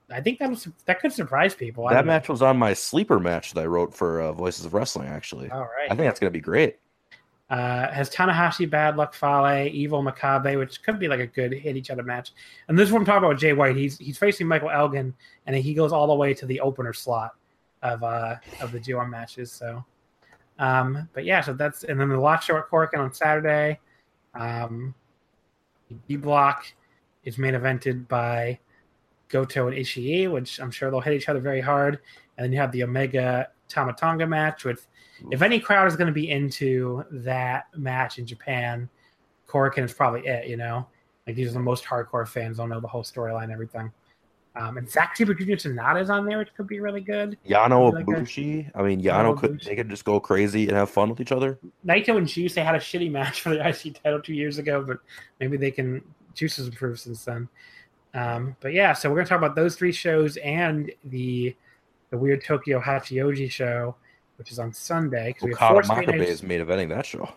I, 0.10 0.22
think 0.22 0.39
that 0.39 0.49
was, 0.49 0.68
that 0.85 0.99
could 0.99 1.11
surprise 1.11 1.53
people. 1.53 1.88
That 1.88 1.95
don't 1.95 2.06
know. 2.06 2.14
match 2.14 2.30
was 2.30 2.41
on 2.41 2.57
my 2.57 2.73
sleeper 2.73 3.19
match 3.19 3.53
that 3.53 3.61
I 3.61 3.65
wrote 3.65 3.93
for 3.93 4.22
uh, 4.22 4.34
Voices 4.34 4.65
of 4.65 4.73
Wrestling. 4.73 5.07
Actually, 5.07 5.49
All 5.49 5.61
right. 5.61 5.85
I 5.85 5.95
think 5.95 5.99
that's 6.07 6.19
gonna 6.19 6.31
be 6.31 6.39
great. 6.39 6.77
uh, 7.49 7.91
has 7.91 8.10
Tanahashi, 8.10 8.69
Bad 8.69 8.95
Luck 8.95 9.14
Fale, 9.14 9.68
Evil 9.68 10.02
Makabe, 10.02 10.57
which 10.57 10.81
could 10.84 10.98
be 10.98 11.10
like 11.10 11.19
a 11.19 11.27
good 11.27 11.52
hit 11.52 11.76
each 11.76 11.89
other 11.89 12.03
match. 12.03 12.31
And 12.69 12.80
this 12.80 12.88
is 12.88 12.93
what 12.93 12.99
I'm 12.99 13.06
talking 13.06 13.19
about 13.19 13.30
with 13.31 13.39
Jay 13.39 13.53
White. 13.53 13.76
He's 13.76 13.98
he's 13.98 14.18
facing 14.18 14.48
Michael 14.48 14.69
Elgin, 14.69 15.14
and 15.45 15.56
he 15.56 15.73
goes 15.73 15.91
all 15.91 16.07
the 16.07 16.15
way 16.15 16.34
to 16.34 16.45
the 16.45 16.61
opener 16.61 16.93
slot 16.93 17.35
of 17.84 18.03
uh 18.03 18.35
of 18.61 18.72
the 18.72 18.80
G1 18.80 19.10
matches. 19.10 19.52
So, 19.52 19.84
um, 20.62 21.10
but 21.14 21.26
yeah, 21.26 21.42
so 21.42 21.54
that's 21.54 21.84
and 21.84 22.00
then 22.00 22.08
the 22.08 22.20
last 22.20 22.46
show 22.46 22.56
at 22.56 22.70
Korakuen 22.70 23.00
on 23.00 23.12
Saturday. 23.12 23.80
Um, 24.36 24.94
B 26.08 26.16
Block 26.16 26.72
is 27.24 27.40
main 27.40 27.56
evented 27.56 28.08
by 28.08 28.60
Goto 29.28 29.68
and 29.68 29.76
Ishii, 29.76 30.32
which 30.32 30.60
I'm 30.60 30.70
sure 30.70 30.92
they'll 30.92 31.02
hit 31.02 31.16
each 31.16 31.30
other 31.30 31.40
very 31.40 31.62
hard. 31.62 32.00
And 32.38 32.46
then 32.46 32.54
you 32.54 32.60
have 32.60 32.72
the 32.72 32.84
Omega 32.84 33.50
Tama 33.70 33.94
Tonga 33.94 34.28
match 34.28 34.64
with 34.64 34.88
if 35.32 35.42
any 35.42 35.60
crowd 35.60 35.88
is 35.88 35.96
going 35.96 36.08
to 36.08 36.14
be 36.14 36.30
into 36.30 37.06
that 37.12 37.66
match 37.76 38.20
in 38.20 38.28
Japan, 38.28 38.88
Korakuen 39.48 39.84
is 39.84 39.94
probably 39.94 40.28
it. 40.28 40.48
You 40.48 40.58
know, 40.58 40.88
like 41.26 41.36
these 41.36 41.50
are 41.50 41.54
the 41.54 41.60
most 41.60 41.86
hardcore 41.86 42.28
fans. 42.28 42.58
They'll 42.58 42.68
know 42.68 42.80
the 42.80 42.88
whole 42.88 43.04
storyline, 43.04 43.52
everything. 43.52 43.92
Um, 44.56 44.78
and 44.78 44.90
Zack 44.90 45.15
Sabre 45.15 45.34
Jr. 45.34 45.53
Sanada 45.53 46.02
is 46.02 46.10
on 46.10 46.26
there, 46.26 46.38
which 46.38 46.53
could 46.56 46.68
be 46.68 46.80
really 46.82 46.99
good. 46.99 47.38
Yano 47.48 47.88
a- 47.98 48.03
Ibushi. 48.03 48.69
I 48.76 48.82
mean, 48.82 49.02
Yano 49.02 49.34
Yano 49.34 49.40
could 49.40 49.52
Ibushi. 49.53 49.64
they 49.64 49.76
could 49.76 49.90
just 49.90 50.03
go 50.03 50.19
crazy 50.19 50.68
and 50.68 50.76
have 50.76 50.90
fun 50.90 51.10
with 51.10 51.22
each 51.22 51.32
other. 51.32 51.57
Naito 51.86 52.18
and 52.18 52.28
Juice, 52.28 52.53
they 52.56 52.64
had 52.64 52.76
a 52.76 52.80
shitty 52.80 53.10
match 53.10 53.41
for 53.41 53.49
the 53.52 53.65
IC 53.68 54.02
title 54.03 54.22
two 54.22 54.34
years 54.34 54.57
ago, 54.57 54.84
but 54.86 54.98
maybe 55.40 55.56
they 55.57 55.72
can. 55.72 56.02
Juice 56.34 56.57
has 56.57 56.68
improved 56.68 56.99
since 56.99 57.23
then. 57.23 57.48
Um, 58.14 58.56
but 58.60 58.73
yeah, 58.73 58.91
so 58.91 59.10
we're 59.10 59.15
gonna 59.18 59.28
talk 59.28 59.38
about 59.38 59.56
those 59.56 59.76
three 59.78 59.94
shows 59.94 60.36
and 60.38 60.91
the 61.06 61.56
the 62.10 62.18
weird 62.18 62.44
Tokyo 62.44 62.82
Hachioji 62.82 63.49
show, 63.49 63.95
which 64.36 64.52
is 64.52 64.60
on 64.60 64.73
Sunday. 64.73 65.28
Because 65.30 65.44
we 65.44 65.56
have 65.57 65.78
Okada 65.78 66.07
Makabe 66.18 66.26
is 66.26 66.44
main 66.44 66.60
eventing 66.60 66.90
that 66.90 67.06
show. 67.06 67.32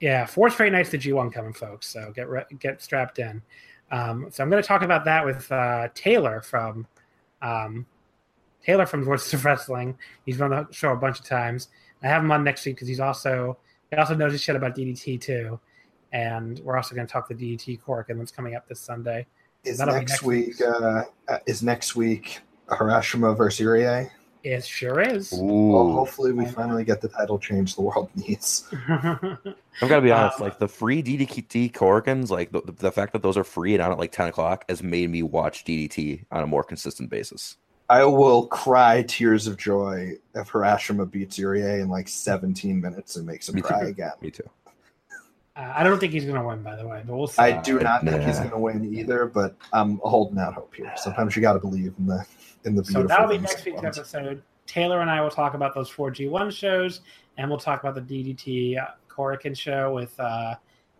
Yeah, 0.00 0.26
four 0.26 0.50
straight 0.50 0.72
nights 0.72 0.90
to 0.90 0.98
G1 0.98 1.32
coming, 1.32 1.54
folks. 1.54 1.86
So 1.88 2.12
get 2.14 2.28
re- 2.28 2.44
get 2.58 2.82
strapped 2.82 3.18
in. 3.18 3.42
Um, 3.90 4.28
so 4.30 4.42
I'm 4.42 4.50
going 4.50 4.62
to 4.62 4.66
talk 4.66 4.82
about 4.82 5.04
that 5.06 5.24
with 5.24 5.50
uh, 5.50 5.88
Taylor 5.94 6.40
from 6.40 6.86
um, 7.42 7.86
Taylor 8.62 8.86
from 8.86 9.04
Voices 9.04 9.32
of 9.34 9.44
Wrestling. 9.44 9.96
He's 10.26 10.40
on 10.40 10.50
the 10.50 10.66
show 10.70 10.92
a 10.92 10.96
bunch 10.96 11.18
of 11.18 11.26
times. 11.26 11.68
I 12.02 12.08
have 12.08 12.22
him 12.22 12.30
on 12.30 12.44
next 12.44 12.64
week 12.64 12.76
because 12.76 12.88
he's 12.88 13.00
also 13.00 13.56
he 13.90 13.96
also 13.96 14.14
knows 14.14 14.32
his 14.32 14.42
shit 14.42 14.56
about 14.56 14.76
DDT 14.76 15.20
too. 15.20 15.58
And 16.12 16.58
we're 16.60 16.76
also 16.76 16.94
going 16.94 17.06
to 17.06 17.12
talk 17.12 17.28
the 17.28 17.34
DDT 17.34 17.82
Cork, 17.82 18.08
and 18.08 18.18
that's 18.18 18.30
coming 18.30 18.54
up 18.54 18.66
this 18.68 18.80
Sunday. 18.80 19.26
Is 19.64 19.78
next 19.78 19.92
next 19.92 20.22
week? 20.22 20.46
week's. 20.46 20.60
Uh, 20.62 21.04
is 21.46 21.62
next 21.62 21.96
week 21.96 22.40
Harashima 22.68 23.36
versus 23.36 23.66
Irie? 23.66 24.10
It 24.44 24.64
sure 24.64 25.00
is. 25.00 25.32
Well, 25.36 25.92
hopefully 25.92 26.32
we 26.32 26.46
finally 26.46 26.84
get 26.84 27.00
the 27.00 27.08
title 27.08 27.38
change 27.38 27.74
the 27.74 27.82
world 27.82 28.08
needs. 28.14 28.68
I'm 28.88 29.38
gonna 29.80 30.00
be 30.00 30.12
honest. 30.12 30.40
Um, 30.40 30.44
like 30.44 30.58
the 30.58 30.68
free 30.68 31.02
DDT 31.02 31.72
Korakuens, 31.72 32.30
like 32.30 32.52
the, 32.52 32.62
the 32.62 32.92
fact 32.92 33.12
that 33.12 33.22
those 33.22 33.36
are 33.36 33.44
free 33.44 33.74
and 33.74 33.82
on 33.82 33.92
at 33.92 33.98
like 33.98 34.12
10 34.12 34.28
o'clock 34.28 34.64
has 34.68 34.82
made 34.82 35.10
me 35.10 35.22
watch 35.22 35.64
DDT 35.64 36.24
on 36.30 36.42
a 36.42 36.46
more 36.46 36.62
consistent 36.62 37.10
basis. 37.10 37.56
I 37.90 38.04
will 38.04 38.46
cry 38.46 39.02
tears 39.02 39.46
of 39.46 39.56
joy 39.56 40.12
if 40.34 40.50
Harashima 40.50 41.10
beats 41.10 41.38
Irie 41.38 41.80
in 41.80 41.88
like 41.88 42.06
17 42.06 42.80
minutes 42.80 43.16
and 43.16 43.26
makes 43.26 43.48
him 43.48 43.54
Me 43.56 43.62
too. 43.62 43.66
cry 43.68 43.84
again. 43.86 44.12
Me 44.20 44.30
too. 44.30 44.48
Uh, 45.56 45.72
I 45.74 45.82
don't 45.82 45.98
think 45.98 46.12
he's 46.12 46.24
going 46.26 46.36
to 46.40 46.46
win, 46.46 46.62
by 46.62 46.76
the 46.76 46.86
way, 46.86 47.02
but 47.06 47.16
we'll 47.16 47.26
see. 47.26 47.40
I 47.40 47.60
do 47.62 47.80
not 47.80 48.04
think 48.04 48.22
he's 48.22 48.38
going 48.38 48.50
to 48.50 48.58
win 48.58 48.94
either, 48.94 49.24
but 49.26 49.56
I'm 49.72 49.98
holding 50.04 50.38
out 50.38 50.52
hope 50.54 50.74
here. 50.74 50.92
Sometimes 50.96 51.34
you 51.34 51.40
got 51.42 51.54
to 51.54 51.58
believe 51.58 51.94
in 51.98 52.06
the 52.06 52.24
in 52.64 52.74
the 52.74 52.84
So 52.84 53.02
that'll 53.02 53.28
be 53.28 53.38
next 53.38 53.64
week's 53.64 53.82
episode. 53.82 54.42
Taylor 54.66 55.00
and 55.00 55.10
I 55.10 55.20
will 55.20 55.30
talk 55.30 55.54
about 55.54 55.74
those 55.74 55.88
four 55.88 56.10
G1 56.10 56.52
shows, 56.52 57.00
and 57.38 57.48
we'll 57.48 57.58
talk 57.58 57.82
about 57.82 57.94
the 57.94 58.02
DDT 58.02 58.78
uh, 58.78 58.88
Korakuen 59.08 59.56
show 59.56 59.92
with 59.94 60.18
uh, 60.20 60.54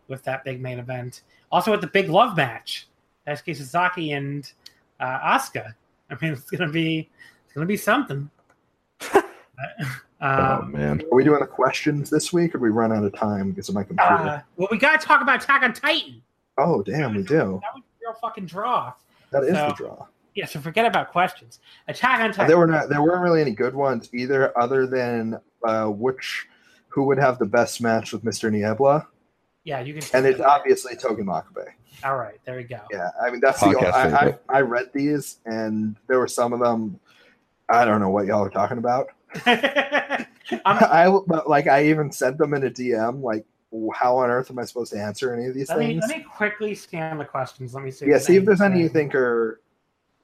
with 0.08 0.22
that 0.24 0.44
big 0.44 0.60
main 0.60 0.78
event. 0.78 1.22
Also, 1.52 1.70
with 1.70 1.80
the 1.80 1.86
big 1.86 2.08
love 2.08 2.36
match, 2.36 2.88
Daisuke 3.26 3.56
Sasaki 3.56 4.12
and 4.12 4.50
uh, 5.00 5.18
Asuka. 5.20 5.74
I 6.10 6.16
mean, 6.20 6.32
it's 6.32 6.50
gonna 6.50 6.70
be 6.70 7.08
it's 7.44 7.54
gonna 7.54 7.66
be 7.66 7.76
something. 7.76 8.30
oh 9.14 9.22
um, 10.20 10.72
man, 10.72 11.02
Are 11.12 11.14
we 11.14 11.24
doing 11.24 11.40
the 11.40 11.46
questions 11.46 12.10
this 12.10 12.32
week, 12.32 12.54
or 12.54 12.58
we 12.58 12.70
run 12.70 12.92
out 12.92 13.04
of 13.04 13.14
time 13.14 13.50
because 13.50 13.68
of 13.68 13.74
my 13.74 13.84
computer? 13.84 14.10
uh, 14.10 14.40
well, 14.56 14.68
we 14.70 14.78
gotta 14.78 14.98
talk 14.98 15.20
about 15.20 15.42
Attack 15.42 15.62
on 15.62 15.72
Titan. 15.74 16.22
oh, 16.56 16.82
damn, 16.82 17.14
we 17.14 17.22
do. 17.22 17.60
That 17.62 17.74
was 17.74 17.82
a 17.82 18.04
real 18.04 18.14
fucking 18.20 18.46
draw. 18.46 18.92
That 19.30 19.44
is 19.44 19.54
so- 19.54 19.68
the 19.68 19.74
draw. 19.74 20.06
Yeah, 20.38 20.46
so 20.46 20.60
forget 20.60 20.86
about 20.86 21.10
questions. 21.10 21.58
Attack 21.88 22.20
on 22.20 22.30
Titan. 22.30 22.46
There 22.46 22.58
were 22.58 22.68
not. 22.68 22.88
There 22.88 23.02
weren't 23.02 23.22
really 23.22 23.40
any 23.40 23.50
good 23.50 23.74
ones 23.74 24.08
either, 24.14 24.56
other 24.56 24.86
than 24.86 25.40
uh, 25.66 25.86
which 25.86 26.46
who 26.86 27.02
would 27.06 27.18
have 27.18 27.40
the 27.40 27.44
best 27.44 27.82
match 27.82 28.12
with 28.12 28.22
Mister 28.22 28.48
Niebla, 28.48 29.08
yeah, 29.64 29.80
you 29.80 29.94
can. 29.94 30.04
and 30.14 30.26
it's 30.26 30.38
obviously 30.38 30.94
Togi 30.94 31.24
Makabe. 31.24 31.66
All 32.04 32.16
right, 32.16 32.38
there 32.44 32.56
we 32.56 32.62
go. 32.62 32.78
Yeah, 32.88 33.10
I 33.20 33.30
mean 33.30 33.40
that's 33.40 33.58
the. 33.58 33.66
Podcast 33.66 33.92
I, 33.92 34.28
I. 34.28 34.58
I 34.58 34.60
read 34.60 34.92
these, 34.94 35.40
and 35.44 35.96
there 36.06 36.20
were 36.20 36.28
some 36.28 36.52
of 36.52 36.60
them. 36.60 37.00
I 37.68 37.84
don't 37.84 37.98
know 37.98 38.10
what 38.10 38.26
y'all 38.26 38.44
are 38.44 38.48
talking 38.48 38.78
about. 38.78 39.08
I'm, 40.64 41.20
but 41.26 41.48
like 41.48 41.66
I 41.66 41.86
even 41.86 42.12
sent 42.12 42.38
them 42.38 42.54
in 42.54 42.62
a 42.62 42.70
DM. 42.70 43.22
Like, 43.22 43.44
how 43.92 44.18
on 44.18 44.30
earth 44.30 44.52
am 44.52 44.60
I 44.60 44.66
supposed 44.66 44.92
to 44.92 45.00
answer 45.00 45.34
any 45.34 45.46
of 45.46 45.54
these 45.54 45.68
let 45.68 45.80
me 45.80 45.86
things? 45.88 46.04
let 46.06 46.18
me 46.18 46.22
quickly 46.22 46.76
scan 46.76 47.18
the 47.18 47.24
questions. 47.24 47.74
Let 47.74 47.82
me 47.82 47.90
see. 47.90 48.06
yeah, 48.06 48.18
see 48.18 48.36
if 48.36 48.44
there's 48.44 48.60
any 48.60 48.76
you 48.76 48.80
anything. 48.82 49.10
think 49.10 49.16
are. 49.16 49.60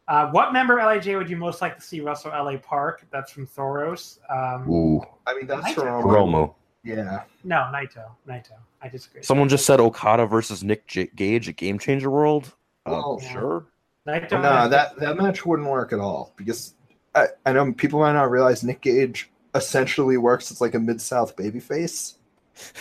Uh, 0.07 0.31
what 0.33 0.53
member 0.53 0.79
of 0.79 0.87
LIJ 0.87 1.17
would 1.17 1.31
you 1.31 1.37
most 1.37 1.63
like 1.63 1.77
to 1.77 1.81
see 1.81 2.01
wrestle 2.01 2.31
LA 2.31 2.59
Park? 2.59 3.07
That's 3.11 3.33
from 3.33 3.47
Thoros. 3.47 4.19
Um, 4.31 4.69
Ooh, 4.71 5.03
I 5.27 5.35
mean, 5.35 5.47
that's 5.47 5.65
I 5.67 5.73
from 5.75 5.87
Romo. 6.05 6.55
Yeah, 6.83 7.23
no, 7.45 7.71
Naito. 7.73 8.11
Naito. 8.29 8.53
I 8.83 8.89
disagree. 8.89 9.23
Someone 9.23 9.49
just 9.49 9.65
said 9.65 9.81
Okada 9.81 10.27
versus 10.27 10.63
Nick 10.63 10.87
J- 10.87 11.09
Gage 11.17 11.49
at 11.49 11.57
Game 11.57 11.79
Changer 11.79 12.11
World. 12.11 12.53
Uh, 12.85 12.91
Well, 12.91 13.19
sure. 13.21 13.65
Naito. 14.07 14.33
no, 14.43 14.69
that 14.69 14.97
that 14.99 15.17
match 15.17 15.47
wouldn't 15.47 15.69
work 15.71 15.95
at 15.95 15.99
all 15.99 16.35
because 16.37 16.75
I, 17.15 17.29
I 17.47 17.55
know 17.55 17.73
people 17.73 18.01
might 18.01 18.13
not 18.13 18.31
realize 18.31 18.63
Nick 18.63 18.83
Gage 18.83 19.31
essentially 19.55 20.19
works 20.19 20.51
as 20.51 20.61
like 20.61 20.75
a 20.75 20.79
mid 20.79 21.01
South 21.01 21.35
babyface, 21.37 22.17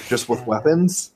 just 0.10 0.28
with 0.28 0.40
Yeah. 0.40 0.45
weapons. 0.48 1.14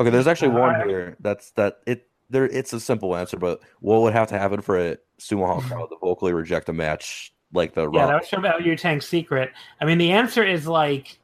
Okay, 0.00 0.08
there's 0.10 0.26
actually 0.26 0.52
Uh, 0.56 0.60
one 0.60 0.88
here. 0.88 1.16
That's 1.20 1.50
that. 1.52 1.80
It 1.86 2.08
there. 2.30 2.46
It's 2.46 2.72
a 2.72 2.80
simple 2.80 3.16
answer, 3.16 3.36
but 3.36 3.60
what 3.80 4.00
would 4.02 4.12
have 4.12 4.28
to 4.28 4.38
happen 4.38 4.60
for 4.60 4.78
a 4.78 4.96
Sumo 5.20 5.46
Hall 5.46 5.60
crowd 5.62 5.86
to 5.86 5.96
vocally 6.00 6.32
reject 6.32 6.68
a 6.68 6.72
match 6.72 7.32
like 7.52 7.74
the 7.74 7.90
Yeah, 7.90 8.00
Raw? 8.02 8.06
that 8.08 8.20
was 8.20 8.28
from 8.28 8.46
Liu 8.64 8.76
Tang's 8.76 9.06
secret. 9.06 9.50
I 9.80 9.84
mean, 9.84 9.98
the 9.98 10.12
answer 10.12 10.44
is 10.44 10.66
like, 10.66 11.18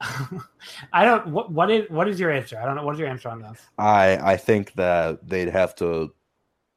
I 0.92 1.04
don't. 1.04 1.26
What 1.28 1.50
what 1.50 1.70
is 1.70 1.88
what 1.90 2.08
is 2.08 2.20
your 2.20 2.30
answer? 2.30 2.58
I 2.60 2.64
don't 2.64 2.76
know. 2.76 2.84
What 2.84 2.94
is 2.94 3.00
your 3.00 3.08
answer 3.08 3.28
on 3.28 3.42
this? 3.42 3.58
I 3.78 4.16
I 4.32 4.36
think 4.36 4.72
that 4.74 5.26
they'd 5.28 5.48
have 5.50 5.74
to. 5.76 6.12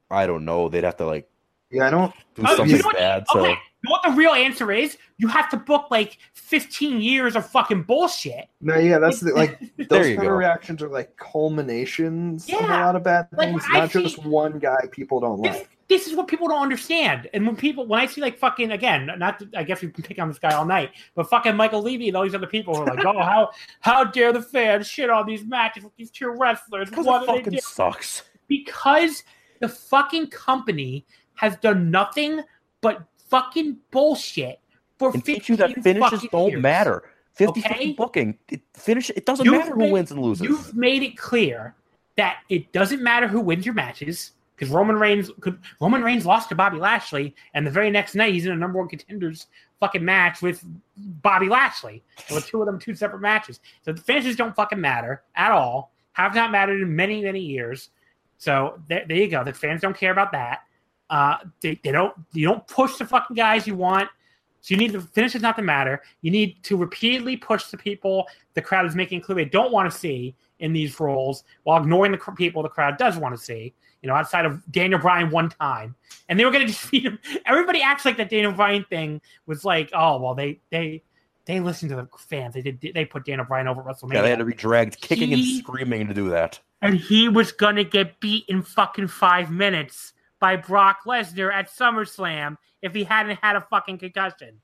I 0.10 0.26
don't 0.28 0.44
know. 0.46 0.70
They'd 0.70 0.84
have 0.84 0.98
to 0.98 1.06
like 1.06 1.30
Yeah, 1.70 1.88
I 1.88 1.90
don't. 1.92 2.14
do 2.36 2.44
Oh, 2.46 2.52
you 2.52 2.58
something 2.58 2.78
know 2.80 2.84
what- 2.86 2.98
bad. 2.98 3.24
Okay, 3.36 3.54
So 3.54 3.60
you 3.84 3.90
know 3.90 3.92
what 3.92 4.04
the 4.04 4.12
real 4.12 4.32
answer 4.32 4.72
is? 4.72 4.98
You 5.18 5.28
have 5.28 5.50
to 5.50 5.58
book 5.58 5.88
like 5.90 6.18
15 6.34 7.02
years 7.02 7.36
of 7.36 7.50
fucking 7.50 7.84
bullshit. 7.84 8.48
No, 8.62 8.78
yeah, 8.78 9.00
that's 9.00 9.20
the, 9.22 9.34
like 9.34 9.60
those 9.90 10.06
kind 10.08 10.18
go. 10.22 10.28
of 10.32 10.38
reactions 10.38 10.82
are 10.84 10.90
like 10.90 11.16
culminations 11.18 12.48
of 12.54 12.62
a 12.62 12.68
lot 12.68 12.96
of 12.96 13.04
bad 13.04 13.28
Like, 13.34 13.50
things, 13.50 13.64
I 13.74 13.80
not 13.80 13.90
just 13.92 14.16
see- 14.18 14.22
one 14.22 14.60
guy 14.60 14.88
people 14.92 15.20
don't 15.20 15.42
This, 15.42 15.56
like. 15.58 15.70
this 15.88 16.08
is 16.08 16.16
what 16.16 16.28
people 16.28 16.48
don't 16.48 16.62
understand. 16.62 17.30
And 17.34 17.46
when 17.46 17.56
people, 17.56 17.86
when 17.88 18.00
I 18.00 18.06
see 18.06 18.22
like 18.22 18.38
fucking 18.38 18.72
again, 18.72 19.10
not 19.18 19.40
to, 19.40 19.50
I 19.56 19.64
guess 19.64 19.82
we 19.82 19.90
can 19.90 20.04
pick 20.04 20.20
on 20.20 20.28
this 20.28 20.40
guy 20.40 20.54
all 20.54 20.66
night, 20.66 20.92
but 21.16 21.30
fucking 21.30 21.56
Michael 21.56 21.82
Levy 21.82 22.08
and 22.08 22.18
all 22.18 22.24
these 22.24 22.36
other 22.36 22.48
people 22.48 22.76
who 22.76 22.82
are 22.84 22.96
like, 22.96 23.06
oh, 23.06 23.20
how 23.22 23.50
how 23.80 24.04
dare 24.04 24.32
the 24.34 24.42
fans 24.42 24.88
shit 24.88 25.10
on 25.10 25.26
these 25.26 25.44
matches 25.44 25.84
with 25.84 25.96
these 25.96 26.12
two 26.12 26.30
wrestlers? 26.30 26.90
because 26.90 27.06
What 27.06 27.22
they 27.22 27.38
fucking 27.38 27.54
do? 27.54 27.60
sucks. 27.60 28.24
because 28.48 29.24
the 29.60 29.70
fucking 29.70 30.28
company 30.28 31.06
has 31.36 31.56
done 31.58 31.92
nothing 31.92 32.42
but 32.82 33.04
fucking 33.32 33.78
bullshit 33.90 34.60
for 35.00 35.10
And 35.12 35.26
15 35.26 35.44
you 35.48 35.56
that 35.58 35.84
finishes 35.84 36.24
don't 36.32 36.52
years. 36.52 36.62
matter. 36.62 37.04
50 37.34 37.62
Okay? 37.62 37.70
50 37.70 37.94
booking. 37.94 38.38
It 38.50 38.62
finish 38.76 39.10
it 39.10 39.26
doesn't 39.26 39.46
You've 39.46 39.56
matter 39.58 39.74
who 39.74 39.92
wins 39.92 40.12
and 40.12 40.22
loses. 40.22 40.46
You've 40.46 40.76
made 40.76 41.02
it 41.02 41.18
clear 41.18 41.74
that 42.18 42.40
it 42.50 42.72
doesn't 42.74 43.02
matter 43.02 43.28
who 43.28 43.40
wins 43.40 43.66
your 43.66 43.74
matches 43.74 44.34
because 44.56 44.70
Roman 44.72 44.98
Reigns 44.98 45.32
could 45.40 45.58
Roman 45.80 46.04
Reigns 46.04 46.26
lost 46.26 46.50
to 46.50 46.56
Bobby 46.56 46.78
Lashley, 46.78 47.34
and 47.56 47.66
the 47.66 47.72
very 47.72 47.90
next 47.90 48.14
night 48.14 48.34
he's 48.34 48.46
in 48.46 48.52
a 48.52 48.56
number 48.56 48.78
one 48.78 48.90
contenders 48.90 49.48
fucking 49.80 50.06
match 50.06 50.42
with 50.44 50.64
Bobby 50.98 51.48
Lashley. 51.50 52.04
There 52.28 52.36
were 52.38 52.42
two 52.42 52.60
of 52.62 52.68
them, 52.68 52.78
two 52.78 52.94
separate 52.94 53.22
matches. 53.22 53.60
So 53.84 53.94
the 53.94 54.02
finishes 54.02 54.36
don't 54.36 54.56
fucking 54.56 54.80
matter 54.80 55.24
at 55.36 55.52
all. 55.52 55.92
Have 56.12 56.36
not 56.36 56.52
mattered 56.52 56.82
in 56.82 56.96
many, 56.96 57.24
many 57.24 57.40
years. 57.40 57.90
So 58.38 58.80
there, 58.88 59.06
there 59.08 59.18
you 59.18 59.30
go. 59.30 59.44
The 59.44 59.54
fans 59.54 59.82
don't 59.82 59.98
care 59.98 60.12
about 60.12 60.32
that. 60.34 60.60
Uh, 61.12 61.38
they, 61.62 61.80
they 61.84 61.92
don't. 61.92 62.14
You 62.34 62.48
don't 62.48 62.66
push 62.68 62.96
the 62.96 63.06
fucking 63.06 63.36
guys 63.36 63.68
you 63.68 63.76
want. 63.76 64.10
So 64.62 64.74
you 64.74 64.78
need 64.78 64.94
the 64.94 65.02
finishes 65.02 65.42
not 65.42 65.56
to 65.58 65.62
matter. 65.62 66.02
You 66.22 66.32
need 66.32 66.64
to 66.64 66.78
repeatedly 66.78 67.36
push 67.36 67.66
the 67.66 67.78
people 67.78 68.28
the 68.54 68.62
crowd 68.62 68.86
is 68.86 68.96
making 68.96 69.22
clear 69.22 69.36
they 69.36 69.46
don't 69.46 69.72
want 69.72 69.92
to 69.92 69.98
see 69.98 70.36
in 70.60 70.72
these 70.72 71.00
roles, 71.00 71.44
while 71.64 71.82
ignoring 71.82 72.12
the 72.12 72.18
people 72.38 72.62
the 72.64 72.70
crowd 72.70 72.98
does 72.98 73.18
want 73.18 73.36
to 73.36 73.42
see. 73.44 73.74
You 74.02 74.08
know, 74.08 74.16
outside 74.16 74.46
of 74.46 74.62
Daniel 74.72 75.00
Bryan 75.00 75.30
one 75.32 75.50
time, 75.50 75.96
and 76.30 76.40
they 76.40 76.46
were 76.46 76.52
going 76.52 76.66
to 76.68 76.72
defeat 76.72 77.04
him. 77.06 77.20
Everybody 77.46 77.82
acts 77.82 78.06
like 78.06 78.18
that 78.18 78.30
Daniel 78.30 78.52
Bryan 78.54 78.86
thing 78.90 79.20
was 79.48 79.66
like, 79.66 79.90
oh 79.94 80.20
well, 80.22 80.34
they 80.34 80.60
they 80.70 81.04
they 81.46 81.60
listened 81.60 81.90
to 81.90 81.96
the 81.98 82.08
fans. 82.18 82.54
They 82.54 82.62
did 82.62 82.80
they 82.94 83.04
put 83.04 83.26
Daniel 83.26 83.46
Bryan 83.46 83.68
over 83.68 83.82
WrestleMania, 83.82 84.14
yeah, 84.14 84.22
they 84.22 84.30
had 84.30 84.40
to 84.40 84.46
be 84.46 84.54
dragged 84.54 85.02
kicking 85.02 85.30
He- 85.30 85.56
and 85.58 85.66
screaming 85.66 86.08
to 86.08 86.14
do 86.14 86.30
that. 86.30 86.60
and 86.84 86.96
he 86.96 87.28
was 87.28 87.52
going 87.52 87.76
to 87.76 87.84
get 87.84 88.20
beat 88.20 88.46
in 88.48 88.62
fucking 88.62 89.08
five 89.08 89.50
minutes 89.52 90.14
by 90.42 90.58
Brock 90.58 91.02
Lesnar 91.06 91.54
at 91.54 91.70
SummerSlam 91.70 92.58
if 92.82 92.94
he 92.94 93.06
hadn't 93.06 93.40
had 93.42 93.56
a 93.56 93.62
fucking 93.62 94.00
concussion. 94.00 94.60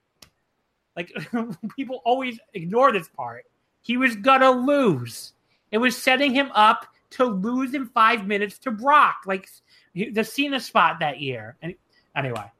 Like 0.94 1.10
people 1.76 2.02
always 2.04 2.38
ignore 2.52 2.92
this 2.92 3.08
part. 3.08 3.44
He 3.80 3.96
was 3.96 4.16
gonna 4.16 4.50
lose. 4.50 5.32
It 5.70 5.78
was 5.78 5.96
setting 5.96 6.34
him 6.34 6.50
up 6.54 6.86
to 7.10 7.24
lose 7.24 7.72
in 7.72 7.86
five 7.86 8.26
minutes 8.26 8.58
to 8.58 8.70
Brock, 8.70 9.18
like 9.24 9.48
the 9.94 10.24
Cena 10.24 10.60
spot 10.60 10.98
that 11.00 11.20
year. 11.20 11.56
And 11.62 11.74
anyway, 12.14 12.50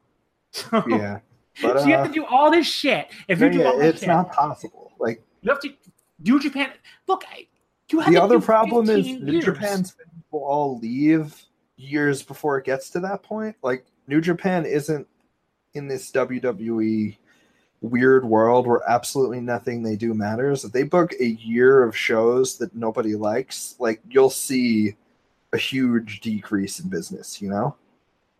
so, 0.51 0.83
Yeah, 0.87 1.19
but 1.61 1.79
so 1.81 1.85
you 1.85 1.91
have 1.91 2.05
uh, 2.05 2.07
to 2.07 2.13
do 2.13 2.25
all 2.25 2.49
this 2.49 2.65
shit. 2.65 3.09
If 3.27 3.41
you 3.41 3.49
do 3.51 3.59
yeah, 3.59 3.65
all 3.69 3.77
this 3.77 3.89
it's 3.89 3.99
shit, 3.99 4.07
not 4.07 4.31
possible. 4.31 4.93
Like 4.97 5.21
you 5.41 5.51
have 5.51 5.59
to 5.61 5.69
do 6.23 6.39
Japan. 6.39 6.71
Look, 7.07 7.23
I- 7.29 7.47
you 7.91 7.99
have 7.99 8.13
the 8.13 8.19
to 8.19 8.23
other 8.23 8.37
do 8.39 8.45
problem 8.45 8.87
is 8.89 8.97
15 9.07 9.25
New 9.25 9.31
years. 9.33 9.45
Japan's 9.45 9.95
people 10.15 10.43
all 10.45 10.77
leave 10.77 11.35
years 11.79 12.21
before 12.21 12.57
it 12.57 12.65
gets 12.65 12.89
to 12.91 12.99
that 12.99 13.23
point. 13.23 13.55
Like 13.63 13.85
New 14.07 14.21
Japan 14.21 14.65
isn't 14.65 15.07
in 15.73 15.87
this 15.87 16.11
WWE 16.11 17.15
weird 17.81 18.25
world 18.25 18.67
where 18.67 18.81
absolutely 18.89 19.39
nothing 19.39 19.81
they 19.81 19.95
do 19.95 20.13
matters. 20.13 20.65
If 20.65 20.73
they 20.73 20.83
book 20.83 21.13
a 21.19 21.25
year 21.25 21.83
of 21.83 21.95
shows 21.95 22.57
that 22.57 22.75
nobody 22.75 23.15
likes, 23.15 23.75
like 23.79 24.01
you'll 24.09 24.29
see 24.29 24.95
a 25.53 25.57
huge 25.57 26.19
decrease 26.19 26.79
in 26.79 26.89
business, 26.89 27.41
you 27.41 27.49
know? 27.49 27.75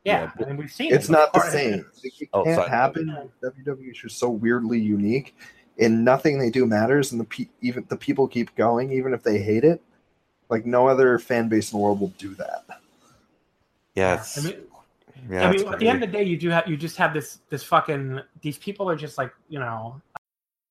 Yeah, 0.03 0.31
Yeah, 0.37 0.45
I 0.45 0.49
mean, 0.49 0.57
we've 0.57 0.71
seen 0.71 0.93
It's 0.93 1.09
it. 1.09 1.11
not 1.11 1.33
the 1.33 1.39
same. 1.49 1.85
It 2.03 2.29
Outside 2.33 2.55
can't 2.55 2.59
of 2.61 2.67
happen. 2.69 3.29
WWE 3.43 3.91
is 3.91 3.97
just 3.97 4.17
so 4.17 4.29
weirdly 4.29 4.79
unique, 4.79 5.35
and 5.79 6.03
nothing 6.05 6.37
they 6.39 6.49
do 6.49 6.65
matters. 6.65 7.11
And 7.11 7.19
the 7.19 7.25
pe- 7.25 7.47
even 7.61 7.85
the 7.89 7.97
people 7.97 8.27
keep 8.27 8.53
going, 8.55 8.91
even 8.91 9.13
if 9.13 9.23
they 9.23 9.39
hate 9.41 9.63
it. 9.63 9.81
Like 10.49 10.65
no 10.65 10.87
other 10.87 11.19
fan 11.19 11.47
base 11.49 11.71
in 11.71 11.77
the 11.77 11.83
world 11.83 11.99
will 11.99 12.13
do 12.17 12.33
that. 12.35 12.65
Yeah, 13.99 14.23
Yeah, 14.23 14.25
I 14.37 14.41
mean, 14.41 14.55
yeah, 15.29 15.47
I 15.47 15.51
mean, 15.51 15.67
at 15.67 15.79
the 15.79 15.87
end 15.89 16.03
of 16.03 16.11
the 16.11 16.17
day, 16.17 16.23
you 16.23 16.37
do 16.37 16.49
have 16.49 16.67
you 16.67 16.77
just 16.77 16.97
have 16.97 17.13
this 17.13 17.39
this 17.49 17.63
fucking 17.63 18.21
these 18.41 18.57
people 18.57 18.89
are 18.89 18.95
just 18.95 19.17
like 19.17 19.31
you 19.49 19.59
know 19.59 20.01